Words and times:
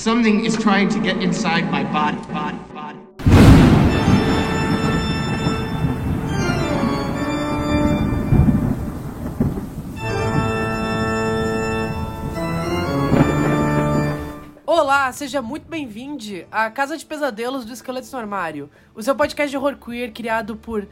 Something 0.00 0.46
is 0.46 0.56
trying 0.56 0.88
to 0.88 0.98
get 0.98 1.22
inside 1.22 1.70
my 1.70 1.84
body, 1.84 2.16
body, 2.32 2.56
body. 2.72 2.98
Olá, 14.64 15.12
seja 15.12 15.42
muito 15.42 15.68
bem-vindo 15.68 16.46
à 16.50 16.70
Casa 16.70 16.96
de 16.96 17.04
Pesadelos 17.04 17.66
do 17.66 17.72
Esqueletos 17.74 18.10
no 18.10 18.18
Armário, 18.18 18.70
o 18.94 19.02
seu 19.02 19.14
podcast 19.14 19.50
de 19.50 19.58
horror 19.58 19.76
queer 19.76 20.12
criado 20.12 20.56
por 20.56 20.88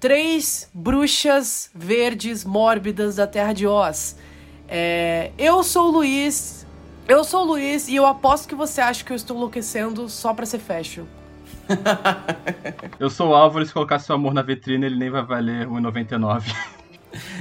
três 0.00 0.68
bruxas 0.74 1.70
verdes 1.72 2.44
mórbidas 2.44 3.14
da 3.14 3.26
Terra 3.28 3.52
de 3.52 3.68
Oz. 3.68 4.16
É, 4.66 5.30
eu 5.38 5.62
sou 5.62 5.90
o 5.90 5.90
Luiz, 5.92 6.66
eu 7.08 7.24
sou 7.24 7.42
o 7.42 7.44
Luiz 7.44 7.88
e 7.88 7.96
eu 7.96 8.06
aposto 8.06 8.46
que 8.46 8.54
você 8.54 8.80
acha 8.80 9.02
que 9.02 9.10
eu 9.10 9.16
estou 9.16 9.36
enlouquecendo 9.36 10.08
só 10.08 10.34
pra 10.34 10.46
ser 10.46 10.58
fashion. 10.58 11.04
Eu 12.98 13.10
sou 13.10 13.28
o 13.28 13.34
Álvaro, 13.34 13.64
se 13.64 13.72
colocar 13.72 13.98
seu 13.98 14.14
amor 14.14 14.32
na 14.32 14.40
vitrine, 14.40 14.86
ele 14.86 14.96
nem 14.96 15.10
vai 15.10 15.22
valer 15.22 15.66
1,99. 15.68 16.42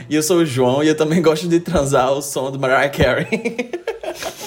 E 0.09 0.15
eu 0.15 0.23
sou 0.23 0.37
o 0.37 0.45
João 0.45 0.83
e 0.83 0.87
eu 0.87 0.95
também 0.95 1.21
gosto 1.21 1.47
de 1.47 1.59
transar 1.59 2.11
o 2.11 2.21
som 2.21 2.51
do 2.51 2.59
Mariah 2.59 2.89
Carey. 2.89 3.71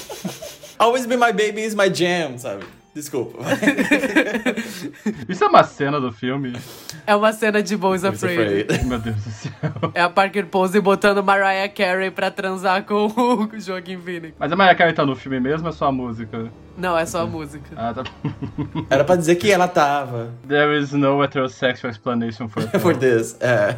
Always 0.79 1.07
be 1.07 1.17
my 1.17 1.33
baby 1.33 1.63
is 1.63 1.75
my 1.75 1.93
jam, 1.93 2.39
sabe? 2.39 2.65
Desculpa. 2.95 3.39
Isso 5.29 5.45
é 5.45 5.47
uma 5.47 5.63
cena 5.63 6.01
do 6.01 6.11
filme? 6.13 6.53
É 7.07 7.15
uma 7.15 7.33
cena 7.33 7.63
de 7.63 7.77
Boys 7.77 8.05
Afraid. 8.05 8.63
Afraid. 8.63 8.85
Meu 8.85 8.99
Deus 8.99 9.17
do 9.17 9.31
céu. 9.31 9.53
É 9.95 10.03
a 10.03 10.11
Parker 10.11 10.47
Pose 10.47 10.81
botando 10.81 11.23
Mariah 11.23 11.69
Carey 11.69 12.11
pra 12.11 12.31
transar 12.33 12.85
com 12.85 13.07
o 13.07 13.49
Joaquin 13.61 13.99
Phoenix. 13.99 14.35
Mas 14.39 14.51
a 14.51 14.57
Mariah 14.57 14.77
Carey 14.77 14.93
tá 14.93 15.07
no 15.07 15.15
filme 15.15 15.39
mesmo 15.39 15.69
ou 15.69 15.73
é 15.73 15.77
só 15.77 15.87
a 15.87 15.93
música? 15.93 16.51
Não, 16.77 16.97
é 16.97 17.05
só 17.05 17.23
a 17.23 17.27
música. 17.27 17.69
Ah, 17.77 17.93
tá. 17.93 18.05
Era 18.89 19.05
pra 19.05 19.17
dizer 19.17 19.37
que 19.37 19.51
ela 19.51 19.69
tava. 19.69 20.33
There 20.49 20.79
is 20.79 20.93
no 20.93 21.23
heterosexual 21.23 21.91
explanation 21.91 22.49
for 22.49 22.63
For 22.81 22.97
this. 22.97 23.37
É. 23.41 23.77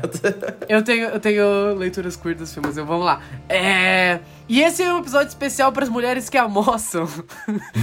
Eu 0.69 0.83
tenho, 0.83 1.09
eu 1.09 1.21
tenho 1.21 1.75
leituras 1.75 2.17
queer 2.17 2.37
dos 2.37 2.53
filmes, 2.55 2.77
eu 2.77 2.87
vamos 2.87 3.05
lá. 3.05 3.21
É... 3.49 4.21
E 4.49 4.61
esse 4.63 4.83
é 4.83 4.93
um 4.93 4.99
episódio 4.99 5.29
especial 5.29 5.73
para 5.73 5.83
as 5.85 5.89
mulheres 5.89 6.29
que 6.29 6.39
almoçam. 6.39 7.09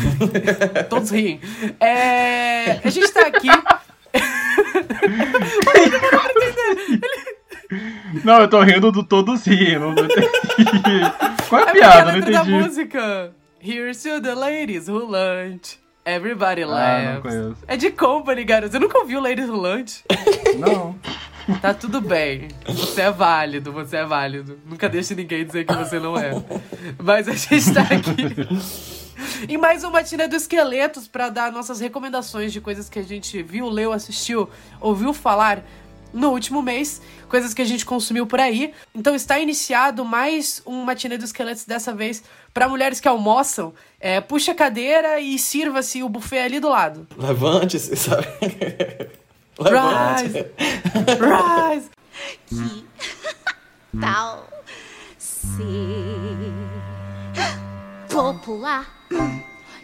Todos 0.89 1.09
riem. 1.11 1.39
É... 1.79 2.79
A 2.85 2.89
gente 2.89 3.11
tá 3.11 3.27
aqui. 3.27 3.49
Não, 8.23 8.41
eu 8.41 8.47
tô 8.47 8.61
rindo 8.61 8.91
do 8.91 9.03
todos 9.03 9.45
rindo. 9.45 9.93
Não 9.93 10.05
entendi. 10.05 10.29
Qual 11.47 11.61
é 11.61 11.65
a 11.65 11.69
É 11.69 11.71
porque 11.71 11.79
piada? 11.79 12.05
Não 12.05 12.13
letra 12.19 12.31
da 12.31 12.39
entendi. 12.41 12.51
música. 12.51 13.31
Here's 13.61 14.01
to 14.03 14.21
the 14.21 14.35
ladies 14.35 14.87
who 14.87 15.05
lunch. 15.05 15.77
Everybody 16.05 16.63
Ah, 16.63 16.67
laughs. 16.67 17.21
conheço. 17.21 17.57
é 17.67 17.77
de 17.77 17.91
Company, 17.91 18.43
garoto. 18.43 18.71
Você 18.71 18.79
nunca 18.79 18.97
ouviu 18.99 19.19
Ladies 19.21 19.47
Who 19.49 19.57
Lunch? 19.57 20.03
Não. 20.57 20.95
Tá 21.61 21.73
tudo 21.73 21.99
bem. 21.99 22.47
Você 22.67 23.01
é 23.01 23.11
válido, 23.11 23.71
você 23.71 23.97
é 23.97 24.05
válido. 24.05 24.57
Nunca 24.65 24.87
deixe 24.87 25.13
ninguém 25.15 25.45
dizer 25.45 25.65
que 25.65 25.73
você 25.73 25.99
não 25.99 26.15
é. 26.15 26.31
Mas 27.03 27.27
a 27.27 27.33
gente 27.33 27.73
tá 27.73 27.81
aqui. 27.81 29.47
em 29.49 29.57
mais 29.57 29.83
uma 29.83 29.93
Matina 29.93 30.27
do 30.27 30.35
Esqueletos 30.35 31.07
pra 31.07 31.29
dar 31.29 31.51
nossas 31.51 31.79
recomendações 31.79 32.53
de 32.53 32.61
coisas 32.61 32.87
que 32.87 32.99
a 32.99 33.03
gente 33.03 33.41
viu, 33.41 33.67
leu, 33.67 33.91
assistiu, 33.91 34.47
ouviu 34.79 35.11
falar 35.11 35.63
no 36.13 36.29
último 36.29 36.61
mês, 36.61 37.01
coisas 37.27 37.53
que 37.53 37.61
a 37.61 37.65
gente 37.65 37.85
consumiu 37.85 38.25
por 38.25 38.39
aí. 38.39 38.73
Então 38.93 39.15
está 39.15 39.39
iniciado 39.39 40.03
mais 40.03 40.61
um 40.65 40.83
Matina 40.83 41.17
do 41.17 41.25
Esqueletos 41.25 41.65
dessa 41.65 41.93
vez 41.93 42.23
pra 42.53 42.67
mulheres 42.67 42.99
que 42.99 43.07
almoçam. 43.07 43.73
É, 43.99 44.19
puxa 44.21 44.51
a 44.51 44.55
cadeira 44.55 45.19
e 45.19 45.37
sirva-se 45.37 46.01
o 46.03 46.09
buffet 46.09 46.39
ali 46.39 46.59
do 46.59 46.69
lado. 46.69 47.07
Levante-se, 47.17 47.95
sabe? 47.95 48.27
Rise! 49.59 50.45
Levante. 50.95 51.89
Rise! 52.55 52.85
tal 53.99 54.47
ser 55.17 55.73
popular. 58.09 58.87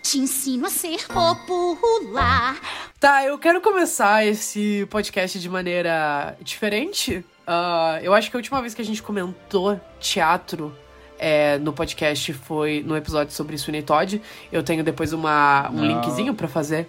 Te 0.06 0.20
ensino 0.20 0.68
a 0.68 0.70
ser 0.70 1.08
popular. 1.08 2.62
Tá, 3.00 3.26
eu 3.26 3.40
quero 3.40 3.60
começar 3.60 4.24
esse 4.24 4.86
podcast 4.92 5.40
de 5.40 5.50
maneira 5.50 6.38
diferente. 6.42 7.26
Ah, 7.48 7.98
eu 8.04 8.14
acho 8.14 8.30
que 8.30 8.38
a 8.38 8.40
última 8.40 8.62
vez 8.62 8.76
que 8.76 8.84
a 8.84 8.86
gente 8.86 9.02
comentou 9.02 9.82
teatro 10.00 10.72
é, 11.18 11.58
no 11.58 11.74
podcast 11.74 12.32
foi 12.34 12.84
no 12.86 12.96
episódio 12.96 13.34
sobre 13.34 13.58
Sweeney 13.58 13.82
Todd. 13.82 14.22
Eu 14.52 14.62
tenho 14.62 14.84
depois 14.84 15.12
uma, 15.12 15.72
um 15.72 15.78
Não. 15.78 15.86
linkzinho 15.88 16.36
pra 16.36 16.48
fazer. 16.48 16.88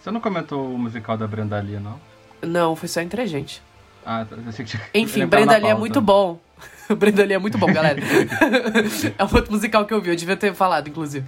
Você 0.00 0.10
não 0.10 0.20
comentou 0.20 0.74
o 0.74 0.76
musical 0.76 1.16
da 1.16 1.28
Brenda 1.28 1.60
Lee, 1.60 1.78
não? 1.78 2.00
Não, 2.42 2.74
foi 2.74 2.88
só 2.88 3.00
entre 3.00 3.22
a 3.22 3.26
gente. 3.26 3.62
Ah, 4.04 4.26
tá. 4.28 4.34
Eu 4.34 4.48
achei 4.48 4.64
que 4.64 4.72
tinha- 4.72 4.82
Enfim, 4.92 5.24
Brenda 5.24 5.56
Lee 5.56 5.68
é 5.70 5.74
muito 5.76 6.00
bom. 6.00 6.40
Brenda 6.98 7.22
Lee 7.22 7.34
é 7.34 7.38
muito 7.38 7.56
bom, 7.58 7.72
galera. 7.72 8.00
é 9.16 9.24
um 9.24 9.36
outro 9.36 9.52
musical 9.52 9.86
que 9.86 9.94
eu 9.94 10.00
vi, 10.00 10.10
eu 10.10 10.16
devia 10.16 10.36
ter 10.36 10.52
falado, 10.52 10.88
inclusive. 10.88 11.24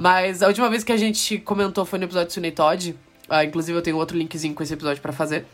Mas 0.00 0.42
a 0.42 0.46
última 0.46 0.70
vez 0.70 0.82
que 0.82 0.92
a 0.92 0.96
gente 0.96 1.36
comentou 1.36 1.84
foi 1.84 1.98
no 1.98 2.06
episódio 2.06 2.32
Sunny 2.32 2.50
Todd. 2.50 2.96
Ah, 3.28 3.44
inclusive, 3.44 3.76
eu 3.76 3.82
tenho 3.82 3.98
outro 3.98 4.16
linkzinho 4.16 4.54
com 4.54 4.62
esse 4.62 4.72
episódio 4.72 5.02
pra 5.02 5.12
fazer. 5.12 5.44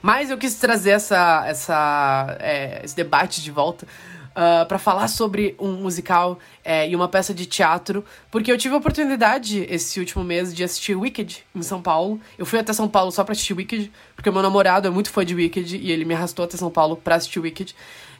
Mas 0.00 0.30
eu 0.30 0.38
quis 0.38 0.54
trazer 0.54 0.92
essa, 0.92 1.44
essa, 1.46 2.34
é, 2.40 2.80
esse 2.82 2.96
debate 2.96 3.42
de 3.42 3.50
volta 3.50 3.86
ah, 4.34 4.64
pra 4.66 4.78
falar 4.78 5.06
sobre 5.06 5.54
um 5.60 5.72
musical 5.72 6.38
é, 6.64 6.88
e 6.88 6.96
uma 6.96 7.08
peça 7.08 7.34
de 7.34 7.44
teatro, 7.44 8.02
porque 8.30 8.50
eu 8.50 8.56
tive 8.56 8.74
a 8.74 8.78
oportunidade 8.78 9.66
esse 9.68 10.00
último 10.00 10.24
mês 10.24 10.54
de 10.54 10.64
assistir 10.64 10.94
Wicked 10.94 11.44
em 11.54 11.62
São 11.62 11.82
Paulo. 11.82 12.18
Eu 12.38 12.46
fui 12.46 12.58
até 12.58 12.72
São 12.72 12.88
Paulo 12.88 13.12
só 13.12 13.22
pra 13.22 13.32
assistir 13.32 13.52
Wicked, 13.52 13.92
porque 14.16 14.30
meu 14.30 14.40
namorado 14.40 14.88
é 14.88 14.90
muito 14.90 15.10
fã 15.10 15.26
de 15.26 15.34
Wicked 15.34 15.76
e 15.76 15.92
ele 15.92 16.06
me 16.06 16.14
arrastou 16.14 16.46
até 16.46 16.56
São 16.56 16.70
Paulo 16.70 16.96
pra 16.96 17.16
assistir 17.16 17.38
Wicked. 17.38 17.76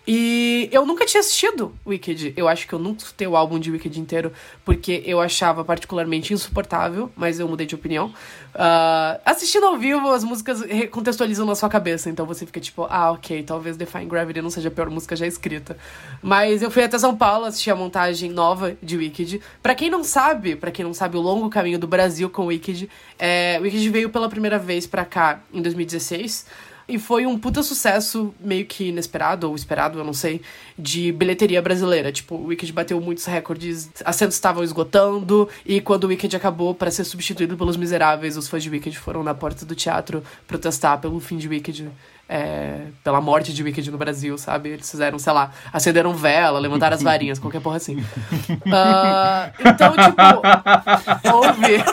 E 0.07 0.69
eu 0.73 0.85
nunca 0.85 1.07
tinha 1.07 1.21
assistido 1.21 1.73
Wicked. 1.87 2.35
Eu 2.37 2.49
acho 2.49 2.67
que 2.67 2.73
eu 2.73 2.79
nunca 2.79 3.05
escutei 3.05 3.27
o 3.27 3.37
álbum 3.37 3.59
de 3.59 3.71
Wicked 3.71 4.01
inteiro, 4.01 4.33
porque 4.65 5.03
eu 5.07 5.21
achava 5.21 5.65
particularmente 5.65 6.35
insuportável, 6.35 7.11
mas 7.17 7.39
eu 7.39 7.47
mudei 7.47 7.67
de 7.67 7.75
opinião. 7.77 8.13
Ah, 8.53 9.21
assistindo 9.25 9.65
ao 9.65 9.79
vivo, 9.79 10.11
as 10.11 10.25
músicas 10.25 10.61
recontextualizam 10.63 11.47
na 11.47 11.55
sua 11.55 11.69
cabeça, 11.69 12.11
então 12.11 12.27
você 12.27 12.45
fica 12.45 12.61
tipo, 12.61 12.85
ah, 12.91 13.13
ok, 13.13 13.45
talvez 13.45 13.77
Define 13.77 14.07
Gravity 14.07 14.43
não 14.43 14.51
seja 14.51 14.69
a 14.69 14.73
pior 14.73 14.91
música 14.91 15.15
já 15.15 15.27
escrita. 15.27 15.77
Mas 16.21 16.63
eu 16.63 16.71
fui 16.71 16.83
até 16.83 16.99
São 16.99 17.17
Paulo 17.17 17.45
assistir 17.45 17.71
a 17.71 17.77
montagem 17.77 18.29
nova 18.29 18.77
de 18.83 18.97
Wicked. 18.97 19.41
Pra 19.63 19.75
quem 19.75 19.89
não 19.89 20.03
sabe, 20.03 20.57
pra 20.57 20.73
quem 20.73 20.84
não 20.84 20.93
sabe 20.93 21.17
o 21.17 21.21
longo 21.21 21.49
caminho 21.49 21.79
do 21.79 21.87
Brasil 21.87 22.29
com 22.29 22.47
Wicked, 22.47 22.91
é, 23.17 23.59
Wicked 23.63 23.89
veio 23.91 24.11
pela 24.11 24.29
primeira 24.29 24.59
vez 24.59 24.84
pra 24.84 25.05
cá 25.05 25.41
em 25.53 25.63
2016. 25.63 26.72
E 26.92 26.98
foi 26.98 27.25
um 27.25 27.38
puta 27.38 27.62
sucesso, 27.62 28.34
meio 28.38 28.66
que 28.66 28.88
inesperado, 28.88 29.48
ou 29.48 29.56
esperado, 29.56 29.98
eu 29.98 30.04
não 30.04 30.12
sei, 30.12 30.42
de 30.78 31.10
bilheteria 31.10 31.62
brasileira. 31.62 32.12
Tipo, 32.12 32.34
o 32.34 32.47
Wicked 32.48 32.70
bateu 32.70 33.00
muitos 33.00 33.25
recordes, 33.25 33.91
assentos 34.04 34.34
estavam 34.34 34.62
esgotando, 34.62 35.48
e 35.64 35.80
quando 35.80 36.04
o 36.04 36.08
Wicked 36.08 36.36
acabou 36.36 36.75
para 36.75 36.91
ser 36.91 37.04
substituído 37.04 37.56
pelos 37.56 37.78
Miseráveis, 37.78 38.36
os 38.36 38.47
fãs 38.47 38.62
de 38.62 38.69
Wicked 38.69 38.98
foram 38.98 39.22
na 39.22 39.32
porta 39.32 39.64
do 39.64 39.75
teatro 39.75 40.22
protestar 40.47 41.00
pelo 41.00 41.19
fim 41.19 41.38
de 41.38 41.48
Wicked. 41.48 41.91
é, 42.28 42.86
pela 43.03 43.20
morte 43.20 43.53
de 43.53 43.62
Wicked 43.62 43.91
no 43.91 43.98
Brasil, 43.98 44.36
sabe? 44.38 44.70
Eles 44.70 44.91
fizeram, 44.91 45.19
sei 45.19 45.32
lá, 45.32 45.50
acenderam 45.72 46.14
vela, 46.14 46.59
levantaram 46.59 46.94
as 46.94 47.03
varinhas, 47.03 47.38
qualquer 47.38 47.60
porra 47.60 47.76
assim. 47.76 48.03
Ah, 48.72 49.50
então, 49.60 49.92
tipo, 49.92 51.34
houve. 51.36 51.84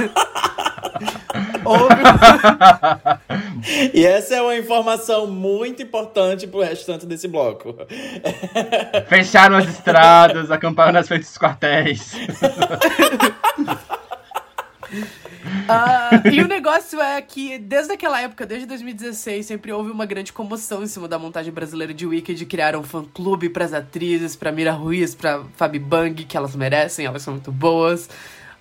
Houve. 1.69 1.95
E 3.93 4.05
essa 4.05 4.35
é 4.35 4.41
uma 4.41 4.55
informação 4.55 5.27
muito 5.27 5.83
importante 5.83 6.47
pro 6.47 6.61
restante 6.61 7.05
desse 7.05 7.27
bloco. 7.27 7.75
Fecharam 9.07 9.57
as 9.57 9.67
estradas, 9.67 10.49
acamparam 10.49 10.93
nas 10.93 11.07
frentes 11.07 11.27
dos 11.27 11.37
quartéis. 11.37 12.13
Ah, 15.67 16.09
e 16.31 16.41
o 16.41 16.47
negócio 16.47 16.99
é 16.99 17.21
que, 17.21 17.59
desde 17.59 17.93
aquela 17.93 18.19
época, 18.19 18.45
desde 18.45 18.65
2016, 18.65 19.45
sempre 19.45 19.71
houve 19.71 19.91
uma 19.91 20.05
grande 20.05 20.33
comoção 20.33 20.83
em 20.83 20.87
cima 20.87 21.07
da 21.07 21.19
montagem 21.19 21.53
brasileira 21.53 21.93
de 21.93 22.05
Wicked. 22.07 22.43
Criaram 22.47 22.79
um 22.79 22.83
fã-clube 22.83 23.49
pras 23.49 23.71
atrizes, 23.73 24.35
pra 24.35 24.51
Mira 24.51 24.71
Ruiz, 24.71 25.13
pra 25.13 25.43
Fabi 25.55 25.79
Bang, 25.79 26.25
que 26.25 26.35
elas 26.35 26.55
merecem, 26.55 27.05
elas 27.05 27.21
são 27.21 27.35
muito 27.35 27.51
boas. 27.51 28.09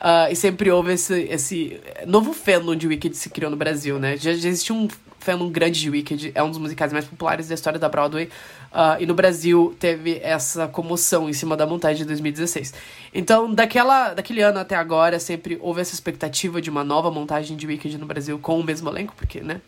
Ah, 0.00 0.30
e 0.30 0.36
sempre 0.36 0.70
houve 0.70 0.92
esse, 0.92 1.22
esse 1.24 1.80
novo 2.06 2.32
fandom 2.32 2.76
de 2.76 2.86
Wicked 2.86 3.16
se 3.16 3.30
criou 3.30 3.50
no 3.50 3.56
Brasil, 3.56 3.98
né? 3.98 4.16
Já, 4.16 4.32
já 4.32 4.48
existia 4.48 4.74
um 4.74 4.88
fandom 5.18 5.50
grande 5.50 5.80
de 5.80 5.90
Wicked, 5.90 6.32
é 6.34 6.42
um 6.42 6.48
dos 6.48 6.58
musicais 6.58 6.92
mais 6.92 7.04
populares 7.04 7.48
da 7.48 7.54
história 7.54 7.78
da 7.78 7.88
Broadway. 7.88 8.28
ah, 8.72 8.96
e 9.00 9.06
no 9.06 9.14
Brasil 9.14 9.76
teve 9.78 10.20
essa 10.22 10.68
comoção 10.68 11.28
em 11.28 11.32
cima 11.32 11.56
da 11.56 11.66
montagem 11.66 11.98
de 11.98 12.04
2016. 12.04 12.72
Então, 13.12 13.52
daquela, 13.52 14.14
daquele 14.14 14.42
ano 14.42 14.58
até 14.58 14.76
agora, 14.76 15.18
sempre 15.18 15.58
houve 15.60 15.80
essa 15.80 15.94
expectativa 15.94 16.60
de 16.60 16.70
uma 16.70 16.84
nova 16.84 17.10
montagem 17.10 17.56
de 17.56 17.66
Wicked 17.66 17.98
no 17.98 18.06
Brasil 18.06 18.38
com 18.38 18.60
o 18.60 18.64
mesmo 18.64 18.88
elenco, 18.88 19.14
porque, 19.16 19.40
né? 19.40 19.60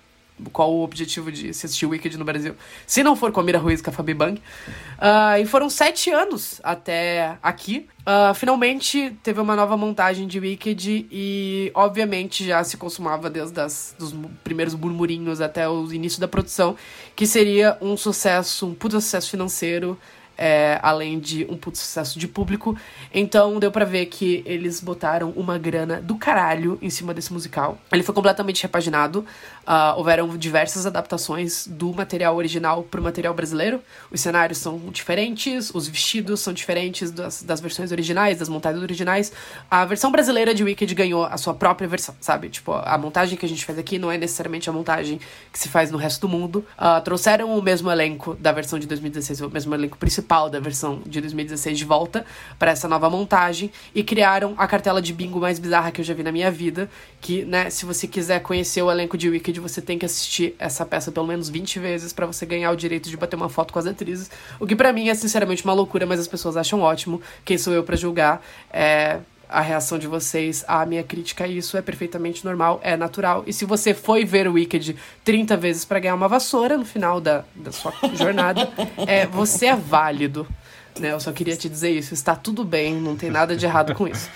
Qual 0.52 0.72
o 0.72 0.82
objetivo 0.82 1.30
de 1.30 1.52
se 1.52 1.66
assistir 1.66 1.86
Wicked 1.86 2.16
no 2.16 2.24
Brasil, 2.24 2.54
se 2.86 3.02
não 3.02 3.16
for 3.16 3.32
com 3.32 3.40
a 3.40 3.42
Mira 3.42 3.58
Ruiz 3.58 3.80
e 3.80 3.82
com 3.82 3.90
a 3.90 3.92
Fabi 3.92 4.14
Bang. 4.14 4.40
Ah, 4.98 5.38
e 5.38 5.46
foram 5.46 5.68
sete 5.70 6.10
anos 6.10 6.60
até 6.62 7.36
aqui. 7.42 7.88
Ah, 8.04 8.32
finalmente 8.34 9.16
teve 9.22 9.40
uma 9.40 9.54
nova 9.54 9.76
montagem 9.76 10.26
de 10.26 10.40
Wicked 10.40 11.06
e, 11.10 11.70
obviamente, 11.74 12.44
já 12.46 12.62
se 12.64 12.76
consumava 12.76 13.28
desde 13.28 13.60
as, 13.60 13.94
dos 13.98 14.14
primeiros 14.42 14.74
murmurinhos 14.74 15.40
até 15.40 15.68
o 15.68 15.92
início 15.92 16.20
da 16.20 16.28
produção, 16.28 16.76
que 17.14 17.26
seria 17.26 17.76
um 17.80 17.96
sucesso, 17.96 18.66
um 18.66 18.74
puta 18.74 19.00
sucesso 19.00 19.30
financeiro, 19.30 19.98
é, 20.40 20.80
além 20.82 21.20
de 21.20 21.46
um 21.50 21.56
puto 21.56 21.76
sucesso 21.76 22.18
de 22.18 22.26
público. 22.26 22.74
Então 23.12 23.60
deu 23.60 23.70
pra 23.70 23.84
ver 23.84 24.06
que 24.06 24.42
eles 24.46 24.80
botaram 24.80 25.30
uma 25.36 25.58
grana 25.58 26.00
do 26.00 26.16
caralho 26.16 26.78
em 26.80 26.88
cima 26.88 27.12
desse 27.12 27.30
musical. 27.30 27.78
Ele 27.92 28.02
foi 28.02 28.14
completamente 28.14 28.62
repaginado. 28.62 29.26
ah, 29.66 29.94
houveram 29.96 30.36
diversas 30.38 30.86
adaptações 30.86 31.66
do 31.66 31.92
material 31.92 32.34
original 32.34 32.82
pro 32.82 33.02
material 33.02 33.34
brasileiro. 33.34 33.82
Os 34.10 34.20
cenários 34.20 34.58
são 34.58 34.78
diferentes, 34.90 35.70
os 35.74 35.86
vestidos 35.86 36.40
são 36.40 36.52
diferentes 36.54 37.10
das, 37.10 37.42
das 37.42 37.60
versões 37.60 37.92
originais, 37.92 38.38
das 38.38 38.48
montagens 38.48 38.82
originais. 38.82 39.30
A 39.70 39.84
versão 39.84 40.10
brasileira 40.10 40.54
de 40.54 40.64
Wicked 40.64 40.94
ganhou 40.94 41.24
a 41.24 41.36
sua 41.36 41.52
própria 41.52 41.86
versão, 41.86 42.14
sabe? 42.18 42.48
Tipo, 42.48 42.72
a 42.72 42.96
montagem 42.96 43.36
que 43.36 43.44
a 43.44 43.48
gente 43.48 43.64
faz 43.64 43.78
aqui 43.78 43.98
não 43.98 44.10
é 44.10 44.16
necessariamente 44.16 44.70
a 44.70 44.72
montagem 44.72 45.20
que 45.52 45.58
se 45.58 45.68
faz 45.68 45.90
no 45.90 45.98
resto 45.98 46.22
do 46.22 46.28
mundo. 46.28 46.64
Ah, 46.78 47.00
trouxeram 47.00 47.56
o 47.58 47.62
mesmo 47.62 47.90
elenco 47.90 48.34
da 48.40 48.52
versão 48.52 48.78
de 48.78 48.86
2016, 48.86 49.42
o 49.42 49.50
mesmo 49.50 49.74
elenco 49.74 49.98
principal 49.98 50.29
da 50.48 50.60
versão 50.60 51.02
de 51.04 51.20
2016 51.20 51.76
de 51.76 51.84
volta 51.84 52.24
para 52.56 52.70
essa 52.70 52.86
nova 52.86 53.10
montagem 53.10 53.72
e 53.92 54.04
criaram 54.04 54.54
a 54.56 54.66
cartela 54.66 55.02
de 55.02 55.12
bingo 55.12 55.40
mais 55.40 55.58
bizarra 55.58 55.90
que 55.90 56.00
eu 56.00 56.04
já 56.04 56.14
vi 56.14 56.22
na 56.22 56.30
minha 56.30 56.50
vida, 56.50 56.88
que, 57.20 57.44
né, 57.44 57.68
se 57.68 57.84
você 57.84 58.06
quiser 58.06 58.40
conhecer 58.40 58.80
o 58.80 58.90
elenco 58.90 59.18
de 59.18 59.28
Wicked, 59.28 59.58
você 59.58 59.82
tem 59.82 59.98
que 59.98 60.06
assistir 60.06 60.54
essa 60.58 60.86
peça 60.86 61.10
pelo 61.10 61.26
menos 61.26 61.48
20 61.48 61.80
vezes 61.80 62.12
para 62.12 62.26
você 62.26 62.46
ganhar 62.46 62.70
o 62.70 62.76
direito 62.76 63.10
de 63.10 63.16
bater 63.16 63.34
uma 63.34 63.48
foto 63.48 63.72
com 63.72 63.78
as 63.80 63.86
atrizes, 63.86 64.30
o 64.60 64.66
que 64.66 64.76
pra 64.76 64.92
mim 64.92 65.08
é 65.08 65.14
sinceramente 65.14 65.64
uma 65.64 65.72
loucura, 65.72 66.06
mas 66.06 66.20
as 66.20 66.28
pessoas 66.28 66.56
acham 66.56 66.80
ótimo. 66.80 67.20
Quem 67.44 67.58
sou 67.58 67.72
eu 67.72 67.82
para 67.82 67.96
julgar? 67.96 68.40
É 68.72 69.18
a 69.50 69.60
reação 69.60 69.98
de 69.98 70.06
vocês 70.06 70.64
à 70.68 70.86
minha 70.86 71.02
crítica 71.02 71.44
a 71.44 71.48
isso 71.48 71.76
é 71.76 71.82
perfeitamente 71.82 72.44
normal, 72.44 72.80
é 72.82 72.96
natural. 72.96 73.42
E 73.46 73.52
se 73.52 73.64
você 73.64 73.92
foi 73.92 74.24
ver 74.24 74.46
o 74.46 74.52
Wicked 74.52 74.96
30 75.24 75.56
vezes 75.56 75.84
pra 75.84 75.98
ganhar 75.98 76.14
uma 76.14 76.28
vassoura 76.28 76.78
no 76.78 76.84
final 76.84 77.20
da, 77.20 77.44
da 77.54 77.72
sua 77.72 77.92
jornada, 78.14 78.70
é, 79.06 79.26
você 79.26 79.66
é 79.66 79.76
válido. 79.76 80.46
Né? 80.98 81.12
Eu 81.12 81.20
só 81.20 81.32
queria 81.32 81.56
te 81.56 81.68
dizer 81.68 81.90
isso. 81.90 82.14
Está 82.14 82.36
tudo 82.36 82.64
bem, 82.64 82.94
não 82.94 83.16
tem 83.16 83.30
nada 83.30 83.56
de 83.56 83.66
errado 83.66 83.94
com 83.94 84.06
isso. 84.06 84.30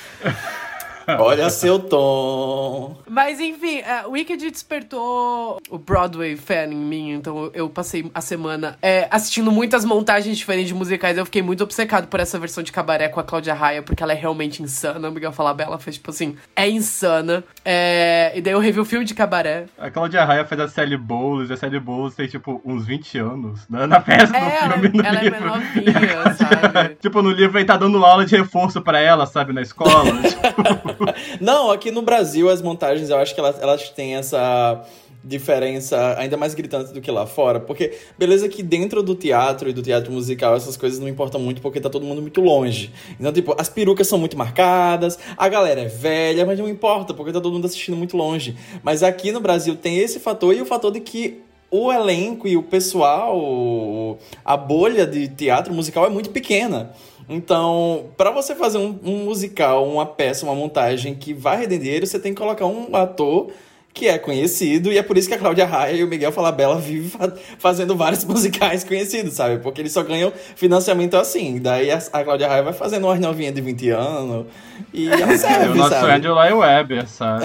Olha 1.18 1.50
seu 1.50 1.78
tom. 1.78 2.96
Mas 3.08 3.40
enfim, 3.40 3.78
é, 3.78 4.06
o 4.06 4.12
Wicked 4.12 4.50
despertou 4.50 5.58
o 5.70 5.78
Broadway 5.78 6.36
fan 6.36 6.66
em 6.66 6.74
mim, 6.76 7.10
então 7.12 7.50
eu 7.54 7.68
passei 7.68 8.10
a 8.14 8.20
semana 8.20 8.76
é, 8.82 9.06
assistindo 9.10 9.50
muitas 9.52 9.84
montagens 9.84 10.36
diferentes 10.36 10.68
de 10.68 10.74
musicais. 10.74 11.16
Eu 11.18 11.24
fiquei 11.24 11.42
muito 11.42 11.62
obcecado 11.64 12.06
por 12.08 12.20
essa 12.20 12.38
versão 12.38 12.62
de 12.62 12.72
cabaré 12.72 13.08
com 13.08 13.20
a 13.20 13.24
Cláudia 13.24 13.54
Raia, 13.54 13.82
porque 13.82 14.02
ela 14.02 14.12
é 14.12 14.16
realmente 14.16 14.62
insana. 14.62 15.08
O 15.08 15.12
Miguel 15.12 15.32
Falabella 15.32 15.78
fez 15.78 15.96
tipo 15.96 16.10
assim, 16.10 16.36
é 16.56 16.68
insana. 16.68 17.44
É, 17.64 18.32
e 18.34 18.40
daí 18.40 18.52
eu 18.52 18.58
revi 18.60 18.80
o 18.80 18.84
filme 18.84 19.04
de 19.04 19.14
cabaré. 19.14 19.66
A 19.78 19.90
Cláudia 19.90 20.24
Raia 20.24 20.44
fez 20.44 20.60
a 20.60 20.68
Sally 20.68 20.96
Bowles, 20.96 21.50
e 21.50 21.52
a 21.52 21.56
Sally 21.56 21.80
Bowles 21.80 22.14
tem, 22.14 22.26
tipo, 22.26 22.60
uns 22.64 22.86
20 22.86 23.18
anos, 23.18 23.60
né? 23.68 23.86
Na 23.86 24.00
peça, 24.00 24.36
É, 24.36 24.40
no 24.40 24.46
ela, 24.50 24.72
filme, 24.78 24.88
no 24.98 25.04
ela 25.06 25.18
é 25.18 25.22
livro. 25.24 25.40
menovinha, 25.40 26.34
sabe? 26.34 26.94
Tipo, 27.00 27.22
no 27.22 27.30
livro 27.30 27.58
ele 27.58 27.64
tá 27.66 27.76
dando 27.76 28.04
aula 28.04 28.24
de 28.24 28.36
reforço 28.36 28.80
pra 28.80 28.98
ela, 29.00 29.26
sabe, 29.26 29.52
na 29.52 29.62
escola. 29.62 30.04
tipo, 30.22 30.93
Não, 31.40 31.70
aqui 31.70 31.90
no 31.90 32.02
Brasil 32.02 32.48
as 32.48 32.62
montagens 32.62 33.10
eu 33.10 33.16
acho 33.16 33.34
que 33.34 33.40
elas, 33.40 33.60
elas 33.60 33.90
têm 33.90 34.16
essa 34.16 34.84
diferença 35.24 36.14
ainda 36.18 36.36
mais 36.36 36.54
gritante 36.54 36.92
do 36.92 37.00
que 37.00 37.10
lá 37.10 37.26
fora. 37.26 37.58
Porque, 37.58 37.94
beleza 38.18 38.48
que 38.48 38.62
dentro 38.62 39.02
do 39.02 39.14
teatro 39.14 39.70
e 39.70 39.72
do 39.72 39.82
teatro 39.82 40.12
musical 40.12 40.54
essas 40.54 40.76
coisas 40.76 40.98
não 40.98 41.08
importam 41.08 41.40
muito 41.40 41.62
porque 41.62 41.80
tá 41.80 41.88
todo 41.88 42.04
mundo 42.04 42.20
muito 42.20 42.40
longe. 42.40 42.92
Então, 43.18 43.32
tipo, 43.32 43.54
as 43.58 43.68
perucas 43.68 44.06
são 44.06 44.18
muito 44.18 44.36
marcadas, 44.36 45.18
a 45.36 45.48
galera 45.48 45.80
é 45.80 45.88
velha, 45.88 46.44
mas 46.44 46.58
não 46.58 46.68
importa 46.68 47.14
porque 47.14 47.32
tá 47.32 47.40
todo 47.40 47.54
mundo 47.54 47.66
assistindo 47.66 47.96
muito 47.96 48.16
longe. 48.16 48.54
Mas 48.82 49.02
aqui 49.02 49.32
no 49.32 49.40
Brasil 49.40 49.74
tem 49.76 49.98
esse 49.98 50.20
fator 50.20 50.54
e 50.54 50.60
o 50.60 50.66
fator 50.66 50.92
de 50.92 51.00
que 51.00 51.40
o 51.70 51.92
elenco 51.92 52.46
e 52.46 52.56
o 52.56 52.62
pessoal, 52.62 54.18
a 54.44 54.56
bolha 54.56 55.04
de 55.04 55.26
teatro 55.26 55.74
musical 55.74 56.06
é 56.06 56.08
muito 56.08 56.30
pequena. 56.30 56.92
Então, 57.28 58.06
para 58.16 58.30
você 58.30 58.54
fazer 58.54 58.78
um, 58.78 58.98
um 59.04 59.24
musical, 59.24 59.86
uma 59.88 60.04
peça, 60.06 60.44
uma 60.44 60.54
montagem 60.54 61.14
que 61.14 61.32
vai 61.32 61.56
render 61.58 61.78
dinheiro, 61.78 62.06
você 62.06 62.18
tem 62.18 62.34
que 62.34 62.40
colocar 62.40 62.66
um 62.66 62.94
ator 62.94 63.50
que 63.92 64.08
é 64.08 64.18
conhecido, 64.18 64.90
e 64.90 64.98
é 64.98 65.02
por 65.04 65.16
isso 65.16 65.28
que 65.28 65.34
a 65.34 65.38
Cláudia 65.38 65.64
Raia 65.64 65.92
e 65.92 66.02
o 66.02 66.08
Miguel 66.08 66.32
Falabella 66.32 66.76
vivem 66.80 67.08
fa- 67.08 67.32
fazendo 67.58 67.96
vários 67.96 68.24
musicais 68.26 68.82
conhecidos, 68.82 69.34
sabe? 69.34 69.58
Porque 69.58 69.80
eles 69.80 69.92
só 69.92 70.02
ganham 70.02 70.32
financiamento 70.56 71.14
assim. 71.16 71.60
Daí 71.60 71.92
a, 71.92 71.98
a 72.12 72.24
Cláudia 72.24 72.48
Raia 72.48 72.62
vai 72.64 72.72
fazendo 72.72 73.06
umas 73.06 73.20
novinhas 73.20 73.54
de 73.54 73.60
20 73.60 73.90
anos 73.90 74.46
e 74.92 75.06
ela 75.12 75.32
o 75.32 75.38
serve, 75.38 75.78
nosso 75.78 75.90
sabe? 75.90 76.10
Angela 76.12 76.54
Weber, 76.56 77.08
sabe? 77.08 77.44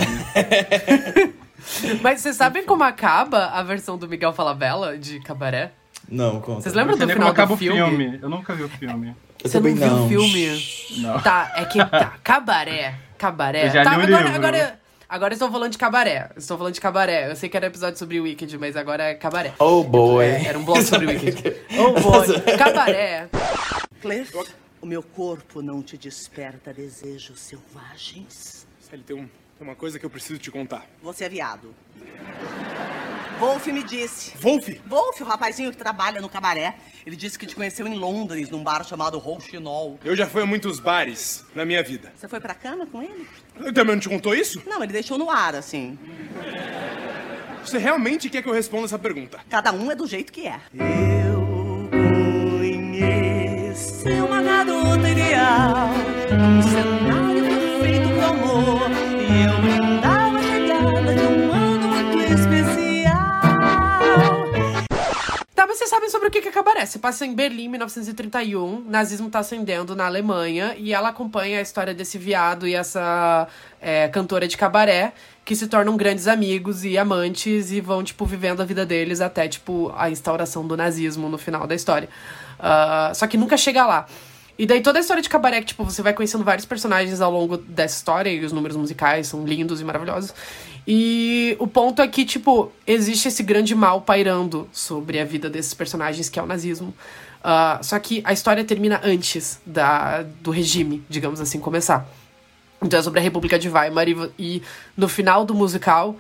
Mas 2.02 2.22
vocês 2.22 2.36
sabem 2.36 2.64
como 2.66 2.84
acaba 2.84 3.46
a 3.48 3.62
versão 3.62 3.98
do 3.98 4.08
Miguel 4.08 4.34
Falabella 4.34 4.98
de 4.98 5.20
cabaré? 5.20 5.72
Não, 6.10 6.40
conta. 6.42 6.62
Vocês 6.62 6.74
lembram 6.74 6.98
do 6.98 7.02
final 7.08 7.18
como 7.20 7.30
acaba 7.30 7.48
do 7.50 7.54
o 7.54 7.58
filme? 7.58 7.78
filme. 7.80 8.20
Eu 8.22 8.30
nunca 8.30 8.56
vi 8.56 8.64
o 8.64 8.70
filme. 8.70 9.14
Eu 9.44 9.50
Você 9.50 9.60
não 9.60 9.74
viu 9.76 9.88
não. 9.88 10.06
o 10.06 10.10
filme? 10.10 10.66
Não. 10.98 11.22
Tá, 11.22 11.52
é 11.56 11.66
que 11.66 11.78
tá. 11.86 12.18
Cabaré. 12.24 12.96
Cabaré. 13.18 13.68
Eu 13.68 13.72
já 13.72 13.84
tá, 13.84 13.92
li 13.98 14.04
o 14.04 14.04
agora, 14.16 14.24
livro. 14.24 14.36
agora, 14.38 14.80
agora 15.08 15.34
eu 15.34 15.36
estou 15.36 15.52
falando 15.52 15.72
de 15.72 15.78
cabaré. 15.78 16.30
Estou 16.36 16.58
falando 16.58 16.74
de 16.74 16.82
cabaré. 16.82 17.32
Eu 17.32 17.36
sei 17.36 17.48
que 17.50 17.56
era 17.58 17.68
episódio 17.68 17.98
sobre 17.98 18.20
Wicked, 18.20 18.58
mas 18.58 18.76
agora 18.76 19.04
é 19.06 19.16
cabaré. 19.16 19.54
Oh 19.60 19.84
boy. 19.84 20.26
É, 20.26 20.46
era 20.48 20.60
um 20.60 20.64
bloco 20.66 20.82
sobre 20.84 21.08
Wicked. 21.16 21.56
Oh 21.78 21.92
boy. 22.00 22.58
Cabaré. 22.58 23.30
Claire, 24.02 24.28
o 24.82 24.86
meu 24.86 25.04
corpo 25.04 25.62
não 25.62 25.82
te 25.82 25.98
desperta 25.98 26.74
desejos 26.74 27.40
selvagens. 27.40 28.66
Sally, 28.80 29.04
tem, 29.04 29.16
um- 29.16 29.30
tem 29.58 29.68
uma 29.68 29.76
coisa 29.76 30.00
que 30.00 30.06
eu 30.06 30.10
preciso 30.10 30.40
te 30.40 30.50
contar. 30.52 30.86
Você 31.02 31.26
é 31.26 31.30
viado. 31.30 31.74
Wolf 33.40 33.68
me 33.68 33.84
disse. 33.84 34.34
Wolf! 34.38 34.68
Wolf, 34.86 35.22
o 35.22 35.24
rapazinho 35.24 35.72
que 35.72 35.78
trabalha 35.78 36.20
no 36.20 36.28
cabaré, 36.28 36.76
ele 37.10 37.16
disse 37.16 37.40
que 37.40 37.48
te 37.48 37.56
conheceu 37.56 37.88
em 37.88 37.98
Londres, 37.98 38.52
num 38.52 38.64
bar 38.64 38.86
chamado 38.86 39.18
Rouxinol. 39.18 40.00
Eu 40.06 40.16
já 40.16 40.28
fui 40.28 40.44
a 40.44 40.46
muitos 40.46 40.80
bares 40.80 41.44
na 41.56 41.66
minha 41.66 41.82
vida. 41.82 42.14
Você 42.16 42.28
foi 42.28 42.40
pra 42.40 42.54
cama 42.54 42.86
com 42.86 43.02
ele? 43.02 43.28
Ele 43.60 43.74
também 43.74 43.96
não 43.96 44.00
te 44.00 44.08
contou 44.08 44.36
isso? 44.36 44.62
Não, 44.68 44.84
ele 44.84 44.94
deixou 44.94 45.18
no 45.18 45.32
ar, 45.32 45.56
assim. 45.56 45.98
Você 47.66 47.80
realmente 47.80 48.30
quer 48.30 48.44
que 48.44 48.48
eu 48.48 48.54
responda 48.54 48.86
essa 48.86 49.00
pergunta? 49.00 49.40
Cada 49.50 49.72
um 49.72 49.90
é 49.90 49.96
do 49.96 50.06
jeito 50.06 50.32
que 50.32 50.46
é. 50.46 50.60
Eu 50.72 51.90
conheci 51.90 54.12
uma 54.22 54.44
garota 54.44 55.10
ideal, 55.10 55.90
um 56.32 57.09
vocês 65.70 65.90
sabem 65.90 66.10
sobre 66.10 66.28
o 66.28 66.32
que 66.32 66.42
que 66.42 66.48
é 66.48 66.52
cabaré. 66.52 66.86
Se 66.86 66.98
passa 66.98 67.26
em 67.26 67.34
Berlim, 67.36 67.70
1931. 67.70 68.86
Nazismo 68.88 69.30
tá 69.30 69.40
ascendendo 69.40 69.96
na 69.96 70.08
Alemanha. 70.08 70.76
E 70.78 70.94
ela 70.94 71.10
acompanha 71.10 71.60
a 71.60 71.62
história 71.62 71.94
desse 71.94 72.18
viado 72.18 72.68
e 72.68 72.74
essa 72.74 73.48
é, 73.80 74.08
cantora 74.08 74.48
de 74.48 74.58
cabaré. 74.58 75.14
Que 75.46 75.56
se 75.56 75.68
tornam 75.68 75.96
grandes 75.96 76.28
amigos 76.28 76.84
e 76.84 76.98
amantes. 76.98 77.72
E 77.72 77.80
vão, 77.80 78.04
tipo, 78.04 78.26
vivendo 78.26 78.62
a 78.62 78.66
vida 78.66 78.84
deles 78.84 79.22
até, 79.22 79.48
tipo, 79.48 79.94
a 79.96 80.10
instauração 80.10 80.66
do 80.66 80.76
nazismo 80.76 81.30
no 81.30 81.38
final 81.38 81.68
da 81.68 81.76
história. 81.76 82.10
Ah, 82.60 83.12
só 83.14 83.28
que 83.28 83.38
nunca 83.38 83.56
chega 83.56 83.86
lá. 83.86 84.08
E 84.60 84.66
daí 84.66 84.82
toda 84.82 85.00
a 85.00 85.02
história 85.02 85.24
de 85.24 85.30
cabaré, 85.30 85.62
que, 85.62 85.68
tipo, 85.68 85.86
você 85.86 86.02
vai 86.02 86.14
conhecendo 86.14 86.44
vários 86.44 86.66
personagens 86.66 87.22
ao 87.22 87.32
longo 87.32 87.56
dessa 87.56 87.96
história, 87.96 88.30
e 88.30 88.44
os 88.44 88.52
números 88.52 88.76
musicais 88.76 89.26
são 89.26 89.46
lindos 89.46 89.80
e 89.80 89.86
maravilhosos. 89.86 90.34
E 90.86 91.56
o 91.60 91.66
ponto 91.66 92.02
é 92.02 92.08
que, 92.10 92.26
tipo, 92.26 92.70
existe 92.86 93.30
esse 93.30 93.42
grande 93.42 93.74
mal 93.74 94.02
pairando 94.02 94.68
sobre 94.74 95.18
a 95.18 95.24
vida 95.24 95.50
desses 95.50 95.74
personagens, 95.74 96.28
que 96.28 96.38
é 96.38 96.44
o 96.44 96.46
nazismo. 96.46 96.94
Ah, 97.42 97.80
só 97.82 97.98
que 98.00 98.22
a 98.26 98.34
história 98.34 98.62
termina 98.66 99.00
antes 99.02 99.62
da, 99.66 100.24
do 100.42 100.52
regime, 100.52 101.02
digamos 101.08 101.40
assim, 101.40 101.58
começar. 101.58 102.06
Então 102.82 103.00
é 103.00 103.04
sobre 103.04 103.22
a 103.22 103.24
República 103.24 103.58
de 103.58 103.70
Weimar 103.70 104.10
e, 104.10 104.32
e 104.38 104.64
no 104.98 105.08
final 105.08 105.46
do 105.46 105.56
musical 105.56 106.18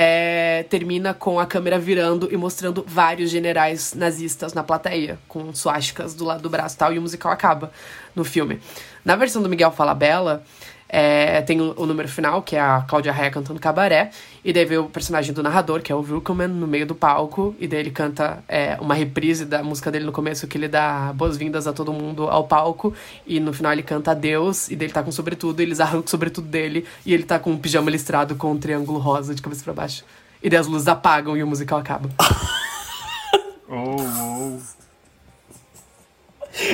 é, 0.00 0.64
termina 0.70 1.12
com 1.12 1.40
a 1.40 1.46
câmera 1.46 1.76
virando 1.76 2.28
e 2.30 2.36
mostrando 2.36 2.84
vários 2.86 3.32
generais 3.32 3.94
nazistas 3.94 4.54
na 4.54 4.62
plateia, 4.62 5.18
com 5.26 5.52
suásticas 5.52 6.14
do 6.14 6.24
lado 6.24 6.40
do 6.40 6.48
braço 6.48 6.76
e 6.76 6.78
tal, 6.78 6.92
e 6.92 6.98
o 7.00 7.02
musical 7.02 7.32
acaba 7.32 7.72
no 8.14 8.22
filme. 8.22 8.60
Na 9.04 9.16
versão 9.16 9.42
do 9.42 9.48
Miguel 9.48 9.72
Falabella, 9.72 10.44
é, 10.88 11.42
tem 11.42 11.60
o, 11.60 11.74
o 11.76 11.86
número 11.86 12.08
final, 12.08 12.42
que 12.42 12.56
é 12.56 12.60
a 12.60 12.80
Cláudia 12.88 13.12
Raia 13.12 13.30
cantando 13.30 13.60
cabaré, 13.60 14.10
e 14.44 14.52
daí 14.52 14.64
vem 14.64 14.78
o 14.78 14.84
personagem 14.84 15.32
do 15.34 15.42
narrador, 15.42 15.82
que 15.82 15.92
é 15.92 15.94
o 15.94 16.00
Wilkelman, 16.00 16.48
no 16.48 16.66
meio 16.66 16.86
do 16.86 16.94
palco, 16.94 17.54
e 17.58 17.68
daí 17.68 17.80
ele 17.80 17.90
canta 17.90 18.42
é, 18.48 18.78
uma 18.80 18.94
reprise 18.94 19.44
da 19.44 19.62
música 19.62 19.90
dele 19.90 20.06
no 20.06 20.12
começo, 20.12 20.46
que 20.46 20.56
ele 20.56 20.68
dá 20.68 21.12
boas-vindas 21.14 21.66
a 21.66 21.72
todo 21.72 21.92
mundo 21.92 22.28
ao 22.28 22.44
palco, 22.44 22.94
e 23.26 23.38
no 23.38 23.52
final 23.52 23.72
ele 23.72 23.82
canta 23.82 24.12
adeus, 24.12 24.70
e 24.70 24.76
daí 24.76 24.86
ele 24.86 24.94
tá 24.94 25.02
com 25.02 25.12
sobretudo, 25.12 25.60
e 25.60 25.64
eles 25.64 25.80
arrancam 25.80 26.06
o 26.06 26.10
sobretudo 26.10 26.48
dele, 26.48 26.86
e 27.04 27.12
ele 27.12 27.24
tá 27.24 27.38
com 27.38 27.50
um 27.50 27.58
pijama 27.58 27.90
listrado 27.90 28.34
com 28.36 28.52
um 28.52 28.58
triângulo 28.58 28.98
rosa 28.98 29.34
de 29.34 29.42
cabeça 29.42 29.62
pra 29.64 29.72
baixo. 29.72 30.04
E 30.42 30.48
daí 30.48 30.58
as 30.58 30.66
luzes 30.66 30.88
apagam 30.88 31.36
e 31.36 31.42
o 31.42 31.46
musical 31.46 31.78
acaba. 31.78 32.08
Oh, 33.70 33.96
oh. 34.00 34.77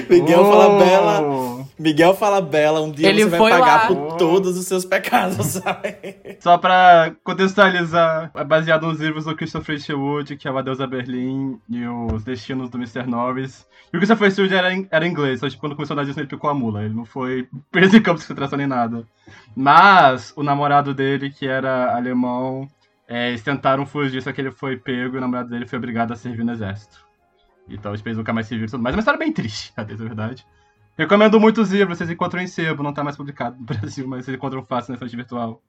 Miguel 0.09 0.41
Oh. 0.43 0.51
fala 0.51 0.79
bela. 0.85 1.65
Miguel 1.79 2.15
fala 2.15 2.41
bela, 2.41 2.81
um 2.81 2.91
dia 2.93 3.09
Ele 3.09 3.25
você 3.25 3.31
vai 3.37 3.51
pagar 3.51 3.67
lá. 3.67 3.87
por 3.89 4.17
todos 4.17 4.57
os 4.57 4.67
seus 4.67 4.85
pecados, 4.85 5.45
sabe? 5.47 6.17
Só 6.39 6.57
pra 6.57 7.13
contextualizar, 7.25 8.31
é 8.35 8.45
baseado 8.45 8.87
nos 8.87 9.01
livros 9.01 9.25
do 9.25 9.35
Christopher 9.35 9.79
Sherwood, 9.81 10.37
que 10.37 10.47
é 10.47 10.51
o 10.53 10.57
Adeus 10.57 10.81
a 10.81 10.87
Berlim 10.87 11.59
e 11.69 11.85
os 11.87 12.23
Destinos 12.23 12.71
do 12.71 12.79
Mr. 12.79 13.05
Norris. 13.09 13.67
E 13.93 13.97
o 13.97 14.01
Christopher 14.01 14.31
Sherwood 14.33 14.55
era, 14.55 14.87
era 14.91 15.07
inglês, 15.07 15.41
só 15.41 15.49
que 15.49 15.57
quando 15.57 15.75
começou 15.75 15.97
na 15.97 16.05
Disney 16.05 16.23
ele 16.23 16.29
picou 16.31 16.49
a 16.49 16.55
mula. 16.55 16.85
Ele 16.85 16.95
não 16.95 17.05
foi 17.05 17.49
preso 17.73 17.97
em 17.97 18.01
campo 18.03 18.19
de 18.21 18.25
concentração 18.27 18.57
nem 18.57 18.67
nada. 18.69 19.05
Mas 19.57 20.33
o 20.37 20.43
namorado 20.43 20.95
dele, 20.95 21.31
que 21.31 21.47
era 21.47 21.95
alemão, 21.97 22.69
é, 23.09 23.29
eles 23.31 23.43
tentaram 23.43 23.85
fugir, 23.85 24.23
só 24.23 24.33
que 24.33 24.41
ele 24.41 24.51
foi 24.53 24.77
pego 24.77 25.17
e 25.17 25.19
o 25.19 25.21
namorado 25.21 25.49
dele 25.51 25.67
foi 25.67 25.79
obrigado 25.79 26.13
a 26.13 26.17
servir 26.17 26.45
no 26.45 26.53
exército. 26.53 27.05
Então 27.69 27.93
os 27.93 28.03
peixes 28.03 28.19
nunca 28.19 28.33
mais 28.33 28.47
serviram 28.47 28.69
e 28.69 28.71
tudo 28.71 28.83
mais. 28.83 28.95
É 28.95 28.97
uma 28.97 29.01
história 29.01 29.19
bem 29.19 29.33
triste, 29.33 29.73
a 29.77 29.83
a 29.83 29.85
verdade. 29.85 30.47
Recomendo 30.97 31.41
muitos 31.41 31.73
livros, 31.73 31.99
vocês 31.99 32.11
encontram 32.11 32.41
em 32.41 32.47
sebo, 32.47 32.83
não 32.83 32.93
tá 32.93 33.03
mais 33.03 33.17
publicado 33.17 33.57
no 33.59 33.65
Brasil, 33.67 34.07
mas 34.07 34.25
vocês 34.25 34.37
encontram 34.37 34.63
fácil 34.65 34.93
na 34.93 34.95
estante 34.95 35.17
virtual. 35.17 35.61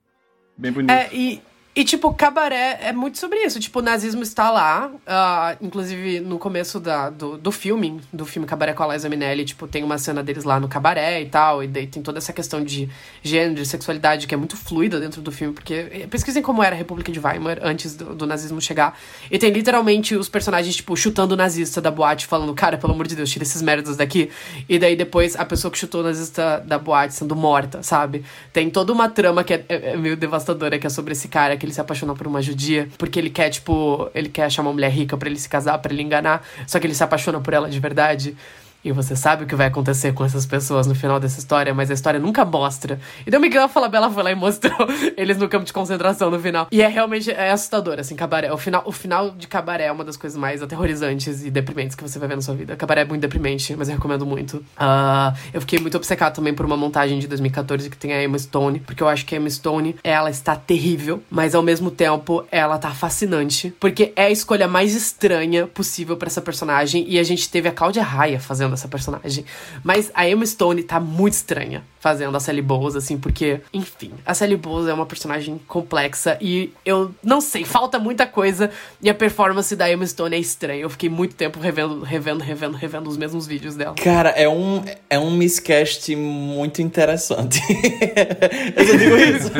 Bem 0.56 0.72
bonito. 0.72 0.90
É, 0.90 1.12
e, 1.12 1.42
e, 1.76 1.84
tipo, 1.84 2.12
cabaré 2.14 2.78
é 2.80 2.92
muito 2.92 3.18
sobre 3.18 3.38
isso. 3.44 3.60
Tipo, 3.60 3.80
o 3.80 3.82
nazismo 3.82 4.22
está 4.22 4.50
lá. 4.50 4.90
ah, 5.06 5.54
inclusive, 5.60 6.20
no 6.20 6.38
começo 6.38 6.80
da, 6.80 7.10
do, 7.10 7.36
do 7.36 7.52
filme, 7.52 8.00
do 8.10 8.24
filme 8.24 8.48
Cabaré 8.48 8.72
com 8.72 8.82
a 8.82 8.94
Liza 8.94 9.10
Minelli, 9.10 9.44
tipo, 9.44 9.68
tem 9.68 9.84
uma 9.84 9.98
cena 9.98 10.22
deles 10.22 10.44
lá 10.44 10.58
no 10.58 10.68
cabaré 10.68 11.20
e 11.20 11.26
tal. 11.26 11.62
E 11.62 11.66
daí 11.68 11.86
tem 11.86 12.02
toda 12.02 12.16
essa 12.16 12.32
questão 12.32 12.64
de 12.64 12.88
gênero, 13.22 13.56
de 13.56 13.66
sexualidade, 13.66 14.26
que 14.26 14.32
é 14.34 14.38
muito 14.38 14.56
fluida 14.56 14.98
dentro 14.98 15.20
do 15.20 15.30
filme. 15.30 15.52
Porque 15.52 15.74
eh, 15.92 16.06
pesquisem 16.08 16.42
como 16.42 16.62
era 16.62 16.74
a 16.74 16.78
República 16.78 17.12
de 17.12 17.20
Weimar 17.20 17.58
antes 17.62 17.94
do, 17.94 18.14
do 18.14 18.26
nazismo 18.26 18.58
chegar. 18.58 18.98
E 19.30 19.38
tem 19.38 19.50
literalmente 19.50 20.16
os 20.16 20.30
personagens, 20.30 20.76
tipo, 20.76 20.96
chutando 20.96 21.34
o 21.34 21.36
nazista 21.36 21.78
da 21.82 21.90
boate, 21.90 22.26
falando, 22.26 22.54
cara, 22.54 22.78
pelo 22.78 22.94
amor 22.94 23.06
de 23.06 23.14
Deus, 23.14 23.28
tira 23.30 23.42
esses 23.42 23.60
merdas 23.60 23.98
daqui. 23.98 24.30
E 24.66 24.78
daí 24.78 24.96
depois 24.96 25.36
a 25.36 25.44
pessoa 25.44 25.70
que 25.70 25.76
chutou 25.78 26.00
o 26.00 26.04
nazista 26.04 26.64
da 26.66 26.78
boate 26.78 27.12
sendo 27.12 27.36
morta, 27.36 27.82
sabe? 27.82 28.24
Tem 28.50 28.70
toda 28.70 28.94
uma 28.94 29.10
trama 29.10 29.44
que 29.44 29.52
é, 29.52 29.62
é- 29.68 29.90
é 29.92 29.96
meio 29.98 30.16
devastadora, 30.16 30.78
que 30.78 30.86
é 30.86 30.90
sobre 30.90 31.12
esse 31.12 31.28
cara 31.28 31.54
que 31.54 31.65
ele 31.66 31.74
se 31.74 31.80
apaixona 31.80 32.14
por 32.14 32.26
uma 32.26 32.40
judia, 32.40 32.88
porque 32.96 33.18
ele 33.18 33.30
quer, 33.30 33.50
tipo, 33.50 34.08
ele 34.14 34.28
quer 34.28 34.44
achar 34.44 34.62
uma 34.62 34.72
mulher 34.72 34.90
rica 34.90 35.16
pra 35.16 35.28
ele 35.28 35.38
se 35.38 35.48
casar, 35.48 35.78
pra 35.78 35.92
ele 35.92 36.02
enganar, 36.02 36.46
só 36.66 36.78
que 36.78 36.86
ele 36.86 36.94
se 36.94 37.02
apaixona 37.02 37.40
por 37.40 37.52
ela 37.52 37.68
de 37.68 37.78
verdade. 37.78 38.36
E 38.86 38.92
você 38.92 39.16
sabe 39.16 39.42
o 39.42 39.46
que 39.48 39.56
vai 39.56 39.66
acontecer 39.66 40.12
com 40.12 40.24
essas 40.24 40.46
pessoas 40.46 40.86
no 40.86 40.94
final 40.94 41.18
dessa 41.18 41.40
história, 41.40 41.74
mas 41.74 41.90
a 41.90 41.94
história 41.94 42.20
nunca 42.20 42.44
mostra. 42.44 43.00
E 43.26 43.30
daí 43.32 43.36
o 43.36 43.42
Miguel 43.42 43.68
Falabella 43.68 44.08
foi 44.08 44.22
lá 44.22 44.30
e 44.30 44.36
mostrou 44.36 44.76
eles 45.18 45.38
no 45.38 45.48
campo 45.48 45.64
de 45.64 45.72
concentração 45.72 46.30
no 46.30 46.38
final. 46.38 46.68
E 46.70 46.80
é 46.80 46.86
realmente 46.86 47.28
é 47.32 47.50
assustador, 47.50 47.98
assim, 47.98 48.14
cabaré. 48.14 48.52
O 48.52 48.56
final, 48.56 48.84
o 48.86 48.92
final 48.92 49.32
de 49.32 49.48
cabaré 49.48 49.86
é 49.86 49.92
uma 49.92 50.04
das 50.04 50.16
coisas 50.16 50.38
mais 50.38 50.62
aterrorizantes 50.62 51.44
e 51.44 51.50
deprimentes 51.50 51.96
que 51.96 52.02
você 52.04 52.16
vai 52.16 52.28
ver 52.28 52.36
na 52.36 52.42
sua 52.42 52.54
vida. 52.54 52.76
Cabaré 52.76 53.00
é 53.00 53.04
muito 53.04 53.22
deprimente, 53.22 53.74
mas 53.74 53.88
eu 53.88 53.96
recomendo 53.96 54.24
muito. 54.24 54.64
Ah, 54.76 55.34
eu 55.52 55.60
fiquei 55.62 55.80
muito 55.80 55.96
obcecado 55.96 56.36
também 56.36 56.54
por 56.54 56.64
uma 56.64 56.76
montagem 56.76 57.18
de 57.18 57.26
2014 57.26 57.90
que 57.90 57.96
tem 57.96 58.12
a 58.12 58.22
Emma 58.22 58.38
Stone, 58.38 58.78
porque 58.78 59.02
eu 59.02 59.08
acho 59.08 59.26
que 59.26 59.34
a 59.34 59.38
Emma 59.38 59.50
Stone, 59.50 59.96
ela 60.04 60.30
está 60.30 60.54
terrível, 60.54 61.20
mas 61.28 61.56
ao 61.56 61.62
mesmo 61.62 61.90
tempo 61.90 62.46
ela 62.52 62.78
tá 62.78 62.92
fascinante, 62.92 63.74
porque 63.80 64.12
é 64.14 64.26
a 64.26 64.30
escolha 64.30 64.68
mais 64.68 64.94
estranha 64.94 65.66
possível 65.66 66.16
pra 66.16 66.28
essa 66.28 66.40
personagem 66.40 67.04
e 67.08 67.18
a 67.18 67.24
gente 67.24 67.50
teve 67.50 67.68
a 67.68 67.72
Cláudia 67.72 68.04
Raia 68.04 68.38
fazendo 68.38 68.75
essa 68.76 68.88
personagem. 68.88 69.44
Mas 69.82 70.10
a 70.14 70.28
Emma 70.28 70.46
Stone 70.46 70.82
tá 70.82 71.00
muito 71.00 71.34
estranha 71.34 71.84
fazendo 72.06 72.36
a 72.36 72.38
Sally 72.38 72.62
Bowles, 72.62 72.94
assim, 72.94 73.18
porque, 73.18 73.60
enfim, 73.74 74.12
a 74.24 74.32
Sally 74.32 74.56
Bowles 74.56 74.86
é 74.86 74.94
uma 74.94 75.06
personagem 75.06 75.60
complexa 75.66 76.38
e 76.40 76.70
eu 76.84 77.12
não 77.20 77.40
sei, 77.40 77.64
falta 77.64 77.98
muita 77.98 78.24
coisa 78.24 78.70
e 79.02 79.10
a 79.10 79.14
performance 79.14 79.74
da 79.74 79.90
Emma 79.90 80.06
Stone 80.06 80.36
é 80.36 80.38
estranha. 80.38 80.82
Eu 80.82 80.88
fiquei 80.88 81.08
muito 81.08 81.34
tempo 81.34 81.58
revendo, 81.58 82.04
revendo, 82.04 82.44
revendo, 82.44 82.76
revendo 82.76 83.10
os 83.10 83.16
mesmos 83.16 83.44
vídeos 83.44 83.74
dela. 83.74 83.96
Cara, 83.96 84.28
é 84.30 84.48
um, 84.48 84.84
é 85.10 85.18
um 85.18 85.32
miscast 85.32 86.14
muito 86.14 86.80
interessante. 86.80 87.60
eu 88.76 88.86
só 88.86 88.96
digo 88.96 89.16
isso. 89.16 89.50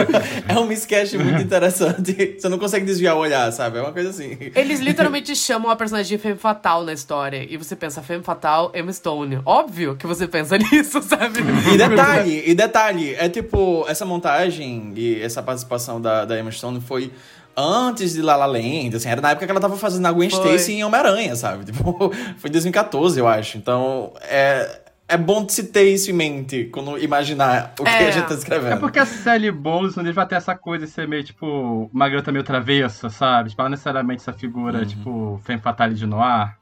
É 0.47 0.57
um 0.57 0.67
miscast 0.67 1.19
muito 1.19 1.43
interessante. 1.43 2.37
Você 2.39 2.49
não 2.49 2.61
consegue 2.61 2.87
desviar 2.87 3.17
o 3.17 3.19
olhar, 3.19 3.51
sabe? 3.51 3.79
É 3.79 3.81
uma 3.81 3.93
coisa 3.93 4.11
assim. 4.11 4.39
Eles 4.55 4.79
literalmente 4.79 5.35
chamam 5.35 5.69
a 5.69 5.75
personagem 5.75 6.17
de 6.17 6.23
Femme 6.23 6.39
Fatal 6.39 6.85
na 6.85 6.93
história. 6.93 7.45
E 7.51 7.57
você 7.57 7.75
pensa, 7.75 8.03
Femme 8.03 8.23
Fatal, 8.23 8.71
Emma 8.73 8.93
Stone. 8.93 9.41
Óbvio 9.45 9.97
que 9.97 10.07
você 10.07 10.29
pensa 10.29 10.57
nisso, 10.71 11.03
sabe? 11.03 11.41
E 11.73 11.77
detalhe, 11.77 12.36
e 12.47 12.55
detalhe, 12.55 13.15
é 13.15 13.29
tipo, 13.29 13.85
essa 13.89 14.05
montagem 14.05 14.93
e 14.97 15.21
essa 15.23 15.43
participação 15.43 16.01
da, 16.01 16.25
da 16.25 16.39
Emma 16.39 16.51
Stone 16.51 16.81
foi 16.81 17.13
antes 17.57 18.13
de 18.13 18.21
La 18.23 18.37
La 18.37 18.47
Land, 18.47 18.97
assim, 18.97 19.09
era 19.09 19.21
na 19.21 19.31
época 19.31 19.47
que 19.47 19.51
ela 19.51 19.61
tava 19.61 19.77
fazendo 19.77 20.07
a 20.07 20.13
Gwen 20.13 20.29
Foi. 20.29 20.41
Stacy 20.57 20.73
em 20.75 20.85
Homem-Aranha, 20.85 21.35
sabe? 21.37 21.65
Tipo, 21.73 22.13
foi 22.37 22.49
em 22.51 22.53
2014, 22.53 23.19
eu 23.19 23.27
acho. 23.27 23.57
Então, 23.57 24.13
é, 24.23 24.81
é 25.09 25.17
bom 25.17 25.43
de 25.45 25.53
se 25.53 25.63
ter 25.65 25.85
isso 25.85 26.11
em 26.11 26.15
mente 26.15 26.65
quando 26.73 26.99
imaginar 26.99 27.73
o 27.79 27.85
que 27.85 27.89
É. 27.89 28.09
a 28.09 28.11
gente 28.11 28.29
tá 28.29 28.35
escrevendo. 28.35 28.75
É 28.75 28.77
porque 28.77 28.99
a 28.99 29.07
Sally 29.07 29.51
Bowles, 29.51 29.97
onde 29.97 30.13
vai 30.13 30.27
ter 30.27 30.35
essa 30.35 30.55
coisa 30.55 30.85
de 30.85 30.91
ser 30.93 31.09
meio, 31.09 31.25
tipo, 31.25 31.89
uma 31.95 32.09
garota 32.09 32.31
meio 32.31 32.45
travessa, 32.45 33.09
sabe? 33.09 33.49
Tipo, 33.51 33.63
não 33.63 33.71
necessariamente 33.71 34.21
essa 34.21 34.33
figura, 34.35 34.85
tipo, 34.85 35.41
femme 35.45 35.61
fatale 35.63 35.95
de 35.95 36.05
noir. 36.07 36.55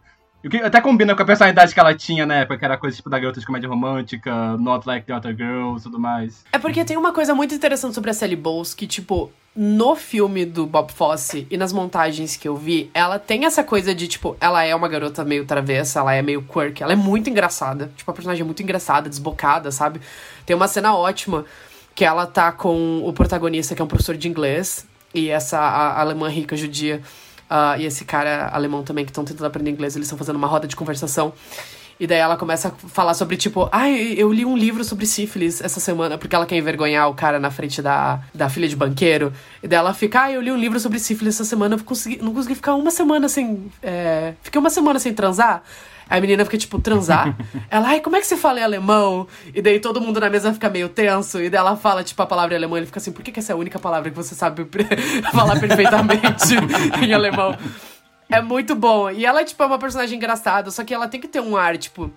Que 0.50 0.58
até 0.58 0.80
combina 0.80 1.14
com 1.14 1.22
a 1.22 1.24
personalidade 1.24 1.72
que 1.72 1.80
ela 1.80 1.94
tinha 1.94 2.26
na 2.26 2.36
época, 2.36 2.58
que 2.58 2.64
era 2.64 2.76
coisa, 2.76 2.96
tipo, 2.96 3.08
da 3.08 3.18
garota 3.18 3.40
de 3.40 3.46
comédia 3.46 3.68
romântica, 3.68 4.56
not 4.58 4.86
like 4.86 5.06
the 5.06 5.14
other 5.14 5.34
girls 5.34 5.80
e 5.80 5.82
tudo 5.84 5.98
mais. 5.98 6.44
É 6.52 6.58
porque 6.58 6.84
tem 6.84 6.96
uma 6.96 7.12
coisa 7.12 7.34
muito 7.34 7.54
interessante 7.54 7.94
sobre 7.94 8.10
a 8.10 8.14
Sally 8.14 8.36
Bowles 8.36 8.74
que, 8.74 8.86
tipo, 8.86 9.32
no 9.56 9.94
filme 9.94 10.44
do 10.44 10.66
Bob 10.66 10.92
Fosse 10.92 11.46
e 11.50 11.56
nas 11.56 11.72
montagens 11.72 12.36
que 12.36 12.46
eu 12.46 12.56
vi, 12.56 12.90
ela 12.92 13.18
tem 13.18 13.46
essa 13.46 13.64
coisa 13.64 13.94
de, 13.94 14.06
tipo, 14.06 14.36
ela 14.40 14.62
é 14.64 14.74
uma 14.74 14.88
garota 14.88 15.24
meio 15.24 15.46
travessa, 15.46 16.00
ela 16.00 16.14
é 16.14 16.20
meio 16.20 16.42
quirky, 16.42 16.82
ela 16.82 16.92
é 16.92 16.96
muito 16.96 17.30
engraçada. 17.30 17.90
Tipo, 17.96 18.10
a 18.10 18.14
personagem 18.14 18.42
é 18.42 18.44
muito 18.44 18.62
engraçada, 18.62 19.08
desbocada, 19.08 19.70
sabe? 19.70 20.00
Tem 20.44 20.54
uma 20.54 20.68
cena 20.68 20.94
ótima 20.94 21.46
que 21.94 22.04
ela 22.04 22.26
tá 22.26 22.52
com 22.52 23.02
o 23.04 23.12
protagonista, 23.12 23.74
que 23.74 23.80
é 23.80 23.84
um 23.84 23.88
professor 23.88 24.16
de 24.16 24.28
inglês, 24.28 24.84
e 25.14 25.30
essa 25.30 25.58
a, 25.58 25.92
a 25.92 26.00
alemã 26.00 26.28
rica 26.28 26.56
judia. 26.56 27.00
Ah, 27.48 27.76
e 27.78 27.84
esse 27.84 28.04
cara 28.04 28.48
alemão 28.52 28.82
também 28.82 29.04
que 29.04 29.10
estão 29.10 29.24
tentando 29.24 29.46
aprender 29.46 29.70
inglês, 29.70 29.96
eles 29.96 30.06
estão 30.06 30.18
fazendo 30.18 30.36
uma 30.36 30.46
roda 30.46 30.66
de 30.66 30.76
conversação. 30.76 31.32
E 31.98 32.06
daí 32.06 32.18
ela 32.18 32.36
começa 32.36 32.68
a 32.68 32.88
falar 32.88 33.14
sobre, 33.14 33.36
tipo, 33.36 33.68
ai, 33.70 34.14
eu 34.16 34.32
li 34.32 34.44
um 34.44 34.56
livro 34.56 34.82
sobre 34.82 35.06
sífilis 35.06 35.60
essa 35.60 35.78
semana, 35.78 36.18
porque 36.18 36.34
ela 36.34 36.44
quer 36.44 36.56
envergonhar 36.56 37.08
o 37.08 37.14
cara 37.14 37.38
na 37.38 37.50
frente 37.50 37.80
da, 37.80 38.20
da 38.34 38.48
filha 38.48 38.66
de 38.66 38.74
banqueiro. 38.74 39.32
E 39.62 39.68
daí 39.68 39.78
ela 39.78 39.94
fica, 39.94 40.22
ai, 40.22 40.36
eu 40.36 40.40
li 40.40 40.50
um 40.50 40.56
livro 40.56 40.80
sobre 40.80 40.98
sífilis 40.98 41.34
essa 41.36 41.44
semana, 41.44 41.76
eu 41.76 41.84
consegui, 41.84 42.20
não 42.20 42.34
consegui 42.34 42.56
ficar 42.56 42.74
uma 42.74 42.90
semana 42.90 43.28
sem. 43.28 43.70
É, 43.82 44.34
fiquei 44.42 44.58
uma 44.58 44.70
semana 44.70 44.98
sem 44.98 45.14
transar. 45.14 45.62
Aí 46.08 46.18
a 46.18 46.20
menina 46.20 46.44
fica, 46.44 46.58
tipo, 46.58 46.78
transar. 46.80 47.36
ela, 47.70 47.88
ai, 47.88 48.00
como 48.00 48.16
é 48.16 48.20
que 48.20 48.26
se 48.26 48.36
fala 48.36 48.60
em 48.60 48.62
alemão? 48.62 49.26
E 49.54 49.62
daí 49.62 49.80
todo 49.80 50.00
mundo 50.00 50.20
na 50.20 50.28
mesa 50.28 50.52
fica 50.52 50.68
meio 50.68 50.88
tenso. 50.88 51.40
E 51.40 51.48
daí 51.48 51.58
ela 51.58 51.76
fala, 51.76 52.04
tipo, 52.04 52.20
a 52.22 52.26
palavra 52.26 52.54
em 52.54 52.58
alemão. 52.58 52.76
Ele 52.76 52.86
fica 52.86 52.98
assim, 52.98 53.12
por 53.12 53.22
que, 53.22 53.32
que 53.32 53.40
essa 53.40 53.52
é 53.52 53.54
a 53.54 53.56
única 53.56 53.78
palavra 53.78 54.10
que 54.10 54.16
você 54.16 54.34
sabe 54.34 54.66
falar 55.32 55.58
perfeitamente 55.58 56.54
em 57.02 57.12
alemão? 57.12 57.56
É 58.28 58.40
muito 58.40 58.74
bom. 58.74 59.10
E 59.10 59.24
ela, 59.24 59.44
tipo, 59.44 59.62
é 59.62 59.66
uma 59.66 59.78
personagem 59.78 60.16
engraçada, 60.16 60.70
só 60.70 60.84
que 60.84 60.94
ela 60.94 61.08
tem 61.08 61.20
que 61.20 61.28
ter 61.28 61.40
um 61.40 61.56
ar, 61.56 61.76
tipo, 61.76 62.10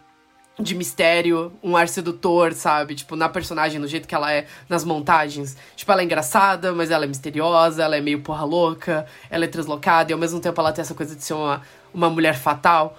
de 0.60 0.74
mistério, 0.74 1.54
um 1.62 1.78
ar 1.78 1.88
sedutor, 1.88 2.54
sabe? 2.54 2.96
Tipo, 2.96 3.16
na 3.16 3.30
personagem, 3.30 3.80
no 3.80 3.88
jeito 3.88 4.08
que 4.08 4.16
ela 4.16 4.32
é 4.32 4.48
nas 4.68 4.84
montagens. 4.84 5.56
Tipo, 5.76 5.92
ela 5.92 6.02
é 6.02 6.06
engraçada, 6.06 6.74
mas 6.74 6.90
ela 6.90 7.06
é 7.06 7.08
misteriosa, 7.08 7.84
ela 7.84 7.96
é 7.96 8.02
meio 8.02 8.22
porra 8.22 8.44
louca, 8.44 9.06
ela 9.30 9.46
é 9.46 9.48
translocada, 9.48 10.12
e 10.12 10.14
ao 10.14 10.20
mesmo 10.20 10.40
tempo 10.40 10.60
ela 10.60 10.72
tem 10.72 10.82
essa 10.82 10.96
coisa 10.96 11.16
de 11.16 11.24
ser 11.24 11.34
uma, 11.34 11.62
uma 11.94 12.10
mulher 12.10 12.36
fatal. 12.36 12.98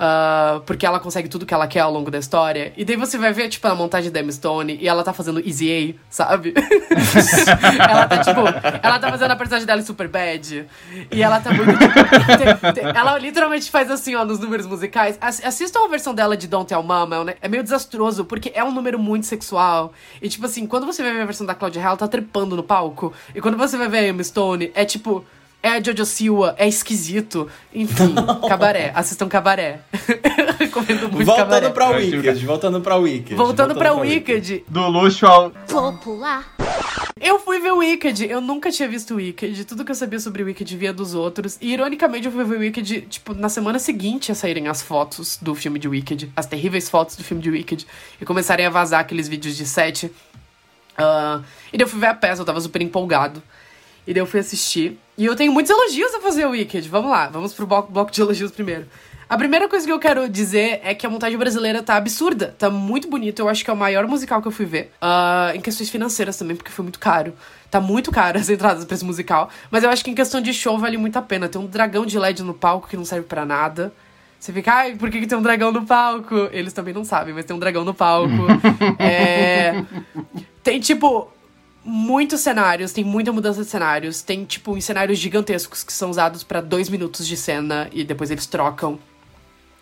Ah, 0.00 0.60
porque 0.64 0.86
ela 0.86 1.00
consegue 1.00 1.28
tudo 1.28 1.44
que 1.44 1.52
ela 1.52 1.66
quer 1.66 1.80
ao 1.80 1.92
longo 1.92 2.08
da 2.10 2.18
história. 2.18 2.72
E 2.76 2.84
daí 2.84 2.94
você 2.96 3.18
vai 3.18 3.32
ver, 3.32 3.48
tipo, 3.48 3.66
a 3.66 3.74
montagem 3.74 4.12
da 4.12 4.20
Emma 4.20 4.30
Stone 4.30 4.78
e 4.80 4.86
ela 4.86 5.02
tá 5.02 5.12
fazendo 5.12 5.40
Easy 5.44 5.96
A, 5.98 6.04
sabe? 6.08 6.54
ela 7.90 8.06
tá, 8.06 8.18
tipo, 8.18 8.40
ela 8.82 8.98
tá 8.98 9.10
fazendo 9.10 9.30
a 9.32 9.36
personagem 9.36 9.66
dela 9.66 9.80
em 9.80 9.84
super 9.84 10.06
bad. 10.08 10.66
E 11.10 11.22
ela 11.22 11.40
tá 11.40 11.50
muito. 11.52 11.72
tipo, 11.78 12.88
ela 12.96 13.18
literalmente 13.18 13.70
faz 13.70 13.90
assim, 13.90 14.14
ó, 14.14 14.24
nos 14.24 14.38
números 14.38 14.66
musicais. 14.66 15.18
Ass- 15.20 15.42
Assistam 15.44 15.84
a 15.84 15.88
versão 15.88 16.14
dela 16.14 16.36
de 16.36 16.46
Don't 16.46 16.68
Tell 16.68 16.82
Mama, 16.82 17.16
é 17.16 17.18
um 17.20 17.24
ne- 17.24 17.36
é 17.40 17.48
meio 17.48 17.62
desastroso, 17.64 18.24
porque 18.24 18.52
é 18.54 18.62
um 18.62 18.70
número 18.70 18.98
muito 18.98 19.26
sexual. 19.26 19.92
E, 20.22 20.28
tipo 20.28 20.46
assim, 20.46 20.66
quando 20.66 20.86
você 20.86 21.02
vai 21.02 21.12
ver 21.12 21.22
a 21.22 21.24
versão 21.26 21.46
da 21.46 21.54
Claudia 21.54 21.80
Hall, 21.82 21.90
ela 21.90 21.96
tá 21.98 22.06
trepando 22.08 22.54
no 22.54 22.62
palco. 22.62 23.12
E 23.34 23.40
quando 23.40 23.56
você 23.56 23.76
vai 23.76 23.88
ver 23.88 23.98
a 23.98 24.08
Emma 24.08 24.22
Stone, 24.22 24.70
é 24.74 24.84
tipo. 24.84 25.24
É 25.60 25.70
a 25.70 25.82
Jojo 25.82 26.04
Siwa, 26.04 26.54
é 26.56 26.68
esquisito. 26.68 27.48
Enfim, 27.74 28.14
cabaré. 28.48 28.92
Assistam 28.94 29.28
cabaré. 29.28 29.80
Recomendo 30.58 31.08
muito 31.10 31.24
Voltando 31.26 31.36
cabaré. 31.36 31.70
pra 31.70 31.88
Wicked, 31.90 32.46
voltando 32.46 32.80
pra 32.80 32.96
Wicked. 32.96 33.34
Voltando 33.34 33.74
pra 33.74 33.92
Wicked, 33.94 34.64
Do 34.68 34.88
luxo 34.88 35.26
ao. 35.26 35.50
Popular. 35.50 36.54
Eu 37.20 37.40
fui 37.40 37.58
ver 37.58 37.72
Wicked, 37.72 38.24
eu 38.26 38.40
nunca 38.40 38.70
tinha 38.70 38.88
visto 38.88 39.16
Wicked. 39.16 39.64
Tudo 39.64 39.84
que 39.84 39.90
eu 39.90 39.94
sabia 39.96 40.20
sobre 40.20 40.44
Wicked 40.44 40.76
via 40.76 40.92
dos 40.92 41.14
outros. 41.14 41.58
E 41.60 41.72
ironicamente 41.72 42.26
eu 42.26 42.32
fui 42.32 42.44
ver 42.44 42.58
Wicked, 42.58 43.00
tipo, 43.02 43.34
na 43.34 43.48
semana 43.48 43.80
seguinte 43.80 44.30
a 44.30 44.36
saírem 44.36 44.68
as 44.68 44.80
fotos 44.80 45.38
do 45.42 45.54
filme 45.56 45.80
de 45.80 45.88
Wicked, 45.88 46.32
as 46.36 46.46
terríveis 46.46 46.88
fotos 46.88 47.16
do 47.16 47.24
filme 47.24 47.42
de 47.42 47.50
Wicked, 47.50 47.84
e 48.20 48.24
começarem 48.24 48.64
a 48.64 48.70
vazar 48.70 49.00
aqueles 49.00 49.26
vídeos 49.28 49.56
de 49.56 49.66
set. 49.66 50.10
Ah, 50.96 51.40
e 51.72 51.76
daí 51.76 51.84
eu 51.84 51.88
fui 51.88 51.98
ver 51.98 52.06
a 52.06 52.14
peça, 52.14 52.40
eu 52.42 52.46
tava 52.46 52.60
super 52.60 52.80
empolgado. 52.80 53.42
E 54.06 54.14
daí 54.14 54.22
eu 54.22 54.26
fui 54.26 54.38
assistir. 54.38 54.96
E 55.18 55.26
eu 55.26 55.34
tenho 55.34 55.52
muitos 55.52 55.68
elogios 55.68 56.14
a 56.14 56.20
fazer 56.20 56.46
o 56.46 56.50
Wicked. 56.50 56.88
Vamos 56.88 57.10
lá, 57.10 57.28
vamos 57.28 57.52
pro 57.52 57.66
bloco, 57.66 57.90
bloco 57.90 58.12
de 58.12 58.20
elogios 58.20 58.52
primeiro. 58.52 58.86
A 59.28 59.36
primeira 59.36 59.68
coisa 59.68 59.84
que 59.84 59.92
eu 59.92 59.98
quero 59.98 60.28
dizer 60.28 60.80
é 60.84 60.94
que 60.94 61.04
a 61.04 61.10
montagem 61.10 61.36
brasileira 61.36 61.82
tá 61.82 61.96
absurda. 61.96 62.54
Tá 62.56 62.70
muito 62.70 63.10
bonito. 63.10 63.40
Eu 63.40 63.48
acho 63.48 63.64
que 63.64 63.68
é 63.68 63.72
o 63.72 63.76
maior 63.76 64.06
musical 64.06 64.40
que 64.40 64.46
eu 64.46 64.52
fui 64.52 64.64
ver. 64.64 64.92
Ah, 65.02 65.50
em 65.56 65.60
questões 65.60 65.90
financeiras 65.90 66.36
também, 66.36 66.56
porque 66.56 66.70
foi 66.70 66.84
muito 66.84 67.00
caro. 67.00 67.34
Tá 67.68 67.80
muito 67.80 68.12
caro 68.12 68.38
as 68.38 68.48
entradas 68.48 68.84
pra 68.84 68.94
esse 68.94 69.04
musical. 69.04 69.50
Mas 69.72 69.82
eu 69.82 69.90
acho 69.90 70.04
que 70.04 70.10
em 70.10 70.14
questão 70.14 70.40
de 70.40 70.54
show 70.54 70.78
vale 70.78 70.96
muito 70.96 71.18
a 71.18 71.22
pena. 71.22 71.48
Tem 71.48 71.60
um 71.60 71.66
dragão 71.66 72.06
de 72.06 72.16
LED 72.16 72.44
no 72.44 72.54
palco 72.54 72.88
que 72.88 72.96
não 72.96 73.04
serve 73.04 73.26
pra 73.26 73.44
nada. 73.44 73.92
Você 74.38 74.52
fica, 74.52 74.72
ai, 74.72 74.94
por 74.94 75.10
que, 75.10 75.18
que 75.20 75.26
tem 75.26 75.36
um 75.36 75.42
dragão 75.42 75.72
no 75.72 75.84
palco? 75.84 76.48
Eles 76.52 76.72
também 76.72 76.94
não 76.94 77.04
sabem, 77.04 77.34
mas 77.34 77.44
tem 77.44 77.56
um 77.56 77.58
dragão 77.58 77.84
no 77.84 77.92
palco. 77.92 78.30
é... 79.00 79.84
Tem, 80.62 80.78
tipo, 80.78 81.28
muitos 81.84 82.40
cenários, 82.40 82.92
tem 82.92 83.04
muita 83.04 83.32
mudança 83.32 83.62
de 83.62 83.68
cenários. 83.68 84.22
Tem, 84.22 84.44
tipo, 84.44 84.72
uns 84.72 84.84
cenários 84.84 85.18
gigantescos 85.18 85.82
que 85.82 85.92
são 85.92 86.10
usados 86.10 86.42
pra 86.42 86.60
dois 86.60 86.88
minutos 86.88 87.26
de 87.26 87.36
cena 87.36 87.88
e 87.92 88.04
depois 88.04 88.30
eles 88.30 88.46
trocam. 88.46 88.98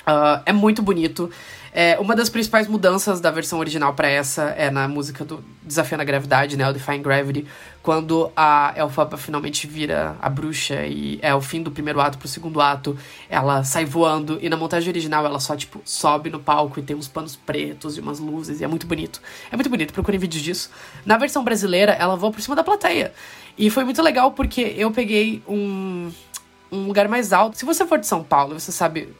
Ah, 0.07 0.43
é 0.47 0.53
muito 0.53 0.83
bonito. 0.83 1.31
É, 1.79 1.99
uma 2.01 2.17
das 2.17 2.31
principais 2.31 2.67
mudanças 2.67 3.21
da 3.21 3.31
versão 3.31 3.59
original 3.59 3.93
pra 3.93 4.09
essa 4.09 4.45
é 4.57 4.71
na 4.71 4.89
música 4.89 5.27
do 5.27 5.45
Desafio 5.63 5.99
na 5.99 6.05
Gravidade, 6.05 6.57
né? 6.57 6.67
O 6.67 6.73
Defying 6.73 7.03
Gravity. 7.03 7.47
Quando 7.83 8.33
a 8.35 8.73
Elphaba 8.75 9.19
finalmente 9.19 9.67
vira 9.67 10.17
a 10.23 10.31
bruxa 10.31 10.87
e 10.87 11.19
é 11.21 11.35
o 11.35 11.41
fim 11.43 11.63
do 11.63 11.71
primeiro 11.71 12.01
ato 12.01 12.17
pro 12.17 12.27
segundo 12.27 12.63
ato, 12.63 12.97
ela 13.29 13.63
sai 13.63 13.85
voando. 13.85 14.39
E 14.41 14.49
na 14.49 14.57
montagem 14.57 14.89
original 14.89 15.27
ela 15.27 15.39
só, 15.39 15.55
tipo, 15.55 15.83
sobe 15.85 16.31
no 16.31 16.41
palco 16.41 16.81
e 16.81 16.83
tem 16.83 16.97
uns 16.97 17.09
panos 17.09 17.37
pretos 17.37 17.99
e 17.99 18.01
umas 18.01 18.21
luzes. 18.21 18.63
E 18.63 18.65
é 18.65 18.67
muito 18.67 18.87
bonito. 18.87 19.21
É 19.53 19.55
muito 19.55 19.69
bonito, 19.69 19.93
procurem 19.93 20.19
vídeos 20.19 20.43
disso. 20.43 20.71
Na 21.05 21.19
versão 21.19 21.45
brasileira, 21.45 21.93
ela 21.93 22.17
voa 22.17 22.33
por 22.33 22.41
cima 22.41 22.57
da 22.57 22.65
plateia. 22.65 23.13
E 23.59 23.69
foi 23.69 23.85
muito 23.85 24.01
legal 24.01 24.33
porque 24.33 24.63
eu 24.79 24.91
peguei 24.91 25.43
um, 25.47 26.11
um 26.73 26.87
lugar 26.87 27.07
mais 27.07 27.35
alto. 27.35 27.59
Se 27.59 27.67
você 27.67 27.85
for 27.85 27.99
de 27.99 28.07
São 28.07 28.25
Paulo, 28.25 28.59
você 28.59 28.73
sabe 28.73 29.15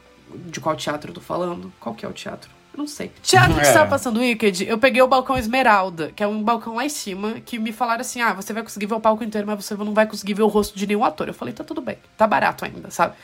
de 0.45 0.59
qual 0.59 0.75
teatro 0.75 1.09
eu 1.11 1.15
tô 1.15 1.21
falando? 1.21 1.71
Qual 1.79 1.93
que 1.95 2.05
é 2.05 2.09
o 2.09 2.13
teatro? 2.13 2.49
Eu 2.73 2.79
não 2.79 2.87
sei. 2.87 3.11
Teatro 3.23 3.55
que 3.55 3.61
É. 3.61 3.63
estava 3.63 3.89
passando 3.89 4.19
Wicked, 4.19 4.65
eu 4.67 4.77
peguei 4.77 5.01
o 5.01 5.07
balcão 5.07 5.37
Esmeralda, 5.37 6.11
que 6.15 6.21
é 6.23 6.27
um 6.27 6.43
balcão 6.43 6.75
lá 6.75 6.85
em 6.85 6.89
cima, 6.89 7.33
que 7.45 7.57
me 7.57 7.71
falaram 7.71 8.01
assim: 8.01 8.21
ah, 8.21 8.33
você 8.33 8.53
vai 8.53 8.61
conseguir 8.63 8.85
ver 8.85 8.93
o 8.95 8.99
palco 8.99 9.23
inteiro, 9.23 9.47
mas 9.47 9.63
você 9.65 9.73
não 9.75 9.93
vai 9.93 10.05
conseguir 10.05 10.35
ver 10.35 10.43
o 10.43 10.47
rosto 10.47 10.77
de 10.77 10.85
nenhum 10.85 11.03
ator. 11.03 11.27
Eu 11.27 11.33
falei: 11.33 11.53
tá 11.53 11.63
tudo 11.63 11.81
bem, 11.81 11.97
tá 12.15 12.27
barato 12.27 12.63
ainda, 12.65 12.91
sabe? 12.91 13.15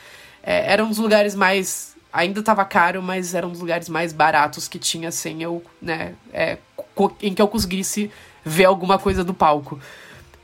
É, 0.42 0.72
era 0.72 0.84
um 0.84 0.88
dos 0.88 0.98
lugares 0.98 1.34
mais. 1.34 1.94
Ainda 2.12 2.42
tava 2.42 2.64
caro, 2.64 3.02
mas 3.02 3.34
era 3.34 3.44
um 3.46 3.50
dos 3.50 3.60
lugares 3.60 3.88
mais 3.88 4.12
baratos 4.12 4.68
que 4.68 4.78
tinha 4.78 5.10
sem 5.10 5.42
eu, 5.42 5.62
né? 5.82 6.14
é, 6.32 6.58
em 7.20 7.34
que 7.34 7.42
eu 7.42 7.48
conseguisse 7.48 8.08
ver 8.44 8.66
alguma 8.66 8.98
coisa 8.98 9.24
do 9.24 9.34
palco. 9.34 9.80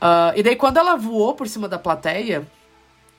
Ah, 0.01 0.33
e 0.35 0.41
daí, 0.43 0.55
quando 0.55 0.77
ela 0.77 0.95
voou 0.95 1.33
por 1.33 1.47
cima 1.47 1.69
da 1.69 1.77
plateia, 1.77 2.45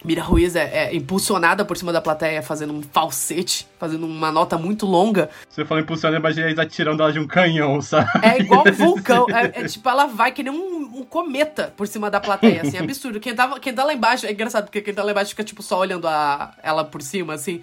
Mira 0.04 0.22
Ruiz 0.22 0.56
é, 0.56 0.88
é 0.88 0.94
impulsionada 0.94 1.64
por 1.64 1.76
cima 1.76 1.92
da 1.92 2.00
plateia, 2.00 2.42
fazendo 2.42 2.72
um 2.72 2.82
falsete, 2.82 3.66
fazendo 3.78 4.06
uma 4.06 4.32
nota 4.32 4.58
muito 4.58 4.86
longa. 4.86 5.30
Você 5.48 5.64
falou 5.64 5.82
impulsionando, 5.82 6.16
eu 6.16 6.20
imaginei 6.20 6.50
eles 6.50 6.58
atirando 6.58 7.02
ela 7.02 7.12
de 7.12 7.18
um 7.18 7.26
canhão, 7.26 7.80
sabe? 7.80 8.08
É 8.22 8.38
igual 8.40 8.64
um 8.66 8.72
vulcão. 8.72 9.26
É, 9.30 9.60
é 9.60 9.64
tipo, 9.68 9.88
ela 9.88 10.06
vai 10.06 10.32
que 10.32 10.42
nem 10.42 10.52
um, 10.52 11.00
um 11.00 11.04
cometa 11.04 11.72
por 11.76 11.86
cima 11.86 12.10
da 12.10 12.20
plateia, 12.20 12.62
assim, 12.62 12.78
absurdo. 12.78 13.20
Quem, 13.20 13.34
tava, 13.34 13.60
quem 13.60 13.72
tá 13.72 13.84
lá 13.84 13.94
embaixo, 13.94 14.26
é 14.26 14.32
engraçado, 14.32 14.64
porque 14.64 14.80
quem 14.80 14.94
tá 14.94 15.02
lá 15.02 15.12
embaixo 15.12 15.30
fica, 15.30 15.44
tipo, 15.44 15.62
só 15.62 15.78
olhando 15.78 16.08
a, 16.08 16.52
ela 16.62 16.84
por 16.84 17.02
cima, 17.02 17.34
assim. 17.34 17.62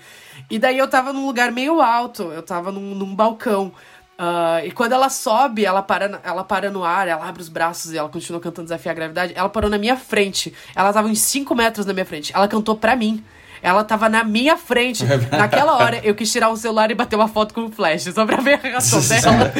E 0.50 0.58
daí 0.58 0.78
eu 0.78 0.88
tava 0.88 1.12
num 1.12 1.26
lugar 1.26 1.52
meio 1.52 1.82
alto, 1.82 2.24
eu 2.24 2.42
tava 2.42 2.72
num, 2.72 2.96
num 2.96 3.16
balcão. 3.16 3.72
Ah, 4.22 4.60
e 4.66 4.72
quando 4.72 4.92
ela 4.92 5.10
sobe, 5.10 5.64
ela 5.64 5.82
para, 5.82 6.20
ela 6.22 6.44
para 6.44 6.70
no 6.70 6.84
ar, 6.84 7.08
ela 7.08 7.26
abre 7.26 7.42
os 7.42 7.48
braços 7.48 7.94
e 7.94 7.98
ela 7.98 8.10
continua 8.10 8.42
cantando 8.42 8.66
Desafiar 8.66 8.92
a 8.92 8.96
Gravidade. 8.96 9.34
Ela 9.34 9.48
parou 9.48 9.70
na 9.70 9.78
minha 9.78 9.96
frente. 9.96 10.54
Ela 10.76 10.92
tava 10.92 11.08
uns 11.08 11.20
5 11.20 11.56
metros 11.56 11.86
na 11.86 11.94
minha 11.94 12.06
frente. 12.06 12.34
Ela 12.36 12.46
cantou 12.46 12.76
pra 12.76 12.98
mim. 12.98 13.24
Ela 13.62 13.82
tava 13.82 14.10
na 14.10 14.22
minha 14.26 14.58
frente. 14.58 15.06
Naquela 15.32 15.78
hora, 15.78 16.02
eu 16.04 16.14
quis 16.14 16.30
tirar 16.30 16.50
o 16.50 16.58
celular 16.58 16.92
e 16.92 16.96
bater 16.96 17.16
uma 17.16 17.30
foto 17.30 17.54
com 17.54 17.68
o 17.68 17.72
flash, 17.72 18.04
só 18.14 18.26
pra 18.26 18.42
ver 18.42 18.56
a 18.56 18.58
reação 18.58 19.00
dela. 19.08 19.54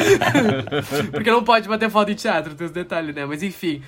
Porque 1.10 1.30
não 1.30 1.42
pode 1.42 1.66
bater 1.66 1.88
foto 1.88 2.10
em 2.10 2.14
teatro, 2.14 2.54
tem 2.54 2.66
os 2.66 2.72
detalhes, 2.72 3.14
né? 3.14 3.24
Mas 3.24 3.42
enfim. 3.42 3.82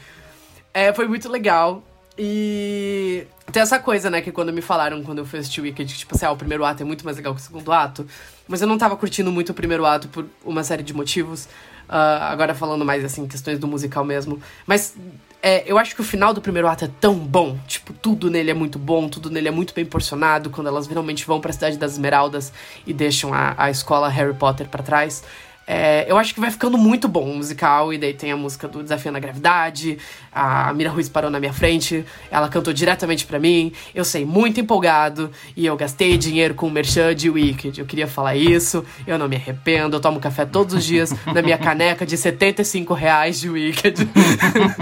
É, 0.73 0.91
foi 0.95 1.07
muito 1.07 1.29
legal. 1.29 1.83
E 2.17 3.27
tem 3.51 3.63
essa 3.63 3.79
coisa, 3.79 4.11
né, 4.11 4.21
que 4.21 4.31
quando 4.31 4.53
me 4.53 4.61
falaram 4.61 5.03
quando 5.03 5.19
eu 5.19 5.27
fui 5.27 5.39
assistir 5.39 5.61
Wicked, 5.61 5.93
que, 5.93 5.99
tipo 6.01 6.15
assim, 6.15 6.27
ah, 6.27 6.33
o 6.33 6.37
primeiro 6.37 6.65
ato 6.65 6.83
é 6.83 6.85
muito 6.85 7.05
mais 7.05 7.17
legal 7.17 7.35
que 7.35 7.41
o 7.41 7.45
segundo 7.45 7.73
ato. 7.73 8.07
Mas 8.49 8.61
eu 8.61 8.69
não 8.69 8.79
tava 8.79 8.97
curtindo 8.97 9.31
muito 9.31 9.51
o 9.51 9.55
primeiro 9.55 9.85
ato 9.87 10.09
por 10.09 10.27
uma 10.45 10.65
série 10.65 10.83
de 10.83 10.93
motivos. 10.93 11.49
Ah, 11.89 12.31
agora 12.31 12.55
falando 12.55 12.85
mais, 12.85 13.05
assim, 13.05 13.27
questões 13.27 13.59
do 13.59 13.67
musical 13.67 14.05
mesmo. 14.05 14.41
Mas 14.67 14.95
é, 15.43 15.65
eu 15.67 15.77
acho 15.77 15.95
que 15.95 16.01
o 16.01 16.05
final 16.05 16.33
do 16.33 16.41
primeiro 16.41 16.69
ato 16.69 16.85
é 16.85 16.91
tão 17.01 17.15
bom. 17.15 17.59
Tipo, 17.67 17.93
tudo 17.93 18.31
nele 18.31 18.51
é 18.51 18.55
muito 18.55 18.79
bom, 18.79 19.09
tudo 19.09 19.31
nele 19.31 19.49
é 19.49 19.51
muito 19.51 19.75
bem 19.75 19.85
porcionado. 19.85 20.51
Quando 20.51 20.69
elas 20.69 20.87
finalmente 20.87 21.27
vão 21.27 21.41
pra 21.41 21.53
Cidade 21.53 21.77
das 21.77 21.93
Esmeraldas 21.93 22.53
e 22.87 22.93
deixam 22.93 23.35
a, 23.35 23.55
a 23.57 23.71
escola 23.71 24.09
Harry 24.09 24.35
Potter 24.35 24.69
pra 24.69 24.83
trás. 24.83 25.25
É, 25.67 26.05
eu 26.09 26.19
acho 26.19 26.35
que 26.35 26.41
vai 26.41 26.51
ficando 26.51 26.77
muito 26.77 27.07
bom 27.09 27.25
o 27.25 27.37
musical, 27.37 27.93
e 27.93 27.99
daí 27.99 28.13
tem 28.13 28.33
a 28.33 28.37
música 28.37 28.67
do 28.67 28.83
Desafio 28.83 29.13
na 29.13 29.21
Gravidade, 29.21 29.99
a 30.33 30.73
Mira 30.75 30.91
Ruiz 30.91 31.09
parou 31.09 31.31
na 31.31 31.39
minha 31.39 31.53
frente, 31.53 32.05
ela 32.31 32.49
cantou 32.49 32.73
diretamente 32.73 33.25
pra 33.27 33.39
mim, 33.39 33.73
eu 33.95 34.05
sei, 34.05 34.25
muito 34.25 34.61
empolgado, 34.61 35.31
e 35.57 35.65
eu 35.65 35.77
gastei 35.77 36.19
dinheiro 36.19 36.55
com 36.55 36.67
o 36.67 36.71
merchan 36.71 37.15
de 37.15 37.31
Wicked, 37.31 37.79
eu 37.79 37.87
queria 37.87 38.09
falar 38.09 38.35
isso, 38.35 38.85
eu 39.07 39.19
não 39.19 39.29
me 39.29 39.37
arrependo, 39.37 39.97
eu 39.97 40.01
tomo 40.01 40.19
café 40.19 40.45
todos 40.45 40.75
os 40.75 40.85
dias 40.85 41.15
na 41.27 41.41
minha 41.43 41.59
caneca 41.59 42.05
de 42.05 42.17
75 42.17 42.93
reais 42.95 43.39
de 43.39 43.49
Wicked. 43.49 44.09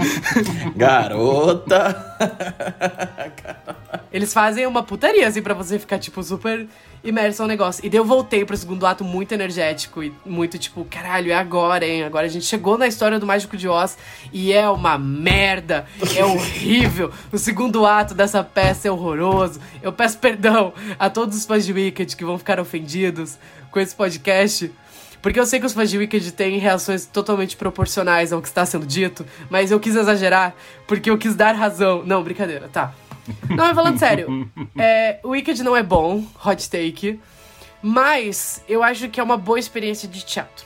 Garota! 0.75 2.17
Eles 4.11 4.33
fazem 4.33 4.67
uma 4.67 4.83
putaria, 4.83 5.27
assim, 5.27 5.41
pra 5.41 5.53
você 5.53 5.79
ficar, 5.79 5.97
tipo, 5.99 6.21
super 6.21 6.67
imerso 7.03 7.41
ao 7.41 7.47
negócio. 7.47 7.85
E 7.85 7.89
daí 7.89 7.97
eu 7.97 8.05
voltei 8.05 8.45
pro 8.45 8.55
segundo 8.55 8.85
ato 8.85 9.03
muito 9.03 9.31
energético 9.31 10.03
e 10.03 10.13
muito, 10.25 10.57
tipo, 10.57 10.85
caralho, 10.85 11.31
é 11.31 11.35
agora, 11.35 11.85
hein? 11.85 12.03
Agora 12.03 12.25
a 12.25 12.29
gente 12.29 12.45
chegou 12.45 12.77
na 12.77 12.87
história 12.87 13.19
do 13.19 13.25
Mágico 13.25 13.57
de 13.57 13.67
Oz 13.67 13.97
e 14.31 14.53
é 14.53 14.69
uma 14.69 14.97
merda, 14.97 15.85
é 16.15 16.23
horrível. 16.23 17.11
O 17.31 17.37
segundo 17.37 17.85
ato 17.85 18.13
dessa 18.13 18.43
peça 18.43 18.87
é 18.87 18.91
horroroso. 18.91 19.59
Eu 19.81 19.91
peço 19.91 20.17
perdão 20.17 20.73
a 20.99 21.09
todos 21.09 21.37
os 21.37 21.45
fãs 21.45 21.65
de 21.65 21.73
Wicked 21.73 22.15
que 22.15 22.25
vão 22.25 22.37
ficar 22.37 22.59
ofendidos 22.59 23.37
com 23.71 23.79
esse 23.79 23.95
podcast. 23.95 24.71
Porque 25.21 25.39
eu 25.39 25.45
sei 25.45 25.59
que 25.59 25.65
os 25.67 25.73
fãs 25.73 25.89
de 25.89 25.97
Wicked 25.99 26.31
têm 26.31 26.57
reações 26.57 27.05
totalmente 27.05 27.55
proporcionais 27.55 28.33
ao 28.33 28.41
que 28.41 28.47
está 28.47 28.65
sendo 28.65 28.87
dito, 28.87 29.23
mas 29.51 29.69
eu 29.69 29.79
quis 29.79 29.95
exagerar 29.95 30.55
porque 30.87 31.11
eu 31.11 31.17
quis 31.17 31.35
dar 31.35 31.53
razão. 31.53 32.03
Não, 32.03 32.23
brincadeira, 32.23 32.67
tá. 32.67 32.93
Não, 33.49 33.65
mas 33.65 33.75
falando 33.75 33.97
sério, 33.97 34.49
é, 34.77 35.19
o 35.23 35.29
Wicked 35.29 35.63
não 35.63 35.75
é 35.75 35.83
bom, 35.83 36.25
hot 36.45 36.69
take, 36.69 37.19
mas 37.81 38.63
eu 38.67 38.83
acho 38.83 39.09
que 39.09 39.19
é 39.19 39.23
uma 39.23 39.37
boa 39.37 39.59
experiência 39.59 40.07
de 40.07 40.23
teatro. 40.25 40.65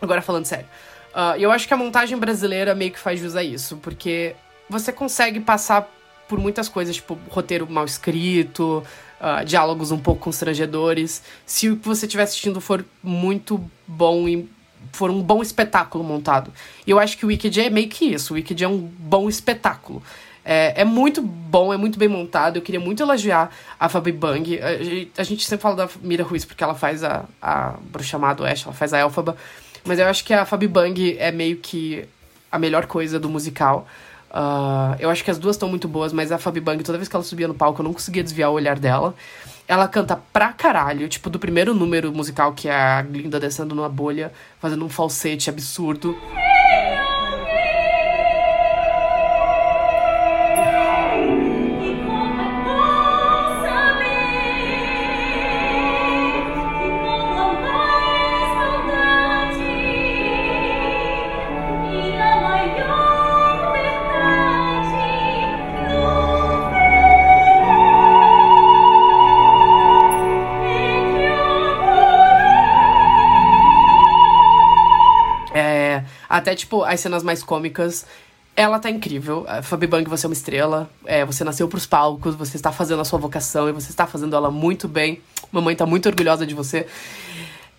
Agora 0.00 0.20
falando 0.20 0.46
sério, 0.46 0.66
ah, 1.14 1.36
eu 1.38 1.50
acho 1.50 1.68
que 1.68 1.74
a 1.74 1.76
montagem 1.76 2.16
brasileira 2.18 2.74
meio 2.74 2.90
que 2.90 2.98
faz 2.98 3.20
jus 3.20 3.36
a 3.36 3.42
isso, 3.42 3.76
porque 3.76 4.34
você 4.68 4.92
consegue 4.92 5.40
passar 5.40 5.88
por 6.28 6.38
muitas 6.38 6.68
coisas, 6.68 6.96
tipo 6.96 7.18
roteiro 7.28 7.70
mal 7.70 7.84
escrito, 7.84 8.82
ah, 9.20 9.44
diálogos 9.44 9.90
um 9.90 9.98
pouco 9.98 10.22
constrangedores, 10.22 11.22
se 11.44 11.68
o 11.68 11.76
que 11.76 11.86
você 11.86 12.06
estiver 12.06 12.24
assistindo 12.24 12.60
for 12.60 12.84
muito 13.02 13.62
bom 13.86 14.28
e 14.28 14.48
for 14.92 15.10
um 15.10 15.22
bom 15.22 15.42
espetáculo 15.42 16.02
montado. 16.02 16.52
E 16.86 16.90
eu 16.90 16.98
acho 16.98 17.16
que 17.16 17.24
o 17.24 17.28
Wicked 17.28 17.60
é 17.60 17.70
meio 17.70 17.88
que 17.88 18.06
isso, 18.06 18.32
o 18.32 18.36
Wicked 18.36 18.64
é 18.64 18.68
um 18.68 18.78
bom 18.78 19.28
espetáculo. 19.28 20.02
É, 20.44 20.80
é 20.80 20.84
muito 20.84 21.22
bom, 21.22 21.72
é 21.72 21.76
muito 21.76 21.98
bem 21.98 22.08
montado. 22.08 22.56
Eu 22.56 22.62
queria 22.62 22.80
muito 22.80 23.02
elogiar 23.02 23.50
a 23.78 23.88
Fabi 23.88 24.10
Bang. 24.12 24.60
A, 24.60 24.76
gente- 24.82 25.12
a 25.16 25.22
gente 25.22 25.46
sempre 25.46 25.62
fala 25.62 25.76
da 25.76 25.88
Mira 26.02 26.24
Ruiz 26.24 26.44
porque 26.44 26.62
ela 26.64 26.74
faz 26.74 27.04
a, 27.04 27.24
a 27.40 27.74
Bruxa 27.90 28.18
Má 28.18 28.32
do 28.34 28.42
Oeste, 28.42 28.66
ela 28.66 28.74
faz 28.74 28.92
a 28.92 28.98
Elfaba. 28.98 29.36
Mas 29.84 29.98
eu 29.98 30.06
acho 30.06 30.24
que 30.24 30.32
a 30.34 30.44
Fabi 30.44 30.66
Bang 30.68 31.16
é 31.18 31.30
meio 31.30 31.56
que 31.58 32.04
a 32.50 32.58
melhor 32.58 32.86
coisa 32.86 33.18
do 33.20 33.28
musical. 33.28 33.86
Ah, 34.34 34.96
eu 34.98 35.10
acho 35.10 35.22
que 35.22 35.30
as 35.30 35.38
duas 35.38 35.56
estão 35.56 35.68
muito 35.68 35.86
boas, 35.86 36.12
mas 36.12 36.32
a 36.32 36.38
Fabi 36.38 36.60
Bang, 36.60 36.82
toda 36.82 36.96
vez 36.98 37.08
que 37.08 37.14
ela 37.14 37.24
subia 37.24 37.46
no 37.46 37.54
palco, 37.54 37.80
eu 37.80 37.84
não 37.84 37.92
conseguia 37.92 38.22
desviar 38.22 38.50
o 38.50 38.54
olhar 38.54 38.78
dela. 38.78 39.14
Ela 39.68 39.86
canta 39.86 40.16
pra 40.32 40.52
caralho, 40.52 41.08
tipo, 41.08 41.30
do 41.30 41.38
primeiro 41.38 41.72
número 41.74 42.12
musical, 42.12 42.52
que 42.52 42.68
é 42.68 42.74
a 42.74 43.02
Glinda 43.02 43.38
descendo 43.38 43.74
numa 43.74 43.88
bolha, 43.88 44.32
fazendo 44.60 44.84
um 44.84 44.88
falsete 44.88 45.48
absurdo. 45.50 46.16
Até, 76.42 76.54
tipo, 76.54 76.82
as 76.84 77.00
cenas 77.00 77.22
mais 77.22 77.42
cômicas 77.42 78.04
ela 78.54 78.78
tá 78.78 78.90
incrível. 78.90 79.46
Fabi 79.62 79.86
Bang, 79.86 80.08
você 80.08 80.26
é 80.26 80.28
uma 80.28 80.34
estrela. 80.34 80.90
É, 81.06 81.24
você 81.24 81.42
nasceu 81.42 81.66
pros 81.68 81.86
palcos, 81.86 82.34
você 82.34 82.56
está 82.56 82.70
fazendo 82.70 83.00
a 83.00 83.04
sua 83.04 83.18
vocação 83.18 83.68
e 83.68 83.72
você 83.72 83.90
está 83.90 84.06
fazendo 84.06 84.36
ela 84.36 84.50
muito 84.50 84.86
bem. 84.86 85.22
Mamãe 85.50 85.74
tá 85.74 85.86
muito 85.86 86.06
orgulhosa 86.06 86.46
de 86.46 86.54
você. 86.54 86.86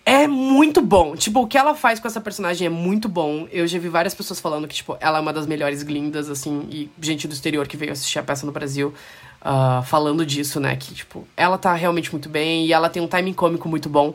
É 0.04 0.26
muito 0.26 0.82
bom. 0.82 1.16
Tipo, 1.16 1.42
o 1.42 1.46
que 1.46 1.56
ela 1.56 1.74
faz 1.74 1.98
com 1.98 2.06
essa 2.08 2.20
personagem 2.20 2.66
é 2.66 2.70
muito 2.70 3.08
bom. 3.08 3.46
Eu 3.50 3.66
já 3.66 3.78
vi 3.78 3.88
várias 3.88 4.14
pessoas 4.14 4.40
falando 4.40 4.68
que, 4.68 4.74
tipo, 4.74 4.96
ela 5.00 5.18
é 5.18 5.20
uma 5.20 5.32
das 5.32 5.46
melhores 5.46 5.82
glindas, 5.82 6.28
assim, 6.28 6.66
e 6.70 6.90
gente 7.00 7.26
do 7.26 7.32
exterior 7.32 7.66
que 7.66 7.76
veio 7.76 7.92
assistir 7.92 8.18
a 8.18 8.22
peça 8.22 8.44
no 8.44 8.52
Brasil 8.52 8.92
ah, 9.40 9.82
falando 9.86 10.26
disso, 10.26 10.60
né? 10.60 10.76
Que, 10.76 10.92
tipo, 10.92 11.26
ela 11.36 11.56
tá 11.56 11.72
realmente 11.74 12.10
muito 12.10 12.28
bem 12.28 12.66
e 12.66 12.72
ela 12.72 12.90
tem 12.90 13.02
um 13.02 13.08
timing 13.08 13.32
cômico 13.32 13.68
muito 13.68 13.88
bom. 13.88 14.12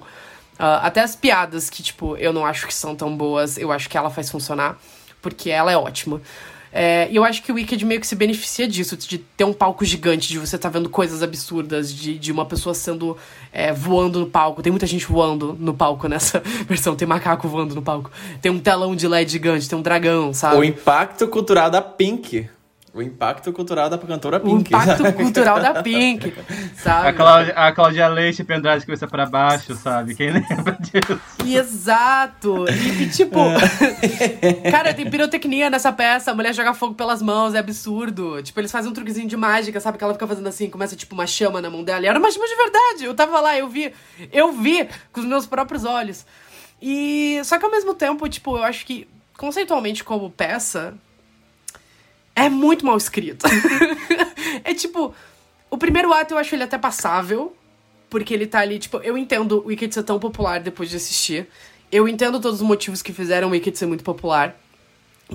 Ah, 0.60 0.86
até 0.86 1.00
as 1.02 1.16
piadas 1.16 1.70
que, 1.70 1.82
tipo, 1.82 2.18
eu 2.18 2.34
não 2.34 2.46
acho 2.46 2.68
que 2.68 2.74
são 2.74 2.94
tão 2.94 3.16
boas, 3.16 3.58
eu 3.58 3.72
acho 3.72 3.90
que 3.90 3.98
ela 3.98 4.10
faz 4.10 4.30
funcionar, 4.30 4.78
porque 5.22 5.50
ela 5.50 5.72
é 5.72 5.78
ótima. 5.78 6.22
É, 6.72 7.10
eu 7.12 7.24
acho 7.24 7.42
que 7.42 7.52
o 7.52 7.56
Wicked 7.56 7.84
meio 7.84 8.00
que 8.00 8.06
se 8.06 8.16
beneficia 8.16 8.68
disso, 8.68 8.96
de 8.96 9.18
ter 9.18 9.44
um 9.44 9.54
palco 9.54 9.84
gigante, 9.84 10.28
de 10.28 10.38
você 10.38 10.58
tá 10.58 10.70
vendo 10.70 10.90
coisas 10.90 11.24
absurdas, 11.24 11.92
de, 11.92 12.20
de 12.20 12.32
uma 12.32 12.46
pessoa 12.46 12.76
sendo 12.76 13.18
é, 13.52 13.74
voando 13.74 14.20
no 14.20 14.28
palco. 14.28 14.62
Tem 14.62 14.72
muita 14.72 14.86
gente 14.86 15.06
voando 15.06 15.56
no 15.60 15.74
palco 15.74 16.08
nessa 16.08 16.44
versão, 16.68 16.96
tem 16.96 17.08
macaco 17.08 17.48
voando 17.48 17.74
no 17.74 17.82
palco. 17.82 18.12
Tem 18.42 18.52
um 18.52 18.60
telão 18.60 18.96
de 18.96 19.08
LED 19.08 19.32
gigante, 19.32 19.68
tem 19.68 19.80
um 19.80 19.82
dragão, 19.82 20.34
sabe? 20.34 20.58
O 20.58 20.64
impacto 20.64 21.28
cultural 21.28 21.72
da 21.72 21.82
Pink. 21.82 22.48
O 22.94 23.02
impacto 23.04 23.54
cultural 23.54 23.88
da 23.90 23.98
cantora 23.98 24.38
O 24.38 24.40
Pink. 24.42 24.74
impacto 24.74 25.14
cultural 25.14 25.60
da 25.60 25.84
Pink, 25.84 26.34
sabe? 26.76 27.08
A 27.10 27.14
Cláudia, 27.14 27.54
a 27.54 27.72
Cláudia 27.72 28.08
Leite 28.08 28.44
pendurada 28.44 28.80
de 28.80 28.86
cabeça 28.86 29.08
pra 29.08 29.26
baixo, 29.28 29.76
sabe? 29.76 30.16
Quem 30.16 30.32
lembra 30.34 30.78
disso? 30.80 31.22
Exato! 31.46 32.66
E, 32.70 33.08
tipo, 33.10 33.40
cara, 34.72 34.94
tem 34.94 35.10
pirotecnia 35.10 35.70
nessa 35.70 35.92
peça, 35.94 36.32
a 36.32 36.34
mulher 36.36 36.54
joga 36.54 36.74
fogo 36.74 36.96
pelas 36.96 37.22
mãos, 37.22 37.54
é 37.54 37.60
absurdo. 37.60 38.42
Tipo, 38.42 38.60
eles 38.60 38.72
fazem 38.72 38.90
um 38.90 38.94
truquezinho 38.94 39.28
de 39.28 39.38
mágica, 39.38 39.80
sabe? 39.80 39.98
Que 39.98 40.04
ela 40.04 40.14
fica 40.14 40.28
fazendo 40.28 40.48
assim, 40.48 40.70
começa 40.70 40.96
tipo 40.96 41.14
uma 41.14 41.28
chama 41.28 41.62
na 41.62 41.70
mão 41.70 41.84
dela. 41.84 42.04
E 42.04 42.08
era 42.08 42.18
uma 42.18 42.32
chama 42.32 42.48
de 42.48 42.56
verdade. 42.56 43.06
Eu 43.06 43.14
tava 43.14 43.40
lá, 43.40 43.58
eu 43.58 43.68
vi. 43.70 43.94
Eu 44.32 44.52
vi 44.52 44.88
com 45.14 45.22
os 45.22 45.26
meus 45.28 45.46
próprios 45.46 45.86
olhos. 45.86 46.26
E. 46.82 47.40
Só 47.44 47.58
que 47.60 47.66
ao 47.66 47.72
mesmo 47.72 47.94
tempo, 47.94 48.28
tipo, 48.28 48.58
eu 48.58 48.64
acho 48.64 48.86
que, 48.86 49.08
conceitualmente, 49.38 50.04
como 50.04 50.30
peça, 50.32 50.96
é 52.36 52.50
muito 52.50 52.86
mal 52.86 52.98
escrito. 52.98 53.46
é 54.64 54.74
tipo. 54.74 55.14
O 55.72 55.78
primeiro 55.78 56.12
ato 56.12 56.34
eu 56.34 56.38
acho 56.38 56.56
ele 56.56 56.64
até 56.64 56.78
passável. 56.78 57.56
Porque 58.10 58.34
ele 58.34 58.48
tá 58.48 58.60
ali, 58.60 58.80
tipo, 58.80 58.98
eu 58.98 59.16
entendo 59.16 59.60
o 59.60 59.68
Wicked 59.68 59.94
ser 59.94 60.02
tão 60.02 60.18
popular 60.18 60.60
depois 60.60 60.90
de 60.90 60.96
assistir. 60.96 61.48
Eu 61.92 62.08
entendo 62.08 62.40
todos 62.40 62.60
os 62.60 62.68
motivos 62.68 63.04
que 63.04 63.14
fizeram 63.14 63.50
o 63.50 63.52
Wicked 63.52 63.78
ser 63.78 63.86
muito 63.86 64.04
popular. 64.04 64.60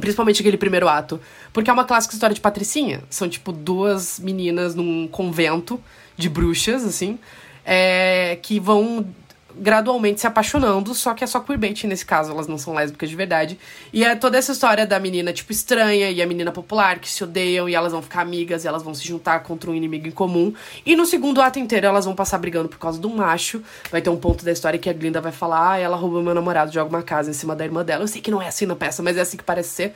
Principalmente 0.01 0.41
aquele 0.41 0.57
primeiro 0.57 0.89
ato. 0.89 1.21
Porque 1.53 1.71
é 1.71 1.73
uma 1.73 1.85
clássica 1.85 2.15
história 2.15 2.35
de 2.35 2.41
patricinha. 2.41 3.01
São, 3.09 3.29
tipo, 3.29 3.53
duas 3.53 4.19
meninas 4.19 4.75
num 4.75 5.07
convento 5.07 5.81
de 6.17 6.29
bruxas, 6.29 6.85
assim. 6.85 7.19
é, 7.65 8.39
que 8.43 8.61
vão 8.61 9.07
gradualmente 9.57 10.21
se 10.21 10.27
apaixonando, 10.27 10.95
só 10.95 11.15
que 11.15 11.23
é 11.25 11.27
só 11.27 11.41
queerbait 11.41 11.85
nesse 11.87 12.05
caso, 12.05 12.33
elas 12.33 12.47
não 12.47 12.59
são 12.59 12.75
lésbicas 12.75 13.09
de 13.09 13.17
verdade. 13.17 13.59
E 13.93 14.05
é 14.05 14.15
toda 14.15 14.37
essa 14.39 14.53
história 14.53 14.87
da 14.87 14.99
menina, 14.99 15.33
tipo, 15.33 15.53
estranha 15.53 16.11
e 16.11 16.21
a 16.21 16.27
menina 16.27 16.51
popular 16.51 16.99
que 16.99 17.09
se 17.09 17.23
odeiam 17.23 17.69
e 17.69 17.75
elas 17.75 17.93
vão 17.93 18.03
ficar 18.03 18.23
amigas 18.23 18.65
e 18.65 18.69
elas 18.69 18.83
vão 18.83 18.95
se 18.95 19.07
juntar 19.07 19.41
contra 19.41 19.71
um 19.71 19.75
inimigo 19.75 20.07
em 20.07 20.11
comum. 20.11 20.53
E 20.85 20.97
no 20.97 21.07
segundo 21.07 21.41
ato 21.41 21.59
inteiro 21.59 21.87
elas 21.87 22.05
vão 22.05 22.15
passar 22.15 22.39
brigando 22.39 22.69
por 22.69 22.79
causa 22.79 22.99
do 22.99 23.09
macho. 23.09 23.63
Vai 23.91 24.03
ter 24.03 24.11
um 24.11 24.17
ponto 24.17 24.45
da 24.45 24.53
história 24.53 24.79
que 24.79 24.91
a 24.91 24.93
Glinda 24.93 25.21
vai 25.21 25.33
falar: 25.33 25.73
ah, 25.73 25.79
ela 25.79 25.97
roubou 25.97 26.23
meu 26.23 26.35
namorado, 26.35 26.73
joga 26.73 26.89
uma 26.89 27.03
casa 27.03 27.31
em 27.31 27.35
cima 27.35 27.55
da 27.55 27.65
irmã 27.65 27.85
dela. 27.85 28.05
Eu 28.05 28.09
sei 28.09 28.21
que 28.21 28.31
não 28.31 28.43
é 28.43 28.49
assim 28.49 28.67
na 28.67 28.77
peça, 28.77 29.03
mas 29.03 29.17
é 29.17 29.21
assim 29.21 29.37
que 29.37 29.45
parece 29.45 29.71
ser. 29.71 29.95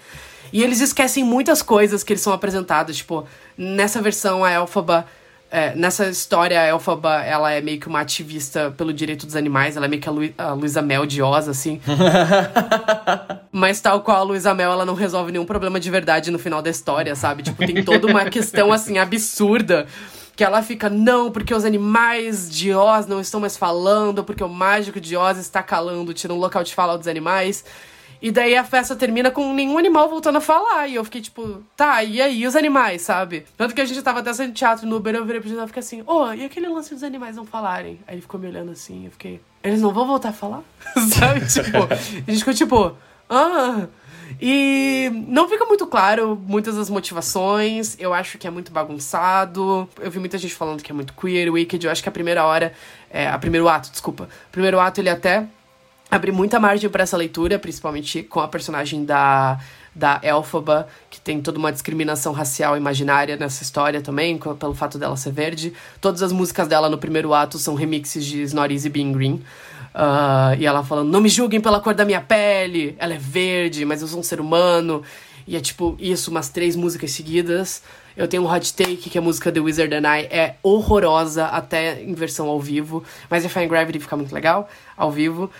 E 0.52 0.62
eles 0.62 0.80
esquecem 0.80 1.24
muitas 1.24 1.62
coisas 1.62 2.02
que 2.02 2.12
eles 2.12 2.22
são 2.22 2.32
apresentados. 2.32 2.96
Tipo, 2.96 3.26
nessa 3.56 4.00
versão, 4.00 4.44
a 4.44 4.50
Elphaba 4.50 5.06
é, 5.50 5.74
nessa 5.74 6.06
história, 6.08 6.60
a 6.60 6.66
Elphaba, 6.66 7.22
ela 7.22 7.50
é 7.50 7.60
meio 7.60 7.80
que 7.80 7.88
uma 7.88 8.00
ativista 8.00 8.70
pelo 8.76 8.92
direito 8.92 9.24
dos 9.24 9.34
animais. 9.34 9.76
Ela 9.76 9.86
é 9.86 9.88
meio 9.88 10.02
que 10.02 10.08
a, 10.08 10.12
Lu 10.12 10.22
a 10.36 10.52
Luísa 10.52 10.82
Mel 10.82 11.06
de 11.06 11.22
Oz, 11.22 11.48
assim. 11.48 11.80
Mas 13.50 13.80
tal 13.80 14.02
qual 14.02 14.18
a 14.18 14.22
Luísa 14.22 14.52
Mel, 14.54 14.70
ela 14.70 14.84
não 14.84 14.94
resolve 14.94 15.32
nenhum 15.32 15.46
problema 15.46 15.80
de 15.80 15.90
verdade 15.90 16.30
no 16.30 16.38
final 16.38 16.60
da 16.60 16.68
história, 16.68 17.14
sabe? 17.14 17.42
Tipo, 17.42 17.66
tem 17.66 17.82
toda 17.82 18.06
uma 18.06 18.26
questão, 18.26 18.72
assim, 18.72 18.98
absurda. 18.98 19.86
Que 20.36 20.44
ela 20.44 20.62
fica, 20.62 20.88
não, 20.88 21.32
porque 21.32 21.54
os 21.54 21.64
animais 21.64 22.48
de 22.50 22.72
Oz 22.72 23.06
não 23.06 23.20
estão 23.20 23.40
mais 23.40 23.56
falando, 23.56 24.22
porque 24.22 24.44
o 24.44 24.48
mágico 24.48 25.00
de 25.00 25.16
Oz 25.16 25.38
está 25.38 25.62
calando, 25.62 26.14
tira 26.14 26.32
um 26.32 26.38
local 26.38 26.62
de 26.62 26.74
fala 26.74 26.96
dos 26.96 27.08
animais. 27.08 27.64
E 28.20 28.30
daí 28.30 28.56
a 28.56 28.64
festa 28.64 28.96
termina 28.96 29.30
com 29.30 29.52
nenhum 29.54 29.78
animal 29.78 30.08
voltando 30.08 30.36
a 30.36 30.40
falar. 30.40 30.88
E 30.88 30.96
eu 30.96 31.04
fiquei 31.04 31.20
tipo, 31.20 31.62
tá, 31.76 32.02
e 32.02 32.20
aí 32.20 32.46
os 32.46 32.56
animais, 32.56 33.02
sabe? 33.02 33.46
Tanto 33.56 33.74
que 33.74 33.80
a 33.80 33.84
gente 33.84 34.02
tava 34.02 34.20
até 34.20 34.32
saindo 34.32 34.52
teatro 34.52 34.86
no 34.86 34.96
Uber, 34.96 35.14
eu 35.14 35.24
virei 35.24 35.40
pro 35.40 35.50
e 35.50 35.66
fiquei 35.66 35.80
assim, 35.80 36.02
ô, 36.06 36.32
e 36.32 36.44
aquele 36.44 36.68
lance 36.68 36.92
dos 36.92 37.02
animais 37.02 37.36
não 37.36 37.44
falarem? 37.44 37.98
Aí 38.06 38.14
ele 38.14 38.22
ficou 38.22 38.40
me 38.40 38.48
olhando 38.48 38.72
assim, 38.72 39.04
eu 39.06 39.10
fiquei, 39.12 39.40
eles 39.62 39.80
não 39.80 39.92
vão 39.92 40.06
voltar 40.06 40.30
a 40.30 40.32
falar? 40.32 40.62
sabe? 41.18 41.46
Tipo, 41.46 41.78
a 41.92 42.30
gente 42.30 42.38
ficou 42.38 42.54
tipo, 42.54 42.96
ah. 43.30 43.86
E 44.40 45.10
não 45.26 45.48
fica 45.48 45.64
muito 45.64 45.86
claro 45.86 46.40
muitas 46.46 46.76
das 46.76 46.90
motivações. 46.90 47.96
Eu 47.98 48.12
acho 48.12 48.36
que 48.36 48.46
é 48.46 48.50
muito 48.50 48.70
bagunçado. 48.70 49.88
Eu 49.98 50.10
vi 50.10 50.18
muita 50.18 50.36
gente 50.36 50.54
falando 50.54 50.82
que 50.82 50.92
é 50.92 50.94
muito 50.94 51.14
queer, 51.14 51.50
wicked. 51.50 51.84
Eu 51.84 51.90
acho 51.90 52.02
que 52.02 52.08
a 52.08 52.12
primeira 52.12 52.44
hora, 52.44 52.72
é, 53.10 53.26
a 53.26 53.38
primeiro 53.38 53.68
ato, 53.68 53.90
desculpa. 53.90 54.24
O 54.48 54.52
primeiro 54.52 54.78
ato 54.78 55.00
ele 55.00 55.08
até 55.08 55.46
abre 56.10 56.32
muita 56.32 56.58
margem 56.58 56.88
para 56.88 57.02
essa 57.02 57.16
leitura, 57.16 57.58
principalmente 57.58 58.22
com 58.22 58.40
a 58.40 58.48
personagem 58.48 59.04
da, 59.04 59.58
da 59.94 60.20
Elphaba, 60.22 60.88
que 61.10 61.20
tem 61.20 61.40
toda 61.40 61.58
uma 61.58 61.72
discriminação 61.72 62.32
racial 62.32 62.76
imaginária 62.76 63.36
nessa 63.36 63.62
história 63.62 64.00
também, 64.00 64.38
pelo 64.38 64.74
fato 64.74 64.98
dela 64.98 65.16
ser 65.16 65.32
verde. 65.32 65.72
Todas 66.00 66.22
as 66.22 66.32
músicas 66.32 66.68
dela 66.68 66.88
no 66.88 66.98
primeiro 66.98 67.34
ato 67.34 67.58
são 67.58 67.74
remixes 67.74 68.24
de 68.24 68.42
Snorri 68.42 68.76
e 68.84 68.88
Being 68.88 69.12
Green. 69.12 69.42
Ah, 69.94 70.54
e 70.58 70.64
ela 70.64 70.84
falando, 70.84 71.10
não 71.10 71.20
me 71.20 71.28
julguem 71.28 71.60
pela 71.60 71.80
cor 71.80 71.94
da 71.94 72.04
minha 72.04 72.20
pele, 72.20 72.94
ela 72.98 73.14
é 73.14 73.18
verde, 73.18 73.84
mas 73.84 74.00
eu 74.00 74.08
sou 74.08 74.20
um 74.20 74.22
ser 74.22 74.40
humano. 74.40 75.02
E 75.46 75.56
é 75.56 75.60
tipo 75.60 75.96
isso, 75.98 76.30
umas 76.30 76.50
três 76.50 76.76
músicas 76.76 77.10
seguidas. 77.10 77.82
Eu 78.14 78.28
tenho 78.28 78.42
um 78.42 78.52
Hot 78.52 78.74
Take, 78.74 79.08
que 79.08 79.16
a 79.16 79.20
música 79.22 79.50
The 79.50 79.60
Wizard 79.60 79.94
and 79.94 80.02
I, 80.02 80.26
é 80.30 80.56
horrorosa 80.62 81.46
até 81.46 82.02
em 82.02 82.12
versão 82.12 82.48
ao 82.48 82.60
vivo. 82.60 83.02
Mas 83.30 83.44
Defying 83.44 83.66
Gravity 83.66 83.98
fica 83.98 84.14
muito 84.14 84.34
legal 84.34 84.68
ao 84.96 85.10
vivo. 85.10 85.50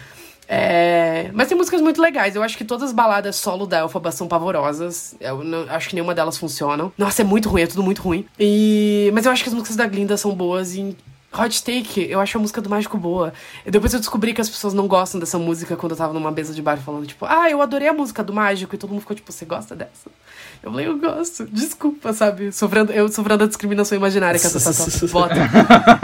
É, 0.51 1.31
Mas 1.35 1.47
tem 1.49 1.57
músicas 1.57 1.81
muito 1.83 2.01
legais. 2.01 2.35
Eu 2.35 2.43
acho 2.43 2.57
que 2.57 2.65
todas 2.65 2.85
as 2.89 2.93
baladas 2.93 3.37
solo 3.37 3.67
da 3.67 3.81
Elphaba 3.81 4.11
são 4.11 4.27
pavorosas. 4.27 5.15
Eu 5.21 5.45
não- 5.45 5.67
acho 5.69 5.91
que 5.91 5.95
nenhuma 5.95 6.15
delas 6.15 6.39
funcionam. 6.39 6.91
Nossa, 6.97 7.21
é 7.21 7.25
muito 7.25 7.49
ruim, 7.51 7.63
é 7.63 7.67
tudo 7.67 7.83
muito 7.83 8.01
ruim. 8.01 8.25
E... 8.41 9.11
Mas 9.13 9.27
eu 9.27 9.33
acho 9.33 9.43
que 9.43 9.49
as 9.51 9.55
músicas 9.55 9.77
da 9.77 9.87
Glinda 9.87 10.17
são 10.17 10.35
boas 10.35 10.75
e. 10.75 10.97
Hot 11.31 11.63
Take, 11.63 12.11
eu 12.11 12.19
acho 12.21 12.39
a 12.39 12.41
música 12.41 12.59
do 12.63 12.71
Mágico 12.71 12.97
boa. 12.97 13.35
E 13.67 13.71
depois 13.71 13.93
eu 13.93 14.01
descobri 14.01 14.33
que 14.33 14.41
as 14.41 14.49
pessoas 14.49 14.73
não 14.73 14.89
gostam 14.89 15.21
dessa 15.21 15.39
música 15.39 15.77
quando 15.77 15.93
eu 15.93 15.99
tava 15.99 16.15
numa 16.15 16.31
mesa 16.31 16.55
de 16.55 16.63
bar 16.63 16.79
falando, 16.79 17.07
tipo, 17.07 17.27
ah, 17.27 17.51
eu 17.51 17.61
adorei 17.61 17.87
a 17.87 17.93
música 17.93 18.25
do 18.25 18.33
Mágico. 18.33 18.75
E 18.75 18.79
todo 18.79 18.89
mundo 18.89 19.01
ficou 19.01 19.15
tipo, 19.15 19.31
você 19.31 19.45
gosta 19.45 19.77
dessa? 19.77 20.09
Eu 20.63 20.71
falei, 20.71 20.87
eu 20.87 20.99
gosto. 20.99 21.47
Desculpa, 21.47 22.13
sabe? 22.13 22.53
Sofrendo, 22.53 22.93
eu 22.93 23.09
sofrendo 23.09 23.45
a 23.45 23.47
discriminação 23.47 23.97
imaginária 23.97 24.39
que 24.39 24.47
essa 24.47 24.61
tatuagem 24.61 25.09
bota. 25.09 25.35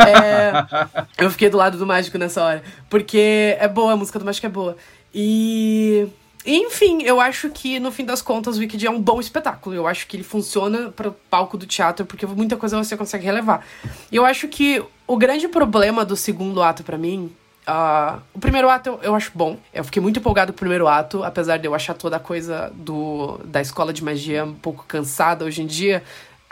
É, 0.09 1.25
eu 1.25 1.31
fiquei 1.31 1.51
do 1.51 1.57
lado 1.57 1.77
do 1.77 1.87
mágico 1.87 2.19
nessa 2.19 2.43
hora. 2.43 2.62
Porque 2.88 3.57
é 3.59 3.69
boa, 3.69 3.93
a 3.93 3.97
música 3.97 4.19
do 4.19 4.25
mágico 4.25 4.47
é 4.47 4.51
boa. 4.51 4.77
E. 5.14 6.07
Enfim, 6.47 7.03
eu 7.03 7.23
acho 7.23 7.49
que 7.49 7.81
no 7.81 7.90
fim 7.90 8.05
das 8.05 8.21
contas 8.21 8.59
o 8.59 8.61
Wicked 8.61 8.87
é 8.87 8.90
um 8.90 9.01
bom 9.01 9.19
espetáculo. 9.19 9.75
Eu 9.75 9.87
acho 9.87 10.07
que 10.07 10.14
ele 10.14 10.25
funciona 10.25 10.90
para 10.90 11.09
o 11.09 11.12
palco 11.31 11.57
do 11.57 11.67
teatro, 11.67 12.05
porque 12.05 12.27
muita 12.27 12.55
coisa 12.57 12.77
você 12.77 12.97
consegue 12.97 13.25
relevar. 13.25 13.64
E 14.12 14.17
eu 14.17 14.27
acho 14.27 14.47
que 14.49 14.83
o 15.07 15.17
grande 15.17 15.49
problema 15.49 16.05
do 16.05 16.17
segundo 16.17 16.62
ato 16.62 16.83
pra 16.83 16.99
mim. 16.99 17.33
Ah, 17.66 18.18
o 18.33 18.38
primeiro 18.38 18.68
ato 18.68 18.88
eu, 18.90 19.00
eu 19.03 19.14
acho 19.14 19.31
bom. 19.35 19.59
Eu 19.72 19.85
fiquei 19.85 20.00
muito 20.03 20.18
empolgado 20.20 20.53
com 20.53 20.57
o 20.57 20.59
primeiro 20.59 20.87
ato, 20.88 21.22
apesar 21.24 21.57
de 21.59 21.66
eu 21.66 21.74
achar 21.74 21.94
toda 21.94 22.16
a 22.16 22.20
coisa 22.20 22.72
do, 22.74 23.38
da 23.44 23.61
escola 23.61 23.92
de 23.92 24.03
magia 24.05 24.44
um 24.44 24.55
pouco 24.55 24.85
cansada 24.87 25.44
hoje 25.44 25.62
em 25.62 25.66
dia 25.66 26.03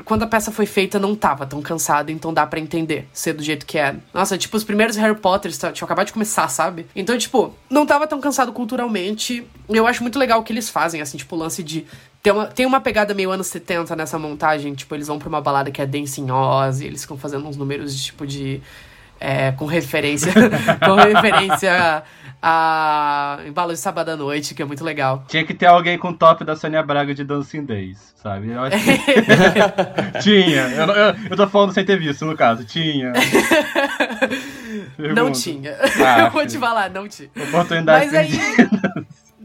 quando 0.05 0.25
a 0.25 0.27
peça 0.27 0.51
foi 0.51 0.67
feita, 0.67 0.99
não 0.99 1.15
tava 1.15 1.47
tão 1.47 1.63
cansada, 1.63 2.11
então 2.11 2.35
dá 2.35 2.45
pra 2.45 2.59
entender 2.59 3.07
ser 3.13 3.35
do 3.35 3.43
jeito 3.43 3.65
que 3.65 3.79
é. 3.79 3.95
Nossa, 4.13 4.37
tipo, 4.37 4.57
os 4.57 4.65
primeiros 4.65 4.97
Harry 4.97 5.15
Potters 5.15 5.57
tá- 5.57 5.71
tinham 5.71 5.87
acabado 5.87 6.07
de 6.07 6.13
começar, 6.13 6.49
sabe? 6.49 6.87
Então, 6.97 7.17
tipo, 7.17 7.55
não 7.71 7.87
tava 7.87 8.07
tão 8.07 8.21
cansado 8.21 8.53
culturalmente. 8.53 9.47
Eu 9.69 9.87
acho 9.87 10.03
muito 10.03 10.19
legal 10.19 10.41
o 10.41 10.43
que 10.43 10.53
eles 10.53 10.69
fazem, 10.69 11.01
assim, 11.01 11.17
tipo, 11.19 11.37
o 11.37 11.39
lance 11.39 11.63
de. 11.63 11.87
Tem 12.23 12.33
uma, 12.33 12.47
tem 12.47 12.67
uma 12.67 12.81
pegada 12.81 13.15
meio 13.15 13.31
anos 13.31 13.47
70 13.49 13.95
nessa 13.95 14.19
montagem, 14.19 14.75
tipo, 14.75 14.93
eles 14.95 15.07
vão 15.07 15.19
pra 15.19 15.29
uma 15.29 15.41
balada 15.41 15.71
que 15.71 15.81
é 15.81 15.87
Dancing 15.87 16.31
Oz 16.31 16.81
e 16.81 16.87
eles 16.87 17.03
ficam 17.03 17.17
fazendo 17.17 17.47
uns 17.47 17.57
números 17.57 17.95
de 17.97 18.03
tipo 18.03 18.27
de. 18.27 18.61
É, 19.25 19.53
com 19.53 19.67
referência. 19.67 20.33
com 20.85 20.95
referência 20.97 22.03
a 22.43 23.39
embalo 23.47 23.73
de 23.73 23.79
sábado 23.79 24.11
à 24.11 24.17
noite, 24.17 24.53
que 24.53 24.61
é 24.61 24.65
muito 24.65 24.83
legal. 24.83 25.25
Tinha 25.29 25.45
que 25.45 25.55
ter 25.55 25.67
alguém 25.67 25.97
com 25.97 26.09
o 26.09 26.13
top 26.13 26.45
da 26.45 26.57
Sônia 26.57 26.83
Braga 26.83 27.15
de 27.15 27.23
Dancing 27.23 27.65
Days, 27.65 28.13
sabe? 28.17 28.51
Eu 28.51 28.61
acho 28.65 28.77
que... 28.79 30.19
tinha. 30.21 30.63
Eu, 30.71 30.87
eu, 30.87 31.15
eu 31.31 31.37
tô 31.37 31.47
falando 31.49 31.73
sem 31.73 31.85
ter 31.85 31.97
visto, 32.01 32.25
no 32.25 32.37
caso. 32.37 32.65
Tinha. 32.65 33.13
Não 34.99 35.31
tinha. 35.31 35.77
Ah, 36.05 36.23
eu 36.23 36.31
vou 36.31 36.47
te 36.47 36.59
falar, 36.59 36.91
não 36.91 37.09
tinha. 37.09 37.31
Oportunidade 37.49 38.07
Mas 38.07 38.15
aí. 38.15 38.31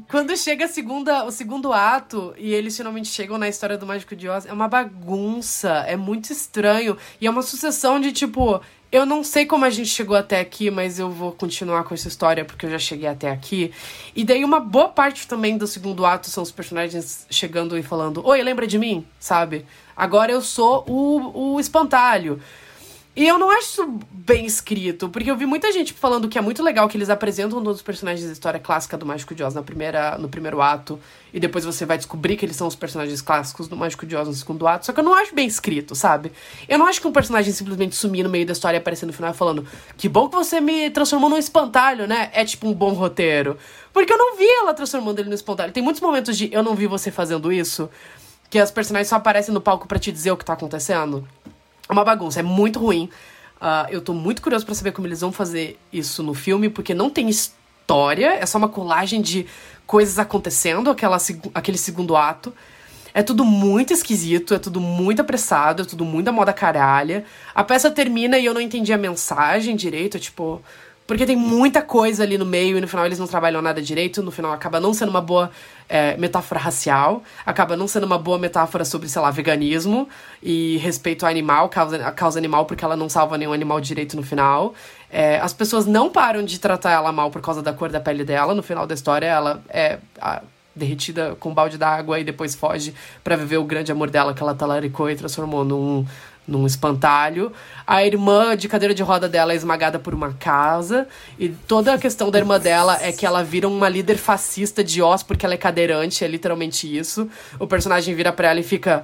Quando 0.09 0.35
chega 0.37 0.65
a 0.65 0.67
segunda, 0.69 1.25
o 1.25 1.31
segundo 1.31 1.73
ato 1.73 2.33
e 2.37 2.53
eles 2.53 2.77
finalmente 2.77 3.09
chegam 3.09 3.37
na 3.37 3.49
história 3.49 3.77
do 3.77 3.85
Mágico 3.85 4.15
de 4.15 4.29
Oz, 4.29 4.45
é 4.45 4.53
uma 4.53 4.67
bagunça, 4.67 5.69
é 5.85 5.97
muito 5.97 6.31
estranho. 6.31 6.97
E 7.19 7.27
é 7.27 7.29
uma 7.29 7.41
sucessão 7.41 7.99
de 7.99 8.11
tipo. 8.11 8.61
Eu 8.89 9.05
não 9.05 9.21
sei 9.21 9.45
como 9.45 9.65
a 9.65 9.69
gente 9.69 9.89
chegou 9.89 10.15
até 10.15 10.39
aqui, 10.39 10.71
mas 10.71 10.97
eu 10.97 11.11
vou 11.11 11.33
continuar 11.33 11.83
com 11.83 11.93
essa 11.93 12.07
história 12.07 12.45
porque 12.45 12.65
eu 12.65 12.69
já 12.69 12.79
cheguei 12.79 13.09
até 13.09 13.29
aqui. 13.29 13.73
E 14.15 14.23
daí 14.23 14.45
uma 14.45 14.61
boa 14.61 14.87
parte 14.87 15.27
também 15.27 15.57
do 15.57 15.67
segundo 15.67 16.05
ato 16.05 16.29
são 16.29 16.41
os 16.41 16.51
personagens 16.51 17.27
chegando 17.29 17.77
e 17.77 17.83
falando: 17.83 18.25
Oi, 18.25 18.41
lembra 18.41 18.65
de 18.65 18.79
mim? 18.79 19.05
Sabe? 19.19 19.65
Agora 19.93 20.31
eu 20.31 20.41
sou 20.41 20.85
o, 20.87 21.55
o 21.55 21.59
espantalho. 21.59 22.41
E 23.17 23.27
eu 23.27 23.39
não 23.39 23.49
acho 23.49 23.67
isso 23.67 23.99
bem 24.11 24.45
escrito, 24.45 25.09
porque 25.09 25.31
eu 25.31 25.35
vi 25.35 25.47
muita 25.47 25.71
gente 25.71 25.91
falando 25.91 26.29
que 26.29 26.37
é 26.37 26.41
muito 26.41 26.61
legal 26.61 26.87
que 26.87 26.95
eles 26.95 27.09
apresentam 27.09 27.63
todos 27.63 27.77
os 27.77 27.81
personagens 27.81 28.27
da 28.27 28.31
história 28.31 28.59
clássica 28.59 28.95
do 28.95 29.07
Mágico 29.07 29.33
de 29.33 29.43
Oz 29.43 29.55
na 29.55 29.63
primeira, 29.63 30.19
no 30.19 30.29
primeiro 30.29 30.61
ato, 30.61 30.99
e 31.33 31.39
depois 31.39 31.65
você 31.65 31.83
vai 31.83 31.97
descobrir 31.97 32.37
que 32.37 32.45
eles 32.45 32.55
são 32.55 32.67
os 32.67 32.75
personagens 32.75 33.19
clássicos 33.19 33.67
do 33.67 33.75
Mágico 33.75 34.05
de 34.05 34.15
Oz 34.15 34.27
no 34.27 34.35
segundo 34.35 34.67
ato, 34.67 34.85
só 34.85 34.93
que 34.93 34.99
eu 34.99 35.03
não 35.03 35.15
acho 35.15 35.33
bem 35.33 35.47
escrito, 35.47 35.95
sabe? 35.95 36.31
Eu 36.69 36.77
não 36.77 36.85
acho 36.85 37.01
que 37.01 37.07
um 37.07 37.11
personagem 37.11 37.51
simplesmente 37.51 37.95
sumir 37.95 38.21
no 38.21 38.29
meio 38.29 38.45
da 38.45 38.53
história 38.53 38.77
e 38.77 38.79
aparecer 38.79 39.07
no 39.07 39.13
final 39.13 39.33
falando 39.33 39.65
que 39.97 40.07
bom 40.07 40.29
que 40.29 40.35
você 40.35 40.61
me 40.61 40.91
transformou 40.91 41.27
num 41.27 41.39
espantalho, 41.39 42.05
né? 42.05 42.29
É 42.33 42.45
tipo 42.45 42.67
um 42.67 42.73
bom 42.73 42.93
roteiro. 42.93 43.57
Porque 43.91 44.13
eu 44.13 44.17
não 44.19 44.37
vi 44.37 44.47
ela 44.47 44.75
transformando 44.75 45.17
ele 45.17 45.29
no 45.29 45.33
espantalho. 45.33 45.73
Tem 45.73 45.81
muitos 45.81 46.03
momentos 46.03 46.37
de 46.37 46.53
eu 46.53 46.61
não 46.61 46.75
vi 46.75 46.85
você 46.85 47.09
fazendo 47.09 47.51
isso, 47.51 47.89
que 48.47 48.59
as 48.59 48.69
personagens 48.69 49.07
só 49.07 49.15
aparecem 49.15 49.51
no 49.51 49.59
palco 49.59 49.87
pra 49.87 49.97
te 49.97 50.11
dizer 50.11 50.29
o 50.29 50.37
que 50.37 50.45
tá 50.45 50.53
acontecendo. 50.53 51.27
É 51.89 51.93
uma 51.93 52.03
bagunça, 52.03 52.39
é 52.39 52.43
muito 52.43 52.79
ruim. 52.79 53.09
Ah, 53.59 53.87
eu 53.89 54.01
tô 54.01 54.13
muito 54.13 54.41
curioso 54.41 54.65
pra 54.65 54.75
saber 54.75 54.91
como 54.91 55.07
eles 55.07 55.21
vão 55.21 55.31
fazer 55.31 55.79
isso 55.91 56.21
no 56.21 56.33
filme, 56.33 56.69
porque 56.69 56.93
não 56.93 57.09
tem 57.09 57.29
história, 57.29 58.35
é 58.35 58.45
só 58.45 58.57
uma 58.57 58.69
colagem 58.69 59.21
de 59.21 59.47
coisas 59.85 60.19
acontecendo, 60.19 60.89
aquela, 60.89 61.17
aquele 61.53 61.77
segundo 61.77 62.15
ato. 62.15 62.53
É 63.13 63.23
tudo 63.23 63.43
muito 63.43 63.93
esquisito, 63.93 64.53
é 64.53 64.59
tudo 64.59 64.79
muito 64.79 65.21
apressado, 65.21 65.81
é 65.81 65.85
tudo 65.85 66.05
muito 66.05 66.27
a 66.27 66.31
moda 66.31 66.53
caralha. 66.53 67.25
A 67.55 67.63
peça 67.63 67.89
termina 67.89 68.37
e 68.37 68.45
eu 68.45 68.53
não 68.53 68.61
entendi 68.61 68.93
a 68.93 68.97
mensagem 68.97 69.75
direito, 69.75 70.19
tipo. 70.19 70.61
Porque 71.07 71.25
tem 71.25 71.37
muita 71.37 71.81
coisa 71.81 72.21
ali 72.23 72.37
no 72.37 72.45
meio 72.45 72.77
e 72.77 72.81
no 72.81 72.87
final 72.87 73.05
eles 73.05 73.17
não 73.17 73.25
trabalham 73.27 73.61
nada 73.61 73.81
direito. 73.81 74.21
No 74.21 74.29
final 74.29 74.51
acaba 74.51 74.77
não 74.77 74.93
sendo 74.93 75.07
uma 75.09 75.21
boa 75.21 75.49
é, 75.87 76.17
metáfora 76.17 76.59
racial, 76.59 77.23
acaba 77.45 77.77
não 77.77 77.87
sendo 77.87 78.05
uma 78.05 78.17
boa 78.19 78.37
metáfora 78.37 78.83
sobre, 78.83 79.07
sei 79.07 79.21
lá, 79.21 79.31
veganismo 79.31 80.09
e 80.43 80.75
respeito 80.77 81.23
ao 81.25 81.31
animal, 81.31 81.69
causa, 81.69 82.05
a 82.05 82.11
causa 82.11 82.37
animal, 82.37 82.65
porque 82.65 82.83
ela 82.83 82.97
não 82.97 83.07
salva 83.07 83.37
nenhum 83.37 83.53
animal 83.53 83.79
direito 83.79 84.17
no 84.17 84.21
final. 84.23 84.75
É, 85.09 85.39
as 85.39 85.53
pessoas 85.53 85.85
não 85.85 86.09
param 86.09 86.43
de 86.43 86.59
tratar 86.59 86.91
ela 86.91 87.11
mal 87.13 87.31
por 87.31 87.41
causa 87.41 87.61
da 87.61 87.71
cor 87.71 87.89
da 87.89 88.01
pele 88.01 88.25
dela. 88.25 88.53
No 88.53 88.61
final 88.61 88.85
da 88.85 88.93
história, 88.93 89.27
ela 89.27 89.63
é. 89.69 89.99
a- 90.21 90.41
derretida 90.75 91.35
com 91.39 91.49
um 91.49 91.53
balde 91.55 91.75
d'água 91.75 92.19
e 92.19 92.23
depois 92.23 92.53
foge 92.53 92.93
pra 93.23 93.35
viver 93.35 93.57
o 93.57 93.63
grande 93.63 93.91
amor 93.91 94.11
dela 94.11 94.31
que 94.31 94.43
ela 94.43 94.53
talaricou 94.53 95.09
e 95.09 95.15
transformou 95.15 95.65
num, 95.65 96.05
num 96.47 96.65
espantalho. 96.65 97.51
A 97.85 98.05
irmã 98.05 98.55
de 98.55 98.67
cadeira 98.69 98.93
de 98.93 99.03
roda 99.03 99.27
dela 99.27 99.51
é 99.51 99.55
esmagada 99.55 99.99
por 99.99 100.13
uma 100.13 100.33
casa. 100.33 101.07
E 101.37 101.49
toda 101.49 101.93
a 101.93 101.97
questão 101.97 102.31
da 102.31 102.39
irmã 102.39 102.59
dela 102.59 102.97
é 103.01 103.11
que 103.11 103.25
ela 103.25 103.43
vira 103.43 103.67
uma 103.67 103.89
líder 103.89 104.17
fascista 104.17 104.83
de 104.83 105.01
Oz 105.01 105.21
porque 105.23 105.45
ela 105.45 105.55
é 105.55 105.57
cadeirante, 105.57 106.23
é 106.23 106.27
literalmente 106.27 106.87
isso. 106.87 107.29
O 107.59 107.67
personagem 107.67 108.15
vira 108.15 108.31
pra 108.31 108.49
ela 108.49 108.59
e 108.59 108.63
fica. 108.63 109.03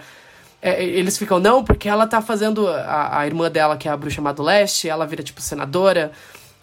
é, 0.61 0.83
eles 0.83 1.17
ficam, 1.17 1.39
não, 1.39 1.63
porque 1.63 1.89
ela 1.89 2.07
tá 2.07 2.21
fazendo. 2.21 2.67
A, 2.67 3.19
a 3.19 3.27
irmã 3.27 3.51
dela, 3.51 3.75
que 3.75 3.87
é 3.89 3.91
a 3.91 3.97
bruxa 3.97 4.21
do 4.33 4.43
leste, 4.43 4.87
ela 4.87 5.05
vira, 5.05 5.21
tipo, 5.21 5.41
senadora. 5.41 6.11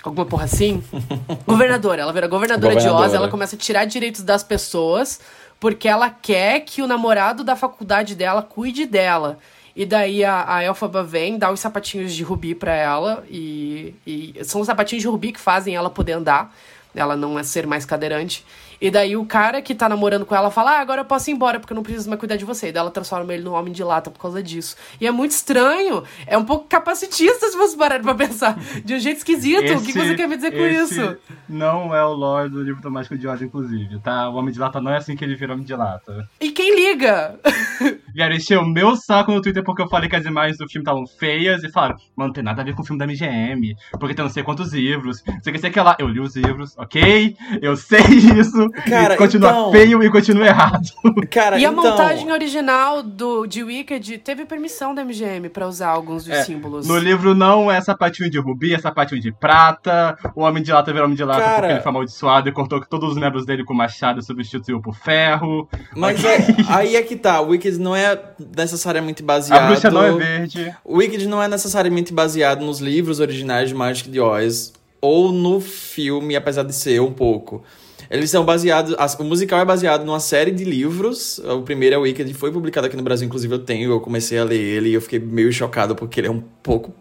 Alguma 0.02 0.24
porra 0.24 0.44
assim. 0.44 0.82
governadora. 1.46 2.00
Ela 2.00 2.12
vira 2.12 2.26
governadora, 2.26 2.74
de 2.74 2.78
Oz. 2.78 2.84
Governadora. 2.86 3.18
Ela 3.18 3.28
começa 3.28 3.54
a 3.54 3.58
tirar 3.58 3.84
direitos 3.84 4.22
das 4.22 4.42
pessoas 4.42 5.20
porque 5.60 5.86
ela 5.86 6.08
quer 6.08 6.60
que 6.60 6.80
o 6.80 6.86
namorado 6.86 7.44
da 7.44 7.54
faculdade 7.54 8.14
dela 8.14 8.42
cuide 8.42 8.86
dela. 8.86 9.38
E 9.74 9.86
daí 9.86 10.24
a, 10.24 10.56
a 10.56 10.64
Elfaba 10.64 11.02
vem, 11.02 11.38
dá 11.38 11.50
os 11.50 11.60
sapatinhos 11.60 12.12
de 12.12 12.22
rubi 12.22 12.54
pra 12.54 12.74
ela. 12.74 13.24
E, 13.28 13.94
e 14.06 14.44
são 14.44 14.60
os 14.60 14.66
sapatinhos 14.66 15.02
de 15.02 15.08
rubi 15.08 15.32
que 15.32 15.40
fazem 15.40 15.74
ela 15.74 15.90
poder 15.90 16.12
andar. 16.12 16.54
Ela 16.94 17.16
não 17.16 17.38
é 17.38 17.42
ser 17.42 17.66
mais 17.66 17.84
cadeirante. 17.84 18.44
E 18.80 18.90
daí 18.90 19.16
o 19.16 19.24
cara 19.26 19.60
que 19.60 19.74
tá 19.74 19.88
namorando 19.88 20.24
com 20.24 20.34
ela 20.34 20.50
fala: 20.50 20.78
Ah, 20.78 20.80
agora 20.80 21.02
eu 21.02 21.04
posso 21.04 21.30
ir 21.30 21.34
embora 21.34 21.60
porque 21.60 21.72
eu 21.72 21.76
não 21.76 21.82
preciso 21.82 22.08
mais 22.08 22.18
cuidar 22.18 22.36
de 22.36 22.44
você. 22.44 22.68
E 22.68 22.72
daí 22.72 22.80
ela 22.80 22.90
transforma 22.90 23.32
ele 23.34 23.42
num 23.42 23.52
homem 23.52 23.72
de 23.72 23.84
lata 23.84 24.10
por 24.10 24.20
causa 24.20 24.42
disso. 24.42 24.76
E 25.00 25.06
é 25.06 25.10
muito 25.10 25.32
estranho. 25.32 26.02
É 26.26 26.38
um 26.38 26.44
pouco 26.44 26.66
capacitista 26.66 27.48
se 27.48 27.56
você 27.56 27.76
parar 27.76 28.00
pra 28.00 28.14
pensar. 28.14 28.58
De 28.84 28.94
um 28.94 28.98
jeito 28.98 29.18
esquisito. 29.18 29.72
o 29.74 29.82
que 29.82 29.92
que 29.92 29.98
você 29.98 30.14
quer 30.14 30.28
me 30.28 30.36
dizer 30.36 30.52
com 30.52 30.64
esse 30.64 30.94
isso? 30.94 31.16
Não 31.48 31.94
é 31.94 32.04
o 32.04 32.12
lore 32.12 32.48
do 32.48 32.62
livro 32.62 32.80
do 32.80 32.90
Mágico 32.90 33.18
de 33.18 33.26
Oz, 33.26 33.42
inclusive, 33.42 33.98
tá? 34.00 34.28
O 34.28 34.36
Homem 34.36 34.52
de 34.52 34.58
Lata 34.58 34.80
não 34.80 34.90
é 34.90 34.96
assim 34.96 35.16
que 35.16 35.24
ele 35.24 35.34
vira 35.34 35.52
Homem 35.52 35.64
de 35.64 35.74
Lata. 35.74 36.28
E 36.40 36.50
quem 36.50 36.74
liga? 36.74 37.38
Vieram 38.14 38.34
encher 38.34 38.58
o 38.58 38.64
meu 38.64 38.96
saco 38.96 39.32
no 39.32 39.40
Twitter 39.42 39.62
porque 39.62 39.82
eu 39.82 39.88
falei 39.88 40.08
que 40.08 40.16
as 40.16 40.24
imagens 40.24 40.58
do 40.58 40.68
filme 40.68 40.82
estavam 40.82 41.06
feias 41.06 41.62
e 41.62 41.70
falaram, 41.70 41.96
mano, 42.16 42.28
não 42.28 42.32
tem 42.32 42.44
nada 42.44 42.62
a 42.62 42.64
ver 42.64 42.74
com 42.74 42.82
o 42.82 42.84
filme 42.84 42.98
da 42.98 43.06
MGM, 43.06 43.74
porque 43.98 44.14
tem 44.14 44.24
não 44.24 44.30
sei 44.30 44.42
quantos 44.42 44.72
livros, 44.72 45.22
sei 45.42 45.52
que 45.52 45.58
sei 45.58 45.70
que 45.70 45.80
lá. 45.80 45.96
Eu 45.98 46.08
li 46.08 46.20
os 46.20 46.36
livros, 46.36 46.76
ok? 46.78 47.36
Eu 47.60 47.76
sei 47.76 48.00
isso. 48.38 48.69
Cara, 48.72 49.14
e 49.14 49.16
continua 49.16 49.50
então- 49.50 49.72
feio 49.72 50.02
e 50.02 50.10
continua 50.10 50.46
errado. 50.46 50.88
Cara, 51.30 51.58
E 51.58 51.64
a 51.64 51.70
então, 51.70 51.82
montagem 51.82 52.30
original 52.32 53.02
do, 53.02 53.46
de 53.46 53.62
Wicked 53.62 54.18
teve 54.18 54.44
permissão 54.44 54.94
da 54.94 55.04
MGM 55.04 55.48
pra 55.48 55.66
usar 55.66 55.88
alguns 55.88 56.24
dos 56.24 56.32
É, 56.34 56.44
símbolos. 56.44 56.86
No 56.86 56.98
livro 56.98 57.34
não 57.34 57.70
é 57.70 57.80
sapatinho 57.80 58.30
de 58.30 58.38
rubi, 58.38 58.74
é 58.74 58.78
sapatinho 58.78 59.20
de 59.20 59.32
prata. 59.32 60.16
O 60.34 60.42
Homem 60.42 60.62
de 60.62 60.72
Lata 60.72 60.92
virou 60.92 61.06
Homem 61.06 61.16
de 61.16 61.24
Lata 61.24 61.40
Cara- 61.40 61.56
porque 61.60 61.72
ele 61.74 61.80
foi 61.80 61.90
amaldiçoado 61.90 62.48
e 62.48 62.52
cortou 62.52 62.80
todos 62.84 63.10
os 63.12 63.16
membros 63.16 63.44
dele 63.46 63.64
com 63.64 63.74
machado 63.74 64.20
e 64.20 64.22
substituiu 64.22 64.80
por 64.80 64.94
ferro. 64.94 65.68
Mas 65.96 66.24
é, 66.24 66.38
aí 66.68 66.96
é 66.96 67.02
que 67.02 67.16
tá, 67.16 67.40
o 67.40 67.48
Wicked 67.48 67.78
não 67.78 67.94
é 67.94 68.18
necessariamente 68.56 69.22
baseado... 69.22 69.62
A 69.64 69.66
bruxa 69.66 69.90
não 69.90 70.02
é 70.04 70.12
verde. 70.12 70.74
O 70.84 70.96
Wicked 70.98 71.26
não 71.26 71.42
é 71.42 71.48
necessariamente 71.48 72.12
baseado 72.12 72.64
nos 72.64 72.80
livros 72.80 73.20
originais 73.20 73.68
de 73.68 73.74
Magic 73.74 74.08
de 74.10 74.20
Oz 74.20 74.72
ou 75.00 75.32
no 75.32 75.60
filme, 75.60 76.36
apesar 76.36 76.62
de 76.62 76.74
ser 76.74 77.00
um 77.00 77.12
pouco. 77.12 77.62
Eles 78.10 78.28
são 78.30 78.44
baseados. 78.44 78.94
as- 78.98 79.14
O 79.14 79.24
musical 79.24 79.60
é 79.60 79.64
baseado 79.64 80.04
numa 80.04 80.18
série 80.18 80.50
de 80.50 80.64
livros. 80.64 81.38
O 81.38 81.62
primeiro 81.62 81.94
é 81.94 81.98
o 81.98 82.02
Wicked, 82.02 82.32
foi 82.34 82.50
publicado 82.50 82.86
aqui 82.88 82.96
no 82.96 83.02
Brasil, 83.02 83.26
inclusive 83.26 83.54
eu 83.54 83.58
tenho. 83.60 83.90
Eu 83.92 84.00
comecei 84.00 84.36
a 84.38 84.44
ler 84.44 84.58
ele 84.60 84.88
e 84.90 84.94
eu 84.94 85.00
fiquei 85.00 85.18
meio 85.20 85.52
chocado 85.52 85.94
porque 85.94 86.18
ele 86.18 86.26
é 86.26 86.30
um 86.30 86.42
pouco, 86.62 86.92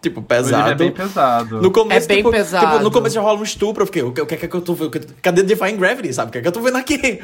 tipo, 0.00 0.20
livro 0.20 0.22
pesado. 0.22 0.70
é 0.70 0.74
bem 0.74 0.90
pesado. 0.92 1.62
No 1.62 1.70
começo, 1.70 2.06
É 2.06 2.08
bem 2.08 2.16
tipo, 2.18 2.30
pesado. 2.30 2.66
tipo, 2.66 2.78
no 2.82 2.90
começo 2.90 3.14
já 3.14 3.20
rola 3.20 3.38
um 3.40 3.42
estupro. 3.42 3.82
Eu 3.82 3.86
fiquei, 3.86 4.02
o 4.02 4.12
que, 4.12 4.20
o 4.20 4.26
que 4.26 4.34
é 4.34 4.48
que 4.48 4.54
eu 4.54 4.60
tô 4.60 4.74
vendo? 4.74 5.00
Cadê 5.22 5.42
Defying 5.42 5.76
Gravity, 5.76 6.12
sabe? 6.12 6.28
O 6.28 6.32
que 6.32 6.38
é 6.38 6.42
que 6.42 6.48
eu 6.48 6.52
tô 6.52 6.60
vendo 6.60 6.76
aqui? 6.76 7.20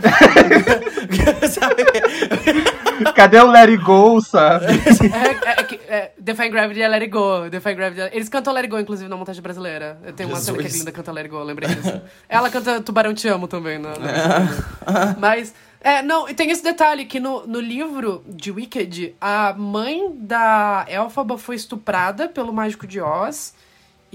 sabe? 1.48 1.84
Cadê 3.14 3.40
o 3.40 3.50
Let 3.50 3.70
It 3.70 3.82
Go, 3.84 4.20
sabe? 4.20 4.66
É, 4.66 5.50
é, 5.50 5.60
é, 5.60 5.96
é, 5.96 6.12
Define 6.18 6.48
Gravity 6.50 6.80
é 6.80 6.88
Let 6.88 7.02
It 7.02 7.10
Go. 7.12 7.48
Define 7.50 7.74
Gravity 7.74 8.00
é- 8.02 8.10
Eles 8.16 8.28
cantam 8.28 8.52
Let 8.52 8.62
It 8.64 8.70
Go, 8.70 8.78
inclusive, 8.78 9.08
na 9.08 9.16
montagem 9.16 9.42
brasileira. 9.42 9.98
Tem 10.16 10.26
uma 10.26 10.36
cena 10.36 10.56
que 10.58 10.64
é 10.64 10.66
Jesus. 10.68 10.80
linda 10.80 10.92
canta 10.92 11.10
Let 11.12 11.22
It 11.24 11.30
Go, 11.30 11.38
eu 11.38 11.44
lembrei 11.44 11.68
disso. 11.74 12.00
Ela 12.28 12.50
canta 12.50 12.80
Tubarão 12.80 13.12
Te 13.14 13.26
Amo 13.28 13.48
também, 13.48 13.78
né? 13.78 13.90
Mas, 15.18 15.52
é, 15.84 16.02
não, 16.02 16.28
e 16.28 16.34
tem 16.34 16.50
esse 16.50 16.62
detalhe 16.64 17.04
que 17.04 17.20
no, 17.20 17.46
no 17.46 17.60
livro 17.60 18.24
de 18.26 18.50
Wicked, 18.50 19.14
a 19.20 19.52
mãe 19.56 20.10
da 20.14 20.84
Elfaba 20.88 21.38
foi 21.38 21.54
estuprada 21.56 22.28
pelo 22.28 22.52
Mágico 22.52 22.86
de 22.86 23.00
Oz. 23.00 23.54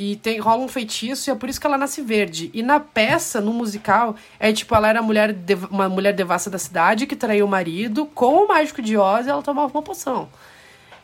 E 0.02 0.16
tem, 0.16 0.40
rola 0.40 0.64
um 0.64 0.68
feitiço 0.70 1.30
e 1.30 1.32
é 1.32 1.36
por 1.36 1.50
isso 1.50 1.60
que 1.60 1.68
ela 1.68 1.78
nasce 1.78 2.02
verde. 2.02 2.50
E 2.54 2.64
na 2.64 2.80
peça, 2.80 3.42
no 3.42 3.52
musical, 3.52 4.16
é 4.40 4.54
tipo, 4.54 4.74
ela 4.74 4.88
era 4.88 5.02
mulher 5.02 5.34
dev- 5.34 5.66
uma 5.70 5.90
mulher 5.90 6.14
devassa 6.14 6.50
da 6.50 6.58
cidade 6.58 7.06
que 7.06 7.18
traiu 7.18 7.46
o 7.46 7.50
marido 7.50 8.06
com 8.06 8.46
o 8.46 8.48
mágico 8.48 8.82
de 8.82 8.96
Oz 8.98 9.28
e 9.28 9.30
ela 9.30 9.42
tomava 9.44 9.68
uma 9.78 9.82
poção. 9.82 10.30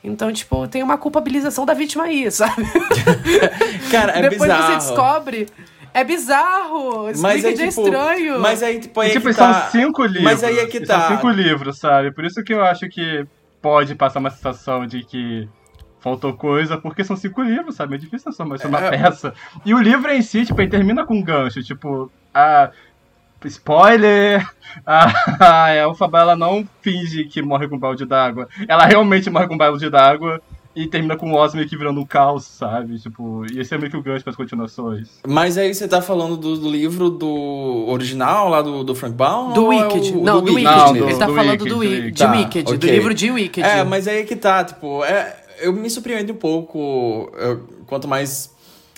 Então, 0.01 0.31
tipo, 0.31 0.65
tem 0.69 0.81
uma 0.81 0.97
culpabilização 0.97 1.65
da 1.65 1.73
vítima 1.73 2.05
aí, 2.05 2.31
sabe? 2.31 2.63
Cara, 3.91 4.13
é 4.17 4.21
Depois 4.29 4.49
bizarro. 4.49 4.63
você 4.81 4.87
descobre. 4.87 5.47
É 5.95 6.03
bizarro! 6.03 7.09
Explica 7.09 7.21
Mas 7.33 7.45
é, 7.45 7.51
de 7.53 7.69
tipo, 7.69 7.69
estranho. 7.87 8.39
Mas 8.41 8.61
aí, 8.61 8.79
tipo, 8.81 8.99
aí 8.99 9.07
E, 9.07 9.11
é 9.11 9.13
tipo, 9.13 9.27
que 9.27 9.33
são 9.33 9.49
tá... 9.49 9.61
cinco 9.69 10.03
livros. 10.03 10.23
Mas 10.25 10.43
aí 10.43 10.59
é 10.59 10.65
que 10.65 10.81
tá. 10.81 11.07
São 11.07 11.15
cinco 11.15 11.29
livros, 11.29 11.79
sabe? 11.79 12.11
Por 12.11 12.25
isso 12.25 12.43
que 12.43 12.53
eu 12.53 12.61
acho 12.61 12.89
que 12.89 13.25
pode 13.61 13.95
passar 13.95 14.19
uma 14.19 14.29
sensação 14.29 14.85
de 14.85 15.05
que 15.05 15.47
faltou 16.01 16.33
coisa, 16.33 16.77
porque 16.77 17.01
são 17.01 17.15
cinco 17.15 17.41
livros, 17.41 17.75
sabe? 17.75 17.95
É 17.95 17.97
difícil 17.97 18.25
transformar 18.25 18.57
isso 18.57 18.67
É. 18.67 18.89
peça. 18.89 19.33
E 19.65 19.73
o 19.73 19.81
livro 19.81 20.11
em 20.11 20.21
si, 20.21 20.45
tipo, 20.45 20.61
ele 20.61 20.69
termina 20.69 21.05
com 21.05 21.15
um 21.15 21.23
gancho, 21.23 21.63
tipo, 21.63 22.11
a. 22.33 22.71
Spoiler! 23.45 24.45
A, 24.85 25.65
a 25.67 25.73
Elfaba, 25.75 26.19
ela 26.19 26.35
não 26.35 26.67
finge 26.81 27.23
que 27.23 27.41
morre 27.41 27.69
com 27.69 27.77
um 27.77 27.79
balde 27.79 28.05
d'água. 28.05 28.49
Ela 28.67 28.85
realmente 28.85 29.29
morre 29.29 29.47
com 29.47 29.53
um 29.53 29.57
balde 29.57 29.89
d'água 29.89 30.41
e 30.75 30.87
termina 30.87 31.15
com 31.15 31.31
o 31.31 31.35
Oz 31.35 31.53
meio 31.53 31.67
que 31.69 31.77
virando 31.77 31.99
um 32.01 32.05
caos, 32.05 32.43
sabe? 32.45 32.99
Tipo, 32.99 33.45
e 33.51 33.59
esse 33.59 33.73
é 33.73 33.77
meio 33.77 33.89
que 33.89 33.95
o 33.97 34.01
gancho 34.03 34.23
para 34.23 34.31
as 34.31 34.37
continuações. 34.37 35.07
Mas 35.27 35.57
aí 35.57 35.73
você 35.73 35.87
tá 35.87 36.01
falando 36.01 36.35
do, 36.35 36.57
do 36.57 36.69
livro 36.69 37.09
do 37.09 37.85
original, 37.87 38.49
lá 38.49 38.61
do, 38.61 38.83
do 38.83 38.93
Frank 38.93 39.15
Baum? 39.15 39.53
Do 39.53 39.71
é 39.71 39.83
Wicked. 39.87 40.13
o- 40.17 40.21
não, 40.23 40.41
do, 40.41 40.53
Wicked. 40.53 40.63
Não, 40.63 40.93
do- 40.93 41.05
Ele 41.09 41.17
tá 41.17 41.25
do 41.27 41.33
falando 41.35 41.51
Wicked, 41.51 41.69
do, 41.69 41.75
do 41.75 41.79
Wi- 41.79 41.87
Wicked. 41.87 42.11
de 42.11 42.23
Tá, 42.23 42.31
Wicked, 42.31 42.63
do 42.65 42.75
ok. 42.75 42.91
livro 42.91 43.13
de 43.13 43.31
Wicked. 43.31 43.67
É, 43.67 43.83
mas 43.83 44.07
aí 44.07 44.19
é 44.19 44.23
que 44.23 44.35
tá, 44.35 44.63
tipo, 44.63 45.03
é, 45.05 45.35
eu 45.61 45.71
me 45.71 45.89
surpreendo 45.89 46.33
um 46.33 46.35
pouco. 46.35 47.31
eu- 47.37 47.61
quanto 47.87 48.07
mais. 48.07 48.53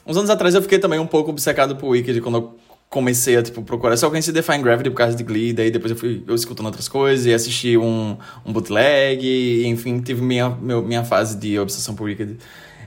Uns 0.05 0.15
anos 0.17 0.29
atrás 0.29 0.55
eu 0.55 0.61
fiquei 0.61 0.79
também 0.79 0.99
um 0.99 1.05
pouco 1.07 1.29
obcecado 1.31 1.75
por 1.75 1.89
Wicked 1.89 2.21
quando 2.21 2.37
eu 2.37 2.55
comecei 2.89 3.37
a, 3.37 3.43
tipo, 3.43 3.61
procurar. 3.61 3.93
Eu 3.93 3.97
só 3.97 4.09
conheci 4.09 4.31
Define 4.31 4.63
Gravity 4.63 4.89
por 4.89 4.97
causa 4.97 5.15
de 5.15 5.23
Glee, 5.23 5.53
daí 5.53 5.69
depois 5.69 5.91
eu 5.91 5.97
fui 5.97 6.23
eu 6.27 6.35
escutando 6.35 6.67
outras 6.67 6.87
coisas 6.87 7.25
e 7.25 7.33
assisti 7.33 7.77
um, 7.77 8.17
um 8.45 8.53
bootleg, 8.53 9.25
e, 9.25 9.67
enfim, 9.67 9.99
tive 9.99 10.21
minha, 10.21 10.49
meu, 10.49 10.81
minha 10.81 11.03
fase 11.03 11.37
de 11.37 11.59
obsessão 11.59 11.95
por 11.95 12.05
Wicked. 12.05 12.37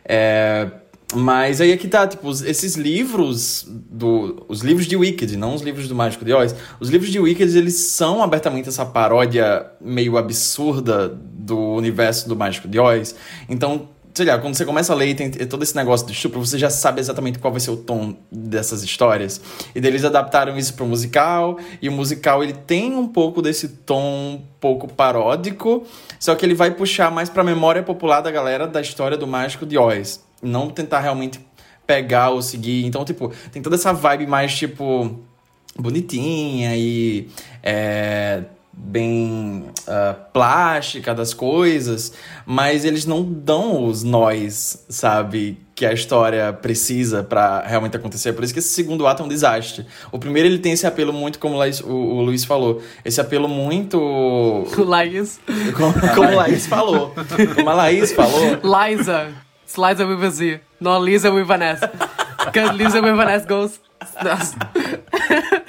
É, 0.05 0.71
mas 1.15 1.61
aí 1.61 1.73
aqui 1.73 1.89
tá, 1.89 2.07
tipo, 2.07 2.31
esses 2.31 2.77
livros 2.77 3.67
do 3.69 4.45
os 4.49 4.61
livros 4.63 4.87
de 4.87 4.97
Wicked, 4.97 5.37
não 5.37 5.55
os 5.55 5.63
livros 5.63 5.89
do 5.89 5.95
Mágico 5.95 6.25
de 6.25 6.33
Oz. 6.33 6.55
Os 6.79 6.89
livros 6.89 7.11
de 7.11 7.19
Wicked, 7.19 7.57
eles 7.57 7.75
são 7.75 8.23
abertamente 8.23 8.69
essa 8.69 8.87
paródia 8.87 9.67
meio 9.81 10.17
absurda 10.17 11.09
do 11.09 11.59
universo 11.75 12.29
do 12.29 12.37
Mágico 12.37 12.69
de 12.69 12.79
Oz. 12.79 13.15
Então, 13.49 13.89
sei 14.21 14.27
lá, 14.27 14.39
quando 14.39 14.55
você 14.55 14.67
começa 14.67 14.93
a 14.93 14.97
ler 14.97 15.15
tem 15.15 15.31
todo 15.31 15.63
esse 15.63 15.75
negócio 15.75 16.07
de 16.07 16.13
estupro, 16.13 16.45
você 16.45 16.59
já 16.59 16.69
sabe 16.69 17.01
exatamente 17.01 17.39
qual 17.39 17.51
vai 17.51 17.61
ser 17.61 17.71
o 17.71 17.77
tom 17.77 18.15
dessas 18.31 18.83
histórias. 18.83 19.41
E 19.75 19.79
eles 19.79 20.05
adaptaram 20.05 20.59
isso 20.59 20.75
para 20.75 20.85
o 20.85 20.87
musical, 20.89 21.59
e 21.81 21.89
o 21.89 21.93
musical 21.93 22.45
ele 22.45 22.53
tem 22.53 22.95
um 22.95 23.09
pouco 23.09 23.41
desse 23.41 23.67
tom 23.69 24.35
um 24.35 24.43
pouco 24.61 24.87
paródico, 24.87 25.87
só 26.19 26.35
que 26.35 26.45
ele 26.45 26.55
vai 26.55 26.71
puxar 26.71 27.11
mais 27.11 27.31
para 27.31 27.41
a 27.41 27.45
memória 27.45 27.83
popular 27.83 28.21
da 28.21 28.31
galera 28.31 28.67
da 28.67 28.83
história 28.83 29.17
do 29.17 29.27
Mágico 29.27 29.65
de 29.65 29.79
Oz. 29.79 30.23
Não 30.43 30.69
tentar 30.69 31.01
realmente 31.01 31.41
pegar 31.87 32.29
ou 32.29 32.43
seguir. 32.43 32.85
Então, 32.85 33.07
tipo, 33.07 33.33
tem 33.51 33.63
toda 33.63 33.77
essa 33.77 33.93
vibe 33.93 34.27
mais, 34.27 34.55
tipo, 34.55 35.19
bonitinha 35.79 36.77
e 36.77 37.29
é, 37.63 38.45
bem 38.83 39.67
ah, 39.87 40.15
plástica 40.33 41.15
das 41.15 41.35
coisas, 41.35 42.13
mas 42.47 42.85
eles 42.85 43.05
não 43.05 43.23
dão 43.23 43.85
os 43.85 44.03
nós, 44.03 44.85
sabe, 44.89 45.59
que 45.75 45.85
a 45.85 45.93
história 45.93 46.53
precisa 46.53 47.23
pra 47.23 47.63
realmente 47.63 47.97
acontecer. 47.97 48.33
Por 48.33 48.45
isso 48.45 48.53
que 48.53 48.59
esse 48.59 48.69
segundo 48.69 49.07
ato 49.07 49.23
é 49.23 49.27
um 49.27 49.29
desastre. 49.29 49.87
O 50.11 50.19
primeiro 50.19 50.49
ele 50.49 50.59
tem 50.59 50.73
esse 50.73 50.87
apelo 50.87 51.13
muito, 51.13 51.39
como 51.39 51.57
o 51.57 51.91
o, 51.91 52.21
Luiz 52.23 52.45
falou, 52.45 52.83
esse 53.05 53.21
apelo 53.21 53.49
muito 53.49 53.99
O 53.99 54.85
Laís. 54.85 55.41
como, 55.77 55.95
como 56.15 56.37
Laís 56.37 56.67
falou, 56.67 57.15
como 57.55 57.71
a 57.71 57.75
Laís 57.75 58.13
falou. 58.13 58.59
Liza. 58.63 59.29
It's 59.65 59.77
Liza 59.77 60.05
with 60.05 60.25
a 60.25 60.31
Z. 60.31 60.61
Not 60.81 61.05
Lisa 61.05 61.31
with 61.31 61.51
an 61.51 61.63
S. 61.63 61.81
Because 62.45 62.77
Lisa 62.77 63.01
with 63.01 63.21
an 63.21 63.29
S 63.29 63.47
goes... 63.47 63.81
Nossa. 64.23 64.57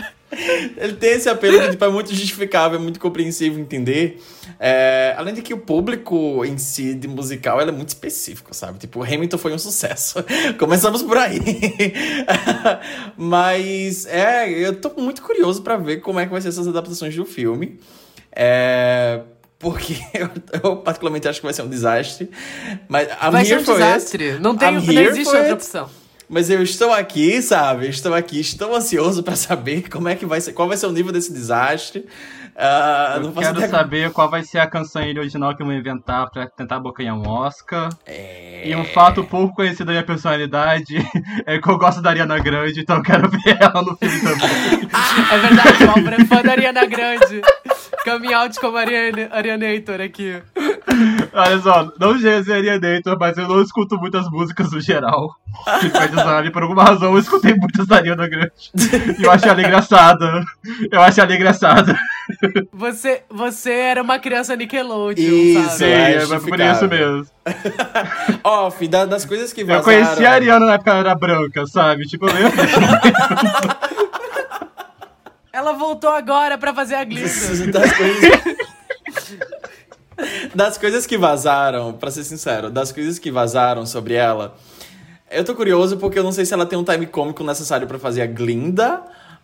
Ele 0.77 0.93
tem 0.93 1.11
esse 1.11 1.29
apelo 1.29 1.59
que 1.59 1.69
tipo, 1.71 1.85
é 1.85 1.89
muito 1.89 2.13
justificável, 2.13 2.79
é 2.79 2.81
muito 2.81 2.99
compreensível 2.99 3.59
entender. 3.59 4.21
É, 4.59 5.13
além 5.17 5.33
de 5.33 5.41
que 5.41 5.53
o 5.53 5.57
público 5.57 6.43
em 6.45 6.57
si 6.57 6.93
de 6.93 7.07
musical 7.07 7.59
é 7.61 7.71
muito 7.71 7.89
específico, 7.89 8.53
sabe? 8.53 8.79
Tipo, 8.79 9.03
Hamilton 9.03 9.37
foi 9.37 9.53
um 9.53 9.59
sucesso. 9.59 10.23
Começamos 10.59 11.01
por 11.03 11.17
aí. 11.17 11.39
Mas 13.17 14.05
é, 14.05 14.49
eu 14.49 14.75
tô 14.75 14.91
muito 15.01 15.21
curioso 15.21 15.61
pra 15.61 15.77
ver 15.77 15.97
como 15.97 16.19
é 16.19 16.25
que 16.25 16.31
vai 16.31 16.41
ser 16.41 16.49
essas 16.49 16.67
adaptações 16.67 17.15
do 17.15 17.25
filme. 17.25 17.79
É, 18.33 19.21
porque 19.59 19.95
eu, 20.13 20.29
eu 20.63 20.77
particularmente 20.77 21.27
acho 21.27 21.39
que 21.39 21.45
vai 21.45 21.53
ser 21.53 21.61
um 21.61 21.69
desastre. 21.69 22.29
Mas 22.87 23.07
I'm 23.07 23.31
Vai 23.31 23.45
ser 23.45 23.59
um 23.59 23.63
for 23.63 23.75
it. 23.75 23.83
desastre. 23.83 24.39
Não, 24.39 24.57
tem, 24.57 24.69
I'm 24.69 24.93
não 24.93 25.01
existe 25.03 25.35
outra 25.35 25.53
opção. 25.53 26.00
Mas 26.31 26.49
eu 26.49 26.63
estou 26.63 26.93
aqui, 26.93 27.41
sabe? 27.41 27.89
Estou 27.89 28.13
aqui, 28.13 28.39
estou 28.39 28.73
ansioso 28.73 29.21
pra 29.21 29.35
saber 29.35 29.89
como 29.89 30.07
é 30.07 30.15
que 30.15 30.25
vai 30.25 30.39
ser, 30.39 30.53
qual 30.53 30.65
vai 30.65 30.77
ser 30.77 30.87
o 30.87 30.91
nível 30.91 31.11
desse 31.11 31.33
desastre. 31.33 32.05
Ah, 32.55 33.19
Eu 33.21 33.33
quero 33.33 33.69
saber 33.69 34.11
qual 34.11 34.29
vai 34.29 34.41
ser 34.43 34.59
a 34.59 34.67
canção 34.67 35.01
original 35.01 35.53
que 35.55 35.61
eu 35.61 35.65
vou 35.65 35.75
inventar 35.75 36.29
pra 36.29 36.47
tentar 36.47 36.77
abocanhar 36.77 37.17
um 37.17 37.27
Oscar. 37.27 37.89
É... 38.05 38.61
E 38.65 38.73
um 38.75 38.85
fato 38.85 39.25
pouco 39.25 39.55
conhecido 39.55 39.85
da 39.85 39.91
minha 39.91 40.05
personalidade 40.05 40.97
é 41.45 41.59
que 41.59 41.69
eu 41.69 41.77
gosto 41.77 42.01
da 42.01 42.11
Ariana 42.11 42.39
Grande, 42.39 42.79
então 42.79 42.97
eu 42.97 43.03
quero 43.03 43.27
ver 43.29 43.57
ela 43.59 43.81
no 43.81 43.97
filme 43.97 44.19
também. 44.21 44.89
É 45.31 45.37
verdade, 45.37 45.83
o 45.83 45.89
Álvaro 45.89 46.21
é 46.21 46.25
fã 46.25 46.41
da 46.41 46.51
Ariana 46.51 46.85
Grande. 46.85 47.41
Coming 48.05 48.33
out 48.33 48.57
como 48.59 48.77
Ariane, 48.77 49.27
Arianator 49.31 49.99
aqui. 49.99 50.41
Olha 51.33 51.59
só, 51.61 51.91
não 51.99 52.13
GZ 52.17 52.49
Arianator, 52.49 53.17
mas 53.19 53.37
eu 53.37 53.47
não 53.47 53.61
escuto 53.61 53.97
muitas 53.97 54.29
músicas 54.29 54.71
no 54.71 54.81
geral. 54.81 55.35
Mas 55.65 56.49
por 56.49 56.63
alguma 56.63 56.83
razão 56.83 57.13
eu 57.13 57.19
escutei 57.19 57.53
muitas 57.55 57.85
da 57.87 57.97
Ariana 57.97 58.27
Grande. 58.27 58.51
E 59.19 59.23
eu 59.23 59.31
achei 59.31 59.49
ela 59.49 59.61
engraçada. 59.61 60.43
Eu 60.91 61.01
achei 61.01 61.23
ela 61.23 61.35
engraçada. 61.35 61.97
Você, 62.73 63.23
você 63.29 63.71
era 63.71 64.01
uma 64.01 64.17
criança 64.19 64.55
Nickelodeon, 64.55 65.13
Isso, 65.25 65.61
sabe? 65.63 65.77
Sim, 65.77 65.85
é 65.85 66.25
mas 66.25 66.43
por 66.43 66.59
isso 66.59 66.87
mesmo. 66.87 67.25
Ó, 68.43 68.71
fi, 68.71 68.87
da- 68.87 69.05
das 69.05 69.25
coisas 69.25 69.51
que 69.53 69.61
Eu 69.61 69.67
vazaram... 69.67 69.83
conheci 69.83 70.25
a 70.25 70.31
Ariana 70.31 70.65
na 70.65 70.73
época 70.73 70.93
era 70.93 71.13
branca, 71.15 71.65
sabe? 71.67 72.05
Tipo, 72.07 72.27
eu 72.27 72.33
lembro. 72.33 72.51
Ela 75.53 75.73
voltou 75.73 76.09
agora 76.09 76.57
pra 76.57 76.73
fazer 76.73 76.95
a 76.95 77.03
Glitter. 77.05 77.71
das 77.71 77.91
coisas... 77.93 78.31
das 80.55 80.77
coisas 80.77 81.05
que 81.05 81.17
vazaram, 81.17 81.93
pra 81.93 82.11
ser 82.11 82.23
sincero, 82.23 82.69
das 82.69 82.91
coisas 82.91 83.17
que 83.19 83.31
vazaram 83.31 83.85
sobre 83.85 84.13
ela, 84.13 84.55
eu 85.29 85.43
tô 85.43 85.55
curioso 85.55 85.97
porque 85.97 86.19
eu 86.19 86.23
não 86.23 86.31
sei 86.31 86.45
se 86.45 86.53
ela 86.53 86.65
tem 86.65 86.77
um 86.77 86.83
time 86.83 87.05
cômico 87.05 87.43
necessário 87.43 87.87
pra 87.87 87.97
fazer 87.97 88.21
a 88.21 88.25
Glinda, 88.27 89.01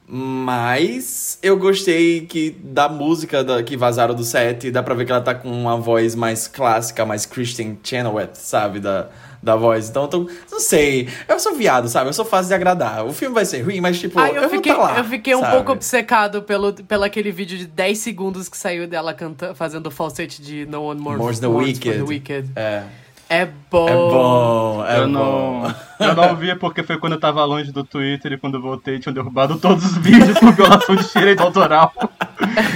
mas 0.08 1.38
eu 1.42 1.58
gostei 1.58 2.22
que 2.26 2.52
da 2.64 2.88
música 2.88 3.44
da- 3.44 3.62
que 3.64 3.76
vazaram 3.76 4.16
do 4.16 4.24
set, 4.24 4.72
dá 4.72 4.82
pra 4.82 4.94
ver 4.94 5.06
que 5.06 5.12
ela 5.12 5.22
tá 5.22 5.36
com 5.36 5.50
uma 5.50 5.78
voz 5.78 6.16
mais 6.16 6.48
clássica, 6.48 7.06
mais 7.06 7.26
Christian 7.26 7.76
Chenoweth, 7.84 8.32
sabe, 8.36 8.80
da, 8.80 9.10
da 9.48 9.56
voz. 9.56 9.90
Então, 9.90 10.04
eu 10.04 10.08
tô, 10.08 10.30
não 10.52 10.60
sei, 10.60 11.10
eu 11.28 11.40
sou 11.40 11.56
viado, 11.56 11.88
sabe, 11.88 12.10
eu 12.10 12.14
sou 12.14 12.26
fácil 12.26 12.50
de 12.50 12.54
agradar. 12.54 13.06
O 13.06 13.12
filme 13.14 13.34
vai 13.34 13.46
ser 13.46 13.62
ruim, 13.62 13.82
mas 13.82 14.00
tipo, 14.00 14.20
Ai, 14.20 14.32
eu, 14.32 14.36
eu, 14.36 14.42
vou 14.42 14.50
fiquei, 14.52 14.74
tá 14.74 14.78
lá, 14.80 14.98
eu 14.98 15.04
fiquei 15.06 15.36
um 15.36 15.40
sabe? 15.40 15.56
pouco 15.56 15.72
obcecado 15.72 16.42
pelo, 16.44 16.74
pelo 16.74 17.04
aquele 17.04 17.32
vídeo 17.32 17.58
de 17.58 17.66
10 17.66 17.98
segundos 17.98 18.48
que 18.50 18.58
saiu 18.58 18.88
dela 18.88 19.14
cantando, 19.14 19.56
fazendo 19.56 19.88
o 19.88 19.92
falsete 19.92 20.42
de 20.42 20.66
No 20.68 20.84
One 20.84 21.00
More 21.02 21.18
More's 21.18 21.40
the 21.40 21.48
Wicked. 21.48 21.98
the 21.98 22.04
Wicked. 22.04 22.52
É, 22.56 22.84
É 23.30 23.48
bom. 23.70 23.88
é 23.90 23.94
bom, 23.94 24.86
é 24.88 25.00
eu, 25.00 25.04
bom. 25.04 25.10
não, 25.10 25.76
eu 26.00 26.16
não 26.16 26.36
vi 26.36 26.56
porque 26.56 26.82
foi 26.84 26.98
quando 26.98 27.14
eu 27.14 27.20
tava 27.20 27.44
longe 27.44 27.72
do 27.72 27.84
Twitter 27.84 28.34
e 28.34 28.38
quando 28.38 28.56
eu 28.56 28.62
voltei 28.62 29.00
tinham 29.00 29.14
derrubado 29.14 29.58
todos 29.58 29.84
os 29.86 29.98
vídeos 29.98 30.38
por 30.40 30.54
violação 30.54 30.96
de 30.96 31.12
direito 31.12 31.42
autoral. 31.42 31.94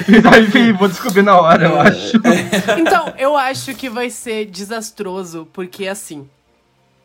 Então, 0.10 0.32
enfim, 0.40 0.74
vou 0.74 0.88
descobrir 0.88 1.22
na 1.22 1.40
hora, 1.40 1.66
eu 1.66 1.80
acho. 1.80 2.18
Então, 2.78 3.14
eu 3.18 3.38
acho 3.38 3.74
que 3.76 3.90
vai 3.90 4.10
ser 4.10 4.46
desastroso, 4.46 5.48
porque 5.54 5.88
assim. 5.88 6.28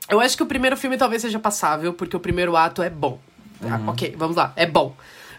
Eu 0.09 0.21
acho 0.21 0.37
que 0.37 0.43
o 0.43 0.47
primeiro 0.47 0.77
filme 0.77 0.97
talvez 0.97 1.23
seja 1.23 1.39
passável, 1.39 1.93
porque 1.93 2.17
o 2.17 2.21
primeiro 2.21 2.57
ato 2.57 2.83
é 2.83 2.91
bom. 2.91 3.19
Ah, 3.63 3.81
ok, 3.89 4.15
vamos 4.17 4.37
lá, 4.37 4.53
é 4.55 4.67
bom. 4.67 4.95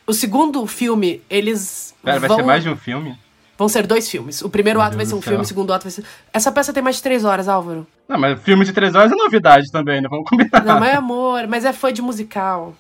O 0.06 0.14
segundo 0.14 0.66
filme, 0.66 1.22
eles. 1.30 1.94
Pera, 2.04 2.20
vai 2.20 2.28
vão... 2.28 2.38
ser 2.38 2.44
mais 2.44 2.64
de 2.64 2.70
um 2.70 2.78
filme? 2.78 3.18
Vão 3.58 3.68
ser 3.68 3.88
dois 3.88 4.10
filmes. 4.10 4.42
O 4.42 4.50
primeiro 4.50 4.80
ato 4.80 4.96
vai 4.96 5.06
Deus 5.06 5.10
ser 5.10 5.16
um 5.16 5.22
filme, 5.22 5.44
o 5.44 5.46
segundo 5.46 5.74
ato 5.74 5.84
vai 5.84 5.92
ser. 5.92 6.06
Essa 6.32 6.52
peça 6.52 6.72
tem 6.72 6.84
mais 6.84 6.98
de 6.98 7.04
três 7.04 7.26
horas, 7.26 7.48
Álvaro. 7.48 7.88
Não, 8.08 8.18
mas 8.18 8.40
filme 8.42 8.64
de 8.64 8.72
três 8.72 8.94
horas 8.94 9.12
é 9.12 9.16
novidade 9.16 9.72
também, 9.72 10.00
né? 10.00 10.08
Vamos 10.08 10.30
combinar. 10.30 10.64
Não, 10.64 10.80
mas 10.80 10.94
é 10.94 10.96
amor, 10.96 11.48
mas 11.48 11.66
é 11.66 11.74
fã 11.74 11.92
de 11.92 12.02
musical. 12.02 12.76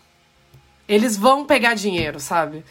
Eles 0.88 1.17
vão 1.17 1.45
pegar 1.45 1.73
dinheiro, 1.73 2.19
sabe? 2.19 2.63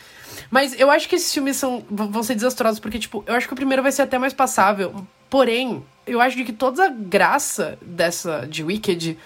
Mas 0.51 0.79
eu 0.79 0.91
acho 0.91 1.09
que 1.09 1.17
esses 1.17 1.33
filmes 1.33 1.57
são, 1.57 1.85
vão 1.91 2.23
ser 2.23 2.35
desastrosos, 2.35 2.79
porque, 2.79 2.99
tipo, 2.99 3.25
eu 3.27 3.35
acho 3.35 3.47
que 3.47 3.53
o 3.53 3.57
primeiro 3.57 3.83
vai 3.83 3.93
ser 3.93 4.03
até 4.03 4.19
mais 4.19 4.33
passável. 4.33 4.95
Porém, 5.29 5.85
eu 6.07 6.21
acho 6.21 6.37
que 6.45 6.53
toda 6.53 6.87
a 6.87 6.89
graça 6.89 7.79
dessa 7.83 8.47
de 8.47 8.63
Wicked 8.63 9.19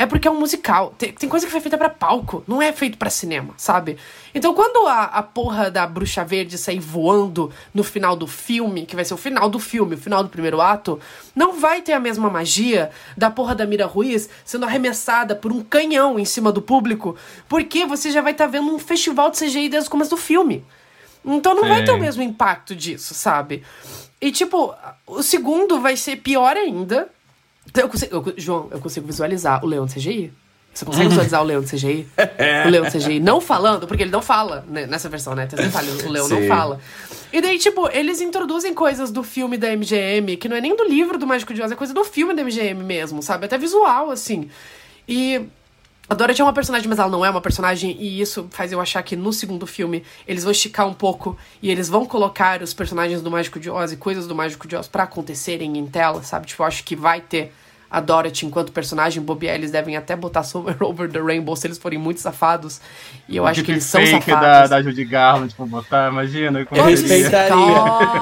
é 0.00 0.06
porque 0.06 0.28
é 0.28 0.30
um 0.30 0.38
musical. 0.38 0.94
Tem, 0.96 1.12
tem 1.12 1.28
coisa 1.28 1.44
que 1.44 1.50
foi 1.50 1.60
feita 1.60 1.76
pra 1.76 1.90
palco, 1.90 2.44
não 2.46 2.62
é 2.62 2.72
feito 2.72 2.96
pra 2.96 3.10
cinema, 3.10 3.52
sabe? 3.56 3.98
Então, 4.32 4.54
quando 4.54 4.86
a, 4.86 5.02
a 5.04 5.22
porra 5.24 5.68
da 5.72 5.84
bruxa 5.88 6.24
verde 6.24 6.56
sair 6.56 6.78
voando 6.78 7.52
no 7.74 7.82
final 7.82 8.14
do 8.14 8.28
filme, 8.28 8.86
que 8.86 8.94
vai 8.94 9.04
ser 9.04 9.14
o 9.14 9.16
final 9.16 9.50
do 9.50 9.58
filme, 9.58 9.96
o 9.96 9.98
final 9.98 10.22
do 10.22 10.28
primeiro 10.28 10.60
ato, 10.60 11.00
não 11.34 11.58
vai 11.58 11.82
ter 11.82 11.94
a 11.94 12.00
mesma 12.00 12.30
magia 12.30 12.92
da 13.16 13.28
porra 13.28 13.56
da 13.56 13.66
Mira 13.66 13.86
Ruiz 13.86 14.30
sendo 14.44 14.66
arremessada 14.66 15.34
por 15.34 15.50
um 15.50 15.64
canhão 15.64 16.16
em 16.16 16.24
cima 16.24 16.52
do 16.52 16.62
público, 16.62 17.16
porque 17.48 17.84
você 17.84 18.12
já 18.12 18.22
vai 18.22 18.30
estar 18.30 18.46
vendo 18.46 18.72
um 18.72 18.78
festival 18.78 19.32
de 19.32 19.38
CGI 19.38 19.68
desde 19.68 19.88
o 19.88 19.90
começo 19.90 20.10
do 20.10 20.16
filme. 20.16 20.64
Então 21.24 21.56
não 21.56 21.66
vai 21.66 21.84
ter 21.84 21.90
o 21.90 21.94
Sim. 21.94 22.00
mesmo 22.00 22.22
impacto 22.22 22.76
disso, 22.76 23.14
sabe? 23.14 23.64
E 24.20 24.32
tipo, 24.32 24.74
o 25.06 25.22
segundo 25.22 25.80
vai 25.80 25.96
ser 25.96 26.16
pior 26.16 26.56
ainda. 26.56 27.08
Então, 27.68 27.84
eu 27.84 27.88
consigo- 27.88 28.14
eu- 28.14 28.34
João, 28.36 28.68
eu 28.70 28.80
consigo 28.80 29.06
visualizar 29.06 29.64
o 29.64 29.68
Leão 29.68 29.86
de 29.86 29.94
CGI? 29.94 30.32
Você 30.74 30.84
consegue 30.84 31.08
visualizar 31.10 31.42
o 31.42 31.44
Leão 31.44 31.60
de 31.60 31.68
CGI? 31.68 32.06
O 32.66 32.68
Leão 32.70 32.84
de 32.84 32.90
CGI 32.92 33.20
não 33.20 33.40
falando, 33.40 33.86
porque 33.86 34.02
ele 34.02 34.10
não 34.10 34.22
fala 34.22 34.64
né, 34.68 34.86
nessa 34.86 35.08
versão, 35.08 35.34
né? 35.34 35.46
Tem 35.46 35.58
detalhe, 35.64 35.90
o 35.90 36.10
Leão 36.10 36.28
não 36.28 36.46
fala. 36.48 36.80
E 37.32 37.40
daí, 37.40 37.58
tipo, 37.58 37.88
eles 37.92 38.20
introduzem 38.20 38.72
coisas 38.74 39.10
do 39.10 39.22
filme 39.22 39.56
da 39.58 39.68
MGM, 39.76 40.36
que 40.36 40.48
não 40.48 40.56
é 40.56 40.60
nem 40.60 40.74
do 40.74 40.84
livro 40.84 41.18
do 41.18 41.26
Mágico 41.26 41.52
de 41.52 41.60
Oz, 41.62 41.70
é 41.70 41.74
coisa 41.76 41.92
do 41.92 42.04
filme 42.04 42.32
da 42.34 42.42
MGM 42.42 42.82
mesmo, 42.82 43.22
sabe? 43.22 43.44
Até 43.46 43.58
visual, 43.58 44.10
assim. 44.10 44.48
E 45.06 45.42
a 46.10 46.14
Dorothy 46.14 46.40
é 46.40 46.44
uma 46.44 46.54
personagem, 46.54 46.88
mas 46.88 46.98
ela 46.98 47.10
não 47.10 47.22
é 47.22 47.28
uma 47.28 47.40
personagem, 47.40 47.94
e 48.00 48.20
isso 48.20 48.48
faz 48.50 48.72
eu 48.72 48.80
achar 48.80 49.02
que 49.02 49.14
no 49.14 49.30
segundo 49.30 49.66
filme 49.66 50.02
eles 50.26 50.42
vão 50.42 50.50
esticar 50.50 50.86
um 50.86 50.94
pouco 50.94 51.36
e 51.60 51.70
eles 51.70 51.88
vão 51.88 52.06
colocar 52.06 52.62
os 52.62 52.72
personagens 52.72 53.20
do 53.20 53.30
Mágico 53.30 53.60
de 53.60 53.68
Oz 53.68 53.92
e 53.92 53.96
coisas 53.96 54.26
do 54.26 54.34
Mágico 54.34 54.66
de 54.66 54.74
Oz 54.74 54.88
pra 54.88 55.02
acontecerem 55.02 55.76
em 55.76 55.86
tela, 55.86 56.22
sabe? 56.22 56.46
Tipo, 56.46 56.62
eu 56.62 56.66
acho 56.66 56.82
que 56.82 56.96
vai 56.96 57.20
ter 57.20 57.52
a 57.90 58.00
Dorothy 58.00 58.46
enquanto 58.46 58.70
personagem 58.72 59.22
bobear, 59.22 59.54
eles 59.54 59.70
devem 59.70 59.96
até 59.96 60.14
botar 60.14 60.42
Somewhere 60.42 60.78
Over 60.84 61.10
the 61.10 61.20
Rainbow 61.20 61.56
se 61.56 61.66
eles 61.66 61.78
forem 61.78 61.98
muito 61.98 62.20
safados. 62.20 62.80
E 63.28 63.36
eu 63.36 63.44
O 63.44 63.46
acho 63.46 63.62
que 63.62 63.70
eles 63.70 63.84
são 63.84 64.04
safados. 64.06 64.40
da, 64.40 64.66
da 64.66 64.82
Judy 64.82 65.04
Garland, 65.04 65.48
tipo, 65.50 65.66
botar, 65.66 66.10
imagina. 66.10 66.64
como 66.66 66.80
Eu 66.80 66.84
respeitaria. 66.86 67.54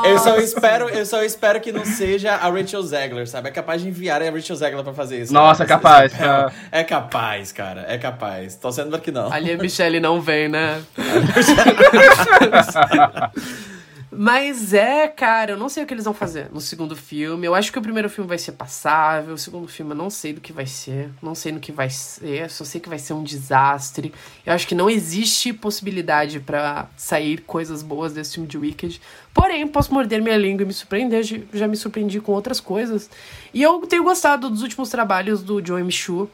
Eu 0.05 0.19
só 0.19 0.37
espero, 0.39 0.89
eu 0.89 1.05
só 1.05 1.23
espero 1.23 1.61
que 1.61 1.73
não 1.73 1.85
seja 1.85 2.35
a 2.35 2.49
Rachel 2.51 2.83
Zegler, 2.83 3.29
sabe? 3.29 3.49
É 3.49 3.53
capaz 3.53 3.83
de 3.83 3.89
enviar 3.89 4.23
a 4.23 4.31
Rachel 4.31 4.57
Zegler 4.57 4.85
pra 4.85 4.93
fazer 4.95 5.23
isso. 5.23 5.33
Nossa, 5.33 5.65
Esse- 5.65 5.69
capaz, 5.73 6.13
tá. 6.13 6.53
É 6.71 6.85
capaz, 6.85 7.53
cara. 7.53 7.85
É 7.89 7.99
capaz. 7.99 8.55
Tô 8.57 8.71
sendo 8.73 8.91
pra 8.91 8.99
que 9.01 9.11
não. 9.11 9.33
Ali 9.33 9.53
a 9.53 9.57
Michelle 9.59 10.01
não 10.01 10.21
vem, 10.21 10.49
né? 10.49 10.81
Mas 14.19 14.73
é, 14.73 15.07
cara, 15.09 15.53
eu 15.53 15.57
não 15.59 15.69
sei 15.69 15.85
o 15.85 15.87
que 15.87 15.93
eles 15.93 16.05
vão 16.05 16.15
fazer 16.15 16.49
no 16.51 16.61
segundo 16.61 16.97
filme. 16.97 17.47
Eu 17.47 17.55
acho 17.55 17.71
que 17.71 17.79
o 17.79 17.83
primeiro 17.83 18.09
filme 18.09 18.27
vai 18.27 18.39
ser 18.39 18.53
passável, 18.53 19.35
o 19.35 19.39
segundo 19.39 19.69
filme 19.69 19.93
eu 19.93 19.97
não 19.97 20.09
sei 20.09 20.33
do 20.33 20.41
que 20.41 20.53
vai 20.55 20.65
ser, 20.67 21.11
não 21.21 21.35
sei 21.35 21.53
no 21.53 21.61
que 21.61 21.71
vai 21.71 21.91
ser, 21.91 22.49
só 22.51 22.65
sei 22.65 22.81
que 22.81 22.89
vai 22.89 22.99
ser 22.99 23.13
um 23.13 23.23
desastre. 23.23 24.15
Eu 24.47 24.55
acho 24.55 24.67
que 24.67 24.75
não 24.75 24.89
existe 24.89 25.53
possibilidade 25.53 26.41
pra 26.41 26.89
sair 26.97 27.43
coisas 27.43 27.83
boas 27.83 28.15
desse 28.15 28.35
filme 28.35 28.49
de 28.49 28.57
Wicked. 28.57 29.01
Porém, 29.35 29.67
posso 29.69 29.93
morder 29.93 30.23
minha 30.23 30.37
língua 30.39 30.63
e 30.63 30.67
me 30.67 30.73
surpreender, 30.73 31.23
já- 31.53 31.69
me 31.69 31.77
surpreendi 31.77 32.19
com 32.19 32.33
outras 32.33 32.59
coisas. 32.59 33.11
E 33.53 33.63
eu 33.63 33.81
tenho 33.87 34.03
gostado 34.03 34.49
dos 34.49 34.63
últimos 34.63 34.89
trabalhos 34.89 35.43
do 35.43 35.65
Joe 35.65 35.81
M. 35.83 35.93
Chu. 35.93 36.31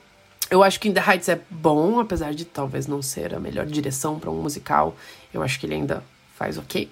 Eu 0.51 0.63
acho 0.63 0.79
que 0.79 0.89
In 0.89 0.93
The 0.93 1.01
Heights 1.05 1.29
é 1.29 1.41
bom, 1.51 1.99
apesar 1.99 2.33
de 2.35 2.45
talvez 2.45 2.87
não 2.87 3.01
ser 3.03 3.35
a 3.35 3.41
melhor 3.41 3.67
direção 3.67 4.19
pra 4.21 4.31
um 4.31 4.41
musical. 4.43 4.95
Eu 5.35 5.43
acho 5.43 5.59
que 5.59 5.67
ele 5.67 5.75
ainda 5.75 6.05
faz 6.37 6.59
ok. 6.59 6.89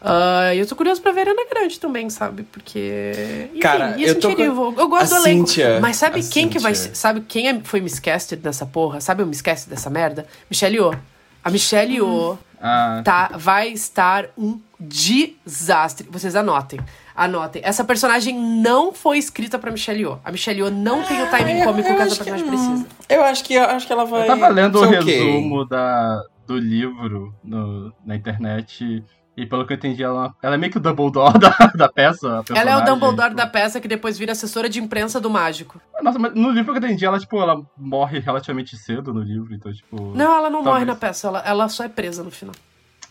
Ah, 0.00 0.54
E 0.54 0.58
eu 0.58 0.66
tô 0.66 0.76
curioso 0.76 1.00
pra 1.02 1.12
ver 1.12 1.28
Ana 1.28 1.44
Grande 1.50 1.80
também, 1.80 2.08
sabe? 2.10 2.42
Porque. 2.44 3.48
Enfim, 3.50 3.58
Cara, 3.60 3.94
a 3.94 4.00
eu 4.00 4.18
tô 4.20 4.34
com- 4.34 4.42
Eu 4.42 4.88
gosto 4.88 5.14
a 5.14 5.18
do 5.20 5.26
elenco. 5.26 5.48
Mas 5.80 5.96
sabe 5.96 6.22
quem 6.22 6.48
que 6.48 6.58
vai 6.58 6.74
ser? 6.74 6.94
Sabe 6.94 7.20
quem 7.22 7.48
é- 7.48 7.60
foi 7.64 7.80
miscasted 7.80 8.40
nessa 8.44 8.66
porra? 8.66 9.00
Sabe 9.00 9.22
o 9.22 9.26
miscast 9.26 9.68
dessa 9.68 9.88
merda? 9.90 10.26
Michelle 10.50 10.76
Yeoh. 10.76 10.94
A 11.42 11.50
Michelle 11.50 11.92
Yeoh 11.94 12.38
Ah, 12.60 13.02
tá, 13.04 13.30
vai 13.36 13.68
estar 13.68 14.26
um 14.36 14.58
desastre. 14.80 16.08
Vocês 16.10 16.34
anotem. 16.34 16.80
Anotem. 17.14 17.62
Essa 17.64 17.84
personagem 17.84 18.34
não 18.38 18.92
foi 18.92 19.18
escrita 19.18 19.58
pra 19.58 19.70
Michelle 19.70 20.00
Yeoh. 20.00 20.18
A 20.24 20.32
Michelle 20.32 20.60
Yeoh 20.60 20.70
não 20.70 21.02
tem 21.02 21.22
o 21.22 21.30
timing 21.30 21.62
cômico 21.64 21.88
que 21.94 22.02
essa 22.02 22.16
personagem 22.16 22.44
que- 22.44 22.50
precisa. 22.50 22.86
Eu 23.08 23.24
acho 23.24 23.44
que, 23.44 23.54
eu 23.54 23.64
acho 23.64 23.86
que 23.86 23.92
ela 23.92 24.04
vai. 24.04 24.22
eu 24.22 24.26
tava 24.26 24.48
lendo 24.48 24.80
o 24.80 24.88
ser 24.88 25.00
ok. 25.00 25.14
resumo 25.34 25.64
da, 25.66 26.22
do 26.46 26.58
livro 26.58 27.34
no- 27.44 27.92
na 28.04 28.16
internet. 28.16 29.02
E 29.36 29.44
pelo 29.44 29.66
que 29.66 29.72
eu 29.74 29.76
entendi, 29.76 30.02
ela, 30.02 30.34
ela 30.42 30.54
é 30.54 30.58
meio 30.58 30.72
que 30.72 30.78
o 30.78 30.80
Dumbledore 30.80 31.36
da, 31.38 31.50
da 31.74 31.88
peça. 31.90 32.42
Ela 32.54 32.70
é 32.70 32.76
o 32.78 32.84
Dumbledore 32.84 33.28
tipo. 33.30 33.36
da 33.36 33.46
peça 33.46 33.78
que 33.80 33.86
depois 33.86 34.16
vira 34.16 34.32
assessora 34.32 34.66
de 34.68 34.80
imprensa 34.80 35.20
do 35.20 35.28
mágico. 35.28 35.78
Nossa, 36.02 36.18
mas 36.18 36.34
no 36.34 36.50
livro 36.50 36.72
que 36.72 36.78
eu 36.78 36.84
entendi, 36.84 37.04
ela, 37.04 37.18
tipo, 37.18 37.38
ela 37.40 37.60
morre 37.76 38.18
relativamente 38.18 38.76
cedo 38.78 39.12
no 39.12 39.20
livro, 39.20 39.54
então, 39.54 39.70
tipo. 39.72 40.12
Não, 40.16 40.36
ela 40.38 40.48
não 40.48 40.60
morre 40.60 40.70
talvez- 40.70 40.86
na 40.86 40.94
peça, 40.96 41.28
ela, 41.28 41.42
ela 41.44 41.68
só 41.68 41.84
é 41.84 41.88
presa 41.88 42.22
no 42.22 42.30
final. 42.30 42.54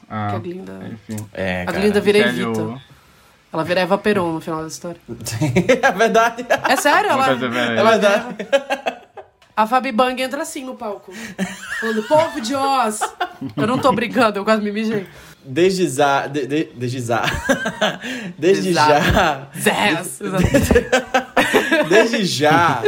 Ah, 0.09 0.27
Que 0.31 0.35
a 0.35 0.39
Glinda. 0.39 0.79
enfim. 0.91 1.25
É, 1.33 1.61
A 1.61 1.65
cara. 1.67 1.79
Glinda 1.79 1.99
vira 2.01 2.17
Evita. 2.17 2.81
Ela 3.53 3.63
vira 3.63 3.79
Eva 3.81 3.97
Peron 3.97 4.33
no 4.33 4.41
final 4.41 4.61
da 4.61 4.67
história. 4.67 4.99
é 5.81 5.91
verdade. 5.91 6.45
É 6.67 6.75
sério, 6.75 7.09
ela. 7.11 7.29
É 7.31 7.35
verdade. 7.35 8.35
A 9.55 9.65
Fabi 9.65 9.91
Bang 9.91 10.21
entra 10.21 10.41
assim 10.41 10.65
no 10.65 10.75
palco. 10.75 11.13
Falando, 11.79 12.03
povo 12.03 12.41
de 12.41 12.53
Oz! 12.53 12.99
Eu 13.55 13.65
não 13.65 13.77
tô 13.77 13.91
brincando, 13.93 14.37
eu 14.39 14.43
quase 14.43 14.61
me 14.61 14.71
mijei. 14.71 15.07
Desde 15.45 15.89
já. 15.89 16.27
De, 16.27 16.47
de, 16.47 16.67
desde 16.75 17.01
já. 17.01 17.23
Desde 18.37 18.73
já. 18.73 19.47
Desde 21.89 22.25
já. 22.25 22.81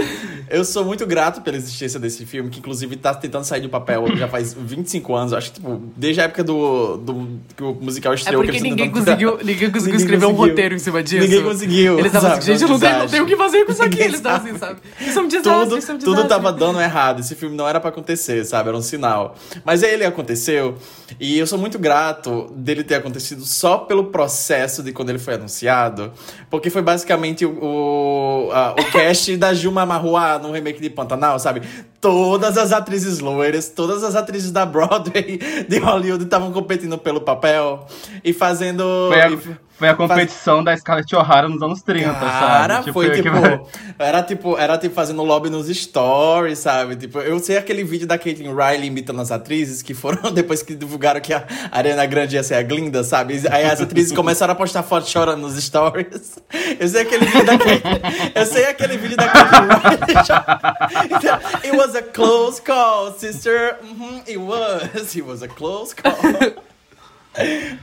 Eu 0.50 0.64
sou 0.64 0.86
muito 0.86 1.06
grato 1.06 1.42
pela 1.42 1.58
existência 1.58 2.00
desse 2.00 2.26
filme, 2.26 2.50
que 2.50 2.60
inclusive 2.60 2.96
tá 2.96 3.14
tentando 3.14 3.44
sair 3.44 3.62
do 3.62 3.70
papel 3.70 4.06
já 4.16 4.28
faz 4.28 4.54
25 4.54 5.14
anos. 5.16 5.34
Acho 5.34 5.52
que, 5.52 5.60
tipo, 5.60 5.82
desde 5.96 6.22
a 6.22 6.24
época 6.26 6.44
do, 6.44 6.98
do 6.98 7.40
que 7.56 7.64
o 7.64 7.74
musical 7.74 8.14
É 8.14 8.16
estreou. 8.16 8.42
que 8.44 8.48
porque 8.52 8.62
ninguém 8.64 8.90
tentaram- 8.90 9.06
conseguiu, 9.06 9.38
ninguém 9.46 9.70
conseguiu 9.72 9.82
Ninguém 9.94 9.96
escrever 10.06 10.26
um 10.26 10.30
conseguiu. 10.30 10.50
roteiro 10.52 10.76
em 10.76 10.80
cima 10.80 11.04
disso. 11.04 11.24
Ninguém 11.28 11.44
conseguiu, 11.44 11.94
Eles 12.00 12.06
estavam 12.14 12.32
assim, 12.38 12.42
gente, 12.54 12.66
um 12.66 12.68
não 12.70 12.80
tem, 12.80 12.94
não 12.94 13.08
tem 13.08 13.22
o 13.22 13.26
que 13.26 13.36
fazer 13.36 13.66
com 13.66 13.72
isso 13.72 13.84
aqui. 13.84 14.00
Eles 14.02 14.16
estavam 14.16 14.48
assim, 14.50 14.58
sabe? 14.58 14.80
Isso 15.02 15.20
é 15.20 15.22
um 15.22 15.28
desastre, 15.28 15.64
tudo, 15.64 15.78
isso 15.78 15.92
é 15.92 15.94
um 15.96 15.98
tudo 15.98 16.12
desastre. 16.16 16.30
tava 16.30 16.52
dando 16.54 16.80
errado. 16.82 17.20
Esse 17.20 17.36
filme 17.36 17.56
não 17.56 17.68
era 17.68 17.80
pra 17.80 17.90
acontecer, 17.90 18.44
sabe? 18.46 18.70
Era 18.70 18.78
um 18.78 18.82
sinal. 18.82 19.36
Mas 19.66 19.84
aí 19.84 19.94
ele 19.94 20.06
aconteceu. 20.06 20.76
E 21.20 21.38
eu 21.38 21.48
sou 21.48 21.58
muito 21.58 21.78
grato 21.80 22.52
dele 22.56 22.84
ter 22.84 22.96
acontecido 22.96 23.44
só 23.46 23.78
pelo 23.80 24.06
processo 24.06 24.82
de 24.84 24.92
quando 24.92 25.10
ele 25.10 25.20
foi 25.20 25.36
anunciado. 25.36 26.12
Porque 26.50 26.70
foi 26.70 26.82
basicamente 26.82 27.46
o, 27.46 27.52
o, 27.52 28.52
a- 28.52 28.74
o 28.74 28.84
cast 28.92 29.36
da 29.38 29.54
Juma 29.54 29.86
Marruá 29.86 30.37
no 30.40 30.52
remake 30.52 30.80
de 30.80 30.90
Pantanal, 30.90 31.40
sabe? 31.40 31.62
Todas 32.02 32.58
as 32.58 32.72
atrizes 32.72 33.20
loiras, 33.20 33.70
todas 33.70 34.04
as 34.04 34.16
atrizes 34.16 34.52
da 34.52 34.66
Broadway 34.66 35.40
de 35.68 35.78
Hollywood 35.80 36.24
estavam 36.24 36.52
competindo 36.52 36.98
pelo 36.98 37.22
papel 37.22 37.86
e 38.24 38.34
fazendo. 38.34 38.84
Foi 39.12 39.22
a, 39.22 39.30
e- 39.32 39.40
foi 39.78 39.88
a 39.90 39.94
competição 39.96 40.64
da 40.64 40.76
Scarlett 40.76 41.16
O'Hara 41.16 41.48
nos 41.48 41.62
anos 41.62 41.82
30, 41.82 42.14
Cara, 42.14 42.76
sabe? 42.76 42.92
foi 42.94 43.12
que- 43.12 43.22
tipo. 43.22 43.38
Era 44.00 44.22
tipo, 44.22 44.56
era 44.58 44.78
tipo 44.78 44.94
fazendo 44.94 45.24
lobby 45.24 45.50
nos 45.50 45.68
stories, 45.68 46.60
sabe? 46.60 46.96
Tipo, 46.96 47.18
eu 47.20 47.40
sei 47.40 47.58
aquele 47.58 47.84
vídeo 47.84 48.06
da 48.06 48.16
Caitlyn 48.18 48.54
Riley 48.56 48.86
imitando 48.88 49.20
as 49.22 49.32
atrizes 49.32 49.82
que 49.82 49.94
foram 49.96 50.30
depois 50.32 50.62
que 50.62 50.76
divulgaram 50.76 51.20
que 51.20 51.34
a 51.34 51.44
Ariana 51.72 52.06
Grande 52.06 52.36
ia 52.36 52.44
ser 52.44 52.54
a 52.56 52.62
Glinda, 52.64 53.04
sabe? 53.04 53.42
Aí 53.50 53.66
as 53.66 53.82
atrizes 53.82 54.12
começaram 54.12 54.52
a 54.54 54.56
postar 54.56 54.84
foto 54.84 55.08
chorando 55.10 55.42
nos 55.42 55.56
stories. 55.64 56.38
Eu 56.80 56.88
sei 56.88 57.02
aquele 57.02 57.26
vídeo 57.26 57.46
da 57.46 57.58
Caitlyn. 57.58 58.00
Eu 58.36 58.46
sei 58.46 58.66
aquele 58.66 58.98
vídeo 58.98 59.18
da 59.18 59.28
Caitlyn 59.30 59.68
Riley. 59.68 61.64
It 61.64 61.76
was 61.76 61.96
a 61.96 62.02
close 62.04 62.62
call, 62.62 63.14
sister. 63.18 63.78
Mhm, 63.84 64.22
it 64.28 64.38
was. 64.38 65.16
It 65.16 65.24
was 65.26 65.42
a 65.42 65.48
close 65.48 65.96
call. 65.96 66.14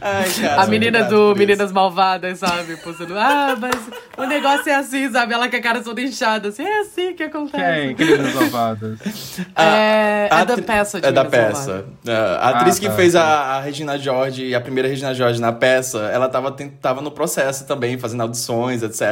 Ai, 0.00 0.30
cara, 0.40 0.62
A 0.62 0.66
menina 0.66 1.04
do. 1.04 1.34
Meninas 1.36 1.72
Malvadas, 1.72 2.38
sabe? 2.38 2.76
Postando, 2.78 3.14
ah, 3.18 3.56
mas 3.60 3.74
o 4.16 4.24
negócio 4.26 4.68
é 4.70 4.74
assim, 4.74 5.10
sabe? 5.10 5.32
Ela 5.34 5.48
com 5.48 5.56
a 5.56 5.60
cara 5.60 5.80
toda 5.80 6.00
inchada, 6.00 6.48
assim, 6.48 6.64
é 6.64 6.80
assim 6.80 7.14
que 7.14 7.22
acontece. 7.22 7.94
Quem? 7.94 8.06
Meninas 8.06 8.34
Malvadas? 8.34 8.98
É, 9.56 10.28
A 10.30 10.40
é 10.40 10.44
da 10.44 10.56
peça 10.58 11.00
de 11.00 11.06
É 11.06 11.12
da 11.12 11.24
peça. 11.24 11.72
Malvadas. 11.72 11.84
É, 12.06 12.36
A 12.40 12.48
atriz 12.50 12.76
Ah, 12.76 12.80
que 12.80 12.88
tá, 12.88 12.94
fez 12.94 13.12
tá. 13.12 13.22
a, 13.22 13.56
a 13.56 13.60
Regina 13.60 13.98
George, 13.98 14.54
a 14.54 14.60
primeira 14.60 14.88
Regina 14.88 15.14
George 15.14 15.40
na 15.40 15.52
peça, 15.52 15.98
ela 16.12 16.28
tava, 16.28 16.54
tava 16.80 17.00
no 17.00 17.10
processo 17.10 17.66
também, 17.66 17.98
fazendo 17.98 18.22
audições, 18.22 18.82
etc. 18.82 19.02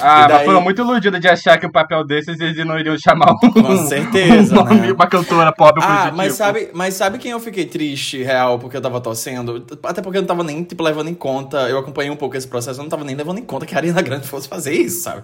Ah, 0.00 0.24
E 0.24 0.28
daí- 0.28 0.36
mas 0.38 0.44
foram 0.44 0.60
muito 0.60 0.80
iludidas 0.82 1.20
de 1.20 1.28
achar 1.28 1.58
que 1.58 1.66
o 1.66 1.72
papel 1.72 2.04
desses 2.04 2.38
eles 2.40 2.64
não 2.66 2.78
iriam 2.78 2.96
chamar 2.98 3.30
um, 3.32 3.50
Com 3.50 3.76
certeza, 3.86 4.54
uma, 4.60 4.74
né? 4.74 4.92
uma 4.92 5.06
cantora 5.06 5.52
pop 5.52 5.74
pro 5.80 5.82
Ah, 5.88 6.04
tipo. 6.06 6.16
mas 6.16 6.34
sabe, 6.34 6.70
mas 6.72 6.94
sabe 6.94 7.18
quem 7.18 7.30
eu 7.32 7.40
fiquei 7.40 7.64
triste, 7.66 8.22
real, 8.22 8.58
porque 8.58 8.76
eu 8.76 8.80
tava 8.82 9.00
torcendo? 9.00 9.64
Até 9.86 10.00
porque 10.02 10.18
eu 10.18 10.22
não 10.22 10.26
tava 10.28 10.42
nem, 10.44 10.62
tipo, 10.64 10.82
levando 10.82 11.08
em 11.08 11.14
conta. 11.14 11.68
Eu 11.68 11.78
acompanhei 11.78 12.10
um 12.10 12.16
pouco 12.16 12.36
esse 12.36 12.46
processo, 12.48 12.80
eu 12.80 12.82
não 12.82 12.90
tava 12.90 13.04
nem 13.04 13.14
levando 13.16 13.38
em 13.38 13.42
conta 13.44 13.64
que 13.66 13.74
a 13.74 13.78
Ariana 13.78 14.02
Grande 14.02 14.26
fosse 14.26 14.48
fazer 14.48 14.72
isso, 14.74 15.02
sabe? 15.02 15.22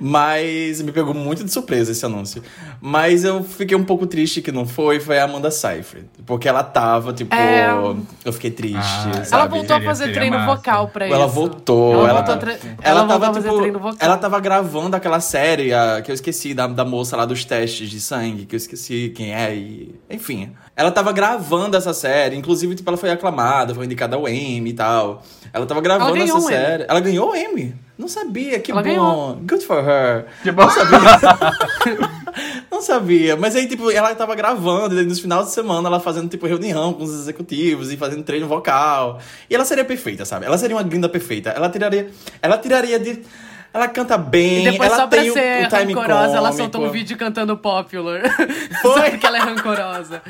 Mas 0.00 0.80
me 0.82 0.90
pegou 0.92 1.14
muito 1.14 1.44
de 1.44 1.52
surpresa 1.52 1.92
esse 1.92 2.04
anúncio. 2.04 2.42
Mas 2.80 3.24
eu 3.24 3.42
fiquei 3.44 3.76
um 3.76 3.84
pouco 3.84 4.06
triste 4.06 4.40
que 4.42 4.50
não 4.50 4.66
foi, 4.66 4.98
foi 4.98 5.18
a 5.18 5.24
Amanda 5.24 5.50
Seyfried. 5.50 6.06
Porque 6.26 6.48
ela 6.48 6.62
tava, 6.62 7.12
tipo. 7.12 7.34
É. 7.34 7.68
Eu 8.24 8.32
fiquei 8.32 8.50
triste, 8.50 8.76
Ah, 8.78 9.24
sabe? 9.24 9.32
Ela 9.42 9.46
voltou 9.46 9.76
a 9.76 9.80
fazer 9.82 10.12
treino 10.12 10.38
massa. 10.38 10.56
vocal 10.56 10.88
pra 10.88 11.06
isso. 11.06 11.14
Ela 11.14 11.26
voltou, 11.26 11.92
Ela, 11.94 12.08
ela 12.08 12.12
voltou, 12.22 12.34
a 12.34 12.38
tre... 12.38 12.50
Ela, 12.52 12.60
ela 12.82 13.00
voltou 13.00 13.20
tava, 13.20 13.30
a 13.30 13.34
fazer 13.34 13.48
tipo, 13.48 13.60
treino 13.60 13.78
vocal. 13.78 13.96
ela 14.00 14.16
tava 14.16 14.40
gravando 14.40 14.96
aquela 14.96 15.20
série 15.20 15.72
a- 15.72 16.00
que 16.02 16.10
eu 16.10 16.14
esqueci, 16.14 16.54
da, 16.54 16.66
da 16.66 16.84
moça 16.84 17.16
lá 17.16 17.24
dos 17.24 17.44
testes 17.44 17.88
de 17.90 18.00
sangue, 18.00 18.46
que 18.46 18.54
eu 18.54 18.58
esqueci 18.58 19.12
quem 19.14 19.34
é, 19.34 19.54
e... 19.54 19.94
Enfim. 20.08 20.52
Ela 20.80 20.90
tava 20.90 21.12
gravando 21.12 21.76
essa 21.76 21.92
série, 21.92 22.34
inclusive, 22.36 22.74
tipo, 22.74 22.88
ela 22.88 22.96
foi 22.96 23.10
aclamada, 23.10 23.74
foi 23.74 23.84
indicada 23.84 24.16
ao 24.16 24.26
Emmy 24.26 24.70
e 24.70 24.72
tal. 24.72 25.22
Ela 25.52 25.66
tava 25.66 25.82
gravando 25.82 26.14
ganhou 26.14 26.38
essa 26.38 26.38
um 26.38 26.40
Emmy. 26.40 26.48
série. 26.48 26.86
Ela 26.88 27.00
ganhou 27.00 27.30
o 27.32 27.36
Emmy? 27.36 27.74
Não 27.98 28.08
sabia, 28.08 28.58
que 28.58 28.72
Ela 28.72 28.82
bom. 28.82 28.88
ganhou. 28.88 29.34
Good 29.46 29.66
for 29.66 29.84
her. 29.84 30.24
Que 30.42 30.50
bom. 30.50 30.66
Não 32.70 32.80
sabia. 32.80 33.36
Mas 33.36 33.54
aí, 33.56 33.66
tipo, 33.66 33.90
ela 33.90 34.14
tava 34.14 34.34
gravando, 34.34 34.94
e 34.94 34.96
daí 34.96 35.04
nos 35.06 35.20
finais 35.20 35.46
de 35.46 35.52
semana 35.52 35.86
ela 35.88 36.00
fazendo, 36.00 36.28
tipo, 36.28 36.46
reunião 36.46 36.94
com 36.94 37.02
os 37.02 37.12
executivos 37.12 37.92
e 37.92 37.96
fazendo 37.98 38.22
treino 38.22 38.48
vocal. 38.48 39.18
E 39.50 39.54
ela 39.54 39.66
seria 39.66 39.84
perfeita, 39.84 40.24
sabe? 40.24 40.46
Ela 40.46 40.56
seria 40.56 40.76
uma 40.76 40.82
grinda 40.82 41.10
perfeita. 41.10 41.50
Ela 41.50 41.68
tiraria. 41.68 42.08
Ela 42.40 42.56
tiraria 42.56 42.98
de. 42.98 43.22
Ela 43.72 43.86
canta 43.86 44.18
bem, 44.18 44.66
E 44.66 44.70
depois, 44.72 44.88
ela 44.90 45.02
só 45.02 45.06
pra 45.06 45.20
tem 45.20 45.30
o, 45.30 45.32
ser 45.32 45.66
o 45.66 45.68
time 45.68 45.94
rancorosa, 45.94 46.36
ela 46.36 46.48
cômico. 46.48 46.56
soltou 46.56 46.84
um 46.86 46.90
vídeo 46.90 47.16
cantando 47.16 47.56
Popular. 47.56 48.22
Foi? 48.82 48.94
Só 48.94 49.10
porque 49.10 49.26
ela 49.26 49.36
é 49.36 49.40
rancorosa. 49.42 50.20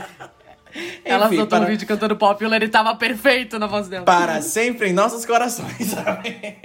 Ela 1.05 1.27
Enfim, 1.27 1.37
soltou 1.37 1.59
para- 1.59 1.67
um 1.67 1.69
vídeo 1.71 1.87
cantando 1.87 2.17
Popular 2.17 2.63
e 2.63 2.69
tava 2.69 2.95
perfeito 2.95 3.59
na 3.59 3.67
voz 3.67 3.89
dela. 3.89 4.05
Para 4.05 4.41
sempre 4.43 4.89
em 4.89 4.93
nossos 4.93 5.25
corações, 5.27 5.87
sabe? 5.89 6.57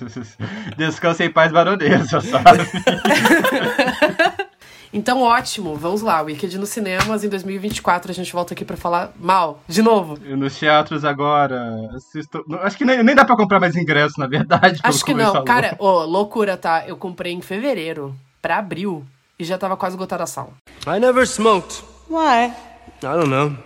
Descansa 0.76 1.24
em 1.24 1.30
paz, 1.30 1.52
baronesa, 1.52 2.20
sabe? 2.20 2.60
Então, 4.92 5.20
ótimo. 5.20 5.74
Vamos 5.76 6.00
lá. 6.00 6.22
Wicked 6.22 6.56
nos 6.58 6.70
cinemas. 6.70 7.22
Em 7.22 7.28
2024 7.28 8.10
a 8.10 8.14
gente 8.14 8.32
volta 8.32 8.54
aqui 8.54 8.64
pra 8.64 8.76
falar 8.78 9.12
mal. 9.18 9.60
De 9.68 9.82
novo. 9.82 10.16
E 10.24 10.34
nos 10.34 10.58
teatros 10.58 11.04
agora, 11.04 11.90
assisto... 11.94 12.42
Acho 12.62 12.78
que 12.78 12.84
nem, 12.84 13.02
nem 13.02 13.14
dá 13.14 13.22
pra 13.24 13.36
comprar 13.36 13.60
mais 13.60 13.76
ingressos, 13.76 14.16
na 14.16 14.26
verdade. 14.26 14.80
Acho 14.82 15.04
que 15.04 15.12
não. 15.12 15.32
falou. 15.32 15.44
Cara, 15.44 15.76
ô, 15.78 16.04
loucura, 16.04 16.56
tá? 16.56 16.84
Eu 16.86 16.96
comprei 16.96 17.32
em 17.32 17.42
fevereiro. 17.42 18.14
pra 18.40 18.56
abril 18.58 19.04
e 19.38 19.44
já 19.44 19.58
tava 19.58 19.76
quase 19.76 19.96
esgotada 19.96 20.22
a 20.22 20.26
sala. 20.26 20.52
I 20.86 20.98
never 20.98 21.26
smoked. 21.26 21.82
Why? 22.08 22.52
I 22.98 23.14
don't 23.16 23.30
know. 23.30 23.56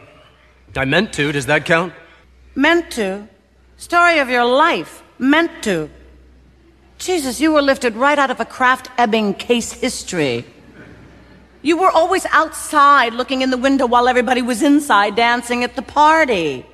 I 0.76 0.84
meant 0.84 1.12
to. 1.14 1.32
Does 1.32 1.46
that 1.46 1.64
count? 1.64 1.92
Meant 2.54 2.90
to. 2.92 3.28
Story 3.76 4.18
of 4.18 4.28
your 4.28 4.44
life. 4.44 5.02
Meant 5.18 5.62
to. 5.64 5.90
Jesus, 6.98 7.40
you 7.40 7.52
were 7.52 7.62
lifted 7.62 7.96
right 7.96 8.18
out 8.18 8.30
of 8.30 8.40
a 8.40 8.44
Kraft 8.44 8.90
Ebbing 8.98 9.34
case 9.34 9.72
history. 9.72 10.44
You 11.62 11.78
were 11.78 11.90
always 11.90 12.26
outside 12.26 13.14
looking 13.14 13.42
in 13.42 13.50
the 13.50 13.56
window 13.56 13.86
while 13.86 14.08
everybody 14.08 14.42
was 14.42 14.62
inside 14.62 15.16
dancing 15.16 15.64
at 15.64 15.76
the 15.76 15.82
party. 15.82 16.66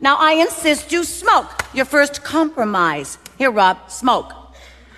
Now 0.00 0.16
I 0.18 0.32
insist 0.32 0.92
you 0.92 1.04
smoke. 1.04 1.64
Your 1.74 1.84
first 1.84 2.24
compromise. 2.24 3.18
Here, 3.38 3.50
Rob, 3.50 3.90
smoke. 3.90 4.32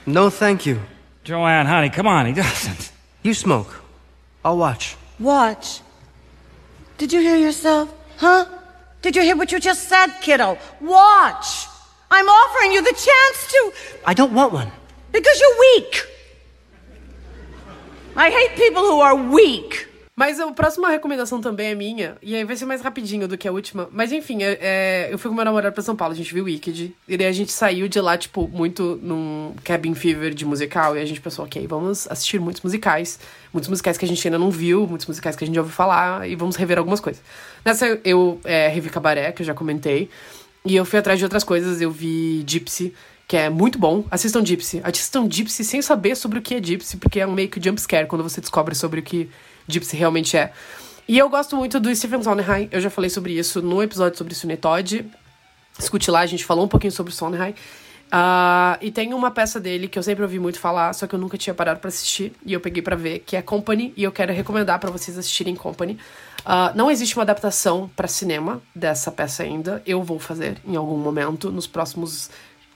No, 0.06 0.30
thank 0.30 0.66
you. 0.66 0.80
Joanne, 1.24 1.66
honey, 1.66 1.90
come 1.90 2.06
on. 2.06 2.26
He 2.26 2.32
doesn't. 2.32 2.92
You 3.22 3.34
smoke. 3.34 3.82
I'll 4.44 4.58
watch. 4.58 4.96
Watch. 5.18 5.80
Did 6.98 7.12
you 7.12 7.20
hear 7.20 7.36
yourself? 7.36 7.92
Huh? 8.16 8.46
Did 9.02 9.16
you 9.16 9.22
hear 9.22 9.36
what 9.36 9.52
you 9.52 9.60
just 9.60 9.88
said, 9.88 10.06
kiddo? 10.20 10.58
Watch. 10.80 11.66
I'm 12.10 12.26
offering 12.26 12.72
you 12.72 12.82
the 12.82 12.92
chance 12.92 13.52
to. 13.52 13.72
I 14.06 14.14
don't 14.14 14.32
want 14.32 14.52
one. 14.52 14.70
Because 15.12 15.40
you're 15.40 15.58
weak. 15.60 16.06
I 18.16 18.30
hate 18.30 18.56
people 18.56 18.82
who 18.82 19.00
are 19.00 19.16
weak. 19.16 19.88
Mas 20.16 20.38
a 20.38 20.46
próxima 20.52 20.88
recomendação 20.88 21.40
também 21.40 21.72
é 21.72 21.74
minha, 21.74 22.16
e 22.22 22.36
aí 22.36 22.44
vai 22.44 22.54
ser 22.54 22.66
mais 22.66 22.80
rapidinho 22.80 23.26
do 23.26 23.36
que 23.36 23.48
a 23.48 23.52
última. 23.52 23.88
Mas 23.90 24.12
enfim, 24.12 24.44
é, 24.44 24.58
é, 24.60 25.08
eu 25.10 25.18
fui 25.18 25.28
com 25.28 25.34
meu 25.34 25.44
namorado 25.44 25.74
pra 25.74 25.82
São 25.82 25.96
Paulo, 25.96 26.14
a 26.14 26.16
gente 26.16 26.32
viu 26.32 26.44
Wicked, 26.44 26.94
e 27.08 27.16
daí 27.16 27.26
a 27.26 27.32
gente 27.32 27.50
saiu 27.50 27.88
de 27.88 28.00
lá, 28.00 28.16
tipo, 28.16 28.46
muito 28.46 28.96
num 29.02 29.56
cabin 29.64 29.92
fever 29.92 30.32
de 30.32 30.44
musical, 30.44 30.96
e 30.96 31.00
a 31.00 31.04
gente 31.04 31.20
pensou, 31.20 31.44
ok, 31.44 31.66
vamos 31.66 32.08
assistir 32.08 32.38
muitos 32.38 32.62
musicais, 32.62 33.18
muitos 33.52 33.68
musicais 33.68 33.98
que 33.98 34.04
a 34.04 34.08
gente 34.08 34.24
ainda 34.24 34.38
não 34.38 34.52
viu, 34.52 34.86
muitos 34.86 35.08
musicais 35.08 35.34
que 35.34 35.42
a 35.42 35.46
gente 35.48 35.56
já 35.56 35.62
ouviu 35.62 35.74
falar, 35.74 36.28
e 36.28 36.36
vamos 36.36 36.54
rever 36.54 36.78
algumas 36.78 37.00
coisas. 37.00 37.20
Nessa 37.64 37.98
eu 38.04 38.40
é, 38.44 38.68
revi 38.68 38.90
Cabaré, 38.90 39.32
que 39.32 39.42
eu 39.42 39.46
já 39.46 39.52
comentei, 39.52 40.08
e 40.66 40.76
eu 40.76 40.84
fui 40.84 40.98
atrás 40.98 41.18
de 41.18 41.24
outras 41.24 41.44
coisas, 41.44 41.80
eu 41.82 41.90
vi 41.90 42.42
Gypsy, 42.46 42.94
que 43.28 43.36
é 43.36 43.50
muito 43.50 43.78
bom. 43.78 44.04
Assistam 44.10 44.42
Gypsy. 44.42 44.80
Assistam 44.82 45.28
Gypsy 45.28 45.62
sem 45.62 45.82
saber 45.82 46.16
sobre 46.16 46.38
o 46.38 46.42
que 46.42 46.54
é 46.54 46.62
Gypsy, 46.62 46.96
porque 46.96 47.20
é 47.20 47.26
um 47.26 47.32
meio 47.32 47.50
que 47.50 47.62
jump 47.62 47.78
scare 47.78 48.06
quando 48.06 48.22
você 48.22 48.40
descobre 48.40 48.74
sobre 48.74 49.00
o 49.00 49.02
que 49.02 49.28
Gypsy 49.68 49.94
realmente 49.96 50.36
é. 50.38 50.52
E 51.06 51.18
eu 51.18 51.28
gosto 51.28 51.54
muito 51.54 51.78
do 51.78 51.94
Stephen 51.94 52.22
Sondheim, 52.22 52.68
eu 52.72 52.80
já 52.80 52.88
falei 52.88 53.10
sobre 53.10 53.34
isso 53.34 53.60
no 53.60 53.82
episódio 53.82 54.16
sobre 54.16 54.34
Sunny 54.34 54.56
Todd. 54.56 55.04
Escute 55.78 56.10
lá, 56.10 56.20
a 56.20 56.26
gente 56.26 56.46
falou 56.46 56.64
um 56.64 56.68
pouquinho 56.68 56.92
sobre 56.92 57.12
Sondheim. 57.12 57.54
Ah, 58.10 58.78
e 58.80 58.90
tem 58.90 59.12
uma 59.12 59.30
peça 59.30 59.60
dele 59.60 59.86
que 59.86 59.98
eu 59.98 60.02
sempre 60.02 60.22
ouvi 60.22 60.38
muito 60.38 60.58
falar, 60.58 60.94
só 60.94 61.06
que 61.06 61.14
eu 61.14 61.18
nunca 61.18 61.36
tinha 61.36 61.52
parado 61.52 61.80
pra 61.80 61.88
assistir, 61.88 62.32
e 62.46 62.54
eu 62.54 62.60
peguei 62.60 62.80
pra 62.80 62.96
ver, 62.96 63.18
que 63.18 63.36
é 63.36 63.42
Company, 63.42 63.92
e 63.96 64.02
eu 64.02 64.12
quero 64.12 64.32
recomendar 64.32 64.78
pra 64.78 64.90
vocês 64.90 65.18
assistirem 65.18 65.54
Company. 65.54 65.98
Ah, 66.44 66.72
não 66.74 66.90
existe 66.90 67.16
uma 67.16 67.22
adaptação 67.22 67.90
pra 67.96 68.06
cinema 68.06 68.60
dessa 68.74 69.10
peça 69.10 69.42
ainda, 69.42 69.82
eu 69.86 70.02
vou 70.02 70.18
fazer 70.18 70.58
em 70.66 70.76
algum 70.76 70.98
momento, 70.98 71.50
nos 71.50 71.66
próximos 71.66 72.30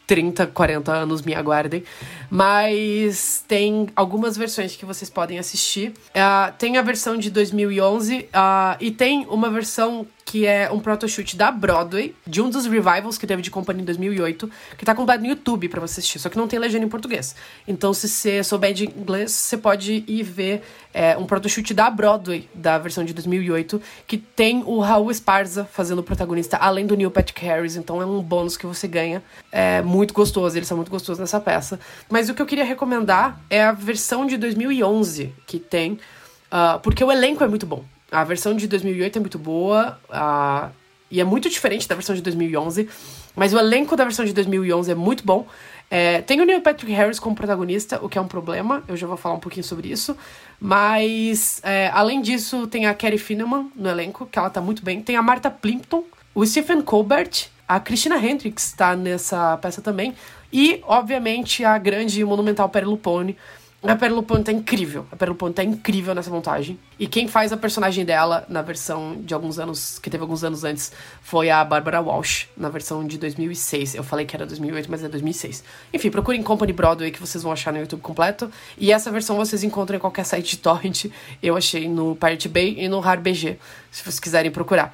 30, 0.09 0.47
40 0.47 0.91
anos, 0.91 1.23
me 1.23 1.35
aguardem. 1.35 1.85
Mas 2.31 3.45
tem 3.47 3.89
algumas 3.95 4.37
versões 4.37 4.75
que 4.75 4.87
vocês 4.87 5.11
podem 5.11 5.39
assistir. 5.39 5.93
Ah, 6.15 6.53
tem 6.59 6.79
a 6.79 6.83
versão 6.83 7.17
de 7.17 7.31
2011 7.31 8.29
ah, 8.33 8.77
e 8.81 8.91
tem 8.91 9.27
uma 9.27 9.51
versão 9.51 10.07
que 10.29 10.45
é 10.45 10.71
um 10.71 10.79
proto-shoot 10.79 11.35
da 11.39 11.51
Broadway, 11.51 12.15
de 12.27 12.43
um 12.43 12.51
dos 12.51 12.67
revivals 12.67 13.17
que 13.17 13.27
teve 13.27 13.41
de 13.41 13.51
Company 13.51 13.81
em 13.81 13.85
2008, 13.87 14.51
que 14.77 14.85
tá 14.85 14.95
completo 14.95 15.23
no 15.23 15.31
YouTube 15.31 15.71
pra 15.71 15.81
você 15.81 16.01
assistir, 16.01 16.19
só 16.19 16.29
que 16.29 16.37
não 16.37 16.47
tem 16.47 16.59
legenda 16.59 16.85
em 16.85 16.89
português. 16.89 17.35
Então, 17.67 17.95
se 17.95 18.07
você 18.07 18.45
souber 18.45 18.75
de 18.75 18.85
inglês, 18.85 19.33
você 19.33 19.57
pode 19.57 20.05
ir 20.07 20.23
ver 20.23 20.63
é, 20.93 21.17
um 21.17 21.25
proto-shoot 21.25 21.73
da 21.73 21.89
Broadway, 21.89 22.47
da 22.55 22.77
versão 22.77 23.07
de 23.07 23.15
2008, 23.15 23.81
que 24.07 24.19
tem 24.19 24.63
o 24.67 24.81
Raul 24.81 25.11
Esparza 25.11 25.65
fazendo 25.65 26.01
o 26.01 26.03
protagonista, 26.03 26.59
além 26.59 26.87
do 26.87 26.95
Neil 26.95 27.11
Patrick 27.11 27.43
Harris, 27.43 27.77
então 27.77 28.03
é 28.03 28.05
um 28.05 28.21
bônus 28.23 28.55
que 28.55 28.67
você 28.67 28.87
ganha. 28.87 29.23
É 29.51 29.81
muito 29.81 30.13
gostoso, 30.13 30.59
eles 30.59 30.69
são 30.69 30.77
muito 30.77 30.91
gostosos 30.91 31.21
nessa 31.21 31.41
peça. 31.41 31.81
Mas 32.11 32.29
o 32.29 32.35
que 32.35 32.43
eu 32.43 32.47
queria 32.47 32.67
recomendar 32.67 33.41
é 33.49 33.65
a 33.65 33.73
versão 33.73 34.27
de 34.27 34.37
2011 34.37 35.33
que 35.47 35.59
tem, 35.59 35.99
ah, 36.51 36.79
porque 36.83 37.03
o 37.03 37.11
elenco 37.11 37.43
é 37.43 37.49
muito 37.49 37.65
bom. 37.65 37.83
A 38.11 38.25
versão 38.25 38.55
de 38.55 38.67
2008 38.67 39.17
é 39.17 39.21
muito 39.21 39.39
boa 39.39 39.99
ah, 40.11 40.71
e 41.11 41.21
é 41.21 41.25
muito 41.25 41.49
diferente 41.49 41.87
da 41.87 41.95
versão 41.95 42.15
de 42.15 42.23
2011, 42.23 42.89
mas 43.37 43.53
o 43.53 43.59
elenco 43.59 43.97
da 43.97 44.05
versão 44.05 44.25
de 44.25 44.33
2011 44.33 44.91
é 44.91 44.95
muito 44.95 45.25
bom. 45.25 45.47
É, 45.91 46.21
tem 46.21 46.41
o 46.41 46.45
Neil 46.45 46.61
Patrick 46.61 46.93
Harris 46.93 47.19
como 47.19 47.35
protagonista, 47.35 47.99
o 48.03 48.09
que 48.09 48.19
é 48.19 48.21
um 48.21 48.29
problema, 48.29 48.83
eu 48.87 48.97
já 48.97 49.07
vou 49.07 49.17
falar 49.17 49.35
um 49.35 49.41
pouquinho 49.41 49.65
sobre 49.65 49.89
isso. 49.89 50.17
Mas, 50.61 51.61
é, 51.63 51.91
além 51.95 52.21
disso, 52.21 52.67
tem 52.67 52.87
a 52.87 52.95
Carrie 52.95 53.19
Fineman 53.19 53.71
no 53.75 53.89
elenco, 53.89 54.27
que 54.27 54.39
ela 54.39 54.51
tá 54.51 54.61
muito 54.61 54.85
bem. 54.85 55.01
Tem 55.01 55.17
a 55.17 55.23
Martha 55.23 55.51
Plimpton, 55.51 56.05
o 56.35 56.45
Stephen 56.45 56.83
Colbert, 56.83 57.49
a 57.67 57.81
Christina 57.81 58.17
Hendricks 58.17 58.73
tá 58.73 58.95
nessa 58.95 59.57
peça 59.59 59.81
também. 59.81 60.15
E, 60.53 60.83
obviamente, 60.87 61.65
a 61.65 61.77
grande 61.79 62.21
e 62.21 62.25
monumental 62.25 62.69
Perry 62.69 62.87
Lupone. 62.87 63.37
A 63.81 63.95
Perry 63.95 64.13
Lupone 64.13 64.43
tá 64.43 64.51
incrível. 64.51 65.07
A 65.13 65.15
Perry 65.15 65.31
Lupone 65.31 65.55
tá 65.55 65.63
incrível 65.63 66.13
nessa 66.13 66.29
montagem. 66.31 66.77
E 66.99 67.07
quem 67.07 67.29
faz 67.29 67.53
a 67.53 67.57
personagem 67.57 68.05
dela 68.05 68.45
na 68.49 68.61
versão 68.61 69.17
de 69.23 69.33
alguns 69.33 69.57
anos, 69.57 70.01
que 70.01 70.11
teve 70.11 70.21
alguns 70.21 70.43
anos 70.43 70.65
antes, 70.65 70.91
foi 71.23 71.49
a 71.49 71.65
Barbara 71.65 72.01
Walsh, 72.01 72.49
na 72.57 72.69
versão 72.69 73.07
de 73.07 73.17
2006. 73.17 73.95
Eu 73.95 74.03
falei 74.03 74.27
que 74.27 74.35
era 74.35 74.45
2008, 74.45 74.91
mas 74.91 75.05
é 75.05 75.09
2006. 75.09 75.63
Enfim, 75.95 76.11
procurem 76.11 76.43
Company 76.43 76.73
Broadway 76.73 77.13
que 77.13 77.21
vocês 77.21 77.45
vão 77.45 77.53
achar 77.53 77.73
no 77.73 77.79
YouTube 77.79 78.01
completo. 78.01 78.51
E 78.77 78.91
essa 78.91 79.13
versão 79.13 79.37
vocês 79.37 79.63
encontram 79.63 79.97
em 79.97 80.01
qualquer 80.01 80.25
site 80.25 80.51
de 80.51 80.59
torrent. 80.59 81.05
Eu 81.41 81.57
achei 81.57 81.89
no 81.89 82.17
Pirate 82.17 82.49
Bay 82.49 82.75
e 82.81 82.89
no 82.89 82.99
RarBG, 82.99 83.61
se 83.93 84.03
vocês 84.03 84.19
quiserem 84.19 84.51
procurar. 84.51 84.93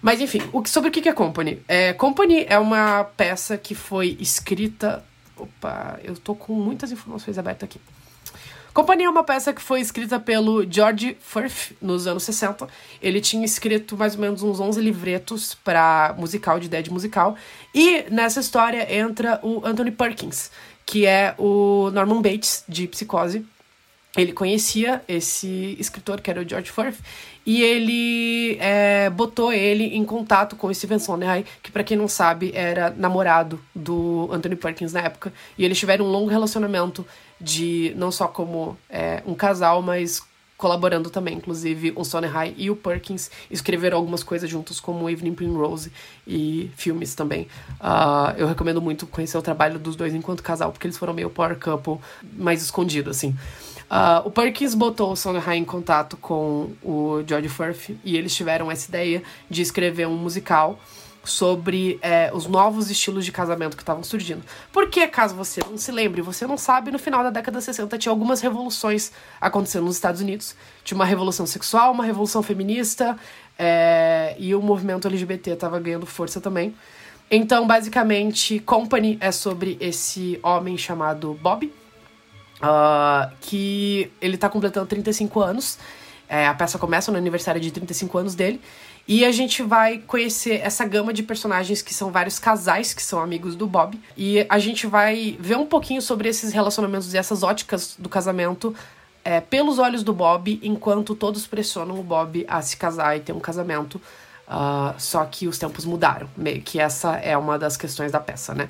Mas 0.00 0.22
enfim, 0.22 0.40
o 0.54 0.62
que- 0.62 0.70
sobre 0.70 0.88
o 0.88 0.92
que 0.92 1.06
é 1.06 1.12
Company? 1.12 1.62
É, 1.68 1.92
Company 1.92 2.46
é 2.48 2.58
uma 2.58 3.04
peça 3.04 3.58
que 3.58 3.74
foi 3.74 4.16
escrita. 4.18 5.04
Opa, 5.36 6.00
eu 6.02 6.16
tô 6.16 6.34
com 6.34 6.54
muitas 6.54 6.90
informações 6.90 7.36
abertas 7.36 7.68
aqui. 7.68 7.78
Company 8.72 9.04
é 9.04 9.10
uma 9.10 9.22
peça 9.22 9.52
que 9.52 9.60
foi 9.60 9.82
escrita 9.82 10.18
pelo 10.18 10.64
George 10.70 11.14
Furth 11.20 11.72
nos 11.80 12.06
anos 12.06 12.22
60. 12.22 12.66
Ele 13.02 13.20
tinha 13.20 13.44
escrito 13.44 13.98
mais 13.98 14.14
ou 14.14 14.20
menos 14.20 14.42
uns 14.42 14.60
11 14.60 14.80
livretos 14.80 15.54
para 15.62 16.14
musical, 16.16 16.58
de 16.58 16.66
ideia 16.66 16.82
de 16.82 16.90
musical. 16.90 17.36
E 17.74 18.04
nessa 18.10 18.40
história 18.40 18.90
entra 18.94 19.38
o 19.42 19.60
Anthony 19.62 19.90
Perkins, 19.90 20.50
que 20.86 21.04
é 21.04 21.34
o 21.36 21.90
Norman 21.92 22.22
Bates 22.22 22.64
de 22.66 22.88
Psicose. 22.88 23.44
Ele 24.16 24.32
conhecia 24.32 25.02
esse 25.06 25.76
escritor, 25.78 26.22
que 26.22 26.30
era 26.30 26.40
o 26.40 26.48
George 26.48 26.70
Furth, 26.70 26.96
e 27.44 27.62
ele 27.62 28.56
é, 28.60 29.10
botou 29.10 29.52
ele 29.52 29.96
em 29.96 30.04
contato 30.04 30.56
com 30.56 30.72
Steven 30.72 30.98
Sondheim, 30.98 31.44
que 31.62 31.70
pra 31.70 31.82
quem 31.82 31.96
não 31.96 32.08
sabe 32.08 32.52
era 32.54 32.90
namorado 32.90 33.60
do 33.74 34.28
Anthony 34.32 34.56
Perkins 34.56 34.92
na 34.92 35.00
época. 35.00 35.32
E 35.58 35.64
eles 35.64 35.78
tiveram 35.78 36.06
um 36.06 36.10
longo 36.10 36.28
relacionamento 36.28 37.06
de 37.40 37.92
não 37.96 38.12
só 38.12 38.28
como 38.28 38.76
é, 38.88 39.22
um 39.26 39.34
casal, 39.34 39.82
mas 39.82 40.22
colaborando 40.62 41.10
também. 41.10 41.34
Inclusive, 41.34 41.92
o 41.96 42.04
Sondheim 42.04 42.54
e 42.56 42.70
o 42.70 42.76
Perkins 42.76 43.32
escreveram 43.50 43.98
algumas 43.98 44.22
coisas 44.22 44.48
juntos, 44.48 44.78
como 44.78 45.10
Evening 45.10 45.34
Primrose 45.34 45.90
e 46.24 46.70
filmes 46.76 47.16
também. 47.16 47.48
Ah, 47.80 48.32
eu 48.38 48.46
recomendo 48.46 48.80
muito 48.80 49.04
conhecer 49.04 49.36
o 49.36 49.42
trabalho 49.42 49.80
dos 49.80 49.96
dois 49.96 50.14
enquanto 50.14 50.40
casal, 50.40 50.70
porque 50.70 50.86
eles 50.86 50.96
foram 50.96 51.12
meio 51.12 51.28
power 51.28 51.58
couple, 51.58 51.98
mais 52.36 52.62
escondido, 52.62 53.10
assim. 53.10 53.36
Ah, 53.94 54.22
o 54.24 54.30
Perkins 54.30 54.74
botou 54.74 55.12
o 55.12 55.16
Sondheim 55.16 55.60
em 55.60 55.64
contato 55.66 56.16
com 56.16 56.70
o 56.82 57.22
George 57.26 57.50
Furth 57.50 57.90
e 58.02 58.16
eles 58.16 58.34
tiveram 58.34 58.70
essa 58.70 58.88
ideia 58.88 59.22
de 59.50 59.60
escrever 59.60 60.08
um 60.08 60.16
musical 60.16 60.80
sobre 61.22 61.98
é, 62.00 62.30
os 62.32 62.46
novos 62.46 62.90
estilos 62.90 63.22
de 63.22 63.30
casamento 63.30 63.76
que 63.76 63.82
estavam 63.82 64.02
surgindo. 64.02 64.42
Porque, 64.72 65.06
caso 65.06 65.34
você 65.34 65.60
não 65.68 65.76
se 65.76 65.92
lembre, 65.92 66.22
você 66.22 66.46
não 66.46 66.56
sabe, 66.56 66.90
no 66.90 66.98
final 66.98 67.22
da 67.22 67.28
década 67.28 67.58
de 67.58 67.64
60 67.66 67.98
tinha 67.98 68.10
algumas 68.10 68.40
revoluções 68.40 69.12
acontecendo 69.38 69.84
nos 69.84 69.96
Estados 69.96 70.22
Unidos. 70.22 70.56
Tinha 70.82 70.96
uma 70.96 71.04
revolução 71.04 71.44
sexual, 71.44 71.92
uma 71.92 72.04
revolução 72.06 72.42
feminista, 72.42 73.14
é, 73.58 74.34
e 74.38 74.54
o 74.54 74.62
movimento 74.62 75.06
LGBT 75.06 75.50
estava 75.50 75.78
ganhando 75.78 76.06
força 76.06 76.40
também. 76.40 76.74
Então, 77.30 77.66
basicamente, 77.66 78.58
Company 78.58 79.18
é 79.20 79.30
sobre 79.30 79.76
esse 79.78 80.40
homem 80.42 80.78
chamado 80.78 81.38
Bob, 81.42 81.70
ah, 82.62 83.30
que 83.40 84.10
ele 84.20 84.36
tá 84.36 84.48
completando 84.48 84.86
35 84.86 85.40
anos. 85.40 85.78
É, 86.28 86.46
a 86.46 86.54
peça 86.54 86.78
começa 86.78 87.12
no 87.12 87.18
aniversário 87.18 87.60
de 87.60 87.70
35 87.70 88.16
anos 88.16 88.34
dele. 88.34 88.60
E 89.06 89.24
a 89.24 89.32
gente 89.32 89.62
vai 89.62 89.98
conhecer 89.98 90.60
essa 90.62 90.84
gama 90.86 91.12
de 91.12 91.22
personagens 91.22 91.82
que 91.82 91.92
são 91.92 92.10
vários 92.10 92.38
casais 92.38 92.94
que 92.94 93.02
são 93.02 93.20
amigos 93.20 93.56
do 93.56 93.66
Bob. 93.66 94.00
E 94.16 94.46
a 94.48 94.58
gente 94.58 94.86
vai 94.86 95.36
ver 95.40 95.56
um 95.56 95.66
pouquinho 95.66 96.00
sobre 96.00 96.28
esses 96.28 96.52
relacionamentos 96.52 97.12
e 97.12 97.18
essas 97.18 97.42
óticas 97.42 97.96
do 97.98 98.08
casamento 98.08 98.74
é, 99.24 99.40
pelos 99.40 99.78
olhos 99.78 100.02
do 100.02 100.12
Bob, 100.12 100.58
enquanto 100.62 101.14
todos 101.14 101.46
pressionam 101.46 101.98
o 101.98 102.02
Bob 102.02 102.44
a 102.48 102.62
se 102.62 102.76
casar 102.76 103.16
e 103.16 103.20
ter 103.20 103.32
um 103.32 103.40
casamento. 103.40 104.00
Ah, 104.46 104.94
só 104.98 105.24
que 105.24 105.48
os 105.48 105.58
tempos 105.58 105.84
mudaram. 105.84 106.28
Meio 106.36 106.62
que 106.62 106.78
essa 106.78 107.16
é 107.16 107.36
uma 107.36 107.58
das 107.58 107.76
questões 107.76 108.12
da 108.12 108.20
peça, 108.20 108.54
né? 108.54 108.68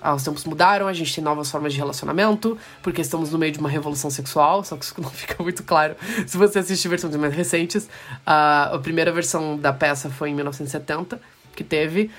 Ah, 0.00 0.14
os 0.14 0.22
tempos 0.22 0.44
mudaram, 0.44 0.86
a 0.86 0.92
gente 0.92 1.14
tem 1.14 1.22
novas 1.22 1.50
formas 1.50 1.72
de 1.72 1.78
relacionamento, 1.78 2.56
porque 2.82 3.00
estamos 3.00 3.30
no 3.30 3.38
meio 3.38 3.52
de 3.52 3.58
uma 3.58 3.68
revolução 3.68 4.10
sexual, 4.10 4.64
só 4.64 4.76
que 4.76 4.84
isso 4.84 4.94
não 4.98 5.10
fica 5.10 5.42
muito 5.42 5.62
claro 5.62 5.96
se 6.26 6.36
você 6.36 6.58
assistir 6.58 6.88
versões 6.88 7.14
mais 7.16 7.34
recentes. 7.34 7.88
Ah, 8.26 8.70
a 8.74 8.78
primeira 8.78 9.12
versão 9.12 9.56
da 9.56 9.72
peça 9.72 10.08
foi 10.10 10.30
em 10.30 10.34
1970, 10.34 11.20
que 11.54 11.64
teve. 11.64 12.10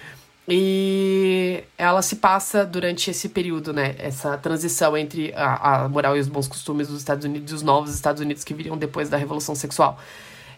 E 0.47 1.63
ela 1.77 2.01
se 2.01 2.17
passa 2.17 2.65
durante 2.65 3.09
esse 3.09 3.29
período, 3.29 3.71
né? 3.71 3.95
Essa 3.97 4.37
transição 4.37 4.97
entre 4.97 5.33
a, 5.33 5.83
a 5.83 5.89
moral 5.89 6.17
e 6.17 6.19
os 6.19 6.27
bons 6.27 6.47
costumes 6.47 6.87
dos 6.87 6.97
Estados 6.97 7.23
Unidos 7.23 7.51
e 7.51 7.55
os 7.55 7.61
novos 7.61 7.93
Estados 7.93 8.21
Unidos 8.21 8.43
que 8.43 8.53
viriam 8.53 8.77
depois 8.77 9.07
da 9.07 9.17
Revolução 9.17 9.55
Sexual. 9.55 9.99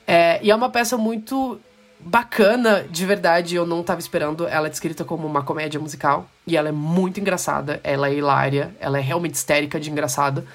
É, 0.07 0.39
e 0.41 0.49
é 0.49 0.55
uma 0.55 0.69
peça 0.69 0.97
muito 0.97 1.59
bacana, 2.05 2.85
de 2.89 3.05
verdade. 3.05 3.55
Eu 3.55 3.65
não 3.65 3.81
estava 3.81 3.99
esperando. 3.99 4.47
Ela 4.47 4.67
é 4.67 4.69
descrita 4.69 5.03
como 5.03 5.27
uma 5.27 5.43
comédia 5.43 5.79
musical. 5.79 6.27
E 6.45 6.57
ela 6.57 6.69
é 6.69 6.71
muito 6.71 7.19
engraçada. 7.19 7.79
Ela 7.83 8.09
é 8.09 8.15
hilária. 8.15 8.75
Ela 8.79 8.97
é 8.97 9.01
realmente 9.01 9.35
histérica 9.35 9.79
de 9.79 9.89
engraçada. 9.89 10.45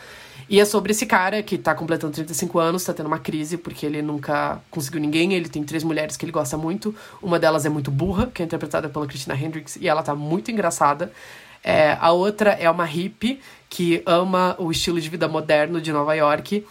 E 0.49 0.59
é 0.59 0.65
sobre 0.65 0.93
esse 0.93 1.05
cara 1.05 1.43
que 1.43 1.59
tá 1.59 1.75
completando 1.75 2.15
35 2.15 2.59
anos, 2.59 2.83
tá 2.83 2.95
tendo 2.95 3.07
uma 3.07 3.19
crise 3.19 3.59
porque 3.59 3.85
ele 3.85 4.01
nunca 4.01 4.59
conseguiu 4.71 5.01
ninguém. 5.01 5.35
Ele 5.35 5.49
tem 5.49 5.63
três 5.63 5.85
mulheres 5.85 6.17
que 6.17 6.25
ele 6.25 6.33
gosta 6.33 6.57
muito. 6.57 6.95
Uma 7.23 7.39
delas 7.39 7.67
é 7.67 7.69
muito 7.69 7.91
burra, 7.91 8.29
que 8.33 8.43
é 8.43 8.47
interpretada 8.47 8.89
pela 8.89 9.07
Christina 9.07 9.37
Hendricks, 9.37 9.77
e 9.77 9.87
ela 9.87 10.03
tá 10.03 10.15
muito 10.15 10.51
engraçada. 10.51 11.13
É, 11.63 11.99
a 12.01 12.13
outra 12.13 12.53
é 12.53 12.71
uma 12.71 12.85
hippie 12.85 13.41
que 13.69 14.03
ama 14.07 14.57
o 14.59 14.71
estilo 14.71 14.99
de 14.99 15.09
vida 15.11 15.29
moderno 15.29 15.83
de 15.83 15.93
Nova 15.93 16.15
York. 16.15 16.65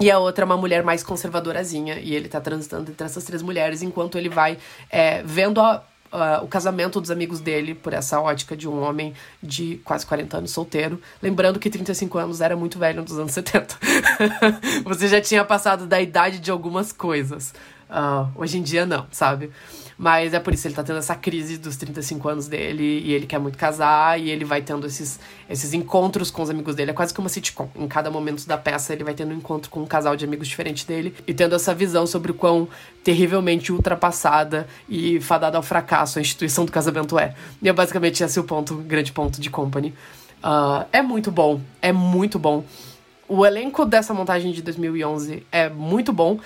E 0.00 0.10
a 0.10 0.18
outra 0.18 0.44
é 0.44 0.46
uma 0.46 0.56
mulher 0.56 0.82
mais 0.82 1.02
conservadorazinha. 1.02 1.98
E 2.00 2.14
ele 2.14 2.28
tá 2.28 2.40
transitando 2.40 2.90
entre 2.90 3.04
essas 3.04 3.24
três 3.24 3.42
mulheres 3.42 3.82
enquanto 3.82 4.18
ele 4.18 4.28
vai 4.28 4.58
é, 4.90 5.22
vendo 5.22 5.60
a, 5.60 5.82
Uh, 6.12 6.44
o 6.44 6.46
casamento 6.46 7.00
dos 7.00 7.10
amigos 7.10 7.40
dele 7.40 7.74
por 7.74 7.94
essa 7.94 8.20
ótica 8.20 8.54
de 8.54 8.68
um 8.68 8.82
homem 8.82 9.14
de 9.42 9.80
quase 9.82 10.04
40 10.04 10.36
anos 10.36 10.50
solteiro. 10.50 11.00
Lembrando 11.22 11.58
que 11.58 11.70
35 11.70 12.18
anos 12.18 12.42
era 12.42 12.54
muito 12.54 12.78
velho 12.78 13.00
nos 13.00 13.18
anos 13.18 13.32
70. 13.32 13.78
Você 14.84 15.08
já 15.08 15.22
tinha 15.22 15.42
passado 15.42 15.86
da 15.86 16.02
idade 16.02 16.38
de 16.38 16.50
algumas 16.50 16.92
coisas. 16.92 17.54
Uh, 17.88 18.28
hoje 18.34 18.58
em 18.58 18.62
dia, 18.62 18.84
não, 18.84 19.06
sabe? 19.10 19.50
Mas 19.96 20.34
é 20.34 20.40
por 20.40 20.52
isso 20.54 20.66
ele 20.66 20.74
tá 20.74 20.82
tendo 20.82 20.98
essa 20.98 21.14
crise 21.14 21.58
dos 21.58 21.76
35 21.76 22.28
anos 22.28 22.48
dele 22.48 23.00
e 23.04 23.12
ele 23.12 23.26
quer 23.26 23.38
muito 23.38 23.58
casar 23.58 24.20
e 24.20 24.30
ele 24.30 24.44
vai 24.44 24.62
tendo 24.62 24.86
esses, 24.86 25.18
esses 25.48 25.72
encontros 25.72 26.30
com 26.30 26.42
os 26.42 26.50
amigos 26.50 26.74
dele. 26.74 26.90
É 26.90 26.94
quase 26.94 27.12
que 27.12 27.20
uma 27.20 27.28
sitcom. 27.28 27.68
Em 27.76 27.86
cada 27.86 28.10
momento 28.10 28.46
da 28.46 28.58
peça 28.58 28.92
ele 28.92 29.04
vai 29.04 29.14
tendo 29.14 29.32
um 29.32 29.36
encontro 29.36 29.70
com 29.70 29.80
um 29.80 29.86
casal 29.86 30.16
de 30.16 30.24
amigos 30.24 30.48
diferente 30.48 30.86
dele 30.86 31.14
e 31.26 31.34
tendo 31.34 31.54
essa 31.54 31.74
visão 31.74 32.06
sobre 32.06 32.30
o 32.30 32.34
quão 32.34 32.68
terrivelmente 33.04 33.72
ultrapassada 33.72 34.66
e 34.88 35.20
fadada 35.20 35.56
ao 35.56 35.62
fracasso 35.62 36.18
a 36.18 36.22
instituição 36.22 36.64
do 36.64 36.72
casamento 36.72 37.18
é. 37.18 37.34
E 37.60 37.68
é 37.68 37.72
basicamente 37.72 38.22
esse 38.22 38.38
o 38.40 38.44
ponto, 38.44 38.76
grande 38.76 39.12
ponto 39.12 39.40
de 39.40 39.50
Company. 39.50 39.94
Uh, 40.42 40.84
é 40.92 41.00
muito 41.02 41.30
bom, 41.30 41.60
é 41.80 41.92
muito 41.92 42.38
bom. 42.38 42.64
O 43.28 43.46
elenco 43.46 43.84
dessa 43.84 44.12
montagem 44.12 44.52
de 44.52 44.60
2011 44.60 45.46
é 45.50 45.68
muito 45.68 46.12
bom. 46.12 46.38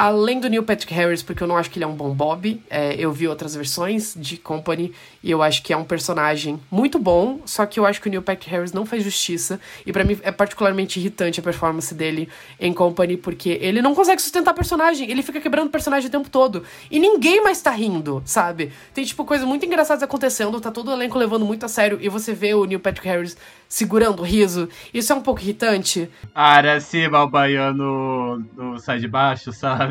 Além 0.00 0.38
do 0.38 0.48
Neil 0.48 0.62
Patrick 0.62 0.94
Harris, 0.94 1.24
porque 1.24 1.42
eu 1.42 1.48
não 1.48 1.56
acho 1.56 1.68
que 1.68 1.76
ele 1.76 1.84
é 1.84 1.88
um 1.88 1.92
bom 1.92 2.14
Bob, 2.14 2.62
é, 2.70 2.94
eu 2.94 3.10
vi 3.10 3.26
outras 3.26 3.56
versões 3.56 4.14
de 4.16 4.36
Company 4.36 4.92
e 5.24 5.28
eu 5.28 5.42
acho 5.42 5.60
que 5.60 5.72
é 5.72 5.76
um 5.76 5.82
personagem 5.82 6.60
muito 6.70 7.00
bom, 7.00 7.40
só 7.44 7.66
que 7.66 7.80
eu 7.80 7.84
acho 7.84 8.00
que 8.00 8.06
o 8.06 8.10
Neil 8.10 8.22
Patrick 8.22 8.48
Harris 8.48 8.72
não 8.72 8.86
faz 8.86 9.02
justiça 9.02 9.58
e 9.84 9.92
para 9.92 10.04
mim 10.04 10.16
é 10.22 10.30
particularmente 10.30 11.00
irritante 11.00 11.40
a 11.40 11.42
performance 11.42 11.92
dele 11.92 12.28
em 12.60 12.72
Company, 12.72 13.16
porque 13.16 13.58
ele 13.60 13.82
não 13.82 13.92
consegue 13.92 14.22
sustentar 14.22 14.54
personagem, 14.54 15.10
ele 15.10 15.20
fica 15.20 15.40
quebrando 15.40 15.66
o 15.66 15.70
personagem 15.70 16.06
o 16.06 16.12
tempo 16.12 16.30
todo 16.30 16.62
e 16.88 17.00
ninguém 17.00 17.42
mais 17.42 17.60
tá 17.60 17.72
rindo, 17.72 18.22
sabe? 18.24 18.70
Tem 18.94 19.04
tipo 19.04 19.24
coisas 19.24 19.48
muito 19.48 19.66
engraçadas 19.66 20.04
acontecendo, 20.04 20.60
tá 20.60 20.70
todo 20.70 20.92
o 20.92 20.92
elenco 20.92 21.18
levando 21.18 21.44
muito 21.44 21.66
a 21.66 21.68
sério 21.68 21.98
e 22.00 22.08
você 22.08 22.32
vê 22.32 22.54
o 22.54 22.64
Neil 22.66 22.78
Patrick 22.78 23.08
Harris 23.08 23.36
segurando 23.68 24.20
o 24.20 24.24
riso. 24.24 24.68
Isso 24.94 25.12
é 25.12 25.16
um 25.16 25.20
pouco 25.20 25.40
irritante. 25.40 26.08
Aracima, 26.32 27.24
o 27.24 27.28
baiano 27.28 28.46
no 28.56 28.78
sai 28.78 29.00
de 29.00 29.08
baixo, 29.08 29.52
sabe? 29.52 29.87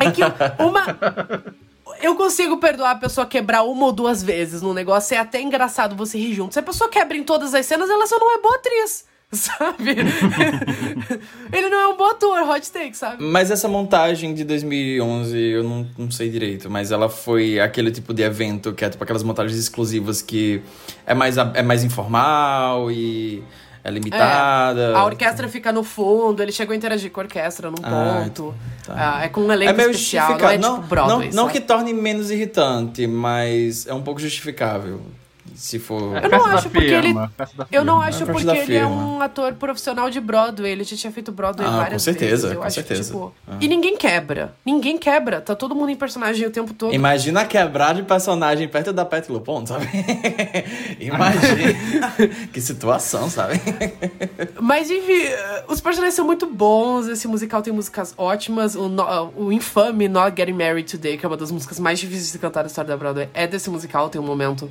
É 0.00 0.10
que 0.10 0.22
uma. 0.62 0.98
Eu 2.02 2.14
consigo 2.14 2.56
perdoar 2.56 2.92
a 2.92 2.94
pessoa 2.96 3.26
quebrar 3.26 3.62
uma 3.62 3.86
ou 3.86 3.92
duas 3.92 4.22
vezes 4.22 4.62
no 4.62 4.72
negócio. 4.72 5.14
É 5.14 5.18
até 5.18 5.40
engraçado 5.40 5.94
você 5.94 6.18
rir 6.18 6.34
junto. 6.34 6.54
Se 6.54 6.58
a 6.58 6.62
pessoa 6.62 6.88
quebra 6.88 7.16
em 7.16 7.22
todas 7.22 7.54
as 7.54 7.66
cenas, 7.66 7.90
ela 7.90 8.06
só 8.06 8.18
não 8.18 8.38
é 8.38 8.40
boa 8.40 8.56
atriz. 8.56 9.04
Sabe? 9.32 9.90
Ele 11.52 11.68
não 11.68 11.78
é 11.78 11.86
um 11.88 11.96
bom 11.96 12.10
ator, 12.10 12.48
hot 12.50 12.72
take, 12.72 12.96
sabe? 12.96 13.22
Mas 13.22 13.48
essa 13.48 13.68
montagem 13.68 14.34
de 14.34 14.42
2011, 14.42 15.38
eu 15.38 15.62
não, 15.62 15.86
não 15.96 16.10
sei 16.10 16.28
direito, 16.28 16.68
mas 16.68 16.90
ela 16.90 17.08
foi 17.08 17.60
aquele 17.60 17.92
tipo 17.92 18.12
de 18.12 18.24
evento 18.24 18.72
que 18.72 18.84
é 18.84 18.90
tipo 18.90 19.04
aquelas 19.04 19.22
montagens 19.22 19.56
exclusivas 19.56 20.20
que 20.20 20.60
é 21.06 21.14
mais, 21.14 21.36
é 21.38 21.62
mais 21.62 21.84
informal 21.84 22.90
e 22.90 23.44
é 23.82 23.90
limitada. 23.90 24.80
É, 24.80 24.94
a 24.94 25.04
orquestra 25.04 25.48
fica 25.48 25.72
no 25.72 25.82
fundo, 25.82 26.42
ele 26.42 26.52
chegou 26.52 26.72
a 26.72 26.76
interagir 26.76 27.10
com 27.10 27.20
a 27.20 27.24
orquestra 27.24 27.70
num 27.70 27.76
Ah, 27.82 28.22
ponto. 28.24 28.54
tá. 28.86 28.94
Ah, 29.20 29.24
é 29.24 29.28
com 29.28 29.40
um 29.42 29.52
elenco 29.52 29.70
É 29.72 29.74
meio 29.76 29.90
especial, 29.90 30.28
não 30.28 30.34
é 30.34 30.38
justificável. 30.38 30.74
tipo 30.76 30.86
Broadway, 30.88 31.28
não, 31.28 31.44
não 31.44 31.48
que 31.48 31.60
torne 31.60 31.92
menos 31.94 32.30
irritante, 32.30 33.06
mas 33.06 33.86
é 33.86 33.94
um 33.94 34.02
pouco 34.02 34.20
justificável. 34.20 35.00
Se 35.60 35.78
for. 35.78 36.00
Eu 36.16 36.30
não 36.30 36.46
acho 36.46 36.70
porque 36.70 36.86
ele. 36.88 37.14
Eu 37.70 37.84
não 37.84 38.00
acho 38.00 38.22
É 38.22 38.26
porque 38.26 38.48
ele 38.48 38.76
é 38.76 38.86
um 38.86 39.20
ator 39.20 39.52
profissional 39.52 40.08
de 40.08 40.18
Broadway. 40.18 40.72
Ele 40.72 40.84
já 40.84 40.96
tinha 40.96 41.12
feito 41.12 41.30
Broadway 41.30 41.68
Ah, 41.68 41.72
várias 41.72 41.92
com 41.92 41.98
certeza, 41.98 42.30
vezes. 42.30 42.52
Eu 42.52 42.58
com 42.60 42.66
acho 42.66 42.74
certeza. 42.76 43.02
Que, 43.02 43.06
tipo... 43.08 43.34
Ah. 43.46 43.56
E 43.60 43.68
ninguém 43.68 43.94
quebra. 43.94 44.54
Ninguém 44.64 44.96
quebra. 44.96 45.38
Tá 45.42 45.54
todo 45.54 45.74
mundo 45.74 45.90
em 45.90 45.96
personagem 45.96 46.46
o 46.46 46.50
tempo 46.50 46.72
todo. 46.72 46.94
Imagina 46.94 47.44
quebrar 47.44 47.94
de 47.94 48.02
personagem 48.04 48.66
perto 48.68 48.90
da 48.90 49.04
Pet 49.04 49.30
Lupon, 49.30 49.66
sabe? 49.66 49.86
Imagina. 50.98 52.12
que 52.50 52.60
situação, 52.60 53.28
sabe? 53.28 53.60
Mas 54.60 54.90
enfim, 54.90 55.22
eh, 55.24 55.64
os 55.68 55.78
personagens 55.80 56.14
são 56.14 56.24
muito 56.24 56.46
bons. 56.46 57.06
Esse 57.06 57.28
musical 57.28 57.60
tem 57.60 57.72
músicas 57.72 58.14
ótimas. 58.16 58.74
O, 58.74 58.88
no- 58.88 59.30
o 59.36 59.52
infame 59.52 60.08
Not 60.08 60.34
Getting 60.36 60.54
Married 60.54 60.90
Today, 60.90 61.18
que 61.18 61.26
é 61.26 61.28
uma 61.28 61.36
das 61.36 61.50
músicas 61.50 61.78
mais 61.78 61.98
difíceis 61.98 62.32
de 62.32 62.38
cantar 62.38 62.62
da 62.62 62.68
história 62.68 62.88
da 62.88 62.96
Broadway, 62.96 63.28
é 63.34 63.46
desse 63.46 63.68
musical. 63.68 64.08
Tem 64.08 64.18
um 64.20 64.24
momento 64.24 64.70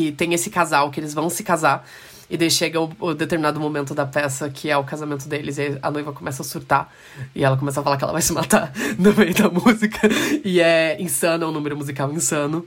que 0.00 0.12
tem 0.12 0.32
esse 0.32 0.48
casal 0.48 0.90
que 0.90 0.98
eles 0.98 1.12
vão 1.12 1.28
se 1.28 1.44
casar. 1.44 1.86
E 2.30 2.36
daí 2.36 2.50
chega 2.50 2.80
o, 2.80 2.90
o 3.00 3.12
determinado 3.12 3.60
momento 3.60 3.92
da 3.92 4.06
peça 4.06 4.48
que 4.48 4.70
é 4.70 4.76
o 4.76 4.84
casamento 4.84 5.28
deles. 5.28 5.58
E 5.58 5.78
a 5.82 5.90
noiva 5.90 6.12
começa 6.12 6.42
a 6.42 6.44
surtar. 6.44 6.90
E 7.34 7.44
ela 7.44 7.56
começa 7.56 7.80
a 7.80 7.82
falar 7.82 7.98
que 7.98 8.04
ela 8.04 8.12
vai 8.12 8.22
se 8.22 8.32
matar 8.32 8.72
no 8.98 9.12
meio 9.14 9.34
da 9.34 9.50
música. 9.50 10.08
E 10.42 10.58
é 10.58 11.00
insano, 11.02 11.44
é 11.44 11.48
um 11.48 11.52
número 11.52 11.76
musical 11.76 12.10
insano. 12.12 12.64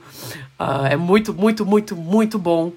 Ah, 0.58 0.88
é 0.88 0.96
muito, 0.96 1.34
muito, 1.34 1.66
muito, 1.66 1.96
muito 1.96 2.38
bom. 2.38 2.72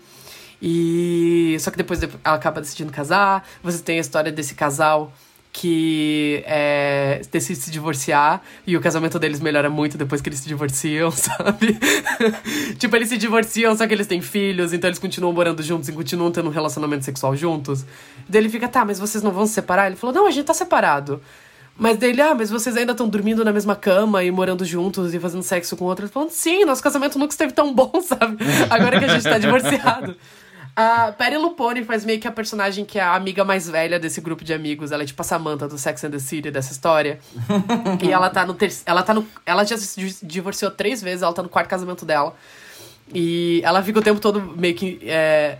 E 0.60 1.56
só 1.60 1.70
que 1.70 1.78
depois 1.78 2.02
ela 2.02 2.12
acaba 2.24 2.60
decidindo 2.60 2.92
casar. 2.92 3.48
Você 3.62 3.84
tem 3.84 3.98
a 3.98 4.02
história 4.02 4.32
desse 4.32 4.56
casal 4.56 5.14
que 5.60 6.44
é, 6.46 7.20
decide 7.32 7.60
se 7.60 7.72
divorciar 7.72 8.44
e 8.66 8.78
o 8.78 8.80
casamento 8.80 9.18
deles 9.18 9.40
melhora 9.40 9.72
muito 9.72 9.98
depois 9.98 10.22
que 10.22 10.30
eles 10.30 10.38
se 10.38 10.48
divorciam, 10.48 11.10
sabe? 11.10 11.80
tipo, 12.78 12.96
eles 12.96 13.10
se 13.10 13.18
divorciam, 13.18 13.76
só 13.76 13.88
que 13.88 13.94
eles 13.94 14.06
têm 14.06 14.22
filhos, 14.22 14.72
então 14.72 14.88
eles 14.88 15.00
continuam 15.00 15.34
morando 15.34 15.64
juntos 15.64 15.90
e 15.90 15.94
continuam 15.94 16.32
tendo 16.32 16.48
um 16.48 16.52
relacionamento 16.52 17.04
sexual 17.06 17.36
juntos. 17.36 17.84
Daí 18.30 18.40
ele 18.40 18.50
fica, 18.50 18.68
tá, 18.68 18.86
mas 18.86 19.00
vocês 19.00 19.24
não 19.24 19.32
vão 19.32 19.48
se 19.48 19.54
separar? 19.54 19.88
Ele 19.88 19.96
falou, 19.96 20.16
não, 20.16 20.28
a 20.28 20.32
gente 20.32 20.46
tá 20.46 20.54
separado. 20.54 21.20
Mas 21.76 21.98
dele, 21.98 22.22
ah, 22.22 22.36
mas 22.36 22.52
vocês 22.52 22.78
ainda 22.78 22.92
estão 22.92 23.10
dormindo 23.10 23.44
na 23.44 23.52
mesma 23.52 23.76
cama 23.76 24.24
e 24.24 24.30
morando 24.30 24.64
juntos 24.64 25.12
e 25.16 25.20
fazendo 25.20 25.42
sexo 25.42 25.76
com 25.76 25.86
outro. 25.86 26.06
Ele 26.06 26.12
falando, 26.12 26.30
sim, 26.30 26.66
nosso 26.66 26.84
casamento 26.84 27.18
nunca 27.18 27.34
esteve 27.34 27.52
tão 27.52 27.74
bom, 27.74 27.92
sabe? 28.02 28.38
Agora 28.70 29.00
que 29.00 29.06
a 29.06 29.08
gente 29.08 29.24
tá 29.24 29.40
divorciado. 29.40 30.16
A 30.80 31.12
Perry 31.12 31.38
Lupone 31.38 31.84
faz 31.84 32.06
meio 32.06 32.20
que 32.20 32.28
a 32.28 32.32
personagem 32.32 32.86
que 32.86 33.00
é 33.00 33.02
a 33.02 33.16
amiga 33.16 33.44
mais 33.44 33.68
velha 33.68 34.00
desse 34.00 34.22
grupo 34.22 34.44
de 34.44 34.54
amigos. 34.54 34.92
Ela 34.92 35.02
é 35.02 35.06
tipo 35.08 35.20
a 35.20 35.26
Samantha 35.26 35.68
do 35.68 35.76
Sex 35.76 36.04
and 36.04 36.12
the 36.12 36.20
City 36.20 36.52
dessa 36.52 36.72
história. 36.72 37.20
e 38.00 38.12
ela 38.12 38.30
tá 38.30 38.46
no 38.46 38.54
terceiro. 38.54 38.84
Ela 38.86 39.02
tá 39.02 39.12
no. 39.12 39.26
Ela 39.44 39.64
já 39.64 39.76
se 39.76 40.00
di- 40.00 40.18
divorciou 40.22 40.70
três 40.70 41.02
vezes, 41.02 41.24
ela 41.24 41.34
tá 41.34 41.42
no 41.42 41.50
quarto 41.50 41.68
casamento 41.68 42.06
dela. 42.06 42.36
E 43.12 43.60
ela 43.64 43.82
fica 43.82 43.98
o 43.98 44.04
tempo 44.04 44.20
todo 44.20 44.40
meio 44.40 44.76
que. 44.76 45.00
é, 45.04 45.58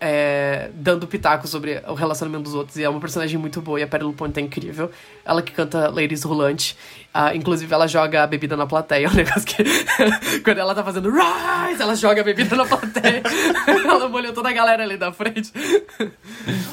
é, 0.00 0.70
dando 0.74 1.06
pitaco 1.06 1.46
sobre 1.48 1.82
o 1.86 1.94
relacionamento 1.94 2.44
dos 2.44 2.54
outros. 2.54 2.76
E 2.76 2.84
é 2.84 2.88
uma 2.88 3.00
personagem 3.00 3.38
muito 3.38 3.60
boa. 3.60 3.80
E 3.80 3.82
a 3.82 3.86
Perry 3.86 4.04
Lupone 4.04 4.32
tá 4.32 4.40
incrível. 4.40 4.90
Ela 5.24 5.42
que 5.42 5.52
canta 5.52 5.88
Ladies 5.88 6.22
Rolante. 6.22 6.76
Ah, 7.12 7.34
inclusive, 7.34 7.72
ela 7.72 7.86
joga 7.88 8.22
a 8.22 8.26
bebida 8.26 8.56
na 8.56 8.66
plateia. 8.66 8.98
É 9.08 9.10
um 9.10 9.14
negócio 9.14 9.44
que. 9.44 9.64
quando 10.44 10.58
ela 10.58 10.74
tá 10.74 10.84
fazendo 10.84 11.10
Rise, 11.10 11.80
ela 11.80 11.94
joga 11.94 12.20
a 12.20 12.24
bebida 12.24 12.54
na 12.54 12.64
plateia. 12.64 13.22
ela 13.66 14.08
molhou 14.08 14.32
toda 14.32 14.50
a 14.50 14.52
galera 14.52 14.82
ali 14.82 14.96
da 14.96 15.12
frente. 15.12 15.52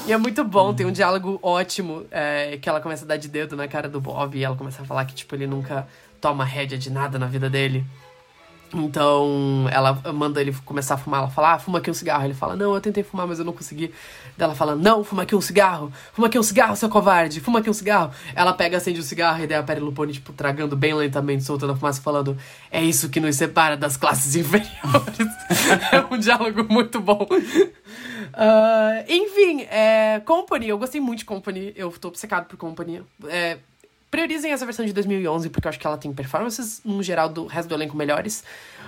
e 0.05 0.11
é 0.11 0.17
muito 0.17 0.43
bom. 0.43 0.73
Tem 0.73 0.85
um 0.85 0.91
diálogo 0.91 1.39
ótimo. 1.41 2.05
é, 2.11 2.57
que 2.57 2.67
ela 2.67 2.81
começa 2.81 3.05
a 3.05 3.07
dar 3.07 3.17
de 3.17 3.27
dedo 3.27 3.55
na 3.55 3.67
cara 3.67 3.87
do 3.87 4.01
Bob. 4.01 4.37
E 4.37 4.43
ela 4.43 4.55
começa 4.55 4.81
a 4.81 4.85
falar 4.85 5.05
que, 5.05 5.15
tipo, 5.15 5.33
ele 5.35 5.47
nunca 5.47 5.87
toma 6.19 6.43
rédea 6.43 6.77
de 6.77 6.89
nada 6.89 7.17
na 7.17 7.27
vida 7.27 7.49
dele. 7.49 7.85
Então, 8.75 9.67
ela 9.71 9.93
manda 10.13 10.41
ele 10.41 10.53
começar 10.65 10.95
a 10.95 10.97
fumar. 10.97 11.21
Ela 11.21 11.29
fala, 11.29 11.53
ah, 11.53 11.59
fuma 11.59 11.79
aqui 11.79 11.89
um 11.89 11.93
cigarro. 11.93 12.25
Ele 12.25 12.33
fala, 12.33 12.55
não, 12.55 12.73
eu 12.73 12.81
tentei 12.81 13.03
fumar, 13.03 13.25
mas 13.25 13.39
eu 13.39 13.45
não 13.45 13.53
consegui. 13.53 13.91
Ela 14.37 14.53
fala, 14.53 14.75
não, 14.75 15.03
fuma 15.03 15.23
aqui 15.23 15.33
um 15.33 15.39
cigarro. 15.39 15.91
Fuma 16.11 16.27
aqui 16.27 16.37
um 16.37 16.43
cigarro, 16.43 16.75
seu 16.75 16.89
covarde. 16.89 17.39
Fuma 17.39 17.59
aqui 17.59 17.69
um 17.69 17.73
cigarro. 17.73 18.11
Ela 18.35 18.53
pega, 18.53 18.77
acende 18.77 18.99
o 18.99 19.03
cigarro 19.03 19.43
e 19.43 19.47
daí 19.47 19.57
a 19.57 19.63
Perry 19.63 19.79
Lupone, 19.79 20.11
tipo, 20.11 20.33
tragando 20.33 20.75
bem 20.75 20.93
lentamente, 20.93 21.43
soltando 21.45 21.71
a 21.71 21.75
fumaça, 21.75 22.01
falando, 22.01 22.37
é 22.69 22.83
isso 22.83 23.09
que 23.09 23.21
nos 23.21 23.35
separa 23.37 23.77
das 23.77 23.95
classes 23.95 24.35
inferiores. 24.35 24.75
é 25.91 26.13
um 26.13 26.17
diálogo 26.17 26.65
muito 26.69 26.99
bom. 26.99 27.25
Ah, 28.33 29.05
enfim, 29.07 29.61
é, 29.69 30.21
Company, 30.25 30.67
eu 30.67 30.77
gostei 30.77 30.99
muito 30.99 31.19
de 31.19 31.25
Company. 31.25 31.71
Eu 31.75 31.89
tô 31.91 32.09
obcecado 32.09 32.45
por 32.47 32.57
Company. 32.57 33.01
É, 33.27 33.57
priorizem 34.15 34.53
essa 34.53 34.65
versão 34.65 34.85
de 34.85 34.93
2011, 34.93 35.49
porque 35.49 35.67
eu 35.67 35.69
acho 35.69 35.77
que 35.77 35.85
ela 35.85 35.97
tem 35.97 36.13
performances, 36.13 36.79
no 36.85 37.03
geral, 37.03 37.27
do 37.27 37.47
resto 37.47 37.67
do 37.67 37.75
elenco 37.75 37.97
melhores. 37.97 38.45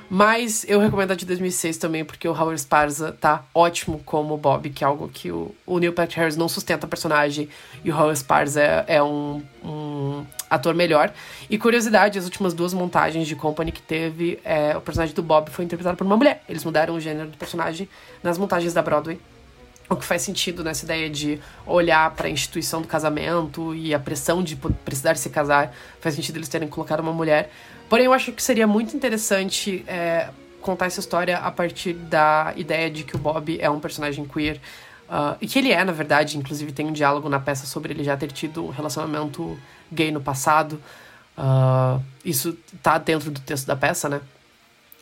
Mas 0.10 0.66
eu 0.70 0.80
recomendo 0.80 1.12
a 1.12 1.16
de 1.16 1.26
2006 1.26 1.78
também, 1.78 2.06
porque 2.06 2.26
o 2.26 2.32
Howard 2.32 2.56
Esparza 2.56 3.12
tá 3.12 3.44
ótimo 3.54 4.02
como 4.06 4.38
Bob, 4.38 4.70
que 4.70 4.86
é 4.86 4.88
algo 4.88 5.10
que 5.10 5.30
o, 5.30 5.54
o 5.66 5.80
Neil 5.80 5.92
Patrick 5.92 6.18
Harris 6.18 6.38
não 6.38 6.48
sustenta 6.48 6.86
a 6.86 6.90
personagem, 6.90 7.50
e 7.84 7.92
o 7.92 7.94
Howard 7.94 8.18
Esparza 8.18 8.62
é, 8.62 8.86
é 8.88 9.04
um, 9.04 9.44
um 9.62 10.26
ator 10.50 10.74
melhor. 10.74 11.12
E 11.50 11.58
curiosidade, 11.58 12.18
as 12.18 12.24
últimas 12.24 12.54
duas 12.54 12.74
montagens 12.74 13.28
de 13.28 13.36
Company 13.36 13.74
que 13.74 13.82
teve, 13.82 14.40
é, 14.46 14.78
o 14.78 14.82
personagem 14.82 15.14
do 15.14 15.22
Bob 15.22 15.52
foi 15.52 15.66
interpretado 15.66 15.98
por 15.98 16.06
uma 16.06 16.16
mulher. 16.16 16.42
Eles 16.48 16.64
mudaram 16.64 16.96
o 16.96 17.02
gênero 17.02 17.28
do 17.28 17.38
personagem 17.38 17.90
nas 18.24 18.38
montagens 18.38 18.74
da 18.74 18.82
Broadway. 18.82 19.20
O 19.90 19.96
que 19.96 20.04
faz 20.04 20.22
sentido 20.22 20.64
nessa 20.64 20.84
ideia 20.84 21.10
de 21.10 21.40
olhar 21.66 22.12
para 22.12 22.28
a 22.28 22.30
instituição 22.30 22.82
do 22.82 22.88
casamento 22.88 23.74
e 23.74 23.94
a 23.94 24.00
pressão 24.00 24.44
de 24.44 24.56
precisar 24.56 25.16
se 25.16 25.30
casar. 25.30 25.74
Faz 26.02 26.16
sentido 26.16 26.36
eles 26.36 26.50
terem 26.50 26.68
colocado 26.68 27.00
uma 27.00 27.14
mulher. 27.14 27.50
Porém, 27.90 28.06
eu 28.06 28.14
acho 28.14 28.34
que 28.34 28.44
seria 28.44 28.68
muito 28.68 28.96
interessante 28.96 29.86
é, 29.88 30.30
contar 30.62 30.88
essa 30.88 31.00
história 31.00 31.38
a 31.38 31.50
partir 31.50 31.94
da 31.94 32.54
ideia 32.58 32.92
de 32.92 33.06
que 33.06 33.16
o 33.16 33.20
Bob 33.20 33.58
é 33.60 33.70
um 33.70 33.80
personagem 33.80 34.26
queer. 34.26 34.60
ah, 35.10 35.38
e 35.40 35.48
que 35.48 35.58
ele 35.58 35.72
é, 35.72 35.84
na 35.86 35.94
verdade, 35.94 36.38
inclusive 36.38 36.74
tem 36.74 36.86
um 36.86 36.92
diálogo 36.92 37.30
na 37.30 37.40
peça 37.40 37.66
sobre 37.66 37.94
ele 37.94 38.04
já 38.04 38.18
ter 38.18 38.30
tido 38.32 38.66
um 38.66 38.70
relacionamento 38.70 39.58
gay 39.90 40.12
no 40.12 40.20
passado. 40.20 40.82
Ah, 41.38 42.00
isso 42.26 42.58
tá 42.84 42.98
dentro 42.98 43.32
do 43.32 43.40
texto 43.40 43.66
da 43.66 43.76
peça, 43.76 44.10
né? 44.10 44.20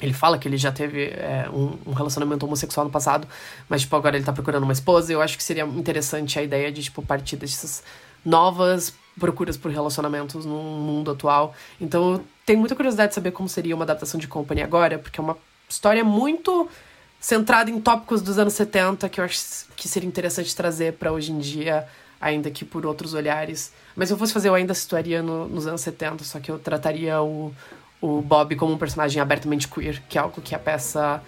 Ele 0.01 0.13
fala 0.13 0.37
que 0.37 0.47
ele 0.47 0.57
já 0.57 0.71
teve 0.71 1.05
é, 1.05 1.47
um, 1.53 1.77
um 1.87 1.93
relacionamento 1.93 2.45
homossexual 2.45 2.85
no 2.85 2.91
passado, 2.91 3.27
mas, 3.69 3.81
tipo, 3.81 3.95
agora 3.95 4.15
ele 4.17 4.25
tá 4.25 4.33
procurando 4.33 4.63
uma 4.63 4.73
esposa. 4.73 5.11
Eu 5.13 5.21
acho 5.21 5.37
que 5.37 5.43
seria 5.43 5.63
interessante 5.63 6.37
a 6.37 6.43
ideia 6.43 6.71
de, 6.71 6.83
tipo, 6.83 7.01
partir 7.01 7.37
dessas 7.37 7.81
novas 8.23 8.93
procuras 9.19 9.55
por 9.55 9.71
relacionamentos 9.71 10.45
no 10.45 10.55
mundo 10.61 11.11
atual. 11.11 11.55
Então, 11.79 12.13
eu 12.13 12.25
tenho 12.45 12.59
muita 12.59 12.75
curiosidade 12.75 13.09
de 13.09 13.15
saber 13.15 13.31
como 13.31 13.47
seria 13.47 13.73
uma 13.73 13.83
adaptação 13.85 14.19
de 14.19 14.27
Company 14.27 14.61
agora, 14.61 14.99
porque 14.99 15.19
é 15.19 15.23
uma 15.23 15.37
história 15.69 16.03
muito 16.03 16.69
centrada 17.19 17.71
em 17.71 17.79
tópicos 17.79 18.21
dos 18.21 18.37
anos 18.37 18.53
70 18.53 19.07
que 19.09 19.19
eu 19.19 19.25
acho 19.25 19.65
que 19.75 19.87
seria 19.87 20.07
interessante 20.07 20.53
trazer 20.55 20.93
pra 20.93 21.11
hoje 21.11 21.31
em 21.31 21.39
dia, 21.39 21.87
ainda 22.19 22.51
que 22.51 22.65
por 22.65 22.85
outros 22.85 23.13
olhares. 23.13 23.71
Mas 23.95 24.09
se 24.09 24.13
eu 24.13 24.17
fosse 24.17 24.33
fazer, 24.33 24.49
eu 24.49 24.55
ainda 24.55 24.73
situaria 24.73 25.23
no- 25.23 25.47
nos 25.47 25.65
anos 25.65 25.81
70, 25.81 26.23
só 26.23 26.39
que 26.39 26.51
eu 26.51 26.59
trataria 26.59 27.21
o, 27.21 27.53
o 28.06 28.22
Bob 28.22 28.56
como 28.56 28.74
um 28.74 28.78
personagem 28.78 29.22
abertamente 29.22 29.68
queer, 29.68 30.01
que 30.08 30.18
é 30.18 30.22
algo 30.22 30.41
que 30.41 30.53
a 30.53 30.60
peça 30.60 31.22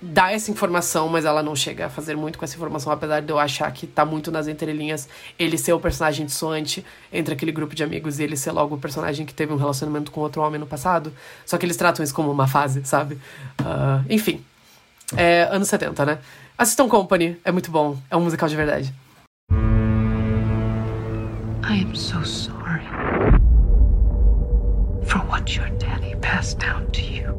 dá 0.00 0.30
essa 0.30 0.50
informação, 0.50 1.08
mas 1.08 1.24
ela 1.24 1.42
não 1.42 1.56
chega 1.56 1.86
a 1.86 1.88
fazer 1.88 2.16
muito 2.16 2.38
com 2.38 2.44
essa 2.44 2.54
informação, 2.54 2.92
apesar 2.92 3.20
de 3.20 3.30
eu 3.30 3.38
achar 3.38 3.70
que 3.72 3.86
tá 3.86 4.04
muito 4.04 4.30
nas 4.30 4.46
entrelinhas 4.46 5.08
ele 5.38 5.56
ser 5.56 5.72
o 5.72 5.80
personagem 5.80 6.26
dissoante 6.26 6.84
entre 7.12 7.34
aquele 7.34 7.50
grupo 7.50 7.74
de 7.74 7.82
amigos 7.82 8.18
e 8.18 8.22
ele 8.22 8.36
ser 8.36 8.52
logo 8.52 8.74
o 8.74 8.78
personagem 8.78 9.24
que 9.24 9.34
teve 9.34 9.52
um 9.52 9.56
relacionamento 9.56 10.10
com 10.10 10.20
outro 10.20 10.42
homem 10.42 10.60
no 10.60 10.66
passado. 10.66 11.12
Só 11.44 11.56
que 11.58 11.64
eles 11.64 11.76
tratam 11.76 12.04
isso 12.04 12.14
como 12.14 12.30
uma 12.30 12.46
fase, 12.46 12.84
sabe? 12.84 13.18
Ah, 13.58 14.02
enfim. 14.08 14.44
É, 15.16 15.48
anos 15.50 15.68
70, 15.68 16.04
né? 16.04 16.18
Assistam 16.58 16.88
Company, 16.88 17.36
é 17.44 17.52
muito 17.52 17.70
bom. 17.70 17.96
É 18.10 18.16
um 18.16 18.20
musical 18.20 18.48
de 18.48 18.56
verdade. 18.56 18.94
I 21.68 21.82
am 21.82 21.94
so 21.94 22.24
sorry 22.24 22.65
for 25.06 25.18
what 25.20 25.56
your 25.56 25.68
daddy 25.78 26.14
passed 26.20 26.58
down 26.58 26.90
to 26.92 27.02
you. 27.02 27.32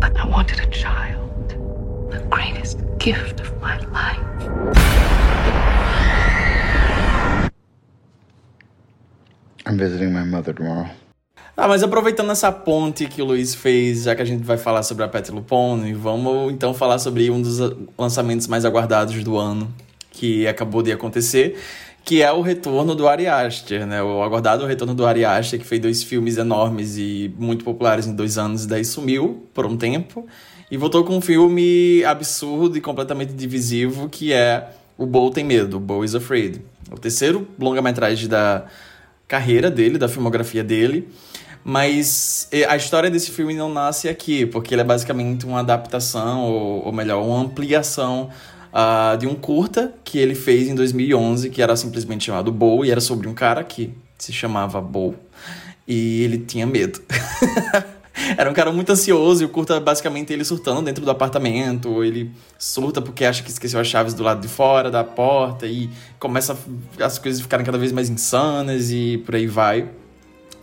But 0.00 0.16
I 0.16 0.26
wanted 0.26 0.60
a 0.60 0.66
child, 0.66 1.48
the 2.10 2.20
greatest 2.28 2.78
gift 2.98 3.40
of 3.40 3.50
my 3.60 3.78
life. 3.88 4.20
I'm 9.66 9.78
visiting 9.78 10.12
my 10.12 10.24
mother 10.24 10.52
tomorrow. 10.52 10.88
Ah, 11.56 11.68
mas 11.68 11.82
aproveitando 11.82 12.32
essa 12.32 12.50
ponte 12.50 13.06
que 13.06 13.20
o 13.20 13.24
Luiz 13.24 13.54
fez, 13.54 14.04
já 14.04 14.14
que 14.14 14.22
a 14.22 14.24
gente 14.24 14.42
vai 14.42 14.56
falar 14.56 14.82
sobre 14.82 15.04
a 15.04 15.08
Pet 15.08 15.30
Lupone, 15.30 15.92
vamos 15.92 16.52
então 16.52 16.72
falar 16.72 16.98
sobre 16.98 17.30
um 17.30 17.40
dos 17.40 17.58
lançamentos 17.98 18.46
mais 18.46 18.64
aguardados 18.64 19.22
do 19.22 19.36
ano, 19.36 19.72
que 20.10 20.46
acabou 20.46 20.82
de 20.82 20.90
acontecer, 20.90 21.58
que 22.04 22.22
é 22.22 22.32
o 22.32 22.40
retorno 22.40 22.94
do 22.94 23.06
Ari 23.06 23.26
Aster, 23.26 23.86
né? 23.86 24.02
O 24.02 24.22
aguardado 24.22 24.66
retorno 24.66 24.94
do 24.94 25.06
Ari 25.06 25.24
Aster, 25.24 25.58
que 25.58 25.66
fez 25.66 25.80
dois 25.80 26.02
filmes 26.02 26.36
enormes 26.36 26.96
e 26.96 27.32
muito 27.38 27.64
populares 27.64 28.06
em 28.06 28.14
dois 28.14 28.38
anos, 28.38 28.64
e 28.64 28.68
daí 28.68 28.84
sumiu 28.84 29.46
por 29.54 29.66
um 29.66 29.76
tempo, 29.76 30.26
e 30.70 30.76
voltou 30.76 31.04
com 31.04 31.16
um 31.16 31.20
filme 31.20 32.04
absurdo 32.04 32.76
e 32.76 32.80
completamente 32.80 33.32
divisivo, 33.32 34.08
que 34.08 34.32
é 34.32 34.70
O 34.96 35.06
Bo 35.06 35.30
Tem 35.30 35.44
Medo, 35.44 35.78
Bo 35.78 36.04
is 36.04 36.14
Afraid. 36.14 36.62
O 36.90 36.98
terceiro 36.98 37.46
longa-metragem 37.58 38.28
da 38.28 38.64
carreira 39.28 39.70
dele, 39.70 39.96
da 39.96 40.08
filmografia 40.08 40.64
dele. 40.64 41.08
Mas 41.62 42.48
a 42.68 42.74
história 42.74 43.10
desse 43.10 43.30
filme 43.30 43.54
não 43.54 43.72
nasce 43.72 44.08
aqui, 44.08 44.46
porque 44.46 44.74
ele 44.74 44.80
é 44.80 44.84
basicamente 44.84 45.44
uma 45.44 45.60
adaptação, 45.60 46.42
ou, 46.42 46.86
ou 46.86 46.92
melhor, 46.92 47.22
uma 47.22 47.38
ampliação 47.38 48.30
ah, 48.72 49.16
de 49.18 49.26
um 49.26 49.34
curta 49.34 49.92
que 50.04 50.18
ele 50.18 50.34
fez 50.34 50.68
em 50.68 50.74
2011, 50.74 51.50
que 51.50 51.62
era 51.62 51.76
simplesmente 51.76 52.24
chamado 52.24 52.52
Bo, 52.52 52.84
e 52.84 52.90
era 52.90 53.00
sobre 53.00 53.28
um 53.28 53.34
cara 53.34 53.64
que 53.64 53.92
se 54.18 54.32
chamava 54.32 54.80
Bo, 54.80 55.14
e 55.86 56.22
ele 56.22 56.38
tinha 56.38 56.66
medo. 56.66 57.00
Era 58.36 58.50
um 58.50 58.52
cara 58.52 58.70
muito 58.70 58.90
ansioso 58.92 59.42
e 59.42 59.46
o 59.46 59.48
curta 59.48 59.80
basicamente 59.80 60.32
ele 60.32 60.44
surtando 60.44 60.82
dentro 60.82 61.04
do 61.04 61.10
apartamento. 61.10 62.04
Ele 62.04 62.30
surta 62.58 63.00
porque 63.00 63.24
acha 63.24 63.42
que 63.42 63.50
esqueceu 63.50 63.80
as 63.80 63.86
chaves 63.86 64.12
do 64.12 64.22
lado 64.22 64.40
de 64.40 64.48
fora 64.48 64.90
da 64.90 65.02
porta 65.02 65.66
e 65.66 65.88
começa 66.18 66.56
as 67.00 67.18
coisas 67.18 67.40
ficarem 67.40 67.64
cada 67.64 67.78
vez 67.78 67.92
mais 67.92 68.10
insanas 68.10 68.90
e 68.90 69.22
por 69.24 69.34
aí 69.34 69.46
vai. 69.46 69.88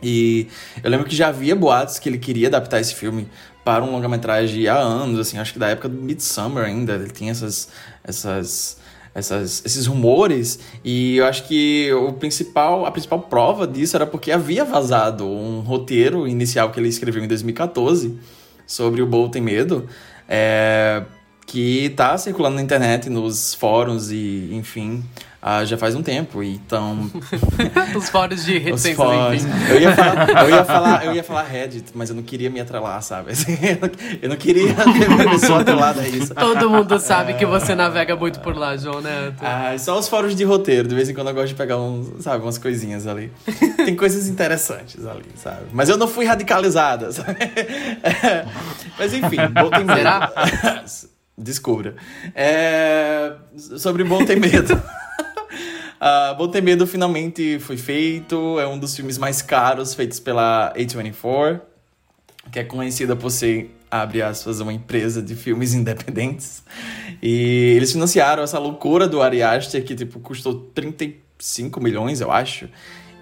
E 0.01 0.47
eu 0.83 0.89
lembro 0.89 1.07
que 1.07 1.15
já 1.15 1.29
havia 1.29 1.55
boatos 1.55 1.97
que 1.97 2.07
ele 2.07 2.19
queria 2.19 2.47
adaptar 2.47 2.79
esse 2.79 2.93
filme 2.93 3.27
para 3.65 3.83
um 3.83 3.91
longa-metragem 3.91 4.65
há 4.67 4.77
anos, 4.77 5.19
assim, 5.19 5.37
acho 5.37 5.51
que 5.51 5.59
da 5.59 5.67
época 5.67 5.89
do 5.89 6.01
Midsummer 6.01 6.63
ainda, 6.63 6.93
ele 6.93 7.09
tinha 7.09 7.31
essas, 7.31 7.67
essas, 8.07 8.77
essas, 9.13 9.61
esses 9.65 9.85
rumores, 9.85 10.59
e 10.83 11.17
eu 11.17 11.25
acho 11.25 11.43
que 11.47 11.91
o 11.93 12.13
principal, 12.13 12.85
a 12.85 12.91
principal 12.91 13.19
prova 13.19 13.67
disso 13.67 13.95
era 13.95 14.07
porque 14.07 14.31
havia 14.31 14.63
vazado 14.63 15.27
um 15.27 15.59
roteiro 15.59 16.27
inicial 16.27 16.71
que 16.71 16.79
ele 16.79 16.87
escreveu 16.87 17.23
em 17.23 17.27
2014 17.27 18.17
sobre 18.65 19.01
o 19.01 19.05
Bo 19.05 19.29
Tem 19.29 19.41
Medo, 19.41 19.87
é, 20.27 21.03
que 21.45 21.89
tá 21.95 22.17
circulando 22.17 22.55
na 22.55 22.61
internet, 22.61 23.09
nos 23.09 23.53
fóruns 23.53 24.11
e, 24.11 24.49
enfim, 24.51 25.03
ah, 25.39 25.63
já 25.63 25.77
faz 25.77 25.93
um 25.95 26.01
tempo, 26.01 26.41
então... 26.41 27.09
Os 27.95 28.09
fóruns 28.09 28.43
de 28.43 28.57
reticências, 28.57 28.95
fóruns. 28.95 29.45
enfim. 29.45 29.53
Eu 29.69 29.79
ia, 29.79 29.95
falar, 29.95 30.29
eu, 30.29 30.49
ia 30.49 30.65
falar, 30.65 31.05
eu 31.05 31.13
ia 31.13 31.23
falar 31.23 31.43
Reddit, 31.43 31.91
mas 31.93 32.09
eu 32.09 32.15
não 32.15 32.23
queria 32.23 32.49
me 32.49 32.59
atrelar, 32.59 33.01
sabe? 33.03 33.31
Assim, 33.31 33.55
eu, 34.21 34.29
não, 34.29 34.35
queria 34.35 34.73
ter 34.73 35.07
uma 35.07 35.29
pessoa 35.29 35.61
atrelada 35.61 36.01
a 36.01 36.07
isso. 36.07 36.33
Todo 36.33 36.69
mundo 36.69 36.99
sabe 36.99 37.35
que 37.35 37.45
você 37.45 37.75
navega 37.75 38.15
muito 38.15 38.39
por 38.39 38.57
lá, 38.57 38.75
João 38.75 38.99
Neto. 38.99 39.37
Ah, 39.41 39.77
só 39.77 39.97
os 39.99 40.07
fóruns 40.07 40.35
de 40.35 40.43
roteiro. 40.43 40.87
De 40.87 40.95
vez 40.95 41.07
em 41.07 41.13
quando 41.13 41.27
eu 41.27 41.35
gosto 41.35 41.49
de 41.49 41.55
pegar 41.55 41.77
uns, 41.77 42.23
sabe, 42.23 42.43
umas 42.43 42.57
coisinhas 42.57 43.05
ali. 43.05 43.31
Tem 43.77 43.95
coisas 43.95 44.27
interessantes 44.27 45.05
ali, 45.05 45.25
sabe? 45.35 45.67
Mas 45.71 45.87
eu 45.87 45.97
não 45.97 46.07
fui 46.07 46.25
radicalizada, 46.25 47.11
sabe? 47.11 47.37
É, 47.41 48.45
mas 48.97 49.13
enfim, 49.13 49.37
Bom 49.53 49.69
Tem 49.69 49.85
Medo. 49.85 49.97
Será? 49.97 50.83
Descubra. 51.37 51.95
É, 52.33 53.33
sobre 53.77 54.03
Bom 54.03 54.25
Tem 54.25 54.39
Medo. 54.39 54.81
Ah, 55.99 56.35
Bom 56.37 56.47
Ter 56.47 56.61
Medo 56.61 56.85
finalmente 56.85 57.59
foi 57.59 57.77
feito. 57.77 58.59
É 58.59 58.67
um 58.67 58.77
dos 58.77 58.95
filmes 58.95 59.17
mais 59.17 59.41
caros 59.41 59.93
feitos 59.93 60.19
pela 60.19 60.73
A24, 60.75 61.61
que 62.51 62.59
é 62.59 62.63
conhecida 62.63 63.15
por 63.15 63.31
ser, 63.31 63.75
abre 63.89 64.21
aspas, 64.21 64.59
uma 64.59 64.73
empresa 64.73 65.21
de 65.21 65.35
filmes 65.35 65.73
independentes. 65.75 66.63
E 67.21 67.73
eles 67.75 67.91
financiaram 67.91 68.43
essa 68.43 68.59
loucura 68.59 69.07
do 69.07 69.21
Ari 69.21 69.41
Aster, 69.41 69.83
que 69.83 69.95
tipo, 69.95 70.19
custou 70.19 70.53
35 70.73 71.81
milhões, 71.81 72.21
eu 72.21 72.31
acho. 72.31 72.69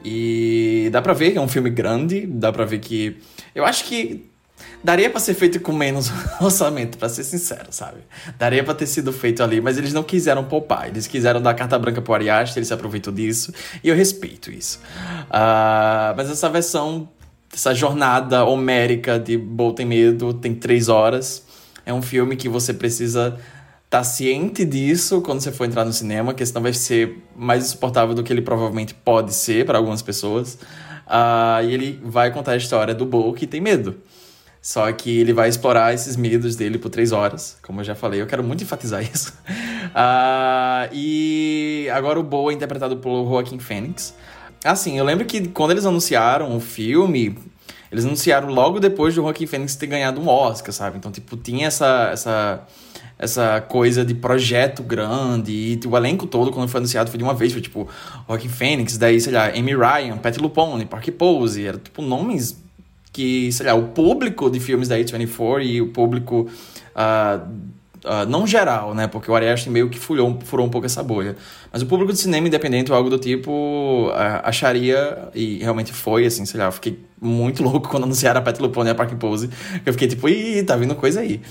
E 0.03 0.89
dá 0.91 1.01
pra 1.01 1.13
ver 1.13 1.31
que 1.31 1.37
é 1.37 1.41
um 1.41 1.47
filme 1.47 1.69
grande, 1.69 2.27
dá 2.27 2.51
pra 2.51 2.65
ver 2.65 2.79
que. 2.79 3.17
Eu 3.55 3.65
acho 3.65 3.85
que 3.85 4.29
daria 4.85 5.09
pra 5.09 5.19
ser 5.19 5.33
feito 5.33 5.59
com 5.59 5.73
menos 5.73 6.11
orçamento, 6.39 6.95
pra 6.99 7.09
ser 7.09 7.23
sincero, 7.23 7.67
sabe? 7.71 7.97
Daria 8.37 8.63
pra 8.63 8.75
ter 8.75 8.85
sido 8.85 9.11
feito 9.11 9.41
ali, 9.41 9.59
mas 9.59 9.79
eles 9.79 9.91
não 9.91 10.03
quiseram 10.03 10.43
poupar. 10.43 10.87
Eles 10.87 11.07
quiseram 11.07 11.41
dar 11.41 11.55
carta 11.55 11.77
branca 11.79 12.03
pro 12.03 12.13
Ari 12.13 12.27
ele 12.55 12.65
se 12.65 12.73
aproveitou 12.73 13.11
disso, 13.11 13.51
e 13.83 13.89
eu 13.89 13.95
respeito 13.95 14.51
isso. 14.51 14.79
Ah, 15.29 16.13
mas 16.15 16.29
essa 16.29 16.47
versão 16.49 17.09
essa 17.51 17.73
jornada 17.73 18.43
homérica 18.43 19.17
de 19.17 19.37
Bo 19.37 19.73
tem 19.73 19.85
medo 19.85 20.33
tem 20.33 20.53
três 20.53 20.87
horas. 20.87 21.43
É 21.83 21.93
um 21.93 22.01
filme 22.01 22.35
que 22.35 22.47
você 22.47 22.71
precisa 22.73 23.39
estar 23.85 24.03
ciente 24.03 24.65
disso 24.65 25.21
quando 25.21 25.39
você 25.39 25.51
for 25.51 25.65
entrar 25.65 25.85
no 25.85 25.93
cinema, 25.93 26.33
que 26.33 26.45
senão 26.45 26.61
vai 26.61 26.73
ser 26.73 27.23
mais 27.35 27.65
insuportável 27.65 28.13
do 28.13 28.21
que 28.21 28.31
ele 28.31 28.41
provavelmente 28.41 28.93
pode 28.93 29.33
ser 29.33 29.65
para 29.65 29.79
algumas 29.79 30.03
pessoas. 30.03 30.59
Ah, 31.07 31.61
e 31.63 31.73
ele 31.73 31.99
vai 32.03 32.31
contar 32.31 32.51
a 32.51 32.57
história 32.57 32.93
do 32.93 33.05
Bo 33.05 33.33
que 33.33 33.47
tem 33.47 33.61
medo. 33.61 33.95
Só 34.65 34.91
que 34.91 35.19
ele 35.19 35.31
vai 35.31 35.47
explorar 35.47 35.93
esses 35.93 36.15
medos 36.15 36.55
dele 36.55 36.79
por 36.79 36.89
três 36.89 37.11
horas, 37.11 37.55
como 37.61 37.81
eu 37.81 37.83
já 37.83 37.93
falei. 37.93 38.19
Eu 38.19 38.25
quero 38.25 38.43
muito 38.43 38.63
enfatizar 38.63 38.99
isso. 39.05 39.31
Ah, 39.93 40.89
e 40.91 41.87
agora 41.93 42.19
o 42.19 42.23
Bo 42.23 42.49
é 42.49 42.55
interpretado 42.55 42.97
pelo 42.97 43.29
Joaquin 43.29 43.59
Phoenix. 43.59 44.15
Assim, 44.63 44.97
eu 44.97 45.05
lembro 45.05 45.23
que 45.23 45.49
quando 45.49 45.69
eles 45.69 45.85
anunciaram 45.85 46.57
o 46.57 46.59
filme, 46.59 47.37
eles 47.91 48.05
anunciaram 48.05 48.49
logo 48.49 48.79
depois 48.79 49.13
do 49.13 49.21
Joaquin 49.21 49.45
Phoenix 49.45 49.75
ter 49.75 49.85
ganhado 49.85 50.19
um 50.19 50.27
Oscar, 50.27 50.73
sabe? 50.73 50.97
Então, 50.97 51.11
tipo, 51.11 51.37
tinha 51.37 51.67
essa, 51.67 52.09
essa, 52.11 52.63
essa 53.19 53.61
coisa 53.61 54.03
de 54.03 54.15
projeto 54.15 54.81
grande 54.81 55.51
e 55.51 55.79
o 55.87 55.95
elenco 55.95 56.25
todo, 56.25 56.51
quando 56.51 56.67
foi 56.67 56.79
anunciado, 56.79 57.11
foi 57.11 57.19
de 57.19 57.23
uma 57.23 57.35
vez. 57.35 57.53
Foi, 57.53 57.61
tipo, 57.61 57.87
Joaquin 58.27 58.49
Phoenix, 58.49 58.97
daí, 58.97 59.21
sei 59.21 59.31
lá, 59.31 59.49
Amy 59.49 59.75
Ryan, 59.75 60.17
Pat 60.17 60.35
LuPone, 60.37 60.85
Park 60.85 61.07
Pose. 61.11 61.67
Era, 61.67 61.77
tipo, 61.77 62.01
nomes 62.01 62.64
que, 63.15 63.49
sei 63.53 63.67
lá, 63.67 63.73
o 63.73 63.83
público 63.83 64.49
de 64.49 64.59
filmes 64.59 64.89
da 64.89 64.97
A24 64.97 65.65
e 65.65 65.81
o 65.81 65.87
público... 65.87 66.49
Uh, 66.93 67.75
Uh, 68.05 68.23
não 68.29 68.45
geral, 68.45 68.93
né? 68.93 69.07
Porque 69.07 69.31
o 69.31 69.35
Ari 69.35 69.47
Aster 69.47 69.73
meio 69.73 69.89
que 69.89 69.97
furou, 69.97 70.37
furou 70.45 70.63
um 70.63 70.69
pouco 70.69 70.85
essa 70.85 71.01
bolha. 71.01 71.35
Mas 71.73 71.81
o 71.81 71.87
público 71.87 72.13
de 72.13 72.19
cinema 72.19 72.47
independente 72.47 72.91
ou 72.91 72.95
algo 72.95 73.09
do 73.09 73.17
tipo 73.17 74.11
uh, 74.11 74.41
acharia, 74.43 75.27
e 75.33 75.57
realmente 75.57 75.91
foi, 75.91 76.23
assim, 76.23 76.45
sei 76.45 76.59
lá, 76.59 76.67
eu 76.67 76.71
fiquei 76.71 76.99
muito 77.19 77.63
louco 77.65 77.89
quando 77.89 78.03
anunciaram 78.03 78.39
a 78.39 78.43
Pet 78.43 78.61
Lupone 78.61 78.89
e 78.89 78.91
a 78.91 78.95
Park 78.95 79.15
Pose. 79.15 79.49
Eu 79.83 79.91
fiquei 79.91 80.07
tipo, 80.07 80.29
ih, 80.29 80.61
tá 80.61 80.75
vindo 80.75 80.93
coisa 80.93 81.21
aí. 81.21 81.41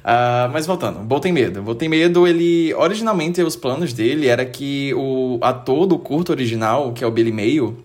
Uh, 0.00 0.52
mas 0.52 0.66
voltando, 0.66 0.98
Bo 0.98 1.18
tem 1.18 1.32
medo. 1.32 1.62
Bo 1.62 1.74
tem 1.74 1.88
medo, 1.88 2.28
ele. 2.28 2.74
Originalmente, 2.74 3.40
os 3.40 3.56
planos 3.56 3.94
dele 3.94 4.26
era 4.26 4.44
que 4.44 4.92
o 4.92 5.38
ator 5.40 5.86
do 5.86 5.98
curto 5.98 6.30
original, 6.30 6.92
que 6.92 7.02
é 7.02 7.06
o 7.06 7.10
Billy 7.10 7.32
Mayo, 7.32 7.78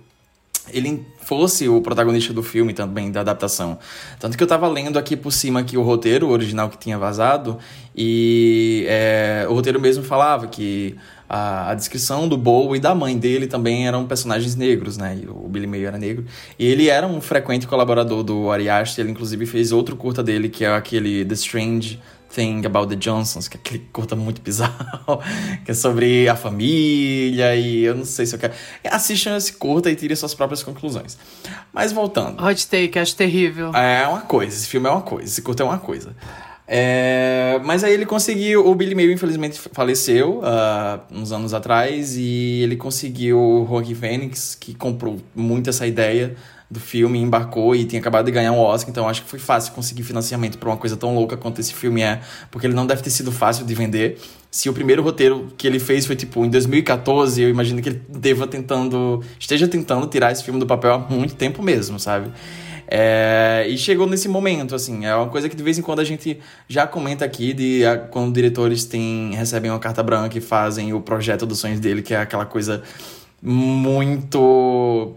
ele 0.73 1.05
fosse 1.27 1.67
o 1.67 1.81
protagonista 1.81 2.31
do 2.31 2.41
filme 2.41 2.73
também, 2.73 3.11
da 3.11 3.19
adaptação. 3.19 3.77
Tanto 4.17 4.37
que 4.37 4.41
eu 4.41 4.47
tava 4.47 4.65
lendo 4.69 4.97
aqui 4.97 5.17
por 5.17 5.31
cima 5.31 5.59
aqui 5.59 5.75
o 5.75 5.81
roteiro 5.81 6.29
original 6.29 6.69
que 6.69 6.77
tinha 6.77 6.97
vazado, 6.97 7.57
e 7.93 8.85
é, 8.87 9.45
o 9.49 9.53
roteiro 9.53 9.77
mesmo 9.77 10.05
falava 10.05 10.47
que 10.47 10.95
a, 11.27 11.71
a, 11.71 11.75
descrição 11.75 12.29
do 12.29 12.37
Bo 12.37 12.73
e 12.77 12.79
da 12.79 12.95
mãe 12.95 13.17
dele 13.17 13.45
também 13.45 13.85
eram 13.85 14.07
personagens 14.07 14.55
negros, 14.55 14.95
né? 14.95 15.19
O 15.27 15.49
Billy 15.49 15.67
Mayo 15.67 15.87
era 15.87 15.97
negro. 15.97 16.23
E 16.57 16.65
ele 16.65 16.87
era 16.87 17.05
um 17.05 17.19
frequente 17.19 17.67
colaborador 17.67 18.23
do 18.23 18.49
Ari 18.49 18.69
Aster, 18.69 19.03
ele 19.03 19.11
inclusive 19.11 19.45
fez 19.45 19.73
outro 19.73 19.97
curta 19.97 20.23
dele, 20.23 20.47
que 20.47 20.63
é 20.63 20.73
aquele 20.73 21.25
The 21.25 21.33
Strange 21.33 21.99
Thing 22.37 22.63
About 22.67 22.87
the 22.87 22.95
Johnsons, 22.95 23.47
que 23.47 23.57
é 23.57 23.59
aquele 23.59 23.79
curta 23.91 24.15
muito 24.15 24.39
bizarro, 24.43 25.19
que 25.65 25.71
é 25.71 25.73
sobre 25.73 26.29
a 26.29 26.35
família 26.35 27.55
e 27.55 27.83
eu 27.83 27.95
não 27.95 28.05
sei 28.05 28.27
se 28.27 28.35
eu 28.35 28.39
quero. 28.39 28.53
Assistam 28.91 29.35
esse 29.35 29.53
curta 29.53 29.89
e 29.89 29.95
tirem 29.95 30.15
suas 30.15 30.35
próprias 30.35 30.61
conclusões. 30.61 31.17
Mas 31.73 31.91
voltando. 31.91 32.43
Hot 32.43 32.67
take, 32.67 32.99
acho 32.99 33.15
terrível. 33.15 33.73
É 33.75 34.07
uma 34.07 34.21
coisa, 34.21 34.55
esse 34.55 34.67
filme 34.67 34.87
é 34.87 34.91
uma 34.91 35.01
coisa, 35.01 35.25
esse 35.25 35.41
curta 35.41 35.63
é 35.63 35.65
uma 35.65 35.79
coisa. 35.79 36.15
É, 36.69 37.59
mas 37.63 37.83
aí 37.83 37.93
ele 37.93 38.05
conseguiu. 38.05 38.67
O 38.67 38.75
Billy 38.75 38.93
Mayo, 38.93 39.11
infelizmente, 39.11 39.57
faleceu 39.71 40.41
uh, 40.41 41.01
uns 41.09 41.31
anos 41.31 41.53
atrás 41.53 42.17
e 42.17 42.61
ele 42.61 42.75
conseguiu 42.75 43.39
o 43.39 43.65
Joaquin 43.65 43.95
Phoenix, 43.95 44.53
que 44.53 44.75
comprou 44.75 45.17
muito 45.33 45.69
essa 45.69 45.87
ideia 45.87 46.35
do 46.69 46.79
filme, 46.79 47.19
embarcou 47.19 47.75
e 47.75 47.85
tinha 47.85 47.99
acabado 47.99 48.25
de 48.25 48.31
ganhar 48.31 48.51
um 48.51 48.59
Oscar, 48.59 48.91
então 48.91 49.07
acho 49.07 49.23
que 49.23 49.29
foi 49.29 49.39
fácil 49.39 49.71
conseguir 49.73 50.03
financiamento 50.03 50.57
para 50.57 50.67
uma 50.67 50.77
coisa 50.77 50.97
tão 50.97 51.15
louca 51.15 51.37
quanto 51.37 51.61
esse 51.61 51.73
filme 51.73 52.01
é, 52.01 52.19
porque 52.51 52.67
ele 52.67 52.73
não 52.73 52.85
deve 52.85 53.01
ter 53.01 53.09
sido 53.09 53.31
fácil 53.31 53.65
de 53.65 53.73
vender. 53.73 54.19
Se 54.51 54.69
o 54.69 54.73
primeiro 54.73 55.01
roteiro 55.01 55.47
que 55.57 55.65
ele 55.65 55.79
fez 55.79 56.05
foi 56.05 56.15
tipo 56.15 56.43
em 56.43 56.49
2014, 56.49 57.41
eu 57.41 57.49
imagino 57.49 57.81
que 57.81 57.89
ele 57.89 58.01
deva 58.09 58.47
tentando, 58.47 59.23
esteja 59.39 59.67
tentando 59.67 60.07
tirar 60.07 60.31
esse 60.31 60.43
filme 60.43 60.59
do 60.59 60.65
papel 60.65 60.93
há 60.93 60.99
muito 60.99 61.35
tempo 61.35 61.63
mesmo, 61.63 61.99
sabe? 61.99 62.31
É, 62.89 63.65
e 63.69 63.77
chegou 63.77 64.07
nesse 64.07 64.29
momento, 64.29 64.73
assim, 64.73 65.05
é 65.05 65.13
uma 65.13 65.27
coisa 65.27 65.49
que 65.49 65.55
de 65.55 65.61
vez 65.61 65.77
em 65.77 65.81
quando 65.81 65.99
a 65.99 66.05
gente 66.05 66.39
já 66.69 66.87
comenta 66.87 67.25
aqui 67.25 67.53
de 67.53 67.85
a, 67.85 67.97
quando 67.97 68.33
diretores 68.33 68.85
têm, 68.85 69.35
recebem 69.35 69.69
uma 69.69 69.79
carta 69.79 70.01
branca 70.01 70.37
e 70.37 70.41
fazem 70.41 70.93
o 70.93 71.01
projeto 71.01 71.45
dos 71.45 71.59
sonhos 71.59 71.81
dele, 71.81 72.01
que 72.01 72.13
é 72.13 72.17
aquela 72.17 72.45
coisa 72.45 72.81
muito 73.41 75.15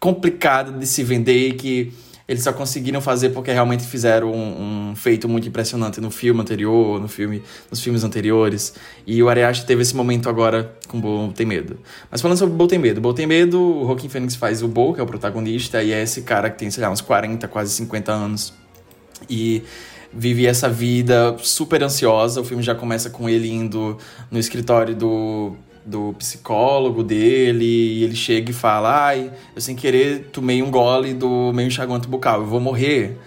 complicada 0.00 0.72
de 0.72 0.86
se 0.86 1.02
vender 1.02 1.48
e 1.48 1.52
que 1.52 1.92
eles 2.28 2.42
só 2.42 2.52
conseguiram 2.52 3.00
fazer 3.00 3.30
porque 3.30 3.50
realmente 3.50 3.84
fizeram 3.84 4.30
um, 4.30 4.90
um, 4.90 4.94
feito 4.94 5.26
muito 5.26 5.48
impressionante 5.48 5.98
no 5.98 6.10
filme 6.10 6.42
anterior, 6.42 7.00
no 7.00 7.08
filme, 7.08 7.42
nos 7.70 7.80
filmes 7.80 8.04
anteriores. 8.04 8.74
E 9.06 9.22
o 9.22 9.30
Ariashi 9.30 9.64
teve 9.64 9.80
esse 9.80 9.96
momento 9.96 10.28
agora 10.28 10.76
com 10.88 11.00
Bo 11.00 11.32
Tem 11.32 11.46
Medo. 11.46 11.78
Mas 12.10 12.20
falando 12.20 12.36
sobre 12.36 12.54
Bo 12.54 12.66
Tem 12.66 12.78
Medo, 12.78 13.00
Bo 13.00 13.14
Tem 13.14 13.26
Medo, 13.26 13.58
o 13.58 13.86
Joaquin 13.86 14.10
Phoenix 14.10 14.36
faz 14.36 14.62
o 14.62 14.68
Bo, 14.68 14.92
que 14.92 15.00
é 15.00 15.02
o 15.02 15.06
protagonista, 15.06 15.82
e 15.82 15.90
é 15.90 16.02
esse 16.02 16.20
cara 16.20 16.50
que 16.50 16.58
tem, 16.58 16.70
sei 16.70 16.82
lá, 16.82 16.90
uns 16.90 17.00
40, 17.00 17.48
quase 17.48 17.72
50 17.72 18.12
anos. 18.12 18.52
E 19.28 19.62
vive 20.12 20.46
essa 20.46 20.68
vida 20.68 21.34
super 21.38 21.82
ansiosa. 21.82 22.42
O 22.42 22.44
filme 22.44 22.62
já 22.62 22.74
começa 22.74 23.08
com 23.08 23.26
ele 23.26 23.50
indo 23.50 23.96
no 24.30 24.38
escritório 24.38 24.94
do 24.94 25.56
do 25.88 26.12
psicólogo 26.18 27.02
dele, 27.02 27.64
e 27.64 28.04
ele 28.04 28.14
chega 28.14 28.50
e 28.50 28.54
fala: 28.54 29.06
Ai, 29.06 29.32
eu 29.54 29.60
sem 29.60 29.74
querer 29.74 30.28
tomei 30.32 30.62
um 30.62 30.70
gole 30.70 31.14
do 31.14 31.52
meu 31.52 31.66
enxaguante 31.66 32.06
bucal, 32.06 32.40
eu 32.40 32.46
vou 32.46 32.60
morrer. 32.60 33.18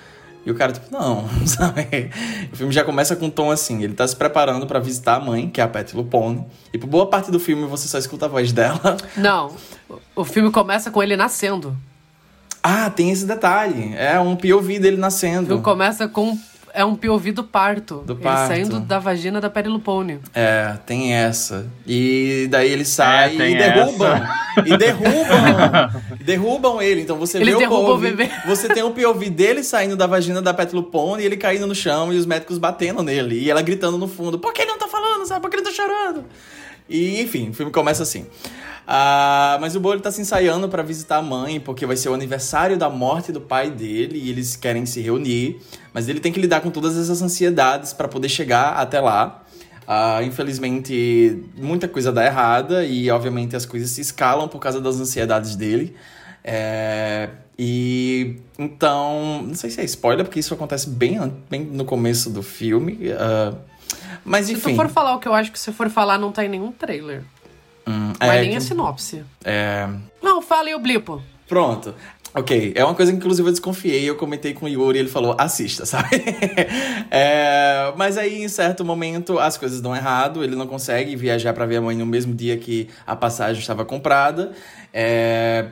E 0.45 0.49
o 0.49 0.55
cara, 0.55 0.71
tipo, 0.71 0.91
não, 0.91 1.27
sabe? 1.45 2.09
O 2.51 2.55
filme 2.55 2.73
já 2.73 2.83
começa 2.83 3.15
com 3.15 3.25
um 3.25 3.29
tom 3.29 3.51
assim: 3.51 3.83
ele 3.83 3.93
tá 3.93 4.07
se 4.07 4.15
preparando 4.15 4.65
para 4.67 4.79
visitar 4.79 5.15
a 5.15 5.19
mãe, 5.19 5.49
que 5.49 5.59
é 5.59 5.63
a 5.63 5.67
Pet 5.67 5.95
Lupone, 5.95 6.45
e 6.71 6.77
por 6.77 6.87
boa 6.87 7.07
parte 7.07 7.31
do 7.31 7.39
filme 7.39 7.65
você 7.67 7.87
só 7.87 7.97
escuta 7.97 8.25
a 8.25 8.29
voz 8.29 8.51
dela. 8.51 8.97
Não, 9.17 9.51
o 10.15 10.23
filme 10.23 10.51
começa 10.51 10.91
com 10.91 11.01
ele 11.01 11.15
nascendo. 11.15 11.75
Ah, 12.63 12.91
tem 12.91 13.09
esse 13.09 13.25
detalhe. 13.25 13.95
É 13.95 14.19
um 14.19 14.35
POV 14.35 14.77
dele 14.77 14.97
nascendo. 14.97 15.45
O 15.45 15.47
filme 15.47 15.63
começa 15.63 16.07
com 16.07 16.37
é 16.73 16.85
um 16.85 16.95
POV 16.95 17.31
do 17.31 17.43
parto. 17.43 18.03
Do 18.05 18.15
parto. 18.15 18.53
Ele 18.53 18.65
saindo 18.65 18.79
da 18.79 18.99
vagina 18.99 19.39
da 19.39 19.49
Perilupone. 19.49 20.19
É, 20.33 20.77
tem 20.85 21.13
essa. 21.13 21.67
E 21.85 22.47
daí 22.49 22.71
ele 22.71 22.85
sai 22.85 23.41
é, 23.41 23.49
e 23.49 23.57
derrubam. 23.57 24.21
E 24.65 24.77
derrubam. 24.77 26.01
derrubam 26.23 26.81
ele. 26.81 27.01
Então 27.01 27.17
você 27.17 27.37
Eles 27.37 27.57
vê 27.57 27.65
o 27.65 27.69
POV. 27.69 27.91
O 27.91 27.97
bebê. 27.97 28.29
Você 28.45 28.67
tem 28.67 28.83
o 28.83 28.91
POV 28.91 29.29
dele 29.29 29.63
saindo 29.63 29.95
da 29.95 30.07
vagina 30.07 30.41
da 30.41 30.53
Perilupone 30.53 31.23
e 31.23 31.25
ele 31.25 31.37
caindo 31.37 31.67
no 31.67 31.75
chão 31.75 32.11
e 32.13 32.17
os 32.17 32.25
médicos 32.25 32.57
batendo 32.57 33.03
nele. 33.03 33.39
E 33.39 33.49
ela 33.49 33.61
gritando 33.61 33.97
no 33.97 34.07
fundo: 34.07 34.39
Por 34.39 34.53
que 34.53 34.61
ele 34.61 34.71
não 34.71 34.77
tá 34.77 34.87
falando? 34.87 35.25
Sabe? 35.25 35.41
Por 35.41 35.49
que 35.49 35.57
ele 35.57 35.63
tá 35.63 35.71
chorando? 35.71 36.25
E 36.89 37.21
enfim, 37.21 37.49
o 37.49 37.53
filme 37.53 37.71
começa 37.71 38.03
assim. 38.03 38.25
Ah, 38.87 39.57
mas 39.61 39.75
o 39.75 39.79
Bo 39.79 39.93
ele 39.93 40.01
tá 40.01 40.11
se 40.11 40.21
ensaiando 40.21 40.67
para 40.67 40.83
visitar 40.83 41.17
a 41.17 41.21
mãe, 41.21 41.59
porque 41.59 41.85
vai 41.85 41.95
ser 41.95 42.09
o 42.09 42.13
aniversário 42.13 42.77
da 42.77 42.89
morte 42.89 43.31
do 43.31 43.39
pai 43.39 43.69
dele 43.69 44.19
e 44.19 44.29
eles 44.29 44.55
querem 44.55 44.85
se 44.85 44.99
reunir. 45.01 45.59
Mas 45.93 46.09
ele 46.09 46.19
tem 46.19 46.31
que 46.31 46.39
lidar 46.39 46.61
com 46.61 46.69
todas 46.69 46.97
essas 46.97 47.21
ansiedades 47.21 47.93
para 47.93 48.07
poder 48.07 48.29
chegar 48.29 48.73
até 48.73 48.99
lá. 48.99 49.43
Ah, 49.87 50.21
infelizmente, 50.23 51.43
muita 51.57 51.87
coisa 51.87 52.11
dá 52.11 52.25
errada 52.25 52.83
e, 52.83 53.09
obviamente, 53.09 53.55
as 53.55 53.65
coisas 53.65 53.89
se 53.89 54.01
escalam 54.01 54.47
por 54.47 54.59
causa 54.59 54.79
das 54.81 54.99
ansiedades 54.99 55.55
dele. 55.55 55.95
É, 56.43 57.29
e 57.57 58.37
então, 58.57 59.43
não 59.47 59.53
sei 59.53 59.69
se 59.69 59.81
é 59.81 59.83
spoiler, 59.85 60.25
porque 60.25 60.39
isso 60.39 60.53
acontece 60.53 60.89
bem, 60.89 61.19
bem 61.49 61.61
no 61.61 61.85
começo 61.85 62.29
do 62.29 62.41
filme. 62.41 62.93
Uh, 62.93 63.55
mas 64.25 64.49
enfim. 64.49 64.61
Se 64.61 64.69
tu 64.69 64.75
for 64.75 64.89
falar 64.89 65.15
o 65.15 65.19
que 65.19 65.27
eu 65.27 65.33
acho 65.33 65.51
que 65.51 65.59
se 65.59 65.71
for 65.71 65.89
falar, 65.89 66.17
não 66.17 66.31
tá 66.31 66.43
em 66.45 66.49
nenhum 66.49 66.71
trailer. 66.71 67.23
Hum, 67.87 68.13
Mas 68.19 68.29
é 68.29 68.41
nem 68.41 68.51
que- 68.51 68.55
a 68.57 68.61
sinopse. 68.61 69.23
É. 69.43 69.87
Não, 70.21 70.41
fala 70.41 70.67
aí 70.69 70.75
o 70.75 70.79
blipo. 70.79 71.21
Pronto. 71.47 71.93
Ok, 72.33 72.71
é 72.75 72.85
uma 72.85 72.95
coisa 72.95 73.11
que 73.11 73.17
inclusive 73.17 73.49
eu 73.49 73.51
desconfiei, 73.51 74.09
eu 74.09 74.15
comentei 74.15 74.53
com 74.53 74.65
o 74.65 74.69
Yuri 74.69 74.99
e 74.99 75.01
ele 75.01 75.09
falou, 75.09 75.35
assista, 75.37 75.83
sabe? 75.87 76.07
É, 77.09 77.91
mas 77.97 78.17
aí, 78.17 78.41
em 78.41 78.47
certo 78.47 78.85
momento, 78.85 79.37
as 79.37 79.57
coisas 79.57 79.81
dão 79.81 79.93
errado, 79.95 80.43
ele 80.43 80.55
não 80.55 80.65
consegue 80.67 81.15
viajar 81.15 81.53
pra 81.53 81.65
ver 81.65 81.77
a 81.77 81.81
mãe 81.81 81.95
no 81.97 82.05
mesmo 82.05 82.33
dia 82.33 82.55
que 82.57 82.87
a 83.05 83.15
passagem 83.17 83.59
estava 83.59 83.83
comprada. 83.83 84.53
É, 84.93 85.65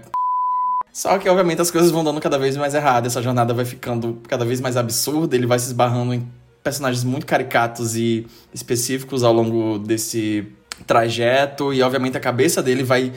Só 0.91 1.18
que, 1.18 1.30
obviamente, 1.30 1.62
as 1.62 1.72
coisas 1.72 1.91
vão 1.91 2.04
dando 2.04 2.20
cada 2.20 2.38
vez 2.38 2.58
mais 2.58 2.74
errado, 2.74 3.06
essa 3.06 3.22
jornada 3.22 3.54
vai 3.54 3.64
ficando 3.64 4.20
cada 4.28 4.43
vez 4.43 4.60
mais 4.60 4.76
absurda, 4.76 5.36
ele 5.36 5.45
vai 5.45 5.60
se 5.60 5.68
esbarrando 5.68 6.14
em 6.14 6.28
personagens 6.64 7.03
muito 7.03 7.26
caricatos 7.26 7.95
e 7.95 8.28
específicos 8.53 9.24
ao 9.24 9.34
longo 9.34 9.80
desse 9.80 10.47
trajeto, 10.86 11.74
e 11.74 11.82
obviamente 11.82 12.18
a 12.18 12.20
cabeça 12.20 12.62
dele 12.62 12.84
vai 12.84 13.12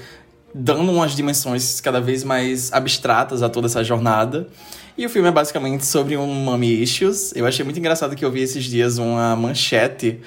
dando 0.54 0.90
umas 0.90 1.16
dimensões 1.16 1.80
cada 1.80 2.00
vez 2.00 2.24
mais 2.24 2.72
abstratas 2.72 3.42
a 3.42 3.48
toda 3.48 3.66
essa 3.66 3.82
jornada. 3.82 4.48
E 4.96 5.06
o 5.06 5.10
filme 5.10 5.28
é 5.28 5.32
basicamente 5.32 5.86
sobre 5.86 6.16
um 6.16 6.26
mommy 6.26 6.82
issues. 6.82 7.32
Eu 7.34 7.46
achei 7.46 7.64
muito 7.64 7.78
engraçado 7.78 8.14
que 8.14 8.24
eu 8.24 8.30
vi 8.30 8.42
esses 8.42 8.64
dias 8.64 8.98
uma 8.98 9.34
manchete 9.34 10.20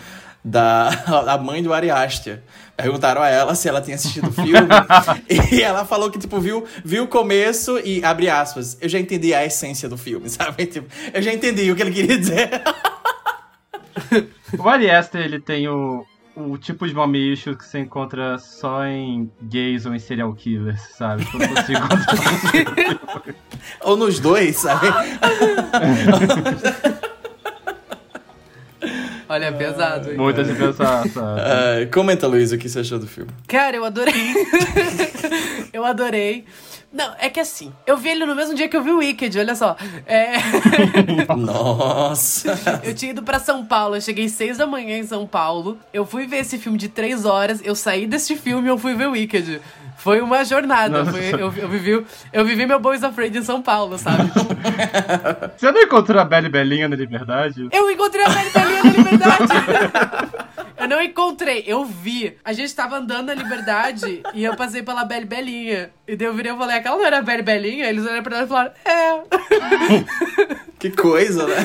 da 0.43 0.89
a 1.28 1.38
mãe 1.38 1.61
do 1.61 1.72
Ari 1.74 1.91
Aster. 1.91 2.41
Perguntaram 2.76 3.22
a 3.22 3.30
ela 3.30 3.55
se 3.55 3.70
ela 3.70 3.82
tinha 3.82 3.95
assistido 3.95 4.28
o 4.28 4.32
filme. 4.32 4.68
e 5.51 5.61
ela 5.61 5.86
falou 5.86 6.11
que, 6.11 6.20
tipo, 6.20 6.39
viu, 6.39 6.66
viu 6.84 7.03
o 7.05 7.07
começo 7.07 7.80
e, 7.80 8.03
abre 8.03 8.30
aspas, 8.30 8.78
eu 8.82 8.89
já 8.89 8.99
entendi 8.99 9.34
a 9.34 9.45
essência 9.45 9.88
do 9.88 9.97
filme, 9.97 10.28
sabe? 10.30 10.66
Tipo, 10.66 10.88
eu 11.13 11.22
já 11.22 11.34
entendi 11.34 11.72
o 11.72 11.76
que 11.76 11.82
ele 11.82 11.91
queria 11.91 12.18
dizer. 12.18 12.49
O 14.58 14.70
Ari 14.70 14.89
Aster, 14.89 15.22
ele 15.22 15.39
tem 15.39 15.68
o, 15.68 16.06
o 16.36 16.58
tipo 16.58 16.88
de 16.88 16.93
mommy 16.93 17.34
issue 17.34 17.56
que 17.56 17.66
você 17.66 17.80
encontra 17.80 18.38
só 18.38 18.86
em 18.86 19.30
gays 19.41 19.86
ou 19.86 19.93
em 19.93 20.00
serial 20.00 20.34
killers, 20.34 20.82
sabe? 20.98 21.26
Quando 21.26 21.48
você 21.50 21.74
encontra... 21.78 23.36
Ou 23.82 23.98
nos 23.98 24.20
dois, 24.20 24.58
sabe? 24.58 24.88
Olha, 29.28 29.46
é 29.46 29.52
pesado, 29.52 30.12
hein? 30.12 30.18
Muita 30.18 30.43
de 30.43 30.54
pensar, 30.54 31.08
sabe? 31.10 31.41
Ah, 31.41 31.88
comenta, 31.91 32.28
Luiz, 32.28 32.52
o 32.52 32.58
que 32.60 32.70
você 32.70 32.80
achou 32.80 33.00
do 33.00 33.08
filme. 33.08 33.32
Cara, 33.48 33.76
eu 33.76 33.84
adorei. 33.84 34.14
eu 35.74 35.84
adorei. 35.84 36.46
Não, 36.96 37.14
é 37.20 37.30
que 37.30 37.41
assim, 37.41 37.74
eu 37.86 37.98
vi 37.98 38.08
ele 38.08 38.26
no 38.26 38.34
mesmo 38.34 38.56
dia 38.56 38.70
que 38.70 38.78
eu 38.78 38.82
vi 38.82 38.89
o 38.89 39.00
Wicked, 39.00 39.38
olha 39.38 39.54
só. 39.54 39.76
É... 40.06 40.36
Nossa! 41.36 42.82
eu 42.82 42.96
tinha 42.96 43.12
ido 43.12 43.22
pra 43.22 43.38
São 43.38 43.66
Paulo, 43.66 43.98
eu 43.98 44.02
cheguei 44.02 44.30
seis 44.30 44.58
da 44.58 44.66
manhã 44.66 44.98
em 44.98 45.04
São 45.04 45.28
Paulo. 45.28 45.78
Eu 45.93 46.06
fui 46.06 46.26
ver 46.26 46.38
esse 46.38 46.58
filme 46.58 46.78
de 46.78 46.88
três 46.88 47.26
horas, 47.26 47.60
eu 47.66 47.76
saí 47.76 48.08
desse 48.08 48.38
filme 48.38 48.70
e 48.70 48.72
eu 48.72 48.78
fui 48.78 48.96
ver 48.96 49.10
o 49.10 49.12
Wicked. 49.12 49.62
Foi 49.98 50.22
uma 50.22 50.46
jornada. 50.46 51.06
Foi, 51.06 51.34
eu, 51.34 51.54
eu, 51.54 51.68
vivi, 51.68 52.06
eu 52.32 52.46
vivi 52.46 52.66
meu 52.66 52.80
Boys 52.80 53.04
Afraid 53.04 53.38
em 53.38 53.43
São 53.43 53.62
Paulo, 53.62 53.98
sabe? 53.98 54.32
Você 55.58 55.72
não 55.72 55.82
encontrou 55.82 56.22
a 56.22 56.24
Belle 56.24 56.48
Belinha 56.48 56.88
na 56.88 56.96
Liberdade? 56.96 57.68
Eu 57.72 57.89
encontrei 57.89 58.24
a 58.24 58.30
Belle 58.30 58.50
Belinha 58.52 58.64
Liberdade! 58.96 59.54
eu 60.78 60.88
não 60.88 61.02
encontrei, 61.02 61.64
eu 61.66 61.86
vi. 61.86 62.38
A 62.43 62.54
gente 62.54 62.74
tava 62.76 62.98
andando 62.98 63.28
na 63.28 63.34
Liberdade 63.34 64.24
e 64.34 64.43
eu 64.43 64.56
passei 64.56 64.84
pela 64.84 65.04
Belle 65.04 65.26
Belinha. 65.26 65.91
E 66.08 66.16
daí 66.16 66.28
eu 66.28 66.34
virei 66.34 66.52
e 66.52 66.58
falei, 66.58 66.78
aquela 66.78 66.98
não 66.98 67.06
era 67.06 67.20
a 67.20 67.22
Belle 67.22 67.41
Belinha? 67.41 67.89
Eles 67.89 68.04
olharam 68.04 68.24
pra 68.24 68.38
ela 68.38 68.46
e 68.46 68.50
falaram, 68.50 68.72
é. 68.86 69.24
que 70.80 70.91
coisa, 70.91 71.48
né? 71.48 71.56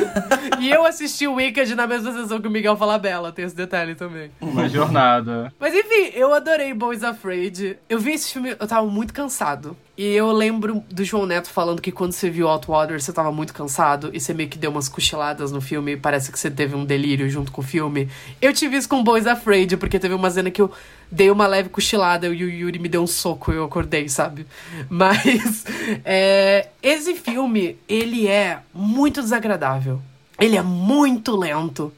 e 0.59 0.71
eu 0.71 0.85
assisti 0.87 1.27
o 1.27 1.35
Wicked 1.35 1.75
na 1.75 1.87
mesma 1.87 2.13
sessão 2.13 2.41
que 2.41 2.49
o 2.49 2.51
Miguel 2.51 2.77
Falabella, 2.77 3.33
tem 3.33 3.45
esse 3.45 3.57
detalhe 3.57 3.95
também. 3.95 4.31
Uma 4.41 4.69
jornada. 4.69 5.53
Mas 5.59 5.75
enfim, 5.75 6.13
eu 6.15 6.33
adorei 6.33 6.73
Boys 6.73 7.05
Afraid. 7.05 7.79
Eu 7.89 7.99
vi 7.99 8.13
esse 8.13 8.33
filme, 8.33 8.57
eu 8.59 8.67
tava 8.67 8.87
muito 8.87 9.13
cansado. 9.13 9.77
E 10.01 10.15
eu 10.15 10.33
lembro 10.33 10.83
do 10.91 11.05
João 11.05 11.27
Neto 11.27 11.51
falando 11.51 11.83
que 11.83 11.93
quando 11.93 12.13
você 12.13 12.31
viu 12.31 12.49
Outwater, 12.49 12.99
você 12.99 13.13
tava 13.13 13.31
muito 13.31 13.53
cansado 13.53 14.09
e 14.15 14.19
você 14.19 14.33
meio 14.33 14.49
que 14.49 14.57
deu 14.57 14.71
umas 14.71 14.89
cochiladas 14.89 15.53
no 15.53 15.61
filme. 15.61 15.95
Parece 15.95 16.33
que 16.33 16.39
você 16.39 16.51
teve 16.51 16.75
um 16.75 16.87
delírio 16.87 17.29
junto 17.29 17.53
com 17.53 17.61
o 17.61 17.63
filme. 17.63 18.09
Eu 18.41 18.51
tive 18.55 18.79
isso 18.79 18.89
com 18.89 19.05
Boys 19.05 19.27
Afraid, 19.27 19.77
porque 19.77 19.99
teve 19.99 20.15
uma 20.15 20.31
cena 20.31 20.51
que 20.51 20.63
eu 20.63 20.73
dei 21.13 21.31
uma 21.31 21.47
leve 21.47 21.69
cochilada 21.69 22.27
e 22.29 22.31
o 22.31 22.49
Yuri 22.49 22.79
me 22.79 22.89
deu 22.89 23.03
um 23.03 23.07
soco 23.07 23.53
e 23.53 23.57
eu 23.57 23.65
acordei, 23.65 24.09
sabe? 24.09 24.47
Mas 24.89 25.67
é, 26.03 26.69
esse 26.83 27.15
filme, 27.17 27.77
ele 27.87 28.27
é 28.27 28.61
muito 28.73 29.21
desagradável. 29.21 30.01
Ele 30.39 30.57
é 30.57 30.63
muito 30.63 31.37
lento. 31.37 31.93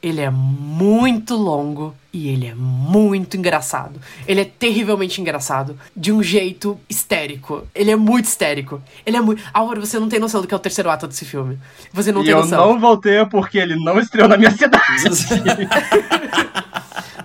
Ele 0.00 0.20
é 0.20 0.30
muito 0.30 1.34
longo 1.34 1.94
e 2.12 2.28
ele 2.28 2.46
é 2.46 2.54
muito 2.54 3.36
engraçado. 3.36 4.00
Ele 4.26 4.40
é 4.40 4.44
terrivelmente 4.44 5.20
engraçado, 5.20 5.78
de 5.94 6.12
um 6.12 6.22
jeito 6.22 6.78
histérico. 6.88 7.66
Ele 7.74 7.90
é 7.90 7.96
muito 7.96 8.26
histérico. 8.26 8.80
Ele 9.04 9.16
é 9.16 9.20
muito. 9.20 9.42
Álvaro, 9.52 9.84
você 9.84 9.98
não 9.98 10.08
tem 10.08 10.18
noção 10.20 10.40
do 10.40 10.46
que 10.46 10.54
é 10.54 10.56
o 10.56 10.60
terceiro 10.60 10.88
ato 10.88 11.08
desse 11.08 11.24
filme. 11.24 11.58
Você 11.92 12.12
não 12.12 12.22
e 12.22 12.26
tem 12.26 12.32
eu 12.32 12.40
noção. 12.40 12.72
não 12.72 12.78
voltei 12.78 13.24
porque 13.26 13.58
ele 13.58 13.76
não 13.76 13.98
estreou 13.98 14.28
na 14.28 14.36
minha 14.36 14.50
cidade. 14.52 14.84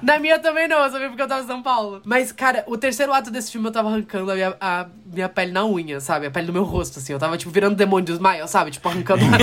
Na 0.03 0.19
minha 0.19 0.37
também 0.37 0.67
não, 0.67 0.79
eu 0.79 0.91
vi 0.99 1.07
porque 1.07 1.21
eu 1.21 1.27
tava 1.29 1.43
em 1.43 1.47
São 1.47 1.63
Paulo. 1.63 2.01
Mas, 2.03 2.29
cara, 2.33 2.65
o 2.67 2.77
terceiro 2.77 3.13
ato 3.13 3.31
desse 3.31 3.49
filme 3.49 3.69
eu 3.69 3.71
tava 3.71 3.87
arrancando 3.87 4.29
a 4.31 4.35
minha, 4.35 4.53
a 4.59 4.85
minha 5.05 5.29
pele 5.29 5.53
na 5.53 5.65
unha, 5.65 6.01
sabe? 6.01 6.25
A 6.25 6.31
pele 6.31 6.47
do 6.47 6.51
meu 6.51 6.65
rosto, 6.65 6.99
assim. 6.99 7.13
Eu 7.13 7.19
tava, 7.19 7.37
tipo, 7.37 7.49
virando 7.49 7.77
demônio 7.77 8.07
do 8.07 8.11
Smile, 8.11 8.45
sabe? 8.49 8.71
Tipo, 8.71 8.89
arrancando. 8.89 9.23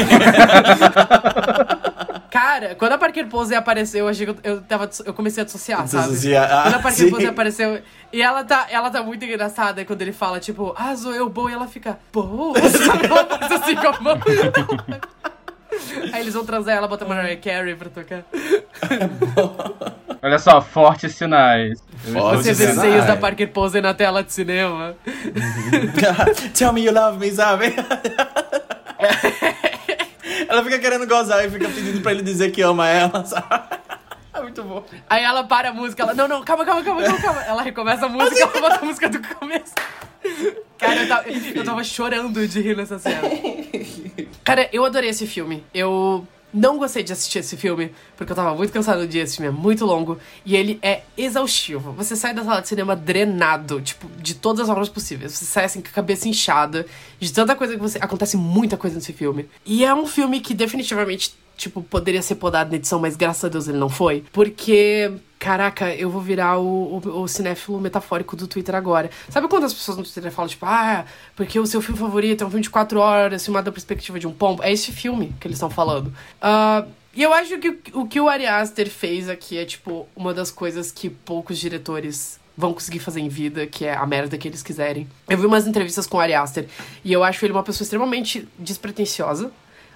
Cara, 2.31 2.77
quando 2.77 2.93
a 2.93 2.99
Parker 2.99 3.27
Pose 3.27 3.55
apareceu, 3.55 4.05
eu 4.05 4.09
achei 4.09 4.25
que 4.25 4.33
eu, 4.33 4.39
eu, 4.45 4.61
tava, 4.63 4.89
eu 5.05 5.13
comecei 5.13 5.43
a 5.43 5.45
dissociar, 5.45 5.87
sabe? 5.89 6.37
Ah, 6.37 6.63
quando 6.63 6.75
a 6.75 6.79
Parker 6.79 7.05
sim. 7.05 7.11
Pose 7.11 7.27
apareceu. 7.27 7.83
E 8.13 8.23
ela 8.23 8.45
tá, 8.45 8.67
ela 8.71 8.89
tá 8.89 9.03
muito 9.03 9.25
engraçada 9.25 9.85
quando 9.85 10.01
ele 10.03 10.13
fala, 10.13 10.39
tipo, 10.39 10.73
ah, 10.77 10.97
sou 10.97 11.13
eu, 11.13 11.29
Bo, 11.29 11.51
e 11.51 11.53
ela 11.53 11.67
fica, 11.67 11.99
Bo, 12.13 12.55
sabe? 12.55 13.07
Ela 13.07 13.25
faz 13.27 13.53
assim 13.53 13.75
com 13.75 13.89
a 13.89 14.01
mão. 14.01 14.19
Aí 16.13 16.21
eles 16.21 16.35
vão 16.35 16.45
transar 16.45 16.77
ela, 16.77 16.87
bota 16.87 17.05
Mariah 17.05 17.37
Carey 17.37 17.75
pra 17.75 17.89
tocar. 17.89 18.25
Olha 20.23 20.39
só, 20.39 20.61
fortes 20.61 21.15
sinais. 21.15 21.83
Fortes 22.13 22.47
Você 22.47 22.53
vê 22.53 22.71
sinais. 22.73 22.91
seios 22.91 23.07
da 23.07 23.17
Parker 23.17 23.49
Pose 23.49 23.81
na 23.81 23.95
tela 23.95 24.23
de 24.23 24.33
cinema. 24.33 24.95
Tell 26.55 26.73
me 26.73 26.85
you 26.85 26.93
love 26.93 27.19
me, 27.19 27.31
sabe? 27.33 27.75
ela 30.51 30.65
fica 30.65 30.79
querendo 30.81 31.07
gozar 31.07 31.45
e 31.45 31.51
fica 31.51 31.69
pedindo 31.69 32.01
pra 32.01 32.11
ele 32.11 32.23
dizer 32.23 32.51
que 32.51 32.61
ama 32.61 32.89
ela, 32.89 33.23
sabe? 33.25 33.79
É 34.35 34.41
muito 34.43 34.63
bom. 34.63 34.85
Aí 35.09 35.23
ela 35.23 35.45
para 35.45 35.71
a 35.71 35.73
música, 35.73 36.03
ela, 36.03 36.15
não, 36.15 36.27
não, 36.27 36.43
calma, 36.43 36.65
calma, 36.65 36.83
calma, 36.83 37.03
calma, 37.03 37.21
calma. 37.21 37.43
Ela 37.43 37.63
recomeça 37.63 38.07
a 38.07 38.09
música, 38.09 38.41
ela 38.41 38.53
bota 38.61 38.81
a 38.81 38.85
música 38.85 39.09
do 39.09 39.21
começo. 39.35 39.75
Cara, 40.77 41.03
eu 41.03 41.09
tava, 41.09 41.29
eu 41.29 41.65
tava 41.65 41.85
chorando 41.85 42.47
de 42.47 42.61
rir 42.61 42.77
nessa 42.77 42.99
cena. 42.99 43.23
Cara, 44.45 44.69
eu 44.73 44.85
adorei 44.85 45.11
esse 45.11 45.27
filme. 45.27 45.65
Eu 45.73 46.27
não 46.53 46.79
gostei 46.79 47.03
de 47.03 47.13
assistir 47.13 47.39
esse 47.39 47.57
filme, 47.57 47.93
porque 48.17 48.33
eu 48.33 48.37
tava 48.37 48.55
muito 48.55 48.73
cansado 48.73 49.01
do 49.01 49.09
dia. 49.09 49.23
Esse 49.23 49.37
filme 49.37 49.49
é 49.49 49.53
muito 49.53 49.85
longo 49.85 50.19
e 50.45 50.57
ele 50.57 50.79
é 50.83 51.03
exaustivo. 51.17 51.93
Você 51.93 52.17
sai 52.17 52.35
da 52.35 52.45
sala 52.45 52.61
de 52.61 52.69
cinema 52.69 52.97
drenado, 52.97 53.81
tipo, 53.81 54.09
de 54.21 54.35
todas 54.35 54.61
as 54.61 54.67
formas 54.67 54.89
possíveis. 54.89 55.33
Você 55.33 55.45
sai 55.45 55.65
assim 55.65 55.81
com 55.81 55.89
a 55.89 55.93
cabeça 55.93 56.29
inchada, 56.29 56.87
de 57.19 57.33
tanta 57.33 57.55
coisa 57.55 57.75
que 57.75 57.81
você. 57.81 57.99
Acontece 58.01 58.37
muita 58.37 58.77
coisa 58.77 58.97
nesse 58.97 59.13
filme. 59.13 59.49
E 59.65 59.85
é 59.85 59.95
um 59.95 60.07
filme 60.07 60.41
que 60.41 60.55
definitivamente, 60.55 61.35
tipo, 61.57 61.83
poderia 61.83 62.23
ser 62.23 62.37
podado 62.37 62.71
na 62.71 62.77
edição, 62.77 62.99
mas 62.99 63.17
graças 63.17 63.45
a 63.45 63.49
Deus 63.49 63.69
ele 63.69 63.79
não 63.79 63.89
foi. 63.89 64.25
Porque. 64.33 65.13
Caraca, 65.41 65.93
eu 65.95 66.11
vou 66.11 66.21
virar 66.21 66.59
o, 66.59 67.01
o, 67.03 67.23
o 67.23 67.27
cinéfilo 67.27 67.81
metafórico 67.81 68.37
do 68.37 68.47
Twitter 68.47 68.75
agora. 68.75 69.09
Sabe 69.31 69.49
quando 69.49 69.65
as 69.65 69.73
pessoas 69.73 69.97
no 69.97 70.05
Twitter 70.05 70.31
falam, 70.31 70.51
tipo, 70.51 70.67
ah, 70.67 71.07
porque 71.35 71.59
o 71.59 71.65
seu 71.67 71.81
filme 71.81 71.99
favorito 71.99 72.45
é 72.45 72.47
um 72.47 72.51
filme 72.51 72.63
de 72.63 72.69
quatro 72.69 73.01
horas, 73.01 73.43
filmado 73.43 73.65
da 73.65 73.73
perspectiva 73.73 74.21
de 74.21 74.27
um 74.27 74.33
pombo? 74.35 74.63
É 74.63 74.71
esse 74.71 74.93
filme 74.93 75.35
que 75.41 75.47
eles 75.49 75.57
estão 75.57 75.71
falando. 75.71 76.13
Ah, 76.43 76.85
e 77.17 77.23
eu 77.23 77.33
acho 77.33 77.57
que 77.59 77.71
o- 77.95 78.07
que 78.07 78.21
o 78.21 78.29
Ari 78.29 78.47
Aster 78.47 78.91
fez 78.91 79.31
aqui 79.31 79.57
é, 79.57 79.65
tipo, 79.65 80.07
uma 80.15 80.35
das 80.35 80.51
coisas 80.51 80.93
que 80.93 81.09
poucos 81.09 81.59
diretores 81.59 82.39
vão 82.55 82.75
conseguir 82.75 82.99
fazer 82.99 83.21
em 83.21 83.29
vida, 83.31 83.67
que 83.67 83.87
é 83.87 83.95
a 83.97 84.07
merda 84.07 84.37
que 84.37 84.47
eles 84.47 84.63
quiserem. 84.63 85.09
Eu 85.27 85.39
vi 85.39 85.47
umas 85.47 85.67
entrevistas 85.67 86.07
com 86.07 86.19
o 86.19 86.21
Ari 86.21 86.35
Aster 86.35 86.67
e 87.03 87.11
eu 87.15 87.25
acho 87.25 87.43
ele 87.47 87.55
uma 87.55 87.63
pessoa 87.63 87.83
extremamente 87.87 88.47
despretensiosa. 88.59 89.51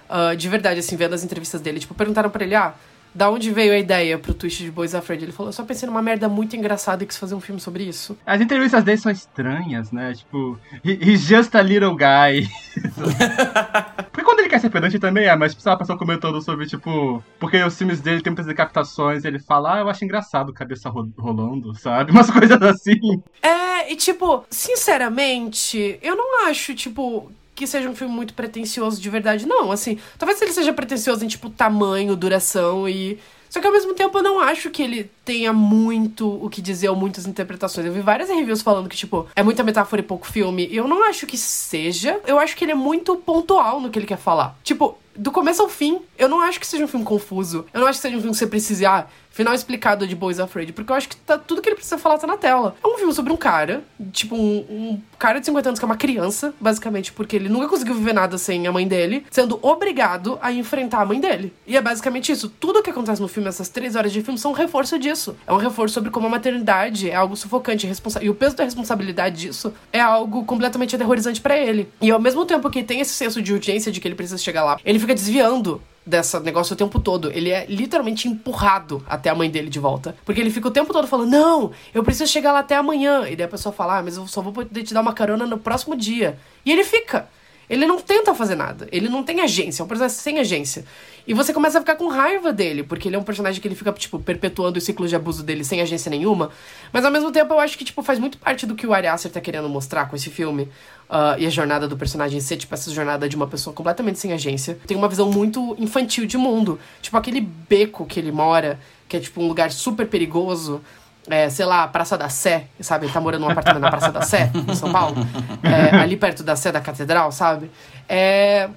Ah, 0.09 0.33
de 0.33 0.49
verdade, 0.49 0.79
assim, 0.79 0.95
vendo 0.95 1.13
as 1.13 1.23
entrevistas 1.23 1.61
dele, 1.61 1.79
tipo, 1.79 1.93
perguntaram 1.93 2.31
pra 2.31 2.43
ele, 2.43 2.55
ah, 2.55 2.73
da 3.15 3.29
onde 3.31 3.49
veio 3.49 3.71
a 3.73 3.77
ideia 3.79 4.19
pro 4.19 4.33
twist 4.33 4.61
de 4.61 4.69
Boys 4.69 4.93
Afraid? 4.93 5.23
Ele 5.23 5.31
falou, 5.31 5.49
eu 5.49 5.53
só 5.53 5.63
pensei 5.63 5.87
numa 5.87 6.01
merda 6.01 6.27
muito 6.27 6.55
engraçada 6.55 7.03
e 7.03 7.07
quis 7.07 7.15
fazer 7.17 7.33
um 7.33 7.39
filme 7.39 7.61
sobre 7.61 7.83
isso. 7.85 8.17
As 8.25 8.41
entrevistas 8.41 8.83
dele 8.83 8.97
são 8.97 9.11
estranhas, 9.11 9.91
né? 9.91 10.13
Tipo, 10.13 10.59
he- 10.83 10.99
he's 11.01 11.21
just 11.21 11.55
a 11.55 11.61
little 11.61 11.95
guy. 11.95 12.47
Porque 14.11 14.23
quando 14.23 14.39
ele 14.39 14.49
quer 14.49 14.59
ser 14.59 14.69
pedante 14.69 14.99
também 14.99 15.25
é, 15.25 15.35
mas 15.35 15.51
tipo, 15.53 15.61
sabe, 15.63 15.75
a 15.75 15.79
pessoa 15.79 15.97
comentando 15.97 16.41
sobre, 16.41 16.65
tipo, 16.67 17.23
porque 17.39 17.61
os 17.63 17.77
filmes 17.77 18.01
dele 18.01 18.21
tem 18.21 18.31
muitas 18.31 18.45
decapitações, 18.45 19.23
ele 19.25 19.39
fala, 19.39 19.75
ah, 19.75 19.79
eu 19.79 19.89
acho 19.89 20.03
engraçado 20.05 20.53
cabeça 20.53 20.89
ro- 20.89 21.11
rolando, 21.17 21.73
sabe? 21.75 22.11
Umas 22.15 22.29
coisas 22.29 22.61
assim. 22.61 23.21
É, 23.41 23.91
e 23.91 23.95
tipo, 23.95 24.45
sinceramente, 24.49 25.99
eu 26.01 26.15
não 26.15 26.47
acho, 26.47 26.73
tipo, 26.75 27.31
que 27.55 27.65
seja 27.65 27.89
um 27.89 27.95
filme 27.95 28.13
muito 28.13 28.33
pretencioso 28.33 29.01
de 29.01 29.09
verdade, 29.09 29.47
não. 29.47 29.71
Assim, 29.71 29.97
talvez 30.19 30.41
ele 30.41 30.51
seja 30.51 30.73
pretencioso 30.73 31.23
em, 31.23 31.27
tipo, 31.27 31.49
tamanho, 31.49 32.15
duração 32.15 32.87
e. 32.87 33.17
Só 33.49 33.61
que 33.61 33.67
ao 33.67 33.71
mesmo 33.71 33.93
tempo 33.93 34.17
eu 34.17 34.23
não 34.23 34.39
acho 34.41 34.69
que 34.69 34.83
ele 34.83 35.09
tenha 35.23 35.53
muito 35.53 36.27
o 36.43 36.49
que 36.49 36.61
dizer 36.61 36.89
ou 36.89 36.95
muitas 36.95 37.25
interpretações. 37.25 37.87
Eu 37.87 37.93
vi 37.93 38.01
várias 38.01 38.27
reviews 38.27 38.61
falando 38.61 38.89
que, 38.89 38.97
tipo, 38.97 39.27
é 39.33 39.41
muita 39.41 39.63
metáfora 39.63 40.01
e 40.01 40.03
pouco 40.03 40.27
filme. 40.27 40.67
E 40.69 40.75
eu 40.75 40.89
não 40.89 41.07
acho 41.07 41.25
que 41.25 41.37
seja. 41.37 42.19
Eu 42.27 42.37
acho 42.37 42.53
que 42.57 42.65
ele 42.65 42.73
é 42.73 42.75
muito 42.75 43.15
pontual 43.15 43.79
no 43.79 43.89
que 43.89 43.97
ele 43.97 44.05
quer 44.05 44.17
falar. 44.17 44.57
Tipo, 44.61 44.97
do 45.15 45.31
começo 45.31 45.61
ao 45.61 45.69
fim, 45.69 46.01
eu 46.17 46.27
não 46.27 46.41
acho 46.41 46.59
que 46.59 46.67
seja 46.67 46.83
um 46.83 46.87
filme 46.87 47.05
confuso. 47.05 47.65
Eu 47.73 47.79
não 47.79 47.87
acho 47.87 47.99
que 47.99 48.01
seja 48.01 48.17
um 48.17 48.19
filme 48.19 48.33
que 48.33 48.39
você 48.39 48.47
precise, 48.47 48.85
ah, 48.85 49.07
final 49.35 49.53
explicado 49.53 50.07
de 50.07 50.15
Boys 50.15 50.39
Afraid. 50.39 50.71
Porque 50.71 50.91
eu 50.91 50.95
acho 50.95 51.09
que 51.09 51.17
tá, 51.17 51.37
tudo 51.37 51.61
que 51.61 51.67
ele 51.67 51.75
precisa 51.75 51.97
falar 51.97 52.17
tá 52.17 52.25
na 52.25 52.37
tela. 52.37 52.75
É 52.81 52.87
um 52.87 52.97
filme 52.97 53.13
sobre 53.13 53.33
um 53.33 53.37
cara, 53.37 53.83
tipo, 54.13 54.33
um, 54.33 54.59
um 54.69 55.01
cara 55.19 55.39
de 55.39 55.45
50 55.45 55.69
anos 55.69 55.79
que 55.79 55.85
é 55.85 55.87
uma 55.87 55.97
criança, 55.97 56.53
basicamente, 56.59 57.11
porque 57.11 57.35
ele 57.35 57.49
nunca 57.49 57.67
conseguiu 57.67 57.95
viver 57.95 58.13
nada 58.13 58.37
sem 58.37 58.65
a 58.65 58.71
mãe 58.71 58.87
dele, 58.87 59.25
sendo 59.29 59.59
obrigado 59.61 60.39
a 60.41 60.53
enfrentar 60.53 61.01
a 61.01 61.05
mãe 61.05 61.19
dele. 61.19 61.53
E 61.67 61.75
é 61.75 61.81
basicamente 61.81 62.31
isso. 62.31 62.47
Tudo 62.47 62.81
que 62.81 62.89
acontece 62.89 63.21
no 63.21 63.27
filme, 63.27 63.49
essas 63.49 63.67
três 63.67 63.97
horas 63.97 64.13
de 64.13 64.21
filme, 64.21 64.39
são 64.39 64.51
um 64.51 64.55
reforço 64.55 64.97
disso. 64.97 65.35
É 65.45 65.51
um 65.51 65.57
reforço 65.57 65.95
sobre 65.95 66.09
como 66.09 66.27
a 66.27 66.29
maternidade 66.29 67.09
é 67.09 67.15
algo 67.15 67.35
sufocante, 67.35 67.91
e 68.21 68.29
o 68.29 68.35
peso 68.35 68.55
da 68.55 68.63
responsabilidade 68.63 69.35
disso 69.35 69.73
é 69.91 69.99
algo 69.99 70.45
completamente 70.45 70.95
aterrorizante 70.95 71.41
pra 71.41 71.57
ele. 71.57 71.89
E 72.01 72.09
ao 72.09 72.21
mesmo 72.21 72.45
tempo 72.45 72.69
que 72.69 72.83
tem 72.83 73.01
esse 73.01 73.13
senso 73.13 73.41
de 73.41 73.51
urgência 73.51 73.91
de 73.91 73.99
que 73.99 74.07
ele 74.07 74.15
precisa 74.15 74.37
chegar 74.37 74.63
lá, 74.63 74.79
ele 74.85 74.97
fica 74.97 75.13
desviando 75.13 75.81
dessa 76.05 76.39
negócio 76.39 76.73
o 76.73 76.77
tempo 76.77 76.99
todo. 76.99 77.31
Ele 77.31 77.49
é 77.49 77.65
literalmente 77.67 78.27
empurrado 78.27 79.03
até 79.07 79.29
a 79.29 79.35
mãe 79.35 79.49
dele 79.49 79.69
de 79.69 79.79
volta. 79.79 80.15
Porque 80.23 80.39
ele 80.39 80.51
fica 80.51 80.67
o 80.67 80.71
tempo 80.71 80.93
todo 80.93 81.07
falando: 81.07 81.29
Não, 81.31 81.71
eu 81.93 82.03
preciso 82.03 82.31
chegar 82.31 82.51
lá 82.51 82.59
até 82.59 82.75
amanhã. 82.75 83.27
E 83.27 83.35
daí 83.35 83.45
a 83.45 83.49
pessoa 83.49 83.73
fala: 83.73 83.97
Ah, 83.97 84.03
mas 84.03 84.17
eu 84.17 84.27
só 84.27 84.41
vou 84.41 84.53
poder 84.53 84.83
te 84.83 84.93
dar 84.93 85.01
uma 85.01 85.13
carona 85.13 85.45
no 85.45 85.57
próximo 85.57 85.95
dia. 85.95 86.37
E 86.65 86.71
ele 86.71 86.83
fica. 86.83 87.27
Ele 87.69 87.85
não 87.85 87.99
tenta 87.99 88.33
fazer 88.35 88.55
nada. 88.55 88.87
Ele 88.91 89.09
não 89.09 89.23
tem 89.23 89.41
agência. 89.41 89.81
É 89.81 89.85
um 89.85 89.87
personagem 89.87 90.17
sem 90.17 90.39
agência. 90.39 90.85
E 91.27 91.33
você 91.33 91.51
começa 91.51 91.79
a 91.79 91.81
ficar 91.81 91.95
com 91.95 92.07
raiva 92.07 92.53
dele, 92.53 92.83
porque 92.83 93.07
ele 93.07 93.15
é 93.15 93.19
um 93.19 93.23
personagem 93.23 93.59
que 93.59 93.67
ele 93.67 93.75
fica, 93.75 93.91
tipo, 93.93 94.19
perpetuando 94.19 94.77
o 94.77 94.81
ciclo 94.81 95.07
de 95.07 95.15
abuso 95.15 95.43
dele 95.43 95.63
sem 95.63 95.81
agência 95.81 96.09
nenhuma. 96.09 96.51
Mas 96.93 97.03
ao 97.03 97.11
mesmo 97.11 97.31
tempo 97.31 97.53
eu 97.53 97.59
acho 97.59 97.77
que, 97.77 97.83
tipo, 97.83 98.03
faz 98.03 98.19
muito 98.19 98.37
parte 98.37 98.65
do 98.65 98.75
que 98.75 98.85
o 98.85 98.93
Ari 98.93 99.07
Aster 99.07 99.31
tá 99.31 99.41
querendo 99.41 99.67
mostrar 99.67 100.07
com 100.07 100.15
esse 100.15 100.29
filme. 100.29 100.69
Uh, 101.09 101.37
e 101.37 101.45
a 101.45 101.49
jornada 101.49 101.87
do 101.87 101.97
personagem 101.97 102.39
ser, 102.39 102.57
tipo, 102.57 102.73
essa 102.73 102.91
jornada 102.91 103.27
de 103.27 103.35
uma 103.35 103.47
pessoa 103.47 103.73
completamente 103.73 104.19
sem 104.19 104.33
agência. 104.33 104.77
Tem 104.85 104.95
uma 104.95 105.07
visão 105.07 105.31
muito 105.31 105.75
infantil 105.79 106.27
de 106.27 106.37
mundo. 106.37 106.79
Tipo, 107.01 107.17
aquele 107.17 107.41
beco 107.41 108.05
que 108.05 108.19
ele 108.19 108.31
mora, 108.31 108.79
que 109.09 109.17
é, 109.17 109.19
tipo, 109.19 109.41
um 109.41 109.47
lugar 109.47 109.71
super 109.71 110.07
perigoso. 110.07 110.81
É, 111.27 111.49
sei 111.49 111.65
lá, 111.65 111.87
Praça 111.87 112.15
da 112.15 112.29
Sé, 112.29 112.67
sabe? 112.79 113.07
Ele 113.07 113.13
tá 113.13 113.19
morando 113.19 113.41
num 113.41 113.49
apartamento 113.49 113.81
na 113.81 113.89
Praça 113.89 114.11
da 114.11 114.21
Sé, 114.21 114.51
em 114.69 114.75
São 114.75 114.91
Paulo. 114.91 115.15
É, 115.63 115.97
ali 115.97 116.15
perto 116.15 116.43
da 116.43 116.55
Sé 116.55 116.71
da 116.71 116.79
Catedral, 116.79 117.31
sabe? 117.31 117.71
É, 118.07 118.69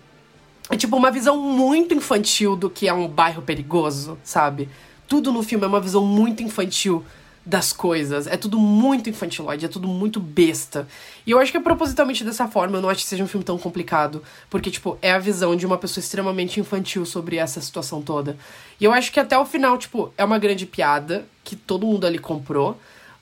é 0.71 0.77
tipo 0.77 0.97
uma 0.97 1.11
visão 1.11 1.39
muito 1.41 1.95
infantil 1.95 2.57
do 2.57 2.69
que 2.69 2.89
é 2.89 2.93
um 2.93 3.09
bairro 3.09 3.43
perigoso, 3.43 4.19
sabe? 4.23 4.69
Tudo 5.07 5.33
no 5.33 5.43
filme 5.43 5.65
é 5.65 5.69
uma 5.69 5.81
visão 5.81 6.05
muito 6.05 6.43
infantil 6.43 7.05
das 7.49 7.73
coisas. 7.73 8.27
É 8.27 8.37
tudo 8.37 8.59
muito 8.59 9.09
infantiloide, 9.09 9.65
é 9.65 9.69
tudo 9.69 9.89
muito 9.89 10.21
besta. 10.21 10.87
E 11.27 11.31
eu 11.31 11.39
acho 11.39 11.51
que 11.51 11.57
é 11.57 11.61
propositalmente 11.61 12.23
dessa 12.23 12.47
forma, 12.47 12.77
eu 12.77 12.83
não 12.83 12.91
acho 12.91 13.03
que 13.03 13.09
seja 13.09 13.25
um 13.25 13.27
filme 13.27 13.45
tão 13.45 13.57
complicado. 13.57 14.23
Porque, 14.51 14.71
tipo, 14.71 14.99
é 15.01 15.13
a 15.13 15.19
visão 15.19 15.57
de 15.57 15.65
uma 15.65 15.79
pessoa 15.79 16.03
extremamente 16.03 16.61
infantil 16.61 17.07
sobre 17.07 17.37
essa 17.37 17.61
situação 17.63 18.03
toda. 18.03 18.37
E 18.79 18.85
eu 18.85 18.93
acho 18.93 19.11
que 19.11 19.19
até 19.19 19.39
o 19.39 19.47
final, 19.47 19.79
tipo, 19.79 20.13
é 20.19 20.25
uma 20.25 20.39
grande 20.39 20.67
piada 20.67 21.25
que 21.43 21.57
todo 21.57 21.87
mundo 21.87 22.07
ali 22.07 22.19
comprou. 22.19 22.79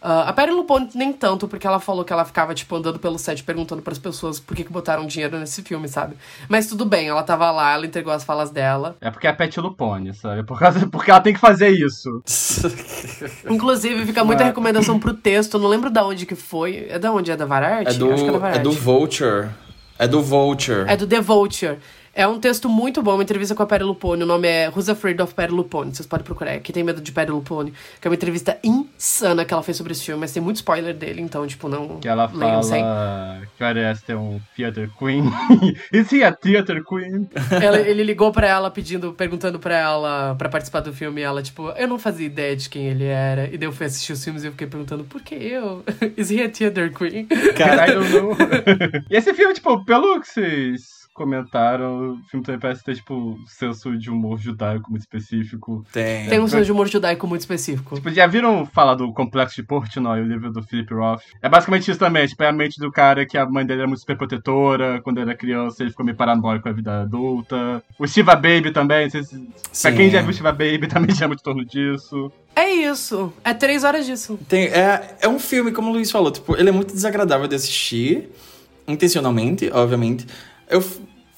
Uh, 0.06 0.22
a 0.24 0.32
Perry 0.32 0.52
Lupone 0.52 0.88
nem 0.94 1.12
tanto, 1.12 1.48
porque 1.48 1.66
ela 1.66 1.80
falou 1.80 2.04
que 2.04 2.12
ela 2.12 2.24
ficava, 2.24 2.54
tipo, 2.54 2.76
andando 2.76 2.96
pelo 2.96 3.18
set 3.18 3.42
perguntando 3.42 3.82
para 3.82 3.92
as 3.92 3.98
pessoas 3.98 4.38
por 4.38 4.56
que, 4.56 4.62
que 4.62 4.72
botaram 4.72 5.04
dinheiro 5.04 5.36
nesse 5.36 5.64
filme, 5.64 5.88
sabe? 5.88 6.14
Mas 6.48 6.68
tudo 6.68 6.84
bem, 6.84 7.08
ela 7.08 7.24
tava 7.24 7.50
lá, 7.50 7.72
ela 7.72 7.84
entregou 7.84 8.12
as 8.12 8.22
falas 8.22 8.48
dela. 8.48 8.96
É 9.00 9.10
porque 9.10 9.26
é 9.26 9.30
a 9.30 9.34
Pet 9.34 9.58
Lupone, 9.58 10.14
sabe? 10.14 10.44
Por 10.44 10.60
causa, 10.60 10.86
porque 10.86 11.10
ela 11.10 11.20
tem 11.20 11.34
que 11.34 11.40
fazer 11.40 11.70
isso. 11.70 12.22
Inclusive, 13.50 14.06
fica 14.06 14.22
muita 14.22 14.44
recomendação 14.44 14.96
pro 15.00 15.12
texto, 15.12 15.54
eu 15.54 15.60
não 15.60 15.68
lembro 15.68 15.90
da 15.90 16.06
onde 16.06 16.24
que 16.24 16.36
foi. 16.36 16.86
É 16.88 17.00
da 17.00 17.10
onde? 17.10 17.32
É 17.32 17.36
da 17.36 17.44
Variety? 17.44 17.90
É 17.90 17.94
do, 17.94 18.12
é 18.12 18.56
é 18.56 18.58
do 18.60 18.70
Vulture. 18.70 19.48
É 19.98 20.06
do 20.06 20.22
Vulture. 20.22 20.84
É 20.86 20.96
do 20.96 21.06
The 21.06 21.20
Vulture. 21.20 21.78
É 22.18 22.26
um 22.26 22.40
texto 22.40 22.66
muito 22.66 23.02
bom, 23.02 23.12
uma 23.12 23.22
entrevista 23.22 23.54
com 23.54 23.62
a 23.62 23.66
Perry 23.66 23.84
Lupone. 23.84 24.22
O 24.22 24.26
nome 24.26 24.48
é 24.48 24.70
Who's 24.70 24.88
Afraid 24.88 25.20
of 25.20 25.34
Perry 25.34 25.52
Lupone. 25.52 25.94
Vocês 25.94 26.06
podem 26.06 26.24
procurar. 26.24 26.58
Quem 26.60 26.72
tem 26.72 26.82
medo 26.82 27.02
de 27.02 27.12
Perry 27.12 27.30
Lupone. 27.30 27.74
Que 28.00 28.08
é 28.08 28.10
uma 28.10 28.14
entrevista 28.14 28.58
insana 28.64 29.44
que 29.44 29.52
ela 29.52 29.62
fez 29.62 29.76
sobre 29.76 29.92
esse 29.92 30.02
filme, 30.02 30.20
mas 30.22 30.32
tem 30.32 30.42
muito 30.42 30.56
spoiler 30.56 30.94
dele, 30.94 31.20
então, 31.20 31.46
tipo, 31.46 31.68
não. 31.68 32.00
Que 32.00 32.08
ela 32.08 32.24
leiam 32.32 32.62
sem. 32.62 32.80
fala 32.80 33.42
que 33.54 33.62
o 33.62 33.66
Ari 33.66 33.84
Aster 33.84 34.16
é 34.16 34.18
um 34.18 34.40
theater 34.56 34.88
queen. 34.98 35.24
Is 35.92 36.10
he 36.10 36.24
a 36.24 36.32
theater 36.32 36.82
queen? 36.82 37.28
Ela- 37.62 37.80
ele 37.80 38.02
ligou 38.02 38.32
pra 38.32 38.46
ela 38.46 38.70
pedindo, 38.70 39.12
perguntando 39.12 39.58
pra 39.58 39.76
ela 39.76 40.34
pra 40.36 40.48
participar 40.48 40.80
do 40.80 40.94
filme. 40.94 41.20
E 41.20 41.24
ela, 41.24 41.42
tipo, 41.42 41.68
eu 41.72 41.86
não 41.86 41.98
fazia 41.98 42.24
ideia 42.24 42.56
de 42.56 42.70
quem 42.70 42.86
ele 42.86 43.04
era. 43.04 43.44
E 43.52 43.58
daí 43.58 43.68
eu 43.68 43.72
fui 43.72 43.84
assistir 43.84 44.14
os 44.14 44.24
filmes 44.24 44.42
e 44.42 44.46
eu 44.46 44.52
fiquei 44.52 44.66
perguntando, 44.66 45.04
por 45.04 45.20
que 45.20 45.34
eu? 45.34 45.84
Is 46.16 46.30
he 46.30 46.42
a 46.42 46.48
theater 46.48 46.90
queen? 46.94 47.26
Don't 47.26 48.10
know. 48.10 48.30
e 49.10 49.14
esse 49.18 49.34
filme, 49.34 49.52
tipo, 49.52 49.84
pelo 49.84 50.18
que 50.22 50.28
vocês 50.28 50.95
comentaram, 51.16 52.12
o 52.12 52.18
filme 52.28 52.44
também 52.44 52.60
parece 52.60 52.84
ter, 52.84 52.94
tipo, 52.94 53.38
senso 53.46 53.96
de 53.96 54.10
humor 54.10 54.38
judaico 54.38 54.90
muito 54.90 55.02
específico. 55.02 55.84
Tem. 55.92 56.28
Tem 56.28 56.40
um 56.40 56.46
senso 56.46 56.64
de 56.64 56.72
humor 56.72 56.88
judaico 56.88 57.26
muito 57.26 57.40
específico. 57.40 57.94
Tipo, 57.94 58.10
já 58.10 58.26
viram 58.26 58.66
falar 58.66 58.94
do 58.94 59.12
Complexo 59.12 59.56
de 59.56 59.62
Portnoy, 59.62 60.20
o 60.20 60.26
livro 60.26 60.52
do 60.52 60.62
Philip 60.62 60.92
Roth? 60.92 61.22
É 61.42 61.48
basicamente 61.48 61.90
isso 61.90 61.98
também, 61.98 62.26
tipo, 62.26 62.42
é 62.42 62.48
a 62.48 62.52
mente 62.52 62.78
do 62.78 62.92
cara 62.92 63.24
que 63.26 63.38
a 63.38 63.46
mãe 63.46 63.64
dele 63.64 63.80
era 63.80 63.88
muito 63.88 64.00
super 64.00 64.16
protetora, 64.16 65.00
quando 65.02 65.18
ele 65.18 65.30
era 65.30 65.38
criança 65.38 65.82
ele 65.82 65.90
ficou 65.90 66.04
meio 66.04 66.16
paranoico 66.16 66.62
com 66.62 66.68
a 66.68 66.72
vida 66.72 67.00
adulta. 67.00 67.82
O 67.98 68.06
Shiva 68.06 68.34
Baby 68.34 68.70
também, 68.70 69.08
vocês, 69.08 69.30
pra 69.82 69.92
quem 69.92 70.10
já 70.10 70.20
viu 70.20 70.32
Shiva 70.32 70.52
Baby 70.52 70.86
também 70.88 71.14
já 71.14 71.24
é 71.24 71.28
muito 71.28 71.40
em 71.40 71.44
torno 71.44 71.64
disso. 71.64 72.30
É 72.54 72.70
isso. 72.70 73.32
É 73.44 73.54
três 73.54 73.84
horas 73.84 74.06
disso. 74.06 74.38
Tem, 74.48 74.66
é, 74.66 75.16
é 75.20 75.28
um 75.28 75.38
filme, 75.38 75.72
como 75.72 75.90
o 75.90 75.92
Luiz 75.92 76.10
falou, 76.10 76.30
tipo, 76.30 76.56
ele 76.56 76.68
é 76.68 76.72
muito 76.72 76.92
desagradável 76.92 77.46
de 77.46 77.54
assistir, 77.54 78.30
intencionalmente, 78.86 79.70
obviamente. 79.72 80.26
Eu, 80.68 80.84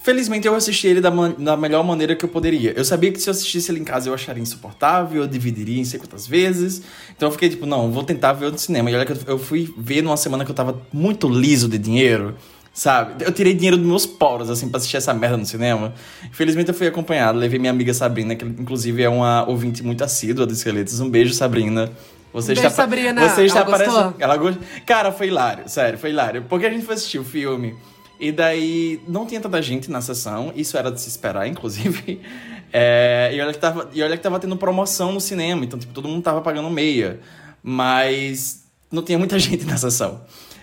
felizmente, 0.02 0.46
eu 0.46 0.54
assisti 0.54 0.86
ele 0.86 1.00
da, 1.00 1.10
da 1.10 1.56
melhor 1.56 1.84
maneira 1.84 2.16
que 2.16 2.24
eu 2.24 2.28
poderia. 2.28 2.72
Eu 2.72 2.84
sabia 2.84 3.12
que 3.12 3.20
se 3.20 3.28
eu 3.28 3.32
assistisse 3.32 3.70
ele 3.70 3.80
em 3.80 3.84
casa 3.84 4.08
eu 4.08 4.14
acharia 4.14 4.42
insuportável, 4.42 5.22
eu 5.22 5.28
dividiria 5.28 5.80
em 5.80 5.84
sei 5.84 5.98
quantas 5.98 6.26
vezes. 6.26 6.82
Então 7.16 7.28
eu 7.28 7.32
fiquei 7.32 7.48
tipo, 7.48 7.66
não, 7.66 7.90
vou 7.90 8.02
tentar 8.02 8.32
ver 8.32 8.50
no 8.50 8.58
cinema. 8.58 8.90
E 8.90 8.94
olha 8.94 9.04
que 9.04 9.12
eu, 9.12 9.18
eu 9.26 9.38
fui 9.38 9.72
ver 9.76 10.02
numa 10.02 10.16
semana 10.16 10.44
que 10.44 10.50
eu 10.50 10.54
tava 10.54 10.80
muito 10.92 11.28
liso 11.28 11.68
de 11.68 11.78
dinheiro. 11.78 12.36
Sabe? 12.72 13.24
Eu 13.24 13.32
tirei 13.32 13.54
dinheiro 13.54 13.76
dos 13.76 13.84
meus 13.84 14.06
poros, 14.06 14.48
assim, 14.48 14.68
pra 14.68 14.78
assistir 14.78 14.98
essa 14.98 15.12
merda 15.12 15.36
no 15.36 15.44
cinema. 15.44 15.92
Felizmente 16.30 16.68
eu 16.68 16.74
fui 16.74 16.86
acompanhado, 16.86 17.36
levei 17.36 17.58
minha 17.58 17.72
amiga 17.72 17.92
Sabrina, 17.92 18.36
que 18.36 18.44
inclusive 18.44 19.02
é 19.02 19.08
uma 19.08 19.48
ouvinte 19.48 19.82
muito 19.82 20.04
assídua 20.04 20.46
do 20.46 20.52
Esqueletos. 20.52 21.00
Um 21.00 21.10
beijo, 21.10 21.34
Sabrina. 21.34 21.90
Você 22.32 22.54
Beijo, 22.54 22.60
está, 22.60 22.70
Sabrina. 22.70 23.28
Você 23.28 23.46
está 23.46 23.60
Ela 23.60 23.68
gostou? 23.68 23.92
parecendo. 23.94 24.14
Ela 24.20 24.36
gost... 24.36 24.60
Cara, 24.86 25.10
foi 25.10 25.26
hilário, 25.26 25.68
sério, 25.68 25.98
foi 25.98 26.10
hilário. 26.10 26.44
Porque 26.48 26.66
a 26.66 26.70
gente 26.70 26.84
foi 26.84 26.94
assistir 26.94 27.18
o 27.18 27.24
filme 27.24 27.74
e 28.18 28.32
daí 28.32 29.00
não 29.06 29.26
tinha 29.26 29.40
tanta 29.40 29.60
gente 29.62 29.90
na 29.90 30.00
sessão, 30.00 30.52
isso 30.56 30.76
era 30.76 30.90
de 30.90 31.00
se 31.00 31.08
esperar, 31.08 31.46
inclusive. 31.46 32.20
É, 32.70 33.30
e, 33.32 33.40
olha 33.40 33.50
que 33.50 33.58
tava, 33.58 33.88
e 33.94 34.02
olha 34.02 34.14
que 34.14 34.22
tava 34.22 34.38
tendo 34.38 34.54
promoção 34.54 35.10
no 35.10 35.22
cinema, 35.22 35.64
então 35.64 35.78
tipo, 35.78 35.90
todo 35.94 36.06
mundo 36.06 36.22
tava 36.22 36.42
pagando 36.42 36.68
meia. 36.68 37.18
Mas 37.62 38.62
não 38.92 39.02
tinha 39.02 39.16
muita 39.18 39.38
gente 39.40 39.64
na 39.64 39.78
sessão. 39.78 40.20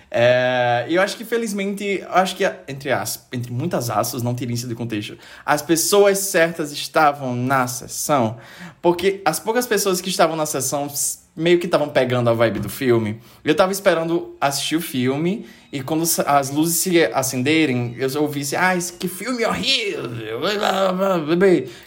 É, 0.08 0.86
eu 0.88 1.02
acho 1.02 1.16
que 1.16 1.24
felizmente, 1.24 2.04
acho 2.08 2.36
que 2.36 2.44
entre, 2.68 2.92
as, 2.92 3.26
entre 3.32 3.52
muitas 3.52 3.90
aspas, 3.90 4.22
não 4.22 4.34
tirem 4.34 4.54
isso 4.54 4.68
de 4.68 4.74
contexto, 4.74 5.18
as 5.44 5.62
pessoas 5.62 6.18
certas 6.18 6.70
estavam 6.70 7.34
na 7.34 7.66
sessão, 7.66 8.36
porque 8.80 9.20
as 9.24 9.40
poucas 9.40 9.66
pessoas 9.66 10.00
que 10.00 10.08
estavam 10.08 10.36
na 10.36 10.46
sessão 10.46 10.88
meio 11.36 11.58
que 11.58 11.66
estavam 11.66 11.90
pegando 11.90 12.30
a 12.30 12.32
vibe 12.32 12.60
do 12.60 12.68
filme. 12.70 13.20
Eu 13.44 13.54
tava 13.54 13.70
esperando 13.70 14.34
assistir 14.40 14.76
o 14.76 14.80
filme 14.80 15.44
e 15.76 15.82
quando 15.82 16.04
as 16.26 16.50
luzes 16.50 16.76
se 16.78 17.04
acenderem, 17.12 17.94
eu 17.98 18.22
ouvisse, 18.22 18.56
ah, 18.56 18.74
esse- 18.74 18.92
que 18.94 19.08
filme 19.08 19.44
horrível! 19.44 20.04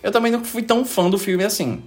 Eu 0.04 0.12
também 0.12 0.32
não 0.32 0.44
fui 0.46 0.62
tão 0.62 0.86
fã 0.86 1.10
do 1.10 1.18
filme 1.18 1.44
assim. 1.44 1.82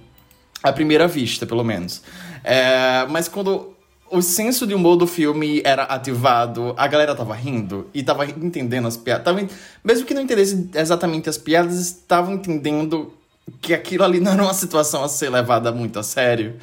À 0.61 0.71
primeira 0.73 1.07
vista, 1.07 1.45
pelo 1.45 1.63
menos. 1.63 2.01
É, 2.43 3.05
mas 3.09 3.27
quando 3.27 3.73
o 4.11 4.21
senso 4.21 4.67
de 4.67 4.73
humor 4.73 4.95
do 4.97 5.07
filme 5.07 5.61
era 5.63 5.83
ativado, 5.83 6.73
a 6.77 6.87
galera 6.87 7.15
tava 7.15 7.33
rindo 7.33 7.89
e 7.93 8.03
tava 8.03 8.25
entendendo 8.25 8.87
as 8.87 8.97
piadas. 8.97 9.23
Tava, 9.25 9.47
mesmo 9.83 10.05
que 10.05 10.13
não 10.13 10.21
entendesse 10.21 10.69
exatamente 10.75 11.29
as 11.29 11.37
piadas, 11.37 11.79
estavam 11.79 12.33
entendendo 12.33 13.13
que 13.61 13.73
aquilo 13.73 14.03
ali 14.03 14.19
não 14.19 14.31
era 14.33 14.43
uma 14.43 14.53
situação 14.53 15.03
a 15.03 15.09
ser 15.09 15.29
levada 15.29 15.71
muito 15.71 15.99
a 15.99 16.03
sério. 16.03 16.55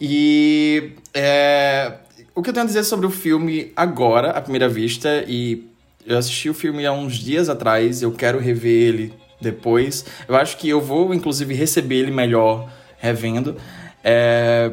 E 0.00 0.92
é, 1.14 1.92
o 2.34 2.42
que 2.42 2.50
eu 2.50 2.54
tenho 2.54 2.64
a 2.64 2.66
dizer 2.66 2.84
sobre 2.84 3.06
o 3.06 3.10
filme 3.10 3.72
agora, 3.76 4.30
à 4.30 4.40
primeira 4.40 4.68
vista, 4.68 5.24
e 5.26 5.64
eu 6.06 6.16
assisti 6.18 6.48
o 6.48 6.54
filme 6.54 6.86
há 6.86 6.92
uns 6.92 7.14
dias 7.14 7.48
atrás, 7.48 8.02
eu 8.02 8.12
quero 8.12 8.38
rever 8.38 8.72
ele 8.88 9.14
depois. 9.40 10.04
Eu 10.28 10.36
acho 10.36 10.56
que 10.56 10.68
eu 10.68 10.80
vou, 10.80 11.12
inclusive, 11.14 11.54
receber 11.54 11.96
ele 11.96 12.10
melhor 12.10 12.68
revendo. 12.98 13.56
É, 14.04 14.70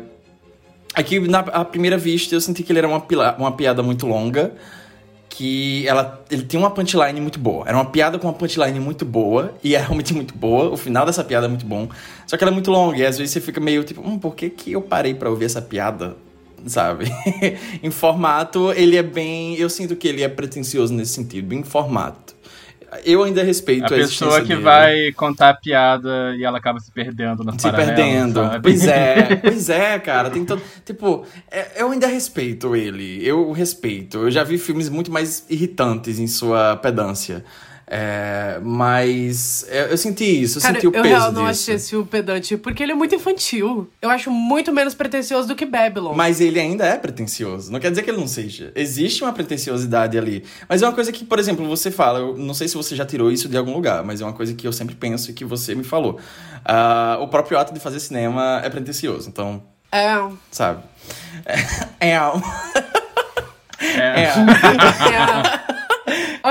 Aqui, 0.93 1.19
na 1.19 1.39
à 1.39 1.63
primeira 1.63 1.95
vista, 1.97 2.33
eu 2.33 2.41
senti 2.41 2.63
que 2.63 2.71
ele 2.71 2.79
era 2.79 2.87
uma, 2.87 2.99
pila- 2.99 3.35
uma 3.37 3.51
piada 3.51 3.83
muito 3.83 4.07
longa. 4.07 4.51
Que 5.29 5.87
ela, 5.87 6.23
ele 6.31 6.41
tem 6.43 6.59
uma 6.59 6.71
punchline 6.71 7.21
muito 7.21 7.37
boa. 7.37 7.63
Era 7.67 7.77
uma 7.77 7.85
piada 7.85 8.17
com 8.17 8.25
uma 8.27 8.33
punchline 8.33 8.79
muito 8.79 9.05
boa. 9.05 9.53
E 9.63 9.75
é 9.75 9.77
realmente 9.79 10.11
muito 10.13 10.33
boa. 10.33 10.69
O 10.71 10.77
final 10.77 11.05
dessa 11.05 11.23
piada 11.23 11.45
é 11.45 11.49
muito 11.49 11.65
bom. 11.67 11.87
Só 12.25 12.35
que 12.35 12.43
ela 12.43 12.49
é 12.51 12.53
muito 12.53 12.71
longa. 12.71 12.97
E 12.97 13.05
às 13.05 13.15
vezes 13.17 13.31
você 13.33 13.39
fica 13.41 13.59
meio 13.61 13.83
tipo, 13.83 14.01
hum, 14.01 14.17
por 14.17 14.33
que, 14.35 14.49
que 14.49 14.71
eu 14.71 14.81
parei 14.81 15.13
pra 15.13 15.29
ouvir 15.29 15.45
essa 15.45 15.61
piada? 15.61 16.15
Sabe? 16.67 17.05
em 17.81 17.91
formato, 17.91 18.71
ele 18.73 18.95
é 18.95 19.03
bem. 19.03 19.55
Eu 19.55 19.69
sinto 19.69 19.95
que 19.95 20.07
ele 20.07 20.21
é 20.23 20.27
pretencioso 20.27 20.93
nesse 20.93 21.13
sentido. 21.13 21.53
Em 21.53 21.63
formato. 21.63 22.35
Eu 23.03 23.23
ainda 23.23 23.43
respeito 23.43 23.83
A 23.83 23.87
a, 23.87 23.99
pessoa 23.99 24.41
que 24.41 24.47
dele. 24.47 24.61
vai 24.61 25.11
contar 25.11 25.49
a 25.49 25.53
piada 25.53 26.33
e 26.37 26.43
ela 26.45 26.57
acaba 26.57 26.79
se 26.79 26.89
perdendo 26.89 27.43
na 27.43 27.51
Se 27.59 27.69
perdendo. 27.69 28.39
Sabe? 28.41 28.63
Pois 28.63 28.87
é, 28.87 29.35
pois 29.43 29.69
é, 29.69 29.99
cara. 29.99 30.29
Tem 30.29 30.45
todo. 30.45 30.61
Tipo, 30.85 31.25
é- 31.51 31.81
eu 31.81 31.91
ainda 31.91 32.07
respeito 32.07 32.75
ele. 32.75 33.19
Eu 33.27 33.51
respeito. 33.51 34.19
Eu 34.19 34.31
já 34.31 34.43
vi 34.43 34.57
filmes 34.57 34.87
muito 34.87 35.11
mais 35.11 35.45
irritantes 35.49 36.17
em 36.17 36.27
sua 36.27 36.77
pedância. 36.77 37.43
É, 37.89 38.59
mas 38.61 39.65
eu, 39.69 39.85
eu 39.85 39.97
senti 39.97 40.41
isso, 40.43 40.57
eu 40.57 40.61
Cara, 40.61 40.73
senti 40.73 40.87
o 40.87 40.89
eu 40.93 41.01
peso 41.03 41.07
real 41.15 41.31
não 41.31 41.47
disso. 41.47 41.61
achei 41.63 41.75
esse 41.75 41.89
filme 41.91 42.05
pedante, 42.05 42.57
porque 42.57 42.83
ele 42.83 42.91
é 42.91 42.95
muito 42.95 43.15
infantil. 43.15 43.89
Eu 44.01 44.09
acho 44.09 44.29
muito 44.29 44.73
menos 44.73 44.93
pretencioso 44.93 45.47
do 45.47 45.55
que 45.55 45.65
Babylon. 45.65 46.13
Mas 46.13 46.41
ele 46.41 46.59
ainda 46.59 46.85
é 46.85 46.97
pretencioso. 46.97 47.71
Não 47.71 47.79
quer 47.79 47.89
dizer 47.89 48.01
que 48.03 48.09
ele 48.09 48.17
não 48.17 48.27
seja. 48.27 48.73
Existe 48.75 49.23
uma 49.23 49.31
pretenciosidade 49.31 50.17
ali. 50.17 50.43
Mas 50.67 50.81
é 50.81 50.85
uma 50.85 50.91
coisa 50.93 51.13
que, 51.13 51.23
por 51.23 51.39
exemplo, 51.39 51.65
você 51.65 51.89
fala. 51.89 52.19
Eu 52.19 52.37
não 52.37 52.53
sei 52.53 52.67
se 52.67 52.75
você 52.75 52.93
já 52.93 53.05
tirou 53.05 53.31
isso 53.31 53.47
de 53.47 53.55
algum 53.57 53.73
lugar, 53.73 54.03
mas 54.03 54.19
é 54.19 54.25
uma 54.25 54.33
coisa 54.33 54.53
que 54.53 54.67
eu 54.67 54.73
sempre 54.73 54.93
penso 54.95 55.31
e 55.31 55.33
que 55.33 55.45
você 55.45 55.73
me 55.73 55.83
falou. 55.85 56.19
Ah, 56.65 57.17
o 57.21 57.29
próprio 57.29 57.57
ato 57.57 57.73
de 57.73 57.79
fazer 57.79 58.01
cinema 58.01 58.59
é 58.65 58.69
pretencioso. 58.69 59.29
Então, 59.29 59.63
É. 59.93 60.17
sabe? 60.51 60.83
É. 61.99 62.09
é. 62.09 62.19
É. 63.79 64.23
É. 64.23 65.67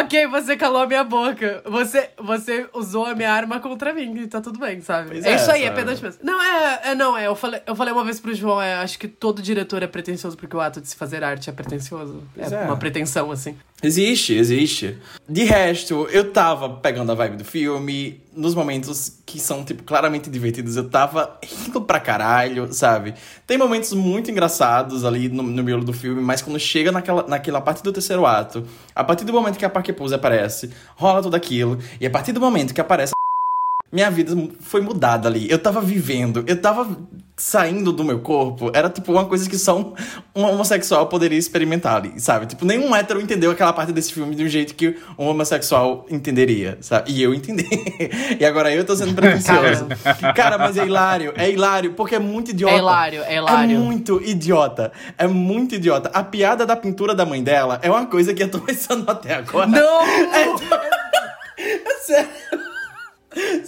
ok, 0.00 0.26
você 0.26 0.56
calou 0.56 0.82
a 0.82 0.86
minha 0.86 1.04
boca. 1.04 1.62
Você, 1.64 2.10
você 2.18 2.68
usou 2.72 3.06
a 3.06 3.14
minha 3.14 3.32
arma 3.32 3.60
contra 3.60 3.92
mim 3.92 4.14
e 4.20 4.26
tá 4.26 4.40
tudo 4.40 4.58
bem, 4.58 4.80
sabe? 4.80 5.10
Pois 5.10 5.24
é, 5.24 5.32
é, 5.32 5.36
isso 5.36 5.50
aí, 5.50 5.64
é 5.64 5.70
pedante 5.70 6.02
mesmo. 6.02 6.20
Não, 6.22 6.42
é, 6.42 6.80
é 6.84 6.94
não, 6.94 7.16
é. 7.16 7.26
Eu 7.26 7.34
falei, 7.34 7.60
eu 7.66 7.74
falei 7.74 7.92
uma 7.92 8.04
vez 8.04 8.20
pro 8.20 8.34
João, 8.34 8.60
é, 8.60 8.74
acho 8.74 8.98
que 8.98 9.08
todo 9.08 9.42
diretor 9.42 9.82
é 9.82 9.86
pretencioso 9.86 10.36
porque 10.36 10.56
o 10.56 10.60
ato 10.60 10.80
de 10.80 10.88
se 10.88 10.96
fazer 10.96 11.24
arte 11.24 11.50
é 11.50 11.52
pretencioso. 11.52 12.22
Pois 12.34 12.52
é, 12.52 12.62
é. 12.62 12.66
uma 12.66 12.76
pretensão, 12.76 13.30
assim. 13.30 13.56
Existe, 13.82 14.34
existe. 14.34 14.98
De 15.28 15.44
resto, 15.44 16.08
eu 16.10 16.32
tava 16.32 16.68
pegando 16.68 17.12
a 17.12 17.14
vibe 17.14 17.36
do 17.36 17.44
filme. 17.44 18.20
Nos 18.34 18.54
momentos 18.54 19.18
que 19.24 19.38
são, 19.38 19.64
tipo, 19.64 19.82
claramente 19.82 20.30
divertidos, 20.30 20.76
eu 20.76 20.88
tava 20.88 21.38
rindo 21.42 21.80
pra 21.80 22.00
caralho, 22.00 22.72
sabe? 22.72 23.14
Tem 23.46 23.58
momentos 23.58 23.92
muito 23.92 24.30
engraçados 24.30 25.04
ali 25.04 25.28
no, 25.28 25.42
no 25.42 25.62
miolo 25.62 25.84
do 25.84 25.92
filme, 25.92 26.22
mas 26.22 26.42
quando 26.42 26.58
chega 26.58 26.90
naquela, 26.90 27.26
naquela 27.26 27.60
parte 27.60 27.82
do 27.82 27.92
terceiro 27.92 28.26
ato, 28.26 28.64
a 28.94 29.04
partir 29.04 29.24
do 29.24 29.32
momento 29.32 29.58
que 29.58 29.64
a 29.64 29.70
Parker 29.70 29.94
Pose 29.94 30.14
aparece, 30.14 30.70
rola 30.96 31.22
tudo 31.22 31.36
aquilo, 31.36 31.78
e 32.00 32.06
a 32.06 32.10
partir 32.10 32.32
do 32.32 32.40
momento 32.40 32.74
que 32.74 32.80
aparece 32.80 33.12
a 33.12 33.94
minha 33.94 34.10
vida 34.10 34.34
foi 34.60 34.80
mudada 34.80 35.28
ali. 35.28 35.50
Eu 35.50 35.58
tava 35.58 35.80
vivendo, 35.80 36.44
eu 36.46 36.60
tava 36.60 36.96
saindo 37.36 37.92
do 37.92 38.02
meu 38.02 38.20
corpo. 38.20 38.70
Era 38.72 38.88
tipo 38.88 39.12
uma 39.12 39.26
coisa 39.26 39.48
que 39.48 39.58
só 39.58 39.78
um, 39.78 39.92
um 40.34 40.44
homossexual 40.44 41.06
poderia 41.06 41.38
experimentar 41.38 41.96
ali, 41.96 42.18
sabe? 42.18 42.46
Tipo, 42.46 42.64
nenhum 42.64 42.96
hétero 42.96 43.20
entendeu 43.20 43.50
aquela 43.50 43.72
parte 43.72 43.92
desse 43.92 44.12
filme 44.12 44.34
de 44.34 44.42
um 44.42 44.48
jeito 44.48 44.74
que 44.74 44.96
um 45.18 45.26
homossexual 45.26 46.06
entenderia, 46.10 46.78
sabe? 46.80 47.12
E 47.12 47.22
eu 47.22 47.34
entendi. 47.34 47.68
e 48.40 48.44
agora 48.44 48.72
eu 48.74 48.84
tô 48.84 48.96
sendo 48.96 49.12
pretencioso. 49.14 49.86
Cara, 50.34 50.56
mas 50.56 50.78
é 50.78 50.86
hilário, 50.86 51.34
é 51.36 51.50
hilário, 51.50 51.92
porque 51.92 52.14
é 52.14 52.18
muito 52.18 52.52
idiota. 52.52 52.74
É 52.74 52.78
hilário, 52.78 53.22
é 53.22 53.36
hilário. 53.36 53.76
É 53.76 53.78
muito 53.78 54.22
idiota. 54.22 54.92
É 55.18 55.26
muito 55.26 55.74
idiota. 55.74 56.10
A 56.14 56.22
piada 56.22 56.64
da 56.64 56.74
pintura 56.74 57.14
da 57.14 57.26
mãe 57.26 57.42
dela 57.42 57.78
é 57.82 57.90
uma 57.90 58.06
coisa 58.06 58.32
que 58.32 58.42
eu 58.42 58.50
tô 58.50 58.60
pensando 58.60 59.10
até 59.10 59.34
agora. 59.34 59.66
Não! 59.66 60.06
É. 60.36 60.95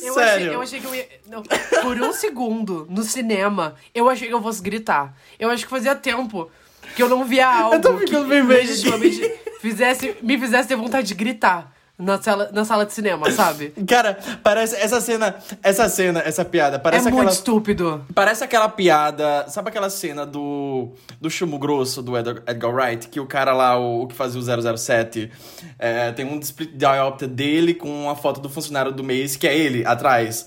Eu 0.08 0.14
Sério. 0.14 0.32
achei, 0.46 0.54
eu 0.54 0.62
achei 0.62 0.80
que 0.80 0.86
eu 0.86 0.94
ia. 0.94 1.08
Não, 1.26 1.42
por 1.82 2.00
um 2.00 2.12
segundo, 2.12 2.86
no 2.90 3.02
cinema, 3.02 3.74
eu 3.94 4.08
achei 4.08 4.28
que 4.28 4.34
eu 4.34 4.42
fosse 4.42 4.62
gritar. 4.62 5.14
Eu 5.38 5.50
acho 5.50 5.64
que 5.64 5.70
fazia 5.70 5.94
tempo 5.94 6.50
que 6.96 7.02
eu 7.02 7.08
não 7.08 7.24
via 7.24 7.46
algo 7.46 7.74
Eu 7.76 7.80
tô 7.80 7.92
que 7.94 8.06
ficando 8.06 8.26
vermelho. 8.28 8.60
legitimamente 8.60 9.20
fizesse, 9.60 10.16
me 10.22 10.38
fizesse 10.38 10.68
ter 10.68 10.76
vontade 10.76 11.08
de 11.08 11.14
gritar 11.14 11.72
na 11.98 12.22
sala, 12.22 12.48
na 12.52 12.64
sala 12.64 12.86
de 12.86 12.92
cinema, 12.92 13.28
sabe? 13.32 13.70
Cara, 13.86 14.16
parece 14.42 14.76
essa 14.76 15.00
cena, 15.00 15.34
essa 15.62 15.88
cena, 15.88 16.22
essa 16.24 16.44
piada, 16.44 16.78
parece 16.78 17.06
é 17.06 17.08
aquela 17.08 17.24
muito 17.24 17.34
estúpido. 17.34 18.04
Parece 18.14 18.44
aquela 18.44 18.68
piada, 18.68 19.46
sabe 19.48 19.70
aquela 19.70 19.90
cena 19.90 20.24
do 20.24 20.92
do 21.20 21.28
Chumo 21.28 21.58
Grosso 21.58 22.00
do 22.00 22.16
Edgar, 22.16 22.42
Edgar 22.46 22.72
Wright, 22.72 23.08
que 23.08 23.18
o 23.18 23.26
cara 23.26 23.52
lá, 23.52 23.76
o, 23.76 24.02
o 24.02 24.06
que 24.06 24.14
fazia 24.14 24.40
o 24.40 24.76
007, 24.78 25.30
é, 25.76 26.12
tem 26.12 26.24
um 26.24 26.38
split 26.38 26.70
diopter 26.74 27.28
dele 27.28 27.74
com 27.74 28.04
uma 28.04 28.14
foto 28.14 28.40
do 28.40 28.48
funcionário 28.48 28.92
do 28.92 29.02
mês, 29.02 29.34
que 29.36 29.48
é 29.48 29.56
ele, 29.56 29.84
atrás. 29.84 30.46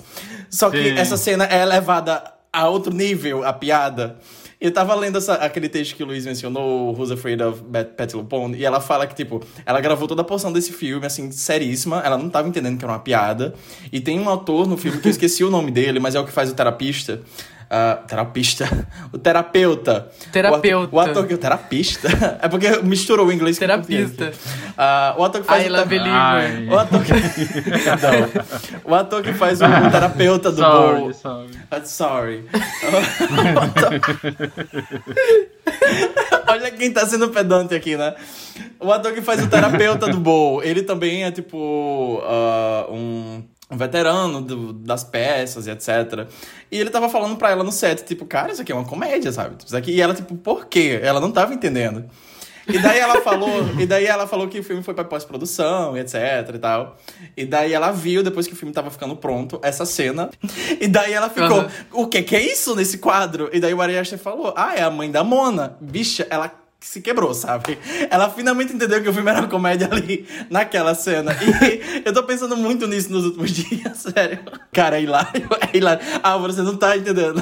Só 0.49 0.69
que 0.69 0.82
Sim. 0.82 0.98
essa 0.98 1.18
cena 1.18 1.44
é 1.44 1.65
levada 1.65 2.23
a 2.53 2.68
outro 2.69 2.94
nível, 2.94 3.45
a 3.45 3.52
piada. 3.52 4.18
Eu 4.61 4.71
tava 4.71 4.93
lendo 4.93 5.17
essa- 5.17 5.33
aquele 5.33 5.67
texto 5.67 5.95
que 5.95 6.03
o 6.03 6.05
Luiz 6.05 6.23
mencionou, 6.23 6.93
Who's 6.95 7.09
Afraid 7.09 7.41
of 7.41 7.63
Patti 7.97 8.15
LuPone, 8.15 8.55
e 8.55 8.63
ela 8.63 8.79
fala 8.79 9.07
que, 9.07 9.15
tipo, 9.15 9.41
ela 9.65 9.81
gravou 9.81 10.07
toda 10.07 10.21
a 10.21 10.23
porção 10.23 10.53
desse 10.53 10.71
filme, 10.71 11.03
assim, 11.03 11.31
seríssima, 11.31 11.99
ela 12.05 12.15
não 12.15 12.29
tava 12.29 12.47
entendendo 12.47 12.77
que 12.77 12.85
era 12.85 12.93
uma 12.93 12.99
piada, 12.99 13.55
e 13.91 13.99
tem 13.99 14.19
um 14.19 14.29
autor 14.29 14.67
no 14.67 14.77
filme, 14.77 14.99
que 15.01 15.07
eu 15.07 15.11
esqueci 15.11 15.43
o 15.43 15.49
nome 15.49 15.71
dele, 15.71 15.99
mas 15.99 16.13
é 16.13 16.19
o 16.19 16.25
que 16.25 16.31
faz 16.31 16.51
o 16.51 16.53
terapista, 16.53 17.21
ah, 17.73 17.99
terapista, 18.06 18.68
o 19.14 19.18
terapeuta. 19.18 20.10
Terapeuta. 20.30 20.93
O 20.93 20.99
ator, 20.99 21.07
o 21.07 21.11
ator 21.11 21.26
que 21.26 21.31
é 21.31 21.35
o 21.35 21.39
terapista, 21.39 22.10
é 22.43 22.49
porque 22.49 22.68
misturou 22.84 23.27
o 23.27 23.31
inglês 23.31 23.57
com 23.57 23.64
o 23.64 23.68
Terapista. 23.68 24.34
Ah, 24.77 25.15
o 25.18 25.23
ator 25.23 25.39
que 25.39 25.48
faz 25.48 25.64
Ai, 25.64 25.69
o 25.69 25.88
tera- 25.88 26.03
Ai. 26.11 26.68
o 26.68 26.77
ator 26.77 27.02
que... 27.02 27.14
O 28.84 28.93
ator 28.93 29.23
que 29.23 29.31
faz 29.31 29.61
o, 29.61 29.65
o 29.65 29.89
terapeuta 29.89 30.52
do 30.52 30.57
Sorry, 30.57 30.99
Bo... 30.99 31.14
sorry. 31.14 31.49
I'm 31.72 31.85
sorry. 31.85 32.45
Olha 36.48 36.72
quem 36.72 36.91
tá 36.91 37.06
sendo 37.06 37.30
pedante 37.30 37.73
aqui, 37.73 37.95
né? 37.95 38.14
O 38.81 38.91
ator 38.91 39.14
que 39.14 39.22
faz 39.22 39.41
o 39.41 39.48
terapeuta 39.48 40.07
do 40.07 40.19
Bo, 40.19 40.61
ele 40.61 40.84
também 40.84 41.23
é 41.23 41.31
tipo 41.31 41.57
um, 42.91 42.93
um 42.95 43.43
veterano 43.72 44.41
do- 44.41 44.73
das 44.73 45.03
peças 45.03 45.68
e 45.68 45.72
etc. 45.72 46.27
E 46.72 46.77
ele 46.77 46.89
tava 46.89 47.10
falando 47.10 47.35
pra 47.38 47.52
ela 47.52 47.64
no 47.64 47.72
set, 47.72 48.03
tipo, 48.03 48.26
cara, 48.26 48.52
isso 48.52 48.61
aqui 48.61 48.72
é 48.72 48.76
uma 48.76 48.85
comédia, 48.85 49.31
sabe? 49.31 49.56
Isso 49.65 49.76
aqui... 49.76 49.91
E 49.91 50.02
ela, 50.02 50.14
tipo, 50.14 50.35
por 50.35 50.65
quê? 50.65 50.99
Ela 51.02 51.19
não 51.19 51.31
tava 51.31 51.53
entendendo. 51.53 52.06
E 52.68 52.77
daí 52.77 52.99
ela 52.99 53.22
falou, 53.22 53.49
e 53.80 53.88
daí 53.88 54.06
ela 54.06 54.27
falou 54.27 54.48
que 54.48 54.60
o 54.60 54.64
filme 54.64 54.84
foi 54.84 54.93
pra 54.93 55.03
pós-produção, 55.03 55.98
etc 55.98 56.52
e 56.53 56.60
tal. 56.60 56.95
E 57.35 57.43
daí 57.43 57.73
ela 57.73 57.91
viu, 57.91 58.22
depois 58.22 58.45
que 58.45 58.53
o 58.53 58.56
filme 58.56 58.72
tava 58.73 58.91
ficando 58.91 59.15
pronto, 59.15 59.60
essa 59.64 59.84
cena. 59.84 60.30
E 60.80 60.88
daí 60.88 61.11
ela 61.11 61.27
ficou, 61.27 61.61
Aham. 61.61 61.72
o 61.91 62.07
que 62.07 62.22
que 62.22 62.35
é 62.35 62.41
isso 62.41 62.76
nesse 62.76 62.99
quadro? 62.99 63.49
E 63.52 63.60
daí 63.60 63.73
o 63.73 63.81
Ari 63.81 63.98
Aster 63.98 64.19
falou, 64.19 64.53
ah, 64.56 64.76
é 64.76 64.84
a 64.84 64.91
mãe 64.91 65.10
da 65.10 65.23
Mona. 65.23 65.76
Bicha, 65.81 66.27
ela 66.30 66.52
se 66.81 67.01
quebrou, 67.01 67.33
sabe? 67.33 67.77
Ela 68.09 68.29
finalmente 68.29 68.73
entendeu 68.73 69.01
que 69.01 69.09
o 69.09 69.13
filme 69.13 69.29
era 69.29 69.39
uma 69.39 69.47
comédia 69.47 69.87
ali, 69.91 70.27
naquela 70.49 70.93
cena. 70.95 71.35
E 71.41 72.03
eu 72.05 72.13
tô 72.13 72.23
pensando 72.23 72.57
muito 72.57 72.87
nisso 72.87 73.11
nos 73.11 73.25
últimos 73.25 73.51
dias, 73.55 73.97
sério. 73.97 74.39
Cara, 74.73 74.99
é 74.99 75.03
hilário, 75.03 75.47
é 75.73 75.77
hilário. 75.77 76.03
Ah, 76.23 76.37
você 76.37 76.61
não 76.61 76.75
tá 76.75 76.97
entendendo. 76.97 77.41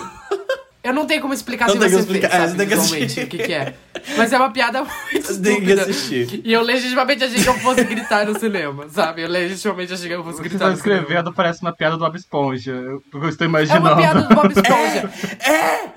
Eu 0.82 0.94
não 0.94 1.06
tenho 1.06 1.22
como 1.22 1.34
explicar 1.34 1.66
Não 1.68 1.74
sem 1.74 1.82
tem 1.82 1.90
que 1.90 1.96
você 1.96 2.02
explicar, 2.02 2.30
ver, 2.30 2.36
é, 2.36 2.40
sabe, 2.40 2.52
você 2.52 2.58
tem 2.58 2.68
que 2.68 2.74
assistir. 2.74 3.24
o 3.24 3.28
que, 3.28 3.38
que 3.38 3.54
é. 3.54 3.74
Mas 4.18 4.32
é 4.32 4.38
uma 4.38 4.50
piada 4.50 4.82
muito 4.82 5.28
Você 5.28 5.42
tem 5.42 5.56
que 5.62 5.72
estúpida. 5.72 5.82
assistir. 5.82 6.42
E 6.46 6.54
eu 6.54 6.62
legitimamente 6.62 7.24
achei 7.26 7.44
que 7.44 7.50
eu 7.50 7.54
fosse 7.56 7.84
gritar 7.84 8.26
no 8.26 8.40
cinema, 8.40 8.88
sabe? 8.88 9.24
Eu 9.24 9.28
legitimamente 9.28 9.94
achei 9.94 10.08
que 10.08 10.14
eu 10.14 10.24
fosse 10.24 10.42
que 10.42 10.48
gritar 10.48 10.66
tá 10.66 10.72
no 10.72 10.78
cinema. 10.78 11.02
escrevendo 11.02 11.34
parece 11.34 11.62
uma 11.62 11.74
piada 11.74 11.98
do 11.98 12.06
Bob 12.06 12.16
Esponja. 12.16 12.72
Eu, 12.72 13.04
eu 13.14 13.30
estou 13.30 13.46
É 13.46 13.50
imaginando. 13.50 13.88
uma 13.88 13.98
piada 13.98 14.22
do 14.22 14.34
Bob 14.34 14.52
Esponja. 14.54 15.12
É 15.42 15.90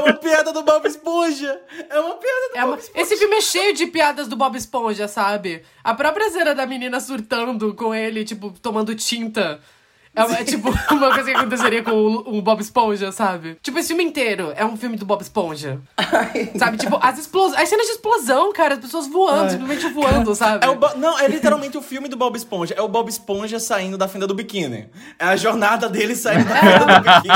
uma 0.00 0.12
piada 0.14 0.52
do 0.52 0.62
Bob 0.62 0.86
Esponja. 0.86 1.60
É 1.88 1.98
uma 2.00 2.14
piada 2.14 2.48
do 2.52 2.56
É 2.58 2.64
uma- 2.64 2.78
Esse 2.94 3.16
filme 3.16 3.36
é 3.36 3.40
cheio 3.40 3.74
de 3.74 3.86
piadas 3.86 4.28
do 4.28 4.36
Bob 4.36 4.56
Esponja, 4.56 5.08
sabe? 5.08 5.62
A 5.82 5.94
própria 5.94 6.30
cena 6.30 6.54
da 6.54 6.66
menina 6.66 7.00
surtando 7.00 7.74
com 7.74 7.94
ele, 7.94 8.24
tipo, 8.24 8.50
tomando 8.60 8.94
tinta. 8.94 9.60
É, 10.16 10.24
uma- 10.24 10.38
é 10.38 10.44
tipo 10.44 10.68
uma 10.92 11.12
coisa 11.14 11.30
que 11.30 11.36
aconteceria 11.36 11.82
com 11.82 11.90
o, 11.92 12.38
o 12.38 12.42
Bob 12.42 12.60
Esponja, 12.60 13.12
sabe? 13.12 13.58
Tipo, 13.62 13.78
esse 13.78 13.88
filme 13.88 14.02
inteiro 14.02 14.52
é 14.56 14.64
um 14.64 14.76
filme 14.76 14.96
do 14.96 15.04
Bob 15.04 15.20
Esponja. 15.20 15.78
Sabe? 16.58 16.78
Tipo, 16.78 16.98
as 17.02 17.18
explosões. 17.18 17.60
As 17.60 17.68
cenas 17.68 17.86
de 17.86 17.92
explosão, 17.92 18.52
cara, 18.52 18.74
as 18.74 18.80
pessoas 18.80 19.06
voando, 19.06 19.50
simplesmente 19.50 19.88
voando, 19.92 20.34
sabe? 20.34 20.64
É 20.64 20.68
o 20.70 20.74
Bo- 20.76 20.96
Não, 20.96 21.18
é 21.18 21.28
literalmente 21.28 21.76
o 21.76 21.82
filme 21.82 22.08
do 22.08 22.16
Bob 22.16 22.34
Esponja. 22.36 22.74
É 22.76 22.80
o 22.82 22.88
Bob 22.88 23.08
Esponja 23.08 23.60
saindo 23.60 23.98
da 23.98 24.08
fenda 24.08 24.26
do 24.26 24.34
biquíni. 24.34 24.88
É 25.18 25.26
a 25.26 25.36
jornada 25.36 25.88
dele 25.88 26.16
saindo 26.16 26.48
da 26.48 26.56
fenda 26.56 26.78
do 26.78 27.00
biquíni. 27.02 27.34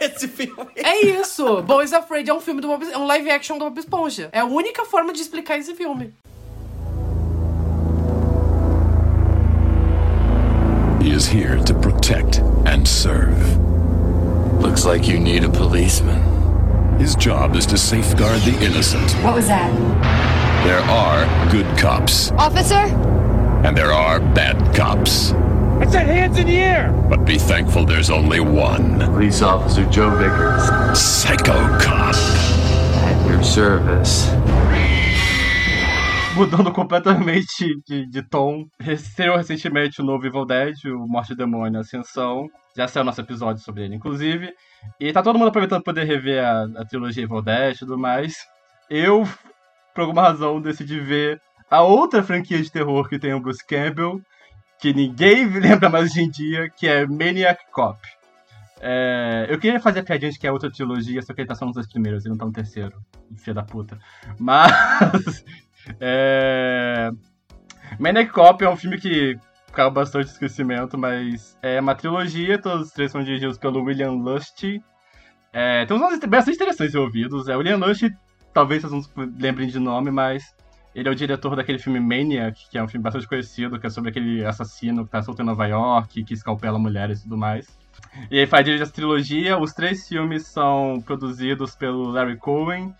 É 0.00 0.06
esse 0.16 0.28
filme. 0.28 0.66
É 0.76 1.04
isso! 1.06 1.60
Boys 1.62 1.92
Afraid 1.92 2.28
é 2.30 2.34
um 2.34 2.40
filme 2.40 2.60
do 2.62 2.68
Bob 2.68 2.90
é 2.90 2.96
um 2.96 3.04
live 3.06 3.30
action 3.30 3.58
do 3.58 3.64
Bob 3.66 3.78
Esponja. 3.78 4.30
É 4.32 4.40
a 4.40 4.44
única 4.46 4.84
forma 4.86 5.12
de 5.12 5.20
explicar 5.20 5.58
esse 5.58 5.74
filme. 5.74 6.12
He 11.00 11.10
is 11.10 11.26
here 11.26 11.60
to 11.64 11.74
protect 12.02 12.38
and 12.66 12.86
serve. 12.86 13.58
Looks 14.60 14.84
like 14.84 15.06
you 15.06 15.20
need 15.20 15.44
a 15.44 15.48
policeman. 15.48 16.98
His 16.98 17.14
job 17.14 17.54
is 17.54 17.64
to 17.66 17.78
safeguard 17.78 18.40
the 18.42 18.58
innocent. 18.60 19.12
What 19.24 19.36
was 19.36 19.46
that? 19.46 19.70
There 20.64 20.80
are 20.80 21.52
good 21.52 21.78
cops, 21.78 22.32
Officer? 22.32 22.74
and 23.64 23.76
there 23.76 23.92
are 23.92 24.18
bad 24.18 24.74
cops. 24.74 25.30
I 25.30 25.86
said 25.88 26.06
hands 26.06 26.38
in 26.38 26.48
the 26.48 26.56
air! 26.56 26.90
But 27.08 27.24
be 27.24 27.38
thankful 27.38 27.84
there's 27.84 28.10
only 28.10 28.40
one. 28.40 28.98
Police 28.98 29.40
Officer 29.40 29.84
Joe 29.86 30.10
Vickers. 30.16 30.98
Psycho 30.98 31.54
cop. 31.78 32.16
At 32.16 33.30
your 33.30 33.44
service. 33.44 34.26
Mudando 36.34 36.72
completamente 36.72 37.78
de, 37.86 38.06
de 38.06 38.22
tom. 38.22 38.66
Estreou 38.80 39.36
recentemente 39.36 40.00
o 40.00 40.04
novo 40.04 40.26
Evil 40.26 40.46
Dead, 40.46 40.74
o 40.86 41.06
Morte 41.06 41.34
Demônio 41.34 41.80
Ascensão. 41.80 42.48
Já 42.74 42.88
saiu 42.88 43.04
nosso 43.04 43.20
episódio 43.20 43.62
sobre 43.62 43.84
ele, 43.84 43.96
inclusive. 43.96 44.50
E 44.98 45.12
tá 45.12 45.22
todo 45.22 45.38
mundo 45.38 45.48
aproveitando 45.48 45.82
poder 45.82 46.04
rever 46.04 46.42
a, 46.42 46.62
a 46.76 46.84
trilogia 46.86 47.24
Evil 47.24 47.42
Dead 47.42 47.76
e 47.76 47.78
tudo 47.80 47.98
mais. 47.98 48.34
Eu, 48.88 49.28
por 49.94 50.02
alguma 50.02 50.22
razão, 50.22 50.60
decidi 50.60 50.98
ver 50.98 51.40
a 51.70 51.82
outra 51.82 52.22
franquia 52.22 52.62
de 52.62 52.70
terror 52.70 53.08
que 53.08 53.18
tem 53.18 53.34
o 53.34 53.40
Bruce 53.40 53.64
Campbell, 53.66 54.20
que 54.80 54.94
ninguém 54.94 55.46
lembra 55.60 55.90
mais 55.90 56.10
hoje 56.10 56.22
em 56.22 56.30
dia, 56.30 56.70
que 56.70 56.88
é 56.88 57.06
Maniac 57.06 57.62
Cop. 57.72 57.98
É, 58.84 59.46
eu 59.48 59.60
queria 59.60 59.78
fazer 59.78 60.00
a 60.00 60.02
piadinha 60.02 60.32
de 60.32 60.38
que 60.38 60.46
é 60.46 60.50
outra 60.50 60.68
trilogia, 60.68 61.22
só 61.22 61.32
que 61.32 61.40
ele 61.40 61.48
tá 61.48 61.54
só 61.54 61.64
nos 61.64 61.74
dois 61.74 61.86
primeiros, 61.86 62.24
ele 62.24 62.32
não 62.32 62.38
tá 62.38 62.46
no 62.46 62.52
terceiro. 62.52 63.00
Filha 63.36 63.54
da 63.54 63.62
puta. 63.62 63.96
Mas. 64.38 65.44
É... 66.00 67.10
Maniac 67.98 68.30
Cop 68.30 68.64
é 68.64 68.68
um 68.68 68.76
filme 68.76 68.98
que 68.98 69.38
caiu 69.72 69.90
bastante 69.90 70.26
esquecimento, 70.26 70.98
mas 70.98 71.56
é 71.62 71.80
uma 71.80 71.94
trilogia, 71.94 72.58
todos 72.58 72.88
os 72.88 72.92
três 72.92 73.10
são 73.10 73.22
dirigidos 73.22 73.58
pelo 73.58 73.82
William 73.82 74.12
Lusty. 74.12 74.82
É, 75.52 75.84
tem 75.84 75.96
uns 75.96 76.00
nomes 76.00 76.20
bastante 76.20 76.56
interessantes 76.56 76.94
ouvidos. 76.94 77.48
É, 77.48 77.56
William 77.56 77.76
Lusty, 77.76 78.10
talvez 78.52 78.82
vocês 78.82 78.92
não 79.14 79.32
lembrem 79.38 79.68
de 79.68 79.78
nome, 79.78 80.10
mas 80.10 80.54
ele 80.94 81.08
é 81.08 81.12
o 81.12 81.14
diretor 81.14 81.56
daquele 81.56 81.78
filme 81.78 82.00
Maniac, 82.00 82.68
que 82.70 82.76
é 82.76 82.82
um 82.82 82.88
filme 82.88 83.02
bastante 83.02 83.26
conhecido, 83.26 83.78
que 83.78 83.86
é 83.86 83.90
sobre 83.90 84.10
aquele 84.10 84.44
assassino 84.44 85.04
que 85.04 85.10
tá 85.10 85.22
solto 85.22 85.42
em 85.42 85.46
Nova 85.46 85.66
York, 85.66 86.22
que 86.24 86.34
escalpela 86.34 86.78
mulheres 86.78 87.20
e 87.20 87.22
tudo 87.24 87.36
mais. 87.36 87.66
E 88.30 88.38
ele 88.38 88.46
faz 88.46 88.64
dirigir 88.64 88.82
essa 88.82 88.92
trilogia. 88.92 89.58
Os 89.58 89.72
três 89.72 90.06
filmes 90.06 90.46
são 90.46 91.02
produzidos 91.04 91.74
pelo 91.74 92.10
Larry 92.10 92.36
Cohen, 92.36 92.94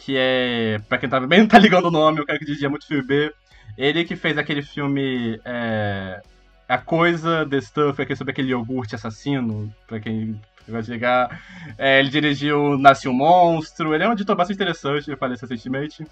que 0.00 0.14
é, 0.16 0.80
pra 0.88 0.98
quem 0.98 1.08
tá 1.08 1.20
bem 1.20 1.40
não 1.40 1.46
tá 1.48 1.58
ligando 1.58 1.86
o 1.86 1.90
nome, 1.90 2.20
o 2.20 2.26
cara 2.26 2.38
que 2.38 2.44
dirigia 2.44 2.70
muito 2.70 2.86
filme 2.86 3.02
B. 3.02 3.32
Ele 3.76 4.04
que 4.04 4.16
fez 4.16 4.36
aquele 4.38 4.62
filme 4.62 5.40
é, 5.44 6.20
A 6.68 6.78
Coisa, 6.78 7.46
The 7.46 7.60
Stuff, 7.60 8.04
que 8.04 8.12
é 8.12 8.16
sobre 8.16 8.32
aquele 8.32 8.50
iogurte 8.50 8.94
assassino, 8.94 9.72
pra 9.86 10.00
quem 10.00 10.40
de 10.82 10.90
ligar. 10.90 11.40
É, 11.76 11.98
ele 11.98 12.10
dirigiu 12.10 12.76
Nasce 12.76 13.08
um 13.08 13.12
Monstro, 13.12 13.94
ele 13.94 14.04
é 14.04 14.08
um 14.08 14.12
editor 14.12 14.36
bastante 14.36 14.56
interessante, 14.56 15.08
ele 15.08 15.16
faleceu 15.16 15.48
recentemente. 15.48 16.06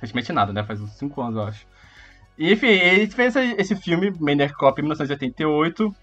Recentemente 0.00 0.32
nada, 0.32 0.52
né? 0.52 0.64
Faz 0.64 0.80
uns 0.80 0.90
5 0.92 1.22
anos, 1.22 1.36
eu 1.36 1.42
acho. 1.44 1.66
E, 2.38 2.52
enfim, 2.52 2.66
ele 2.66 3.06
fez 3.06 3.34
esse 3.36 3.74
filme, 3.76 4.12
Maniac 4.18 4.54
Cop, 4.54 4.78
em 4.78 4.82
1988. 4.82 5.94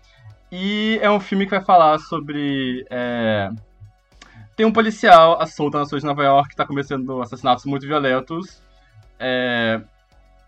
E 0.52 1.00
é 1.02 1.10
um 1.10 1.20
filme 1.20 1.46
que 1.46 1.52
vai 1.52 1.64
falar 1.64 2.00
sobre. 2.00 2.86
É... 2.90 3.50
Tem 4.56 4.66
um 4.66 4.72
policial 4.72 5.42
à 5.42 5.46
solta 5.48 5.80
nas 5.80 5.92
ruas 5.92 6.04
de 6.04 6.08
Nova 6.08 6.24
York 6.24 6.50
que 6.50 6.56
tá 6.56 6.66
cometendo 6.66 7.22
assassinatos 7.22 7.66
muito 7.66 7.88
violentos. 7.88 8.62
É... 9.20 9.82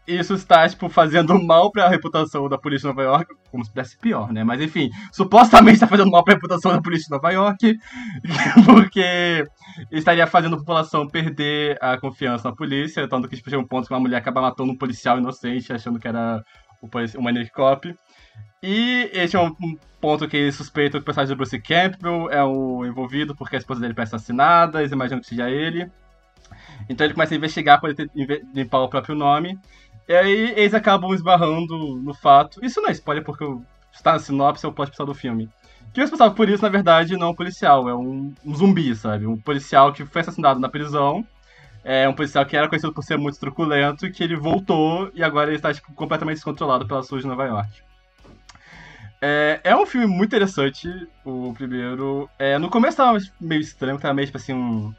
Isso 0.08 0.36
está, 0.36 0.70
tipo, 0.70 0.88
fazendo 0.88 1.34
mal 1.44 1.72
pra 1.72 1.90
reputação 1.90 2.48
da 2.48 2.60
polícia 2.60 2.88
de 2.88 2.96
Nova 2.96 3.02
York, 3.02 3.34
como 3.50 3.66
se 3.66 3.72
pudesse 3.72 3.98
pior, 3.98 4.32
né? 4.32 4.44
Mas 4.44 4.62
enfim, 4.62 4.92
supostamente 5.12 5.78
está 5.78 5.88
fazendo 5.88 6.12
mal 6.12 6.24
pra 6.24 6.36
reputação 6.36 6.74
da 6.74 6.82
polícia 6.82 7.06
de 7.06 7.12
Nova 7.12 7.32
York, 7.32 7.76
porque 8.66 9.44
estaria 9.92 10.28
fazendo 10.28 10.56
a 10.56 10.60
população 10.60 11.08
perder 11.08 11.78
a 11.82 11.98
confiança 11.98 12.48
na 12.48 12.56
polícia, 12.56 13.08
tanto 13.08 13.28
que 13.28 13.36
tipo, 13.36 13.50
chega 13.50 13.62
um 13.62 13.68
ponto 13.68 13.88
que 13.88 13.94
uma 13.96 14.00
mulher 14.00 14.18
acaba 14.18 14.42
matando 14.42 14.72
um 14.72 14.78
policial 14.78 15.18
inocente, 15.18 15.74
achando 15.74 16.00
que 16.00 16.08
era 16.08 16.44
o, 16.84 16.88
polici- 16.88 17.18
o 17.18 17.22
Maniac 17.24 17.52
Cop. 17.52 17.92
E 18.62 19.10
esse 19.14 19.36
é 19.36 19.40
um 19.40 19.54
ponto 20.02 20.28
que 20.28 20.38
eles 20.38 20.56
suspeitam 20.56 21.00
que 21.00 21.04
o 21.04 21.06
personagem 21.06 21.36
do 21.36 21.38
Bruce 21.38 21.60
Campbell 21.60 22.30
é 22.32 22.44
o 22.44 22.86
envolvido 22.86 23.36
porque 23.36 23.56
a 23.56 23.60
esposa 23.60 23.82
dele 23.82 23.94
foi 23.94 24.04
assassinada, 24.04 24.80
eles 24.80 24.92
imaginam 24.92 25.22
que 25.22 25.28
seja 25.28 25.50
ele. 25.50 25.90
Então 26.90 27.06
ele 27.06 27.14
começa 27.14 27.34
a 27.34 27.38
investigar 27.38 27.80
para 27.80 27.94
limpar 28.54 28.80
o 28.80 28.90
próprio 28.90 29.16
nome. 29.16 29.60
E 30.08 30.14
aí 30.14 30.54
eles 30.56 30.74
acabam 30.74 31.14
esbarrando 31.14 31.98
no 31.98 32.14
fato. 32.14 32.64
Isso 32.64 32.82
não 32.82 32.90
é 32.90 32.92
spoiler 32.92 33.24
porque 33.24 33.46
está 33.92 34.14
na 34.14 34.20
sinopse, 34.20 34.66
é 34.66 34.70
o 34.70 34.74
plot 34.74 34.90
principal 34.90 35.08
do 35.08 35.16
filme. 35.16 35.50
Que 35.94 36.02
o 36.02 36.04
responsável 36.04 36.36
por 36.36 36.50
isso, 36.50 36.64
na 36.64 36.70
verdade, 36.70 37.16
não 37.16 37.28
é 37.28 37.30
um 37.30 37.36
policial, 37.36 37.88
é 37.88 37.96
um, 37.96 38.34
um 38.46 38.56
zumbi, 38.56 38.96
sabe? 38.96 39.26
Um 39.26 39.38
policial 39.38 39.94
que 39.94 40.06
foi 40.06 40.22
assassinado 40.22 40.60
na 40.60 40.70
prisão. 40.70 41.26
É 41.84 42.10
um 42.10 42.14
policial 42.14 42.46
que 42.46 42.58
era 42.58 42.68
conhecido 42.68 42.92
por 42.92 43.04
ser 43.04 43.18
muito 43.18 43.40
truculento, 43.40 44.10
que 44.12 44.24
ele 44.24 44.36
voltou 44.36 45.12
e 45.14 45.24
agora 45.24 45.50
ele 45.50 45.58
está 45.58 45.72
tipo, 45.74 45.94
completamente 45.94 46.38
descontrolado 46.38 46.88
pelas 46.88 47.10
ruas 47.10 47.22
de 47.22 47.28
Nova 47.28 47.46
York. 47.46 47.70
É, 49.22 49.60
é 49.64 49.76
um 49.76 49.86
filme 49.86 50.08
muito 50.08 50.36
interessante, 50.36 50.90
o 51.24 51.54
primeiro. 51.54 52.30
É, 52.38 52.58
no 52.58 52.70
começo 52.70 52.98
tava 52.98 53.18
meio 53.40 53.62
estranho, 53.62 54.00
tava 54.00 54.14
meio 54.14 54.28
tipo 54.28 54.38
assim, 54.38 54.54
um. 54.54 54.94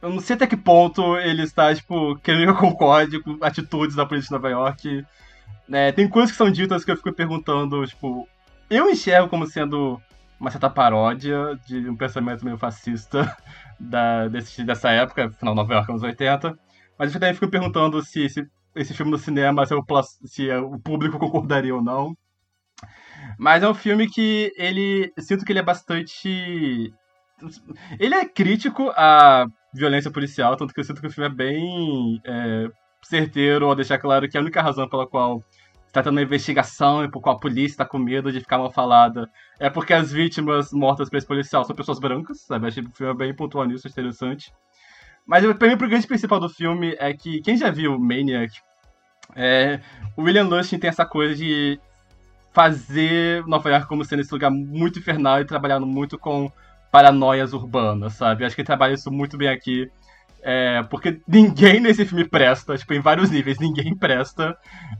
Eu 0.00 0.10
não 0.10 0.20
sei 0.20 0.34
até 0.34 0.46
que 0.46 0.56
ponto 0.56 1.16
ele 1.18 1.42
está, 1.42 1.72
tipo, 1.74 2.16
querendo 2.18 2.44
que 2.44 2.50
eu 2.50 2.70
concorde 2.70 3.20
com 3.22 3.38
atitudes 3.40 3.94
da 3.94 4.04
polícia 4.04 4.28
de 4.28 4.32
Nova 4.32 4.50
York. 4.50 5.06
É, 5.70 5.92
tem 5.92 6.08
coisas 6.08 6.32
que 6.32 6.36
são 6.36 6.50
ditas 6.50 6.84
que 6.84 6.90
eu 6.90 6.96
fico 6.96 7.12
perguntando, 7.12 7.86
tipo. 7.86 8.28
Eu 8.68 8.90
enxergo 8.90 9.28
como 9.28 9.46
sendo 9.46 10.00
uma 10.42 10.50
certa 10.50 10.68
paródia 10.68 11.56
de 11.66 11.88
um 11.88 11.96
pensamento 11.96 12.44
meio 12.44 12.58
fascista 12.58 13.36
da, 13.78 14.26
desse, 14.26 14.64
dessa 14.64 14.90
época, 14.90 15.30
final 15.30 15.54
Nova 15.54 15.72
York, 15.74 15.90
anos 15.90 16.02
80. 16.02 16.58
Mas 16.98 17.14
eu 17.14 17.20
também 17.20 17.34
fico 17.34 17.48
perguntando 17.48 18.02
se 18.02 18.22
esse, 18.74 18.94
filme 18.94 19.12
no 19.12 19.18
cinema, 19.18 19.64
se, 19.64 19.72
eu, 19.72 19.84
se 20.24 20.50
o 20.50 20.78
público 20.80 21.18
concordaria 21.18 21.74
ou 21.74 21.82
não. 21.82 22.16
Mas 23.38 23.62
é 23.62 23.68
um 23.68 23.74
filme 23.74 24.08
que 24.08 24.52
ele. 24.56 25.12
Sinto 25.18 25.44
que 25.44 25.52
ele 25.52 25.58
é 25.58 25.62
bastante. 25.62 26.92
Ele 27.98 28.14
é 28.14 28.24
crítico 28.24 28.90
à 28.94 29.46
violência 29.74 30.10
policial, 30.10 30.56
tanto 30.56 30.72
que 30.72 30.80
eu 30.80 30.84
sinto 30.84 31.00
que 31.00 31.06
o 31.06 31.10
filme 31.10 31.28
é 31.28 31.34
bem 31.34 32.20
é, 32.24 32.68
certeiro 33.02 33.66
ao 33.66 33.74
deixar 33.74 33.98
claro 33.98 34.28
que 34.28 34.36
a 34.36 34.40
única 34.40 34.62
razão 34.62 34.88
pela 34.88 35.08
qual 35.08 35.42
está 35.92 36.02
tendo 36.02 36.12
uma 36.12 36.22
investigação 36.22 37.04
e 37.04 37.10
por 37.10 37.20
qual 37.20 37.36
a 37.36 37.40
polícia 37.40 37.74
está 37.74 37.84
com 37.84 37.98
medo 37.98 38.32
de 38.32 38.40
ficar 38.40 38.56
mal 38.56 38.70
falada 38.70 39.28
é 39.60 39.68
porque 39.68 39.92
as 39.92 40.10
vítimas 40.10 40.72
mortas 40.72 41.08
esse 41.12 41.26
policial 41.26 41.64
são 41.64 41.76
pessoas 41.76 41.98
brancas, 41.98 42.40
sabe? 42.40 42.66
Achei 42.66 42.82
que 42.82 42.90
o 42.90 42.94
filme 42.94 43.12
é 43.12 43.16
bem 43.16 43.34
pontual 43.34 43.66
nisso, 43.66 43.86
acho 43.86 43.92
interessante. 43.92 44.52
Mas 45.26 45.44
pra 45.54 45.68
mim, 45.68 45.74
o 45.74 45.76
grande 45.76 46.06
principal 46.06 46.40
do 46.40 46.48
filme 46.48 46.96
é 46.98 47.12
que 47.12 47.40
quem 47.42 47.56
já 47.56 47.70
viu 47.70 47.98
Maniac, 47.98 48.52
é, 49.36 49.80
o 50.16 50.22
William 50.22 50.44
Lustin 50.44 50.78
tem 50.78 50.88
essa 50.88 51.04
coisa 51.04 51.34
de 51.34 51.78
fazer 52.52 53.46
Nova 53.46 53.70
York 53.70 53.86
como 53.86 54.04
sendo 54.04 54.20
esse 54.20 54.32
lugar 54.32 54.50
muito 54.50 54.98
infernal 54.98 55.40
e 55.40 55.44
trabalhando 55.44 55.86
muito 55.86 56.18
com 56.18 56.50
paranoias 56.90 57.52
urbanas, 57.52 58.14
sabe? 58.14 58.44
Acho 58.44 58.54
que 58.54 58.60
ele 58.60 58.66
trabalha 58.66 58.92
isso 58.94 59.10
muito 59.10 59.36
bem 59.36 59.48
aqui. 59.48 59.90
É, 60.44 60.82
porque 60.90 61.20
ninguém 61.26 61.78
nesse 61.78 62.04
filme 62.04 62.24
presta, 62.24 62.76
tipo, 62.76 62.92
em 62.92 63.00
vários 63.00 63.30
níveis, 63.30 63.60
ninguém 63.60 63.96
presta. 63.96 64.56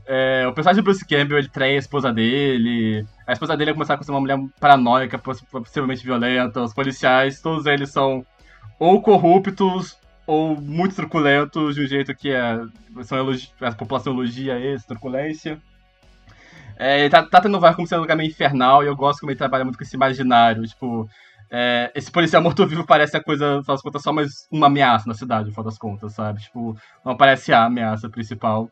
É, 0.07 0.47
o 0.47 0.53
personagem 0.53 0.81
de 0.81 0.85
Bruce 0.85 1.05
Campbell, 1.05 1.37
ele 1.37 1.49
trai 1.49 1.75
a 1.75 1.79
esposa 1.79 2.13
dele. 2.13 3.05
A 3.27 3.33
esposa 3.33 3.55
dele 3.57 3.71
é 3.71 3.73
começar 3.73 3.95
a 3.95 4.03
ser 4.03 4.11
uma 4.11 4.21
mulher 4.21 4.39
paranoica, 4.59 5.17
poss- 5.19 5.43
possivelmente 5.51 6.03
violenta. 6.03 6.61
Os 6.61 6.73
policiais, 6.73 7.41
todos 7.41 7.65
eles 7.65 7.91
são 7.91 8.25
ou 8.79 9.01
corruptos 9.01 9.97
ou 10.25 10.55
muito 10.59 10.95
truculentos, 10.95 11.75
de 11.75 11.83
um 11.83 11.87
jeito 11.87 12.15
que 12.15 12.29
é, 12.31 12.61
são 13.03 13.17
elogi- 13.17 13.51
a 13.59 13.73
população 13.73 14.13
elogia 14.13 14.57
esse, 14.57 14.87
truculência. 14.87 15.61
É, 16.77 17.01
ele 17.01 17.09
tá, 17.09 17.23
tá 17.23 17.41
tendo 17.41 17.57
York 17.57 17.75
como 17.75 17.87
sendo 17.87 17.99
um 17.99 18.01
lugar 18.01 18.17
meio 18.17 18.29
infernal, 18.29 18.83
e 18.83 18.87
eu 18.87 18.95
gosto 18.95 19.19
como 19.19 19.31
ele 19.31 19.37
trabalha 19.37 19.63
muito 19.63 19.77
com 19.77 19.83
esse 19.83 19.95
imaginário. 19.95 20.63
Tipo, 20.63 21.07
é, 21.51 21.91
esse 21.93 22.11
policial 22.11 22.41
morto-vivo 22.41 22.85
parece 22.85 23.15
a 23.15 23.23
coisa, 23.23 23.57
no 23.57 23.63
das 23.63 23.81
contas, 23.81 24.01
só 24.01 24.11
mais 24.11 24.47
uma 24.51 24.67
ameaça 24.67 25.07
na 25.07 25.13
cidade, 25.13 25.51
no 25.55 25.63
das 25.63 25.77
contas, 25.77 26.13
sabe? 26.13 26.41
Tipo, 26.41 26.75
não 27.05 27.15
parece 27.15 27.53
a 27.53 27.65
ameaça 27.65 28.09
principal. 28.09 28.69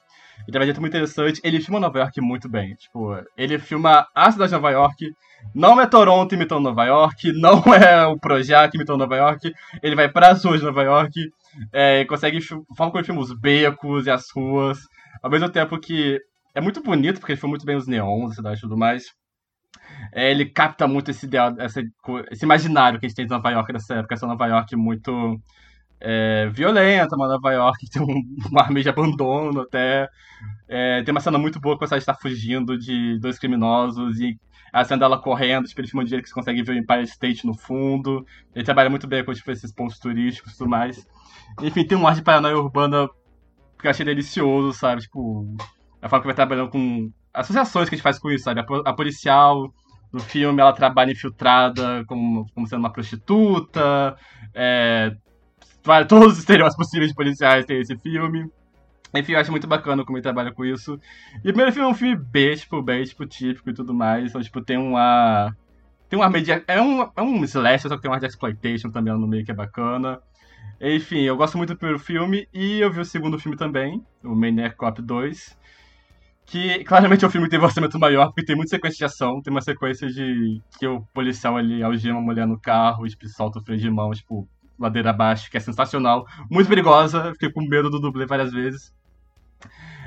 Ele 0.48 0.66
jeito 0.66 0.82
muito 0.82 0.94
interessante. 0.94 1.40
Ele 1.44 1.62
filma 1.62 1.80
Nova 1.80 2.00
York 2.00 2.20
muito 2.22 2.50
bem. 2.50 2.74
Tipo, 2.76 3.16
ele 3.38 3.60
filma 3.60 4.08
a 4.16 4.32
cidade 4.32 4.50
de 4.50 4.56
Nova 4.56 4.72
York. 4.72 5.12
Não 5.54 5.80
é 5.80 5.86
Toronto 5.88 6.34
imitando 6.34 6.62
Nova 6.62 6.86
York, 6.86 7.32
não 7.34 7.62
é 7.74 8.06
o 8.08 8.18
Projac 8.18 8.76
imitando 8.76 9.00
Nova 9.00 9.16
York. 9.16 9.54
Ele 9.82 9.96
vai 9.96 10.10
para 10.10 10.30
as 10.30 10.44
ruas 10.44 10.60
de 10.60 10.66
Nova 10.66 10.84
York, 10.84 11.32
é, 11.74 12.06
consegue 12.06 12.42
forma 12.42 12.64
como 12.76 12.98
ele 12.98 13.06
filma 13.06 13.22
os 13.22 13.34
becos 13.34 14.06
e 14.06 14.12
as 14.12 14.26
ruas, 14.36 14.80
ao 15.22 15.30
mesmo 15.30 15.50
tempo 15.50 15.80
que 15.80 16.20
é 16.54 16.62
muito 16.62 16.82
bonito, 16.82 17.20
porque 17.20 17.34
ele 17.34 17.40
filma 17.40 17.52
muito 17.52 17.66
bem 17.66 17.76
os 17.76 17.88
neons 17.88 18.30
da 18.30 18.36
cidade 18.36 18.58
e 18.58 18.62
tudo 18.62 18.78
mais. 18.78 19.06
É, 20.14 20.32
ele 20.32 20.46
capta 20.46 20.88
muito 20.88 21.12
esse 21.12 21.26
ideal, 21.26 21.56
essa, 21.60 21.82
esse 22.32 22.46
imaginário 22.46 23.00
que 23.00 23.06
a 23.06 23.10
gente 23.10 23.16
tem 23.16 23.26
de 23.26 23.32
Nova 23.32 23.50
York 23.50 23.72
nessa 23.72 23.96
época, 23.96 24.14
essa 24.14 24.28
Nova 24.28 24.48
York 24.48 24.76
muito 24.76 25.40
é, 26.00 26.50
violenta, 26.50 27.16
uma 27.16 27.28
Nova 27.28 27.52
York 27.52 27.90
tem 27.90 28.02
um, 28.02 28.22
uma 28.50 28.64
arma 28.64 28.82
de 28.82 28.90
abandono 28.90 29.62
até. 29.62 30.10
É, 30.68 31.04
tem 31.04 31.12
uma 31.12 31.22
cena 31.22 31.38
muito 31.38 31.60
boa 31.60 31.78
que 31.78 31.88
você 31.88 31.98
está 31.98 32.14
fugindo 32.14 32.78
de 32.78 33.20
dois 33.20 33.38
criminosos 33.38 34.20
e 34.20 34.38
a 34.74 34.84
cena 34.84 35.02
dela 35.02 35.22
correndo, 35.22 35.68
tipo, 35.68 35.82
ele 35.82 35.88
filma 35.88 36.06
de 36.06 36.22
que 36.22 36.28
você 36.28 36.34
consegue 36.34 36.64
ver 36.64 36.74
o 36.74 36.78
Empire 36.78 37.04
State 37.04 37.46
no 37.46 37.54
fundo. 37.54 38.26
Ele 38.56 38.66
trabalha 38.66 38.90
muito 38.90 39.08
bem 39.08 39.24
com 39.24 39.34
tipo, 39.34 39.52
esses 39.52 39.72
pontos 39.72 40.00
turísticos 40.00 40.54
e 40.54 40.58
tudo 40.58 40.70
mais. 40.70 41.06
Enfim, 41.62 41.86
tem 41.86 41.98
um 41.98 42.08
ar 42.08 42.16
de 42.16 42.24
paranoia 42.24 42.58
urbana 42.58 43.08
que 43.78 43.86
eu 43.88 43.92
achei 43.92 44.06
delicioso, 44.06 44.78
sabe? 44.78 45.02
Tipo, 45.02 45.56
a 46.02 46.10
forma 46.10 46.22
que 46.22 46.28
vai 46.28 46.36
trabalhando 46.36 46.70
com 46.70 47.12
associações 47.34 47.90
que 47.90 47.96
a 47.96 47.98
gente 47.98 48.04
faz 48.04 48.20
com 48.20 48.30
isso, 48.32 48.46
sabe? 48.46 48.60
A, 48.62 48.64
po- 48.64 48.84
a 48.86 48.94
policial 48.94 49.74
no 50.12 50.20
filme, 50.20 50.62
ela 50.62 50.74
trabalha 50.74 51.12
infiltrada 51.12 52.04
como, 52.06 52.46
como 52.54 52.68
sendo 52.68 52.80
uma 52.80 52.92
prostituta. 52.92 54.16
É, 54.54 55.16
todos 56.08 56.34
os 56.34 56.40
estereótipos 56.40 56.86
possíveis 56.86 57.10
de 57.12 57.16
policiais 57.16 57.66
tem 57.66 57.80
esse 57.80 57.98
filme. 57.98 58.50
Enfim, 59.16 59.34
eu 59.34 59.40
acho 59.40 59.52
muito 59.52 59.68
bacana 59.68 60.06
como 60.06 60.18
ele 60.18 60.24
trabalha 60.24 60.54
com 60.54 60.64
isso. 60.66 61.00
E 61.44 61.50
o 61.50 61.54
primeiro 61.54 61.72
filme 61.74 61.88
é 61.88 61.92
um 61.92 61.96
filme 61.96 62.16
B, 62.16 62.56
tipo, 62.56 62.82
bem, 62.82 63.04
tipo, 63.04 63.26
típico 63.26 63.70
e 63.70 63.74
tudo 63.74 63.94
mais. 63.94 64.30
Então, 64.30 64.42
tipo, 64.42 64.62
tem 64.64 64.78
uma... 64.78 65.56
Tem 66.10 66.20
um 66.20 66.24
ar 66.24 66.32
é 66.68 66.82
um, 66.82 67.02
é 67.16 67.22
um 67.22 67.44
slasher, 67.46 67.90
só 67.90 67.96
que 67.96 68.02
tem 68.02 68.12
um 68.12 68.14
ar 68.14 68.20
de 68.20 68.28
exploitation 68.28 68.92
também 68.92 69.14
no 69.14 69.28
meio 69.28 69.46
que 69.46 69.52
é 69.52 69.56
bacana. 69.56 70.20
Enfim, 70.82 71.22
eu 71.22 71.38
gosto 71.38 71.58
muito 71.58 71.74
do 71.74 71.78
primeiro 71.78 72.00
filme 72.00 72.48
e 72.54 72.80
eu 72.80 72.92
vi 72.92 73.00
o 73.02 73.06
segundo 73.06 73.40
filme 73.40 73.58
também, 73.58 74.04
o 74.24 74.36
Maniac 74.36 74.76
Cop 74.76 75.02
2. 75.02 75.58
Que 76.52 76.84
claramente 76.84 77.24
é 77.24 77.28
um 77.30 77.32
filme 77.32 77.48
que 77.48 77.52
teve 77.52 77.64
um 77.64 77.66
orçamento 77.66 77.98
maior, 77.98 78.26
porque 78.28 78.44
tem 78.44 78.58
muita 78.58 78.72
sequência 78.72 78.98
de 78.98 79.06
ação, 79.06 79.42
tem 79.42 79.52
uma 79.52 79.62
sequência 79.62 80.10
de 80.10 80.62
que 80.78 80.86
o 80.86 81.02
policial 81.14 81.56
ali 81.56 81.82
algema 81.82 82.20
uma 82.20 82.26
mulher 82.26 82.46
no 82.46 82.60
carro 82.60 83.08
e 83.08 83.10
tipo, 83.10 83.26
solta 83.30 83.60
o 83.60 83.64
freio 83.64 83.80
de 83.80 83.90
mão, 83.90 84.12
tipo, 84.12 84.46
ladeira 84.78 85.12
abaixo, 85.12 85.50
que 85.50 85.56
é 85.56 85.62
sensacional. 85.62 86.26
Muito 86.50 86.68
perigosa, 86.68 87.32
fiquei 87.32 87.50
com 87.50 87.62
medo 87.62 87.90
do 87.90 88.02
dublê 88.02 88.26
várias 88.26 88.52
vezes. 88.52 88.94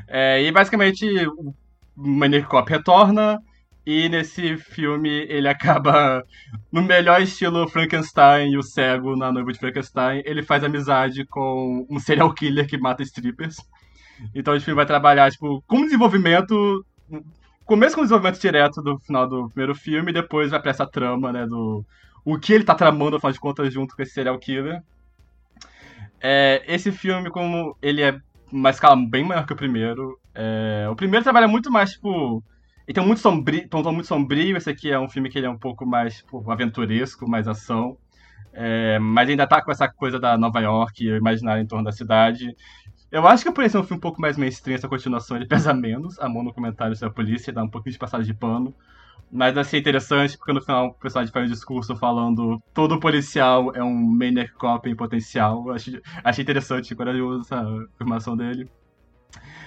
É, 0.06 0.42
e 0.42 0.52
basicamente 0.52 1.06
o 1.28 1.54
Maniac 1.96 2.46
Cop 2.46 2.70
retorna, 2.70 3.40
e 3.86 4.10
nesse 4.10 4.58
filme 4.58 5.08
ele 5.30 5.48
acaba, 5.48 6.22
no 6.70 6.82
melhor 6.82 7.22
estilo 7.22 7.66
Frankenstein 7.68 8.52
e 8.52 8.58
o 8.58 8.62
cego 8.62 9.16
na 9.16 9.32
noiva 9.32 9.50
de 9.50 9.58
Frankenstein, 9.58 10.22
ele 10.26 10.42
faz 10.42 10.62
amizade 10.62 11.24
com 11.24 11.86
um 11.88 11.98
serial 11.98 12.34
killer 12.34 12.66
que 12.66 12.76
mata 12.76 13.02
strippers. 13.02 13.56
Então 14.34 14.54
o 14.54 14.60
filme 14.60 14.76
vai 14.76 14.86
trabalhar, 14.86 15.30
tipo, 15.30 15.62
com 15.66 15.82
desenvolvimento. 15.82 16.84
Começa 17.64 17.94
com 17.94 18.02
o 18.02 18.04
desenvolvimento 18.04 18.40
direto 18.40 18.82
do 18.82 18.98
final 18.98 19.28
do 19.28 19.48
primeiro 19.48 19.74
filme, 19.74 20.10
e 20.10 20.14
depois 20.14 20.50
vai 20.50 20.60
pra 20.60 20.70
essa 20.70 20.86
trama, 20.86 21.32
né, 21.32 21.46
do. 21.46 21.84
O 22.24 22.38
que 22.38 22.52
ele 22.52 22.64
tá 22.64 22.74
tramando, 22.74 23.16
afinal 23.16 23.32
de 23.32 23.40
contas, 23.40 23.72
junto 23.72 23.94
com 23.94 24.02
esse 24.02 24.12
serial 24.12 24.38
killer. 24.38 24.82
É, 26.20 26.62
esse 26.66 26.90
filme, 26.90 27.30
como 27.30 27.76
ele 27.82 28.02
é 28.02 28.18
uma 28.50 28.70
escala 28.70 28.96
bem 28.96 29.24
maior 29.24 29.46
que 29.46 29.52
o 29.52 29.56
primeiro. 29.56 30.18
É, 30.34 30.86
o 30.90 30.96
primeiro 30.96 31.22
trabalha 31.22 31.48
muito 31.48 31.70
mais, 31.70 31.92
tipo. 31.92 32.42
Ele 32.86 32.94
tem 32.94 33.06
muito 33.06 33.20
sombrio, 33.20 33.64
um 33.64 33.82
tom 33.82 33.92
muito 33.92 34.06
sombrio. 34.06 34.56
Esse 34.56 34.70
aqui 34.70 34.90
é 34.90 34.98
um 34.98 35.08
filme 35.08 35.30
que 35.30 35.38
ele 35.38 35.46
é 35.46 35.50
um 35.50 35.58
pouco 35.58 35.86
mais 35.86 36.18
tipo, 36.18 36.50
aventuresco, 36.50 37.28
mais 37.28 37.48
ação. 37.48 37.96
É, 38.52 38.98
mas 38.98 39.28
ainda 39.28 39.46
tá 39.46 39.60
com 39.60 39.72
essa 39.72 39.88
coisa 39.88 40.18
da 40.20 40.38
Nova 40.38 40.60
York, 40.60 41.10
o 41.10 41.16
imaginário 41.16 41.62
em 41.62 41.66
torno 41.66 41.84
da 41.84 41.92
cidade. 41.92 42.54
Eu 43.14 43.28
acho 43.28 43.44
que 43.44 43.52
por 43.52 43.62
isso 43.62 43.76
é 43.76 43.80
um 43.80 43.84
filme 43.84 43.98
um 43.98 44.00
pouco 44.00 44.20
mais 44.20 44.36
mainstream, 44.36 44.74
essa 44.74 44.88
continuação 44.88 45.36
ele 45.36 45.46
pesa 45.46 45.72
menos. 45.72 46.18
A 46.18 46.28
mão 46.28 46.42
no 46.42 46.52
comentário 46.52 46.96
sobre 46.96 47.12
a 47.12 47.14
polícia 47.14 47.52
dá 47.52 47.62
um 47.62 47.68
pouquinho 47.68 47.92
de 47.92 47.98
passada 47.98 48.24
de 48.24 48.34
pano. 48.34 48.74
Mas 49.30 49.56
assim, 49.56 49.76
é 49.76 49.78
interessante 49.78 50.36
porque 50.36 50.52
no 50.52 50.60
final 50.60 50.88
o 50.88 50.94
personagem 50.94 51.32
faz 51.32 51.48
um 51.48 51.52
discurso 51.52 51.94
falando 51.94 52.60
todo 52.74 52.98
policial 52.98 53.70
é 53.72 53.84
um 53.84 53.94
maniac 53.94 54.52
cop 54.54 54.90
em 54.90 54.96
potencial. 54.96 55.70
Achei, 55.70 56.00
achei 56.24 56.42
interessante, 56.42 56.92
corajoso 56.92 57.42
essa 57.42 57.64
afirmação 57.94 58.36
dele. 58.36 58.68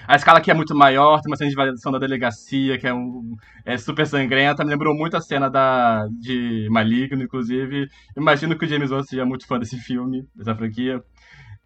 A 0.06 0.16
escala 0.16 0.40
aqui 0.40 0.50
é 0.50 0.54
muito 0.54 0.74
maior, 0.74 1.20
tem 1.20 1.30
uma 1.30 1.36
cena 1.36 1.48
de 1.48 1.54
invasão 1.54 1.92
da 1.92 1.98
delegacia, 1.98 2.78
que 2.78 2.86
é, 2.86 2.92
um, 2.92 3.34
é 3.64 3.78
super 3.78 4.06
sangrenta. 4.06 4.62
Me 4.62 4.70
lembrou 4.70 4.94
muito 4.94 5.16
a 5.16 5.20
cena 5.22 5.50
da, 5.50 6.06
de 6.20 6.68
Maligno, 6.70 7.22
inclusive. 7.22 7.88
Imagino 8.16 8.56
que 8.58 8.64
o 8.64 8.68
James 8.68 8.90
Wan 8.90 9.02
seja 9.02 9.24
muito 9.24 9.46
fã 9.46 9.58
desse 9.58 9.78
filme, 9.78 10.26
dessa 10.34 10.54
franquia. 10.54 11.02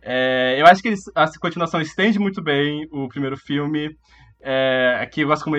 É, 0.02 0.56
eu 0.60 0.66
acho 0.66 0.82
que 0.82 0.92
a 1.14 1.26
continuação 1.38 1.80
estende 1.80 2.18
muito 2.18 2.42
bem 2.42 2.88
o 2.90 3.08
primeiro 3.08 3.36
filme. 3.36 3.96
É, 4.40 4.98
aqui 5.00 5.20
eu 5.20 5.28
gosto 5.28 5.44
como 5.44 5.56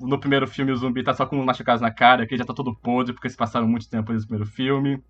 no 0.00 0.18
primeiro 0.18 0.46
filme 0.48 0.72
o 0.72 0.76
zumbi 0.76 1.02
tá 1.02 1.12
só 1.14 1.26
com 1.26 1.36
machucados 1.44 1.82
na 1.82 1.92
cara, 1.92 2.26
que 2.26 2.34
ele 2.34 2.40
já 2.40 2.46
tá 2.46 2.54
todo 2.54 2.74
podre, 2.74 3.12
porque 3.12 3.28
se 3.28 3.36
passaram 3.36 3.68
muito 3.68 3.88
tempo 3.88 4.12
nesse 4.12 4.26
primeiro 4.26 4.50
filme. 4.50 5.02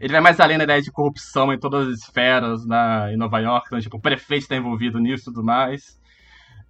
Ele 0.00 0.12
vai 0.12 0.20
mais 0.20 0.40
além 0.40 0.58
da 0.58 0.64
ideia 0.64 0.82
de 0.82 0.90
corrupção 0.90 1.52
em 1.52 1.58
todas 1.58 1.86
as 1.86 2.00
esferas 2.00 2.66
na, 2.66 3.12
em 3.12 3.16
Nova 3.16 3.38
York, 3.38 3.66
então, 3.66 3.80
tipo, 3.80 3.98
o 3.98 4.00
prefeito 4.00 4.42
está 4.42 4.56
envolvido 4.56 4.98
nisso 4.98 5.24
e 5.24 5.32
tudo 5.32 5.44
mais. 5.44 6.00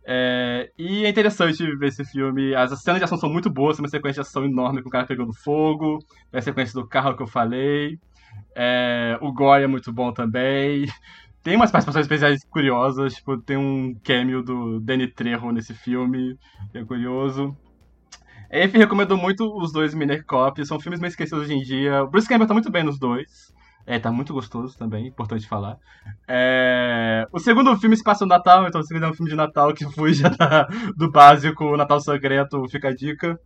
É, 0.04 0.70
e 0.76 1.04
é 1.06 1.08
interessante 1.08 1.64
ver 1.76 1.88
esse 1.88 2.04
filme. 2.04 2.54
As 2.54 2.70
cenas 2.82 3.00
de 3.00 3.04
ação 3.04 3.16
são 3.16 3.30
muito 3.30 3.48
boas, 3.48 3.76
tem 3.76 3.84
uma 3.84 3.88
sequência 3.88 4.22
de 4.22 4.28
ação 4.28 4.44
enorme 4.44 4.82
com 4.82 4.88
o 4.88 4.92
cara 4.92 5.06
pegando 5.06 5.32
fogo, 5.32 6.00
tem 6.30 6.38
a 6.38 6.42
sequência 6.42 6.74
do 6.74 6.86
carro 6.86 7.16
que 7.16 7.22
eu 7.22 7.26
falei. 7.26 7.98
É, 8.54 9.18
o 9.20 9.32
gore 9.32 9.64
é 9.64 9.66
muito 9.66 9.92
bom 9.92 10.12
também. 10.12 10.86
Tem 11.42 11.56
umas 11.56 11.72
participações 11.72 12.04
especiais 12.04 12.44
curiosas, 12.44 13.14
tipo, 13.14 13.36
tem 13.36 13.56
um 13.56 13.94
cameo 14.04 14.42
do 14.42 14.78
Danny 14.78 15.08
Trejo 15.08 15.50
nesse 15.50 15.74
filme, 15.74 16.38
é 16.72 16.84
curioso. 16.84 17.56
Enfim, 18.52 18.78
recomendo 18.78 19.16
muito 19.16 19.44
os 19.56 19.72
dois 19.72 19.94
Miner 19.94 20.24
Cop, 20.24 20.64
são 20.64 20.78
filmes 20.78 21.00
meio 21.00 21.08
esquecidos 21.08 21.44
hoje 21.44 21.54
em 21.54 21.62
dia. 21.62 22.04
O 22.04 22.08
Bruce 22.08 22.28
Campbell 22.28 22.46
tá 22.46 22.54
muito 22.54 22.70
bem 22.70 22.84
nos 22.84 22.98
dois. 22.98 23.52
É, 23.84 23.98
tá 23.98 24.12
muito 24.12 24.32
gostoso 24.32 24.78
também, 24.78 25.08
importante 25.08 25.48
falar. 25.48 25.76
É... 26.28 27.26
O 27.32 27.40
segundo 27.40 27.76
filme 27.78 27.96
se 27.96 28.04
passa 28.04 28.24
no 28.24 28.28
Natal, 28.28 28.66
então 28.66 28.80
se 28.82 28.94
quiser 28.94 29.08
um 29.08 29.14
filme 29.14 29.30
de 29.30 29.36
Natal 29.36 29.74
que 29.74 29.84
fuja 29.92 30.30
da, 30.30 30.68
do 30.96 31.10
básico, 31.10 31.76
Natal 31.76 32.00
Sangrento, 32.00 32.68
fica 32.68 32.88
a 32.88 32.94
dica. 32.94 33.36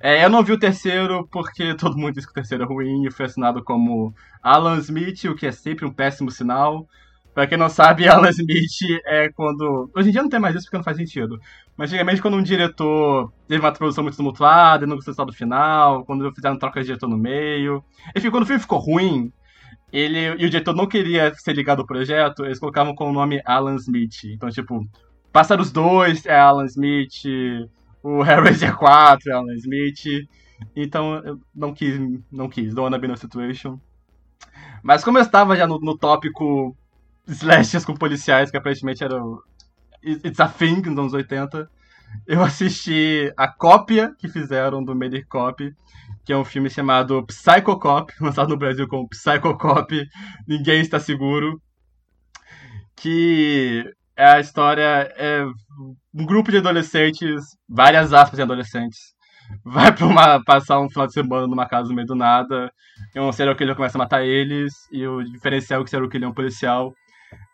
É, 0.00 0.24
eu 0.24 0.30
não 0.30 0.42
vi 0.42 0.52
o 0.52 0.58
terceiro 0.58 1.26
porque 1.30 1.74
todo 1.76 1.96
mundo 1.96 2.14
diz 2.14 2.24
que 2.24 2.32
o 2.32 2.34
terceiro 2.34 2.64
é 2.64 2.66
ruim 2.66 3.06
e 3.06 3.10
foi 3.10 3.26
assinado 3.26 3.62
como 3.62 4.14
Alan 4.42 4.78
Smith, 4.78 5.24
o 5.24 5.34
que 5.34 5.46
é 5.46 5.52
sempre 5.52 5.84
um 5.84 5.92
péssimo 5.92 6.30
sinal. 6.30 6.86
Pra 7.34 7.46
quem 7.46 7.58
não 7.58 7.68
sabe, 7.68 8.08
Alan 8.08 8.30
Smith 8.30 9.00
é 9.04 9.28
quando. 9.30 9.90
Hoje 9.94 10.08
em 10.08 10.12
dia 10.12 10.22
não 10.22 10.30
tem 10.30 10.40
mais 10.40 10.54
isso 10.54 10.64
porque 10.64 10.78
não 10.78 10.84
faz 10.84 10.96
sentido. 10.96 11.38
Mas 11.76 11.90
antigamente, 11.90 12.22
quando 12.22 12.36
um 12.36 12.42
diretor 12.42 13.30
teve 13.46 13.60
uma 13.60 13.72
produção 13.72 14.02
muito 14.02 14.16
tumultuada 14.16 14.84
e 14.84 14.88
não 14.88 14.96
gostou 14.96 15.26
do 15.26 15.32
final, 15.32 16.04
quando 16.04 16.32
fizeram 16.34 16.58
troca 16.58 16.80
de 16.80 16.86
diretor 16.86 17.08
no 17.08 17.18
meio. 17.18 17.84
Enfim, 18.16 18.30
quando 18.30 18.44
o 18.44 18.46
filme 18.46 18.60
ficou 18.60 18.78
ruim, 18.78 19.30
ele 19.92 20.18
e 20.38 20.46
o 20.46 20.50
diretor 20.50 20.74
não 20.74 20.86
queria 20.86 21.34
ser 21.34 21.52
ligado 21.52 21.80
ao 21.80 21.86
projeto, 21.86 22.44
eles 22.44 22.58
colocavam 22.58 22.94
com 22.94 23.10
o 23.10 23.12
nome 23.12 23.42
Alan 23.44 23.76
Smith. 23.76 24.24
Então, 24.24 24.48
tipo, 24.50 24.86
passar 25.32 25.60
os 25.60 25.70
dois 25.70 26.24
é 26.26 26.38
Alan 26.38 26.64
Smith, 26.64 27.22
o 28.06 28.24
4 28.78 29.30
é 29.30 29.34
Alan 29.34 29.54
Smith. 29.54 30.28
Então, 30.74 31.16
eu 31.24 31.40
não 31.54 31.74
quis, 31.74 32.00
não 32.30 32.48
quis, 32.48 32.72
don't 32.72 32.84
wanna 32.84 32.98
be 32.98 33.08
no 33.08 33.16
situation. 33.16 33.80
Mas 34.82 35.02
como 35.02 35.18
eu 35.18 35.22
estava 35.22 35.56
já 35.56 35.66
no, 35.66 35.78
no 35.80 35.98
tópico 35.98 36.76
slashers 37.26 37.84
com 37.84 37.94
policiais, 37.94 38.50
que 38.50 38.56
aparentemente 38.56 39.02
era 39.02 39.22
o 39.22 39.42
It's 40.02 40.38
a 40.38 40.48
Thing 40.48 40.82
nos 40.82 40.98
anos 40.98 41.12
80, 41.14 41.68
eu 42.26 42.42
assisti 42.42 43.32
a 43.36 43.48
cópia 43.48 44.14
que 44.16 44.28
fizeram 44.28 44.84
do 44.84 44.94
Medic 44.94 45.26
Cop, 45.26 45.74
que 46.24 46.32
é 46.32 46.36
um 46.36 46.44
filme 46.44 46.70
chamado 46.70 47.26
Psycho 47.26 47.76
Cop, 47.78 48.12
lançado 48.22 48.48
no 48.48 48.56
Brasil 48.56 48.86
como 48.86 49.08
Psycho 49.08 49.58
Cop, 49.58 50.08
Ninguém 50.46 50.80
Está 50.80 51.00
Seguro, 51.00 51.60
que 52.94 53.84
é 54.16 54.24
a 54.24 54.40
história, 54.40 55.12
é 55.16 55.44
um 56.14 56.24
grupo 56.24 56.50
de 56.50 56.58
adolescentes, 56.58 57.44
várias 57.68 58.12
aspas 58.12 58.36
de 58.36 58.42
adolescentes, 58.42 58.98
vai 59.64 59.92
pra 59.94 60.06
uma, 60.06 60.42
passar 60.44 60.80
um 60.80 60.88
final 60.88 61.06
de 61.06 61.12
semana 61.12 61.46
numa 61.46 61.68
casa 61.68 61.88
no 61.88 61.94
meio 61.94 62.06
do 62.06 62.14
nada, 62.14 62.70
e 63.14 63.20
um 63.20 63.30
serial 63.30 63.54
killer 63.54 63.76
começa 63.76 63.98
a 63.98 64.00
matar 64.00 64.24
eles, 64.24 64.72
e 64.90 65.06
o 65.06 65.22
diferencial 65.22 65.80
é 65.80 65.84
que 65.84 65.88
o 65.88 65.90
serial 65.90 66.08
killer 66.08 66.26
é 66.28 66.30
um 66.30 66.34
policial, 66.34 66.92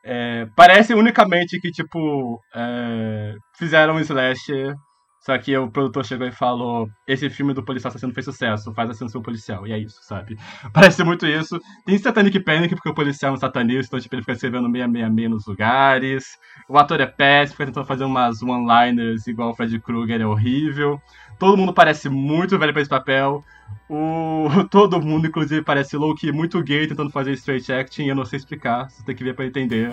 é, 0.05 0.47
parece 0.57 0.95
unicamente 0.95 1.61
que, 1.61 1.71
tipo, 1.71 2.41
é, 2.55 3.35
fizeram 3.59 3.95
um 3.95 4.01
slasher, 4.01 4.75
só 5.23 5.39
que 5.39 5.57
o 5.57 5.71
produtor 5.71 6.05
chegou 6.05 6.27
e 6.27 6.33
falou: 6.33 6.91
esse 7.07 7.31
filme 7.31 7.55
do 7.55 7.65
policial 7.65 7.91
assassino 7.91 8.13
fez 8.13 8.25
sucesso, 8.25 8.75
faz 8.75 8.91
assassino 8.91 9.09
ser 9.09 9.19
um 9.19 9.23
policial. 9.23 9.65
E 9.67 9.73
é 9.73 9.79
isso, 9.79 10.01
sabe? 10.03 10.37
Parece 10.75 11.05
muito 11.05 11.27
isso. 11.27 11.61
Tem 11.87 11.97
Satanic 11.97 12.41
Panic, 12.41 12.75
porque 12.75 12.89
o 12.89 12.95
policial 12.95 13.31
é 13.31 13.35
um 13.35 13.39
satanista, 13.39 13.87
então 13.87 14.01
tipo, 14.01 14.17
ele 14.17 14.23
fica 14.23 14.33
escrevendo 14.33 14.67
666 14.67 15.31
nos 15.31 15.47
lugares. 15.47 16.25
O 16.69 16.77
ator 16.77 17.01
é 17.01 17.07
péssimo, 17.07 17.57
fica 17.57 17.67
tentando 17.67 17.87
fazer 17.87 18.05
umas 18.05 18.43
one-liners 18.43 19.27
igual 19.29 19.51
o 19.51 19.55
Fred 19.55 19.79
Krueger, 19.81 20.21
é 20.21 20.27
horrível. 20.27 21.01
Todo 21.39 21.57
mundo 21.57 21.73
parece 21.73 22.09
muito 22.09 22.59
velho 22.59 22.73
pra 22.73 22.83
esse 22.83 22.91
papel. 22.91 23.45
O... 23.89 24.49
Todo 24.71 25.01
mundo, 25.01 25.27
inclusive, 25.27 25.63
parece 25.63 25.97
low-key 25.97 26.33
muito 26.33 26.63
gay 26.63 26.87
tentando 26.87 27.11
fazer 27.11 27.33
straight 27.33 27.73
acting. 27.73 28.07
Eu 28.07 28.15
não 28.15 28.25
sei 28.25 28.39
explicar, 28.39 28.91
você 28.91 29.03
tem 29.05 29.15
que 29.15 29.25
ver 29.25 29.35
pra 29.35 29.47
entender. 29.47 29.91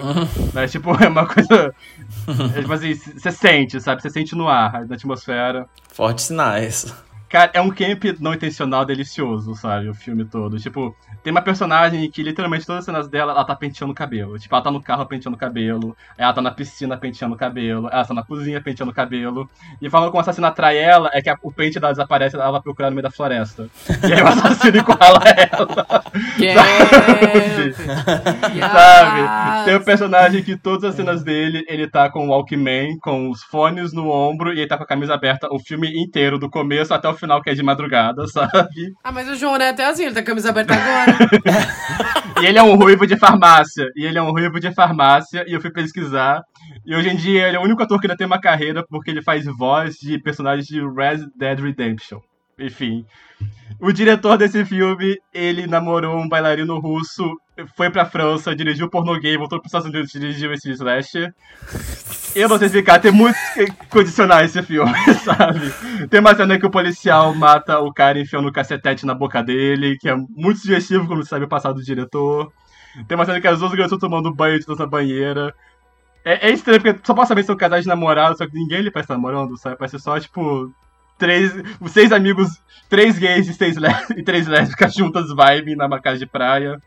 Mas, 0.53 0.71
tipo, 0.71 0.91
é 1.03 1.07
uma 1.07 1.25
coisa. 1.25 1.73
É, 2.55 2.61
tipo 2.61 2.73
assim, 2.73 2.93
você 2.93 3.31
sente, 3.31 3.79
sabe? 3.81 4.01
Você 4.01 4.09
sente 4.09 4.35
no 4.35 4.47
ar, 4.47 4.85
na 4.87 4.95
atmosfera. 4.95 5.67
Fortes 5.89 6.25
sinais. 6.25 6.93
Cara, 7.29 7.51
é 7.53 7.61
um 7.61 7.69
camp 7.69 8.03
não 8.19 8.33
intencional 8.33 8.83
delicioso, 8.83 9.53
sabe? 9.53 9.87
O 9.87 9.93
filme 9.93 10.25
todo. 10.25 10.57
Tipo, 10.57 10.95
tem 11.23 11.29
uma 11.29 11.43
personagem 11.43 12.09
que 12.09 12.23
literalmente 12.23 12.65
todas 12.65 12.79
as 12.79 12.85
cenas 12.85 13.07
dela, 13.07 13.33
ela 13.33 13.45
tá 13.45 13.55
penteando 13.55 13.91
o 13.91 13.95
cabelo. 13.95 14.39
Tipo, 14.39 14.55
ela 14.55 14.63
tá 14.63 14.71
no 14.71 14.81
carro 14.81 15.05
penteando 15.05 15.35
o 15.35 15.39
cabelo, 15.39 15.95
ela 16.17 16.33
tá 16.33 16.41
na 16.41 16.49
piscina 16.49 16.97
penteando 16.97 17.35
o 17.35 17.37
cabelo, 17.37 17.87
ela 17.91 18.03
tá 18.03 18.15
na 18.15 18.23
cozinha 18.23 18.59
penteando 18.59 18.91
o 18.91 18.95
cabelo. 18.95 19.47
E 19.79 19.87
falando 19.91 20.07
como 20.09 20.17
o 20.17 20.21
assassino 20.21 20.47
atrai 20.47 20.77
ela, 20.79 21.09
é 21.13 21.21
que 21.21 21.29
a- 21.29 21.37
o 21.43 21.51
pente 21.51 21.79
dela 21.79 21.93
desaparece 21.93 22.35
ela 22.35 22.49
vai 22.49 22.61
procurar 22.61 22.89
no 22.89 22.95
meio 22.95 23.03
da 23.03 23.11
floresta. 23.11 23.69
E 24.07 24.11
aí 24.11 24.21
o 24.23 24.27
assassino 24.27 24.77
encurrala 24.81 25.21
ela. 25.25 26.01
Sabe? 26.53 27.73
Sabe? 28.59 29.65
Tem 29.65 29.75
um 29.75 29.83
personagem 29.83 30.43
que 30.43 30.57
todas 30.57 30.83
as 30.83 30.95
cenas 30.95 31.23
dele, 31.23 31.63
ele 31.67 31.87
tá 31.87 32.09
com 32.09 32.27
o 32.27 32.29
Walkman, 32.31 32.97
com 32.99 33.29
os 33.29 33.43
fones 33.43 33.93
no 33.93 34.09
ombro, 34.09 34.53
e 34.53 34.59
ele 34.59 34.67
tá 34.67 34.77
com 34.77 34.83
a 34.83 34.87
camisa 34.87 35.13
aberta 35.13 35.47
o 35.51 35.59
filme 35.59 35.87
inteiro, 36.01 36.39
do 36.39 36.49
começo 36.49 36.93
até 36.93 37.07
o 37.07 37.13
final, 37.19 37.41
que 37.41 37.49
é 37.49 37.53
de 37.53 37.63
madrugada, 37.63 38.25
sabe? 38.31 38.93
Ah, 39.03 39.11
mas 39.11 39.27
o 39.29 39.35
João 39.35 39.57
é 39.57 39.69
até 39.69 39.85
assim, 39.85 40.05
ele 40.05 40.15
tá 40.15 40.21
com 40.21 40.25
a 40.25 40.29
camisa 40.29 40.49
aberta 40.49 40.73
agora. 40.73 41.17
E 42.41 42.45
ele 42.45 42.57
é 42.57 42.63
um 42.63 42.75
ruivo 42.75 43.05
de 43.05 43.17
farmácia. 43.17 43.89
E 43.97 44.05
ele 44.05 44.17
é 44.17 44.21
um 44.21 44.31
ruivo 44.31 44.61
de 44.61 44.73
farmácia. 44.73 45.43
E 45.45 45.53
eu 45.53 45.59
fui 45.59 45.71
pesquisar. 45.71 46.41
E 46.85 46.95
hoje 46.95 47.09
em 47.09 47.15
dia 47.15 47.47
ele 47.47 47.57
é 47.57 47.59
o 47.59 47.63
único 47.63 47.83
ator 47.83 47.99
que 47.99 48.07
ainda 48.07 48.15
tem 48.15 48.25
uma 48.25 48.39
carreira 48.39 48.81
porque 48.87 49.11
ele 49.11 49.21
faz 49.21 49.43
voz 49.45 49.95
de 49.95 50.17
personagens 50.19 50.65
de 50.65 50.79
Red 50.79 51.25
Dead 51.35 51.59
Redemption. 51.59 52.19
Enfim. 52.59 53.05
O 53.79 53.91
diretor 53.91 54.37
desse 54.37 54.65
filme, 54.65 55.17
ele 55.33 55.65
namorou 55.65 56.17
um 56.17 56.27
bailarino 56.27 56.79
russo, 56.79 57.23
foi 57.75 57.89
pra 57.89 58.05
França, 58.05 58.55
dirigiu 58.55 58.89
pornô 58.89 59.17
gay, 59.19 59.37
voltou 59.37 59.59
pros 59.59 59.69
Estados 59.69 59.87
Unidos 59.87 60.13
e 60.13 60.19
dirigiu 60.19 60.51
esse 60.53 60.69
slasher. 60.71 61.33
Eu 62.35 62.49
não 62.49 62.57
sei 62.57 62.67
explicar, 62.67 62.99
tem 62.99 63.11
muito 63.11 63.37
que 63.53 63.65
condicionar 63.89 64.43
esse 64.43 64.61
filme, 64.61 64.93
sabe? 65.23 65.71
Tem 66.09 66.19
uma 66.19 66.35
cena 66.35 66.59
que 66.59 66.65
o 66.65 66.71
policial 66.71 67.33
mata 67.33 67.79
o 67.79 67.93
cara 67.93 68.19
enfiando 68.19 68.47
o 68.47 68.51
cacetete 68.51 69.05
na 69.05 69.13
boca 69.13 69.41
dele, 69.41 69.97
que 69.97 70.09
é 70.09 70.15
muito 70.15 70.59
sugestivo 70.59 71.07
quando 71.07 71.25
sabe 71.25 71.45
o 71.45 71.49
passado 71.49 71.75
do 71.75 71.83
diretor. 71.83 72.51
Tem 73.07 73.15
uma 73.15 73.25
cena 73.25 73.39
que 73.39 73.47
as 73.47 73.59
duas 73.59 73.71
garotas 73.71 73.93
estão 73.93 74.09
tomando 74.09 74.33
banho 74.33 74.59
de 74.59 74.65
na 74.67 74.85
banheira. 74.85 75.53
É, 76.23 76.49
é 76.49 76.51
estranho, 76.51 76.81
porque 76.81 76.99
supostamente 77.03 77.47
são 77.47 77.55
casais 77.55 77.83
de 77.83 77.87
namorados, 77.87 78.37
só 78.37 78.45
que 78.45 78.53
ninguém 78.53 78.81
lhe 78.81 78.91
parece 78.91 79.09
namorando, 79.09 79.57
sabe? 79.57 79.77
Parece 79.77 79.99
só, 79.99 80.19
tipo, 80.19 80.71
três, 81.19 81.53
seis 81.87 82.11
amigos, 82.11 82.59
três 82.89 83.19
gays 83.19 83.47
e, 83.47 83.53
seis 83.53 83.75
e 84.17 84.23
três 84.23 84.47
lésbicas 84.47 84.93
juntas 84.93 85.29
vibe 85.29 85.75
na 85.75 85.99
casa 85.99 86.17
de 86.17 86.25
praia. 86.25 86.81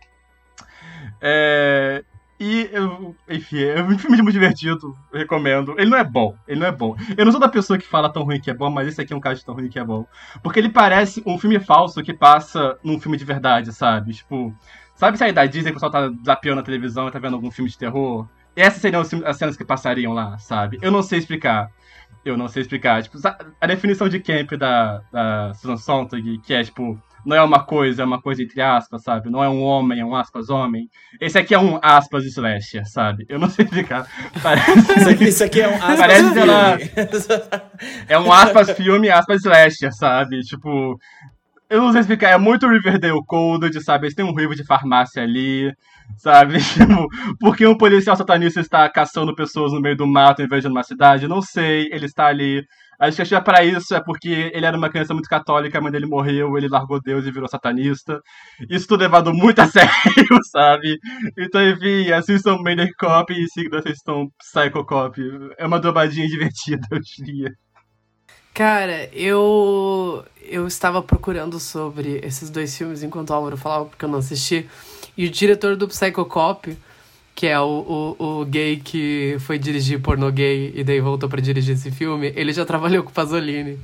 É, 1.21 2.03
e, 2.41 2.69
eu, 2.73 3.15
enfim, 3.29 3.63
é 3.63 3.81
um 3.81 3.97
filme 3.97 4.17
muito 4.17 4.33
divertido, 4.33 4.97
recomendo. 5.15 5.77
Ele 5.79 5.89
não 5.89 5.97
é 5.97 6.03
bom, 6.03 6.35
ele 6.49 6.59
não 6.59 6.67
é 6.67 6.73
bom. 6.73 6.97
Eu 7.17 7.25
não 7.25 7.31
sou 7.31 7.41
da 7.41 7.49
pessoa 7.49 7.79
que 7.79 7.87
fala 7.87 8.13
tão 8.13 8.25
ruim 8.25 8.41
que 8.41 8.51
é 8.51 8.55
bom, 8.55 8.69
mas 8.69 8.89
esse 8.89 9.01
aqui 9.01 9.13
é 9.13 9.17
um 9.17 9.21
caso 9.21 9.39
de 9.39 9.47
tão 9.47 9.55
ruim 9.55 9.69
que 9.69 9.79
é 9.79 9.85
bom. 9.85 10.05
Porque 10.43 10.59
ele 10.59 10.69
parece 10.69 11.23
um 11.25 11.39
filme 11.39 11.61
falso 11.61 12.03
que 12.03 12.13
passa 12.13 12.77
num 12.83 12.99
filme 12.99 13.17
de 13.17 13.25
verdade, 13.25 13.73
sabe? 13.73 14.13
Tipo, 14.15 14.53
sabe 14.97 15.17
se 15.17 15.23
aí 15.23 15.33
da 15.33 15.47
Disney 15.47 15.71
o 15.71 15.75
pessoal 15.75 15.93
tá 15.93 16.11
zapeando 16.27 16.57
na 16.57 16.65
televisão 16.65 17.07
e 17.07 17.13
tá 17.13 17.21
vendo 17.21 17.35
algum 17.35 17.51
filme 17.51 17.71
de 17.71 17.79
terror? 17.79 18.27
Essas 18.57 18.83
seriam 18.83 19.03
as 19.25 19.37
cenas 19.37 19.57
que 19.57 19.65
passariam 19.65 20.13
lá, 20.13 20.37
sabe? 20.39 20.81
Eu 20.83 20.91
não 20.91 21.03
sei 21.03 21.21
explicar. 21.21 21.71
Eu 22.25 22.37
não 22.37 22.49
sei 22.49 22.63
explicar. 22.63 23.03
Tipo, 23.03 23.19
a 23.61 23.67
definição 23.67 24.09
de 24.09 24.21
camp 24.21 24.53
da, 24.53 25.03
da 25.13 25.55
Susan 25.55 25.77
Sontag, 25.77 26.39
que 26.39 26.55
é, 26.55 26.63
tipo, 26.63 26.99
não 27.25 27.37
é 27.37 27.43
uma 27.43 27.65
coisa, 27.65 28.03
é 28.03 28.05
uma 28.05 28.21
coisa 28.21 28.43
entre 28.43 28.61
aspas, 28.61 29.03
sabe? 29.03 29.31
Não 29.31 29.43
é 29.43 29.49
um 29.49 29.63
homem, 29.63 30.01
é 30.01 30.05
um 30.05 30.15
aspas 30.15 30.51
homem. 30.51 30.89
Esse 31.21 31.39
aqui 31.39 31.55
é 31.55 31.59
um 31.59 31.79
aspas 31.83 32.25
slasher, 32.25 32.85
sabe? 32.87 33.25
Eu 33.29 33.39
não 33.39 33.49
sei 33.49 33.65
explicar. 33.65 34.07
Parece... 34.43 34.99
Isso 34.99 35.09
aqui, 35.09 35.25
isso 35.25 35.45
aqui 35.45 35.61
é 35.61 35.69
um 35.69 35.75
aspas 35.75 35.99
Parece 35.99 36.23
filme. 36.23 36.41
ela... 36.41 36.79
É 38.09 38.19
um 38.19 38.33
aspas 38.33 38.71
filme, 38.73 39.11
aspas 39.11 39.41
slasher, 39.41 39.93
sabe? 39.93 40.41
Tipo... 40.41 40.99
Eu 41.71 41.81
não 41.81 41.93
sei 41.93 42.03
explicar, 42.03 42.31
é 42.31 42.37
muito 42.37 42.69
Riverdale 42.69 43.25
Code, 43.27 43.83
sabe? 43.83 44.05
Eles 44.05 44.15
têm 44.15 44.25
um 44.25 44.33
ruivo 44.33 44.55
de 44.55 44.63
farmácia 44.63 45.23
ali, 45.23 45.73
sabe? 46.19 46.59
Tipo, 46.73 47.07
por 47.39 47.57
que 47.57 47.67
um 47.67 47.77
policial 47.77 48.17
satanista 48.17 48.61
está 48.61 48.89
caçando 48.89 49.35
pessoas 49.35 49.73
no 49.73 49.81
meio 49.81 49.97
do 49.97 50.07
mato 50.07 50.43
em 50.43 50.49
vez 50.49 50.63
de 50.63 50.69
numa 50.69 50.83
cidade? 50.83 51.29
Não 51.29 51.43
sei, 51.43 51.89
ele 51.93 52.07
está 52.07 52.27
ali. 52.27 52.65
Acho 52.99 53.17
que 53.17 53.23
a 53.23 53.25
chave 53.25 53.45
pra 53.45 53.65
isso 53.65 53.95
é 53.95 54.01
porque 54.01 54.53
ele 54.55 54.65
era 54.65 54.77
uma 54.77 54.89
criança 54.89 55.13
muito 55.13 55.29
católica, 55.29 55.77
a 55.77 55.81
mãe 55.81 55.91
dele 55.91 56.07
morreu, 56.07 56.57
ele 56.57 56.69
largou 56.69 57.01
Deus 57.01 57.27
e 57.27 57.33
virou 57.33 57.49
satanista. 57.49 58.21
Isso 58.71 58.87
tudo 58.87 59.01
levado 59.01 59.35
muito 59.35 59.59
a 59.59 59.67
sério, 59.67 60.39
sabe? 60.53 60.99
Então, 61.37 61.61
enfim, 61.69 62.13
assistam 62.13 62.59
Maniac 62.59 62.93
Cop 62.95 63.33
e 63.33 63.49
sigam 63.49 63.81
assistam 63.81 64.27
Psycho 64.39 64.85
Cop. 64.85 65.21
É 65.59 65.67
uma 65.67 65.81
dobradinha 65.81 66.29
divertida, 66.29 66.87
eu 66.93 67.01
diria. 67.01 67.51
Cara, 68.55 69.09
eu 69.13 70.25
eu 70.45 70.67
estava 70.67 71.03
procurando 71.03 71.59
sobre 71.59 72.21
esses 72.23 72.51
dois 72.51 72.77
filmes 72.77 73.03
enquanto 73.03 73.31
o 73.31 73.35
Álvaro 73.35 73.57
falava, 73.57 73.87
porque 73.87 74.05
eu 74.05 74.09
não 74.09 74.19
assisti. 74.19 74.69
E 75.17 75.27
o 75.27 75.31
diretor 75.31 75.77
do 75.77 75.89
Psycho 75.89 76.25
Cop, 76.25 76.77
que 77.35 77.47
é 77.47 77.59
o, 77.61 78.17
o, 78.19 78.41
o 78.41 78.45
gay 78.45 78.77
que 78.77 79.37
foi 79.41 79.59
dirigir 79.59 80.01
pornô 80.01 80.31
gay 80.31 80.73
e 80.75 80.83
daí 80.85 81.01
voltou 81.01 81.29
pra 81.29 81.41
dirigir 81.41 81.75
esse 81.75 81.91
filme, 81.91 82.33
ele 82.35 82.53
já 82.53 82.65
trabalhou 82.65 83.03
com 83.03 83.11
o 83.11 83.13
Pasolini. 83.13 83.79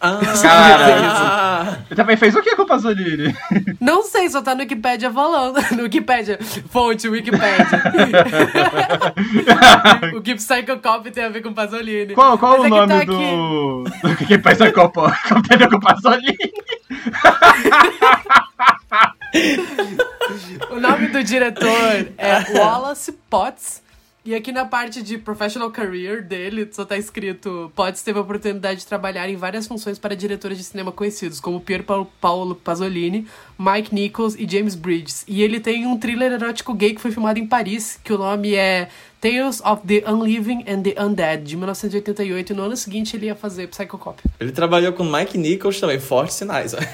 Cara, 0.00 1.84
ele 1.90 1.94
também 1.94 2.16
fez 2.16 2.34
o 2.34 2.40
que 2.40 2.56
com 2.56 2.62
o 2.62 2.66
Pasolini? 2.66 3.36
Não 3.78 4.02
sei, 4.02 4.30
só 4.30 4.40
tá 4.40 4.54
no 4.54 4.62
Wikipedia 4.62 5.10
falando. 5.10 5.60
No 5.76 5.82
Wikipedia. 5.82 6.38
Fonte, 6.70 7.06
Wikipedia. 7.06 7.66
o 10.16 10.22
que 10.22 10.34
Psycho 10.36 10.78
Cop 10.82 11.10
tem 11.10 11.24
a 11.24 11.28
ver 11.28 11.42
com 11.42 11.52
Pasolini. 11.52 12.14
Qual, 12.14 12.38
qual 12.38 12.60
o 12.60 12.66
é 12.66 12.68
nome 12.70 12.88
tá 12.88 13.04
do... 13.04 13.84
aqui. 13.92 14.08
do 14.08 14.26
que 14.26 14.38
faz 14.38 14.60
a 14.62 14.72
Copa? 14.72 15.14
Como 15.28 15.42
tem 15.42 15.56
a 15.56 15.58
ver 15.58 15.68
com 15.68 15.76
o 15.76 15.80
Pasolini? 15.80 16.38
O 20.70 20.78
nome 20.80 21.08
do 21.08 21.22
diretor 21.24 22.08
é 22.18 22.58
Wallace 22.58 23.12
Potts. 23.28 23.82
E 24.22 24.34
aqui 24.34 24.52
na 24.52 24.66
parte 24.66 25.02
de 25.02 25.16
professional 25.16 25.70
career 25.70 26.22
dele, 26.22 26.68
só 26.70 26.84
tá 26.84 26.96
escrito: 26.98 27.72
Potts 27.74 28.02
teve 28.02 28.18
a 28.18 28.22
oportunidade 28.22 28.80
de 28.80 28.86
trabalhar 28.86 29.26
em 29.30 29.34
várias 29.34 29.66
funções 29.66 29.98
para 29.98 30.14
diretores 30.14 30.58
de 30.58 30.64
cinema 30.64 30.92
conhecidos, 30.92 31.40
como 31.40 31.58
Pier 31.58 31.82
Paolo- 31.82 32.54
Pasolini, 32.54 33.26
Mike 33.58 33.94
Nichols 33.94 34.34
e 34.38 34.46
James 34.48 34.74
Bridges. 34.74 35.24
E 35.26 35.42
ele 35.42 35.58
tem 35.58 35.86
um 35.86 35.98
thriller 35.98 36.32
erótico 36.32 36.74
gay 36.74 36.92
que 36.94 37.00
foi 37.00 37.10
filmado 37.10 37.38
em 37.38 37.46
Paris, 37.46 37.98
que 38.04 38.12
o 38.12 38.18
nome 38.18 38.54
é 38.54 38.88
Tales 39.22 39.62
of 39.62 39.86
the 39.86 40.04
Unliving 40.08 40.64
and 40.68 40.82
the 40.82 41.02
Undead, 41.02 41.42
de 41.44 41.56
1988. 41.56 42.52
E 42.52 42.54
no 42.54 42.64
ano 42.64 42.76
seguinte 42.76 43.16
ele 43.16 43.24
ia 43.26 43.34
fazer 43.34 43.68
Psycho 43.68 43.96
Cop. 43.96 44.20
Ele 44.38 44.52
trabalhou 44.52 44.92
com 44.92 45.02
Mike 45.02 45.38
Nichols 45.38 45.80
também, 45.80 45.98
fortes 45.98 46.36
sinais. 46.36 46.74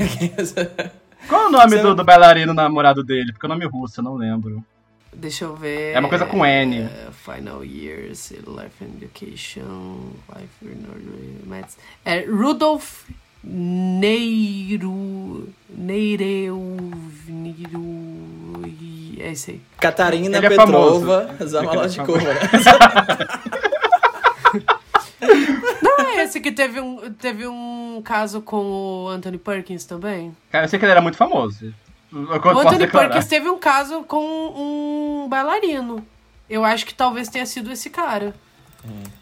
Qual 1.28 1.42
é 1.42 1.46
o 1.46 1.50
nome 1.50 1.78
do, 1.78 1.94
do 1.94 2.04
bailarino 2.04 2.54
namorado 2.54 3.02
dele? 3.02 3.32
Porque 3.32 3.46
é 3.46 3.48
o 3.48 3.52
nome 3.52 3.66
russo, 3.66 4.00
eu 4.00 4.04
não 4.04 4.14
lembro. 4.14 4.64
Deixa 5.12 5.44
eu 5.46 5.56
ver. 5.56 5.94
É 5.94 5.98
uma 5.98 6.08
coisa 6.08 6.26
com 6.26 6.44
N. 6.44 6.80
É, 6.80 7.08
Final 7.10 7.64
Years, 7.64 8.30
Life 8.30 8.84
and 8.84 8.96
Education, 9.02 10.10
Life 10.34 10.62
in 10.62 10.82
Norway, 10.82 11.38
Mets. 11.46 11.78
É 12.04 12.20
Rudolf 12.20 13.04
Neiro. 13.42 14.92
Neireu. 15.70 16.60
Neiro. 17.28 17.82
É 19.18 19.32
esse 19.32 19.52
aí. 19.52 19.60
Catarina 19.80 20.36
Ele 20.36 20.46
é 20.46 20.48
Petrova. 20.50 21.34
Zamalodikova. 21.42 22.20
Não 22.20 22.30
é 22.30 22.36
esse 26.26 26.40
que 26.40 26.52
teve 26.52 26.80
um, 26.80 27.12
teve 27.12 27.46
um 27.46 28.02
caso 28.04 28.40
com 28.40 29.04
o 29.04 29.08
Anthony 29.08 29.38
Perkins 29.38 29.84
também? 29.84 30.36
Cara, 30.50 30.64
eu 30.64 30.68
sei 30.68 30.78
que 30.78 30.84
ele 30.84 30.92
era 30.92 31.00
muito 31.00 31.16
famoso. 31.16 31.72
O 32.12 32.58
Anthony. 32.58 32.86
Perkins 32.86 33.26
teve 33.26 33.48
um 33.48 33.58
caso 33.58 34.02
com 34.02 34.24
um 34.24 35.28
bailarino. 35.28 36.06
Eu 36.48 36.64
acho 36.64 36.86
que 36.86 36.94
talvez 36.94 37.28
tenha 37.28 37.44
sido 37.44 37.72
esse 37.72 37.90
cara. 37.90 38.34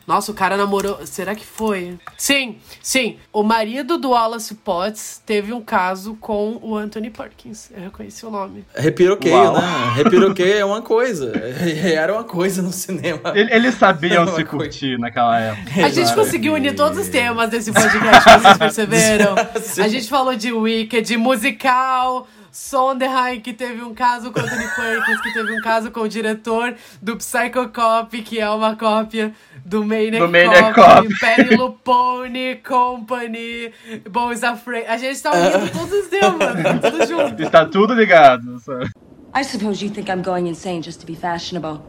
Nossa, 0.06 0.30
o 0.30 0.34
cara 0.34 0.56
namorou. 0.56 0.98
Será 1.06 1.34
que 1.34 1.46
foi? 1.46 1.98
Sim, 2.18 2.58
sim. 2.82 3.16
O 3.32 3.42
marido 3.42 3.96
do 3.96 4.10
Wallace 4.10 4.54
Potts 4.54 5.22
teve 5.24 5.52
um 5.52 5.62
caso 5.62 6.14
com 6.20 6.58
o 6.62 6.76
Anthony 6.76 7.08
Perkins. 7.08 7.70
Eu 7.74 7.84
reconheci 7.84 8.26
o 8.26 8.30
nome. 8.30 8.64
Repiroqueio, 8.74 9.34
Uau. 9.34 9.54
né? 9.54 9.92
Repiroqueio 9.96 10.58
é 10.58 10.64
uma 10.64 10.82
coisa. 10.82 11.32
Era 11.82 12.12
uma 12.12 12.24
coisa 12.24 12.60
no 12.60 12.70
cinema. 12.72 13.32
Ele- 13.34 13.52
Eles 13.52 13.76
sabiam 13.76 14.26
se 14.36 14.44
coisa. 14.44 14.44
curtir 14.50 14.98
naquela 14.98 15.40
época. 15.40 15.86
A 15.86 15.88
gente 15.88 16.14
conseguiu 16.14 16.52
unir 16.54 16.74
todos 16.76 16.98
os 16.98 17.08
temas 17.08 17.48
desse 17.48 17.72
podcast, 17.72 18.30
vocês 18.40 18.58
perceberam? 18.58 19.34
A 19.82 19.88
gente 19.88 20.08
falou 20.08 20.36
de 20.36 20.52
Wicked, 20.52 21.16
musical, 21.16 22.26
Sondheim, 22.56 23.40
que 23.40 23.52
teve 23.52 23.82
um 23.82 23.92
caso 23.92 24.30
com 24.30 24.38
Anthony 24.38 24.68
Perkins, 24.76 25.20
que 25.20 25.32
teve 25.32 25.58
um 25.58 25.60
caso 25.60 25.90
com 25.90 26.02
o 26.02 26.08
diretor 26.08 26.72
do 27.02 27.16
Psycho 27.16 27.68
Cop, 27.74 28.22
que 28.22 28.38
é 28.38 28.48
uma 28.48 28.76
cópia 28.76 29.34
do 29.64 29.84
Maniac, 29.84 30.18
Do 30.20 30.28
Maniac 30.28 30.72
Cop, 30.72 31.02
Cop. 31.08 31.18
Penny 31.18 31.56
Lupone, 31.56 32.56
Company, 32.62 33.72
Boys 34.08 34.44
Afraid. 34.44 34.86
A 34.86 34.96
gente 34.96 35.20
tá 35.20 35.32
unindo 35.32 35.68
todos 35.72 35.92
os 35.92 36.06
temas, 36.06 36.38
tá 36.62 36.90
tudo 36.90 37.06
junto. 37.08 37.42
Está 37.42 37.66
tudo 37.66 37.92
ligado. 37.92 38.60
sabe? 38.60 38.88
I 39.34 39.42
suppose 39.42 39.84
you 39.84 39.90
think 39.90 40.08
I'm 40.08 40.22
going 40.22 40.46
insane 40.46 40.80
just 40.80 41.00
to 41.00 41.06
be 41.06 41.16
fashionable. 41.16 41.82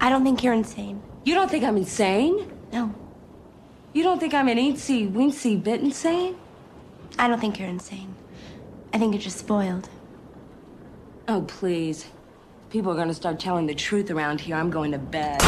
I 0.00 0.10
don't 0.10 0.24
think 0.24 0.42
you're 0.44 0.58
insane. 0.58 1.00
You 1.24 1.36
don't 1.36 1.48
think 1.48 1.64
I'm 1.64 1.76
insane? 1.78 2.48
No, 2.72 2.90
You 3.94 4.02
don't 4.02 4.18
think 4.18 4.34
I'm 4.34 4.48
an 4.48 4.58
eensy 4.58 5.08
weensy 5.08 5.56
bit 5.62 5.80
insane? 5.80 6.34
I 7.16 7.28
don't 7.28 7.38
think 7.40 7.60
you're 7.60 7.68
insane. 7.68 8.14
I 8.92 8.98
think 8.98 9.12
you're 9.14 9.22
just 9.22 9.38
spoiled. 9.38 9.88
Oh, 11.30 11.42
please. 11.42 12.06
People 12.70 12.90
are 12.90 12.96
gonna 12.96 13.12
start 13.12 13.38
telling 13.38 13.66
the 13.66 13.74
truth 13.74 14.10
around 14.10 14.40
here. 14.40 14.56
I'm 14.56 14.70
going 14.70 14.92
to 14.92 14.98
bed. 14.98 15.38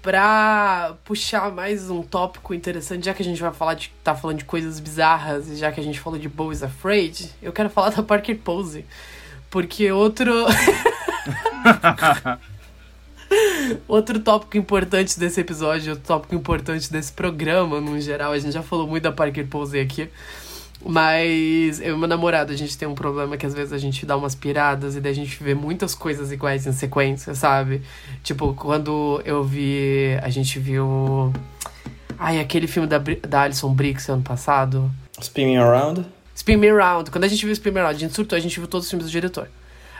Pra 0.00 0.96
puxar 1.04 1.50
mais 1.52 1.90
um 1.90 2.02
tópico 2.02 2.54
interessante, 2.54 3.04
já 3.04 3.12
que 3.12 3.20
a 3.20 3.24
gente 3.24 3.42
vai 3.42 3.52
falar 3.52 3.74
de. 3.74 3.92
tá 4.02 4.14
falando 4.14 4.38
de 4.38 4.46
coisas 4.46 4.80
bizarras, 4.80 5.50
e 5.50 5.56
já 5.56 5.70
que 5.70 5.78
a 5.78 5.82
gente 5.82 6.00
falou 6.00 6.18
de 6.18 6.30
Boys 6.30 6.62
Afraid, 6.62 7.30
eu 7.42 7.52
quero 7.52 7.68
falar 7.68 7.90
da 7.90 8.02
Parker 8.02 8.38
Pose. 8.38 8.86
Porque 9.50 9.92
outro. 9.92 10.32
Outro 13.86 14.18
tópico 14.20 14.56
importante 14.56 15.20
desse 15.20 15.38
episódio, 15.38 15.90
outro 15.92 16.06
tópico 16.06 16.34
importante 16.34 16.90
desse 16.90 17.12
programa, 17.12 17.78
no 17.78 18.00
geral, 18.00 18.32
a 18.32 18.38
gente 18.38 18.52
já 18.52 18.62
falou 18.62 18.86
muito 18.86 19.02
da 19.02 19.12
Parker 19.12 19.46
Pose 19.46 19.78
aqui. 19.78 20.08
Mas 20.84 21.80
eu 21.80 21.96
e 21.96 21.98
meu 21.98 22.08
namorado, 22.08 22.52
a 22.52 22.56
gente 22.56 22.78
tem 22.78 22.86
um 22.86 22.94
problema 22.94 23.36
que 23.36 23.44
às 23.44 23.52
vezes 23.52 23.72
a 23.72 23.78
gente 23.78 24.06
dá 24.06 24.16
umas 24.16 24.34
piradas 24.34 24.94
e 24.96 25.00
daí 25.00 25.12
a 25.12 25.14
gente 25.14 25.42
vê 25.42 25.54
muitas 25.54 25.94
coisas 25.94 26.30
iguais 26.30 26.66
em 26.66 26.72
sequência, 26.72 27.34
sabe? 27.34 27.82
Tipo, 28.22 28.54
quando 28.54 29.20
eu 29.24 29.42
vi. 29.42 30.18
A 30.22 30.28
gente 30.28 30.58
viu. 30.58 31.32
Ai, 32.18 32.40
aquele 32.40 32.66
filme 32.66 32.88
da, 32.88 32.98
da 32.98 33.42
Alison 33.42 33.72
Briggs 33.72 34.10
ano 34.10 34.22
passado. 34.22 34.90
Spinning 35.20 35.56
Around? 35.56 36.06
Spin 36.38 36.56
Me 36.56 36.70
Around. 36.70 37.10
Quando 37.10 37.24
a 37.24 37.28
gente 37.28 37.44
viu 37.44 37.52
Spin 37.52 37.72
Me 37.72 37.80
Around, 37.80 37.96
a 37.96 37.98
gente 37.98 38.14
surtou, 38.14 38.36
a 38.36 38.40
gente 38.40 38.58
viu 38.58 38.68
todos 38.68 38.86
os 38.86 38.90
filmes 38.90 39.06
do 39.06 39.10
diretor. 39.10 39.48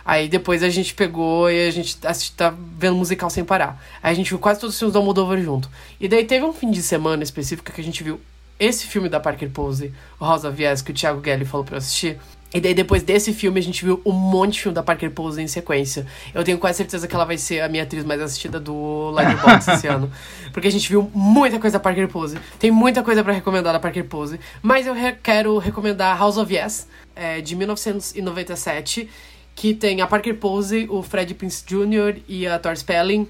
Aí 0.05 0.29
depois 0.29 0.63
a 0.63 0.71
gente 0.71 0.95
pegou 0.95 1.51
e 1.51 1.69
a 1.69 1.71
gente 1.71 1.97
tá 1.99 2.55
vendo 2.79 2.97
musical 2.97 3.29
sem 3.29 3.45
parar. 3.45 3.85
Aí 4.03 4.13
a 4.13 4.15
gente 4.15 4.31
viu 4.31 4.39
quase 4.39 4.61
todos 4.61 4.75
os 4.75 4.79
filmes 4.79 4.93
do 4.93 5.01
Almodóvar 5.01 5.39
junto. 5.43 5.69
E 6.01 6.09
daí 6.09 6.25
teve 6.25 6.45
um 6.45 6.53
fim 6.53 6.71
de 6.71 6.81
semana 6.81 7.23
específico 7.23 7.71
que 7.71 7.81
a 7.81 7.85
gente 7.85 8.03
viu 8.03 8.21
esse 8.59 8.87
filme 8.87 9.09
da 9.09 9.21
Parker 9.21 9.51
Pose, 9.51 9.93
of 10.21 10.63
Yes, 10.63 10.83
que 10.83 10.91
o 10.91 10.95
Thiago 10.95 11.23
Gelli 11.25 11.45
falou 11.45 11.65
pra 11.65 11.77
eu 11.77 11.79
assistir. 11.79 12.19
E 12.53 12.61
daí 12.61 12.73
depois 12.73 13.03
desse 13.03 13.35
filme 13.35 13.61
a 13.61 13.63
gente 13.63 13.85
viu 13.85 14.01
um 14.07 14.13
monte 14.13 14.55
de 14.55 14.63
filme 14.63 14.75
da 14.75 14.83
Parker 14.83 15.11
Pose 15.11 15.41
em 15.43 15.47
sequência. 15.47 16.07
Eu 16.35 16.43
tenho 16.43 16.57
quase 16.57 16.79
certeza 16.79 17.07
que 17.07 17.15
ela 17.15 17.27
vai 17.27 17.37
ser 17.37 17.61
a 17.61 17.69
minha 17.69 17.83
atriz 17.83 18.05
mais 18.05 18.23
assistida 18.23 18.59
do 18.59 19.11
Letterboxd 19.11 19.73
esse 19.73 19.87
ano. 19.89 20.11
Porque 20.51 20.67
a 20.67 20.73
gente 20.73 20.89
viu 20.89 21.11
muita 21.15 21.59
coisa 21.59 21.79
da 21.79 21.83
Parker 21.83 22.09
Pose. 22.09 22.39
Tem 22.59 22.71
muita 22.71 23.03
coisa 23.03 23.23
pra 23.23 23.35
recomendar 23.35 23.75
da 23.75 23.79
Parker 23.79 24.05
Pose. 24.05 24.41
Mas 24.63 24.87
eu 24.87 24.95
re 24.95 25.13
quero 25.23 25.59
recomendar 25.59 26.19
House 26.19 26.39
of 26.39 26.53
Yes, 26.53 26.89
é, 27.15 27.43
de 27.43 27.55
1997. 27.55 29.11
Que 29.55 29.75
tem 29.75 30.01
a 30.01 30.07
Parker 30.07 30.37
Pose, 30.37 30.87
o 30.89 31.03
Fred 31.03 31.35
Prince 31.35 31.63
Jr. 31.67 32.23
e 32.27 32.47
a 32.47 32.59
Thor 32.59 32.77
Spelling. 32.77 33.29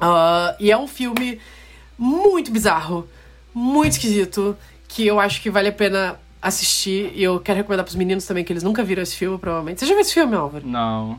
Uh, 0.00 0.54
e 0.60 0.70
é 0.70 0.78
um 0.78 0.86
filme 0.86 1.40
muito 1.98 2.50
bizarro, 2.52 3.08
muito 3.54 3.92
esquisito, 3.92 4.56
que 4.88 5.06
eu 5.06 5.18
acho 5.20 5.40
que 5.42 5.50
vale 5.50 5.68
a 5.68 5.72
pena 5.72 6.18
assistir. 6.42 7.12
E 7.14 7.22
eu 7.22 7.38
quero 7.40 7.58
recomendar 7.58 7.84
pros 7.84 7.96
meninos 7.96 8.24
também, 8.26 8.44
que 8.44 8.52
eles 8.52 8.62
nunca 8.62 8.82
viram 8.82 9.02
esse 9.02 9.16
filme, 9.16 9.38
provavelmente. 9.38 9.80
Você 9.80 9.86
já 9.86 9.92
viu 9.94 10.00
esse 10.00 10.14
filme, 10.14 10.34
Álvaro? 10.34 10.66
Não. 10.66 11.18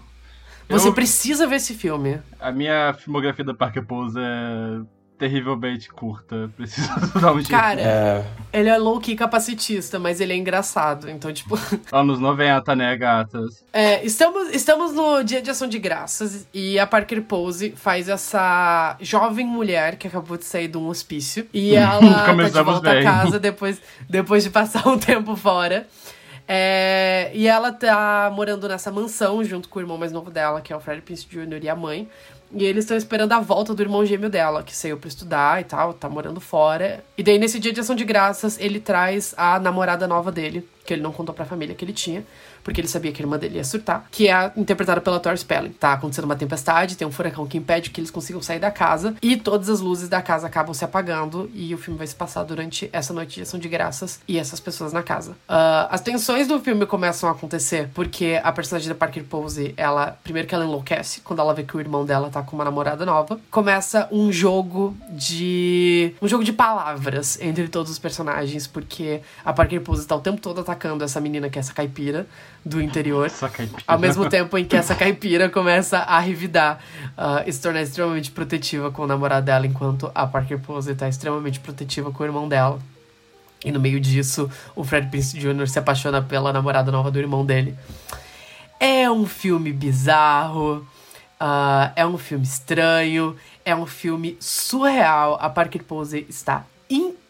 Você 0.69 0.87
Eu- 0.87 0.93
precisa 0.93 1.45
ver 1.47 1.55
esse 1.57 1.73
filme. 1.73 2.19
A 2.39 2.51
minha 2.51 2.93
filmografia 2.93 3.43
da 3.43 3.53
Parker 3.53 3.83
Pose 3.85 4.17
é 4.19 4.79
terrivelmente 5.21 5.87
curta. 5.87 6.49
Preciso 6.57 6.89
dar 7.19 7.31
um 7.31 7.35
jeito. 7.35 7.51
Cara, 7.51 8.25
ele 8.51 8.67
é 8.67 8.75
low-key 8.75 9.15
capacitista, 9.15 9.99
mas 9.99 10.19
ele 10.19 10.33
é 10.33 10.35
engraçado. 10.35 11.07
Então, 11.07 11.31
tipo. 11.31 11.59
Anos 11.93 12.19
90, 12.19 12.75
né, 12.75 12.97
gatas? 12.97 13.63
É, 13.71 14.03
estamos, 14.03 14.49
estamos 14.49 14.93
no 14.93 15.21
dia 15.21 15.39
de 15.39 15.51
ação 15.51 15.67
de 15.67 15.77
graças 15.77 16.47
e 16.51 16.79
a 16.79 16.87
Parker 16.87 17.21
Pose 17.21 17.71
faz 17.75 18.09
essa 18.09 18.97
jovem 18.99 19.45
mulher 19.45 19.95
que 19.95 20.07
acabou 20.07 20.37
de 20.37 20.45
sair 20.45 20.67
de 20.67 20.79
um 20.79 20.87
hospício. 20.87 21.47
E 21.53 21.75
ela 21.77 22.25
tá 22.25 22.33
de 22.33 22.63
volta 22.63 22.89
bem. 22.89 23.01
a 23.01 23.03
casa 23.03 23.39
depois, 23.39 23.79
depois 24.09 24.43
de 24.43 24.49
passar 24.49 24.87
um 24.87 24.97
tempo 24.99 25.35
fora. 25.35 25.85
É, 26.47 27.29
e 27.35 27.47
ela 27.47 27.71
tá 27.71 28.31
morando 28.33 28.67
nessa 28.67 28.91
mansão 28.91 29.43
junto 29.43 29.69
com 29.69 29.77
o 29.77 29.81
irmão 29.83 29.99
mais 29.99 30.11
novo 30.11 30.31
dela, 30.31 30.61
que 30.61 30.73
é 30.73 30.75
o 30.75 30.79
Fred 30.79 31.03
Prince 31.03 31.27
Jr. 31.29 31.63
e 31.63 31.69
a 31.69 31.75
mãe. 31.75 32.09
E 32.53 32.65
eles 32.65 32.83
estão 32.83 32.97
esperando 32.97 33.31
a 33.31 33.39
volta 33.39 33.73
do 33.73 33.81
irmão 33.81 34.05
gêmeo 34.05 34.29
dela, 34.29 34.61
que 34.61 34.75
saiu 34.75 34.97
pra 34.97 35.07
estudar 35.07 35.61
e 35.61 35.63
tal, 35.63 35.93
tá 35.93 36.09
morando 36.09 36.41
fora. 36.41 37.03
E 37.17 37.23
daí, 37.23 37.39
nesse 37.39 37.59
dia 37.59 37.71
de 37.71 37.79
ação 37.79 37.95
de 37.95 38.03
graças, 38.03 38.59
ele 38.59 38.79
traz 38.79 39.33
a 39.37 39.57
namorada 39.57 40.05
nova 40.07 40.31
dele, 40.31 40.67
que 40.85 40.93
ele 40.93 41.01
não 41.01 41.13
contou 41.13 41.33
pra 41.33 41.45
família 41.45 41.73
que 41.73 41.85
ele 41.85 41.93
tinha, 41.93 42.25
porque 42.63 42.81
ele 42.81 42.87
sabia 42.87 43.11
que 43.11 43.21
a 43.21 43.25
irmã 43.25 43.37
dele 43.37 43.57
ia 43.57 43.63
surtar, 43.63 44.07
que 44.11 44.27
é 44.27 44.51
interpretada 44.55 45.01
pela 45.01 45.19
Thor 45.19 45.37
Spelling. 45.37 45.71
Tá 45.71 45.93
acontecendo 45.93 46.25
uma 46.25 46.35
tempestade, 46.35 46.95
tem 46.97 47.07
um 47.07 47.11
furacão 47.11 47.45
que 47.45 47.57
impede 47.57 47.89
que 47.89 47.99
eles 47.99 48.11
consigam 48.11 48.41
sair 48.41 48.59
da 48.59 48.71
casa, 48.71 49.15
e 49.21 49.37
todas 49.37 49.69
as 49.69 49.79
luzes 49.79 50.09
da 50.09 50.21
casa 50.21 50.47
acabam 50.47 50.73
se 50.73 50.83
apagando, 50.83 51.49
e 51.53 51.73
o 51.73 51.77
filme 51.77 51.97
vai 51.97 52.07
se 52.07 52.15
passar 52.15 52.43
durante 52.43 52.89
essa 52.91 53.13
noite 53.13 53.35
de 53.35 53.41
ação 53.41 53.59
de 53.59 53.67
graças 53.67 54.19
e 54.27 54.37
essas 54.37 54.59
pessoas 54.59 54.93
na 54.93 55.03
casa. 55.03 55.35
Ah, 55.47 55.87
as 55.91 56.01
tensões 56.01 56.47
do 56.47 56.59
filme 56.59 56.85
começam 56.85 57.29
a 57.29 57.31
acontecer 57.31 57.89
porque 57.93 58.39
a 58.43 58.51
personagem 58.51 58.89
da 58.89 58.95
Parker 58.95 59.23
Pose, 59.23 59.73
ela, 59.77 60.17
primeiro 60.23 60.47
que 60.47 60.55
ela 60.55 60.65
enlouquece 60.65 61.21
quando 61.21 61.39
ela 61.39 61.53
vê 61.53 61.63
que 61.63 61.75
o 61.75 61.79
irmão 61.79 62.05
dela 62.05 62.29
tá 62.29 62.41
com 62.41 62.55
uma 62.55 62.65
namorada 62.65 63.05
nova. 63.05 63.39
Começa 63.49 64.07
um 64.11 64.31
jogo 64.31 64.95
de. 65.09 66.13
um 66.21 66.27
jogo 66.27 66.43
de 66.43 66.53
palavras 66.53 67.39
entre 67.41 67.67
todos 67.67 67.91
os 67.91 67.99
personagens, 67.99 68.67
porque 68.67 69.21
a 69.43 69.53
Parker 69.53 69.81
Pose 69.81 70.07
tá 70.07 70.15
o 70.15 70.21
tempo 70.21 70.41
todo 70.41 70.61
atacando 70.61 71.03
essa 71.03 71.19
menina 71.19 71.49
que 71.49 71.57
é 71.57 71.61
essa 71.61 71.73
caipira 71.73 72.27
do 72.63 72.81
interior. 72.81 73.29
Ao 73.87 73.99
mesmo 73.99 74.29
tempo 74.29 74.57
em 74.57 74.65
que 74.65 74.75
essa 74.75 74.95
caipira 74.95 75.49
começa 75.49 75.97
a 75.99 76.19
revidar 76.19 76.79
ah, 77.17 77.43
e 77.45 77.51
se 77.51 77.61
tornar 77.61 77.81
extremamente 77.81 78.31
protetiva 78.31 78.91
com 78.91 79.03
o 79.03 79.07
namorado 79.07 79.45
dela, 79.47 79.65
enquanto 79.65 80.11
a 80.13 80.27
Parker 80.27 80.59
Pose 80.59 80.93
tá 80.95 81.09
extremamente 81.09 81.59
protetiva 81.59 82.11
com 82.11 82.23
o 82.23 82.25
irmão 82.25 82.47
dela. 82.47 82.79
E 83.63 83.71
no 83.71 83.79
meio 83.79 83.99
disso, 83.99 84.49
o 84.75 84.83
Fred 84.83 85.07
Prince 85.09 85.37
Jr. 85.37 85.67
se 85.67 85.77
apaixona 85.77 86.21
pela 86.21 86.51
namorada 86.51 86.91
nova 86.91 87.11
do 87.11 87.19
irmão 87.19 87.45
dele. 87.45 87.75
É 88.79 89.09
um 89.09 89.25
filme 89.27 89.71
bizarro, 89.71 90.87
ah, 91.39 91.91
é 91.95 92.05
um 92.05 92.17
filme 92.17 92.43
estranho, 92.43 93.35
é 93.65 93.75
um 93.75 93.85
filme 93.85 94.37
surreal. 94.39 95.37
A 95.39 95.49
Parker 95.49 95.83
Pose 95.83 96.25
está 96.29 96.65
incrível. 96.89 97.20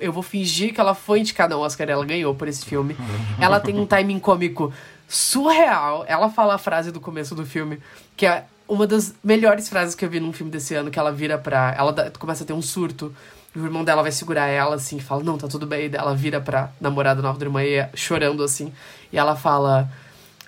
Eu 0.00 0.12
vou 0.12 0.22
fingir 0.22 0.72
que 0.74 0.80
ela 0.80 0.94
foi 0.94 1.20
indicada 1.20 1.54
ao 1.54 1.60
Oscar, 1.60 1.88
ela 1.88 2.04
ganhou 2.04 2.34
por 2.34 2.48
esse 2.48 2.64
filme. 2.64 2.96
Ela 3.40 3.60
tem 3.60 3.78
um 3.78 3.84
timing 3.86 4.18
cômico 4.18 4.72
surreal. 5.08 6.04
Ela 6.08 6.28
fala 6.30 6.54
a 6.54 6.58
frase 6.58 6.90
do 6.90 7.00
começo 7.00 7.34
do 7.34 7.44
filme, 7.44 7.78
que 8.16 8.26
é 8.26 8.44
uma 8.66 8.86
das 8.86 9.14
melhores 9.22 9.68
frases 9.68 9.94
que 9.94 10.04
eu 10.04 10.08
vi 10.10 10.20
num 10.20 10.32
filme 10.32 10.50
desse 10.50 10.74
ano, 10.74 10.90
que 10.90 10.98
ela 10.98 11.12
vira 11.12 11.36
pra. 11.38 11.74
Ela 11.76 11.92
dá- 11.92 12.10
começa 12.18 12.44
a 12.44 12.46
ter 12.46 12.52
um 12.52 12.62
surto. 12.62 13.14
E 13.54 13.58
o 13.58 13.64
irmão 13.64 13.84
dela 13.84 14.02
vai 14.02 14.10
segurar 14.10 14.46
ela, 14.48 14.74
assim, 14.76 14.96
e 14.96 15.00
fala, 15.00 15.22
não, 15.22 15.38
tá 15.38 15.46
tudo 15.46 15.64
bem. 15.66 15.88
E 15.88 15.94
ela 15.96 16.14
vira 16.14 16.40
pra 16.40 16.70
namorada 16.80 17.22
nova 17.22 17.38
da 17.38 17.44
irmã 17.46 17.62
e 17.62 17.74
é 17.74 17.90
chorando, 17.94 18.42
assim. 18.42 18.72
E 19.12 19.18
ela 19.18 19.36
fala, 19.36 19.88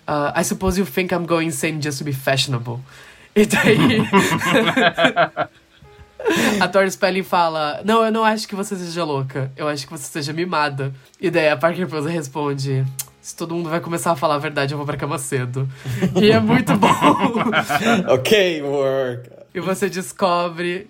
"Ah, 0.06 0.34
I 0.40 0.42
suppose 0.44 0.80
you 0.80 0.86
think 0.86 1.14
I'm 1.14 1.24
going 1.26 1.46
insane 1.46 1.80
just 1.80 1.98
to 1.98 2.04
be 2.04 2.12
fashionable. 2.12 2.80
E 3.36 3.46
daí... 3.46 3.76
a 6.60 6.68
Tori 6.68 6.90
Spelling 6.90 7.22
fala, 7.22 7.80
não, 7.84 8.04
eu 8.04 8.12
não 8.12 8.24
acho 8.24 8.46
que 8.46 8.54
você 8.54 8.76
seja 8.76 9.04
louca. 9.04 9.52
Eu 9.56 9.68
acho 9.68 9.86
que 9.86 9.92
você 9.92 10.04
seja 10.04 10.32
mimada. 10.32 10.92
E 11.20 11.30
daí 11.30 11.48
a 11.48 11.56
Parker 11.56 11.88
Pose 11.88 12.08
responde... 12.08 12.84
Se 13.20 13.34
todo 13.34 13.56
mundo 13.56 13.68
vai 13.68 13.80
começar 13.80 14.12
a 14.12 14.16
falar 14.16 14.36
a 14.36 14.38
verdade, 14.38 14.72
eu 14.72 14.78
vou 14.78 14.86
pra 14.86 14.96
cama 14.96 15.18
cedo. 15.18 15.68
E 16.14 16.30
é 16.30 16.38
muito 16.38 16.76
bom. 16.76 16.86
ok, 18.06 18.62
work. 18.62 19.28
E 19.52 19.58
você 19.58 19.88
descobre 19.88 20.88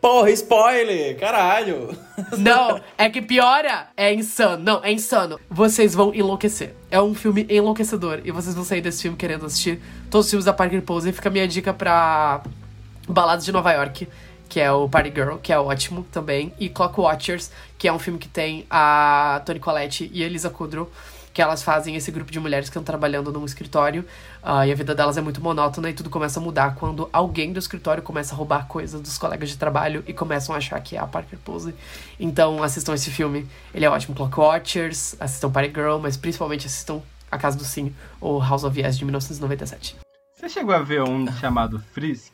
Porra, 0.00 0.30
spoiler! 0.30 1.18
Caralho! 1.18 1.96
Não, 2.38 2.80
é 2.96 3.08
que 3.08 3.22
piora. 3.22 3.88
É 3.96 4.12
insano. 4.12 4.62
Não, 4.62 4.84
é 4.84 4.92
insano. 4.92 5.40
Vocês 5.50 5.94
vão 5.94 6.14
enlouquecer. 6.14 6.76
É 6.90 7.00
um 7.00 7.14
filme 7.14 7.46
enlouquecedor. 7.48 8.20
E 8.24 8.30
vocês 8.30 8.54
vão 8.54 8.62
sair 8.62 8.80
desse 8.80 9.02
filme 9.02 9.16
querendo 9.16 9.46
assistir 9.46 9.80
todos 10.10 10.26
os 10.26 10.30
filmes 10.30 10.44
da 10.44 10.52
Parker 10.52 10.80
Pose. 10.82 11.08
E 11.08 11.12
fica 11.12 11.28
a 11.28 11.32
minha 11.32 11.48
dica 11.48 11.72
pra 11.72 12.42
Baladas 13.08 13.44
de 13.44 13.52
Nova 13.52 13.72
York, 13.72 14.06
que 14.48 14.60
é 14.60 14.70
o 14.70 14.88
Party 14.88 15.10
Girl, 15.10 15.36
que 15.36 15.52
é 15.52 15.58
ótimo 15.58 16.06
também. 16.10 16.52
E 16.58 16.68
Clock 16.68 17.00
Watchers, 17.00 17.50
que 17.78 17.88
é 17.88 17.92
um 17.92 17.98
filme 17.98 18.18
que 18.18 18.28
tem 18.28 18.66
a 18.70 19.42
Toni 19.44 19.60
Collette 19.60 20.10
e 20.12 20.22
a 20.22 20.26
Elisa 20.26 20.50
Kudrow. 20.50 20.90
Que 21.32 21.42
elas 21.42 21.62
fazem 21.62 21.94
esse 21.94 22.10
grupo 22.10 22.32
de 22.32 22.40
mulheres 22.40 22.70
que 22.70 22.70
estão 22.70 22.82
trabalhando 22.82 23.30
num 23.30 23.44
escritório 23.44 24.06
ah, 24.42 24.66
e 24.66 24.72
a 24.72 24.74
vida 24.74 24.94
delas 24.94 25.18
é 25.18 25.20
muito 25.20 25.38
monótona 25.38 25.90
e 25.90 25.92
tudo 25.92 26.08
começa 26.08 26.40
a 26.40 26.42
mudar 26.42 26.74
quando 26.76 27.10
alguém 27.12 27.52
do 27.52 27.58
escritório 27.58 28.02
começa 28.02 28.34
a 28.34 28.38
roubar 28.38 28.66
coisas 28.66 28.98
dos 29.02 29.18
colegas 29.18 29.50
de 29.50 29.58
trabalho 29.58 30.02
e 30.06 30.14
começam 30.14 30.54
a 30.54 30.58
achar 30.58 30.80
que 30.80 30.96
é 30.96 30.98
a 30.98 31.06
Parker 31.06 31.38
Pose. 31.40 31.74
Então 32.18 32.62
assistam 32.62 32.94
esse 32.94 33.10
filme, 33.10 33.46
ele 33.74 33.84
é 33.84 33.90
ótimo. 33.90 34.14
Clock 34.14 34.40
Watchers, 34.40 35.14
assistam 35.20 35.50
Party 35.50 35.68
Girl, 35.74 35.98
mas 35.98 36.16
principalmente 36.16 36.66
assistam 36.66 37.02
A 37.30 37.36
Casa 37.36 37.58
do 37.58 37.64
Sim 37.64 37.94
ou 38.18 38.40
House 38.40 38.64
of 38.64 38.80
Yes 38.80 38.96
de 38.96 39.04
1997. 39.04 39.96
Você 40.32 40.48
chegou 40.48 40.74
a 40.74 40.80
ver 40.80 41.02
um 41.02 41.30
chamado 41.32 41.82
Frisk? 41.92 42.32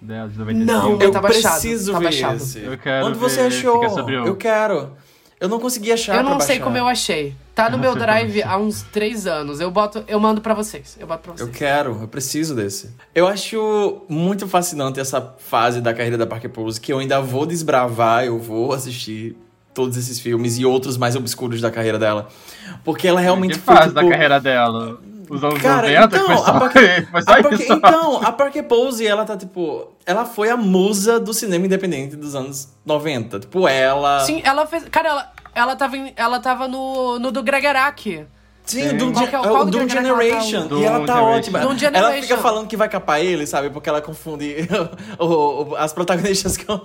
Dela, 0.00 0.28
de 0.28 0.38
95? 0.38 0.72
Não, 0.72 1.00
Eu 1.00 1.10
tá 1.10 1.20
baixado, 1.20 1.52
preciso 1.60 1.92
tá 1.92 1.98
ver 1.98 2.04
baixado. 2.04 2.36
esse. 2.36 2.58
Eu 2.60 2.78
quero 2.78 3.06
Onde 3.06 3.18
você 3.18 3.40
achou? 3.40 3.84
é 3.84 4.28
Eu 4.28 4.36
quero. 4.36 4.92
Eu 5.38 5.48
não 5.48 5.58
consegui 5.58 5.90
achar 5.90 6.16
eu 6.16 6.22
não 6.22 6.38
sei 6.38 6.56
baixar. 6.56 6.64
como 6.64 6.76
eu 6.76 6.86
achei. 6.86 7.34
Tá 7.54 7.70
no 7.70 7.76
Eu 7.76 7.80
meu 7.80 7.94
drive 7.94 8.42
há 8.42 8.58
uns 8.58 8.82
três 8.82 9.26
anos. 9.26 9.58
Eu 9.60 9.70
boto, 9.70 10.04
eu 10.06 10.20
mando 10.20 10.40
pra 10.40 10.52
vocês. 10.52 10.96
Eu 11.00 11.06
boto 11.06 11.22
pra 11.22 11.32
vocês. 11.32 11.48
Eu 11.48 11.54
quero, 11.54 11.98
eu 12.02 12.08
preciso 12.08 12.54
desse. 12.54 12.90
Eu 13.14 13.26
acho 13.26 14.02
muito 14.08 14.46
fascinante 14.46 15.00
essa 15.00 15.34
fase 15.38 15.80
da 15.80 15.94
carreira 15.94 16.18
da 16.18 16.26
Parker 16.26 16.50
Pose, 16.50 16.78
que 16.80 16.92
eu 16.92 16.98
ainda 16.98 17.20
vou 17.22 17.46
desbravar, 17.46 18.24
eu 18.24 18.38
vou 18.38 18.72
assistir 18.74 19.34
todos 19.72 19.96
esses 19.96 20.20
filmes 20.20 20.58
e 20.58 20.64
outros 20.66 20.96
mais 20.98 21.16
obscuros 21.16 21.60
da 21.60 21.70
carreira 21.70 21.98
dela. 21.98 22.28
Porque 22.84 23.08
ela 23.08 23.20
realmente 23.20 23.54
Que 23.54 23.60
foi, 23.60 23.74
fase 23.76 23.88
tipo... 23.88 24.02
da 24.02 24.08
carreira 24.10 24.40
dela? 24.40 24.98
Os 25.30 25.44
anos 25.44 25.62
Cara, 25.62 25.88
90? 25.88 26.16
então, 26.16 26.26
foi 26.26 26.36
só, 26.36 26.42
a 26.42 26.60
foi 27.10 27.22
só 27.22 27.30
a 27.30 27.34
Parker- 27.42 27.60
isso? 27.60 27.72
então, 27.72 28.16
a 28.22 28.32
Parker 28.32 28.64
Pose, 28.64 29.06
ela 29.06 29.24
tá, 29.24 29.36
tipo... 29.36 29.92
Ela 30.04 30.24
foi 30.24 30.50
a 30.50 30.56
musa 30.56 31.20
do 31.20 31.32
cinema 31.32 31.64
independente 31.66 32.16
dos 32.16 32.34
anos 32.34 32.68
90. 32.84 33.40
Tipo, 33.40 33.68
ela... 33.68 34.20
Sim, 34.20 34.42
ela 34.44 34.66
fez. 34.66 34.84
Cara, 34.90 35.08
ela, 35.08 35.32
ela 35.54 35.76
tava, 35.76 35.96
em- 35.96 36.12
ela 36.16 36.40
tava 36.40 36.66
no, 36.66 37.18
no 37.18 37.30
do 37.30 37.42
Greg 37.42 37.64
Araki. 38.60 38.70
Sim, 38.70 38.88
o 38.88 38.98
Doom, 38.98 39.12
Qual 39.12 39.26
que 39.28 39.34
é 39.34 39.40
o- 39.40 39.62
Gen- 39.64 39.70
Doom 39.70 39.88
Generation. 39.88 40.68
tá? 40.68 40.74
E 40.76 40.84
ela 40.84 40.98
Doom 40.98 41.06
tá 41.06 41.14
Generation. 41.14 41.38
ótima. 41.38 41.58
Doom 41.60 41.76
Ela 41.92 42.12
fica 42.12 42.36
falando 42.38 42.66
que 42.68 42.76
vai 42.76 42.88
capar 42.88 43.20
ele, 43.20 43.46
sabe? 43.46 43.70
Porque 43.70 43.88
ela 43.88 44.00
confunde 44.00 44.54
o- 45.18 45.70
o- 45.72 45.76
as 45.76 45.92
protagonistas 45.92 46.56
com. 46.56 46.78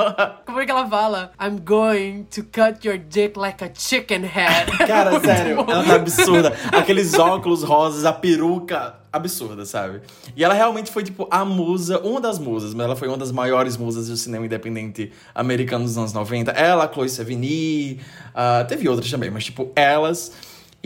Como 0.46 0.60
é 0.60 0.66
que 0.66 0.72
ela 0.72 0.88
fala? 0.88 1.32
I'm 1.40 1.60
going 1.64 2.24
to 2.32 2.44
cut 2.44 2.88
your 2.88 2.98
dick 2.98 3.38
like 3.38 3.64
a 3.64 3.70
chicken 3.76 4.22
head. 4.22 4.72
Cara, 4.88 5.12
Muito 5.12 5.26
sério, 5.26 5.64
bom. 5.64 5.72
ela 5.72 5.84
tá 5.84 5.96
absurda. 5.96 6.54
Aqueles 6.72 7.14
óculos 7.14 7.64
rosas, 7.64 8.06
a 8.06 8.14
peruca 8.14 8.96
absurda, 9.14 9.64
sabe? 9.66 10.02
E 10.36 10.44
ela 10.44 10.54
realmente 10.54 10.92
foi, 10.92 11.02
tipo, 11.04 11.26
a 11.32 11.46
musa, 11.46 12.00
uma 12.00 12.20
das 12.20 12.38
musas, 12.38 12.74
mas 12.74 12.86
ela 12.86 12.96
foi 12.98 13.08
uma 13.08 13.18
das 13.18 13.32
maiores 13.32 13.78
musas 13.78 14.10
do 14.10 14.18
cinema 14.18 14.46
independente 14.46 15.12
americano 15.34 15.86
dos 15.86 15.98
anos 15.98 16.12
90. 16.12 16.52
Ela, 16.52 16.84
a 16.84 16.92
Chloe 16.92 17.08
Sevigny, 17.08 18.02
ah, 18.34 18.66
teve 18.68 18.90
outras 18.90 19.10
também, 19.10 19.30
mas, 19.30 19.46
tipo, 19.46 19.72
elas. 19.76 20.32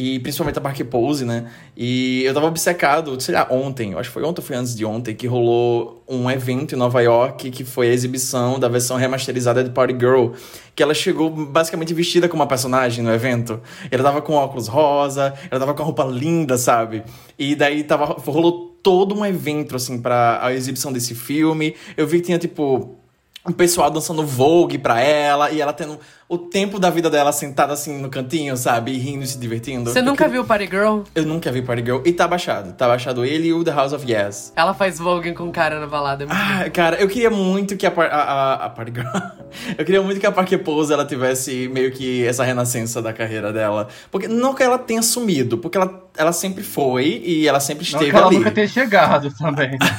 E 0.02 0.18
principalmente 0.20 0.58
a 0.58 0.62
Parker 0.62 0.86
Pose, 0.86 1.26
né? 1.26 1.52
E 1.76 2.24
eu 2.24 2.34
tava 2.34 2.46
obcecado, 2.46 3.20
sei 3.20 3.36
lá, 3.36 3.46
ontem, 3.52 3.94
acho 3.96 4.10
que 4.10 4.14
foi 4.14 4.24
ontem 4.24 4.42
foi 4.42 4.56
antes 4.56 4.74
de 4.74 4.86
ontem, 4.86 5.14
que 5.14 5.28
rolou 5.28 6.02
um 6.08 6.32
evento 6.32 6.74
em 6.74 6.78
Nova 6.78 7.02
York 7.02 7.52
que 7.52 7.66
foi 7.66 7.90
a 7.90 7.92
exibição 7.92 8.58
da 8.58 8.70
versão 8.70 8.96
remasterizada 8.96 9.62
de 9.62 9.72
Party 9.72 9.94
Girl. 10.00 10.30
Que 10.74 10.82
ela 10.82 10.94
chegou 10.94 11.30
basicamente 11.30 11.94
vestida 11.94 12.30
como 12.30 12.42
uma 12.42 12.48
personagem 12.48 13.04
no 13.04 13.12
evento. 13.12 13.60
Ela 13.92 14.02
tava 14.02 14.22
com 14.22 14.36
óculos 14.36 14.70
rosa, 14.70 15.34
ela 15.52 15.60
tava 15.60 15.74
com 15.74 15.82
a 15.82 15.86
roupa 15.86 16.06
linda, 16.06 16.58
sabe? 16.58 17.04
E 17.38 17.54
daí 17.54 17.84
tava, 17.84 18.06
rolou 18.06 18.80
todo 18.82 19.14
um 19.14 19.26
evento, 19.26 19.76
assim, 19.76 20.02
pra 20.02 20.40
a 20.42 20.54
exibição 20.54 20.94
desse 20.94 21.14
filme. 21.14 21.76
Eu 21.98 22.08
vi 22.08 22.22
que 22.22 22.28
tinha, 22.28 22.40
tipo, 22.40 22.96
um 23.46 23.52
pessoal 23.52 23.90
dançando 23.90 24.26
Vogue 24.26 24.78
pra 24.78 25.02
ela 25.02 25.52
e 25.52 25.60
ela 25.60 25.74
tendo 25.74 26.00
o 26.30 26.38
tempo 26.38 26.78
da 26.80 26.92
vida 26.92 27.10
dela 27.10 27.32
sentada 27.32 27.74
assim 27.74 28.00
no 28.00 28.08
cantinho, 28.08 28.56
sabe? 28.56 28.92
E 28.92 28.98
rindo 29.00 29.24
e 29.24 29.28
se 29.28 29.38
divertindo. 29.40 29.90
Você 29.92 30.00
nunca 30.02 30.26
que- 30.26 30.30
viu 30.32 30.46
Party 30.46 30.68
Girl? 30.68 31.00
Eu 31.16 31.26
nunca 31.26 31.52
vi 31.52 31.62
Party 31.64 31.84
Girl. 31.84 32.02
E 32.06 32.14
tá 32.14 32.28
baixado. 32.28 32.72
Tá 32.74 32.88
baixado 32.88 33.26
ele 33.26 33.48
e 33.48 33.54
o 33.54 33.64
The 33.64 33.72
House 33.72 33.94
of 33.94 34.06
Yes. 34.10 34.54
Ela 34.56 34.76
faz 34.76 35.00
Vogue 35.00 35.34
com 35.34 35.46
o 35.46 35.52
cara 35.52 35.80
na 35.80 35.88
balada. 35.88 36.26
é 36.26 36.28
muito 36.28 36.40
Ah, 36.40 36.70
cara, 36.70 36.98
eu 36.98 37.08
queria 37.08 37.32
muito 37.32 37.76
que 37.76 37.86
a, 37.88 37.90
Par- 37.92 38.12
a, 38.12 38.22
a, 38.22 38.54
a 38.66 38.70
Party 38.70 38.92
Girl... 38.96 39.08
eu 39.76 39.84
queria 39.84 40.02
muito 40.04 40.20
que 40.20 40.26
a 40.28 40.32
Parker 40.32 40.60
Pose, 40.64 40.94
ela 40.94 41.04
tivesse 41.04 41.68
meio 41.74 41.92
que 41.92 42.24
essa 42.26 42.44
renascença 42.44 43.02
da 43.02 43.12
carreira 43.12 43.52
dela. 43.52 43.88
Porque 44.12 44.28
não 44.28 44.54
que 44.54 44.62
ela 44.62 44.78
tenha 44.78 45.02
sumido, 45.02 45.58
porque 45.58 45.80
ela, 45.80 46.08
ela 46.16 46.32
sempre 46.32 46.64
foi 46.64 47.24
e 47.26 47.48
ela 47.48 47.60
sempre 47.60 47.84
Não 47.84 47.92
esteve 48.00 48.12
que 48.12 48.16
ela 48.18 48.28
ali. 48.28 48.38
nunca 48.38 48.52
tenha 48.52 48.68
chegado 48.68 49.34
também. 49.36 49.72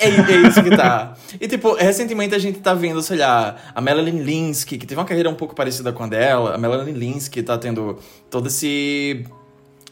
É, 0.00 0.08
é 0.08 0.36
isso 0.48 0.62
que 0.62 0.70
tá. 0.76 1.14
E, 1.40 1.48
tipo, 1.48 1.74
recentemente 1.74 2.34
a 2.34 2.38
gente 2.38 2.60
tá 2.60 2.72
vendo, 2.72 3.02
sei 3.02 3.18
lá, 3.18 3.56
a 3.74 3.80
Melanie 3.80 4.12
Linsky, 4.22 4.78
que 4.78 4.86
teve 4.86 4.98
uma 5.00 5.04
carreira 5.06 5.27
um 5.28 5.34
pouco 5.34 5.54
parecida 5.54 5.92
com 5.92 6.04
a 6.04 6.06
dela. 6.06 6.54
A 6.54 6.58
Melanie 6.58 6.92
Linsky 6.94 7.42
tá 7.42 7.56
tendo 7.58 7.98
todo 8.30 8.48
esse. 8.48 9.24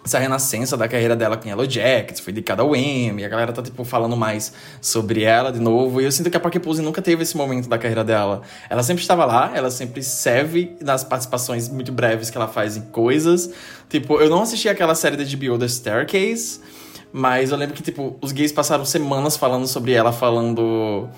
Essa 0.04 0.20
renascença 0.20 0.76
da 0.76 0.86
carreira 0.86 1.16
dela 1.16 1.36
com 1.36 1.48
Yellow 1.48 1.68
Jackets, 1.68 2.20
foi 2.20 2.32
dedicada 2.32 2.62
ao 2.62 2.76
Emmy, 2.76 3.24
a 3.24 3.28
galera 3.28 3.52
tá, 3.52 3.60
tipo, 3.60 3.82
falando 3.82 4.16
mais 4.16 4.52
sobre 4.80 5.24
ela 5.24 5.50
de 5.50 5.58
novo. 5.58 6.00
E 6.00 6.04
eu 6.04 6.12
sinto 6.12 6.30
que 6.30 6.36
a 6.36 6.38
Parker 6.38 6.60
Pose 6.60 6.80
nunca 6.80 7.02
teve 7.02 7.24
esse 7.24 7.36
momento 7.36 7.68
da 7.68 7.76
carreira 7.76 8.04
dela. 8.04 8.42
Ela 8.70 8.84
sempre 8.84 9.02
estava 9.02 9.24
lá, 9.24 9.50
ela 9.52 9.68
sempre 9.68 10.04
serve 10.04 10.76
nas 10.80 11.02
participações 11.02 11.68
muito 11.68 11.90
breves 11.90 12.30
que 12.30 12.36
ela 12.36 12.46
faz 12.46 12.76
em 12.76 12.82
coisas. 12.82 13.50
Tipo, 13.90 14.20
eu 14.20 14.30
não 14.30 14.42
assisti 14.42 14.68
aquela 14.68 14.94
série 14.94 15.16
da 15.16 15.24
HBO 15.24 15.58
The 15.58 15.66
Staircase, 15.66 16.60
mas 17.12 17.50
eu 17.50 17.56
lembro 17.56 17.74
que, 17.74 17.82
tipo, 17.82 18.16
os 18.20 18.30
gays 18.30 18.52
passaram 18.52 18.84
semanas 18.84 19.36
falando 19.36 19.66
sobre 19.66 19.90
ela, 19.92 20.12
falando. 20.12 21.08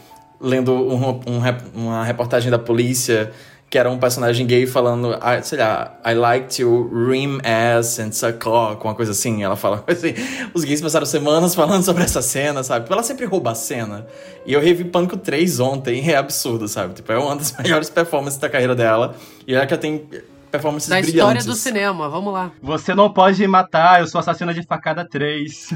lendo 0.41 0.73
um- 0.73 1.21
um 1.27 1.43
uma 1.75 2.05
reportagem 2.05 2.49
da 2.51 2.59
polícia, 2.61 3.33
que 3.71 3.77
era 3.77 3.91
um 3.91 3.99
personagem 3.99 4.47
gay 4.47 4.67
falando, 4.67 5.19
ah, 5.21 5.43
sei 5.43 5.59
lá, 5.59 5.99
I 6.05 6.15
like 6.15 6.57
to 6.57 6.89
rim 6.89 7.39
ass 7.45 7.99
and 7.99 8.13
suck 8.13 8.39
cock, 8.39 8.83
uma 8.83 8.95
coisa 8.95 9.13
assim. 9.13 9.43
Ela 9.43 9.57
fala 9.57 9.85
assim. 9.87 10.15
Os 10.55 10.65
gays 10.65 10.81
passaram 10.81 11.05
semanas 11.05 11.55
falando 11.55 11.83
sobre 11.83 12.03
essa 12.03 12.23
cena, 12.23 12.63
sabe? 12.63 12.85
Tipo, 12.85 12.95
ela 12.95 13.03
sempre 13.03 13.27
rouba 13.27 13.51
a 13.51 13.55
cena. 13.55 14.07
E 14.47 14.55
eu 14.55 14.61
revi 14.61 14.85
Pânico 14.85 15.19
3 15.19 15.61
ontem, 15.61 16.01
é 16.11 16.17
absurdo, 16.17 16.67
sabe? 16.67 16.95
Tipo, 16.95 17.13
é 17.13 17.19
uma 17.19 17.37
das 17.37 17.53
maiores 17.63 17.91
performances 17.91 18.39
da 18.39 18.49
carreira 18.49 18.75
dela. 18.75 19.15
E 19.47 19.55
ela 19.55 19.67
que 19.67 19.77
tem 19.77 20.09
performances 20.51 20.89
Da 20.89 20.97
brilhantes. 20.97 21.15
história 21.15 21.45
do 21.45 21.55
cinema, 21.55 22.09
vamos 22.09 22.33
lá. 22.33 22.51
Você 22.63 22.95
não 22.95 23.13
pode 23.13 23.41
me 23.41 23.47
matar, 23.47 24.01
eu 24.01 24.07
sou 24.07 24.19
assassina 24.19 24.53
de 24.55 24.63
facada 24.63 25.05
3. 25.09 25.69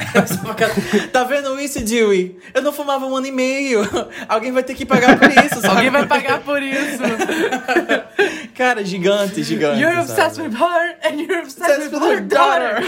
Tá 1.13 1.25
vendo 1.25 1.59
isso, 1.61 1.81
Dewey? 1.85 2.37
Eu 2.55 2.63
não 2.63 2.73
fumava 2.73 3.07
um 3.07 3.17
ano 3.17 3.27
e 3.27 3.33
meio. 3.33 3.81
Alguém 4.29 4.53
vai 4.53 4.63
ter 4.63 4.75
que 4.75 4.85
pagar 4.87 5.19
por 5.19 5.29
isso, 5.31 5.61
sabe? 5.61 5.69
Alguém 5.69 5.91
vai 5.91 6.07
pagar 6.07 6.41
por 6.41 6.63
isso. 6.63 7.03
Cara, 8.63 8.85
gigante, 8.85 9.43
gigante. 9.43 9.81
You're 9.81 10.07
sabe? 10.07 10.11
obsessed 10.13 10.41
with 10.41 10.55
her 10.55 10.95
and 11.03 11.21
you're 11.21 11.41
obsessed, 11.43 11.91
with 11.91 12.01
her 12.01 12.21
daughter. 12.21 12.79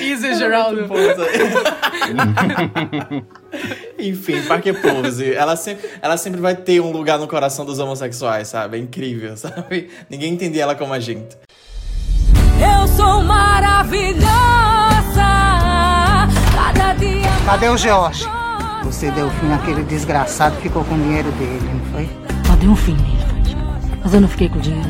Easy, 0.00 0.34
Geraldo. 0.36 0.88
Enfim, 3.98 4.40
Parker 4.48 4.72
Pose. 4.80 5.34
Ela 5.34 5.54
sempre, 5.56 5.86
ela 6.00 6.16
sempre 6.16 6.40
vai 6.40 6.56
ter 6.56 6.80
um 6.80 6.90
lugar 6.90 7.18
no 7.18 7.28
coração 7.28 7.66
dos 7.66 7.78
homossexuais, 7.78 8.48
sabe? 8.48 8.78
É 8.78 8.80
incrível, 8.80 9.36
sabe? 9.36 9.90
Ninguém 10.08 10.32
entende 10.32 10.58
ela 10.58 10.74
como 10.74 10.94
a 10.94 10.98
gente. 10.98 11.36
Eu 12.58 12.88
sou 12.88 13.22
maravilhosa. 13.22 14.24
Cada 16.54 16.94
dia. 16.94 17.28
Cadê 17.44 17.68
o 17.68 17.76
George? 17.76 18.24
Você 18.84 19.10
deu 19.10 19.28
fim 19.28 19.52
àquele 19.52 19.82
desgraçado 19.82 20.56
que 20.56 20.62
ficou 20.62 20.82
com 20.86 20.94
o 20.94 20.98
dinheiro 20.98 21.30
dele, 21.32 21.68
não 21.70 21.92
foi? 21.92 22.08
Só 22.46 22.56
dei 22.56 22.68
um 22.70 22.76
fim 22.76 22.94
nele. 22.94 23.21
Mas 24.02 24.14
eu 24.14 24.20
não 24.20 24.28
fiquei 24.28 24.48
com 24.48 24.58
dinheiro. 24.58 24.88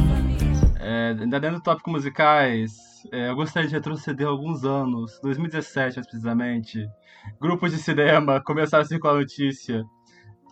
É, 0.80 1.14
ainda 1.20 1.38
dentro 1.38 1.58
do 1.58 1.62
tópico 1.62 1.90
musicais, 1.90 2.72
é, 3.12 3.28
eu 3.28 3.36
gostaria 3.36 3.68
de 3.68 3.74
retroceder 3.74 4.26
alguns 4.26 4.64
anos, 4.64 5.20
2017 5.22 5.96
mais 5.96 6.06
precisamente. 6.06 6.88
Grupos 7.40 7.72
de 7.72 7.78
cinema 7.78 8.42
começaram 8.42 8.82
a 8.82 8.86
circular 8.86 9.14
a 9.14 9.18
notícia 9.18 9.84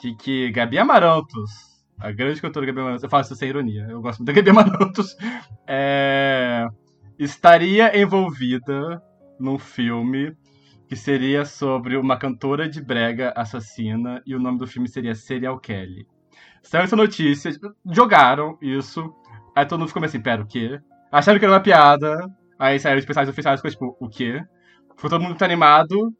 de 0.01 0.15
que 0.15 0.51
Gabi 0.51 0.79
Amarantos, 0.79 1.51
a 1.99 2.13
grande 2.13 2.41
cantora 2.41 2.67
Gabi 2.67 2.81
Amarantos, 2.81 3.03
eu 3.03 3.11
falo 3.11 3.23
isso 3.23 3.35
sem 3.35 3.49
ironia, 3.49 3.87
eu 3.89 4.01
gosto 4.03 4.19
muito 4.19 4.29
da 4.29 4.33
Gabi 4.35 4.51
Amarantos, 4.51 5.17
é, 5.67 6.67
estaria 7.19 7.99
envolvida 7.99 9.03
num 9.39 9.59
filme 9.59 10.37
que 10.87 10.97
seria 10.97 11.45
sobre 11.45 11.97
uma 11.97 12.19
cantora 12.19 12.69
de 12.69 12.83
brega 12.83 13.33
assassina 13.35 14.23
e 14.27 14.35
o 14.35 14.41
nome 14.41 14.59
do 14.59 14.67
filme 14.67 14.89
seria 14.89 15.15
Serial 15.15 15.59
Kelly. 15.59 16.07
Saiu 16.63 16.85
essa 16.85 16.97
notícia, 16.97 17.51
jogaram 17.91 18.59
isso, 18.61 19.13
aí 19.57 19.67
todo 19.67 19.81
mundo 19.81 19.89
ficou 19.89 20.01
meio 20.01 20.09
assim, 20.09 20.21
pera, 20.21 20.43
o 20.43 20.47
quê? 20.47 20.81
Acharam 21.11 21.39
que 21.39 21.45
era 21.45 21.55
uma 21.55 21.61
piada, 21.61 22.31
aí 22.59 22.79
saíram 22.79 22.99
os 22.99 23.05
personagens 23.05 23.33
oficiais, 23.33 23.61
ficou 23.61 23.71
tipo, 23.71 23.97
o 24.05 24.09
quê? 24.09 24.43
Ficou 24.97 25.11
todo 25.11 25.21
mundo 25.21 25.31
muito 25.31 25.45
animado, 25.45 26.15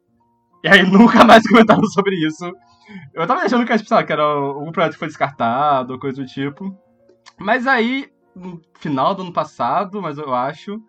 e 0.63 0.67
aí 0.67 0.83
nunca 0.89 1.23
mais 1.23 1.47
comentaram 1.47 1.85
sobre 1.85 2.15
isso. 2.15 2.51
Eu 3.13 3.25
tava 3.27 3.41
achando 3.41 3.65
que, 3.65 3.77
tipo, 3.77 3.93
lá, 3.93 4.03
que 4.03 4.11
era 4.11 4.23
algum 4.23 4.71
projeto 4.71 4.93
que 4.93 4.99
foi 4.99 5.07
descartado, 5.07 5.99
coisa 5.99 6.21
do 6.21 6.27
tipo. 6.27 6.75
Mas 7.39 7.67
aí, 7.67 8.09
no 8.35 8.61
final 8.79 9.15
do 9.15 9.21
ano 9.23 9.33
passado, 9.33 10.01
mas 10.01 10.17
eu 10.17 10.33
acho, 10.33 10.81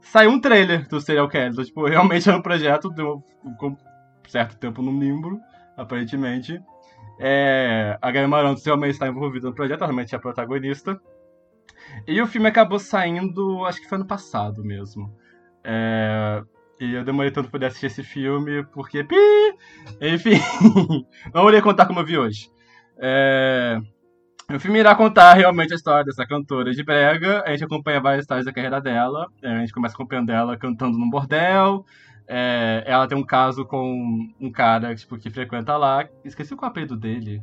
saiu 0.00 0.30
um 0.30 0.40
trailer 0.40 0.88
do 0.88 1.00
Serial 1.00 1.28
Kelly. 1.28 1.52
Então, 1.52 1.64
tipo, 1.64 1.86
realmente 1.86 2.28
era 2.28 2.38
um 2.38 2.42
projeto, 2.42 2.90
deu 2.90 3.22
um 3.44 3.76
certo 4.28 4.56
tempo 4.56 4.82
no 4.82 4.98
limbo, 4.98 5.40
aparentemente. 5.76 6.60
É, 7.18 7.98
a 8.00 8.10
Gaia 8.10 8.28
Marantos 8.28 8.64
realmente 8.64 8.92
está 8.92 9.08
envolvida 9.08 9.48
no 9.48 9.54
projeto, 9.54 9.80
realmente 9.80 10.14
é 10.14 10.18
a 10.18 10.20
protagonista. 10.20 11.00
E 12.06 12.20
o 12.20 12.26
filme 12.26 12.48
acabou 12.48 12.78
saindo, 12.78 13.64
acho 13.64 13.80
que 13.80 13.88
foi 13.88 13.96
ano 13.96 14.06
passado 14.06 14.64
mesmo. 14.64 15.14
É, 15.64 16.42
e 16.80 16.94
eu 16.94 17.04
demorei 17.04 17.30
tanto 17.30 17.44
pra 17.44 17.52
poder 17.52 17.66
assistir 17.66 17.86
esse 17.86 18.02
filme, 18.02 18.64
porque. 18.66 19.02
Pi! 19.02 19.16
Enfim, 20.00 20.38
não 21.34 21.48
irei 21.48 21.62
contar 21.62 21.86
como 21.86 22.00
eu 22.00 22.04
vi 22.04 22.18
hoje. 22.18 22.50
É, 22.98 23.78
o 24.54 24.60
filme 24.60 24.78
irá 24.78 24.94
contar 24.94 25.34
realmente 25.34 25.72
a 25.72 25.76
história 25.76 26.04
dessa 26.04 26.26
cantora 26.26 26.72
de 26.72 26.84
brega. 26.84 27.42
A 27.44 27.50
gente 27.50 27.64
acompanha 27.64 28.00
várias 28.00 28.22
histórias 28.22 28.46
da 28.46 28.52
carreira 28.52 28.80
dela. 28.80 29.26
É, 29.42 29.48
A 29.48 29.58
gente 29.60 29.72
começa 29.72 29.94
acompanhando 29.94 30.30
ela 30.30 30.56
cantando 30.56 30.96
num 30.96 31.10
bordel. 31.10 31.84
É, 32.28 32.82
ela 32.86 33.06
tem 33.06 33.16
um 33.16 33.24
caso 33.24 33.64
com 33.64 34.28
um 34.40 34.50
cara 34.50 34.94
tipo, 34.94 35.16
que 35.18 35.30
frequenta 35.30 35.76
lá. 35.76 36.08
Esqueci 36.24 36.52
é 36.52 36.56
o 36.56 36.64
apelido 36.64 36.96
dele. 36.96 37.42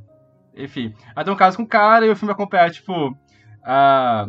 Enfim, 0.55 0.93
ela 1.15 1.23
tem 1.23 1.34
um 1.34 1.38
caso 1.38 1.57
com 1.57 1.64
um 1.64 1.68
cara 1.68 2.05
e 2.05 2.10
o 2.10 2.15
filme 2.15 2.31
acompanha, 2.31 2.69
tipo, 2.69 3.18
a, 3.64 4.27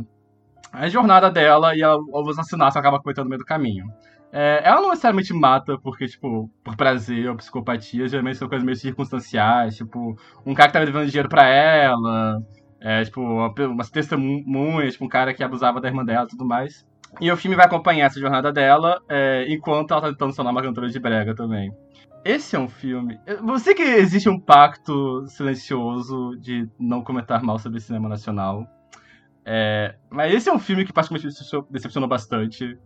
a 0.73 0.89
jornada 0.89 1.31
dela 1.31 1.77
e 1.77 1.83
ela, 1.83 1.99
os 1.99 2.39
assassinatos 2.39 2.77
acaba 2.77 3.01
cometendo 3.01 3.25
no 3.25 3.31
meio 3.31 3.41
do 3.41 3.45
caminho. 3.45 3.87
É, 4.33 4.63
ela 4.65 4.81
não 4.81 4.89
necessariamente 4.89 5.33
mata 5.33 5.79
porque, 5.79 6.09
tipo, 6.09 6.51
por 6.65 6.77
prazer 6.77 7.29
ou 7.31 7.37
psicopatia, 7.37 8.09
geralmente 8.09 8.37
são 8.39 8.49
coisas 8.49 8.65
meio 8.65 8.77
circunstanciais, 8.77 9.77
tipo, 9.77 10.17
um 10.45 10.55
cara 10.55 10.69
que 10.69 10.73
tava 10.73 10.87
devendo 10.87 11.07
dinheiro 11.07 11.29
pra 11.29 11.47
ela, 11.47 12.43
é, 12.81 13.05
tipo, 13.05 13.21
uma, 13.21 13.55
umas 13.69 13.91
testemunhas, 13.91 14.95
tipo, 14.95 15.05
um 15.05 15.09
cara 15.09 15.33
que 15.33 15.45
abusava 15.45 15.81
da 15.81 15.89
irmã 15.89 16.05
dela 16.05 16.25
e 16.25 16.29
tudo 16.29 16.45
mais. 16.45 16.85
E 17.21 17.31
o 17.31 17.37
filme 17.37 17.57
vai 17.57 17.67
acompanhar 17.67 18.07
essa 18.07 18.21
jornada 18.21 18.53
dela, 18.53 19.01
é, 19.09 19.47
enquanto 19.49 19.93
ela 19.93 20.01
tá 20.01 20.09
tentando 20.09 20.31
se 20.31 20.37
tornar 20.37 20.51
uma 20.51 20.63
cantora 20.63 20.89
de 20.89 20.99
brega 20.99 21.35
também. 21.35 21.73
Esse 22.25 22.57
é 22.57 22.59
um 22.59 22.69
filme. 22.69 23.19
Você 23.43 23.75
que 23.75 23.83
existe 23.83 24.29
um 24.29 24.41
pacto 24.41 25.27
silencioso 25.29 26.37
de 26.41 26.69
não 26.79 27.03
comentar 27.03 27.43
mal 27.43 27.59
sobre 27.59 27.81
cinema 27.81 28.09
nacional. 28.09 28.67
É, 29.45 29.95
mas 30.11 30.33
esse 30.33 30.49
é 30.49 30.53
um 30.53 30.59
filme 30.59 30.85
que 30.85 30.93
particularmente 30.93 31.37
me 31.45 31.67
decepcionou 31.71 32.09
bastante. 32.09 32.79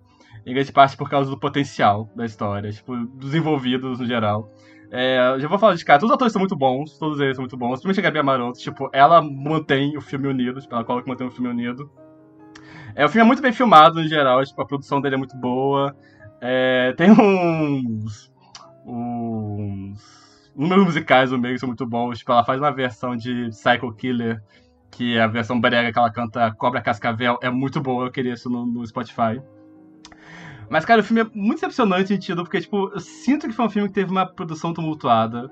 em 0.45 0.53
grande 0.53 0.73
parte 0.73 0.97
por 0.97 1.09
causa 1.09 1.31
do 1.31 1.39
potencial 1.39 2.11
da 2.17 2.25
história, 2.25 2.71
tipo, 2.71 2.97
dos 2.97 3.35
envolvidos 3.35 4.01
no 4.01 4.07
geral. 4.07 4.53
É, 4.91 5.37
já 5.39 5.47
vou 5.49 5.59
falar 5.59 5.75
de 5.75 5.85
cara, 5.85 6.01
todos 6.01 6.11
os 6.11 6.15
atores 6.17 6.33
são 6.33 6.41
muito 6.41 6.57
bons, 6.57 6.99
todos 6.99 7.21
eles 7.21 7.37
são 7.37 7.43
muito 7.43 7.57
bons, 7.57 7.81
principalmente 7.81 8.01
a 8.01 8.03
Gabi 8.03 8.19
Amaranto, 8.19 8.59
tipo, 8.59 8.89
ela 8.93 9.21
mantém 9.21 9.97
o 9.97 10.01
filme 10.01 10.27
unido, 10.27 10.61
tipo, 10.61 10.75
ela 10.75 10.85
coloca 10.85 11.05
que 11.05 11.11
mantém 11.11 11.27
o 11.27 11.31
filme 11.31 11.49
unido. 11.49 11.91
É, 12.99 13.05
o 13.05 13.09
filme 13.09 13.23
é 13.23 13.25
muito 13.25 13.41
bem 13.41 13.53
filmado 13.53 14.03
no 14.03 14.09
geral, 14.09 14.45
tipo, 14.45 14.61
a 14.61 14.67
produção 14.67 15.01
dele 15.01 15.15
é 15.15 15.19
muito 15.19 15.37
boa. 15.37 15.97
É, 16.41 16.93
tem 16.97 17.13
uns. 17.13 18.29
uns. 18.85 20.51
números 20.57 20.85
musicais 20.85 21.31
no 21.31 21.39
meio 21.39 21.55
que 21.55 21.61
são 21.61 21.69
muito 21.69 21.87
bons. 21.87 22.19
Tipo, 22.19 22.33
ela 22.33 22.45
faz 22.45 22.61
uma 22.61 22.73
versão 22.73 23.15
de 23.17 23.51
Psycho 23.51 23.93
Killer, 23.93 24.43
que 24.91 25.17
é 25.17 25.23
a 25.23 25.29
versão 25.29 25.61
brega 25.61 25.93
que 25.93 25.99
ela 25.99 26.11
canta 26.11 26.51
Cobra 26.51 26.83
Cascavel, 26.83 27.39
é 27.41 27.49
muito 27.49 27.81
boa, 27.81 28.07
eu 28.07 28.11
queria 28.11 28.35
isso 28.35 28.51
no, 28.51 28.67
no 28.67 28.85
Spotify. 28.85 29.41
Mas, 30.69 30.85
cara, 30.85 31.01
o 31.01 31.05
filme 31.05 31.21
é 31.21 31.31
muito 31.33 31.61
decepcionante 31.61 32.09
sentido, 32.09 32.43
porque, 32.43 32.61
tipo, 32.61 32.91
eu 32.93 32.99
sinto 32.99 33.47
que 33.47 33.55
foi 33.55 33.67
um 33.67 33.71
filme 33.71 33.89
que 33.89 33.95
teve 33.95 34.11
uma 34.11 34.27
produção 34.27 34.75
tumultuada. 34.75 35.49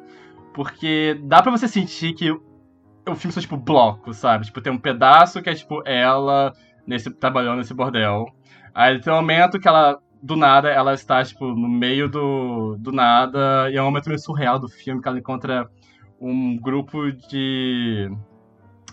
Porque 0.52 1.16
dá 1.22 1.40
pra 1.40 1.52
você 1.52 1.68
sentir 1.68 2.12
que 2.12 2.28
o 2.28 3.14
filme 3.14 3.32
são, 3.32 3.40
tipo, 3.40 3.56
blocos, 3.56 4.16
sabe? 4.16 4.46
Tipo, 4.46 4.60
tem 4.60 4.72
um 4.72 4.78
pedaço 4.78 5.40
que 5.40 5.48
é, 5.48 5.54
tipo, 5.54 5.80
ela 5.86 6.52
nesse, 6.86 7.10
trabalhando 7.10 7.58
nesse 7.58 7.74
bordel. 7.74 8.26
Aí 8.74 9.00
tem 9.00 9.12
um 9.12 9.16
momento 9.16 9.58
que 9.58 9.68
ela, 9.68 9.98
do 10.22 10.36
nada, 10.36 10.68
ela 10.68 10.94
está, 10.94 11.24
tipo, 11.24 11.46
no 11.46 11.68
meio 11.68 12.08
do, 12.08 12.76
do 12.78 12.92
nada. 12.92 13.70
E 13.70 13.76
é 13.76 13.82
um 13.82 13.86
momento 13.86 14.08
meio 14.08 14.18
surreal 14.18 14.58
do 14.58 14.68
filme, 14.68 15.00
que 15.02 15.08
ela 15.08 15.18
encontra 15.18 15.68
um 16.20 16.56
grupo 16.56 17.10
de... 17.12 18.10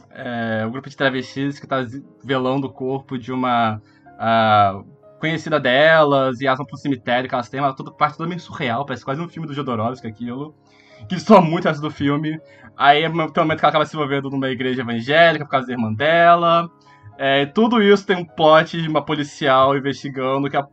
É, 0.10 0.64
um 0.66 0.72
grupo 0.72 0.90
de 0.90 0.96
travestis 0.96 1.60
que 1.60 1.68
tá 1.68 1.86
velando 2.24 2.68
o 2.68 2.74
corpo 2.74 3.18
de 3.18 3.32
uma... 3.32 3.82
Uh, 4.16 4.94
conhecida 5.24 5.58
delas, 5.58 6.42
e 6.42 6.46
elas 6.46 6.58
vão 6.58 6.66
pro 6.66 6.76
cemitério 6.76 7.30
que 7.30 7.34
elas 7.34 7.48
têm, 7.48 7.58
ela 7.58 7.74
toda 7.74 7.90
parte 7.92 8.18
toda 8.18 8.28
meio 8.28 8.42
surreal, 8.42 8.86
parece 8.86 9.06
quase 9.06 9.22
um 9.22 9.30
filme 9.30 9.48
do 9.48 9.54
Jodorowsky 9.54 10.06
aquilo. 10.06 10.54
Que 11.08 11.18
soa 11.18 11.42
muito 11.42 11.66
essa 11.66 11.82
do 11.82 11.90
filme. 11.90 12.38
Aí 12.76 13.02
tem 13.02 13.10
um 13.10 13.16
momento 13.16 13.34
que 13.34 13.66
ela 13.66 13.70
acaba 13.70 13.86
se 13.86 13.96
envolvendo 13.96 14.30
numa 14.30 14.50
igreja 14.50 14.82
evangélica 14.82 15.46
por 15.46 15.52
causa 15.52 15.68
da 15.68 15.74
irmã 15.74 15.94
dela. 15.94 16.70
É, 17.18 17.46
tudo 17.46 17.82
isso 17.82 18.06
tem 18.06 18.18
um 18.18 18.26
plot 18.26 18.82
de 18.82 18.88
uma 18.88 19.04
policial 19.04 19.78
investigando 19.78 20.50
que 20.50 20.58
a... 20.58 20.66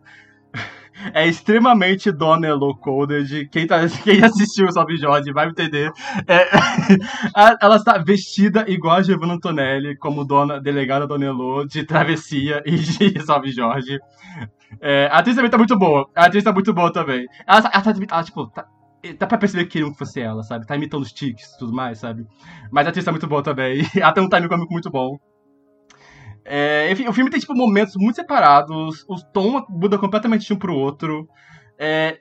é 1.14 1.26
extremamente 1.26 2.10
Dona 2.10 2.46
Elo 2.46 2.76
Coded. 2.76 3.48
Quem, 3.48 3.66
tá, 3.66 3.80
quem 4.02 4.22
assistiu 4.22 4.66
o 4.66 4.72
Salve 4.72 4.96
Jorge 4.96 5.32
vai 5.32 5.48
entender. 5.48 5.90
É, 6.26 6.48
ela 7.60 7.76
está 7.76 7.98
vestida 7.98 8.64
igual 8.68 8.96
a 8.96 9.02
Giovanna 9.02 9.34
Antonelli, 9.34 9.96
como 9.96 10.24
dona, 10.24 10.60
delegada 10.60 11.06
Dona 11.06 11.26
Elo, 11.26 11.66
de 11.66 11.84
Travessia 11.84 12.62
e 12.64 12.76
de 12.76 13.20
Salve 13.22 13.50
Jorge. 13.52 13.98
É, 14.80 15.06
a 15.06 15.18
atriz 15.18 15.36
também 15.36 15.50
tá 15.50 15.58
muito 15.58 15.78
boa. 15.78 16.08
A 16.14 16.26
atriz 16.26 16.44
tá 16.44 16.52
muito 16.52 16.72
boa 16.72 16.92
também. 16.92 17.26
Ela, 17.46 17.58
ela, 17.58 17.70
ela, 17.74 18.06
ela 18.10 18.24
tipo, 18.24 18.46
tá, 18.48 18.66
dá 19.18 19.26
pra 19.26 19.38
perceber 19.38 19.64
que 19.64 19.72
queriam 19.72 19.92
que 19.92 19.98
fosse 19.98 20.20
ela, 20.20 20.42
sabe? 20.42 20.66
Tá 20.66 20.76
imitando 20.76 21.02
os 21.02 21.12
tiques 21.12 21.46
e 21.54 21.58
tudo 21.58 21.72
mais, 21.72 21.98
sabe? 21.98 22.26
Mas 22.70 22.86
a 22.86 22.90
atriz 22.90 23.04
tá 23.04 23.10
muito 23.10 23.26
boa 23.26 23.42
também. 23.42 23.82
Ela 23.96 24.12
tem 24.12 24.22
um 24.22 24.28
timing 24.28 24.48
cômico 24.48 24.72
muito 24.72 24.90
bom. 24.90 25.18
É, 26.44 26.90
enfim, 26.90 27.06
o 27.06 27.12
filme 27.12 27.30
tem, 27.30 27.40
tipo, 27.40 27.54
momentos 27.54 27.94
muito 27.96 28.16
separados, 28.16 29.04
o 29.08 29.16
tom 29.32 29.64
muda 29.68 29.98
completamente 29.98 30.46
de 30.46 30.52
um 30.52 30.58
pro 30.58 30.74
outro. 30.74 31.28
É, 31.78 32.18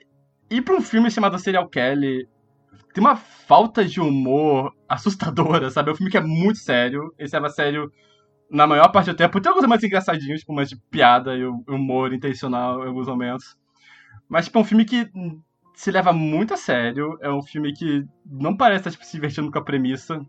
e 0.50 0.60
pra 0.60 0.74
um 0.74 0.80
filme 0.80 1.10
chamado 1.10 1.38
Serial 1.38 1.68
Kelly, 1.68 2.28
tem 2.92 3.02
uma 3.02 3.16
falta 3.16 3.84
de 3.84 4.00
humor 4.00 4.74
assustadora, 4.88 5.70
sabe? 5.70 5.90
É 5.90 5.92
um 5.92 5.96
filme 5.96 6.10
que 6.10 6.18
é 6.18 6.20
muito 6.20 6.58
sério, 6.58 7.14
esse 7.18 7.36
é 7.36 7.48
sério 7.48 7.90
na 8.50 8.66
maior 8.66 8.88
parte 8.88 9.10
do 9.10 9.16
tempo. 9.16 9.40
Tem 9.40 9.48
alguns 9.48 9.64
momentos 9.64 9.84
engraçadinhos, 9.84 10.40
tipo, 10.40 10.52
umas 10.52 10.68
de 10.68 10.76
piada 10.90 11.36
e 11.36 11.44
humor 11.44 12.12
intencional 12.12 12.84
em 12.84 12.88
alguns 12.88 13.06
momentos. 13.06 13.56
Mas, 14.28 14.46
tipo, 14.46 14.58
é 14.58 14.60
um 14.60 14.64
filme 14.64 14.84
que 14.84 15.08
se 15.74 15.90
leva 15.90 16.12
muito 16.12 16.52
a 16.52 16.56
sério, 16.56 17.16
é 17.22 17.30
um 17.30 17.42
filme 17.42 17.72
que 17.72 18.04
não 18.26 18.56
parece 18.56 18.80
estar, 18.80 18.90
tipo, 18.90 19.04
se 19.04 19.12
divertindo 19.12 19.50
com 19.50 19.58
a 19.58 19.64
premissa. 19.64 20.20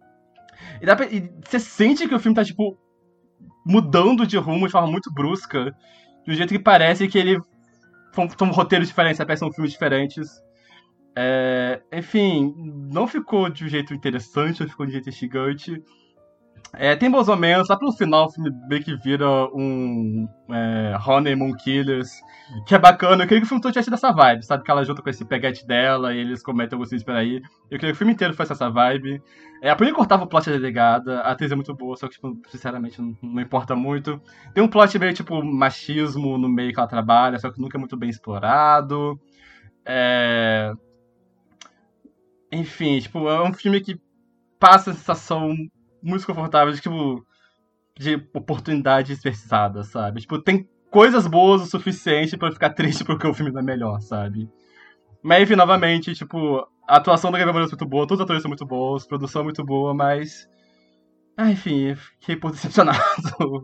E, 0.82 0.86
pra, 0.86 1.06
e 1.06 1.32
você 1.44 1.60
sente 1.60 2.08
que 2.08 2.16
o 2.16 2.20
filme 2.20 2.36
tá, 2.36 2.46
tipo, 2.46 2.78
mudando 3.66 4.26
de 4.26 4.38
rumo 4.38 4.66
de 4.66 4.72
forma 4.72 4.90
muito 4.90 5.12
brusca, 5.12 5.76
de 6.26 6.32
um 6.32 6.36
jeito 6.36 6.54
que 6.54 6.60
parece 6.60 7.08
que 7.08 7.18
ele 7.18 7.40
são 8.38 8.52
roteiros 8.52 8.88
diferentes, 8.88 9.40
são 9.40 9.52
filmes 9.52 9.72
diferentes. 9.72 10.30
É, 11.16 11.82
enfim, 11.92 12.54
não 12.92 13.08
ficou 13.08 13.50
de 13.50 13.66
um 13.66 13.68
jeito 13.68 13.94
interessante, 13.94 14.62
não 14.62 14.70
ficou 14.70 14.86
de 14.86 14.92
um 14.92 14.94
jeito 14.94 15.10
instigante. 15.10 15.82
É, 16.74 16.96
tem 16.96 17.12
bons 17.12 17.28
momentos, 17.28 17.68
lá 17.68 17.78
pelo 17.78 17.92
final 17.92 18.28
o 18.28 18.32
filme 18.32 18.50
meio 18.70 18.82
que 18.82 18.96
vira 18.96 19.28
um 19.54 20.26
é, 20.50 20.98
Honeymoon 21.06 21.54
Killers, 21.56 22.22
que 22.66 22.74
é 22.74 22.80
bacana. 22.80 23.24
Eu 23.24 23.28
queria 23.28 23.42
que 23.42 23.46
o 23.46 23.48
filme 23.48 23.62
todo 23.62 23.74
tivesse 23.74 23.92
dessa 23.92 24.12
vibe, 24.14 24.46
sabe? 24.46 24.64
Que 24.64 24.72
ela 24.72 24.84
junta 24.86 25.02
com 25.02 25.10
esse 25.10 25.26
peguete 25.26 25.68
dela 25.68 26.14
e 26.14 26.20
eles 26.20 26.42
cometem 26.42 26.76
alguns 26.76 26.88
crimes 26.88 27.04
por 27.04 27.14
aí. 27.14 27.42
Eu 27.70 27.78
queria 27.78 27.92
que 27.92 27.92
o 27.92 27.96
filme 27.96 28.14
inteiro 28.14 28.34
fosse 28.34 28.54
essa 28.54 28.70
vibe. 28.70 29.22
É, 29.62 29.70
a 29.70 29.76
primeira 29.76 29.98
cortava 29.98 30.24
o 30.24 30.28
plot 30.28 30.46
da 30.46 30.54
delegada, 30.54 31.20
a 31.20 31.32
atriz 31.32 31.52
é 31.52 31.56
muito 31.56 31.76
boa, 31.76 31.98
só 31.98 32.08
que, 32.08 32.14
tipo, 32.14 32.40
sinceramente, 32.48 33.02
não, 33.02 33.18
não, 33.22 33.42
importa 33.42 33.76
muito. 33.76 34.22
Tem 34.54 34.64
um 34.64 34.68
plot 34.68 34.98
meio, 34.98 35.14
tipo, 35.14 35.44
machismo 35.44 36.38
no 36.38 36.48
meio 36.48 36.74
que 36.74 36.80
ela 36.80 36.88
trabalha, 36.88 37.38
só 37.38 37.52
que 37.52 37.60
nunca 37.60 37.78
é 37.78 37.80
muito 37.80 37.98
bem 37.98 38.10
explorado. 38.10 39.20
É... 39.86 40.72
Enfim, 42.50 43.00
tipo, 43.00 43.28
é 43.30 43.44
um 43.44 43.54
filme 43.54 43.82
que 43.82 44.00
passa 44.58 44.92
a 44.92 44.94
sensação 44.94 45.54
muito 46.02 46.26
confortável 46.26 46.74
tipo, 46.74 47.26
de 47.98 48.16
oportunidade 48.34 49.14
desperdiçada, 49.14 49.84
sabe? 49.84 50.22
Tipo, 50.22 50.40
tem 50.40 50.68
coisas 50.90 51.28
boas 51.28 51.62
o 51.62 51.66
suficiente 51.66 52.38
para 52.38 52.52
ficar 52.52 52.72
triste 52.72 53.04
porque 53.04 53.28
o 53.28 53.34
filme 53.34 53.52
não 53.52 53.62
é 53.62 53.64
melhor, 53.64 54.02
sabe? 54.02 54.50
Mas, 55.24 55.44
enfim, 55.44 55.56
novamente, 55.56 56.14
tipo, 56.14 56.68
a 56.88 56.98
atuação 56.98 57.32
da 57.32 57.38
Gabriel 57.38 57.54
Moreira 57.54 57.70
é 57.70 57.76
muito 57.76 57.90
boa, 57.90 58.08
todos 58.08 58.20
os 58.20 58.24
atores 58.24 58.42
são 58.42 58.50
muito 58.50 58.66
bons, 58.66 59.06
produção 59.06 59.42
é 59.42 59.46
muito 59.46 59.64
boa, 59.64 59.94
mas. 59.94 60.48
Ah, 61.38 61.52
enfim, 61.52 61.96
fiquei 61.96 62.36
por 62.36 62.52
decepcionado 62.52 63.00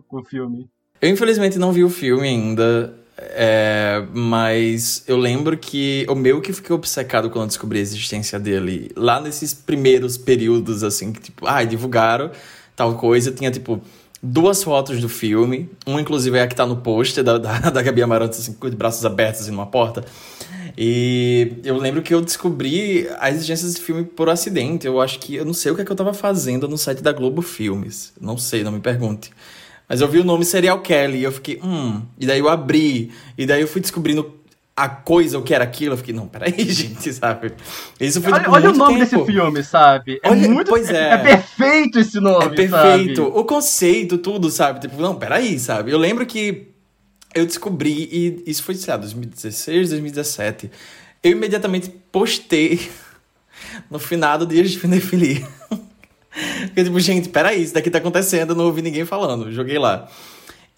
com 0.08 0.22
o 0.22 0.24
filme. 0.24 0.70
Eu, 1.02 1.10
infelizmente, 1.10 1.60
não 1.60 1.72
vi 1.72 1.84
o 1.84 1.90
filme 1.90 2.28
ainda. 2.28 2.98
É, 3.20 4.04
mas 4.14 5.04
eu 5.08 5.18
lembro 5.18 5.58
que 5.58 6.06
o 6.08 6.14
meu 6.14 6.40
que 6.40 6.54
fiquei 6.54 6.76
obcecado 6.76 7.30
quando 7.32 7.48
descobri 7.48 7.80
a 7.80 7.82
existência 7.82 8.40
dele, 8.40 8.92
lá 8.96 9.20
nesses 9.20 9.56
primeiros 9.56 10.18
períodos, 10.18 10.84
assim, 10.84 11.12
que 11.12 11.22
tipo, 11.22 11.48
ah, 11.48 11.64
divulgaram 11.64 12.32
tal 12.76 12.96
coisa, 12.96 13.32
tinha 13.32 13.50
tipo 13.50 13.82
duas 14.22 14.64
fotos 14.64 15.02
do 15.02 15.10
filme, 15.10 15.70
uma 15.86 16.00
inclusive 16.00 16.38
é 16.38 16.44
a 16.44 16.48
que 16.48 16.56
tá 16.56 16.66
no 16.66 16.78
pôster 16.78 17.24
da, 17.24 17.40
da, 17.40 17.58
da 17.72 17.82
Gabi 17.82 18.04
Amarantos, 18.04 18.40
assim, 18.40 18.54
com 18.54 18.68
os 18.68 18.74
braços 18.76 19.04
abertos 19.04 19.42
assim, 19.42 19.52
numa 19.52 19.66
porta. 19.66 20.06
E 20.78 21.54
eu 21.64 21.76
lembro 21.76 22.04
que 22.04 22.14
eu 22.14 22.22
descobri 22.22 23.10
a 23.20 23.32
existência 23.32 23.68
desse 23.68 23.82
filme 23.82 24.04
por 24.06 24.30
acidente. 24.30 24.86
Eu 24.86 25.02
acho 25.02 25.18
que 25.18 25.34
eu 25.34 25.44
não 25.44 25.54
sei 25.54 25.72
o 25.72 25.76
que, 25.76 25.82
é 25.82 25.86
que 25.86 25.92
eu 25.92 25.96
tava 25.96 26.14
fazendo 26.14 26.68
no 26.68 26.78
site 26.78 27.02
da 27.02 27.12
Globo 27.12 27.42
Filmes. 27.42 28.14
Não 28.22 28.38
sei, 28.38 28.64
não 28.64 28.72
me 28.72 28.80
pergunte. 28.80 29.32
Mas 29.88 30.02
eu 30.02 30.08
vi 30.08 30.20
o 30.20 30.24
nome 30.24 30.44
Serial 30.44 30.82
Kelly 30.82 31.20
e 31.20 31.24
eu 31.24 31.32
fiquei, 31.32 31.60
hum. 31.64 32.02
E 32.20 32.26
daí 32.26 32.40
eu 32.40 32.50
abri. 32.50 33.12
E 33.38 33.46
daí 33.46 33.62
eu 33.62 33.68
fui 33.68 33.80
descobrindo 33.80 34.38
a 34.76 34.88
coisa, 34.88 35.40
o 35.40 35.42
que 35.42 35.54
era 35.54 35.64
aquilo. 35.64 35.94
Eu 35.94 35.98
fiquei, 35.98 36.14
não, 36.14 36.28
peraí, 36.28 36.54
gente, 36.70 37.12
sabe? 37.14 37.54
Isso 38.00 38.22
foi 38.22 38.32
Olha, 38.32 38.52
olha 38.52 38.70
o 38.70 38.76
nome 38.76 39.00
tempo. 39.00 39.18
desse 39.18 39.26
filme, 39.32 39.64
sabe? 39.64 40.20
É 40.22 40.30
olha, 40.30 40.50
muito. 40.50 40.70
Pois 40.70 40.90
é. 40.90 41.14
É 41.14 41.18
perfeito 41.18 42.00
esse 42.00 42.20
nome. 42.20 42.46
É 42.46 42.50
perfeito. 42.50 43.24
Sabe? 43.24 43.40
O 43.40 43.44
conceito, 43.44 44.18
tudo, 44.18 44.52
sabe? 44.52 44.82
Tipo, 44.82 45.02
não, 45.02 45.16
peraí, 45.16 45.58
sabe? 45.58 45.92
Eu 45.92 45.98
lembro 45.98 46.26
que 46.26 46.68
eu 47.34 47.46
descobri, 47.46 48.10
e 48.12 48.44
isso 48.46 48.64
foi, 48.64 48.76
sei 48.76 48.94
lá, 48.94 48.98
2016, 48.98 49.90
2017. 49.90 50.70
Eu 51.24 51.32
imediatamente 51.32 51.90
postei 52.12 52.90
no 53.90 53.98
finado 54.00 54.46
Dias 54.46 54.70
de 54.70 54.80
Cinefilia. 54.80 55.48
Porque, 56.68 56.84
tipo, 56.84 57.00
gente, 57.00 57.30
peraí, 57.30 57.64
isso 57.64 57.74
daqui 57.74 57.90
tá 57.90 57.98
acontecendo, 57.98 58.52
eu 58.52 58.56
não 58.56 58.66
ouvi 58.66 58.82
ninguém 58.82 59.06
falando. 59.06 59.52
Joguei 59.52 59.78
lá. 59.78 60.08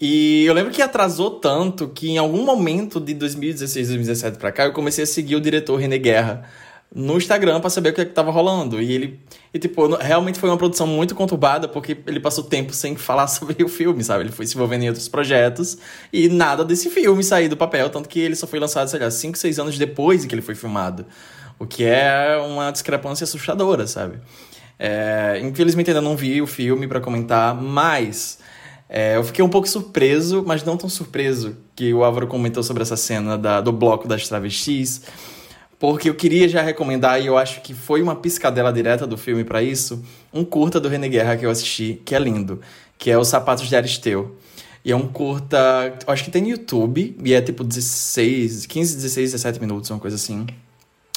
E 0.00 0.44
eu 0.46 0.54
lembro 0.54 0.72
que 0.72 0.80
atrasou 0.80 1.32
tanto 1.32 1.88
que 1.88 2.08
em 2.08 2.16
algum 2.16 2.42
momento 2.42 2.98
de 2.98 3.12
2016, 3.12 3.88
2017 3.88 4.38
pra 4.38 4.50
cá, 4.50 4.64
eu 4.64 4.72
comecei 4.72 5.04
a 5.04 5.06
seguir 5.06 5.36
o 5.36 5.40
diretor 5.40 5.76
René 5.76 5.98
Guerra 5.98 6.48
no 6.92 7.16
Instagram 7.16 7.60
para 7.60 7.70
saber 7.70 7.90
o 7.90 7.92
que, 7.92 8.00
é 8.00 8.04
que 8.04 8.12
tava 8.12 8.30
rolando. 8.30 8.80
E 8.80 8.92
ele, 8.92 9.20
e 9.52 9.58
tipo, 9.58 9.94
realmente 9.96 10.40
foi 10.40 10.48
uma 10.48 10.56
produção 10.56 10.86
muito 10.86 11.14
conturbada 11.14 11.68
porque 11.68 11.98
ele 12.06 12.18
passou 12.18 12.42
tempo 12.44 12.72
sem 12.72 12.96
falar 12.98 13.28
sobre 13.28 13.62
o 13.62 13.68
filme, 13.68 14.02
sabe? 14.02 14.24
Ele 14.24 14.32
foi 14.32 14.46
se 14.46 14.54
envolvendo 14.54 14.84
em 14.84 14.88
outros 14.88 15.06
projetos 15.06 15.76
e 16.12 16.28
nada 16.28 16.64
desse 16.64 16.88
filme 16.88 17.22
sair 17.22 17.48
do 17.48 17.56
papel, 17.56 17.90
tanto 17.90 18.08
que 18.08 18.18
ele 18.20 18.34
só 18.34 18.46
foi 18.46 18.58
lançado, 18.58 18.88
sei 18.88 19.00
lá, 19.00 19.10
5, 19.10 19.36
6 19.36 19.58
anos 19.58 19.78
depois 19.78 20.24
que 20.24 20.34
ele 20.34 20.42
foi 20.42 20.54
filmado. 20.54 21.06
O 21.58 21.66
que 21.66 21.84
é 21.84 22.38
uma 22.38 22.70
discrepância 22.70 23.24
assustadora, 23.24 23.86
sabe? 23.86 24.18
É, 24.82 25.38
infelizmente 25.42 25.90
ainda 25.90 26.00
não 26.00 26.16
vi 26.16 26.40
o 26.40 26.46
filme 26.46 26.88
para 26.88 27.02
comentar, 27.02 27.54
mas 27.54 28.38
é, 28.88 29.14
eu 29.14 29.22
fiquei 29.22 29.44
um 29.44 29.48
pouco 29.48 29.68
surpreso, 29.68 30.42
mas 30.46 30.64
não 30.64 30.74
tão 30.74 30.88
surpreso 30.88 31.54
que 31.76 31.92
o 31.92 32.02
Álvaro 32.02 32.26
comentou 32.26 32.62
sobre 32.62 32.82
essa 32.82 32.96
cena 32.96 33.36
da, 33.36 33.60
do 33.60 33.72
bloco 33.72 34.08
das 34.08 34.26
travestis, 34.26 35.02
porque 35.78 36.08
eu 36.08 36.14
queria 36.14 36.48
já 36.48 36.62
recomendar, 36.62 37.20
e 37.20 37.26
eu 37.26 37.36
acho 37.36 37.60
que 37.60 37.74
foi 37.74 38.00
uma 38.00 38.16
piscadela 38.16 38.72
direta 38.72 39.06
do 39.06 39.18
filme 39.18 39.44
para 39.44 39.62
isso, 39.62 40.02
um 40.32 40.46
curta 40.46 40.80
do 40.80 40.88
René 40.88 41.10
Guerra 41.10 41.36
que 41.36 41.44
eu 41.44 41.50
assisti, 41.50 42.00
que 42.02 42.14
é 42.14 42.18
lindo, 42.18 42.62
que 42.96 43.10
é 43.10 43.18
Os 43.18 43.28
Sapatos 43.28 43.68
de 43.68 43.76
Aristeu. 43.76 44.38
E 44.82 44.90
é 44.92 44.96
um 44.96 45.06
curta, 45.06 45.92
acho 46.06 46.24
que 46.24 46.30
tem 46.30 46.40
no 46.40 46.48
YouTube, 46.48 47.14
e 47.22 47.34
é 47.34 47.42
tipo 47.42 47.62
16, 47.62 48.64
15, 48.64 48.96
16, 48.96 49.32
17 49.32 49.60
minutos, 49.60 49.90
uma 49.90 50.00
coisa 50.00 50.16
assim. 50.16 50.46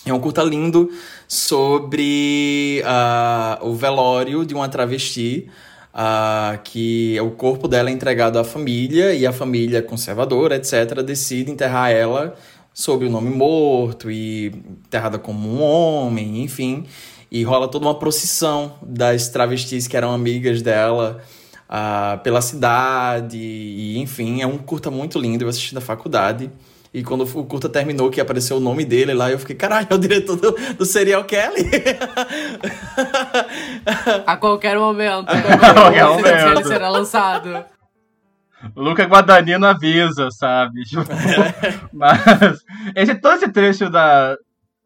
É 0.05 0.13
um 0.13 0.19
curta 0.19 0.43
lindo 0.43 0.91
sobre 1.29 2.83
uh, 2.83 3.65
o 3.65 3.73
velório 3.73 4.45
de 4.45 4.53
uma 4.53 4.67
travesti, 4.67 5.47
uh, 5.93 6.61
que 6.61 7.17
o 7.21 7.31
corpo 7.31 7.69
dela 7.69 7.89
é 7.89 7.93
entregado 7.93 8.37
à 8.37 8.43
família, 8.43 9.13
e 9.13 9.25
a 9.25 9.31
família 9.31 9.81
conservadora, 9.81 10.57
etc., 10.57 11.01
decide 11.01 11.51
enterrar 11.51 11.89
ela 11.89 12.35
sob 12.73 13.05
o 13.05 13.09
nome 13.09 13.29
morto 13.29 14.11
e 14.11 14.47
enterrada 14.85 15.17
como 15.17 15.47
um 15.47 15.61
homem, 15.61 16.43
enfim. 16.43 16.85
E 17.31 17.41
rola 17.43 17.69
toda 17.69 17.85
uma 17.85 17.95
procissão 17.97 18.73
das 18.81 19.29
travestis 19.29 19.87
que 19.87 19.95
eram 19.95 20.11
amigas 20.11 20.61
dela 20.61 21.23
uh, 21.69 22.21
pela 22.23 22.41
cidade, 22.41 23.37
e 23.37 23.99
enfim, 23.99 24.41
é 24.41 24.47
um 24.47 24.57
curta 24.57 24.91
muito 24.91 25.17
lindo, 25.17 25.45
eu 25.45 25.49
assisti 25.49 25.73
na 25.73 25.81
faculdade. 25.81 26.51
E 26.93 27.03
quando 27.03 27.23
o 27.23 27.45
curta 27.45 27.67
terminou, 27.67 28.11
que 28.11 28.21
apareceu 28.21 28.57
o 28.57 28.59
nome 28.59 28.85
dele 28.85 29.13
lá, 29.13 29.31
eu 29.31 29.39
fiquei, 29.39 29.55
caralho, 29.55 29.87
é 29.89 29.95
o 29.95 29.97
diretor 29.97 30.35
do, 30.35 30.51
do 30.51 30.85
Serial 30.85 31.23
Kelly. 31.23 31.71
a 34.27 34.37
qualquer 34.37 34.77
momento. 34.77 35.27
A 35.27 35.73
qualquer 35.73 36.05
momento 36.05 36.27
ele 36.27 36.63
será 36.65 36.89
lançado. 36.89 37.65
Luca 38.75 39.03
Guadagnino 39.03 39.65
avisa, 39.65 40.29
sabe? 40.31 40.81
Mas 41.91 42.63
esse, 42.95 43.15
todo 43.15 43.35
esse 43.35 43.51
trecho 43.51 43.89
da 43.89 44.37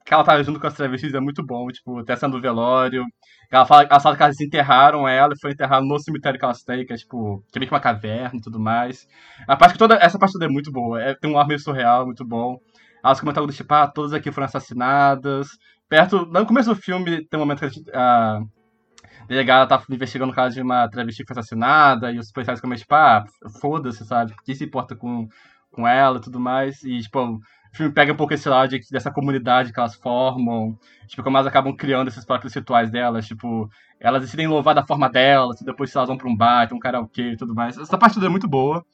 que 0.06 0.14
ela 0.14 0.24
tava 0.24 0.42
junto 0.42 0.58
com 0.58 0.68
as 0.68 0.74
travestis 0.74 1.14
é 1.14 1.20
muito 1.20 1.46
bom, 1.46 1.68
tipo, 1.68 2.00
até 2.00 2.16
sendo 2.16 2.38
do 2.38 2.42
velório. 2.42 3.04
Ela 3.50 3.66
fala, 3.66 3.84
ela 3.90 4.00
fala 4.00 4.18
que 4.18 4.24
elas 4.24 4.42
enterraram 4.42 5.08
ela 5.08 5.34
e 5.34 5.40
foi 5.40 5.52
enterrada 5.52 5.86
no 5.86 6.00
cemitério 6.00 6.38
que 6.38 6.46
elas 6.46 6.64
têm, 6.64 6.86
que 6.86 6.94
é 6.94 6.98
tipo, 6.98 7.44
que 7.52 7.58
é 7.58 7.60
meio 7.60 7.70
que 7.70 7.74
uma 7.74 7.80
caverna 7.80 8.38
e 8.40 8.42
tudo 8.42 8.60
mais. 8.60 9.08
A 9.48 9.56
parte 9.56 9.74
que 9.74 9.80
toda, 9.80 9.96
essa 9.96 10.20
parte 10.20 10.34
toda 10.34 10.46
é 10.46 10.50
muito 10.50 10.72
boa, 10.72 11.02
é, 11.02 11.16
tem 11.16 11.32
um 11.32 11.40
ar 11.40 11.48
meio 11.48 11.60
surreal, 11.60 12.06
muito 12.06 12.26
bom. 12.26 12.60
Elas 13.04 13.20
comentaram 13.20 13.48
do 13.48 13.54
tipo, 13.54 13.74
ah, 13.74 13.88
todas 13.88 14.14
aqui 14.14 14.32
foram 14.32 14.46
assassinadas. 14.46 15.48
Perto, 15.88 16.26
no 16.26 16.46
começo 16.46 16.74
do 16.74 16.76
filme, 16.76 17.26
tem 17.26 17.40
um 17.40 17.44
momento 17.44 17.70
que 17.70 17.90
a, 17.94 18.40
a 18.40 19.26
delegada 19.28 19.68
tá 19.68 19.84
investigando 19.90 20.32
o 20.34 20.36
caso 20.36 20.56
de 20.56 20.62
uma 20.62 20.90
travesti 20.90 21.24
que 21.24 21.34
foi 21.34 21.40
assassinada, 21.40 22.12
e 22.12 22.20
os 22.20 22.32
policiais 22.32 22.60
começam, 22.60 22.82
tipo, 22.82 22.96
ah, 22.96 23.24
foda-se, 23.62 24.06
sabe? 24.06 24.34
Quem 24.44 24.56
se 24.56 24.66
importa 24.66 24.96
com, 24.96 25.28
com 25.72 25.88
ela 25.88 26.18
e 26.18 26.22
tudo 26.22 26.40
mais. 26.40 26.84
E, 26.84 27.00
tipo, 27.00 27.40
o 27.74 27.78
filme 27.78 27.94
pega 27.94 28.14
um 28.14 28.16
pouco 28.16 28.34
esse 28.34 28.48
lado 28.48 28.70
de, 28.70 28.80
dessa 28.92 29.12
comunidade 29.12 29.72
que 29.72 29.80
elas 29.80 29.96
formam, 29.96 30.78
tipo, 31.08 31.24
como 31.24 31.38
elas 31.38 31.48
acabam 31.48 31.76
criando 31.76 32.08
esses 32.08 32.26
próprios 32.26 32.54
rituais 32.54 32.90
delas, 32.90 33.28
tipo, 33.28 33.70
elas 34.00 34.22
decidem 34.22 34.48
louvar 34.48 34.76
da 34.76 34.86
forma 34.86 35.10
delas, 35.10 35.62
depois 35.62 35.96
elas 35.96 36.08
vão 36.08 36.18
pra 36.18 36.28
um 36.30 36.36
bar, 36.36 36.68
tem 36.68 36.78
um 36.78 36.80
karaokê 36.80 37.32
e 37.32 37.38
tudo 37.38 37.56
mais. 37.56 37.78
Essa 37.78 37.98
parte 37.98 38.16
toda 38.16 38.28
é 38.28 38.30
muito 38.30 38.48
boa. 38.48 38.86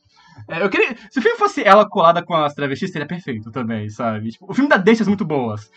É, 0.47 0.63
eu 0.63 0.69
queria. 0.69 0.95
Se 1.09 1.19
o 1.19 1.21
filme 1.21 1.37
fosse 1.37 1.63
ela 1.63 1.87
colada 1.87 2.23
com 2.23 2.33
as 2.33 2.53
travestis, 2.53 2.91
seria 2.91 3.07
perfeito 3.07 3.51
também, 3.51 3.89
sabe? 3.89 4.31
Tipo, 4.31 4.49
o 4.49 4.53
filme 4.53 4.69
dá 4.69 4.77
deixas 4.77 5.07
muito 5.07 5.25
boas. 5.25 5.69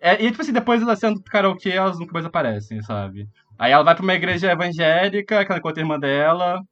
É, 0.00 0.22
e, 0.22 0.30
tipo 0.30 0.42
assim, 0.42 0.52
depois 0.52 0.82
elas 0.82 0.98
sendo 0.98 1.22
karaokê, 1.22 1.70
elas 1.70 1.98
nunca 1.98 2.12
mais 2.12 2.24
aparecem, 2.24 2.82
sabe? 2.82 3.28
Aí 3.58 3.72
ela 3.72 3.82
vai 3.82 3.94
pra 3.94 4.04
uma 4.04 4.14
igreja 4.14 4.52
evangélica, 4.52 5.44
que 5.44 5.50
ela 5.50 5.58
encontra 5.58 5.82
a 5.82 5.84
irmã 5.84 5.98
dela. 5.98 6.62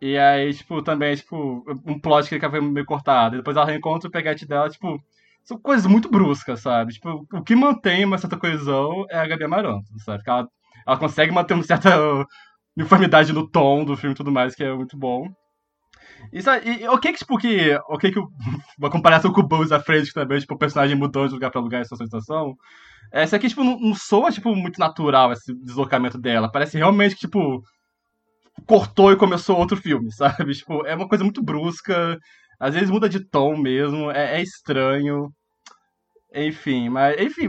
E 0.00 0.18
aí, 0.18 0.52
tipo, 0.52 0.82
também, 0.82 1.14
tipo, 1.16 1.64
um 1.86 1.98
plot 1.98 2.28
que 2.28 2.50
foi 2.50 2.60
meio 2.60 2.86
cortado. 2.86 3.36
E 3.36 3.38
depois 3.38 3.56
ela 3.56 3.66
reencontra 3.66 4.08
o 4.08 4.12
peguete 4.12 4.46
dela, 4.46 4.68
tipo, 4.68 5.02
são 5.44 5.58
coisas 5.58 5.86
muito 5.86 6.10
bruscas, 6.10 6.60
sabe? 6.60 6.94
Tipo, 6.94 7.26
o 7.32 7.42
que 7.42 7.54
mantém 7.54 8.04
uma 8.04 8.18
certa 8.18 8.36
coesão 8.36 9.04
é 9.10 9.18
a 9.18 9.26
Gabi 9.26 9.44
Amaranto, 9.44 9.86
sabe? 9.98 10.18
Porque 10.18 10.30
ela, 10.30 10.48
ela 10.86 10.98
consegue 10.98 11.32
manter 11.32 11.54
uma 11.54 11.62
certa 11.62 11.90
uniformidade 12.76 13.32
no 13.32 13.48
tom 13.48 13.84
do 13.84 13.96
filme 13.96 14.14
e 14.14 14.16
tudo 14.16 14.32
mais, 14.32 14.54
que 14.54 14.64
é 14.64 14.74
muito 14.74 14.96
bom. 14.96 15.28
Isso, 16.32 16.50
e, 16.50 16.86
ok 16.88 17.12
que, 17.12 17.18
tipo, 17.18 17.38
que, 17.38 17.78
ok 17.88 18.10
que 18.12 18.20
uma 18.78 18.90
comparação 18.90 19.32
com 19.32 19.40
o 19.40 19.46
Buzz 19.46 19.72
à 19.72 19.80
frente 19.80 20.12
também, 20.12 20.38
tipo, 20.38 20.54
o 20.54 20.58
personagem 20.58 20.96
mudou 20.96 21.26
de 21.26 21.34
lugar 21.34 21.50
pra 21.50 21.60
lugar 21.60 21.80
em 21.80 21.84
situação. 21.84 22.56
Essa 23.12 23.36
aqui, 23.36 23.48
tipo, 23.48 23.62
não, 23.62 23.78
não 23.78 23.94
soa, 23.94 24.30
tipo, 24.30 24.54
muito 24.56 24.78
natural 24.78 25.32
esse 25.32 25.54
deslocamento 25.62 26.18
dela. 26.18 26.50
Parece 26.50 26.76
realmente 26.78 27.14
que, 27.14 27.22
tipo, 27.22 27.62
cortou 28.66 29.12
e 29.12 29.16
começou 29.16 29.56
outro 29.58 29.76
filme, 29.76 30.10
sabe? 30.12 30.54
Tipo, 30.54 30.86
é 30.86 30.94
uma 30.94 31.08
coisa 31.08 31.24
muito 31.24 31.42
brusca. 31.42 32.18
Às 32.58 32.74
vezes 32.74 32.90
muda 32.90 33.08
de 33.08 33.20
tom 33.20 33.56
mesmo, 33.56 34.10
é, 34.10 34.38
é 34.38 34.42
estranho. 34.42 35.30
Enfim, 36.34 36.88
mas, 36.88 37.20
enfim, 37.20 37.48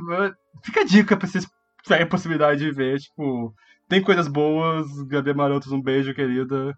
fica 0.63 0.81
a 0.81 0.85
dica 0.85 1.17
pra 1.17 1.27
vocês 1.27 1.47
terem 1.87 2.03
a 2.03 2.09
possibilidade 2.09 2.59
de 2.59 2.71
ver, 2.71 2.99
tipo, 2.99 3.53
tem 3.87 4.01
coisas 4.01 4.27
boas. 4.27 4.87
Gabi 5.07 5.33
Marotos, 5.33 5.71
um 5.71 5.81
beijo, 5.81 6.13
querida. 6.13 6.73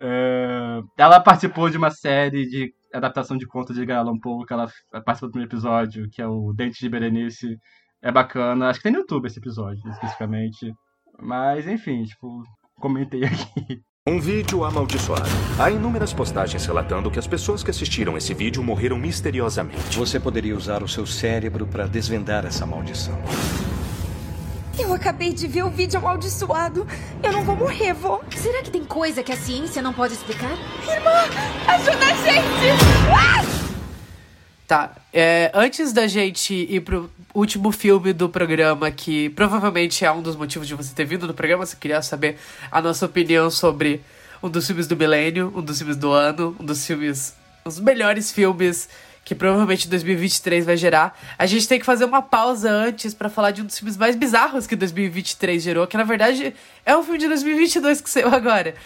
É... 0.00 0.80
Ela 0.96 1.20
participou 1.20 1.70
de 1.70 1.76
uma 1.76 1.90
série 1.90 2.46
de 2.48 2.72
adaptação 2.92 3.36
de 3.36 3.46
contos 3.46 3.74
de 3.74 3.82
Edgar 3.82 4.00
Allan 4.00 4.18
que 4.46 4.52
ela 4.52 4.70
participou 5.04 5.28
do 5.28 5.32
primeiro 5.32 5.50
episódio, 5.50 6.08
que 6.10 6.20
é 6.20 6.26
o 6.26 6.52
Dente 6.52 6.80
de 6.80 6.88
Berenice. 6.88 7.56
É 8.02 8.10
bacana. 8.10 8.68
Acho 8.68 8.78
que 8.78 8.84
tem 8.84 8.92
no 8.92 8.98
YouTube 8.98 9.26
esse 9.26 9.38
episódio, 9.38 9.80
especificamente. 9.90 10.72
Mas, 11.18 11.66
enfim, 11.66 12.04
tipo, 12.04 12.42
comentei 12.80 13.24
aqui. 13.24 13.82
Um 14.08 14.18
vídeo 14.18 14.64
amaldiçoado. 14.64 15.28
Há 15.58 15.70
inúmeras 15.70 16.12
postagens 16.12 16.64
relatando 16.64 17.10
que 17.10 17.18
as 17.18 17.26
pessoas 17.26 17.62
que 17.62 17.70
assistiram 17.70 18.16
esse 18.16 18.32
vídeo 18.32 18.62
morreram 18.62 18.98
misteriosamente. 18.98 19.96
Você 19.98 20.18
poderia 20.18 20.56
usar 20.56 20.82
o 20.82 20.88
seu 20.88 21.06
cérebro 21.06 21.66
para 21.66 21.86
desvendar 21.86 22.46
essa 22.46 22.64
maldição. 22.64 23.16
Eu 24.78 24.94
acabei 24.94 25.34
de 25.34 25.46
ver 25.46 25.64
o 25.64 25.70
vídeo 25.70 25.98
amaldiçoado. 25.98 26.86
Eu 27.22 27.32
não 27.32 27.44
vou 27.44 27.54
morrer, 27.54 27.92
vó. 27.92 28.20
Será 28.34 28.62
que 28.62 28.70
tem 28.70 28.84
coisa 28.84 29.22
que 29.22 29.30
a 29.30 29.36
ciência 29.36 29.82
não 29.82 29.92
pode 29.92 30.14
explicar? 30.14 30.56
Irmã, 30.88 31.10
ajuda 31.68 32.06
a 32.06 32.14
gente! 32.14 32.80
Ah! 33.14 33.59
Tá, 34.70 34.94
é, 35.12 35.50
antes 35.52 35.92
da 35.92 36.06
gente 36.06 36.54
ir 36.54 36.78
pro 36.82 37.10
último 37.34 37.72
filme 37.72 38.12
do 38.12 38.28
programa, 38.28 38.88
que 38.88 39.28
provavelmente 39.30 40.04
é 40.04 40.12
um 40.12 40.22
dos 40.22 40.36
motivos 40.36 40.68
de 40.68 40.76
você 40.76 40.94
ter 40.94 41.04
vindo 41.04 41.26
no 41.26 41.34
programa, 41.34 41.66
você 41.66 41.74
queria 41.74 42.00
saber 42.02 42.38
a 42.70 42.80
nossa 42.80 43.04
opinião 43.04 43.50
sobre 43.50 44.00
um 44.40 44.48
dos 44.48 44.64
filmes 44.68 44.86
do 44.86 44.96
milênio, 44.96 45.52
um 45.56 45.60
dos 45.60 45.76
filmes 45.78 45.96
do 45.96 46.12
ano, 46.12 46.56
um 46.60 46.64
dos 46.64 46.86
filmes. 46.86 47.34
os 47.64 47.80
melhores 47.80 48.30
filmes 48.30 48.88
que 49.24 49.34
provavelmente 49.34 49.88
2023 49.88 50.64
vai 50.64 50.76
gerar. 50.76 51.18
A 51.36 51.46
gente 51.46 51.66
tem 51.66 51.80
que 51.80 51.84
fazer 51.84 52.04
uma 52.04 52.22
pausa 52.22 52.70
antes 52.70 53.12
para 53.12 53.28
falar 53.28 53.50
de 53.50 53.62
um 53.62 53.66
dos 53.66 53.76
filmes 53.76 53.96
mais 53.96 54.14
bizarros 54.14 54.68
que 54.68 54.76
2023 54.76 55.60
gerou, 55.60 55.84
que 55.84 55.96
na 55.96 56.04
verdade 56.04 56.54
é 56.86 56.96
um 56.96 57.02
filme 57.02 57.18
de 57.18 57.26
2022 57.26 58.00
que 58.00 58.08
saiu 58.08 58.28
agora. 58.28 58.76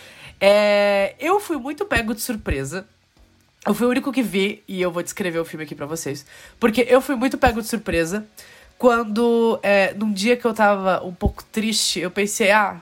É, 0.41 1.15
eu 1.21 1.39
fui 1.41 1.59
muito 1.59 1.85
pego 1.85 2.15
de 2.15 2.23
surpresa 2.23 2.87
eu 3.67 3.75
fui 3.75 3.87
o 3.87 3.91
único 3.91 4.13
que 4.13 4.23
vi, 4.23 4.63
e 4.69 4.81
eu 4.81 4.91
vou 4.91 5.03
descrever 5.03 5.39
o 5.39 5.45
filme 5.45 5.65
aqui 5.65 5.75
para 5.75 5.87
vocês. 5.87 6.27
Porque 6.61 6.87
eu 6.89 7.01
fui 7.01 7.17
muito 7.17 7.39
pego 7.39 7.61
de 7.63 7.69
surpresa 7.69 8.27
quando, 8.77 9.59
é, 9.63 9.95
num 9.95 10.13
dia 10.13 10.37
que 10.37 10.45
eu 10.45 10.53
tava 10.53 11.05
um 11.05 11.15
pouco 11.15 11.43
triste, 11.45 12.01
eu 12.01 12.11
pensei, 12.11 12.51
ah, 12.51 12.81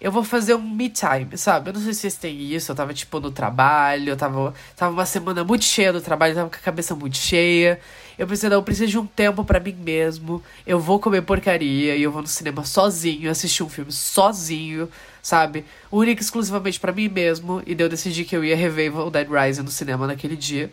eu 0.00 0.10
vou 0.10 0.24
fazer 0.24 0.54
um 0.54 0.60
me 0.60 0.90
time, 0.90 1.38
sabe? 1.38 1.70
Eu 1.70 1.74
não 1.74 1.80
sei 1.80 1.94
se 1.94 2.00
vocês 2.00 2.16
têm 2.16 2.52
isso, 2.52 2.72
eu 2.72 2.76
tava, 2.76 2.92
tipo, 2.92 3.20
no 3.20 3.30
trabalho, 3.30 4.10
eu 4.10 4.16
tava, 4.16 4.52
tava 4.76 4.92
uma 4.92 5.06
semana 5.06 5.44
muito 5.44 5.64
cheia 5.64 5.92
do 5.92 6.00
trabalho, 6.00 6.32
eu 6.32 6.36
tava 6.36 6.50
com 6.50 6.56
a 6.56 6.58
cabeça 6.58 6.94
muito 6.94 7.16
cheia. 7.16 7.80
Eu 8.18 8.26
pensei, 8.26 8.48
não, 8.50 8.56
eu 8.56 8.62
preciso 8.62 8.90
de 8.90 8.98
um 8.98 9.06
tempo 9.06 9.44
para 9.44 9.60
mim 9.60 9.74
mesmo. 9.74 10.42
Eu 10.66 10.80
vou 10.80 10.98
comer 10.98 11.22
porcaria 11.22 11.94
e 11.94 12.02
eu 12.02 12.10
vou 12.10 12.20
no 12.20 12.28
cinema 12.28 12.64
sozinho, 12.64 13.30
assistir 13.30 13.62
um 13.62 13.68
filme 13.68 13.92
sozinho 13.92 14.88
sabe? 15.22 15.64
Única 15.90 16.20
exclusivamente 16.20 16.80
para 16.80 16.92
mim 16.92 17.08
mesmo. 17.08 17.62
E 17.64 17.74
daí 17.74 17.86
eu 17.86 17.90
decidi 17.90 18.24
que 18.24 18.36
eu 18.36 18.44
ia 18.44 18.56
rever 18.56 18.86
Evil 18.86 19.10
Dead 19.10 19.28
Rising 19.30 19.62
no 19.62 19.70
cinema 19.70 20.06
naquele 20.06 20.36
dia. 20.36 20.70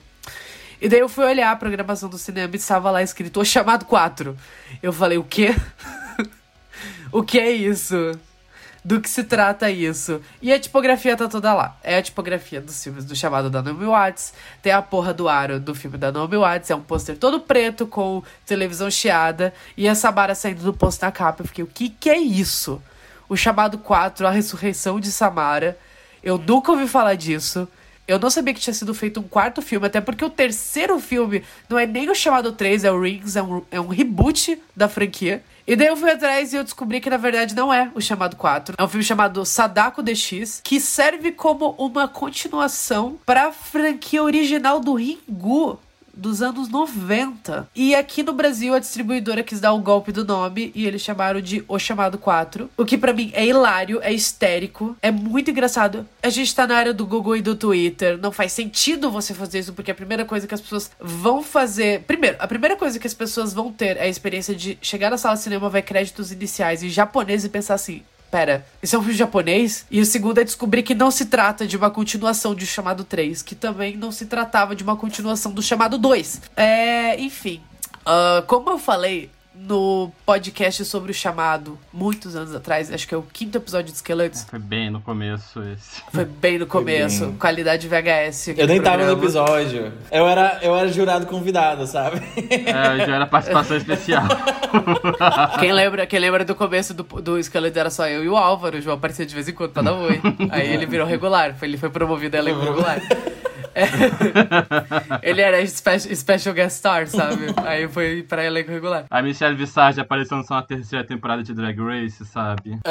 E 0.81 0.89
daí 0.89 0.99
eu 0.99 1.09
fui 1.09 1.25
olhar 1.25 1.51
a 1.51 1.55
programação 1.55 2.09
do 2.09 2.17
cinema 2.17 2.53
e 2.53 2.57
estava 2.57 2.89
lá 2.89 3.03
escrito 3.03 3.39
O 3.39 3.45
Chamado 3.45 3.85
4. 3.85 4.35
Eu 4.81 4.91
falei, 4.91 5.17
o 5.17 5.23
quê? 5.23 5.55
o 7.11 7.21
que 7.21 7.37
é 7.37 7.51
isso? 7.51 8.17
Do 8.83 9.01
que 9.01 9.09
se 9.09 9.25
trata 9.25 9.69
isso? 9.69 10.21
E 10.41 10.53
a 10.53 10.59
tipografia 10.59 11.15
tá 11.17 11.27
toda 11.27 11.53
lá. 11.53 11.77
É 11.83 11.97
a 11.97 12.01
tipografia 12.01 12.61
dos 12.61 12.81
filmes 12.81 13.03
do 13.03 13.13
chamado 13.13 13.49
da 13.49 13.61
Naomi 13.61 13.85
Watts. 13.85 14.33
Tem 14.61 14.71
a 14.71 14.81
porra 14.81 15.13
do 15.13 15.27
aro 15.27 15.59
do 15.59 15.75
filme 15.75 15.97
da 15.97 16.13
Naomi 16.13 16.37
Watts. 16.37 16.71
É 16.71 16.75
um 16.75 16.81
pôster 16.81 17.17
todo 17.17 17.41
preto 17.41 17.85
com 17.85 18.23
televisão 18.45 18.89
chiada. 18.89 19.53
E 19.75 19.87
a 19.87 19.93
Samara 19.93 20.33
saindo 20.33 20.63
do 20.63 20.73
posto 20.73 21.01
na 21.01 21.11
capa. 21.11 21.43
Eu 21.43 21.47
fiquei, 21.47 21.63
o 21.63 21.67
que 21.67 21.89
que 21.89 22.09
é 22.09 22.17
isso? 22.17 22.81
O 23.29 23.37
chamado 23.37 23.77
4, 23.77 24.27
A 24.27 24.31
Ressurreição 24.31 24.99
de 24.99 25.11
Samara. 25.11 25.77
Eu 26.21 26.37
nunca 26.37 26.71
ouvi 26.71 26.87
falar 26.87 27.15
disso. 27.15 27.67
Eu 28.07 28.17
não 28.17 28.31
sabia 28.31 28.55
que 28.55 28.59
tinha 28.59 28.73
sido 28.73 28.91
feito 28.91 29.19
um 29.19 29.23
quarto 29.23 29.61
filme, 29.61 29.85
até 29.85 30.01
porque 30.01 30.25
o 30.25 30.31
terceiro 30.31 30.99
filme 30.99 31.43
não 31.69 31.77
é 31.77 31.85
nem 31.85 32.09
o 32.09 32.15
chamado 32.15 32.51
3, 32.51 32.83
é 32.83 32.91
o 32.91 32.99
Rings, 32.99 33.35
é 33.35 33.43
um, 33.43 33.61
é 33.69 33.79
um 33.79 33.87
reboot 33.87 34.59
da 34.75 34.89
franquia. 34.89 35.43
E 35.67 35.75
daí 35.75 35.85
eu 35.85 35.95
fui 35.95 36.09
atrás 36.09 36.51
e 36.51 36.55
eu 36.55 36.63
descobri 36.63 36.99
que 36.99 37.11
na 37.11 37.17
verdade 37.17 37.53
não 37.53 37.71
é 37.71 37.91
o 37.93 38.01
chamado 38.01 38.35
4. 38.35 38.73
É 38.75 38.83
um 38.83 38.87
filme 38.87 39.03
chamado 39.03 39.45
Sadako 39.45 40.01
DX, 40.01 40.61
que 40.63 40.79
serve 40.79 41.31
como 41.31 41.75
uma 41.77 42.07
continuação 42.07 43.19
para 43.23 43.49
a 43.49 43.51
franquia 43.51 44.23
original 44.23 44.79
do 44.79 44.95
Ringu 44.95 45.79
dos 46.15 46.41
anos 46.41 46.69
90. 46.69 47.67
E 47.75 47.95
aqui 47.95 48.23
no 48.23 48.33
Brasil 48.33 48.73
a 48.73 48.79
distribuidora 48.79 49.43
quis 49.43 49.59
dar 49.59 49.73
o 49.73 49.79
golpe 49.79 50.11
do 50.11 50.25
nome 50.25 50.71
e 50.75 50.85
eles 50.85 51.01
chamaram 51.01 51.41
de 51.41 51.63
O 51.67 51.77
Chamado 51.79 52.17
4. 52.17 52.69
O 52.77 52.85
que 52.85 52.97
pra 52.97 53.13
mim 53.13 53.31
é 53.33 53.45
hilário, 53.45 53.99
é 54.01 54.11
histérico, 54.11 54.95
é 55.01 55.11
muito 55.11 55.51
engraçado. 55.51 56.05
A 56.21 56.29
gente 56.29 56.53
tá 56.53 56.67
na 56.67 56.75
área 56.75 56.93
do 56.93 57.05
Google 57.05 57.37
e 57.37 57.41
do 57.41 57.55
Twitter, 57.55 58.17
não 58.17 58.31
faz 58.31 58.51
sentido 58.51 59.11
você 59.11 59.33
fazer 59.33 59.59
isso 59.59 59.73
porque 59.73 59.91
a 59.91 59.95
primeira 59.95 60.25
coisa 60.25 60.47
que 60.47 60.53
as 60.53 60.61
pessoas 60.61 60.91
vão 60.99 61.41
fazer. 61.43 62.01
Primeiro, 62.03 62.37
a 62.39 62.47
primeira 62.47 62.75
coisa 62.75 62.99
que 62.99 63.07
as 63.07 63.13
pessoas 63.13 63.53
vão 63.53 63.71
ter 63.71 63.97
é 63.97 64.03
a 64.03 64.07
experiência 64.07 64.55
de 64.55 64.77
chegar 64.81 65.09
na 65.09 65.17
sala 65.17 65.35
de 65.35 65.41
cinema, 65.41 65.69
ver 65.69 65.81
créditos 65.83 66.31
iniciais 66.31 66.83
em 66.83 66.89
japonês 66.89 67.43
e 67.45 67.49
pensar 67.49 67.75
assim: 67.75 68.03
Pera, 68.31 68.65
isso 68.81 68.95
é 68.95 68.99
um 68.99 69.01
filme 69.01 69.17
japonês? 69.17 69.85
E 69.89 69.99
o 69.99 70.05
segundo 70.05 70.39
é 70.39 70.43
descobrir 70.43 70.83
que 70.83 70.93
não 70.93 71.09
se 71.09 71.25
trata 71.25 71.65
de 71.65 71.75
uma 71.75 71.89
continuação 71.89 72.53
de 72.53 72.65
Chamado 72.65 73.03
3, 73.03 73.41
que 73.41 73.55
também 73.55 73.97
não 73.97 74.11
se 74.11 74.25
tratava 74.27 74.75
de 74.75 74.83
uma 74.83 74.95
continuação 74.95 75.51
do 75.51 75.61
Chamado 75.61 75.97
2. 75.97 76.41
É, 76.55 77.19
enfim. 77.19 77.61
Uh, 78.01 78.45
como 78.45 78.69
eu 78.69 78.77
falei 78.77 79.29
no 79.59 80.11
podcast 80.25 80.85
sobre 80.85 81.11
o 81.11 81.13
chamado, 81.13 81.77
muitos 81.91 82.35
anos 82.35 82.55
atrás, 82.55 82.91
acho 82.91 83.07
que 83.07 83.13
é 83.13 83.17
o 83.17 83.21
quinto 83.21 83.57
episódio 83.57 83.91
de 83.91 83.97
Esqueletos. 83.97 84.43
Foi 84.43 84.59
bem 84.59 84.89
no 84.89 85.01
começo 85.01 85.61
esse. 85.61 86.01
Foi 86.13 86.23
bem 86.25 86.57
no 86.59 86.65
começo, 86.65 87.25
bem. 87.25 87.35
qualidade 87.35 87.87
VHS. 87.87 88.49
Eu 88.57 88.67
nem 88.67 88.81
tava 88.81 88.97
no 88.97 89.17
programa. 89.17 89.23
episódio. 89.23 89.93
Eu 90.11 90.27
era, 90.27 90.59
eu 90.61 90.75
era 90.75 90.87
jurado 90.87 91.25
convidado, 91.25 91.85
sabe? 91.85 92.21
É, 92.49 93.05
já 93.05 93.15
era 93.15 93.27
participação 93.27 93.75
especial. 93.77 94.23
Quem 95.59 95.73
lembra, 95.73 96.05
quem 96.05 96.19
lembra 96.19 96.45
do 96.45 96.53
começo 96.53 96.93
do, 96.93 97.03
do 97.03 97.39
Esqueleto 97.39 97.79
era 97.79 97.89
só 97.89 98.07
eu 98.07 98.23
e 98.23 98.29
o 98.29 98.37
Álvaro. 98.37 98.77
O 98.77 98.81
João 98.81 98.95
aparecia 98.97 99.25
de 99.25 99.33
vez 99.33 99.47
em 99.47 99.53
quando 99.53 99.71
pra 99.71 99.81
dar 99.81 99.93
oi. 99.93 100.21
Aí 100.51 100.71
ele 100.71 100.85
virou 100.85 101.07
regular. 101.07 101.55
Ele 101.61 101.77
foi 101.77 101.89
promovido 101.89 102.37
a 102.37 102.39
elenco 102.39 102.59
regular. 102.59 103.01
É. 103.75 103.87
Ele 105.29 105.41
era 105.41 105.65
spe- 105.67 106.15
special 106.15 106.53
guest 106.53 106.77
star, 106.77 107.07
sabe? 107.07 107.47
Aí 107.65 107.87
foi 107.87 108.23
pra 108.23 108.43
elenco 108.43 108.71
regular. 108.71 109.05
A 109.09 109.21
Michelle 109.21 109.55
Visage 109.55 109.99
apareceu 110.01 110.41
só 110.43 110.55
na 110.55 110.61
terceira 110.63 111.05
temporada 111.05 111.43
de 111.43 111.53
Drag 111.53 111.77
Race, 111.79 112.25
sabe? 112.25 112.79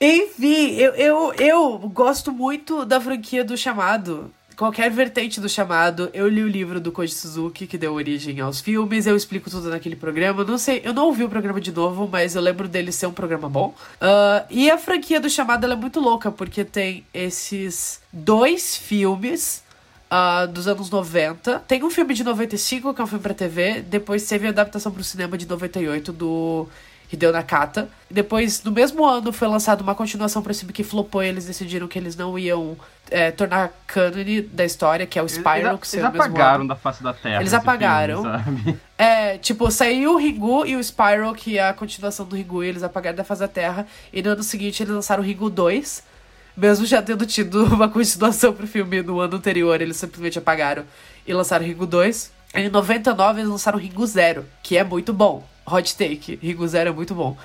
Enfim, 0.00 0.72
eu, 0.76 0.92
eu, 0.94 1.32
eu 1.38 1.78
gosto 1.88 2.30
muito 2.30 2.84
da 2.84 3.00
franquia 3.00 3.42
do 3.42 3.56
Chamado. 3.56 4.30
Qualquer 4.56 4.90
vertente 4.90 5.38
do 5.38 5.50
chamado, 5.50 6.08
eu 6.14 6.26
li 6.26 6.42
o 6.42 6.48
livro 6.48 6.80
do 6.80 6.90
Koji 6.90 7.12
Suzuki, 7.12 7.66
que 7.66 7.76
deu 7.76 7.92
origem 7.92 8.40
aos 8.40 8.58
filmes, 8.58 9.06
eu 9.06 9.14
explico 9.14 9.50
tudo 9.50 9.68
naquele 9.68 9.94
programa. 9.94 10.44
Não 10.44 10.56
sei, 10.56 10.80
eu 10.82 10.94
não 10.94 11.04
ouvi 11.04 11.24
o 11.24 11.28
programa 11.28 11.60
de 11.60 11.70
novo, 11.70 12.08
mas 12.10 12.34
eu 12.34 12.40
lembro 12.40 12.66
dele 12.66 12.90
ser 12.90 13.06
um 13.06 13.12
programa 13.12 13.50
bom. 13.50 13.74
Ah, 14.00 14.46
e 14.48 14.70
a 14.70 14.78
franquia 14.78 15.20
do 15.20 15.28
chamado 15.28 15.70
é 15.70 15.76
muito 15.76 16.00
louca, 16.00 16.30
porque 16.30 16.64
tem 16.64 17.04
esses 17.12 18.00
dois 18.10 18.74
filmes 18.78 19.62
ah, 20.10 20.46
dos 20.46 20.66
anos 20.66 20.88
90. 20.88 21.58
Tem 21.68 21.84
um 21.84 21.90
filme 21.90 22.14
de 22.14 22.24
95, 22.24 22.94
que 22.94 23.00
é 23.02 23.04
um 23.04 23.06
filme 23.06 23.22
pra 23.22 23.34
TV. 23.34 23.82
Depois 23.82 24.26
teve 24.26 24.46
a 24.46 24.50
adaptação 24.50 24.90
pro 24.90 25.04
cinema 25.04 25.36
de 25.36 25.46
98 25.46 26.12
do 26.12 26.66
Hideo 27.12 27.32
Nakata. 27.32 27.88
Depois, 28.10 28.62
no 28.62 28.70
mesmo 28.70 29.04
ano, 29.04 29.32
foi 29.32 29.48
lançada 29.48 29.82
uma 29.82 29.94
continuação 29.94 30.42
pra 30.42 30.52
esse 30.52 30.60
filme 30.60 30.72
que 30.72 30.84
flopou 30.84 31.22
e 31.22 31.28
eles 31.28 31.46
decidiram 31.46 31.86
que 31.86 31.98
eles 31.98 32.16
não 32.16 32.38
iam 32.38 32.76
é, 33.10 33.30
tornar 33.30 33.72
cânone 33.86 34.42
da 34.42 34.64
história, 34.64 35.06
que 35.06 35.18
é 35.18 35.22
o 35.22 35.28
Spiral, 35.28 35.74
eles, 35.74 35.90
que 35.90 35.96
eles 35.96 36.06
saiu 36.06 36.06
apagaram 36.06 36.66
da 36.66 36.76
face 36.76 37.02
da 37.02 37.12
Terra. 37.12 37.40
Eles 37.40 37.54
apagaram. 37.54 38.22
filme? 38.22 38.78
É, 38.98 39.36
tipo, 39.36 39.70
saiu 39.70 40.14
o 40.14 40.16
Ringu 40.16 40.64
e 40.64 40.74
o 40.74 40.82
Spiral, 40.82 41.34
que 41.34 41.58
é 41.58 41.68
a 41.68 41.74
continuação 41.74 42.24
do 42.24 42.34
Ringu, 42.34 42.64
e 42.64 42.68
eles 42.68 42.82
apagaram 42.82 43.14
da 43.14 43.24
face 43.24 43.40
da 43.40 43.48
Terra. 43.48 43.86
E 44.10 44.22
no 44.22 44.30
ano 44.30 44.42
seguinte 44.42 44.82
eles 44.82 44.94
lançaram 44.94 45.22
o 45.22 45.26
Ringu 45.26 45.50
2. 45.50 46.02
Mesmo 46.56 46.86
já 46.86 47.02
tendo 47.02 47.26
tido 47.26 47.62
uma 47.74 47.90
continuação 47.90 48.54
pro 48.54 48.66
filme 48.66 49.02
no 49.02 49.20
ano 49.20 49.36
anterior, 49.36 49.82
eles 49.82 49.98
simplesmente 49.98 50.38
apagaram 50.38 50.84
e 51.26 51.34
lançaram 51.34 51.62
o 51.62 51.68
Ringu 51.68 51.86
2. 51.86 52.32
Em 52.54 52.70
99 52.70 53.40
eles 53.40 53.50
lançaram 53.50 53.78
o 53.78 53.80
Ringu 53.80 54.06
Zero, 54.06 54.46
que 54.62 54.78
é 54.78 54.82
muito 54.82 55.12
bom. 55.12 55.46
Hot 55.66 55.96
take, 55.96 56.36
Ringu 56.42 56.66
Zero 56.68 56.90
é 56.90 56.92
muito 56.92 57.14
bom. 57.14 57.36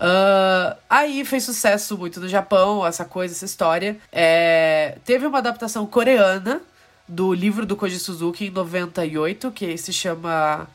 Ah, 0.00 0.76
aí 0.88 1.24
fez 1.24 1.44
sucesso 1.44 1.96
muito 1.98 2.20
no 2.20 2.28
Japão, 2.28 2.86
essa 2.86 3.04
coisa, 3.04 3.34
essa 3.34 3.44
história. 3.44 3.96
É, 4.12 4.98
teve 5.04 5.26
uma 5.26 5.38
adaptação 5.38 5.86
coreana 5.86 6.60
do 7.06 7.32
livro 7.32 7.64
do 7.64 7.76
Koji 7.76 7.98
Suzuki 7.98 8.46
em 8.46 8.50
98, 8.50 9.50
que 9.50 9.76
se 9.78 9.92
chama. 9.92 10.68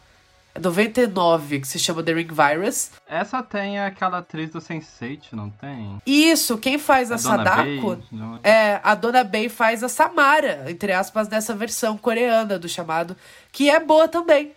é 0.55 0.59
99, 0.59 1.59
que 1.61 1.67
se 1.67 1.79
chama 1.79 2.03
The 2.03 2.13
Ring 2.13 2.27
Virus. 2.27 2.91
Essa 3.07 3.41
tem 3.41 3.79
aquela 3.79 4.19
atriz 4.19 4.49
do 4.49 4.59
Sense8, 4.59 5.19
não 5.31 5.49
tem? 5.49 6.01
Isso, 6.05 6.57
quem 6.57 6.77
faz 6.77 7.11
a, 7.11 7.15
A 7.15 7.17
Sadako 7.17 7.95
Bei, 7.95 8.03
não 8.11 8.39
é 8.43 8.79
a 8.83 8.93
Dona 8.95 9.23
Bey 9.23 9.47
faz 9.49 9.83
a 9.83 9.89
Samara, 9.89 10.65
entre 10.69 10.91
aspas, 10.91 11.29
nessa 11.29 11.55
versão 11.55 11.97
coreana 11.97 12.59
do 12.59 12.67
chamado, 12.67 13.15
que 13.51 13.69
é 13.69 13.79
boa 13.79 14.07
também. 14.07 14.53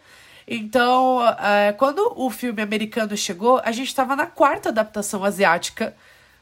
Então, 0.46 1.20
é, 1.40 1.72
quando 1.72 2.12
o 2.16 2.30
filme 2.30 2.62
americano 2.62 3.16
chegou, 3.16 3.60
a 3.64 3.72
gente 3.72 3.88
estava 3.88 4.14
na 4.14 4.26
quarta 4.26 4.68
adaptação 4.68 5.24
asiática 5.24 5.94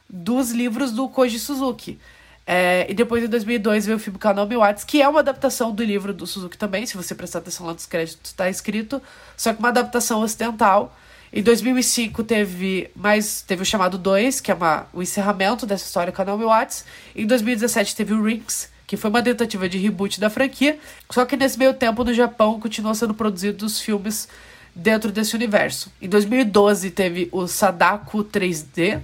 dos 0.08 0.50
livros 0.50 0.92
do 0.92 1.08
Koji 1.08 1.38
Suzuki. 1.38 1.98
É, 2.46 2.86
e 2.90 2.92
depois, 2.92 3.24
em 3.24 3.28
2002, 3.28 3.86
veio 3.86 3.96
o 3.96 4.00
filme 4.00 4.18
Kanomi 4.18 4.56
Watts, 4.56 4.84
que 4.84 5.00
é 5.00 5.08
uma 5.08 5.20
adaptação 5.20 5.72
do 5.72 5.82
livro 5.82 6.12
do 6.12 6.26
Suzuki 6.26 6.58
também. 6.58 6.84
Se 6.84 6.96
você 6.96 7.14
prestar 7.14 7.38
atenção 7.38 7.66
lá 7.66 7.72
nos 7.72 7.86
créditos, 7.86 8.30
está 8.30 8.50
escrito. 8.50 9.00
Só 9.36 9.52
que 9.54 9.58
uma 9.58 9.68
adaptação 9.68 10.20
ocidental. 10.20 10.94
Em 11.32 11.42
2005 11.42 12.22
teve 12.22 12.90
mais 12.94 13.42
teve 13.42 13.62
o 13.62 13.64
chamado 13.64 13.98
2, 13.98 14.40
que 14.40 14.52
é 14.52 14.54
uma, 14.54 14.86
o 14.92 15.02
encerramento 15.02 15.66
dessa 15.66 15.84
história 15.84 16.12
Kanomi 16.12 16.44
Watts. 16.44 16.84
Em 17.16 17.26
2017 17.26 17.96
teve 17.96 18.12
o 18.12 18.22
Rings, 18.22 18.68
que 18.86 18.96
foi 18.96 19.10
uma 19.10 19.22
tentativa 19.22 19.68
de 19.68 19.78
reboot 19.78 20.20
da 20.20 20.28
franquia. 20.28 20.78
Só 21.10 21.24
que 21.24 21.36
nesse 21.36 21.58
meio 21.58 21.74
tempo, 21.74 22.04
no 22.04 22.12
Japão, 22.12 22.60
continuou 22.60 22.94
sendo 22.94 23.14
produzidos 23.14 23.80
filmes 23.80 24.28
dentro 24.74 25.12
desse 25.12 25.34
universo. 25.34 25.92
Em 26.00 26.08
2012 26.08 26.90
teve 26.90 27.28
o 27.32 27.46
Sadako 27.46 28.24
3D, 28.24 29.00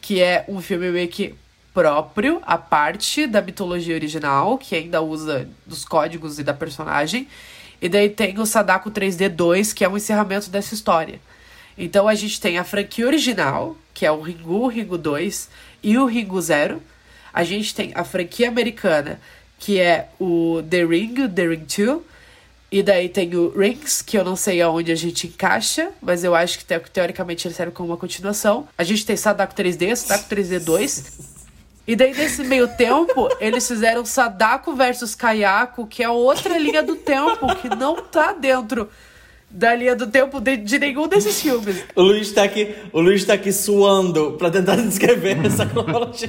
que 0.00 0.20
é 0.20 0.44
um 0.48 0.60
filme 0.60 0.90
meio 0.90 1.08
que 1.08 1.34
próprio, 1.72 2.42
a 2.44 2.58
parte 2.58 3.26
da 3.26 3.40
mitologia 3.40 3.94
original, 3.94 4.58
que 4.58 4.74
ainda 4.74 5.00
usa 5.00 5.48
dos 5.64 5.84
códigos 5.84 6.38
e 6.38 6.42
da 6.42 6.52
personagem. 6.52 7.28
E 7.80 7.88
daí 7.88 8.10
tem 8.10 8.38
o 8.38 8.46
Sadako 8.46 8.90
3D 8.90 9.28
2, 9.28 9.72
que 9.72 9.84
é 9.84 9.88
um 9.88 9.96
encerramento 9.96 10.50
dessa 10.50 10.74
história. 10.74 11.20
Então 11.76 12.08
a 12.08 12.14
gente 12.14 12.40
tem 12.40 12.58
a 12.58 12.64
franquia 12.64 13.06
original, 13.06 13.76
que 13.94 14.04
é 14.04 14.10
o 14.10 14.20
Ringu, 14.20 14.64
o 14.64 14.66
Ringu 14.66 14.98
2 14.98 15.48
e 15.82 15.96
o 15.96 16.06
Ringu 16.06 16.40
Zero. 16.42 16.82
A 17.32 17.44
gente 17.44 17.74
tem 17.74 17.92
a 17.94 18.04
franquia 18.04 18.48
americana, 18.48 19.20
que 19.58 19.78
é 19.78 20.08
o 20.20 20.62
The 20.68 20.84
Ring, 20.84 21.28
The 21.28 21.46
Ring 21.46 21.66
2. 21.66 22.00
E 22.70 22.82
daí 22.82 23.08
tem 23.08 23.34
o 23.34 23.48
Rings, 23.56 24.02
que 24.02 24.18
eu 24.18 24.22
não 24.22 24.36
sei 24.36 24.60
aonde 24.60 24.92
a 24.92 24.94
gente 24.94 25.26
encaixa, 25.26 25.88
mas 26.02 26.22
eu 26.22 26.34
acho 26.34 26.58
que 26.58 26.64
te- 26.66 26.78
teoricamente 26.92 27.48
ele 27.48 27.54
serve 27.54 27.72
como 27.72 27.88
uma 27.88 27.96
continuação. 27.96 28.68
A 28.76 28.84
gente 28.84 29.06
tem 29.06 29.16
Sadako 29.16 29.54
3D, 29.54 29.96
Sadako 29.96 30.28
3D 30.34 30.58
2. 30.60 31.04
E 31.86 31.96
daí, 31.96 32.12
nesse 32.14 32.44
meio 32.44 32.68
tempo, 32.68 33.26
eles 33.40 33.66
fizeram 33.66 34.04
Sadako 34.04 34.74
versus 34.76 35.14
Kayako, 35.14 35.86
que 35.86 36.02
é 36.02 36.10
outra 36.10 36.58
linha 36.58 36.82
do 36.82 36.96
tempo, 36.96 37.46
que 37.56 37.70
não 37.70 37.96
tá 38.02 38.34
dentro 38.34 38.90
da 39.50 39.74
linha 39.74 39.96
do 39.96 40.06
tempo 40.06 40.38
de, 40.38 40.58
de 40.58 40.78
nenhum 40.78 41.08
desses 41.08 41.40
filmes. 41.40 41.82
O 41.96 42.02
Luiz 42.02 42.30
tá 42.32 42.42
aqui, 42.42 42.74
o 42.92 43.00
Luiz 43.00 43.24
tá 43.24 43.32
aqui 43.32 43.50
suando 43.50 44.32
pra 44.32 44.50
tentar 44.50 44.76
descrever 44.86 45.38
essa 45.46 45.64
cronologia. 45.64 46.28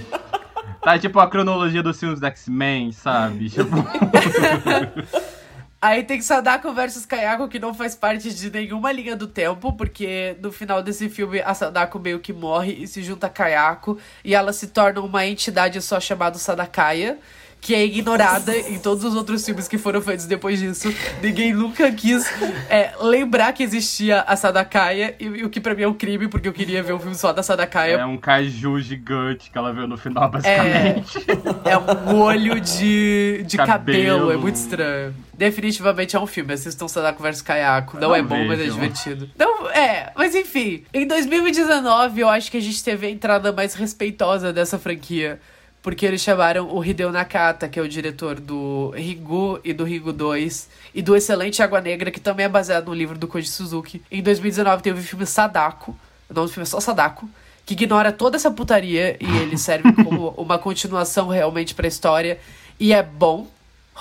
Tá 0.81 0.97
tipo 0.97 1.19
a 1.19 1.29
cronologia 1.29 1.83
dos 1.83 1.99
filmes 1.99 2.19
do 2.19 2.25
X-Men, 2.25 2.91
sabe? 2.91 3.49
Tipo, 3.49 3.75
Aí 5.81 6.03
tem 6.03 6.19
Sadako 6.21 6.73
versus 6.73 7.05
Kayako, 7.05 7.47
que 7.47 7.57
não 7.57 7.73
faz 7.73 7.95
parte 7.95 8.33
de 8.33 8.51
nenhuma 8.51 8.91
linha 8.91 9.15
do 9.15 9.27
tempo, 9.27 9.71
porque 9.71 10.35
no 10.41 10.51
final 10.51 10.83
desse 10.83 11.07
filme 11.07 11.39
a 11.39 11.53
Sadako 11.53 11.99
meio 11.99 12.19
que 12.19 12.33
morre 12.33 12.73
e 12.73 12.85
se 12.87 13.01
junta 13.01 13.27
a 13.27 13.29
Kayako, 13.29 13.97
e 14.21 14.35
ela 14.35 14.51
se 14.51 14.67
torna 14.67 14.99
uma 14.99 15.25
entidade 15.25 15.81
só 15.81 15.97
chamada 15.97 16.37
Sadakaya, 16.37 17.17
que 17.61 17.75
é 17.75 17.85
ignorada 17.85 18.55
em 18.55 18.79
todos 18.79 19.03
os 19.03 19.15
outros 19.15 19.45
filmes 19.45 19.67
que 19.67 19.77
foram 19.77 20.01
feitos 20.01 20.25
depois 20.25 20.59
disso. 20.59 20.93
Ninguém 21.21 21.53
nunca 21.53 21.91
quis 21.91 22.25
é, 22.69 22.93
lembrar 23.01 23.53
que 23.53 23.63
existia 23.63 24.21
a 24.21 24.35
Sadakaya, 24.35 25.15
e, 25.19 25.25
e 25.25 25.43
o 25.43 25.49
que 25.49 25.59
pra 25.59 25.75
mim 25.75 25.83
é 25.83 25.87
um 25.87 25.93
crime, 25.93 26.27
porque 26.27 26.47
eu 26.47 26.53
queria 26.53 26.81
ver 26.81 26.93
um 26.93 26.99
filme 26.99 27.15
só 27.15 27.33
da 27.33 27.43
Sadakaya. 27.43 27.97
é 27.97 28.05
um 28.05 28.17
kaiju 28.17 28.79
gigante 28.79 29.51
que 29.51 29.57
ela 29.57 29.73
viu 29.73 29.87
no 29.87 29.97
final, 29.97 30.29
basicamente. 30.29 31.19
É 31.65 31.77
um 31.77 32.19
olho 32.19 32.59
de, 32.59 33.43
de 33.45 33.57
cabelo. 33.57 33.79
Cabelo. 33.79 34.31
é 34.31 34.37
muito 34.37 34.55
estranho. 34.55 35.13
Definitivamente 35.33 36.15
é 36.15 36.19
um 36.19 36.27
filme, 36.27 36.53
assistam 36.53 36.87
Sadako 36.87 37.23
vs 37.23 37.41
Kayako. 37.41 37.97
Não, 37.99 38.09
Não 38.09 38.15
é 38.15 38.21
bom, 38.21 38.45
mas 38.45 38.59
é 38.59 38.65
divertido. 38.65 39.29
Então, 39.35 39.69
é, 39.69 40.11
mas 40.15 40.35
enfim. 40.35 40.83
Em 40.93 41.07
2019, 41.07 42.21
eu 42.21 42.29
acho 42.29 42.51
que 42.51 42.57
a 42.57 42.61
gente 42.61 42.83
teve 42.83 43.07
a 43.07 43.09
entrada 43.09 43.51
mais 43.53 43.73
respeitosa 43.73 44.51
dessa 44.51 44.77
franquia. 44.77 45.39
Porque 45.81 46.05
eles 46.05 46.21
chamaram 46.21 46.69
o 46.75 46.83
Hideo 46.83 47.11
Nakata, 47.11 47.69
que 47.69 47.79
é 47.79 47.81
o 47.81 47.87
diretor 47.87 48.39
do 48.39 48.91
Ringu 48.95 49.59
e 49.63 49.71
do 49.71 49.85
Ringu 49.85 50.11
2, 50.11 50.69
e 50.93 51.01
do 51.01 51.15
excelente 51.15 51.63
Água 51.63 51.79
Negra, 51.79 52.11
que 52.11 52.19
também 52.19 52.45
é 52.45 52.49
baseado 52.49 52.87
no 52.87 52.93
livro 52.93 53.17
do 53.17 53.27
Koji 53.27 53.47
Suzuki. 53.47 54.01
Em 54.11 54.21
2019 54.21 54.83
teve 54.83 54.99
o 54.99 55.03
filme 55.03 55.25
Sadako, 55.25 55.97
o 56.29 56.33
nome 56.33 56.47
do 56.47 56.53
filme 56.53 56.63
é 56.63 56.69
só 56.69 56.79
Sadako, 56.79 57.29
que 57.65 57.73
ignora 57.73 58.11
toda 58.11 58.35
essa 58.35 58.51
putaria 58.51 59.15
e 59.19 59.37
ele 59.37 59.57
serve 59.57 59.93
como 59.93 60.29
uma 60.37 60.57
continuação 60.57 61.27
realmente 61.27 61.73
pra 61.73 61.87
história. 61.87 62.39
E 62.79 62.93
é 62.93 63.01
bom. 63.01 63.47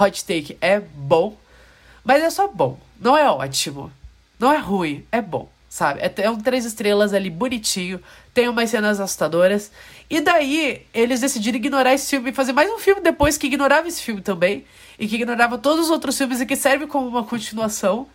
Hot 0.01 0.25
Take 0.25 0.57
é 0.61 0.81
bom, 0.81 1.37
mas 2.05 2.23
é 2.23 2.31
só 2.31 2.47
bom. 2.49 2.79
Não 3.01 3.17
é 3.17 3.29
ótimo. 3.29 3.91
Não 4.39 4.53
é 4.53 4.59
ruim, 4.59 5.05
é 5.11 5.21
bom, 5.21 5.49
sabe? 5.69 6.01
É, 6.01 6.13
é 6.19 6.31
um 6.31 6.39
três 6.39 6.65
estrelas 6.65 7.13
ali 7.13 7.29
bonitinho, 7.29 8.01
tem 8.39 8.49
umas 8.49 8.71
cenas 8.71 9.01
assustadoras. 9.01 9.73
E 10.09 10.21
daí, 10.21 10.87
eles 10.95 11.21
decidiram 11.21 11.57
ignorar 11.57 11.93
esse 11.93 12.09
filme 12.09 12.31
e 12.31 12.33
fazer 12.33 12.53
mais 12.53 12.71
um 12.71 12.79
filme 12.79 13.01
depois 13.01 13.37
que 13.37 13.49
ignorava 13.49 13.89
esse 13.89 14.01
filme 14.01 14.21
também. 14.21 14.65
E 14.97 15.09
que 15.09 15.17
ignorava 15.17 15.59
todos 15.59 15.87
os 15.87 15.91
outros 15.91 16.17
filmes 16.17 16.41
e 16.41 16.47
que 16.47 16.55
serve 16.55 16.87
como 16.87 17.09
uma 17.09 17.25
continuação 17.25 18.07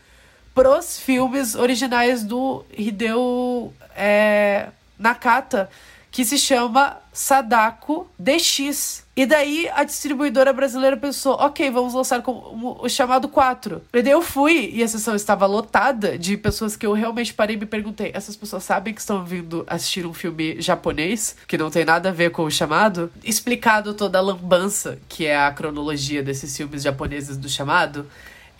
pros 0.56 0.98
filmes 0.98 1.56
originais 1.56 2.24
do 2.24 2.64
Hideo 2.72 3.74
é, 3.98 4.70
Nakata, 4.98 5.70
que 6.14 6.24
se 6.24 6.38
chama 6.38 6.98
Sadako 7.12 8.08
DX. 8.20 9.04
E 9.16 9.26
daí 9.26 9.68
a 9.74 9.84
distribuidora 9.84 10.54
brasileira 10.54 10.96
pensou, 10.96 11.34
ok, 11.34 11.72
vamos 11.72 11.96
lançar 11.96 12.22
com 12.22 12.78
o 12.82 12.88
chamado 12.88 13.28
4. 13.28 13.82
E 13.92 14.02
daí 14.04 14.14
eu 14.14 14.22
fui 14.22 14.70
e 14.74 14.84
a 14.84 14.88
sessão 14.88 15.16
estava 15.16 15.48
lotada 15.48 16.16
de 16.16 16.38
pessoas 16.38 16.76
que 16.76 16.86
eu 16.86 16.94
realmente 16.94 17.34
parei 17.34 17.56
e 17.56 17.60
me 17.60 17.66
perguntei, 17.66 18.12
essas 18.14 18.36
pessoas 18.36 18.64
sabem 18.64 18.94
que 18.94 19.02
estão 19.02 19.26
vindo 19.26 19.64
assistir 19.66 20.06
um 20.06 20.14
filme 20.14 20.62
japonês, 20.62 21.36
que 21.48 21.58
não 21.58 21.72
tem 21.72 21.84
nada 21.84 22.10
a 22.10 22.12
ver 22.12 22.30
com 22.30 22.44
o 22.44 22.52
chamado? 22.52 23.12
Explicado 23.24 23.96
toda 23.96 24.20
a 24.20 24.22
lambança, 24.22 25.00
que 25.10 25.26
é 25.26 25.36
a 25.36 25.52
cronologia 25.52 26.22
desses 26.22 26.56
filmes 26.56 26.84
japoneses 26.84 27.38
do 27.38 27.50
chamado, 27.50 28.08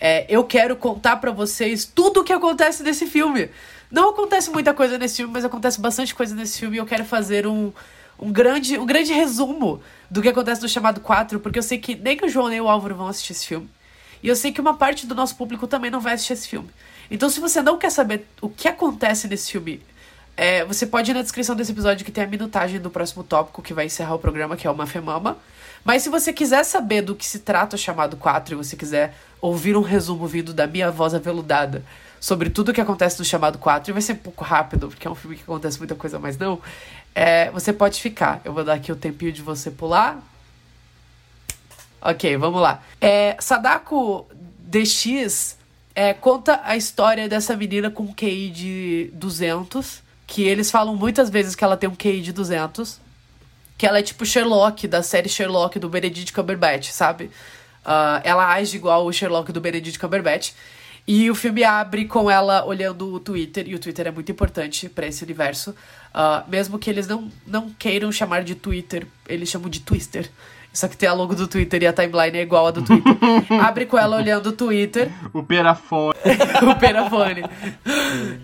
é, 0.00 0.26
eu 0.28 0.44
quero 0.44 0.76
contar 0.76 1.16
para 1.16 1.30
vocês 1.30 1.84
tudo 1.84 2.20
o 2.20 2.24
que 2.24 2.32
acontece 2.32 2.82
nesse 2.82 3.06
filme. 3.06 3.48
Não 3.94 4.10
acontece 4.10 4.50
muita 4.50 4.74
coisa 4.74 4.98
nesse 4.98 5.18
filme, 5.18 5.32
mas 5.32 5.44
acontece 5.44 5.80
bastante 5.80 6.12
coisa 6.12 6.34
nesse 6.34 6.58
filme 6.58 6.76
e 6.76 6.80
eu 6.80 6.84
quero 6.84 7.04
fazer 7.04 7.46
um, 7.46 7.72
um, 8.18 8.32
grande, 8.32 8.76
um 8.76 8.84
grande 8.84 9.12
resumo 9.12 9.80
do 10.10 10.20
que 10.20 10.28
acontece 10.28 10.60
no 10.60 10.68
chamado 10.68 11.00
4, 11.00 11.38
porque 11.38 11.60
eu 11.60 11.62
sei 11.62 11.78
que 11.78 11.94
nem 11.94 12.18
o 12.20 12.28
João 12.28 12.48
nem 12.48 12.60
o 12.60 12.68
Álvaro 12.68 12.96
vão 12.96 13.06
assistir 13.06 13.34
esse 13.34 13.46
filme. 13.46 13.70
E 14.20 14.26
eu 14.26 14.34
sei 14.34 14.50
que 14.50 14.60
uma 14.60 14.74
parte 14.74 15.06
do 15.06 15.14
nosso 15.14 15.36
público 15.36 15.68
também 15.68 15.92
não 15.92 16.00
vai 16.00 16.14
assistir 16.14 16.32
esse 16.32 16.48
filme. 16.48 16.68
Então, 17.08 17.30
se 17.30 17.38
você 17.38 17.62
não 17.62 17.78
quer 17.78 17.90
saber 17.90 18.26
o 18.40 18.48
que 18.48 18.66
acontece 18.66 19.28
nesse 19.28 19.52
filme, 19.52 19.80
é, 20.36 20.64
você 20.64 20.86
pode 20.86 21.12
ir 21.12 21.14
na 21.14 21.22
descrição 21.22 21.54
desse 21.54 21.70
episódio 21.70 22.04
que 22.04 22.10
tem 22.10 22.24
a 22.24 22.26
minutagem 22.26 22.80
do 22.80 22.90
próximo 22.90 23.22
tópico 23.22 23.62
que 23.62 23.72
vai 23.72 23.86
encerrar 23.86 24.16
o 24.16 24.18
programa, 24.18 24.56
que 24.56 24.66
é 24.66 24.70
o 24.72 24.76
Mafemama. 24.76 25.38
Mas 25.84 26.02
se 26.02 26.08
você 26.08 26.32
quiser 26.32 26.64
saber 26.64 27.02
do 27.02 27.14
que 27.14 27.24
se 27.24 27.38
trata 27.38 27.76
o 27.76 27.78
chamado 27.78 28.16
4 28.16 28.54
e 28.54 28.56
você 28.56 28.74
quiser 28.74 29.14
ouvir 29.40 29.76
um 29.76 29.82
resumo 29.82 30.26
vindo 30.26 30.52
da 30.52 30.66
minha 30.66 30.90
voz 30.90 31.14
aveludada 31.14 31.84
sobre 32.24 32.48
tudo 32.48 32.70
o 32.70 32.72
que 32.72 32.80
acontece 32.80 33.18
no 33.18 33.24
chamado 33.24 33.58
4, 33.58 33.90
e 33.90 33.92
vai 33.92 34.00
ser 34.00 34.14
um 34.14 34.16
pouco 34.16 34.42
rápido, 34.42 34.88
porque 34.88 35.06
é 35.06 35.10
um 35.10 35.14
filme 35.14 35.36
que 35.36 35.42
acontece 35.42 35.76
muita 35.76 35.94
coisa, 35.94 36.18
mas 36.18 36.38
não, 36.38 36.58
é, 37.14 37.50
você 37.50 37.70
pode 37.70 38.00
ficar. 38.00 38.40
Eu 38.42 38.54
vou 38.54 38.64
dar 38.64 38.72
aqui 38.72 38.90
o 38.90 38.96
tempinho 38.96 39.30
de 39.30 39.42
você 39.42 39.70
pular. 39.70 40.18
Ok, 42.00 42.34
vamos 42.38 42.62
lá. 42.62 42.82
É, 42.98 43.36
Sadako 43.38 44.26
DX 44.58 45.58
é, 45.94 46.14
conta 46.14 46.62
a 46.64 46.78
história 46.78 47.28
dessa 47.28 47.54
menina 47.54 47.90
com 47.90 48.04
um 48.04 48.14
QI 48.14 48.48
de 48.48 49.10
200, 49.12 50.02
que 50.26 50.44
eles 50.44 50.70
falam 50.70 50.96
muitas 50.96 51.28
vezes 51.28 51.54
que 51.54 51.62
ela 51.62 51.76
tem 51.76 51.90
um 51.90 51.94
QI 51.94 52.22
de 52.22 52.32
200, 52.32 53.02
que 53.76 53.86
ela 53.86 53.98
é 53.98 54.02
tipo 54.02 54.24
Sherlock, 54.24 54.88
da 54.88 55.02
série 55.02 55.28
Sherlock 55.28 55.78
do 55.78 55.90
Benedict 55.90 56.32
Cumberbatch, 56.32 56.88
sabe? 56.88 57.24
Uh, 57.84 58.24
ela 58.24 58.50
age 58.50 58.78
igual 58.78 59.04
o 59.04 59.12
Sherlock 59.12 59.52
do 59.52 59.60
Benedict 59.60 59.98
Cumberbatch. 59.98 60.52
E 61.06 61.30
o 61.30 61.34
filme 61.34 61.62
abre 61.62 62.06
com 62.06 62.30
ela 62.30 62.64
olhando 62.64 63.12
o 63.12 63.20
Twitter, 63.20 63.68
e 63.68 63.74
o 63.74 63.78
Twitter 63.78 64.06
é 64.06 64.10
muito 64.10 64.32
importante 64.32 64.88
para 64.88 65.06
esse 65.06 65.22
universo. 65.22 65.70
Uh, 66.14 66.48
mesmo 66.48 66.78
que 66.78 66.88
eles 66.88 67.06
não, 67.06 67.30
não 67.46 67.70
queiram 67.70 68.10
chamar 68.10 68.42
de 68.42 68.54
Twitter, 68.54 69.06
eles 69.28 69.48
chamam 69.48 69.68
de 69.68 69.80
Twister. 69.80 70.30
Só 70.74 70.88
que 70.88 70.96
tem 70.96 71.08
a 71.08 71.12
logo 71.12 71.36
do 71.36 71.46
Twitter 71.46 71.84
e 71.84 71.86
a 71.86 71.92
timeline 71.92 72.36
é 72.36 72.42
igual 72.42 72.66
a 72.66 72.70
do 72.72 72.82
Twitter. 72.82 73.14
Abre 73.62 73.86
com 73.86 73.96
ela 73.96 74.16
olhando 74.16 74.48
o 74.48 74.52
Twitter. 74.52 75.08
O 75.32 75.40
perafone. 75.40 76.18
o 76.68 76.74
perafone. 76.80 77.44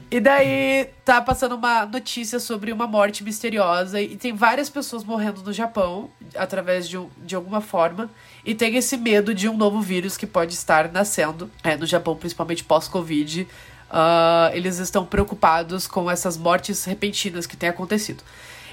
e 0.09 0.21
daí 0.21 0.89
tá 1.05 1.21
passando 1.21 1.57
uma 1.57 1.85
notícia 1.87 2.39
sobre 2.39 2.71
uma 2.71 2.87
morte 2.87 3.25
misteriosa. 3.25 4.01
E 4.01 4.17
tem 4.17 4.33
várias 4.33 4.71
pessoas 4.71 5.03
morrendo 5.03 5.43
no 5.43 5.53
Japão, 5.53 6.09
através 6.37 6.89
de, 6.89 7.01
de 7.25 7.35
alguma 7.35 7.61
forma. 7.61 8.09
E 8.45 8.55
tem 8.55 8.77
esse 8.77 8.97
medo 8.97 9.35
de 9.35 9.49
um 9.49 9.57
novo 9.57 9.81
vírus 9.81 10.17
que 10.17 10.27
pode 10.27 10.55
estar 10.55 10.91
nascendo 10.91 11.51
é, 11.63 11.77
no 11.77 11.87
Japão, 11.87 12.17
principalmente 12.17 12.65
pós-Covid. 12.65 13.47
Uh, 13.91 14.55
eles 14.55 14.79
estão 14.79 15.05
preocupados 15.05 15.87
com 15.87 16.11
essas 16.11 16.37
mortes 16.37 16.85
repentinas 16.85 17.47
que 17.47 17.57
têm 17.57 17.69
acontecido. 17.69 18.23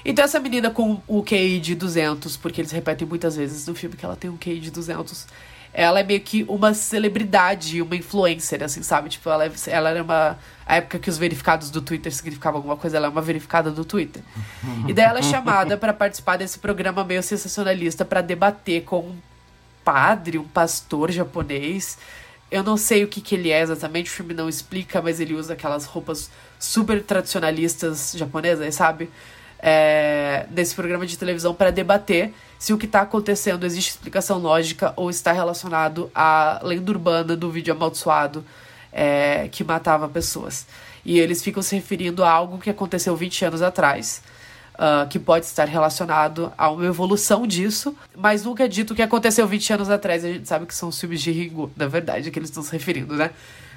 Então 0.04 0.24
essa 0.24 0.38
menina 0.38 0.70
com 0.70 1.02
o 1.06 1.22
QI 1.22 1.58
de 1.58 1.74
200, 1.74 2.36
porque 2.36 2.60
eles 2.60 2.70
repetem 2.70 3.06
muitas 3.06 3.36
vezes 3.36 3.66
no 3.66 3.74
filme 3.74 3.96
que 3.96 4.04
ela 4.04 4.16
tem 4.16 4.30
um 4.30 4.36
QI 4.36 4.60
de 4.60 4.70
200, 4.70 5.26
ela 5.72 6.00
é 6.00 6.02
meio 6.02 6.20
que 6.20 6.44
uma 6.48 6.72
celebridade, 6.72 7.82
uma 7.82 7.94
influencer, 7.94 8.62
assim, 8.62 8.82
sabe? 8.82 9.08
Tipo, 9.10 9.28
ela, 9.28 9.44
é, 9.46 9.52
ela 9.66 9.90
era 9.90 10.02
uma... 10.02 10.38
A 10.64 10.76
época 10.76 10.98
que 10.98 11.08
os 11.08 11.18
verificados 11.18 11.70
do 11.70 11.80
Twitter 11.80 12.12
significavam 12.12 12.58
alguma 12.58 12.76
coisa, 12.76 12.96
ela 12.96 13.06
é 13.06 13.10
uma 13.10 13.22
verificada 13.22 13.70
do 13.70 13.84
Twitter. 13.84 14.22
E 14.86 14.92
daí 14.92 15.06
ela 15.06 15.18
é 15.18 15.22
chamada 15.22 15.76
para 15.76 15.92
participar 15.92 16.36
desse 16.36 16.58
programa 16.58 17.04
meio 17.04 17.22
sensacionalista 17.22 18.04
para 18.04 18.20
debater 18.20 18.84
com 18.84 19.14
padre, 19.88 20.38
um 20.38 20.44
pastor 20.44 21.10
japonês. 21.10 21.98
Eu 22.50 22.62
não 22.62 22.76
sei 22.76 23.04
o 23.04 23.08
que, 23.08 23.20
que 23.20 23.34
ele 23.34 23.50
é 23.50 23.60
exatamente, 23.60 24.10
o 24.10 24.12
filme 24.12 24.34
não 24.34 24.48
explica, 24.48 25.00
mas 25.00 25.20
ele 25.20 25.34
usa 25.34 25.52
aquelas 25.52 25.84
roupas 25.84 26.30
super 26.58 27.02
tradicionalistas 27.02 28.12
japonesas, 28.16 28.74
sabe? 28.74 29.10
é, 29.60 30.46
programa 30.74 31.06
de 31.06 31.18
televisão 31.18 31.54
para 31.54 31.70
debater 31.70 32.32
se 32.58 32.72
o 32.72 32.78
que 32.78 32.86
está 32.86 33.02
acontecendo 33.02 33.64
existe 33.64 33.90
explicação 33.90 34.38
lógica 34.38 34.92
ou 34.96 35.10
está 35.10 35.32
relacionado 35.32 36.10
à 36.14 36.60
lenda 36.62 36.90
urbana 36.90 37.36
do 37.36 37.50
vídeo 37.50 37.74
amaldiçoado 37.74 38.44
é, 38.92 39.48
que 39.50 39.64
matava 39.64 40.08
pessoas. 40.08 40.66
E 41.04 41.18
eles 41.18 41.42
ficam 41.42 41.62
se 41.62 41.74
referindo 41.74 42.24
a 42.24 42.30
algo 42.30 42.58
que 42.58 42.70
aconteceu 42.70 43.16
20 43.16 43.46
anos 43.46 43.62
atrás. 43.62 44.22
Uh, 44.78 45.08
que 45.08 45.18
pode 45.18 45.44
estar 45.44 45.66
relacionado 45.66 46.52
a 46.56 46.70
uma 46.70 46.86
evolução 46.86 47.48
disso, 47.48 47.96
mas 48.16 48.44
nunca 48.44 48.62
é 48.62 48.68
dito 48.68 48.92
o 48.92 48.94
que 48.94 49.02
aconteceu 49.02 49.44
20 49.44 49.72
anos 49.72 49.90
atrás. 49.90 50.24
A 50.24 50.28
gente 50.28 50.46
sabe 50.46 50.66
que 50.66 50.74
são 50.74 50.88
os 50.90 51.00
filmes 51.00 51.20
de 51.20 51.32
Ringo, 51.32 51.68
na 51.76 51.88
verdade, 51.88 52.30
que 52.30 52.38
eles 52.38 52.48
estão 52.48 52.62
se 52.62 52.70
referindo, 52.70 53.16
né? 53.16 53.32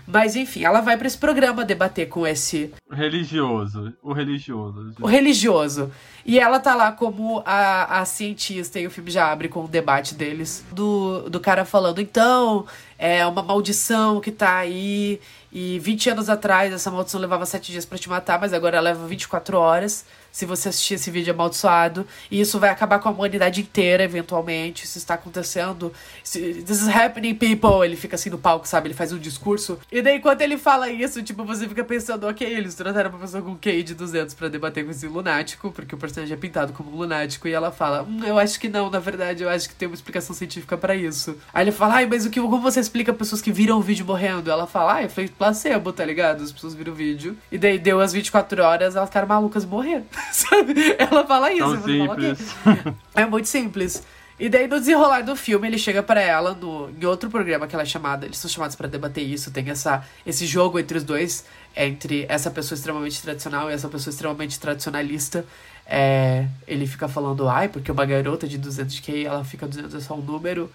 Mas 0.07 0.35
enfim, 0.35 0.63
ela 0.63 0.81
vai 0.81 0.97
para 0.97 1.07
esse 1.07 1.17
programa 1.17 1.63
debater 1.63 2.07
com 2.07 2.25
esse. 2.25 2.73
O 2.89 2.95
religioso. 2.95 3.93
O 4.01 4.13
religioso. 4.13 4.93
O 4.99 5.07
religioso. 5.07 5.91
E 6.25 6.39
ela 6.39 6.59
tá 6.59 6.75
lá 6.75 6.91
como 6.91 7.41
a, 7.45 8.01
a 8.01 8.05
cientista, 8.05 8.79
e 8.79 8.85
o 8.85 8.91
filme 8.91 9.09
já 9.09 9.31
abre 9.31 9.47
com 9.47 9.63
o 9.63 9.67
debate 9.67 10.13
deles. 10.13 10.63
Do, 10.71 11.29
do 11.29 11.39
cara 11.39 11.65
falando, 11.65 11.99
então, 12.01 12.65
é 12.97 13.25
uma 13.25 13.41
maldição 13.41 14.19
que 14.19 14.31
tá 14.31 14.57
aí. 14.57 15.19
E 15.51 15.79
20 15.79 16.11
anos 16.11 16.29
atrás 16.29 16.73
essa 16.73 16.89
maldição 16.89 17.19
levava 17.19 17.45
7 17.45 17.71
dias 17.71 17.85
para 17.85 17.97
te 17.97 18.09
matar, 18.09 18.39
mas 18.39 18.53
agora 18.53 18.77
ela 18.77 18.89
leva 18.89 19.05
24 19.07 19.57
horas 19.57 20.05
se 20.31 20.45
você 20.45 20.69
assistir 20.69 20.95
esse 20.95 21.11
vídeo 21.11 21.33
amaldiçoado. 21.33 22.07
E 22.29 22.39
isso 22.39 22.59
vai 22.59 22.69
acabar 22.69 22.99
com 22.99 23.09
a 23.09 23.11
humanidade 23.11 23.61
inteira, 23.61 24.03
eventualmente. 24.03 24.85
Isso 24.85 24.97
está 24.97 25.15
acontecendo. 25.15 25.91
This 26.23 26.81
is 26.81 26.87
happening, 26.87 27.35
people. 27.35 27.83
Ele 27.83 27.95
fica 27.95 28.15
assim 28.15 28.29
no 28.29 28.37
palco, 28.37 28.67
sabe? 28.67 28.87
Ele 28.87 28.93
faz 28.93 29.11
um 29.11 29.17
discurso. 29.17 29.79
E 29.91 30.01
daí, 30.01 30.19
quando 30.19 30.41
ele 30.41 30.57
fala 30.57 30.89
isso, 30.89 31.21
tipo, 31.21 31.43
você 31.43 31.67
fica 31.67 31.83
pensando, 31.83 32.27
ok, 32.27 32.47
eles 32.47 32.75
trataram 32.75 33.09
uma 33.09 33.19
pessoa 33.19 33.43
com 33.43 33.55
QI 33.55 33.83
de 33.83 33.93
200 33.93 34.33
para 34.35 34.47
debater 34.47 34.85
com 34.85 34.91
esse 34.91 35.07
lunático, 35.07 35.71
porque 35.71 35.93
o 35.93 35.97
personagem 35.97 36.33
é 36.33 36.37
pintado 36.37 36.73
como 36.73 36.91
um 36.91 36.95
lunático. 36.95 37.47
E 37.47 37.53
ela 37.53 37.71
fala, 37.71 38.03
hum, 38.03 38.23
eu 38.23 38.39
acho 38.39 38.59
que 38.59 38.69
não, 38.69 38.89
na 38.89 38.99
verdade, 38.99 39.43
eu 39.43 39.49
acho 39.49 39.67
que 39.67 39.75
tem 39.75 39.87
uma 39.87 39.95
explicação 39.95 40.35
científica 40.35 40.77
para 40.77 40.95
isso. 40.95 41.37
Aí 41.53 41.63
ele 41.63 41.71
fala, 41.71 41.95
ai, 41.95 42.05
mas 42.05 42.25
o 42.25 42.29
que, 42.29 42.39
como 42.39 42.61
você 42.61 42.79
explica 42.79 43.13
pessoas 43.13 43.41
que 43.41 43.51
viram 43.51 43.77
o 43.77 43.81
vídeo 43.81 44.05
morrendo? 44.05 44.49
Ela 44.49 44.65
fala, 44.65 44.93
ai, 44.93 45.09
foi 45.09 45.27
placebo, 45.27 45.91
tá 45.91 46.05
ligado? 46.05 46.43
As 46.43 46.51
pessoas 46.51 46.73
viram 46.73 46.93
o 46.93 46.95
vídeo. 46.95 47.37
E 47.51 47.57
daí 47.57 47.77
deu 47.77 47.99
as 47.99 48.13
24 48.13 48.63
horas, 48.63 48.95
elas 48.95 49.09
ficaram 49.09 49.27
malucas 49.27 49.65
morrer. 49.65 50.03
Ela 50.97 51.25
fala 51.25 51.51
isso. 51.51 51.77
Tão 51.77 51.83
simples. 51.83 52.51
Fala, 52.51 52.79
okay. 52.79 52.93
É 53.15 53.25
muito 53.25 53.47
simples. 53.47 54.03
E 54.41 54.49
daí, 54.49 54.67
no 54.67 54.79
desenrolar 54.79 55.21
do 55.21 55.35
filme, 55.35 55.67
ele 55.67 55.77
chega 55.77 56.01
para 56.01 56.19
ela 56.19 56.55
no, 56.55 56.89
em 56.89 57.05
outro 57.05 57.29
programa 57.29 57.67
que 57.67 57.75
ela 57.75 57.83
é 57.83 57.85
chamada. 57.85 58.25
Eles 58.25 58.39
são 58.39 58.49
chamados 58.49 58.75
para 58.75 58.87
debater 58.87 59.23
isso. 59.23 59.51
Tem 59.51 59.69
essa, 59.69 60.03
esse 60.25 60.47
jogo 60.47 60.79
entre 60.79 60.97
os 60.97 61.03
dois, 61.03 61.45
entre 61.75 62.25
essa 62.27 62.49
pessoa 62.49 62.75
extremamente 62.75 63.21
tradicional 63.21 63.69
e 63.69 63.73
essa 63.73 63.87
pessoa 63.87 64.11
extremamente 64.11 64.59
tradicionalista. 64.59 65.45
É, 65.85 66.47
ele 66.67 66.87
fica 66.87 67.07
falando, 67.07 67.47
ai, 67.47 67.69
porque 67.69 67.91
uma 67.91 68.03
garota 68.03 68.47
de 68.47 68.57
200 68.57 68.99
k 69.01 69.25
ela 69.25 69.43
fica 69.43 69.67
200 69.67 69.93
é 69.93 69.99
só 69.99 70.15
um 70.15 70.21
número. 70.21 70.71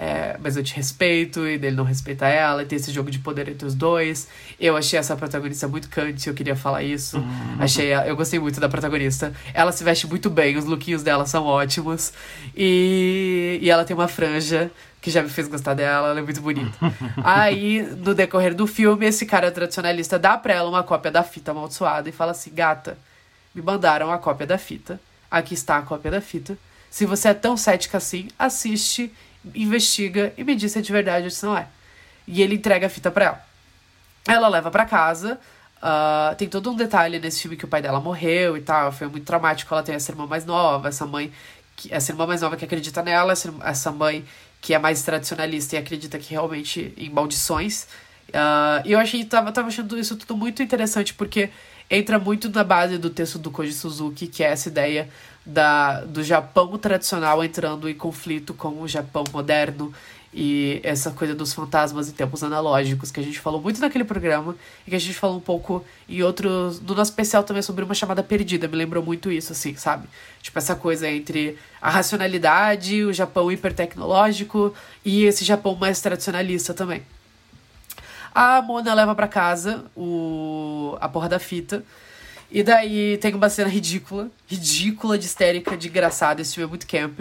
É, 0.00 0.36
mas 0.40 0.56
eu 0.56 0.62
te 0.62 0.76
respeito, 0.76 1.44
e 1.44 1.58
dele 1.58 1.74
não 1.74 1.82
respeita 1.82 2.24
ela, 2.28 2.62
e 2.62 2.66
tem 2.66 2.76
esse 2.76 2.92
jogo 2.92 3.10
de 3.10 3.18
poder 3.18 3.48
entre 3.48 3.66
os 3.66 3.74
dois. 3.74 4.28
Eu 4.60 4.76
achei 4.76 4.96
essa 4.96 5.16
protagonista 5.16 5.66
muito 5.66 5.88
cante, 5.88 6.28
eu 6.28 6.34
queria 6.34 6.54
falar 6.54 6.84
isso. 6.84 7.18
Uhum. 7.18 7.56
Achei, 7.58 7.92
eu 7.92 8.14
gostei 8.14 8.38
muito 8.38 8.60
da 8.60 8.68
protagonista. 8.68 9.34
Ela 9.52 9.72
se 9.72 9.82
veste 9.82 10.06
muito 10.06 10.30
bem, 10.30 10.56
os 10.56 10.66
lookinhos 10.66 11.02
dela 11.02 11.26
são 11.26 11.44
ótimos. 11.44 12.12
E, 12.56 13.58
e 13.60 13.68
ela 13.68 13.84
tem 13.84 13.96
uma 13.96 14.06
franja 14.06 14.70
que 15.00 15.10
já 15.10 15.20
me 15.20 15.28
fez 15.28 15.48
gostar 15.48 15.74
dela, 15.74 16.10
ela 16.10 16.20
é 16.20 16.22
muito 16.22 16.40
bonita. 16.40 16.78
Aí, 17.24 17.82
no 17.82 18.14
decorrer 18.14 18.54
do 18.54 18.68
filme, 18.68 19.04
esse 19.04 19.26
cara 19.26 19.50
tradicionalista 19.50 20.16
dá 20.16 20.38
pra 20.38 20.54
ela 20.54 20.68
uma 20.68 20.84
cópia 20.84 21.10
da 21.10 21.24
fita 21.24 21.50
amaldiçoada 21.50 22.08
e 22.08 22.12
fala 22.12 22.30
assim: 22.30 22.52
gata, 22.54 22.96
me 23.52 23.60
mandaram 23.60 24.12
a 24.12 24.18
cópia 24.18 24.46
da 24.46 24.58
fita. 24.58 25.00
Aqui 25.28 25.54
está 25.54 25.76
a 25.76 25.82
cópia 25.82 26.12
da 26.12 26.20
fita. 26.20 26.56
Se 26.88 27.04
você 27.04 27.28
é 27.28 27.34
tão 27.34 27.56
cética 27.56 27.98
assim, 27.98 28.28
assiste 28.38 29.12
investiga 29.54 30.32
e 30.36 30.44
me 30.44 30.54
diz 30.54 30.72
se 30.72 30.78
é 30.78 30.82
de 30.82 30.92
verdade 30.92 31.24
ou 31.24 31.30
se 31.30 31.44
não 31.44 31.56
é. 31.56 31.66
E 32.26 32.42
ele 32.42 32.56
entrega 32.56 32.86
a 32.86 32.90
fita 32.90 33.10
pra 33.10 33.24
ela. 33.24 33.46
Ela 34.28 34.48
leva 34.48 34.70
pra 34.70 34.84
casa. 34.84 35.38
ah, 35.80 36.34
tem 36.36 36.48
todo 36.48 36.70
um 36.70 36.76
detalhe 36.76 37.18
nesse 37.18 37.42
filme 37.42 37.56
que 37.56 37.64
o 37.64 37.68
pai 37.68 37.80
dela 37.82 38.00
morreu 38.00 38.56
e 38.56 38.60
tal. 38.60 38.92
Foi 38.92 39.08
muito 39.08 39.24
traumático. 39.24 39.72
Ela 39.72 39.82
tem 39.82 39.94
essa 39.94 40.10
irmã 40.12 40.26
mais 40.26 40.44
nova, 40.44 40.88
essa 40.88 41.06
mãe. 41.06 41.32
Que, 41.76 41.92
essa 41.94 42.12
irmã 42.12 42.26
mais 42.26 42.42
nova 42.42 42.56
que 42.56 42.64
acredita 42.64 43.02
nela, 43.02 43.32
essa, 43.32 43.52
essa 43.64 43.90
mãe 43.92 44.24
que 44.60 44.74
é 44.74 44.78
mais 44.78 45.02
tradicionalista 45.02 45.76
e 45.76 45.78
acredita 45.78 46.18
que 46.18 46.30
realmente 46.32 46.92
em 46.96 47.08
maldições. 47.10 47.86
Ah, 48.34 48.82
E 48.84 48.92
eu 48.92 48.98
achei, 48.98 49.24
tava, 49.24 49.52
tava 49.52 49.68
achando 49.68 49.98
isso 49.98 50.16
tudo 50.16 50.36
muito 50.36 50.62
interessante, 50.62 51.14
porque 51.14 51.50
entra 51.90 52.18
muito 52.18 52.50
na 52.50 52.64
base 52.64 52.98
do 52.98 53.08
texto 53.10 53.38
do 53.38 53.50
Koji 53.50 53.72
Suzuki, 53.72 54.26
que 54.26 54.42
é 54.44 54.48
essa 54.52 54.68
ideia 54.68 55.08
da, 55.48 56.02
do 56.02 56.22
Japão 56.22 56.76
tradicional 56.76 57.42
entrando 57.42 57.88
em 57.88 57.94
conflito 57.94 58.52
com 58.52 58.82
o 58.82 58.86
Japão 58.86 59.24
moderno 59.32 59.92
e 60.32 60.78
essa 60.84 61.10
coisa 61.10 61.34
dos 61.34 61.54
fantasmas 61.54 62.08
em 62.08 62.12
tempos 62.12 62.44
analógicos, 62.44 63.10
que 63.10 63.18
a 63.18 63.22
gente 63.22 63.40
falou 63.40 63.60
muito 63.60 63.80
naquele 63.80 64.04
programa 64.04 64.54
e 64.86 64.90
que 64.90 64.96
a 64.96 64.98
gente 64.98 65.14
falou 65.14 65.38
um 65.38 65.40
pouco 65.40 65.82
em 66.06 66.22
outros. 66.22 66.80
no 66.82 66.94
nosso 66.94 67.10
especial 67.10 67.42
também 67.42 67.62
sobre 67.62 67.82
uma 67.82 67.94
chamada 67.94 68.22
perdida. 68.22 68.68
Me 68.68 68.76
lembrou 68.76 69.02
muito 69.02 69.32
isso, 69.32 69.52
assim, 69.52 69.74
sabe? 69.74 70.06
Tipo, 70.42 70.58
essa 70.58 70.76
coisa 70.76 71.08
entre 71.08 71.56
a 71.80 71.88
racionalidade, 71.88 73.04
o 73.04 73.12
Japão 73.12 73.50
hipertecnológico 73.50 74.74
e 75.02 75.24
esse 75.24 75.46
Japão 75.46 75.74
mais 75.74 75.98
tradicionalista 76.00 76.74
também. 76.74 77.02
A 78.34 78.60
Mona 78.60 78.92
leva 78.92 79.14
pra 79.14 79.26
casa 79.26 79.86
o, 79.96 80.96
a 81.00 81.08
porra 81.08 81.30
da 81.30 81.38
fita. 81.38 81.82
E 82.50 82.62
daí 82.62 83.18
tem 83.18 83.34
uma 83.34 83.50
cena 83.50 83.68
ridícula, 83.68 84.30
ridícula, 84.46 85.18
de 85.18 85.26
histérica, 85.26 85.76
de 85.76 85.88
engraçada. 85.88 86.40
Esse 86.40 86.54
filme 86.54 86.66
é 86.66 86.70
muito 86.70 86.86
camp. 86.86 87.20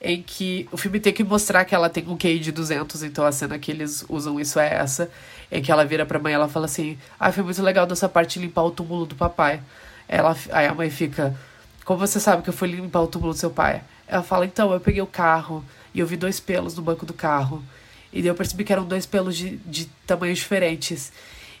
Em 0.00 0.22
que 0.22 0.68
o 0.70 0.76
filme 0.76 1.00
tem 1.00 1.12
que 1.12 1.24
mostrar 1.24 1.64
que 1.64 1.74
ela 1.74 1.90
tem 1.90 2.06
um 2.06 2.16
QI 2.16 2.38
de 2.38 2.52
200, 2.52 3.02
então 3.02 3.24
a 3.26 3.32
cena 3.32 3.58
que 3.58 3.72
eles 3.72 4.04
usam 4.08 4.38
isso 4.38 4.60
é 4.60 4.72
essa. 4.72 5.10
Em 5.50 5.60
que 5.60 5.72
ela 5.72 5.84
vira 5.84 6.06
pra 6.06 6.20
mãe 6.20 6.32
e 6.32 6.34
ela 6.34 6.48
fala 6.48 6.66
assim: 6.66 6.96
Ah, 7.18 7.32
foi 7.32 7.42
muito 7.42 7.60
legal 7.60 7.86
dessa 7.86 8.08
parte 8.08 8.38
limpar 8.38 8.62
o 8.62 8.70
túmulo 8.70 9.04
do 9.04 9.16
papai. 9.16 9.60
Ela, 10.08 10.36
aí 10.52 10.66
a 10.66 10.74
mãe 10.74 10.90
fica: 10.90 11.36
Como 11.84 11.98
você 11.98 12.20
sabe 12.20 12.42
que 12.44 12.48
eu 12.48 12.54
fui 12.54 12.68
limpar 12.68 13.00
o 13.00 13.08
túmulo 13.08 13.32
do 13.32 13.38
seu 13.38 13.50
pai? 13.50 13.82
Ela 14.06 14.22
fala: 14.22 14.46
Então, 14.46 14.72
eu 14.72 14.78
peguei 14.78 15.02
o 15.02 15.06
carro 15.06 15.64
e 15.92 15.98
eu 15.98 16.06
vi 16.06 16.16
dois 16.16 16.38
pelos 16.38 16.76
no 16.76 16.82
banco 16.82 17.04
do 17.04 17.12
carro. 17.12 17.64
E 18.12 18.22
daí 18.22 18.28
eu 18.28 18.34
percebi 18.34 18.62
que 18.62 18.72
eram 18.72 18.84
dois 18.84 19.04
pelos 19.04 19.36
de, 19.36 19.56
de 19.58 19.86
tamanhos 20.06 20.38
diferentes. 20.38 21.12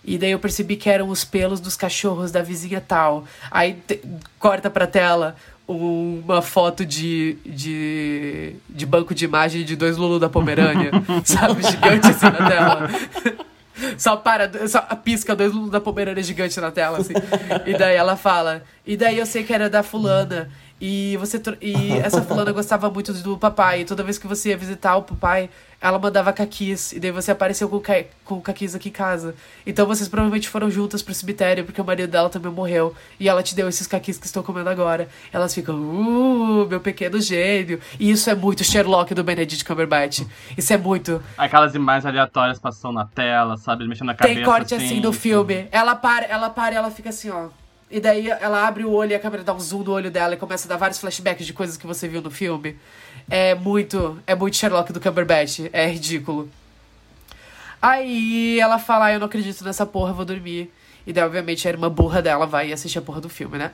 E 0.04 0.16
daí 0.18 0.30
eu 0.30 0.38
percebi 0.38 0.76
que 0.76 0.88
eram 0.88 1.08
os 1.08 1.24
pelos 1.24 1.60
dos 1.60 1.76
cachorros 1.76 2.30
da 2.32 2.42
vizinha 2.42 2.80
tal. 2.80 3.24
Aí 3.50 3.74
te- 3.86 4.00
corta 4.38 4.70
pra 4.70 4.86
tela 4.86 5.36
um- 5.68 6.22
uma 6.24 6.40
foto 6.40 6.84
de, 6.86 7.36
de, 7.44 8.54
de 8.68 8.86
banco 8.86 9.14
de 9.14 9.24
imagem 9.24 9.64
de 9.64 9.76
dois 9.76 9.96
Lulu 9.96 10.18
da 10.18 10.28
Pomerânia, 10.28 10.90
sabe? 11.24 11.62
Gigante 11.62 12.06
assim 12.08 12.26
na 12.26 12.48
tela. 12.48 12.90
Só 13.96 14.16
para, 14.16 14.66
só 14.66 14.80
pisca 15.04 15.36
dois 15.36 15.52
Lulu 15.52 15.70
da 15.70 15.80
Pomerânia 15.80 16.22
gigante 16.22 16.58
na 16.60 16.70
tela, 16.70 16.98
assim. 16.98 17.12
E 17.66 17.74
daí 17.76 17.94
ela 17.96 18.16
fala, 18.16 18.64
e 18.86 18.96
daí 18.96 19.18
eu 19.18 19.26
sei 19.26 19.44
que 19.44 19.52
era 19.52 19.68
da 19.70 19.82
fulana. 19.82 20.50
E 20.80 21.16
você 21.16 21.40
e 21.60 21.92
essa 21.98 22.22
fulana 22.22 22.52
gostava 22.52 22.88
muito 22.90 23.12
do 23.12 23.36
papai. 23.36 23.80
E 23.80 23.84
toda 23.84 24.02
vez 24.02 24.18
que 24.18 24.26
você 24.26 24.50
ia 24.50 24.56
visitar 24.56 24.96
o 24.96 25.02
papai, 25.02 25.50
ela 25.80 25.98
mandava 25.98 26.32
caquis. 26.32 26.92
E 26.92 27.00
daí 27.00 27.10
você 27.10 27.32
apareceu 27.32 27.68
com, 27.68 27.80
ca... 27.80 28.04
com 28.24 28.40
caquis 28.40 28.74
aqui 28.74 28.88
em 28.88 28.92
casa. 28.92 29.34
Então 29.66 29.86
vocês 29.86 30.08
provavelmente 30.08 30.48
foram 30.48 30.70
juntas 30.70 31.02
pro 31.02 31.12
cemitério, 31.12 31.64
porque 31.64 31.80
o 31.80 31.84
marido 31.84 32.10
dela 32.10 32.30
também 32.30 32.52
morreu. 32.52 32.94
E 33.18 33.28
ela 33.28 33.42
te 33.42 33.54
deu 33.56 33.68
esses 33.68 33.86
caquis 33.86 34.18
que 34.18 34.26
estou 34.26 34.42
comendo 34.42 34.70
agora. 34.70 35.08
Elas 35.32 35.52
ficam, 35.52 35.74
uh, 35.74 36.68
meu 36.68 36.80
pequeno 36.80 37.20
gênio. 37.20 37.80
E 37.98 38.10
isso 38.10 38.30
é 38.30 38.34
muito 38.34 38.62
Sherlock 38.62 39.12
do 39.14 39.24
Benedict 39.24 39.64
Cumberbatch. 39.64 40.22
Isso 40.56 40.72
é 40.72 40.76
muito. 40.76 41.20
Aquelas 41.36 41.74
imagens 41.74 42.06
aleatórias 42.06 42.58
passando 42.58 42.94
na 42.94 43.04
tela, 43.04 43.56
sabe? 43.56 43.86
Mexendo 43.86 44.08
na 44.08 44.14
cabeça. 44.14 44.34
Tem 44.36 44.44
corte 44.44 44.74
assim 44.74 45.00
no 45.00 45.12
filme. 45.12 45.66
Ela 45.72 45.96
para, 45.96 46.24
ela 46.26 46.50
para 46.50 46.74
e 46.74 46.76
ela 46.76 46.90
fica 46.90 47.08
assim, 47.08 47.30
ó. 47.30 47.48
E 47.90 48.00
daí 48.00 48.28
ela 48.28 48.66
abre 48.66 48.84
o 48.84 48.90
olho 48.90 49.12
e 49.12 49.14
a 49.14 49.18
câmera 49.18 49.42
dá 49.42 49.54
um 49.54 49.60
zoom 49.60 49.82
no 49.82 49.92
olho 49.92 50.10
dela 50.10 50.34
e 50.34 50.36
começa 50.36 50.66
a 50.66 50.70
dar 50.70 50.76
vários 50.76 50.98
flashbacks 50.98 51.46
de 51.46 51.54
coisas 51.54 51.76
que 51.76 51.86
você 51.86 52.06
viu 52.06 52.20
no 52.20 52.30
filme. 52.30 52.76
É 53.30 53.54
muito, 53.54 54.18
é 54.26 54.34
muito 54.34 54.56
Sherlock 54.56 54.92
do 54.92 55.00
Cumberbatch, 55.00 55.60
é 55.72 55.86
ridículo. 55.86 56.50
Aí 57.80 58.58
ela 58.60 58.78
fala, 58.78 59.06
ah, 59.06 59.12
eu 59.12 59.20
não 59.20 59.26
acredito 59.26 59.64
nessa 59.64 59.86
porra, 59.86 60.12
vou 60.12 60.24
dormir. 60.24 60.70
E 61.06 61.12
daí, 61.12 61.24
obviamente, 61.24 61.66
a 61.66 61.70
irmã 61.70 61.88
burra 61.88 62.20
dela 62.20 62.46
vai 62.46 62.72
assistir 62.72 62.98
a 62.98 63.02
porra 63.02 63.20
do 63.20 63.28
filme, 63.28 63.56
né? 63.56 63.70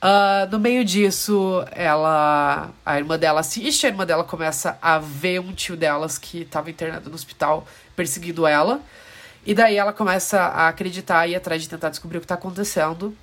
Ah, 0.00 0.46
no 0.50 0.58
meio 0.58 0.84
disso, 0.84 1.64
ela. 1.72 2.70
A 2.84 2.98
irmã 2.98 3.18
dela 3.18 3.40
assiste, 3.40 3.86
a 3.86 3.88
irmã 3.88 4.04
dela 4.04 4.24
começa 4.24 4.78
a 4.82 4.98
ver 4.98 5.40
um 5.40 5.52
tio 5.54 5.76
delas 5.76 6.18
que 6.18 6.42
estava 6.42 6.68
internado 6.68 7.08
no 7.08 7.14
hospital 7.14 7.66
perseguindo 7.94 8.46
ela. 8.46 8.80
E 9.46 9.54
daí 9.54 9.76
ela 9.76 9.92
começa 9.92 10.40
a 10.40 10.68
acreditar 10.68 11.26
e 11.26 11.32
ir 11.32 11.36
atrás 11.36 11.62
de 11.62 11.68
tentar 11.68 11.88
descobrir 11.88 12.18
o 12.18 12.20
que 12.20 12.26
tá 12.26 12.34
acontecendo. 12.34 13.16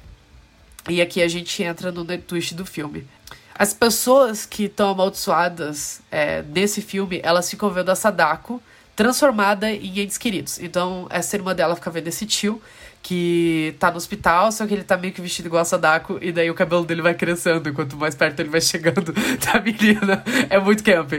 E 0.90 1.02
aqui 1.02 1.22
a 1.22 1.28
gente 1.28 1.64
entra 1.64 1.92
no 1.92 2.06
twist 2.18 2.54
do 2.56 2.66
filme. 2.66 3.08
As 3.56 3.74
pessoas 3.74 4.46
que 4.46 4.66
estão 4.66 4.90
amaldiçoadas 4.90 6.02
é, 6.12 6.42
nesse 6.42 6.82
filme, 6.82 7.22
elas 7.24 7.50
ficam 7.50 7.70
vendo 7.70 7.90
a 7.90 7.96
Sadako 7.96 8.62
transformada 8.96 9.72
em 9.72 10.00
entes 10.00 10.18
queridos. 10.18 10.60
Então, 10.60 11.08
essa 11.10 11.36
irmã 11.36 11.56
dela 11.56 11.76
fica 11.76 11.90
vendo 11.90 12.08
esse 12.08 12.26
tio 12.26 12.62
que 13.02 13.76
tá 13.80 13.92
no 13.92 13.98
hospital, 13.98 14.50
só 14.52 14.66
que 14.66 14.74
ele 14.74 14.84
tá 14.84 14.96
meio 14.96 15.14
que 15.14 15.22
vestido 15.22 15.48
igual 15.48 15.62
a 15.62 15.66
Sadako, 15.66 16.18
e 16.22 16.32
daí 16.32 16.50
o 16.50 16.54
cabelo 16.54 16.86
dele 16.86 17.02
vai 17.02 17.14
crescendo, 17.14 17.68
e 17.68 17.74
quanto 17.74 17.98
mais 17.98 18.16
perto 18.16 18.40
ele 18.40 18.50
vai 18.50 18.62
chegando 18.62 19.12
da 19.12 19.60
menina. 19.60 20.24
É 20.50 20.58
muito 20.58 20.84
camp. 20.84 21.12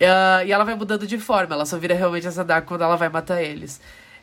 Ah, 0.00 0.44
e 0.44 0.50
ela 0.50 0.64
vai 0.64 0.74
mudando 0.74 1.06
de 1.06 1.18
forma, 1.18 1.54
ela 1.54 1.64
só 1.64 1.78
vira 1.78 1.94
realmente 1.94 2.26
a 2.26 2.32
Sadako 2.32 2.68
quando 2.68 2.82
ela 2.82 2.96
vai 2.96 3.08
matar 3.08 3.40
eles. 3.40 3.80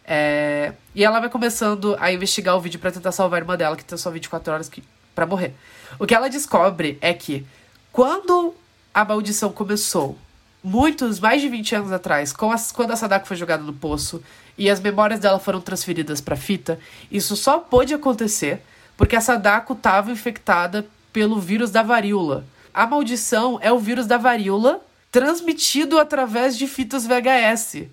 É, 0.08 0.72
E 0.96 1.04
ela 1.04 1.20
vai 1.20 1.30
começando 1.30 1.98
a 2.00 2.12
investigar 2.12 2.56
o 2.56 2.62
vídeo 2.62 2.80
pra 2.80 2.92
tentar 2.92 3.12
salvar 3.12 3.40
a 3.40 3.42
irmã 3.42 3.58
dela, 3.58 3.76
que 3.76 3.84
tem 3.84 3.98
só 3.98 4.10
24 4.10 4.54
horas 4.54 4.70
que... 4.70 4.82
para 5.14 5.26
morrer. 5.26 5.54
O 6.00 6.06
que 6.06 6.16
ela 6.16 6.30
descobre 6.30 6.98
é 7.02 7.14
que 7.14 7.46
quando 7.92 8.56
a 8.94 9.04
maldição 9.04 9.52
começou, 9.52 10.18
muitos, 10.64 11.20
mais 11.20 11.42
de 11.42 11.50
20 11.50 11.76
anos 11.76 11.92
atrás, 11.92 12.34
as, 12.54 12.72
quando 12.72 12.92
a 12.92 12.96
Sadako 12.96 13.28
foi 13.28 13.36
jogada 13.36 13.64
no 13.64 13.74
poço 13.74 14.24
e 14.58 14.70
as 14.70 14.80
memórias 14.80 15.20
dela 15.20 15.40
foram 15.40 15.60
transferidas 15.60 16.22
pra 16.22 16.36
fita, 16.36 16.80
isso 17.12 17.36
só 17.36 17.60
pôde 17.60 17.94
acontecer 17.94 18.62
porque 18.96 19.16
a 19.16 19.22
Sadako 19.22 19.74
estava 19.74 20.12
infectada 20.12 20.88
pelo 21.12 21.40
vírus 21.40 21.70
da 21.70 21.84
varíola. 21.84 22.46
A 22.74 22.88
maldição 22.88 23.60
é 23.62 23.72
o 23.72 23.80
vírus 23.80 24.08
da 24.08 24.18
varíola 24.18 24.82
transmitido 25.12 26.00
através 26.00 26.58
de 26.58 26.68
fitas 26.68 27.06
VHS 27.06 27.88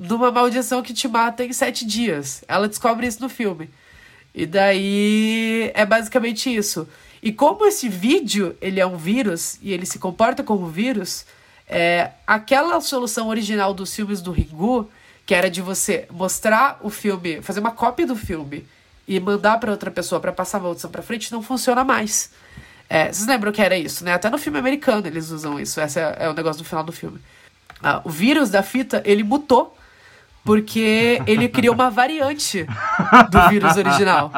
numa 0.00 0.32
maldição 0.32 0.82
que 0.82 0.94
te 0.94 1.06
mata 1.06 1.44
em 1.44 1.52
sete 1.52 1.84
dias. 1.84 2.42
Ela 2.48 2.66
descobre 2.66 3.06
isso 3.06 3.20
no 3.20 3.28
filme. 3.28 3.68
E 4.34 4.46
daí 4.46 5.70
é 5.74 5.84
basicamente 5.84 6.54
isso. 6.54 6.88
E 7.22 7.30
como 7.30 7.66
esse 7.66 7.86
vídeo 7.86 8.56
ele 8.62 8.80
é 8.80 8.86
um 8.86 8.96
vírus 8.96 9.58
e 9.60 9.72
ele 9.72 9.84
se 9.84 9.98
comporta 9.98 10.42
como 10.42 10.66
vírus, 10.68 11.26
é, 11.68 12.12
aquela 12.26 12.80
solução 12.80 13.28
original 13.28 13.74
dos 13.74 13.94
filmes 13.94 14.22
do 14.22 14.32
Ringu, 14.32 14.90
que 15.26 15.34
era 15.34 15.50
de 15.50 15.60
você 15.60 16.08
mostrar 16.10 16.78
o 16.80 16.88
filme, 16.88 17.42
fazer 17.42 17.60
uma 17.60 17.70
cópia 17.70 18.06
do 18.06 18.16
filme 18.16 18.66
e 19.06 19.20
mandar 19.20 19.60
para 19.60 19.70
outra 19.70 19.90
pessoa 19.90 20.18
para 20.18 20.32
passar 20.32 20.58
a 20.58 20.60
maldição 20.62 20.90
para 20.90 21.02
frente, 21.02 21.30
não 21.30 21.42
funciona 21.42 21.84
mais. 21.84 22.30
É, 22.88 23.12
vocês 23.12 23.28
lembram 23.28 23.52
que 23.52 23.60
era 23.60 23.76
isso, 23.76 24.02
né? 24.02 24.14
Até 24.14 24.30
no 24.30 24.38
filme 24.38 24.58
americano 24.58 25.06
eles 25.06 25.30
usam 25.30 25.60
isso. 25.60 25.78
Esse 25.78 26.00
é, 26.00 26.16
é 26.20 26.28
o 26.30 26.32
negócio 26.32 26.62
do 26.62 26.66
final 26.66 26.82
do 26.82 26.90
filme. 26.90 27.20
Ah, 27.82 28.00
o 28.02 28.08
vírus 28.08 28.48
da 28.48 28.62
fita, 28.62 29.02
ele 29.04 29.22
mutou 29.22 29.76
porque 30.44 31.20
ele 31.26 31.48
criou 31.48 31.74
uma 31.74 31.90
variante 31.90 32.66
do 33.30 33.48
vírus 33.48 33.76
original. 33.76 34.32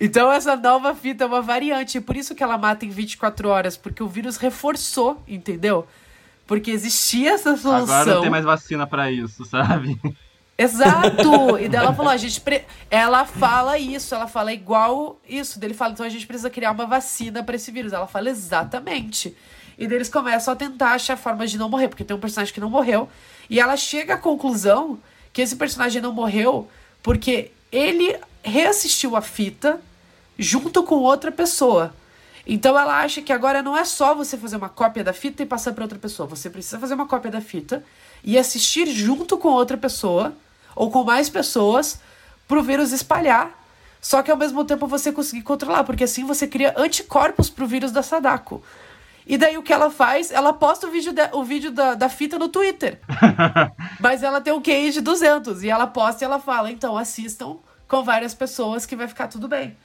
Então 0.00 0.30
essa 0.30 0.56
nova 0.56 0.94
fita 0.94 1.24
é 1.24 1.26
uma 1.26 1.42
variante, 1.42 2.00
por 2.00 2.16
isso 2.16 2.34
que 2.34 2.42
ela 2.42 2.56
mata 2.56 2.84
em 2.84 2.90
24 2.90 3.48
horas, 3.48 3.76
porque 3.76 4.02
o 4.02 4.08
vírus 4.08 4.36
reforçou, 4.36 5.22
entendeu? 5.26 5.86
Porque 6.46 6.70
existia 6.70 7.32
essa 7.32 7.56
solução. 7.56 7.94
Agora 7.94 8.14
não 8.14 8.20
tem 8.22 8.30
mais 8.30 8.44
vacina 8.44 8.86
pra 8.86 9.10
isso, 9.10 9.44
sabe? 9.44 10.00
Exato! 10.56 11.56
E 11.58 11.68
daí 11.68 11.80
ela 11.80 11.94
falou, 11.94 12.10
a 12.10 12.16
gente. 12.16 12.40
Pre... 12.40 12.64
Ela 12.90 13.24
fala 13.24 13.78
isso, 13.78 14.12
ela 14.12 14.26
fala 14.26 14.52
igual 14.52 15.20
isso. 15.28 15.60
Daí 15.60 15.68
ele 15.68 15.74
fala, 15.74 15.92
então 15.92 16.04
a 16.04 16.08
gente 16.08 16.26
precisa 16.26 16.50
criar 16.50 16.72
uma 16.72 16.84
vacina 16.84 17.44
pra 17.44 17.54
esse 17.54 17.70
vírus. 17.70 17.92
Ela 17.92 18.08
fala 18.08 18.28
exatamente. 18.28 19.36
E 19.78 19.86
daí 19.86 19.96
eles 19.96 20.08
começam 20.08 20.52
a 20.52 20.56
tentar 20.56 20.92
achar 20.92 21.16
formas 21.16 21.50
de 21.50 21.56
não 21.56 21.68
morrer, 21.68 21.88
porque 21.88 22.04
tem 22.04 22.16
um 22.16 22.20
personagem 22.20 22.52
que 22.52 22.60
não 22.60 22.68
morreu. 22.68 23.08
E 23.48 23.60
ela 23.60 23.76
chega 23.76 24.14
à 24.14 24.18
conclusão 24.18 24.98
que 25.32 25.40
esse 25.40 25.54
personagem 25.54 26.02
não 26.02 26.12
morreu 26.12 26.68
porque 27.02 27.52
ele 27.70 28.18
reassistiu 28.42 29.14
a 29.14 29.22
fita 29.22 29.80
junto 30.36 30.82
com 30.82 30.96
outra 30.96 31.30
pessoa. 31.30 31.94
Então 32.46 32.78
ela 32.78 33.00
acha 33.00 33.20
que 33.22 33.32
agora 33.32 33.62
não 33.62 33.76
é 33.76 33.84
só 33.84 34.14
você 34.14 34.36
fazer 34.36 34.56
uma 34.56 34.68
cópia 34.68 35.04
da 35.04 35.12
fita 35.12 35.42
e 35.42 35.46
passar 35.46 35.72
para 35.74 35.84
outra 35.84 35.98
pessoa. 35.98 36.28
Você 36.28 36.48
precisa 36.50 36.78
fazer 36.78 36.94
uma 36.94 37.06
cópia 37.06 37.30
da 37.30 37.40
fita 37.40 37.84
e 38.24 38.38
assistir 38.38 38.86
junto 38.86 39.38
com 39.38 39.48
outra 39.48 39.76
pessoa 39.76 40.32
ou 40.74 40.90
com 40.90 41.04
mais 41.04 41.28
pessoas 41.28 42.00
pro 42.48 42.62
vírus 42.62 42.90
espalhar. 42.90 43.52
Só 44.00 44.22
que 44.22 44.30
ao 44.30 44.36
mesmo 44.36 44.64
tempo 44.64 44.86
você 44.86 45.12
conseguir 45.12 45.42
controlar, 45.42 45.84
porque 45.84 46.04
assim 46.04 46.24
você 46.24 46.46
cria 46.46 46.74
anticorpos 46.76 47.50
pro 47.50 47.66
vírus 47.66 47.92
da 47.92 48.02
Sadako. 48.02 48.62
E 49.28 49.36
daí 49.36 49.58
o 49.58 49.62
que 49.62 49.72
ela 49.72 49.90
faz? 49.90 50.30
Ela 50.32 50.52
posta 50.54 50.86
o 50.86 50.90
vídeo, 50.90 51.12
de- 51.12 51.28
o 51.32 51.44
vídeo 51.44 51.70
da, 51.70 51.94
da 51.94 52.08
fita 52.08 52.38
no 52.38 52.48
Twitter. 52.48 52.98
Mas 54.00 54.22
ela 54.22 54.40
tem 54.40 54.52
um 54.52 54.60
QI 54.62 54.90
de 54.90 55.00
200. 55.02 55.62
E 55.62 55.68
ela 55.68 55.86
posta 55.86 56.24
e 56.24 56.26
ela 56.26 56.40
fala: 56.40 56.70
então 56.70 56.96
assistam 56.96 57.56
com 57.86 58.02
várias 58.02 58.32
pessoas 58.34 58.86
que 58.86 58.96
vai 58.96 59.06
ficar 59.06 59.28
tudo 59.28 59.46
bem. 59.46 59.76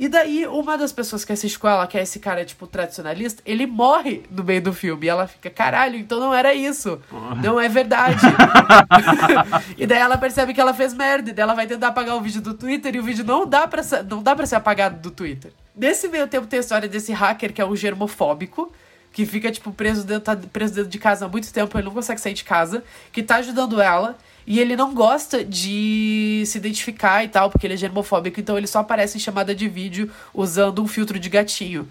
E 0.00 0.08
daí, 0.08 0.46
uma 0.46 0.78
das 0.78 0.92
pessoas 0.92 1.24
que 1.24 1.32
assiste 1.32 1.58
com 1.58 1.66
ela, 1.68 1.84
que 1.84 1.98
é 1.98 2.02
esse 2.02 2.20
cara, 2.20 2.44
tipo, 2.44 2.68
tradicionalista, 2.68 3.42
ele 3.44 3.66
morre 3.66 4.22
no 4.30 4.44
meio 4.44 4.62
do 4.62 4.72
filme. 4.72 5.06
E 5.06 5.08
ela 5.08 5.26
fica, 5.26 5.50
caralho, 5.50 5.96
então 5.96 6.20
não 6.20 6.32
era 6.32 6.54
isso. 6.54 7.00
Não 7.42 7.58
é 7.58 7.68
verdade. 7.68 8.20
e 9.76 9.86
daí 9.86 9.98
ela 9.98 10.16
percebe 10.16 10.54
que 10.54 10.60
ela 10.60 10.72
fez 10.72 10.94
merda. 10.94 11.30
E 11.30 11.32
daí 11.32 11.42
ela 11.42 11.54
vai 11.54 11.66
tentar 11.66 11.88
apagar 11.88 12.16
o 12.16 12.20
vídeo 12.20 12.40
do 12.40 12.54
Twitter 12.54 12.94
e 12.94 13.00
o 13.00 13.02
vídeo 13.02 13.24
não 13.24 13.44
dá 13.46 13.66
pra 13.66 13.82
ser, 13.82 14.04
não 14.04 14.22
dá 14.22 14.36
pra 14.36 14.46
ser 14.46 14.54
apagado 14.56 15.00
do 15.00 15.10
Twitter. 15.10 15.52
Nesse 15.74 16.06
meio 16.08 16.28
tempo 16.28 16.46
tem 16.46 16.58
a 16.58 16.60
história 16.60 16.88
desse 16.88 17.12
hacker 17.12 17.52
que 17.52 17.60
é 17.60 17.66
um 17.66 17.74
germofóbico. 17.74 18.72
Que 19.18 19.26
fica, 19.26 19.50
tipo, 19.50 19.72
preso 19.72 20.04
dentro, 20.04 20.22
tá 20.22 20.36
preso 20.52 20.72
dentro 20.74 20.88
de 20.88 20.96
casa 20.96 21.26
há 21.26 21.28
muito 21.28 21.52
tempo, 21.52 21.76
ele 21.76 21.86
não 21.86 21.92
consegue 21.92 22.20
sair 22.20 22.34
de 22.34 22.44
casa, 22.44 22.84
que 23.10 23.20
tá 23.20 23.34
ajudando 23.38 23.80
ela. 23.80 24.16
E 24.46 24.60
ele 24.60 24.76
não 24.76 24.94
gosta 24.94 25.44
de 25.44 26.44
se 26.46 26.56
identificar 26.56 27.24
e 27.24 27.28
tal, 27.28 27.50
porque 27.50 27.66
ele 27.66 27.74
é 27.74 27.76
germofóbico, 27.76 28.38
então 28.38 28.56
ele 28.56 28.68
só 28.68 28.78
aparece 28.78 29.16
em 29.16 29.20
chamada 29.20 29.52
de 29.56 29.68
vídeo 29.68 30.08
usando 30.32 30.80
um 30.80 30.86
filtro 30.86 31.18
de 31.18 31.28
gatinho. 31.28 31.88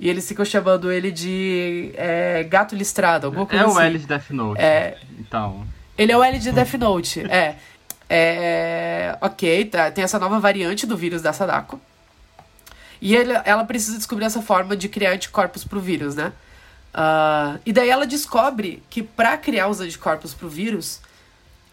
E 0.00 0.08
eles 0.08 0.26
ficam 0.26 0.42
chamando 0.42 0.90
ele 0.90 1.10
de 1.12 1.90
é, 1.98 2.44
gato 2.44 2.74
listrado, 2.74 3.26
alguma 3.26 3.44
coisa 3.44 3.62
É 3.62 3.66
o 3.66 3.70
assim. 3.72 3.80
L 3.82 3.98
de 3.98 4.06
Death 4.06 4.30
Note. 4.30 4.62
É, 4.62 4.96
Então. 5.18 5.66
ele 5.98 6.12
é 6.12 6.16
o 6.16 6.24
L 6.24 6.38
de 6.38 6.50
Death 6.50 6.72
Note, 6.78 7.20
é. 7.30 7.56
É. 8.08 9.18
Ok, 9.20 9.66
tá, 9.66 9.90
tem 9.90 10.02
essa 10.02 10.18
nova 10.18 10.40
variante 10.40 10.86
do 10.86 10.96
vírus 10.96 11.20
da 11.20 11.34
Sadako. 11.34 11.78
E 13.02 13.14
ele- 13.14 13.38
ela 13.44 13.64
precisa 13.64 13.98
descobrir 13.98 14.24
essa 14.24 14.40
forma 14.40 14.74
de 14.74 14.88
criar 14.88 15.10
anticorpos 15.12 15.62
pro 15.62 15.78
vírus, 15.78 16.14
né? 16.14 16.32
Ah, 16.92 17.58
e 17.64 17.72
daí 17.72 17.88
ela 17.88 18.06
descobre 18.06 18.82
que 18.90 19.02
pra 19.02 19.36
criar 19.36 19.68
os 19.68 19.80
anticorpos 19.80 20.34
pro 20.34 20.48
vírus 20.48 21.00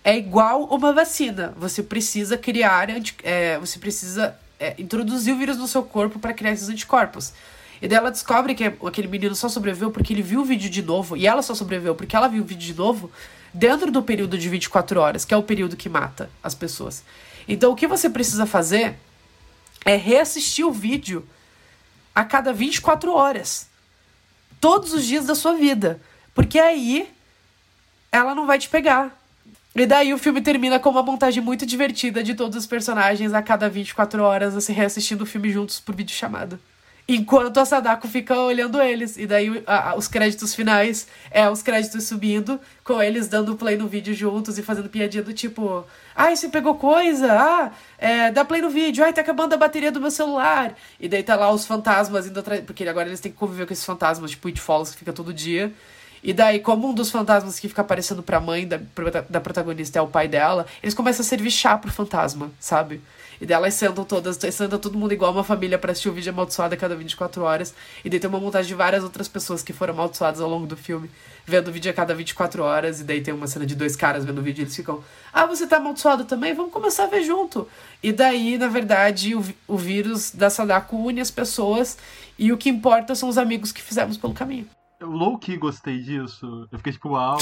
é 0.03 0.18
igual 0.18 0.64
uma 0.65 0.94
vacina. 0.94 1.53
Você 1.57 1.84
precisa 1.84 2.38
criar, 2.38 2.88
é, 3.23 3.57
você 3.57 3.80
precisa 3.80 4.38
é, 4.60 4.76
introduzir 4.77 5.34
o 5.34 5.38
vírus 5.38 5.57
no 5.57 5.68
seu 5.68 5.84
corpo 5.84 6.19
para 6.19 6.34
criar 6.34 6.52
esses 6.52 6.69
anticorpos. 6.69 7.34
E 7.81 7.88
daí 7.88 7.98
ela 7.98 8.10
descobre 8.10 8.56
que 8.56 8.64
aquele 8.64 9.07
menino 9.07 9.35
só 9.35 9.49
sobreviveu 9.49 9.91
porque 9.91 10.14
ele 10.14 10.22
viu 10.22 10.41
o 10.41 10.45
vídeo 10.45 10.69
de 10.69 10.81
novo, 10.81 11.15
e 11.15 11.27
ela 11.27 11.41
só 11.41 11.53
sobreviveu 11.53 11.94
porque 11.94 12.15
ela 12.15 12.27
viu 12.27 12.41
o 12.41 12.45
vídeo 12.45 12.65
de 12.65 12.73
novo 12.73 13.11
dentro 13.53 13.91
do 13.91 14.02
período 14.02 14.38
de 14.38 14.49
24 14.49 14.99
horas, 14.99 15.26
que 15.26 15.34
é 15.34 15.38
o 15.38 15.44
período 15.44 15.76
que 15.76 15.89
mata 15.89 16.30
as 16.41 16.56
pessoas. 16.56 17.03
Então 17.48 17.72
o 17.72 17.76
que 17.76 17.88
você 17.88 18.10
precisa 18.10 18.45
fazer 18.45 18.95
é 19.85 19.95
reassistir 19.95 20.65
o 20.65 20.72
vídeo 20.72 21.27
a 22.14 22.23
cada 22.23 22.52
24 22.52 23.14
horas. 23.14 23.68
Todos 24.60 24.94
os 24.94 25.06
dias 25.06 25.26
da 25.26 25.36
sua 25.36 25.54
vida. 25.54 26.00
Porque 26.34 26.60
aí 26.60 27.10
ela 28.12 28.36
não 28.36 28.46
vai 28.46 28.60
te 28.60 28.70
pegar. 28.70 29.16
E 29.76 29.86
daí 29.86 30.14
o 30.14 30.18
filme 30.18 30.42
termina 30.42 30.80
com 30.80 30.90
uma 30.90 31.04
montagem 31.04 31.42
muito 31.42 31.66
divertida 31.66 32.24
de 32.24 32.34
todos 32.34 32.58
os 32.58 32.66
personagens 32.66 33.34
a 33.34 33.42
cada 33.42 33.70
24 33.70 34.24
horas, 34.24 34.56
assim, 34.56 34.74
reassistindo 34.74 35.24
o 35.24 35.28
filme 35.28 35.52
juntos 35.52 35.80
por 35.80 35.94
videochamada. 35.94 36.60
Enquanto 37.10 37.58
a 37.60 37.64
Sadako 37.66 38.06
fica 38.08 38.38
olhando 38.38 38.82
eles. 38.82 39.16
E 39.18 39.26
daí 39.26 39.64
a- 39.66 39.92
a- 39.92 39.96
os 39.96 40.10
créditos 40.10 40.54
finais 40.54 41.08
é 41.32 41.50
os 41.50 41.62
créditos 41.64 42.04
subindo, 42.04 42.60
com 42.84 43.02
eles 43.02 43.30
dando 43.30 43.56
play 43.56 43.78
no 43.78 43.88
vídeo 43.88 44.14
juntos 44.14 44.58
e 44.58 44.62
fazendo 44.62 44.90
piadinha 44.90 45.24
do 45.24 45.32
tipo: 45.34 45.86
Ai, 46.14 46.36
você 46.36 46.50
pegou 46.50 46.76
coisa? 46.76 47.32
Ah, 47.32 47.72
é, 47.98 48.30
dá 48.32 48.44
play 48.44 48.62
no 48.62 48.70
vídeo. 48.70 49.06
Ai, 49.06 49.14
tá 49.14 49.22
acabando 49.22 49.54
a 49.54 49.58
bateria 49.58 49.90
do 49.92 50.02
meu 50.02 50.12
celular. 50.12 50.76
E 51.00 51.08
daí 51.08 51.24
tá 51.24 51.38
lá 51.38 51.50
os 51.50 51.66
fantasmas 51.66 52.28
indo 52.28 52.40
atrás. 52.42 52.62
Porque 52.66 52.86
agora 52.86 53.08
eles 53.08 53.22
têm 53.22 53.32
que 53.32 53.38
conviver 53.38 53.66
com 53.66 53.72
esses 53.72 53.86
fantasmas, 53.86 54.32
tipo 54.32 54.48
It 54.50 54.60
Follows, 54.60 54.92
que 54.92 54.98
fica 55.00 55.14
todo 55.14 55.34
dia. 55.34 55.72
E 56.22 56.34
daí, 56.34 56.60
como 56.60 56.90
um 56.90 56.94
dos 56.94 57.10
fantasmas 57.10 57.58
que 57.58 57.70
fica 57.70 57.82
aparecendo 57.84 58.22
pra 58.22 58.40
mãe 58.42 58.68
da, 58.68 58.80
da 59.30 59.40
protagonista 59.40 60.00
é 60.00 60.02
o 60.02 60.08
pai 60.08 60.28
dela, 60.28 60.66
eles 60.84 60.94
começam 60.96 61.22
a 61.24 61.26
servir 61.26 61.52
chá 61.52 61.78
pro 61.78 61.92
fantasma, 61.92 62.52
sabe? 62.60 63.00
E 63.39 63.45
daí 63.45 63.55
elas 63.55 63.73
sentam 63.73 64.03
todas, 64.03 64.38
sentam 64.53 64.80
todo 64.80 64.97
mundo 64.97 65.14
igual 65.14 65.31
uma 65.31 65.43
família 65.43 65.77
pra 65.77 65.91
assistir 65.91 66.09
o 66.09 66.14
vídeo 66.14 66.31
amaldiçoado 66.31 66.73
a 66.73 66.77
cada 66.77 66.95
24 66.95 67.43
horas. 67.43 67.73
E 68.03 68.09
daí 68.09 68.19
tem 68.19 68.30
uma 68.30 68.39
montagem 68.39 68.68
de 68.68 68.76
várias 68.76 69.03
outras 69.03 69.27
pessoas 69.27 69.61
que 69.64 69.73
foram 69.73 69.93
amaldiçoadas 69.93 70.41
ao 70.41 70.49
longo 70.49 70.65
do 70.65 70.76
filme, 70.76 71.09
vendo 71.45 71.68
o 71.68 71.72
vídeo 71.72 71.91
a 71.91 71.93
cada 71.93 72.14
24 72.14 72.64
horas. 72.64 73.01
E 73.01 73.03
daí 73.03 73.22
tem 73.22 73.34
uma 73.34 73.47
cena 73.47 73.65
de 73.65 73.76
dois 73.76 73.95
caras 73.95 74.26
vendo 74.26 74.39
o 74.39 74.41
vídeo 74.41 74.61
e 74.61 74.64
eles 74.64 74.76
ficam: 74.76 75.03
Ah, 75.31 75.45
você 75.45 75.68
tá 75.68 75.77
amaldiçoado 75.77 76.26
também? 76.26 76.53
Vamos 76.53 76.72
começar 76.72 77.03
a 77.03 77.07
ver 77.07 77.23
junto. 77.23 77.68
E 78.01 78.11
daí, 78.11 78.57
na 78.57 78.68
verdade, 78.68 79.35
o, 79.35 79.43
o 79.68 79.77
vírus 79.77 80.31
da 80.31 80.49
Sadako 80.49 80.97
une 80.97 81.22
as 81.22 81.31
pessoas. 81.31 81.97
E 82.39 82.51
o 82.51 82.57
que 82.57 82.69
importa 82.69 83.15
são 83.15 83.30
os 83.30 83.38
amigos 83.38 83.72
que 83.72 83.81
fizemos 83.81 84.18
pelo 84.18 84.34
caminho. 84.34 84.68
Eu 84.99 85.11
low-key 85.11 85.57
gostei 85.57 85.99
disso. 85.99 86.68
Eu 86.72 86.78
fiquei 86.80 86.91
tipo, 86.94 87.10
uau. 87.10 87.38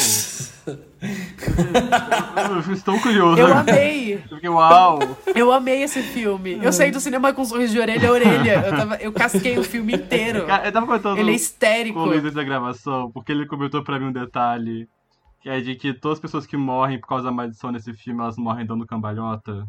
eu, 0.68 0.76
eu 2.68 2.74
estou 2.74 3.00
curioso. 3.00 3.40
Eu 3.40 3.48
amei. 3.48 4.16
Eu 4.16 4.36
fiquei, 4.36 4.50
uau. 4.50 5.00
Eu 5.34 5.52
amei 5.54 5.84
esse 5.84 6.02
filme. 6.02 6.60
Eu 6.62 6.74
saí 6.74 6.92
do 6.92 7.00
cinema 7.00 7.34
com 7.34 7.44
um 7.44 7.46
sorriso 7.46 7.72
de 7.74 7.80
orelha 7.80 8.10
a 8.10 8.12
orelha. 8.12 8.66
Eu, 8.66 8.76
tava, 8.76 8.96
eu 8.98 9.14
casquei 9.14 9.58
o 9.58 9.64
filme 9.64 9.94
inteiro. 9.94 10.40
Eu 10.40 10.72
tava 10.72 10.86
contando 10.86 11.18
Ele 11.18 11.32
é 11.32 11.36
histérico. 11.36 11.98
com 11.98 12.06
o 12.06 12.08
Luiz 12.08 12.34
da 12.34 12.44
gravação, 12.44 13.10
porque 13.12 13.32
ele 13.32 13.46
comentou 13.46 13.82
pra 13.84 13.98
mim 14.00 14.08
um 14.08 14.12
detalhe, 14.12 14.90
que 15.40 15.48
é 15.48 15.62
de 15.62 15.76
que 15.76 15.94
todas 15.94 16.18
as 16.18 16.22
pessoas 16.22 16.46
que 16.46 16.58
morrem 16.58 17.00
por 17.00 17.08
causa 17.08 17.24
da 17.24 17.32
maldição 17.32 17.72
nesse 17.72 17.94
filme, 17.94 18.20
elas 18.20 18.36
morrem 18.38 18.66
dando 18.66 18.86
cambalhota. 18.86 19.66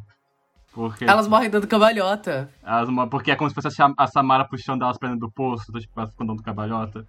Porque, 0.73 1.05
Elas 1.05 1.27
morrem 1.27 1.49
dando 1.49 1.67
cambalhota. 1.67 2.51
elas 2.63 2.89
porque 3.09 3.31
é 3.31 3.37
como 3.37 3.49
se 3.49 3.55
fosse 3.55 3.69
a 3.97 4.07
Samara 4.07 4.45
puxando 4.45 4.83
elas 4.83 4.99
pra 4.99 5.09
dentro 5.09 5.27
do 5.27 5.33
poço, 5.33 5.65
então, 5.71 5.81
tipo, 5.81 5.99
elas 5.99 6.11
ficam 6.11 6.27
dando 6.27 6.43
cambalhota. 6.43 7.07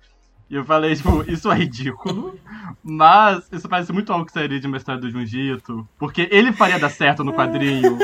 E 0.49 0.55
eu 0.55 0.63
falei, 0.63 0.95
tipo, 0.95 1.23
isso 1.29 1.51
é 1.51 1.55
ridículo, 1.55 2.39
mas 2.81 3.47
isso 3.51 3.67
parece 3.67 3.91
muito 3.91 4.13
algo 4.13 4.25
que 4.25 4.31
sairia 4.31 4.59
de 4.59 4.67
uma 4.67 4.77
história 4.77 5.01
do 5.01 5.09
Junjito, 5.11 5.87
porque 5.99 6.27
ele 6.31 6.53
faria 6.53 6.79
dar 6.79 6.89
certo 6.89 7.21
no 7.21 7.33
quadrinho, 7.33 7.97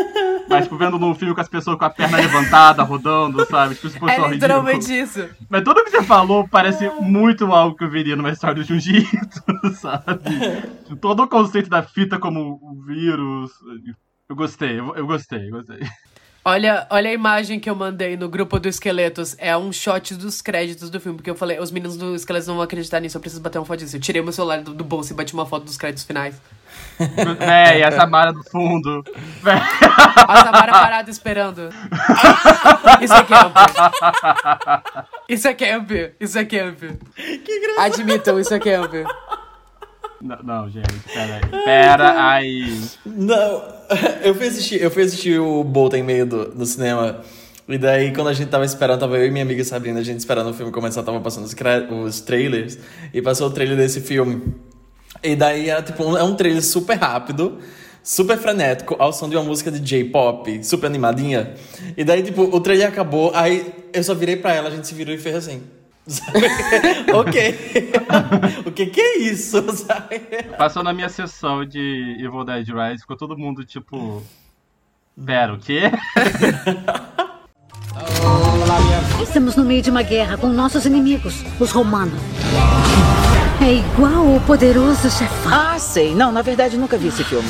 mas, 0.49 0.65
tipo, 0.65 0.75
vendo 0.75 0.99
num 0.99 1.15
filme 1.15 1.33
com 1.33 1.39
as 1.39 1.47
pessoas 1.47 1.77
com 1.77 1.85
a 1.85 1.89
perna 1.89 2.17
levantada, 2.17 2.83
rodando, 2.83 3.45
sabe? 3.45 3.75
Tipo, 3.75 3.87
isso 3.87 3.97
fosse 3.97 4.13
É 4.15 4.17
só 4.17 4.27
literalmente 4.27 4.91
ridículo. 4.91 5.03
isso. 5.25 5.35
Mas 5.49 5.63
tudo 5.63 5.85
que 5.85 5.91
você 5.91 6.03
falou 6.03 6.45
parece 6.45 6.89
muito 6.99 7.45
algo 7.45 7.77
que 7.77 7.85
eu 7.85 7.89
veria 7.89 8.17
numa 8.17 8.29
história 8.31 8.55
do 8.55 8.63
Jiu-Jitsu, 8.63 9.41
sabe? 9.79 10.19
Todo 10.99 11.23
o 11.23 11.27
conceito 11.29 11.69
da 11.69 11.81
fita 11.81 12.19
como 12.19 12.59
vírus. 12.85 13.51
Eu 14.27 14.35
gostei, 14.35 14.79
eu, 14.79 14.93
eu 14.95 15.07
gostei, 15.07 15.47
eu 15.47 15.51
gostei. 15.51 15.79
Olha, 16.45 16.85
olha 16.89 17.09
a 17.09 17.13
imagem 17.13 17.57
que 17.57 17.69
eu 17.69 17.75
mandei 17.75 18.17
no 18.17 18.27
grupo 18.27 18.59
do 18.59 18.67
Esqueletos. 18.67 19.33
É 19.37 19.55
um 19.55 19.71
shot 19.71 20.13
dos 20.15 20.41
créditos 20.41 20.89
do 20.89 20.99
filme. 20.99 21.17
Porque 21.17 21.29
eu 21.29 21.35
falei, 21.35 21.57
os 21.59 21.71
meninos 21.71 21.95
do 21.95 22.13
Esqueletos 22.15 22.47
não 22.47 22.55
vão 22.55 22.63
acreditar 22.63 22.99
nisso, 22.99 23.15
eu 23.15 23.21
preciso 23.21 23.41
bater 23.41 23.59
uma 23.59 23.65
foto 23.65 23.79
disso. 23.79 23.95
Eu 23.95 24.01
tirei 24.01 24.21
meu 24.21 24.33
celular 24.33 24.61
do, 24.61 24.73
do 24.73 24.83
bolso 24.83 25.13
e 25.13 25.15
bati 25.15 25.33
uma 25.33 25.45
foto 25.45 25.63
dos 25.63 25.77
créditos 25.77 26.03
finais. 26.03 26.35
Véi, 27.39 27.83
a 27.83 27.91
Samara 27.91 28.33
do 28.33 28.43
fundo. 28.43 29.03
Véi. 29.41 29.55
A 29.55 30.43
Samara 30.43 30.71
parada 30.71 31.09
esperando. 31.09 31.69
Isso 33.01 33.13
é 33.13 33.23
camp. 33.23 33.55
Isso 35.29 35.47
é 35.47 35.53
camp. 35.53 35.91
Isso 36.19 36.39
é 36.39 36.45
camp. 36.45 36.79
Que 37.15 37.51
engraçado. 37.51 37.85
Admitam, 37.85 38.39
isso 38.39 38.53
é 38.53 38.59
camp. 38.59 38.93
Não, 40.23 40.37
não, 40.41 40.69
gente, 40.69 40.87
pera 41.13 41.35
aí. 41.35 41.63
Pera 41.65 42.29
aí. 42.29 42.81
Não, 43.05 43.61
eu 44.23 44.33
fui 44.33 44.47
assistir, 44.47 44.81
eu 44.81 44.89
fui 44.89 45.03
assistir 45.03 45.37
o 45.37 45.65
Bolt 45.65 45.93
em 45.95 46.01
meio 46.01 46.25
do, 46.25 46.45
do 46.45 46.65
cinema. 46.65 47.19
E 47.67 47.77
daí, 47.77 48.13
quando 48.13 48.29
a 48.29 48.33
gente 48.33 48.47
tava 48.47 48.63
esperando, 48.63 49.01
tava 49.01 49.17
eu 49.17 49.27
e 49.27 49.31
minha 49.31 49.43
amiga 49.43 49.61
Sabrina, 49.65 49.99
a 49.99 50.03
gente 50.03 50.19
esperando 50.19 50.49
o 50.49 50.53
filme 50.53 50.71
começar, 50.71 51.03
tava 51.03 51.19
passando 51.19 51.43
os, 51.43 51.53
os 52.05 52.21
trailers. 52.21 52.77
E 53.13 53.21
passou 53.21 53.47
o 53.47 53.51
trailer 53.51 53.75
desse 53.75 53.99
filme. 53.99 54.53
E 55.21 55.35
daí 55.35 55.69
era 55.69 55.81
tipo, 55.81 56.01
um, 56.05 56.17
é 56.17 56.23
um 56.23 56.35
trailer 56.35 56.63
super 56.63 56.97
rápido, 56.97 57.59
super 58.01 58.37
frenético, 58.37 58.95
ao 58.99 59.11
som 59.11 59.27
de 59.27 59.35
uma 59.35 59.43
música 59.43 59.69
de 59.69 59.79
J-pop, 59.79 60.63
super 60.63 60.87
animadinha. 60.87 61.53
E 61.97 62.03
daí, 62.05 62.23
tipo, 62.23 62.43
o 62.43 62.61
trailer 62.61 62.87
acabou, 62.87 63.31
aí 63.35 63.73
eu 63.91 64.03
só 64.03 64.15
virei 64.15 64.37
pra 64.37 64.53
ela, 64.53 64.69
a 64.69 64.71
gente 64.71 64.87
se 64.87 64.93
virou 64.93 65.13
e 65.13 65.17
fez 65.17 65.35
assim. 65.35 65.63
Ok. 67.13 67.91
o 68.65 68.71
que 68.71 68.87
que 68.87 68.99
é 68.99 69.19
isso, 69.19 69.61
sabe? 69.71 70.19
Passou 70.57 70.83
na 70.83 70.91
minha 70.93 71.09
sessão 71.09 71.65
de 71.65 72.17
Evil 72.19 72.43
Dead 72.43 72.67
Rise, 72.67 73.01
ficou 73.01 73.15
todo 73.15 73.37
mundo 73.37 73.63
tipo. 73.63 74.21
Pera, 75.25 75.53
o 75.53 75.59
quê? 75.59 75.91
Estamos 79.21 79.55
no 79.55 79.63
meio 79.63 79.81
de 79.81 79.89
uma 79.89 80.01
guerra 80.01 80.37
com 80.37 80.47
nossos 80.47 80.85
inimigos, 80.85 81.43
os 81.59 81.71
romanos. 81.71 82.19
É 83.61 83.73
igual 83.73 84.35
o 84.35 84.41
poderoso 84.41 85.09
chefão. 85.09 85.51
Ah, 85.53 85.79
sei. 85.79 86.13
Não, 86.13 86.31
na 86.31 86.41
verdade, 86.41 86.77
nunca 86.77 86.97
vi 86.97 87.07
esse 87.07 87.23
filme. 87.23 87.47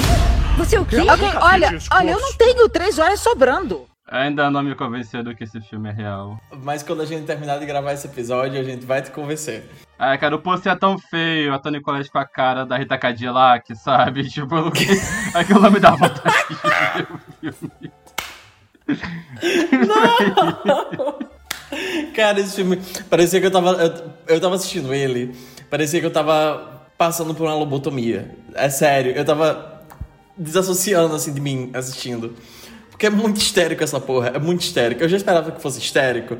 Você 0.58 0.78
o 0.78 0.86
quê? 0.86 0.98
Alguém, 0.98 1.32
olha, 1.38 1.78
olha, 1.92 2.12
eu 2.12 2.20
não 2.20 2.34
tenho 2.34 2.70
três 2.70 3.00
horas 3.00 3.20
sobrando. 3.20 3.86
Ainda 4.08 4.52
não 4.52 4.62
me 4.62 4.76
convenceu 4.76 5.24
do 5.24 5.34
que 5.34 5.46
esse 5.46 5.62
filme 5.62 5.90
é 5.90 5.94
real. 5.94 6.38
Mas 6.62 6.84
quando 6.84 7.02
a 7.02 7.06
gente 7.06 7.26
terminar 7.26 7.58
de 7.58 7.66
gravar 7.66 7.94
esse 7.94 8.06
episódio, 8.06 8.60
a 8.60 8.64
gente 8.64 8.86
vai 8.86 9.02
te 9.02 9.12
convencer. 9.12 9.64
Ah, 9.98 10.18
cara, 10.18 10.36
o 10.36 10.40
pôster 10.40 10.74
é 10.74 10.76
tão 10.76 11.00
feio, 11.00 11.54
a 11.54 11.60
Tony 11.60 11.82
Collette 11.82 12.12
com 12.12 12.18
a 12.18 12.26
cara 12.26 12.66
da 12.66 12.78
Rita 12.78 12.98
Cadillac, 12.98 13.74
sabe? 13.76 14.28
Tipo, 14.30 14.56
eu 14.56 14.66
não 14.66 14.72
que... 14.72 14.86
aquilo 15.34 15.62
não 15.62 15.72
me 15.72 15.80
dá 15.80 15.92
vontade 15.92 16.48
de 16.50 16.56
ver 16.56 17.08
o 17.10 17.18
filme. 17.54 17.92
Cara, 22.14 22.40
esse 22.40 22.56
filme. 22.56 22.80
Parecia 23.10 23.40
que 23.40 23.48
eu 23.48 23.52
tava. 23.52 23.72
Eu, 23.72 24.36
eu 24.36 24.42
tava 24.42 24.56
assistindo 24.56 24.94
ele, 24.94 25.36
parecia 25.70 26.00
que 26.00 26.06
eu 26.06 26.12
tava 26.12 26.84
passando 26.98 27.34
por 27.34 27.44
uma 27.44 27.56
lobotomia. 27.56 28.30
É 28.54 28.70
sério, 28.70 29.14
eu 29.14 29.26
tava 29.26 29.82
desassociando 30.38 31.16
assim 31.16 31.34
de 31.34 31.42
mim 31.42 31.72
assistindo. 31.74 32.36
Porque 33.04 33.08
é 33.08 33.20
muito 33.20 33.38
histérico 33.38 33.84
essa 33.84 34.00
porra, 34.00 34.30
é 34.30 34.40
muito 34.40 34.62
histérico. 34.62 35.04
Eu 35.04 35.10
já 35.10 35.18
esperava 35.18 35.52
que 35.52 35.62
fosse 35.62 35.78
histérico, 35.78 36.38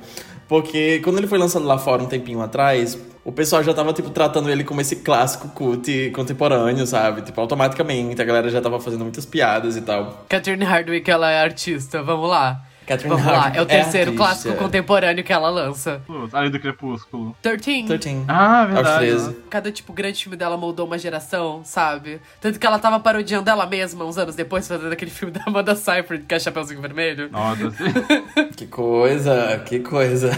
porque 0.48 1.02
quando 1.04 1.18
ele 1.18 1.28
foi 1.28 1.38
lançado 1.38 1.66
lá 1.66 1.78
fora 1.78 2.02
um 2.02 2.06
tempinho 2.06 2.42
atrás, 2.42 2.98
o 3.26 3.34
pessoal 3.34 3.62
já 3.62 3.74
tava, 3.74 3.92
tipo, 3.92 4.10
tratando 4.10 4.50
ele 4.50 4.64
como 4.64 4.80
esse 4.80 4.98
clássico 4.98 5.50
cult 5.50 6.12
contemporâneo, 6.12 6.88
sabe? 6.88 7.22
Tipo, 7.22 7.42
automaticamente, 7.42 8.22
a 8.22 8.24
galera 8.24 8.48
já 8.48 8.62
tava 8.62 8.80
fazendo 8.80 9.02
muitas 9.02 9.26
piadas 9.26 9.76
e 9.76 9.82
tal. 9.82 10.26
Catherine 10.30 10.64
Hardwicke, 10.64 11.12
ela 11.12 11.30
é 11.30 11.42
artista, 11.42 12.02
vamos 12.02 12.30
lá. 12.30 12.64
Catherine 12.94 13.16
Vamos 13.16 13.26
lá, 13.32 13.52
é 13.54 13.60
o 13.60 13.64
é 13.64 13.66
terceiro 13.66 14.12
artista. 14.12 14.16
clássico 14.18 14.56
contemporâneo 14.56 15.24
que 15.24 15.34
ela 15.34 15.50
lança. 15.50 16.02
Putz, 16.06 16.34
Além 16.34 16.52
do 16.52 16.60
Crepúsculo. 16.60 17.36
13. 17.42 17.84
13. 17.84 18.26
Ah, 18.28 18.66
verdade. 18.66 19.06
13. 19.06 19.38
Cada, 19.50 19.72
tipo, 19.72 19.94
grande 19.94 20.24
filme 20.24 20.38
dela 20.38 20.58
moldou 20.58 20.86
uma 20.86 20.98
geração, 20.98 21.62
sabe? 21.64 22.22
Tanto 22.40 22.60
que 22.60 22.66
ela 22.66 22.80
tava 22.80 23.00
parodiando 23.00 23.50
ela 23.50 23.66
mesma 23.66 24.06
uns 24.06 24.18
anos 24.18 24.36
depois, 24.36 24.68
fazendo 24.68 24.92
aquele 24.92 25.12
filme 25.12 25.34
da 25.34 25.44
Amanda 25.46 25.76
Seyfried, 25.76 26.26
que 26.26 26.36
é 26.36 26.40
Chapeuzinho 26.40 26.82
Vermelho. 26.82 27.30
Nossa. 27.32 27.72
Que 28.56 28.68
coisa, 28.68 29.62
que 29.66 29.80
coisa. 29.80 30.30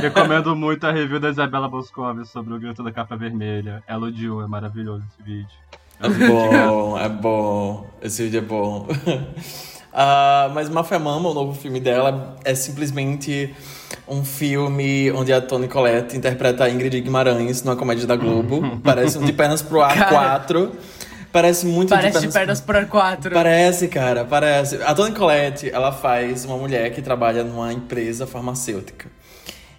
Recomendo 0.00 0.54
muito 0.54 0.86
a 0.86 0.92
review 0.92 1.18
da 1.18 1.30
Isabela 1.30 1.68
Boscov 1.68 2.24
sobre 2.26 2.54
o 2.54 2.58
Grito 2.58 2.82
da 2.82 2.92
Capa 2.92 3.16
Vermelha. 3.16 3.82
Ela 3.86 4.06
odiou, 4.06 4.42
é 4.42 4.46
maravilhoso 4.46 5.04
esse 5.08 5.22
vídeo. 5.22 5.48
É 6.00 6.08
bom, 6.08 6.98
é 6.98 7.08
bom. 7.08 7.90
Esse 8.02 8.24
vídeo 8.24 8.38
é 8.38 8.42
bom. 8.42 8.88
Ah, 9.92 10.50
mas 10.54 10.68
Mafia 10.68 10.98
Mama, 10.98 11.28
o 11.28 11.34
novo 11.34 11.54
filme 11.54 11.78
dela, 11.78 12.36
é 12.44 12.54
simplesmente 12.54 13.54
um 14.08 14.24
filme 14.24 15.12
onde 15.12 15.32
a 15.32 15.40
Toni 15.40 15.68
Collette 15.68 16.16
interpreta 16.16 16.64
a 16.64 16.70
Ingrid 16.70 17.00
Guimarães 17.00 17.62
numa 17.62 17.76
comédia 17.76 18.06
da 18.06 18.16
Globo. 18.16 18.80
Parece 18.82 19.18
um 19.18 19.24
De 19.24 19.32
Pernas 19.32 19.60
pro 19.60 19.82
Ar 19.82 19.94
Cara. 19.94 20.10
4. 20.40 20.72
Parece 21.32 21.64
muito 21.64 21.88
Parece 21.88 22.20
de 22.20 22.26
de 22.26 22.32
pernas 22.32 22.60
por 22.60 22.76
ar 22.76 22.86
4. 22.86 23.30
Parece, 23.30 23.88
cara, 23.88 24.22
parece. 24.22 24.76
A 24.82 24.94
Toni 24.94 25.14
Collette, 25.14 25.70
ela 25.70 25.90
faz 25.90 26.44
uma 26.44 26.58
mulher 26.58 26.92
que 26.92 27.00
trabalha 27.00 27.42
numa 27.42 27.72
empresa 27.72 28.26
farmacêutica. 28.26 29.08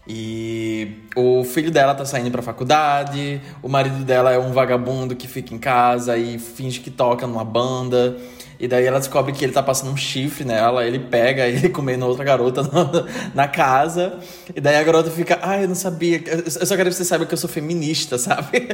E 0.08 1.04
o 1.16 1.44
filho 1.44 1.70
dela 1.70 1.94
tá 1.94 2.04
saindo 2.06 2.32
pra 2.32 2.42
faculdade, 2.42 3.40
o 3.62 3.70
marido 3.70 4.04
dela 4.04 4.34
é 4.34 4.40
um 4.40 4.52
vagabundo 4.52 5.16
que 5.16 5.28
fica 5.28 5.54
em 5.54 5.60
casa 5.60 6.18
e 6.18 6.40
finge 6.40 6.80
que 6.80 6.90
toca 6.90 7.28
numa 7.28 7.46
banda. 7.46 8.18
E 8.64 8.68
daí 8.68 8.86
ela 8.86 8.98
descobre 8.98 9.34
que 9.34 9.44
ele 9.44 9.52
tá 9.52 9.62
passando 9.62 9.92
um 9.92 9.98
chifre 9.98 10.46
nela, 10.46 10.86
ele 10.86 10.98
pega 10.98 11.46
ele 11.46 11.68
comendo 11.68 12.06
outra 12.06 12.24
garota 12.24 12.64
na, 12.64 13.06
na 13.36 13.46
casa. 13.46 14.20
E 14.56 14.62
daí 14.62 14.78
a 14.78 14.84
garota 14.84 15.12
fica, 15.12 15.38
ah, 15.42 15.62
eu 15.62 15.68
não 15.68 15.76
sabia, 15.76 16.24
eu 16.26 16.66
só 16.66 16.74
quero 16.78 16.90
que 16.90 16.96
você 16.96 17.04
saiba 17.04 17.26
que 17.26 17.34
eu 17.34 17.38
sou 17.38 17.50
feminista, 17.50 18.16
sabe? 18.18 18.70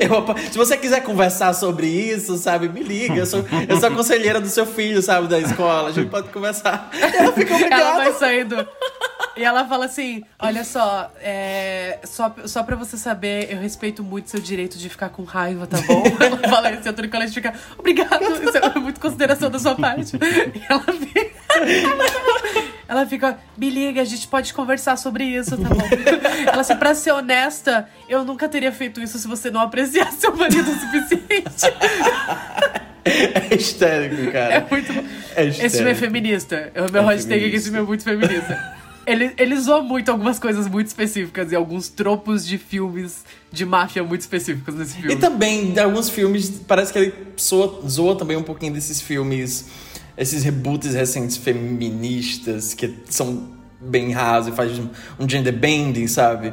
Eu, 0.00 0.34
se 0.50 0.58
você 0.58 0.76
quiser 0.76 1.04
conversar 1.04 1.52
sobre 1.52 1.86
isso, 1.86 2.36
sabe, 2.38 2.68
me 2.68 2.82
liga. 2.82 3.14
Eu 3.14 3.26
sou, 3.26 3.44
eu 3.68 3.78
sou 3.78 3.88
a 3.88 3.92
conselheira 3.92 4.40
do 4.40 4.48
seu 4.48 4.66
filho, 4.66 5.00
sabe, 5.00 5.28
da 5.28 5.38
escola. 5.38 5.90
A 5.90 5.92
gente 5.92 6.10
pode 6.10 6.30
conversar. 6.30 6.90
Ela 7.00 7.32
fica 7.32 7.54
obrigada. 7.54 7.82
Ela 7.82 7.96
vai 7.98 8.12
saindo. 8.14 8.56
E 9.38 9.44
ela 9.44 9.64
fala 9.66 9.84
assim: 9.84 10.24
Olha 10.38 10.64
só, 10.64 11.12
é, 11.20 12.00
só, 12.04 12.34
só 12.44 12.64
pra 12.64 12.74
você 12.74 12.96
saber, 12.96 13.52
eu 13.52 13.60
respeito 13.60 14.02
muito 14.02 14.28
seu 14.30 14.40
direito 14.40 14.76
de 14.76 14.88
ficar 14.88 15.10
com 15.10 15.22
raiva, 15.22 15.64
tá 15.66 15.78
bom? 15.82 16.02
Ela 16.20 16.36
fala 16.48 16.72
isso, 16.72 16.88
e 16.88 16.88
a 16.88 17.28
fica: 17.28 17.54
Obrigado, 17.78 18.24
isso 18.24 18.58
é 18.58 18.78
muito 18.80 18.98
consideração 19.00 19.48
da 19.48 19.58
sua 19.58 19.76
parte. 19.76 20.16
E 20.54 20.62
ela 20.68 20.82
fica. 20.82 21.30
Ela 22.88 23.04
fica, 23.06 23.38
me 23.56 23.68
liga, 23.68 24.00
a 24.00 24.04
gente 24.04 24.26
pode 24.26 24.54
conversar 24.54 24.96
sobre 24.96 25.22
isso, 25.22 25.58
tá 25.58 25.68
bom? 25.68 25.88
Ela 26.50 26.62
assim, 26.62 26.74
pra 26.74 26.94
ser 26.94 27.12
honesta, 27.12 27.86
eu 28.08 28.24
nunca 28.24 28.48
teria 28.48 28.72
feito 28.72 28.98
isso 29.02 29.18
se 29.18 29.28
você 29.28 29.50
não 29.50 29.60
apreciasse 29.60 30.20
seu 30.22 30.34
marido 30.34 30.70
o 30.70 30.74
suficiente. 30.74 31.66
É 33.04 33.54
histérico, 33.54 34.32
cara. 34.32 34.54
É 34.54 34.66
muito 34.70 34.92
bom. 34.92 35.04
É 35.36 35.44
Esse 35.44 35.52
filme 35.58 35.64
é 35.64 35.66
histérico. 35.66 36.00
feminista. 36.00 36.72
O 36.88 36.90
meu 36.92 37.02
É 37.02 37.14
hashtag 37.14 37.44
é 37.44 37.50
que 37.50 37.56
esse 37.56 37.64
filme 37.66 37.78
é 37.80 37.82
muito 37.82 38.04
feminista. 38.04 38.78
Ele, 39.08 39.32
ele 39.38 39.58
zoa 39.58 39.82
muito 39.82 40.10
algumas 40.10 40.38
coisas 40.38 40.68
muito 40.68 40.88
específicas 40.88 41.50
e 41.50 41.56
alguns 41.56 41.88
tropos 41.88 42.46
de 42.46 42.58
filmes 42.58 43.24
de 43.50 43.64
máfia 43.64 44.04
muito 44.04 44.20
específicos 44.20 44.74
nesse 44.74 44.96
filme. 44.96 45.14
E 45.14 45.16
também, 45.16 45.72
de 45.72 45.80
alguns 45.80 46.10
filmes, 46.10 46.50
parece 46.68 46.92
que 46.92 46.98
ele 46.98 47.14
soa, 47.34 47.88
zoa 47.88 48.16
também 48.16 48.36
um 48.36 48.42
pouquinho 48.42 48.74
desses 48.74 49.00
filmes, 49.00 49.66
esses 50.14 50.44
reboots 50.44 50.94
recentes 50.94 51.38
feministas, 51.38 52.74
que 52.74 52.94
são 53.08 53.48
bem 53.80 54.12
rasos 54.12 54.52
e 54.52 54.56
faz 54.56 54.78
um, 54.78 54.88
um 55.18 55.26
gender 55.26 55.54
bending, 55.54 56.06
sabe? 56.06 56.52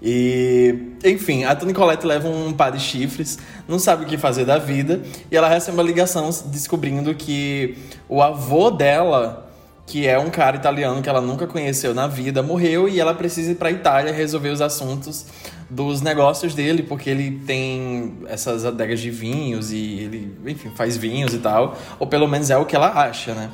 E, 0.00 0.92
enfim, 1.04 1.44
a 1.44 1.56
Toni 1.56 1.72
Collette 1.72 2.06
leva 2.06 2.28
um 2.28 2.52
par 2.52 2.70
de 2.70 2.78
chifres, 2.78 3.38
não 3.66 3.78
sabe 3.78 4.04
o 4.04 4.06
que 4.06 4.16
fazer 4.16 4.44
da 4.44 4.58
vida, 4.58 5.00
e 5.30 5.36
ela 5.36 5.48
recebe 5.48 5.76
uma 5.76 5.82
ligação 5.82 6.30
descobrindo 6.46 7.12
que 7.14 7.76
o 8.08 8.22
avô 8.22 8.70
dela, 8.70 9.45
que 9.86 10.06
é 10.06 10.18
um 10.18 10.28
cara 10.30 10.56
italiano 10.56 11.00
que 11.00 11.08
ela 11.08 11.20
nunca 11.20 11.46
conheceu 11.46 11.94
na 11.94 12.08
vida, 12.08 12.42
morreu 12.42 12.88
e 12.88 12.98
ela 12.98 13.14
precisa 13.14 13.52
ir 13.52 13.54
pra 13.54 13.70
Itália 13.70 14.12
resolver 14.12 14.48
os 14.48 14.60
assuntos 14.60 15.26
dos 15.70 16.00
negócios 16.00 16.54
dele, 16.54 16.82
porque 16.82 17.08
ele 17.08 17.40
tem 17.46 18.18
essas 18.26 18.64
adegas 18.64 19.00
de 19.00 19.10
vinhos 19.10 19.72
e 19.72 20.00
ele, 20.00 20.36
enfim, 20.46 20.70
faz 20.74 20.96
vinhos 20.96 21.34
e 21.34 21.38
tal, 21.38 21.76
ou 21.98 22.06
pelo 22.06 22.26
menos 22.26 22.50
é 22.50 22.56
o 22.56 22.64
que 22.64 22.74
ela 22.74 22.88
acha, 22.88 23.32
né? 23.32 23.50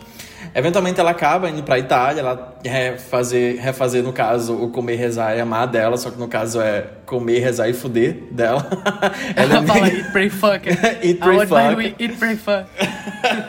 Eventualmente 0.55 1.01
ela 1.01 1.11
acaba 1.12 1.49
indo 1.49 1.62
pra 1.62 1.79
Itália, 1.79 2.20
ela 2.20 2.57
refazer, 2.65 3.59
refazer, 3.61 4.03
no 4.03 4.12
caso, 4.12 4.55
o 4.55 4.69
comer, 4.70 4.97
rezar 4.97 5.37
e 5.37 5.41
amar 5.41 5.66
dela, 5.66 5.97
só 5.97 6.11
que 6.11 6.19
no 6.19 6.29
caso 6.29 6.61
é 6.61 6.85
comer, 7.07 7.39
rezar 7.41 7.69
e 7.69 7.73
fuder 7.73 8.19
dela. 8.31 8.66
Ela 9.37 9.59
é 9.62 9.66
fala 9.66 9.81
meio- 9.83 9.97
eat, 9.99 10.12
pray, 10.12 10.29
fuck. 10.31 10.69
Eat, 11.03 11.05
I 11.05 11.15
pray, 11.16 11.47
fuck. 11.47 11.74
we- 11.77 11.95
Eat, 11.99 12.16
pray, 12.19 12.37
fuck. 12.37 12.66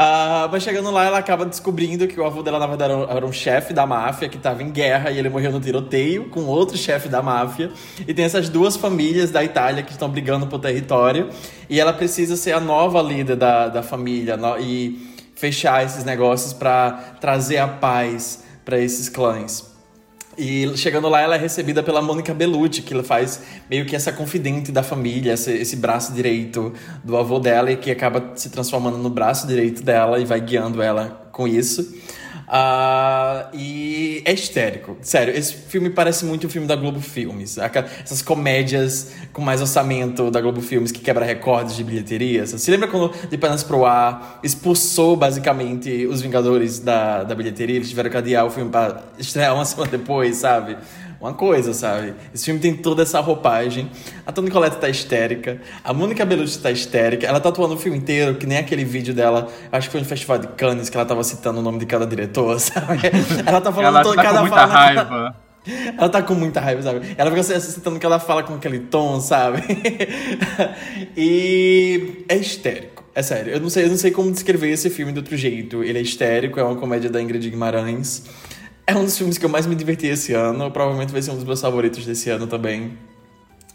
Ah, 0.00 0.48
mas 0.52 0.62
chegando 0.62 0.90
lá, 0.90 1.06
ela 1.06 1.18
acaba 1.18 1.44
descobrindo 1.44 2.06
que 2.06 2.20
o 2.20 2.24
avô 2.24 2.42
dela, 2.42 2.58
na 2.58 2.66
verdade, 2.66 2.92
era 2.92 3.00
um- 3.00 3.16
era 3.16 3.26
um 3.26 3.32
chefe 3.32 3.72
da 3.72 3.84
máfia 3.86 4.28
que 4.28 4.38
tava 4.38 4.62
em 4.62 4.70
guerra 4.70 5.10
e 5.10 5.18
ele 5.18 5.28
morreu 5.28 5.50
no 5.50 5.58
tiroteio 5.60 6.26
com 6.28 6.42
outro 6.44 6.76
chefe 6.76 7.08
da 7.08 7.20
máfia. 7.22 7.70
E 8.06 8.14
tem 8.14 8.24
essas 8.24 8.48
duas 8.48 8.76
famílias 8.76 9.30
da 9.30 9.42
Itália 9.42 9.82
que 9.82 9.90
estão 9.90 10.08
brigando 10.08 10.46
por 10.46 10.60
território. 10.60 11.30
E 11.68 11.80
ela 11.80 11.92
precisa 11.92 12.36
ser 12.36 12.52
a 12.52 12.60
nova 12.60 13.02
líder 13.02 13.34
da, 13.36 13.68
da 13.68 13.82
família 13.82 14.36
no- 14.36 14.58
e 14.60 15.07
fechar 15.38 15.84
esses 15.84 16.04
negócios 16.04 16.52
pra 16.52 17.14
trazer 17.20 17.58
a 17.58 17.68
paz 17.68 18.42
pra 18.64 18.78
esses 18.78 19.08
clãs. 19.08 19.64
E 20.36 20.76
chegando 20.76 21.08
lá, 21.08 21.20
ela 21.20 21.36
é 21.36 21.38
recebida 21.38 21.82
pela 21.82 22.02
Mônica 22.02 22.34
Bellucci, 22.34 22.82
que 22.82 22.92
ela 22.92 23.02
faz 23.02 23.40
meio 23.68 23.86
que 23.86 23.94
essa 23.96 24.12
confidente 24.12 24.70
da 24.70 24.82
família, 24.82 25.32
esse, 25.32 25.52
esse 25.52 25.76
braço 25.76 26.12
direito 26.12 26.72
do 27.02 27.16
avô 27.16 27.38
dela, 27.38 27.70
e 27.72 27.76
que 27.76 27.90
acaba 27.90 28.32
se 28.36 28.50
transformando 28.50 28.98
no 28.98 29.10
braço 29.10 29.46
direito 29.46 29.82
dela 29.82 30.20
e 30.20 30.24
vai 30.24 30.40
guiando 30.40 30.82
ela 30.82 31.28
com 31.32 31.46
isso. 31.46 31.92
Ah, 32.50 33.50
e 33.52 34.22
é 34.24 34.32
histérico. 34.32 34.96
Sério, 35.02 35.36
esse 35.36 35.52
filme 35.52 35.90
parece 35.90 36.24
muito 36.24 36.46
um 36.46 36.50
filme 36.50 36.66
da 36.66 36.74
Globo 36.74 37.00
Filmes. 37.00 37.58
Essas 37.58 38.22
comédias 38.22 39.12
com 39.32 39.42
mais 39.42 39.60
orçamento 39.60 40.30
da 40.30 40.40
Globo 40.40 40.62
Filmes 40.62 40.90
que 40.90 41.00
quebra 41.00 41.24
recordes 41.24 41.76
de 41.76 41.84
bilheteria. 41.84 42.46
Você 42.46 42.70
lembra 42.70 42.88
quando 42.88 43.12
De 43.28 43.36
Pernas 43.36 43.62
Pro 43.62 43.84
Ar 43.84 44.40
expulsou 44.42 45.14
basicamente 45.14 46.06
os 46.06 46.22
Vingadores 46.22 46.78
da, 46.78 47.22
da 47.22 47.34
bilheteria? 47.34 47.76
Eles 47.76 47.90
tiveram 47.90 48.08
que 48.10 48.16
adiar 48.16 48.46
o 48.46 48.50
filme 48.50 48.70
pra 48.70 49.02
estrear 49.18 49.54
uma 49.54 49.64
semana 49.66 49.90
depois, 49.90 50.36
sabe? 50.36 50.78
Uma 51.20 51.34
coisa, 51.34 51.74
sabe? 51.74 52.14
Esse 52.32 52.44
filme 52.44 52.60
tem 52.60 52.76
toda 52.76 53.02
essa 53.02 53.18
roupagem. 53.18 53.90
A 54.24 54.30
Toni 54.30 54.50
Collette 54.50 54.76
tá 54.76 54.88
histérica. 54.88 55.60
A 55.82 55.92
Mônica 55.92 56.24
Bellucci 56.24 56.60
tá 56.60 56.70
histérica. 56.70 57.26
Ela 57.26 57.40
tá 57.40 57.48
atuando 57.48 57.74
o 57.74 57.78
filme 57.78 57.98
inteiro, 57.98 58.36
que 58.36 58.46
nem 58.46 58.58
aquele 58.58 58.84
vídeo 58.84 59.12
dela. 59.12 59.48
Acho 59.72 59.88
que 59.88 59.92
foi 59.92 60.00
no 60.00 60.06
Festival 60.06 60.38
de 60.38 60.46
Cannes 60.48 60.88
que 60.88 60.96
ela 60.96 61.04
tava 61.04 61.24
citando 61.24 61.58
o 61.58 61.62
nome 61.62 61.78
de 61.80 61.86
cada 61.86 62.06
diretor, 62.06 62.58
sabe? 62.60 63.00
Ela 63.44 63.60
tá 63.60 63.72
falando 63.72 63.94
Ela 63.96 64.02
todo, 64.02 64.14
tá 64.14 64.22
cada 64.22 64.38
com 64.38 64.42
muita 64.42 64.56
fala 64.56 64.72
raiva. 64.72 65.36
ela 65.98 66.08
tá 66.08 66.22
com 66.22 66.34
muita 66.34 66.60
raiva, 66.60 66.82
sabe? 66.82 67.14
Ela 67.18 67.30
fica 67.30 67.60
citando 67.60 67.98
que 67.98 68.06
ela 68.06 68.20
fala 68.20 68.44
com 68.44 68.54
aquele 68.54 68.78
tom, 68.78 69.20
sabe? 69.20 69.62
e 71.16 72.24
é 72.28 72.36
histérico. 72.36 73.04
É 73.12 73.22
sério, 73.22 73.52
eu 73.52 73.60
não 73.60 73.68
sei, 73.68 73.84
eu 73.84 73.88
não 73.88 73.96
sei 73.96 74.12
como 74.12 74.30
descrever 74.30 74.70
esse 74.70 74.88
filme 74.88 75.10
de 75.10 75.18
outro 75.18 75.36
jeito. 75.36 75.82
Ele 75.82 75.98
é 75.98 76.02
histérico, 76.02 76.60
é 76.60 76.62
uma 76.62 76.76
comédia 76.76 77.10
da 77.10 77.20
Ingrid 77.20 77.50
Guimarães. 77.50 78.22
É 78.88 78.96
um 78.96 79.04
dos 79.04 79.18
filmes 79.18 79.36
que 79.36 79.44
eu 79.44 79.50
mais 79.50 79.66
me 79.66 79.74
diverti 79.74 80.06
esse 80.06 80.32
ano. 80.32 80.70
Provavelmente 80.70 81.12
vai 81.12 81.20
ser 81.20 81.30
um 81.30 81.34
dos 81.34 81.44
meus 81.44 81.60
favoritos 81.60 82.06
desse 82.06 82.30
ano 82.30 82.46
também. 82.46 82.96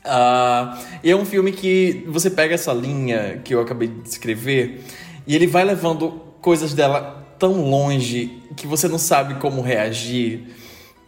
Ah, 0.04 0.76
e 1.04 1.12
é 1.12 1.16
um 1.16 1.24
filme 1.24 1.52
que 1.52 2.04
você 2.08 2.32
pega 2.32 2.56
essa 2.56 2.74
linha 2.74 3.40
que 3.44 3.54
eu 3.54 3.62
acabei 3.62 3.90
de 3.90 4.02
descrever 4.02 4.84
e 5.28 5.36
ele 5.36 5.46
vai 5.46 5.64
levando 5.64 6.10
coisas 6.42 6.74
dela 6.74 7.24
tão 7.38 7.62
longe 7.62 8.42
que 8.58 8.66
você 8.66 8.88
não 8.88 8.98
sabe 8.98 9.36
como 9.36 9.62
reagir. 9.62 10.48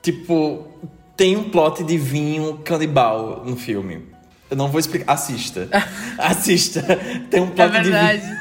Tipo, 0.03 0.67
tem 1.17 1.35
um 1.35 1.49
plot 1.49 1.83
de 1.83 1.97
vinho 1.97 2.59
canibal 2.63 3.43
no 3.43 3.55
filme. 3.55 4.03
Eu 4.51 4.55
não 4.55 4.69
vou 4.69 4.79
explicar. 4.79 5.13
Assista. 5.13 5.67
Assista. 6.19 6.83
Tem 7.31 7.41
um 7.41 7.47
É 7.47 7.49
plot 7.49 7.71
de 7.81 7.89
vinho. 7.89 8.37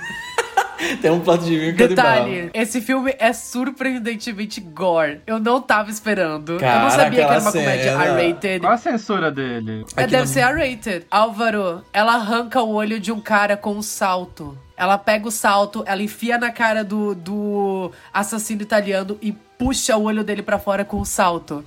Tem 1.00 1.10
um 1.10 1.20
plot 1.20 1.44
de 1.44 1.58
vinho 1.58 1.76
canibal. 1.76 2.04
Detalhe, 2.04 2.50
esse 2.54 2.80
filme 2.80 3.14
é 3.18 3.32
surpreendentemente 3.32 4.60
gore. 4.60 5.20
Eu 5.26 5.38
não 5.38 5.60
tava 5.60 5.90
esperando. 5.90 6.52
eu 6.54 6.58
Cara, 6.60 6.82
não 6.82 6.90
sabia 6.90 7.10
que 7.26 7.30
era 7.32 7.40
uma 7.40 7.52
comédia 7.52 7.92
cena. 7.92 8.04
R-rated. 8.20 8.60
Qual 8.60 8.72
a 8.72 8.76
censura 8.78 9.30
dele? 9.30 9.84
É, 9.96 10.06
deve 10.06 10.22
no- 10.22 10.26
ser 10.28 10.40
R-rated. 10.40 11.06
Álvaro, 11.10 11.82
ela 11.92 12.14
arranca 12.14 12.60
o 12.62 12.72
olho 12.74 12.98
de 13.00 13.10
um 13.12 13.20
cara 13.20 13.56
com 13.56 13.72
um 13.74 13.82
salto. 13.82 14.56
Ela 14.76 14.98
pega 14.98 15.28
o 15.28 15.30
salto, 15.30 15.84
ela 15.86 16.02
enfia 16.02 16.36
na 16.36 16.50
cara 16.50 16.82
do, 16.82 17.14
do 17.14 17.92
assassino 18.12 18.62
italiano 18.62 19.16
e 19.22 19.32
puxa 19.32 19.96
o 19.96 20.02
olho 20.04 20.24
dele 20.24 20.42
pra 20.42 20.58
fora 20.58 20.84
com 20.84 21.00
o 21.00 21.04
salto. 21.04 21.64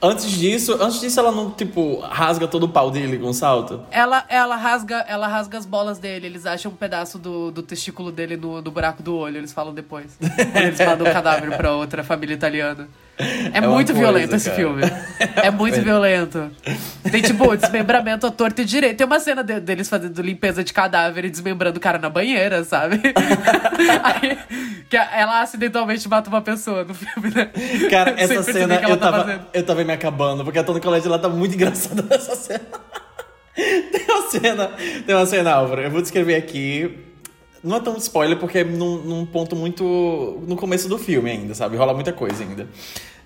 Antes 0.00 0.30
disso, 0.30 0.72
antes 0.80 1.00
disso 1.00 1.20
ela 1.20 1.30
não, 1.30 1.50
tipo, 1.50 2.00
rasga 2.00 2.48
todo 2.48 2.64
o 2.64 2.68
pau 2.68 2.90
dele 2.90 3.18
com 3.18 3.28
um 3.28 3.32
salto? 3.32 3.82
Ela, 3.90 4.24
ela, 4.28 4.56
rasga, 4.56 5.04
ela 5.08 5.26
rasga 5.26 5.58
as 5.58 5.66
bolas 5.66 5.98
dele, 5.98 6.26
eles 6.26 6.46
acham 6.46 6.72
um 6.72 6.74
pedaço 6.74 7.18
do, 7.18 7.50
do 7.50 7.62
testículo 7.62 8.10
dele 8.10 8.36
no, 8.36 8.62
no 8.62 8.70
buraco 8.70 9.02
do 9.02 9.16
olho, 9.16 9.36
eles 9.36 9.52
falam 9.52 9.74
depois. 9.74 10.16
Quando 10.18 10.56
eles 10.64 10.80
mandam 10.80 11.06
o 11.06 11.12
cadáver 11.12 11.56
pra 11.56 11.72
outra 11.72 12.02
família 12.02 12.34
italiana. 12.34 12.88
É, 13.18 13.60
uma 13.60 13.68
muito 13.70 13.92
coisa, 13.94 14.00
violento 14.00 14.34
esse 14.36 14.44
cara. 14.50 14.56
filme. 14.56 14.82
É 15.42 15.50
muito 15.50 15.80
violento. 15.82 16.50
Tem, 17.10 17.22
tipo, 17.22 17.56
desmembramento 17.56 18.26
à 18.26 18.30
torta 18.30 18.60
e 18.60 18.64
direito. 18.64 18.98
Tem 18.98 19.06
uma 19.06 19.18
cena 19.20 19.42
de- 19.42 19.58
deles 19.60 19.88
fazendo 19.88 20.20
limpeza 20.20 20.62
de 20.62 20.72
cadáver 20.72 21.24
e 21.24 21.30
desmembrando 21.30 21.78
o 21.78 21.80
cara 21.80 21.98
na 21.98 22.10
banheira, 22.10 22.62
sabe? 22.64 23.00
Aí, 24.04 24.38
que 24.90 24.96
ela 24.96 25.40
acidentalmente 25.40 26.06
mata 26.08 26.28
uma 26.28 26.42
pessoa 26.42 26.84
no 26.84 26.92
filme, 26.94 27.30
né? 27.34 27.50
Cara, 27.88 28.14
essa 28.18 28.42
cena 28.42 28.74
eu 28.82 28.96
tá 28.96 29.10
tava, 29.10 29.24
fazendo. 29.24 29.46
eu 29.54 29.62
tava 29.64 29.84
me 29.84 29.92
acabando, 29.92 30.44
porque 30.44 30.58
a 30.58 30.64
Toni 30.64 30.80
Collette 30.80 31.06
ela 31.06 31.18
tá 31.18 31.28
muito 31.28 31.54
engraçada 31.54 32.02
nessa 32.10 32.36
cena. 32.36 32.60
tem 33.54 34.04
uma 34.08 34.28
cena, 34.30 34.70
tem 35.06 35.14
uma 35.14 35.26
cena, 35.26 35.52
Álvaro, 35.52 35.80
eu 35.80 35.90
vou 35.90 36.02
descrever 36.02 36.34
aqui. 36.34 36.98
Não 37.66 37.78
é 37.78 37.80
tão 37.80 37.96
spoiler, 37.96 38.38
porque 38.38 38.58
é 38.58 38.64
num, 38.64 38.98
num 39.02 39.26
ponto 39.26 39.56
muito. 39.56 40.40
no 40.46 40.54
começo 40.54 40.88
do 40.88 40.96
filme 40.96 41.28
ainda, 41.28 41.52
sabe? 41.52 41.76
Rola 41.76 41.92
muita 41.92 42.12
coisa 42.12 42.44
ainda. 42.44 42.68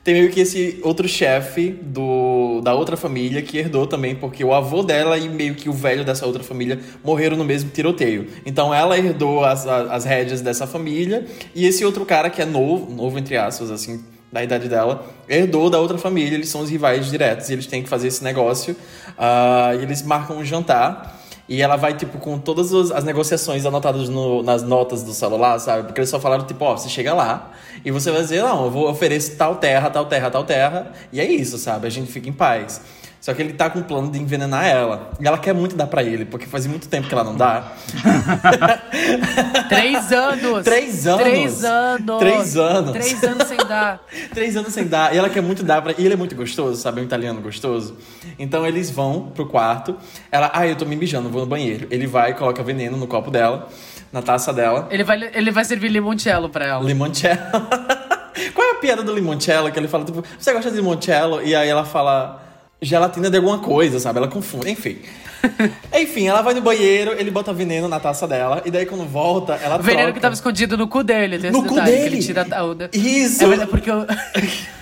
Tem 0.02 0.14
meio 0.14 0.30
que 0.30 0.40
esse 0.40 0.80
outro 0.82 1.06
chefe 1.06 1.68
do 1.82 2.62
da 2.62 2.72
outra 2.72 2.96
família 2.96 3.42
que 3.42 3.58
herdou 3.58 3.86
também, 3.86 4.16
porque 4.16 4.42
o 4.42 4.54
avô 4.54 4.82
dela 4.82 5.18
e 5.18 5.28
meio 5.28 5.54
que 5.54 5.68
o 5.68 5.74
velho 5.74 6.06
dessa 6.06 6.24
outra 6.24 6.42
família 6.42 6.80
morreram 7.04 7.36
no 7.36 7.44
mesmo 7.44 7.68
tiroteio. 7.68 8.28
Então 8.46 8.72
ela 8.72 8.96
herdou 8.96 9.44
as, 9.44 9.66
as, 9.66 9.90
as 9.90 10.04
rédeas 10.06 10.40
dessa 10.40 10.66
família 10.66 11.26
e 11.54 11.66
esse 11.66 11.84
outro 11.84 12.06
cara 12.06 12.30
que 12.30 12.40
é 12.40 12.46
novo, 12.46 12.90
novo 12.90 13.18
entre 13.18 13.36
aspas, 13.36 13.70
assim, 13.70 14.02
da 14.32 14.42
idade 14.42 14.70
dela, 14.70 15.06
herdou 15.28 15.68
da 15.68 15.78
outra 15.78 15.98
família. 15.98 16.34
Eles 16.34 16.48
são 16.48 16.62
os 16.62 16.70
rivais 16.70 17.10
diretos 17.10 17.50
e 17.50 17.52
eles 17.52 17.66
têm 17.66 17.82
que 17.82 17.90
fazer 17.90 18.08
esse 18.08 18.24
negócio. 18.24 18.74
Ah, 19.18 19.72
e 19.78 19.82
eles 19.82 20.00
marcam 20.00 20.38
um 20.38 20.44
jantar. 20.46 21.19
E 21.50 21.60
ela 21.60 21.74
vai, 21.74 21.94
tipo, 21.96 22.16
com 22.18 22.38
todas 22.38 22.72
as 22.92 23.02
negociações 23.02 23.66
anotadas 23.66 24.08
no- 24.08 24.40
nas 24.40 24.62
notas 24.62 25.02
do 25.02 25.12
celular, 25.12 25.58
sabe? 25.58 25.82
Porque 25.82 25.98
eles 25.98 26.08
só 26.08 26.20
falaram, 26.20 26.46
tipo, 26.46 26.64
ó, 26.64 26.76
você 26.76 26.88
chega 26.88 27.12
lá 27.12 27.50
e 27.84 27.90
você 27.90 28.08
vai 28.12 28.20
dizer, 28.22 28.40
não, 28.40 28.66
eu 28.66 28.70
vou 28.70 28.88
oferecer 28.88 29.34
tal 29.34 29.56
terra, 29.56 29.90
tal 29.90 30.06
terra, 30.06 30.30
tal 30.30 30.44
terra. 30.44 30.92
E 31.12 31.20
é 31.20 31.24
isso, 31.28 31.58
sabe? 31.58 31.88
A 31.88 31.90
gente 31.90 32.10
fica 32.10 32.28
em 32.28 32.32
paz. 32.32 32.80
Só 33.20 33.34
que 33.34 33.42
ele 33.42 33.52
tá 33.52 33.68
com 33.68 33.80
o 33.80 33.84
plano 33.84 34.10
de 34.10 34.18
envenenar 34.18 34.66
ela. 34.66 35.10
E 35.20 35.26
ela 35.26 35.36
quer 35.36 35.52
muito 35.52 35.76
dar 35.76 35.86
pra 35.86 36.02
ele, 36.02 36.24
porque 36.24 36.46
faz 36.46 36.66
muito 36.66 36.88
tempo 36.88 37.06
que 37.06 37.12
ela 37.12 37.22
não 37.22 37.36
dá. 37.36 37.72
Três 39.68 40.10
anos! 40.10 40.64
Três 40.64 41.06
anos? 41.06 41.22
Três 41.22 41.64
anos! 41.64 42.18
Três 42.18 42.56
anos. 42.56 42.92
Três 42.92 43.22
anos 43.22 43.46
sem 43.46 43.58
dar. 43.58 44.00
Três 44.32 44.56
anos 44.56 44.72
sem 44.72 44.86
dar. 44.86 45.14
E 45.14 45.18
ela 45.18 45.28
quer 45.28 45.42
muito 45.42 45.62
dar 45.62 45.82
pra. 45.82 45.92
E 45.98 46.04
ele 46.04 46.14
é 46.14 46.16
muito 46.16 46.34
gostoso, 46.34 46.80
sabe? 46.80 47.00
É 47.00 47.02
um 47.02 47.04
italiano 47.04 47.42
gostoso. 47.42 47.94
Então 48.38 48.66
eles 48.66 48.90
vão 48.90 49.30
pro 49.34 49.44
quarto. 49.44 49.96
Ela, 50.32 50.50
ah, 50.54 50.66
eu 50.66 50.74
tô 50.74 50.86
me 50.86 50.96
mijando, 50.96 51.28
vou 51.28 51.42
no 51.42 51.46
banheiro. 51.46 51.86
Ele 51.90 52.06
vai, 52.06 52.32
coloca 52.32 52.62
veneno 52.62 52.96
no 52.96 53.06
copo 53.06 53.30
dela, 53.30 53.68
na 54.10 54.22
taça 54.22 54.50
dela. 54.50 54.88
Ele 54.90 55.04
vai, 55.04 55.30
ele 55.34 55.50
vai 55.50 55.64
servir 55.66 55.88
limoncello 55.88 56.48
pra 56.48 56.66
ela. 56.66 56.82
Limoncello. 56.82 57.38
Qual 58.54 58.66
é 58.66 58.70
a 58.72 58.74
piada 58.76 59.02
do 59.02 59.14
limoncello? 59.14 59.70
Que 59.70 59.78
ele 59.78 59.88
fala, 59.88 60.06
tipo, 60.06 60.24
você 60.38 60.54
gosta 60.54 60.70
de 60.70 60.76
limoncello? 60.76 61.42
E 61.42 61.54
aí 61.54 61.68
ela 61.68 61.84
fala 61.84 62.49
gelatina 62.82 63.30
de 63.30 63.36
alguma 63.36 63.58
coisa, 63.58 63.98
sabe? 64.00 64.18
Ela 64.18 64.28
confunde, 64.28 64.70
enfim. 64.70 64.98
enfim, 65.98 66.26
ela 66.28 66.42
vai 66.42 66.52
no 66.54 66.60
banheiro, 66.60 67.12
ele 67.18 67.30
bota 67.30 67.52
veneno 67.52 67.88
na 67.88 67.98
taça 67.98 68.26
dela, 68.28 68.62
e 68.64 68.70
daí 68.70 68.84
quando 68.86 69.04
volta, 69.06 69.54
ela 69.54 69.78
O 69.78 69.82
veneno 69.82 70.02
troca. 70.02 70.12
que 70.14 70.20
tava 70.20 70.34
escondido 70.34 70.76
no 70.76 70.86
cu 70.86 71.02
dele. 71.02 71.38
Tem 71.38 71.50
No 71.50 71.58
esse 71.60 71.68
cu 71.68 71.74
detalhe, 71.74 71.92
que 71.96 72.02
dele? 72.02 72.16
ele 72.16 72.24
tira 72.24 72.42
a- 72.50 72.88
Isso! 72.96 73.44
É 73.44 73.46
verdade, 73.46 73.70
porque 73.70 73.90
o- 73.90 74.06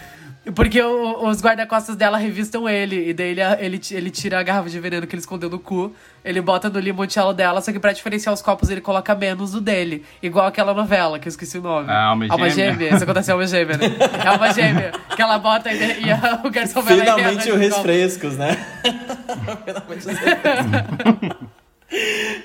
Porque 0.54 0.80
o- 0.82 1.26
os 1.28 1.40
guarda-costas 1.42 1.94
dela 1.96 2.16
revistam 2.18 2.68
ele. 2.68 3.10
E 3.10 3.12
daí 3.14 3.28
ele, 3.30 3.40
ele, 3.60 3.80
ele 3.90 4.10
tira 4.10 4.38
a 4.40 4.42
garrafa 4.42 4.68
de 4.70 4.78
veneno 4.80 5.06
que 5.06 5.14
ele 5.14 5.20
escondeu 5.20 5.50
no 5.50 5.58
cu. 5.58 5.92
Ele 6.24 6.40
bota 6.40 6.68
no 6.70 6.78
limoncello 6.78 7.32
dela. 7.34 7.60
Só 7.60 7.70
que 7.72 7.78
pra 7.78 7.92
diferenciar 7.92 8.32
os 8.34 8.40
copos, 8.42 8.70
ele 8.70 8.80
coloca 8.80 9.14
menos 9.14 9.52
do 9.52 9.60
dele. 9.60 10.04
Igual 10.22 10.46
aquela 10.46 10.72
novela, 10.74 11.18
que 11.18 11.28
eu 11.28 11.30
esqueci 11.30 11.58
o 11.58 11.62
nome. 11.62 11.86
Ah, 11.90 12.06
Alma 12.06 12.48
Gêmea. 12.50 12.94
Isso 12.94 13.04
acontece 13.04 13.30
em 13.30 13.32
Alma 13.32 13.46
Gêmea, 13.46 13.76
né? 13.76 13.86
É 14.24 14.28
Alma 14.28 14.52
Gêmea. 14.52 14.92
Que 15.14 15.22
ela 15.22 15.38
bota 15.38 15.72
e, 15.72 16.02
e 16.04 16.10
a- 16.10 16.40
o 16.44 16.50
garçom 16.50 16.82
vai 16.82 16.96
lá 16.96 17.04
e 17.04 17.06
Finalmente 17.06 17.50
os 17.50 17.54
o 17.54 17.58
refrescos, 17.76 18.36
né? 18.36 18.56
Finalmente 19.64 19.98
os 19.98 20.06
refrescos. 20.06 21.48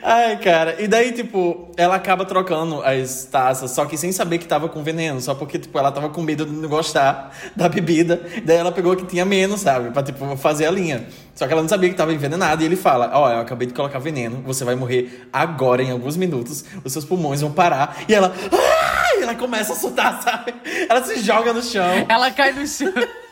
Ai, 0.01 0.37
cara. 0.37 0.81
E 0.81 0.87
daí, 0.87 1.11
tipo, 1.11 1.69
ela 1.75 1.95
acaba 1.95 2.25
trocando 2.25 2.81
as 2.81 3.25
taças, 3.25 3.71
só 3.71 3.85
que 3.85 3.97
sem 3.97 4.11
saber 4.11 4.37
que 4.37 4.45
tava 4.47 4.69
com 4.69 4.81
veneno, 4.83 5.19
só 5.19 5.35
porque, 5.35 5.59
tipo, 5.59 5.77
ela 5.77 5.91
tava 5.91 6.09
com 6.09 6.21
medo 6.21 6.45
de 6.45 6.51
não 6.51 6.69
gostar 6.69 7.35
da 7.55 7.67
bebida. 7.67 8.21
Daí 8.43 8.57
ela 8.57 8.71
pegou 8.71 8.95
que 8.95 9.05
tinha 9.05 9.25
menos, 9.25 9.61
sabe? 9.61 9.91
Pra, 9.91 10.01
tipo, 10.01 10.35
fazer 10.37 10.65
a 10.65 10.71
linha. 10.71 11.07
Só 11.35 11.45
que 11.45 11.51
ela 11.53 11.61
não 11.61 11.69
sabia 11.69 11.89
que 11.89 11.95
tava 11.95 12.13
envenenada. 12.13 12.63
E 12.63 12.65
ele 12.65 12.75
fala: 12.75 13.11
Ó, 13.13 13.29
eu 13.29 13.39
acabei 13.39 13.67
de 13.67 13.73
colocar 13.73 13.99
veneno, 13.99 14.41
você 14.45 14.63
vai 14.63 14.75
morrer 14.75 15.27
agora, 15.31 15.83
em 15.83 15.91
alguns 15.91 16.15
minutos. 16.15 16.63
Os 16.83 16.93
seus 16.93 17.03
pulmões 17.05 17.41
vão 17.41 17.51
parar. 17.51 17.97
E 18.07 18.13
ela. 18.13 18.33
"Ah!" 18.51 19.17
E 19.19 19.23
ela 19.23 19.35
começa 19.35 19.73
a 19.73 19.75
soltar, 19.75 20.21
sabe? 20.21 20.53
Ela 20.89 21.03
se 21.03 21.19
joga 21.21 21.53
no 21.53 21.61
chão. 21.61 22.05
Ela 22.09 22.31
cai 22.31 22.51
no 22.51 22.65
chão. 22.65 22.91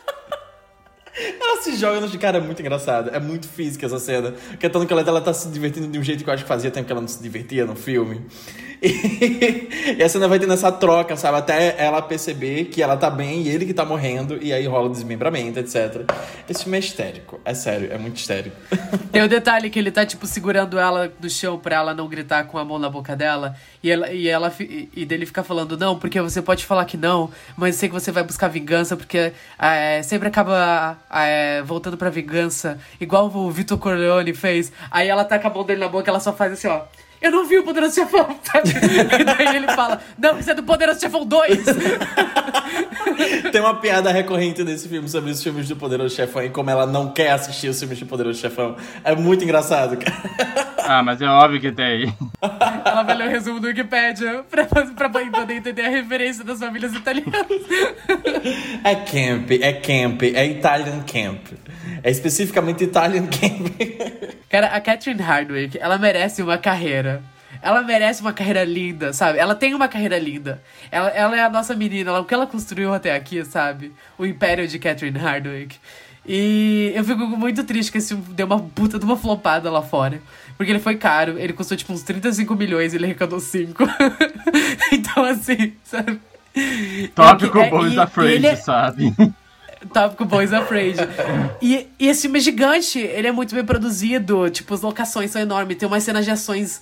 Ela 1.40 1.62
se 1.62 1.76
joga 1.76 2.00
no 2.00 2.10
chão. 2.10 2.20
Cara, 2.20 2.38
é 2.38 2.42
muito 2.42 2.62
engraçado. 2.62 3.10
É 3.14 3.20
muito 3.20 3.48
física 3.48 3.86
essa 3.86 4.00
cena. 4.00 4.34
Porque 4.50 4.70
Toni 4.70 4.88
Collette, 4.88 5.10
ela 5.10 5.22
tá 5.22 5.34
se 5.34 5.48
divertindo 5.50 5.88
de 5.88 6.00
um 6.00 6.04
jeito 6.04 6.24
que 6.24 6.30
eu 6.30 6.34
acho 6.34 6.44
que 6.44 6.50
fazia 6.50 6.72
tempo 6.72 6.86
que 6.86 6.92
ela 6.92 7.02
não 7.02 7.08
se 7.08 7.22
divertia 7.22 7.66
no 7.66 7.76
filme. 7.76 8.22
E, 8.82 9.96
e 9.98 10.04
a 10.04 10.10
cena 10.10 10.28
vai 10.28 10.40
tendo 10.40 10.54
essa 10.54 10.72
troca, 10.72 11.16
sabe? 11.16 11.38
Até 11.38 11.76
ela 11.78 12.02
perceber 12.02 12.66
que 12.66 12.82
ela 12.82 12.98
tá 12.98 13.10
bem 13.10 13.44
e 13.44 13.50
ele 13.50 13.66
que 13.66 13.74
tá 13.74 13.86
morrendo. 13.86 14.40
E 14.42 14.52
aí 14.52 14.66
rola 14.66 14.88
o 14.88 14.92
desmembramento, 14.92 15.60
etc. 15.60 16.04
Esse 16.50 16.64
filme 16.64 16.78
é 16.78 16.80
histérico. 16.80 17.40
É 17.46 17.54
sério, 17.54 17.92
é 17.92 17.98
muito 17.98 18.18
histérico. 18.18 18.56
Tem 19.12 19.22
o 19.22 19.30
detalhe 19.30 19.70
que 19.70 19.78
ele 19.78 19.92
tá, 19.92 20.06
tipo, 20.06 20.26
segurando 20.26 20.80
ela 20.80 21.12
no 21.20 21.30
chão 21.30 21.60
pra 21.60 21.76
ela 21.76 21.94
não 21.94 22.08
gritar 22.08 22.46
com 22.46 22.58
a 22.58 22.66
mão 22.66 22.80
na 22.80 22.90
boca 22.90 23.16
dela. 23.16 23.56
E 23.84 23.92
ela, 23.92 24.12
e 24.12 24.28
ela 24.28 24.52
e 24.60 25.06
dele 25.06 25.26
fica 25.26 25.44
falando, 25.44 25.78
não, 25.78 25.98
porque 25.98 26.22
você 26.22 26.42
pode 26.42 26.66
falar 26.66 26.86
que 26.86 26.98
não, 26.98 27.30
mas 27.58 27.76
sei 27.76 27.90
que 27.90 27.94
você 27.94 28.12
vai 28.12 28.24
buscar 28.24 28.48
vingança, 28.48 28.96
porque 28.96 29.34
é, 29.60 30.02
sempre 30.04 30.28
acaba 30.28 30.98
é, 31.14 31.62
voltando 31.64 31.98
pra 31.98 32.10
vingança, 32.10 32.80
igual 33.00 33.32
o 33.34 33.52
Vitor 33.52 33.78
Corleone 33.78 34.34
fez. 34.34 34.72
Aí 34.90 35.08
ela 35.08 35.24
com 35.40 35.48
a 35.48 35.52
mão 35.52 35.64
dele 35.64 35.80
na 35.80 35.88
boca, 35.88 36.10
ela 36.10 36.20
só 36.20 36.34
faz 36.34 36.54
assim, 36.54 36.68
ó. 36.68 36.82
Eu 37.22 37.32
não 37.32 37.46
vi 37.46 37.60
o 37.60 37.64
Poderoso 37.64 37.94
Chefão, 37.94 38.36
sabe? 38.44 38.70
E 39.22 39.24
daí 39.24 39.56
ele 39.56 39.68
fala, 39.68 40.02
não, 40.18 40.40
isso 40.40 40.50
é 40.50 40.54
do 40.56 40.64
Poderoso 40.64 41.00
Chefão 41.00 41.26
2. 41.26 41.66
Tem 43.52 43.62
uma 43.62 43.76
piada 43.76 44.12
recorrente 44.12 44.64
desse 44.64 44.90
filme 44.90 45.08
sobre 45.08 45.30
os 45.30 45.44
filmes 45.44 45.68
do 45.68 45.76
Poderoso 45.76 46.16
Chefão 46.16 46.44
e 46.44 46.50
como 46.50 46.70
ela 46.70 46.88
não 46.88 47.12
quer 47.12 47.32
assistir 47.32 47.68
os 47.68 47.80
filmes 47.80 48.00
do 48.00 48.06
Poderoso 48.08 48.40
Chefão. 48.40 48.76
É 49.04 49.16
muito 49.16 49.44
engraçado, 49.44 49.98
cara. 49.98 50.72
Ah, 50.84 51.04
mas 51.04 51.22
é 51.22 51.28
óbvio 51.28 51.62
que 51.62 51.72
tem. 51.72 52.14
Ela 52.42 53.04
vai 53.04 53.16
ler 53.16 53.28
o 53.28 53.30
resumo 53.30 53.60
do 53.60 53.68
Wikipedia 53.68 54.44
pra, 54.50 54.66
pra 54.66 55.10
poder 55.10 55.54
entender 55.54 55.86
a 55.86 55.90
referência 55.90 56.44
das 56.44 56.60
famílias 56.60 56.94
italianas. 56.94 57.46
É 58.84 58.96
camp, 58.96 59.52
é 59.52 59.74
camp, 59.74 60.24
é 60.24 60.46
Italian 60.48 61.02
camp. 61.04 61.48
É 62.04 62.10
especificamente 62.10 62.84
Italian 62.84 63.28
camp. 63.28 63.68
Cara, 64.50 64.68
a 64.68 64.82
Catherine 64.82 65.22
Hardwick, 65.22 65.78
ela 65.80 65.98
merece 65.98 66.42
uma 66.42 66.58
carreira. 66.58 67.11
Ela 67.62 67.82
merece 67.84 68.22
uma 68.22 68.34
carreira 68.34 68.64
linda, 68.64 69.14
sabe? 69.14 69.38
Ela 69.38 69.54
tem 69.54 69.74
uma 69.76 69.88
carreira 69.88 70.18
linda. 70.18 70.62
Ela, 70.92 71.10
ela 71.10 71.38
é 71.38 71.42
a 71.44 71.50
nossa 71.50 71.76
menina, 71.76 72.10
ela, 72.10 72.20
o 72.22 72.26
que 72.26 72.34
ela 72.34 72.48
construiu 72.48 72.94
até 72.94 73.16
aqui, 73.16 73.44
sabe? 73.46 73.92
O 74.18 74.26
império 74.26 74.68
de 74.68 74.80
Catherine 74.80 75.18
Hardwick. 75.18 75.78
E 76.26 76.92
eu 76.96 77.04
fico 77.04 77.26
muito 77.26 77.64
triste 77.64 77.92
que 77.92 77.98
esse 77.98 78.10
filme 78.10 78.24
deu 78.34 78.46
uma 78.46 78.60
puta 78.60 78.98
de 79.00 79.06
uma 79.06 79.18
flopada 79.18 79.70
lá 79.72 79.82
fora. 79.82 80.22
Porque 80.58 80.72
ele 80.72 80.80
foi 80.80 80.96
caro, 80.96 81.38
ele 81.40 81.54
custou 81.54 81.76
tipo 81.76 81.92
uns 81.94 82.04
35 82.04 82.56
milhões 82.56 82.94
e 82.94 82.98
ele 82.98 83.06
arrecadou 83.06 83.40
5. 83.40 83.84
então, 84.92 85.24
assim, 85.26 85.74
sabe? 85.84 86.20
Tópico 87.16 87.58
É 87.60 87.68
é- 87.68 87.70
Boys 87.70 87.94
e- 87.94 88.00
Afraid, 88.00 88.46
é- 88.46 88.56
sabe? 88.56 89.14
Tópico 89.92 90.26
Boys 90.26 90.54
Afraid. 90.54 90.98
E, 91.62 91.88
e 92.00 92.08
esse 92.08 92.24
filme 92.24 92.38
é 92.38 92.42
gigante, 92.42 93.00
ele 93.00 93.28
é 93.28 93.32
muito 93.32 93.56
bem 93.56 93.64
produzido, 93.66 94.48
tipo, 94.52 94.74
as 94.74 94.82
locações 94.82 95.32
são 95.32 95.42
enormes, 95.42 95.78
tem 95.78 95.88
umas 95.88 96.04
cenas 96.04 96.24
de 96.26 96.30
ações 96.32 96.82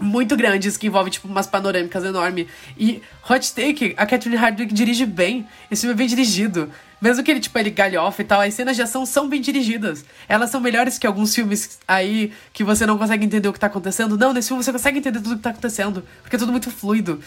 muito 0.00 0.36
grandes 0.36 0.76
que 0.76 0.86
envolvem, 0.86 1.10
tipo, 1.10 1.28
umas 1.28 1.46
panorâmicas 1.46 2.04
enormes. 2.04 2.46
E 2.76 3.02
Hot 3.28 3.54
Take, 3.54 3.94
a 3.96 4.06
Catherine 4.06 4.36
Hardwick 4.36 4.72
dirige 4.72 5.04
bem, 5.06 5.46
esse 5.70 5.82
filme 5.82 5.94
é 5.94 5.96
bem 5.96 6.06
dirigido. 6.06 6.70
Mesmo 7.00 7.22
que 7.22 7.30
ele, 7.30 7.38
tipo, 7.38 7.56
ele 7.58 7.70
galhofa 7.70 8.22
e 8.22 8.24
tal, 8.24 8.40
as 8.40 8.54
cenas 8.54 8.74
de 8.74 8.82
ação 8.82 9.06
são 9.06 9.28
bem 9.28 9.40
dirigidas. 9.40 10.04
Elas 10.28 10.50
são 10.50 10.60
melhores 10.60 10.98
que 10.98 11.06
alguns 11.06 11.32
filmes 11.32 11.78
aí 11.86 12.32
que 12.52 12.64
você 12.64 12.84
não 12.84 12.98
consegue 12.98 13.24
entender 13.24 13.48
o 13.48 13.52
que 13.52 13.60
tá 13.60 13.68
acontecendo. 13.68 14.18
Não, 14.18 14.32
nesse 14.32 14.48
filme 14.48 14.62
você 14.62 14.72
consegue 14.72 14.98
entender 14.98 15.20
tudo 15.20 15.34
o 15.34 15.36
que 15.36 15.42
tá 15.42 15.50
acontecendo. 15.50 16.02
Porque 16.22 16.34
é 16.34 16.38
tudo 16.38 16.50
muito 16.50 16.70
fluido. 16.70 17.20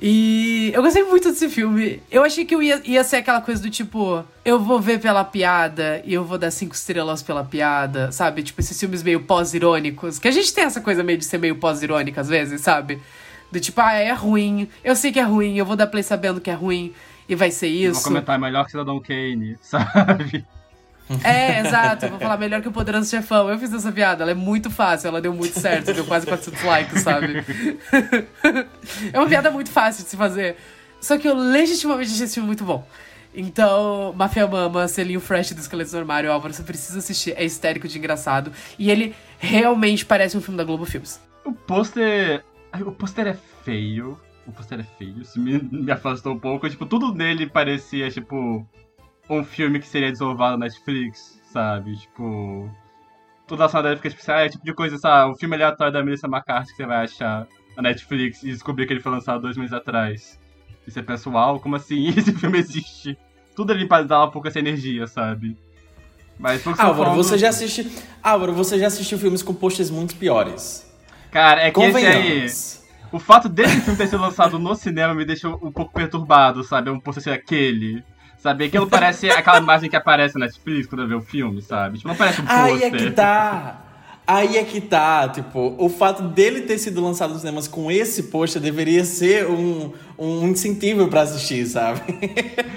E 0.00 0.70
eu 0.74 0.82
gostei 0.82 1.02
muito 1.04 1.30
desse 1.30 1.48
filme. 1.48 2.02
Eu 2.10 2.24
achei 2.24 2.44
que 2.44 2.54
eu 2.54 2.62
ia, 2.62 2.80
ia 2.84 3.04
ser 3.04 3.16
aquela 3.16 3.42
coisa 3.42 3.60
do 3.60 3.68
tipo, 3.68 4.24
eu 4.44 4.58
vou 4.58 4.80
ver 4.80 4.98
pela 4.98 5.22
piada 5.24 6.00
e 6.06 6.14
eu 6.14 6.24
vou 6.24 6.38
dar 6.38 6.50
cinco 6.50 6.74
estrelas 6.74 7.22
pela 7.22 7.44
piada, 7.44 8.10
sabe? 8.10 8.42
Tipo, 8.42 8.60
esses 8.60 8.80
filmes 8.80 9.02
meio 9.02 9.20
pós-irônicos. 9.20 10.18
Que 10.18 10.28
a 10.28 10.32
gente 10.32 10.52
tem 10.54 10.64
essa 10.64 10.80
coisa 10.80 11.02
meio 11.02 11.18
de 11.18 11.26
ser 11.26 11.38
meio 11.38 11.56
pós-irônica 11.56 12.18
às 12.18 12.28
vezes, 12.28 12.62
sabe? 12.62 12.98
Do 13.52 13.60
tipo, 13.60 13.78
ah, 13.80 13.92
é 13.92 14.12
ruim. 14.12 14.68
Eu 14.82 14.96
sei 14.96 15.12
que 15.12 15.18
é 15.18 15.22
ruim, 15.22 15.56
eu 15.56 15.66
vou 15.66 15.76
dar 15.76 15.86
play 15.86 16.02
sabendo 16.02 16.40
que 16.40 16.50
é 16.50 16.54
ruim. 16.54 16.94
E 17.28 17.34
vai 17.34 17.50
ser 17.50 17.68
Eu 17.68 17.92
isso. 17.92 18.00
Vou 18.00 18.10
comentar 18.10 18.38
melhor 18.38 18.64
que 18.64 18.70
Cidadão 18.70 19.00
Kane, 19.00 19.56
sabe? 19.62 20.44
É, 21.24 21.60
exato. 21.60 22.06
Eu 22.06 22.10
vou 22.10 22.20
falar 22.20 22.36
melhor 22.36 22.60
que 22.60 22.68
o 22.68 22.72
Poderoso 22.72 23.08
Chefão. 23.08 23.48
Eu 23.48 23.58
fiz 23.58 23.72
essa 23.72 23.90
piada, 23.90 24.24
ela 24.24 24.30
é 24.30 24.34
muito 24.34 24.70
fácil, 24.70 25.08
ela 25.08 25.20
deu 25.20 25.32
muito 25.32 25.58
certo, 25.58 25.92
deu 25.92 26.04
quase 26.04 26.26
400 26.26 26.62
likes, 26.62 27.02
sabe? 27.02 27.44
é 29.12 29.18
uma 29.18 29.28
piada 29.28 29.50
muito 29.50 29.70
fácil 29.70 30.04
de 30.04 30.10
se 30.10 30.16
fazer. 30.16 30.56
Só 31.00 31.16
que 31.16 31.28
eu 31.28 31.34
legitimamente 31.34 32.10
achei 32.10 32.24
esse 32.24 32.34
filme 32.34 32.48
muito 32.48 32.64
bom. 32.64 32.86
Então, 33.34 34.12
Mafia 34.16 34.46
Mama, 34.46 34.88
selinho 34.88 35.20
fresh 35.20 35.52
do 35.52 35.60
Esqueleto 35.60 35.92
no 35.92 35.98
Armário, 35.98 36.32
Álvaro, 36.32 36.52
você 36.52 36.62
precisa 36.62 36.98
assistir. 36.98 37.34
É 37.36 37.44
histérico 37.44 37.86
de 37.86 37.98
engraçado. 37.98 38.52
E 38.78 38.90
ele 38.90 39.14
realmente 39.38 40.04
parece 40.04 40.36
um 40.36 40.40
filme 40.40 40.58
da 40.58 40.64
Globo 40.64 40.84
Filmes. 40.84 41.20
O 41.44 41.52
pôster. 41.52 42.42
O 42.84 42.92
pôster 42.92 43.28
é 43.28 43.36
feio. 43.64 44.18
O 44.48 44.52
pôster 44.52 44.80
é 44.80 44.82
feio. 44.82 45.20
Isso 45.20 45.38
me, 45.38 45.58
me 45.58 45.92
afastou 45.92 46.32
um 46.32 46.38
pouco. 46.38 46.68
Tipo, 46.68 46.86
tudo 46.86 47.14
nele 47.14 47.46
parecia, 47.46 48.10
tipo, 48.10 48.66
um 49.28 49.44
filme 49.44 49.78
que 49.78 49.86
seria 49.86 50.10
desenvolvido 50.10 50.52
na 50.52 50.56
Netflix, 50.56 51.40
sabe? 51.52 51.96
Tipo. 51.98 52.70
Toda 53.46 53.64
a 53.64 53.82
dele 53.82 53.96
fica 53.96 54.10
tipo, 54.10 54.22
assim, 54.22 54.32
ah, 54.32 54.44
é 54.44 54.48
tipo 54.48 54.64
de 54.64 54.74
coisa, 54.74 54.98
sabe? 54.98 55.32
Um 55.32 55.36
filme 55.36 55.54
aleatório 55.54 55.92
da 55.92 56.02
Melissa 56.02 56.26
McCarthy 56.26 56.70
que 56.70 56.76
você 56.76 56.86
vai 56.86 57.04
achar 57.04 57.46
na 57.76 57.82
Netflix 57.82 58.42
e 58.42 58.46
descobrir 58.46 58.86
que 58.86 58.92
ele 58.92 59.00
foi 59.00 59.12
lançado 59.12 59.40
dois 59.40 59.56
meses 59.56 59.72
atrás. 59.72 60.38
E 60.86 60.90
você 60.90 61.02
pensa, 61.02 61.30
uau, 61.30 61.60
como 61.60 61.76
assim? 61.76 62.08
Esse 62.16 62.32
filme 62.32 62.58
existe? 62.58 63.16
Tudo 63.54 63.72
ali 63.72 63.86
dar 64.06 64.24
um 64.24 64.30
pouco 64.30 64.48
essa 64.48 64.58
energia, 64.58 65.06
sabe? 65.06 65.56
Mas 66.38 66.64
Álvaro, 66.78 67.14
você 67.14 67.36
já 67.36 67.48
assiste. 67.48 67.90
Álvaro, 68.22 68.52
você 68.52 68.78
já 68.78 68.86
assistiu 68.86 69.18
filmes 69.18 69.42
com 69.42 69.52
posters 69.52 69.90
muito 69.90 70.14
piores. 70.14 70.86
Cara, 71.30 71.62
é 71.62 71.70
que 71.70 71.80
esse 71.80 72.06
aí. 72.06 72.48
O 73.10 73.18
fato 73.18 73.48
desse 73.48 73.80
filme 73.80 73.96
ter 73.96 74.06
sido 74.06 74.20
lançado 74.20 74.58
no 74.58 74.74
cinema 74.74 75.14
me 75.14 75.24
deixou 75.24 75.58
um 75.62 75.72
pouco 75.72 75.92
perturbado, 75.92 76.62
sabe? 76.62 76.90
Um 76.90 77.00
pouco 77.00 77.20
ser 77.20 77.30
aquele. 77.30 78.04
Sabe? 78.38 78.66
Aquilo 78.66 78.86
parece 78.86 79.28
aquela 79.30 79.58
imagem 79.58 79.90
que 79.90 79.96
aparece 79.96 80.38
na 80.38 80.46
Netflix 80.46 80.86
quando 80.86 81.02
eu 81.02 81.08
ver 81.08 81.14
o 81.16 81.20
filme, 81.20 81.60
sabe? 81.60 81.98
Tipo, 81.98 82.08
não 82.08 82.14
parece 82.14 82.40
um 82.40 82.44
Aí 82.46 82.72
pôster. 82.72 82.94
é 82.94 82.98
que 82.98 83.10
tá. 83.10 83.84
Aí 84.26 84.58
é 84.58 84.62
que 84.62 84.78
tá, 84.82 85.26
tipo, 85.30 85.74
o 85.78 85.88
fato 85.88 86.22
dele 86.22 86.60
ter 86.60 86.76
sido 86.76 87.02
lançado 87.02 87.30
nos 87.32 87.40
cinemas 87.40 87.66
com 87.66 87.90
esse 87.90 88.24
pôster 88.24 88.60
deveria 88.60 89.02
ser 89.02 89.46
um, 89.48 89.90
um 90.18 90.46
incentivo 90.48 91.08
pra 91.08 91.22
assistir, 91.22 91.64
sabe? 91.64 92.02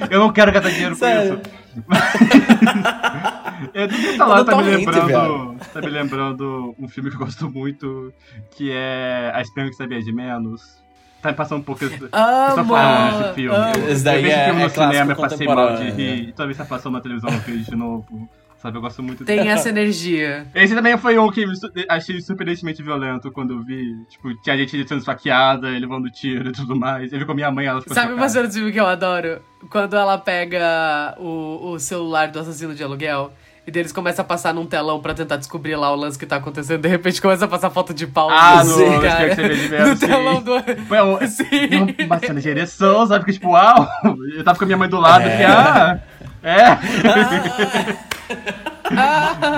Eu 0.10 0.22
não 0.22 0.32
quero 0.32 0.50
gastar 0.50 0.70
dinheiro 0.70 0.92
com 0.92 1.00
Sério. 1.00 1.42
Isso. 1.78 1.86
Eu 3.74 3.88
não 3.88 3.96
sei 3.96 4.18
falar, 4.18 4.44
tá 4.44 4.56
me 4.58 4.64
lembrando. 4.64 5.56
Tá 5.72 5.82
me 5.82 5.88
lembrando 5.90 6.76
um 6.80 6.88
filme 6.88 7.10
que 7.10 7.16
eu 7.16 7.20
gosto 7.20 7.50
muito, 7.50 8.12
que 8.52 8.72
é 8.72 9.32
A 9.36 9.42
Espanha 9.42 9.70
que 9.70 9.76
Sabia 9.76 10.02
de 10.02 10.12
Menos. 10.12 10.82
Tá 11.22 11.30
me 11.30 11.36
passando 11.36 11.60
um 11.60 11.64
pouco. 11.64 11.86
Vocês 11.86 12.02
estão 12.02 12.66
falando 12.66 13.22
desse 13.22 13.34
filme. 13.36 13.56
amo. 13.56 13.76
Eu, 13.76 13.90
Esse 13.92 14.04
daí 14.04 14.18
eu 14.18 14.22
vejo 14.24 14.36
é- 14.36 14.46
filme 14.46 14.62
é 14.62 14.64
no 14.64 14.70
cinema, 14.72 15.12
eu 15.12 15.16
passei 15.16 15.48
mal 15.48 15.76
de 15.76 15.92
rir. 15.92 16.30
E 16.30 16.34
toda 16.34 16.48
vez 16.48 16.58
que 16.58 16.64
tá 16.64 16.70
passando 16.70 16.94
na 16.94 17.02
televisão 17.02 17.30
eu 17.30 17.40
vejo 17.40 17.64
de 17.64 17.76
novo. 17.76 18.30
Sabe, 18.62 18.78
eu 18.78 18.82
gosto 18.82 19.02
muito 19.02 19.26
Tem 19.26 19.48
essa 19.48 19.70
energia. 19.70 20.46
Esse 20.54 20.76
também 20.76 20.96
foi 20.96 21.18
um 21.18 21.32
que 21.32 21.44
achei 21.90 22.22
surpreendentemente 22.22 22.84
violento 22.84 23.32
quando 23.32 23.54
eu 23.54 23.64
vi. 23.64 23.96
Tipo, 24.08 24.36
tinha 24.36 24.56
gente 24.56 24.88
sendo 24.88 25.00
esfaqueada, 25.00 25.68
ele 25.70 25.80
levando 25.80 26.12
tiro 26.12 26.50
e 26.50 26.52
tudo 26.52 26.76
mais. 26.76 27.12
Eu 27.12 27.18
vi 27.18 27.26
com 27.26 27.32
a 27.32 27.36
minha 27.36 27.50
mãe, 27.50 27.66
ela 27.66 27.82
ficou 27.82 27.96
Sabe 27.96 28.14
uma 28.14 28.30
cena 28.30 28.48
do 28.48 28.54
filme 28.54 28.72
que 28.72 28.80
eu 28.80 28.86
adoro? 28.86 29.42
Quando 29.68 29.96
ela 29.96 30.16
pega 30.20 31.16
o, 31.18 31.72
o 31.72 31.80
celular 31.80 32.28
do 32.28 32.38
assassino 32.38 32.76
de 32.76 32.84
aluguel 32.84 33.34
e 33.66 33.72
deles 33.72 33.92
começa 33.92 34.22
a 34.22 34.26
passar 34.26 34.54
num 34.54 34.66
telão 34.66 35.00
pra 35.00 35.14
tentar 35.14 35.38
descobrir 35.38 35.76
lá 35.76 35.92
o 35.92 35.96
lance 35.96 36.18
que 36.18 36.26
tá 36.26 36.38
acontecendo. 36.38 36.82
De 36.82 36.88
repente 36.88 37.22
começa 37.22 37.46
a 37.46 37.48
passar 37.48 37.70
foto 37.70 37.94
de 37.94 38.08
pau. 38.08 38.30
Ah, 38.30 38.64
no 38.64 38.72
Sim, 38.72 38.90
no 38.90 39.02
cara. 39.02 39.28
Esquerdo 39.28 39.36
que 39.36 39.36
você 39.36 39.48
vê 39.48 39.56
de 39.56 39.70
menos, 39.70 39.90
No 39.90 39.96
sim. 39.98 40.08
telão 40.08 40.42
do... 40.42 40.86
Foi 40.88 41.02
um, 41.02 41.18
Sim. 41.28 42.06
uma 42.06 42.20
cena 42.20 42.42
de 42.42 42.50
ereção, 42.50 43.06
sabe? 43.08 43.26
Que 43.26 43.34
tipo, 43.34 43.50
uau! 43.52 43.88
Eu 44.36 44.44
tava 44.44 44.58
com 44.58 44.64
a 44.64 44.68
minha 44.68 44.78
mãe 44.78 44.90
do 44.90 45.00
lado, 45.00 45.26
É. 45.28 45.38
que 45.38 45.44
ah! 45.44 46.00
É! 46.44 46.72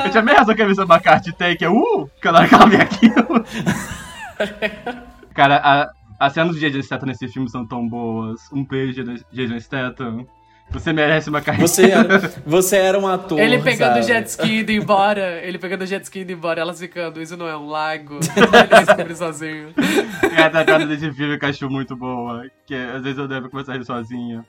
Eu 0.05 0.11
tinha 0.11 0.21
mesmo 0.23 0.41
essa 0.41 0.55
camisa 0.55 0.85
da 0.85 0.95
McCarthy 0.95 1.31
tem, 1.33 1.55
que 1.55 1.65
é 1.65 1.69
uh! 1.69 2.09
Quando 2.21 2.37
ela 2.37 2.65
vê 2.67 2.77
aquilo. 2.77 3.45
Cara, 5.33 5.61
a, 5.63 5.89
as 6.19 6.33
cenas 6.33 6.53
do 6.55 6.59
Jason 6.59 6.81
Statham 6.81 7.07
nesse 7.07 7.27
filme 7.27 7.49
são 7.49 7.65
tão 7.65 7.87
boas. 7.87 8.41
Um 8.51 8.63
beijo, 8.65 9.01
Jason 9.31 9.59
Statham. 9.59 10.25
Você 10.73 10.91
merece 10.91 11.29
uma 11.29 11.39
carreira. 11.39 11.67
Você 11.67 11.91
era, 11.91 12.19
você 12.45 12.77
era 12.77 12.99
um 12.99 13.07
ator. 13.07 13.39
Ele 13.39 13.61
pegando 13.61 13.99
o 13.99 14.03
sabe? 14.03 14.07
jet 14.07 14.27
ski 14.27 14.59
indo 14.59 14.71
embora. 14.71 15.39
Ele 15.45 15.59
pegando 15.59 15.83
o 15.83 15.85
jet 15.85 16.03
ski 16.03 16.21
indo 16.21 16.31
embora. 16.31 16.59
Elas 16.59 16.79
ficando, 16.79 17.21
isso 17.21 17.37
não 17.37 17.47
é 17.47 17.55
um 17.55 17.67
lago. 17.67 18.19
Ele 18.35 18.47
vai 18.47 18.67
descobrir 18.67 19.15
sozinho. 19.15 19.73
E 20.35 20.41
a 20.41 20.49
tacada 20.49 20.85
desse 20.85 21.11
filme 21.13 21.37
que 21.37 21.45
eu 21.45 21.49
acho 21.49 21.69
muito 21.69 21.95
boa. 21.95 22.45
Que 22.65 22.75
às 22.75 23.03
vezes 23.03 23.17
eu 23.17 23.27
devo 23.27 23.49
começar 23.49 23.73
a 23.73 23.77
rir 23.77 23.85
sozinha. 23.85 24.43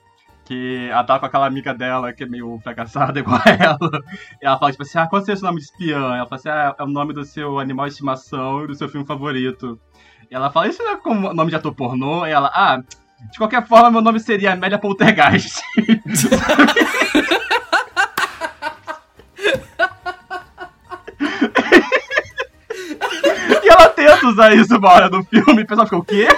Que 0.46 0.88
ela 0.90 1.04
tá 1.04 1.18
com 1.18 1.26
aquela 1.26 1.46
amiga 1.46 1.72
dela 1.72 2.12
que 2.12 2.24
é 2.24 2.26
meio 2.26 2.58
fracassada 2.62 3.18
igual 3.20 3.40
a 3.44 3.50
ela. 3.50 4.02
E 4.42 4.46
ela 4.46 4.58
fala, 4.58 4.72
tipo 4.72 4.82
assim, 4.82 4.98
ah, 4.98 5.06
qual 5.06 5.20
é 5.20 5.22
o 5.22 5.36
seu 5.36 5.46
nome 5.46 5.58
de 5.58 5.66
espiã? 5.66 6.16
Ela 6.16 6.26
fala 6.26 6.36
assim, 6.36 6.48
ah, 6.48 6.74
é 6.78 6.82
o 6.82 6.86
nome 6.86 7.12
do 7.12 7.24
seu 7.24 7.58
animal 7.58 7.86
de 7.86 7.92
estimação 7.92 8.64
e 8.64 8.66
do 8.66 8.74
seu 8.74 8.88
filme 8.88 9.06
favorito. 9.06 9.78
E 10.30 10.34
ela 10.34 10.50
fala, 10.50 10.68
isso 10.68 10.82
não 10.82 10.92
é 10.92 10.96
como 10.96 11.32
nome 11.32 11.50
de 11.50 11.56
ator 11.56 11.74
pornô? 11.74 12.26
E 12.26 12.30
ela, 12.30 12.50
ah, 12.54 12.82
de 13.32 13.38
qualquer 13.38 13.66
forma, 13.66 13.90
meu 13.90 14.00
nome 14.00 14.20
seria 14.20 14.52
Amélia 14.52 14.78
Poltergeist. 14.78 15.60
e 23.62 23.68
ela 23.68 23.88
tenta 23.88 24.26
usar 24.26 24.54
isso 24.54 24.76
uma 24.76 24.92
hora 24.92 25.08
no 25.08 25.24
filme, 25.24 25.62
o 25.62 25.66
pessoal 25.66 25.86
fica, 25.86 25.96
o 25.96 26.04
quê? 26.04 26.28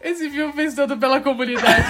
Esse 0.00 0.30
filme 0.30 0.52
fez 0.52 0.74
todo 0.74 0.96
pela 0.96 1.20
comunidade. 1.20 1.86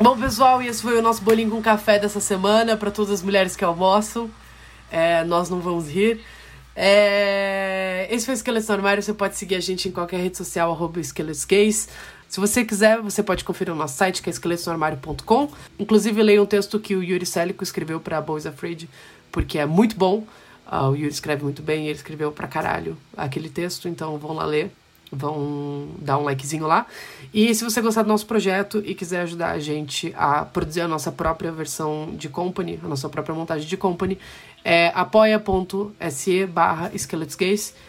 Bom, 0.00 0.14
pessoal, 0.28 0.60
e 0.60 0.66
esse 0.66 0.82
foi 0.82 0.98
o 0.98 1.00
nosso 1.00 1.22
bolinho 1.22 1.50
com 1.50 1.62
café 1.62 1.98
dessa 1.98 2.20
semana 2.20 2.76
para 2.76 2.90
todas 2.90 3.10
as 3.10 3.22
mulheres 3.22 3.56
que 3.56 3.64
almoçam. 3.64 4.30
É, 4.90 5.24
nós 5.24 5.48
não 5.48 5.58
vamos 5.58 5.88
rir. 5.88 6.20
É, 6.76 8.06
esse 8.10 8.26
foi 8.26 8.34
o 8.34 8.36
Esqueletos 8.36 8.68
no 8.68 8.74
Armário. 8.74 9.02
Você 9.02 9.14
pode 9.14 9.38
seguir 9.38 9.54
a 9.54 9.60
gente 9.60 9.88
em 9.88 9.90
qualquer 9.90 10.20
rede 10.20 10.36
social, 10.36 10.70
arroba 10.70 11.00
esqueletosgays. 11.00 11.88
Se 12.28 12.38
você 12.38 12.62
quiser, 12.62 13.00
você 13.00 13.22
pode 13.22 13.42
conferir 13.42 13.72
o 13.72 13.76
nosso 13.76 13.96
site, 13.96 14.20
que 14.20 14.28
é 14.28 14.30
esqueletosnoarmário.com. 14.30 15.50
Inclusive, 15.78 16.22
leia 16.22 16.42
um 16.42 16.46
texto 16.46 16.78
que 16.78 16.94
o 16.94 17.02
Yuri 17.02 17.24
Celico 17.24 17.64
escreveu 17.64 17.98
para 17.98 18.20
Boys 18.20 18.44
Afraid, 18.44 18.86
porque 19.32 19.58
é 19.58 19.64
muito 19.64 19.96
bom. 19.96 20.26
Ah, 20.66 20.90
o 20.90 20.94
Yuri 20.94 21.08
escreve 21.08 21.42
muito 21.42 21.62
bem, 21.62 21.86
ele 21.86 21.96
escreveu 21.96 22.30
pra 22.32 22.46
caralho 22.46 22.98
aquele 23.16 23.48
texto, 23.48 23.88
então 23.88 24.18
vão 24.18 24.34
lá 24.34 24.44
ler 24.44 24.70
vão 25.10 25.88
dar 25.98 26.18
um 26.18 26.24
likezinho 26.24 26.66
lá. 26.66 26.86
E 27.32 27.54
se 27.54 27.64
você 27.64 27.80
gostar 27.80 28.02
do 28.02 28.08
nosso 28.08 28.26
projeto 28.26 28.82
e 28.84 28.94
quiser 28.94 29.22
ajudar 29.22 29.50
a 29.52 29.58
gente 29.58 30.14
a 30.16 30.44
produzir 30.44 30.82
a 30.82 30.88
nossa 30.88 31.10
própria 31.12 31.50
versão 31.50 32.14
de 32.16 32.28
company, 32.28 32.78
a 32.82 32.88
nossa 32.88 33.08
própria 33.08 33.34
montagem 33.34 33.66
de 33.66 33.76
company, 33.76 34.18
é 34.64 34.92
apoia.se 34.94 36.46
barra. 36.46 36.90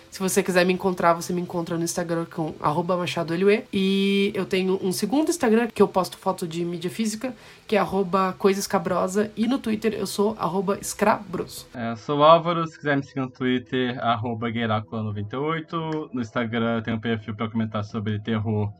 Se 0.10 0.20
você 0.20 0.42
quiser 0.42 0.66
me 0.66 0.74
encontrar, 0.74 1.14
você 1.14 1.32
me 1.32 1.42
encontra 1.42 1.78
no 1.78 1.84
Instagram 1.84 2.26
com 2.26 2.54
machadoelue. 2.98 3.64
E 3.72 4.32
eu 4.34 4.46
tenho 4.46 4.80
um 4.84 4.92
segundo 4.92 5.30
Instagram 5.30 5.68
que 5.68 5.82
eu 5.82 5.88
posto 5.88 6.18
foto 6.18 6.48
de 6.48 6.66
mídia 6.66 6.90
física, 6.90 7.34
que 7.68 7.76
é 7.76 7.80
coisascabrosa. 8.38 9.32
E 9.38 9.48
no 9.48 9.60
Twitter 9.60 9.94
eu 9.94 10.08
sou 10.08 10.36
escrabroso. 10.82 11.68
É, 11.74 11.92
eu 11.92 11.98
sou 11.98 12.24
Álvaro, 12.24 12.66
se 12.68 12.78
quiser 12.78 12.98
me 12.98 13.04
seguir 13.04 13.22
no 13.22 13.30
Twitter, 13.30 13.98
arroba 14.04 14.50
Gueiracula98. 14.50 16.10
No 16.12 16.22
Instagram 16.22 16.82
tem 16.82 16.94
um 16.94 17.00
perfil 17.00 17.36
para 17.36 17.50
comentar 17.50 17.84
sobre 17.84 18.20
terror, 18.20 18.74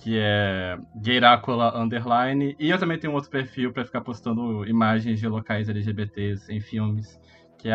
que 0.00 0.16
é 0.16 0.78
Gueiracula 0.96 1.76
Underline. 1.76 2.54
E 2.58 2.70
eu 2.70 2.78
também 2.78 2.98
tenho 2.98 3.12
um 3.12 3.16
outro 3.16 3.30
perfil 3.30 3.72
para 3.72 3.84
ficar 3.84 4.00
postando 4.00 4.64
imagens 4.66 5.18
de 5.18 5.26
locais 5.26 5.68
LGBTs 5.68 6.52
em 6.52 6.60
filmes, 6.60 7.18
que 7.58 7.68
é 7.68 7.74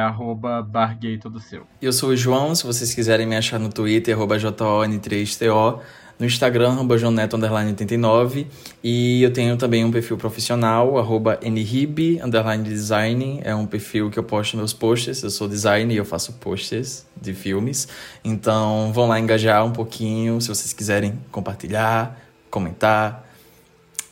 bargay 0.64 1.18
todo 1.18 1.40
seu. 1.40 1.68
Eu 1.82 1.92
sou 1.92 2.10
o 2.10 2.16
João, 2.16 2.56
se 2.56 2.66
vocês 2.66 2.94
quiserem 2.94 3.28
me 3.28 3.36
achar 3.36 3.60
no 3.60 3.70
Twitter, 3.70 4.16
arroba 4.16 4.38
JON3TO, 4.38 5.82
no 6.18 6.26
Instagram, 6.26 6.72
arroba 6.72 6.96
joneto89, 6.96 8.48
e 8.82 9.22
eu 9.22 9.34
tenho 9.34 9.58
também 9.58 9.84
um 9.84 9.92
perfil 9.92 10.16
profissional, 10.18 10.98
arroba 10.98 11.38
design, 12.64 13.42
é 13.44 13.54
um 13.54 13.66
perfil 13.66 14.10
que 14.10 14.18
eu 14.18 14.24
posto 14.24 14.56
meus 14.56 14.72
posts, 14.72 15.22
eu 15.22 15.30
sou 15.30 15.50
designer 15.50 15.96
e 15.96 15.98
eu 15.98 16.06
faço 16.06 16.34
posts 16.34 17.06
de 17.20 17.34
filmes, 17.34 17.88
então 18.24 18.92
vão 18.94 19.08
lá 19.08 19.20
engajar 19.20 19.66
um 19.66 19.72
pouquinho, 19.72 20.40
se 20.40 20.48
vocês 20.48 20.72
quiserem 20.72 21.20
compartilhar, 21.32 22.18
comentar, 22.50 23.28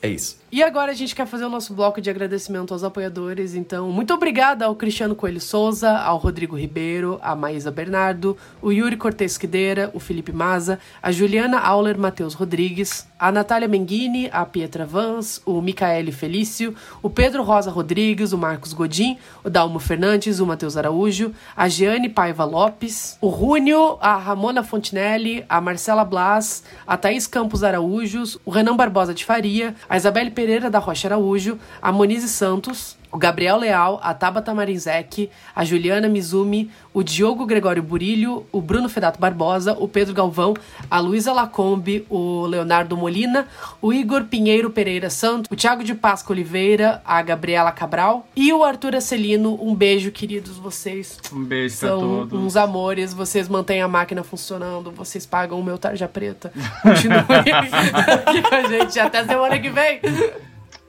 é 0.02 0.10
isso. 0.10 0.41
E 0.54 0.62
agora 0.62 0.92
a 0.92 0.94
gente 0.94 1.16
quer 1.16 1.26
fazer 1.26 1.46
o 1.46 1.50
nosso 1.50 1.74
bloco 1.74 2.02
de 2.02 2.10
agradecimento 2.10 2.74
aos 2.74 2.84
apoiadores. 2.84 3.56
Então, 3.56 3.90
muito 3.90 4.14
obrigada 4.14 4.66
ao 4.66 4.76
Cristiano 4.76 5.16
Coelho 5.16 5.40
Souza, 5.40 5.98
ao 5.98 6.18
Rodrigo 6.18 6.58
Ribeiro, 6.58 7.18
a 7.24 7.34
Maísa 7.34 7.72
Bernardo, 7.72 8.36
o 8.62 8.70
Yuri 8.70 8.98
Cortes 8.98 9.38
Quideira, 9.38 9.90
o 9.94 10.00
Felipe 10.00 10.34
Maza, 10.34 10.78
a 11.02 11.10
Juliana 11.10 11.58
Auler 11.58 11.98
Matheus 11.98 12.34
Rodrigues, 12.34 13.08
a 13.18 13.32
Natália 13.32 13.66
Menghini, 13.66 14.30
a 14.34 14.46
Pietra 14.46 14.86
Vans, 14.86 15.42
o 15.46 15.62
Micaele 15.62 16.12
Felício, 16.12 16.76
o 17.02 17.10
Pedro 17.10 17.44
Rosa 17.44 17.72
Rodrigues, 17.72 18.34
o 18.34 18.38
Marcos 18.38 18.74
Godin, 18.74 19.18
o 19.46 19.50
Dalmo 19.50 19.80
Fernandes, 19.80 20.42
o 20.42 20.46
Matheus 20.46 20.76
Araújo, 20.76 21.32
a 21.56 21.70
Giane 21.70 22.10
Paiva 22.10 22.44
Lopes, 22.44 23.18
o 23.22 23.30
Rúnio, 23.30 23.98
a 24.02 24.18
Ramona 24.18 24.64
Fontinelli, 24.64 25.46
a 25.48 25.62
Marcela 25.62 26.04
Blas, 26.04 26.66
a 26.86 26.98
Thaís 26.98 27.26
Campos 27.26 27.64
Araújos, 27.64 28.38
o 28.44 28.52
Renan 28.52 28.76
Barbosa 28.76 29.14
de 29.14 29.24
Faria, 29.24 29.74
a 29.88 29.96
Isabelle 29.96 30.41
Pereira 30.42 30.72
da 30.72 30.80
Rocha 30.80 31.08
Araújo, 31.08 31.60
a 31.80 31.92
Monize 31.92 32.28
Santos, 32.28 32.98
o 33.12 33.18
Gabriel 33.18 33.58
Leal, 33.58 34.00
a 34.02 34.14
Tabata 34.14 34.54
Marinzec, 34.54 35.30
a 35.56 35.66
Juliana 35.66 36.08
Mizumi, 36.08 36.72
o 36.94 37.04
Diogo 37.04 37.46
Gregório 37.46 37.84
Burilho, 37.84 38.46
o 38.52 38.62
Bruno 38.62 38.88
Fedato 38.88 39.20
Barbosa, 39.20 39.76
o 39.80 39.88
Pedro 39.88 40.14
Galvão, 40.14 40.54
a 40.90 41.00
Luísa 41.00 41.34
Lacombe, 41.34 42.06
o 42.10 42.46
Leonardo 42.46 42.96
Molina, 42.96 43.48
o 43.82 43.92
Igor 43.92 44.26
Pinheiro 44.26 44.70
Pereira 44.70 45.10
Santos, 45.10 45.50
o 45.52 45.56
Thiago 45.56 45.84
de 45.84 45.94
Páscoa 45.94 46.34
Oliveira, 46.34 47.02
a 47.06 47.22
Gabriela 47.22 47.72
Cabral 47.72 48.28
e 48.36 48.52
o 48.54 48.64
Arthur 48.64 48.96
Acelino. 48.96 49.58
Um 49.62 49.76
beijo, 49.76 50.12
queridos, 50.12 50.58
vocês. 50.58 51.20
Um 51.34 51.44
beijo 51.44 51.78
pra 51.78 51.90
São 51.90 52.00
todos. 52.00 52.40
uns 52.40 52.56
amores, 52.56 53.14
vocês 53.14 53.48
mantêm 53.48 53.82
a 53.82 53.88
máquina 53.88 54.24
funcionando, 54.24 54.92
vocês 54.92 55.26
pagam 55.26 55.60
o 55.60 55.64
meu 55.64 55.78
tarja 55.78 56.08
preta. 56.08 56.52
Continue 56.82 57.18
aqui 58.26 58.42
com 58.42 58.56
a 58.56 58.64
gente. 58.64 59.00
Até 59.00 59.26
semana 59.26 59.60
que 59.60 59.70
vem. 59.70 60.00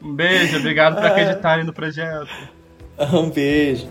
Um 0.03 0.15
beijo, 0.15 0.59
obrigado 0.59 0.97
por 0.97 1.07
acreditarem 1.07 1.65
no 1.65 1.73
projeto. 1.73 2.29
Um 3.13 3.31
beijo. 3.31 3.89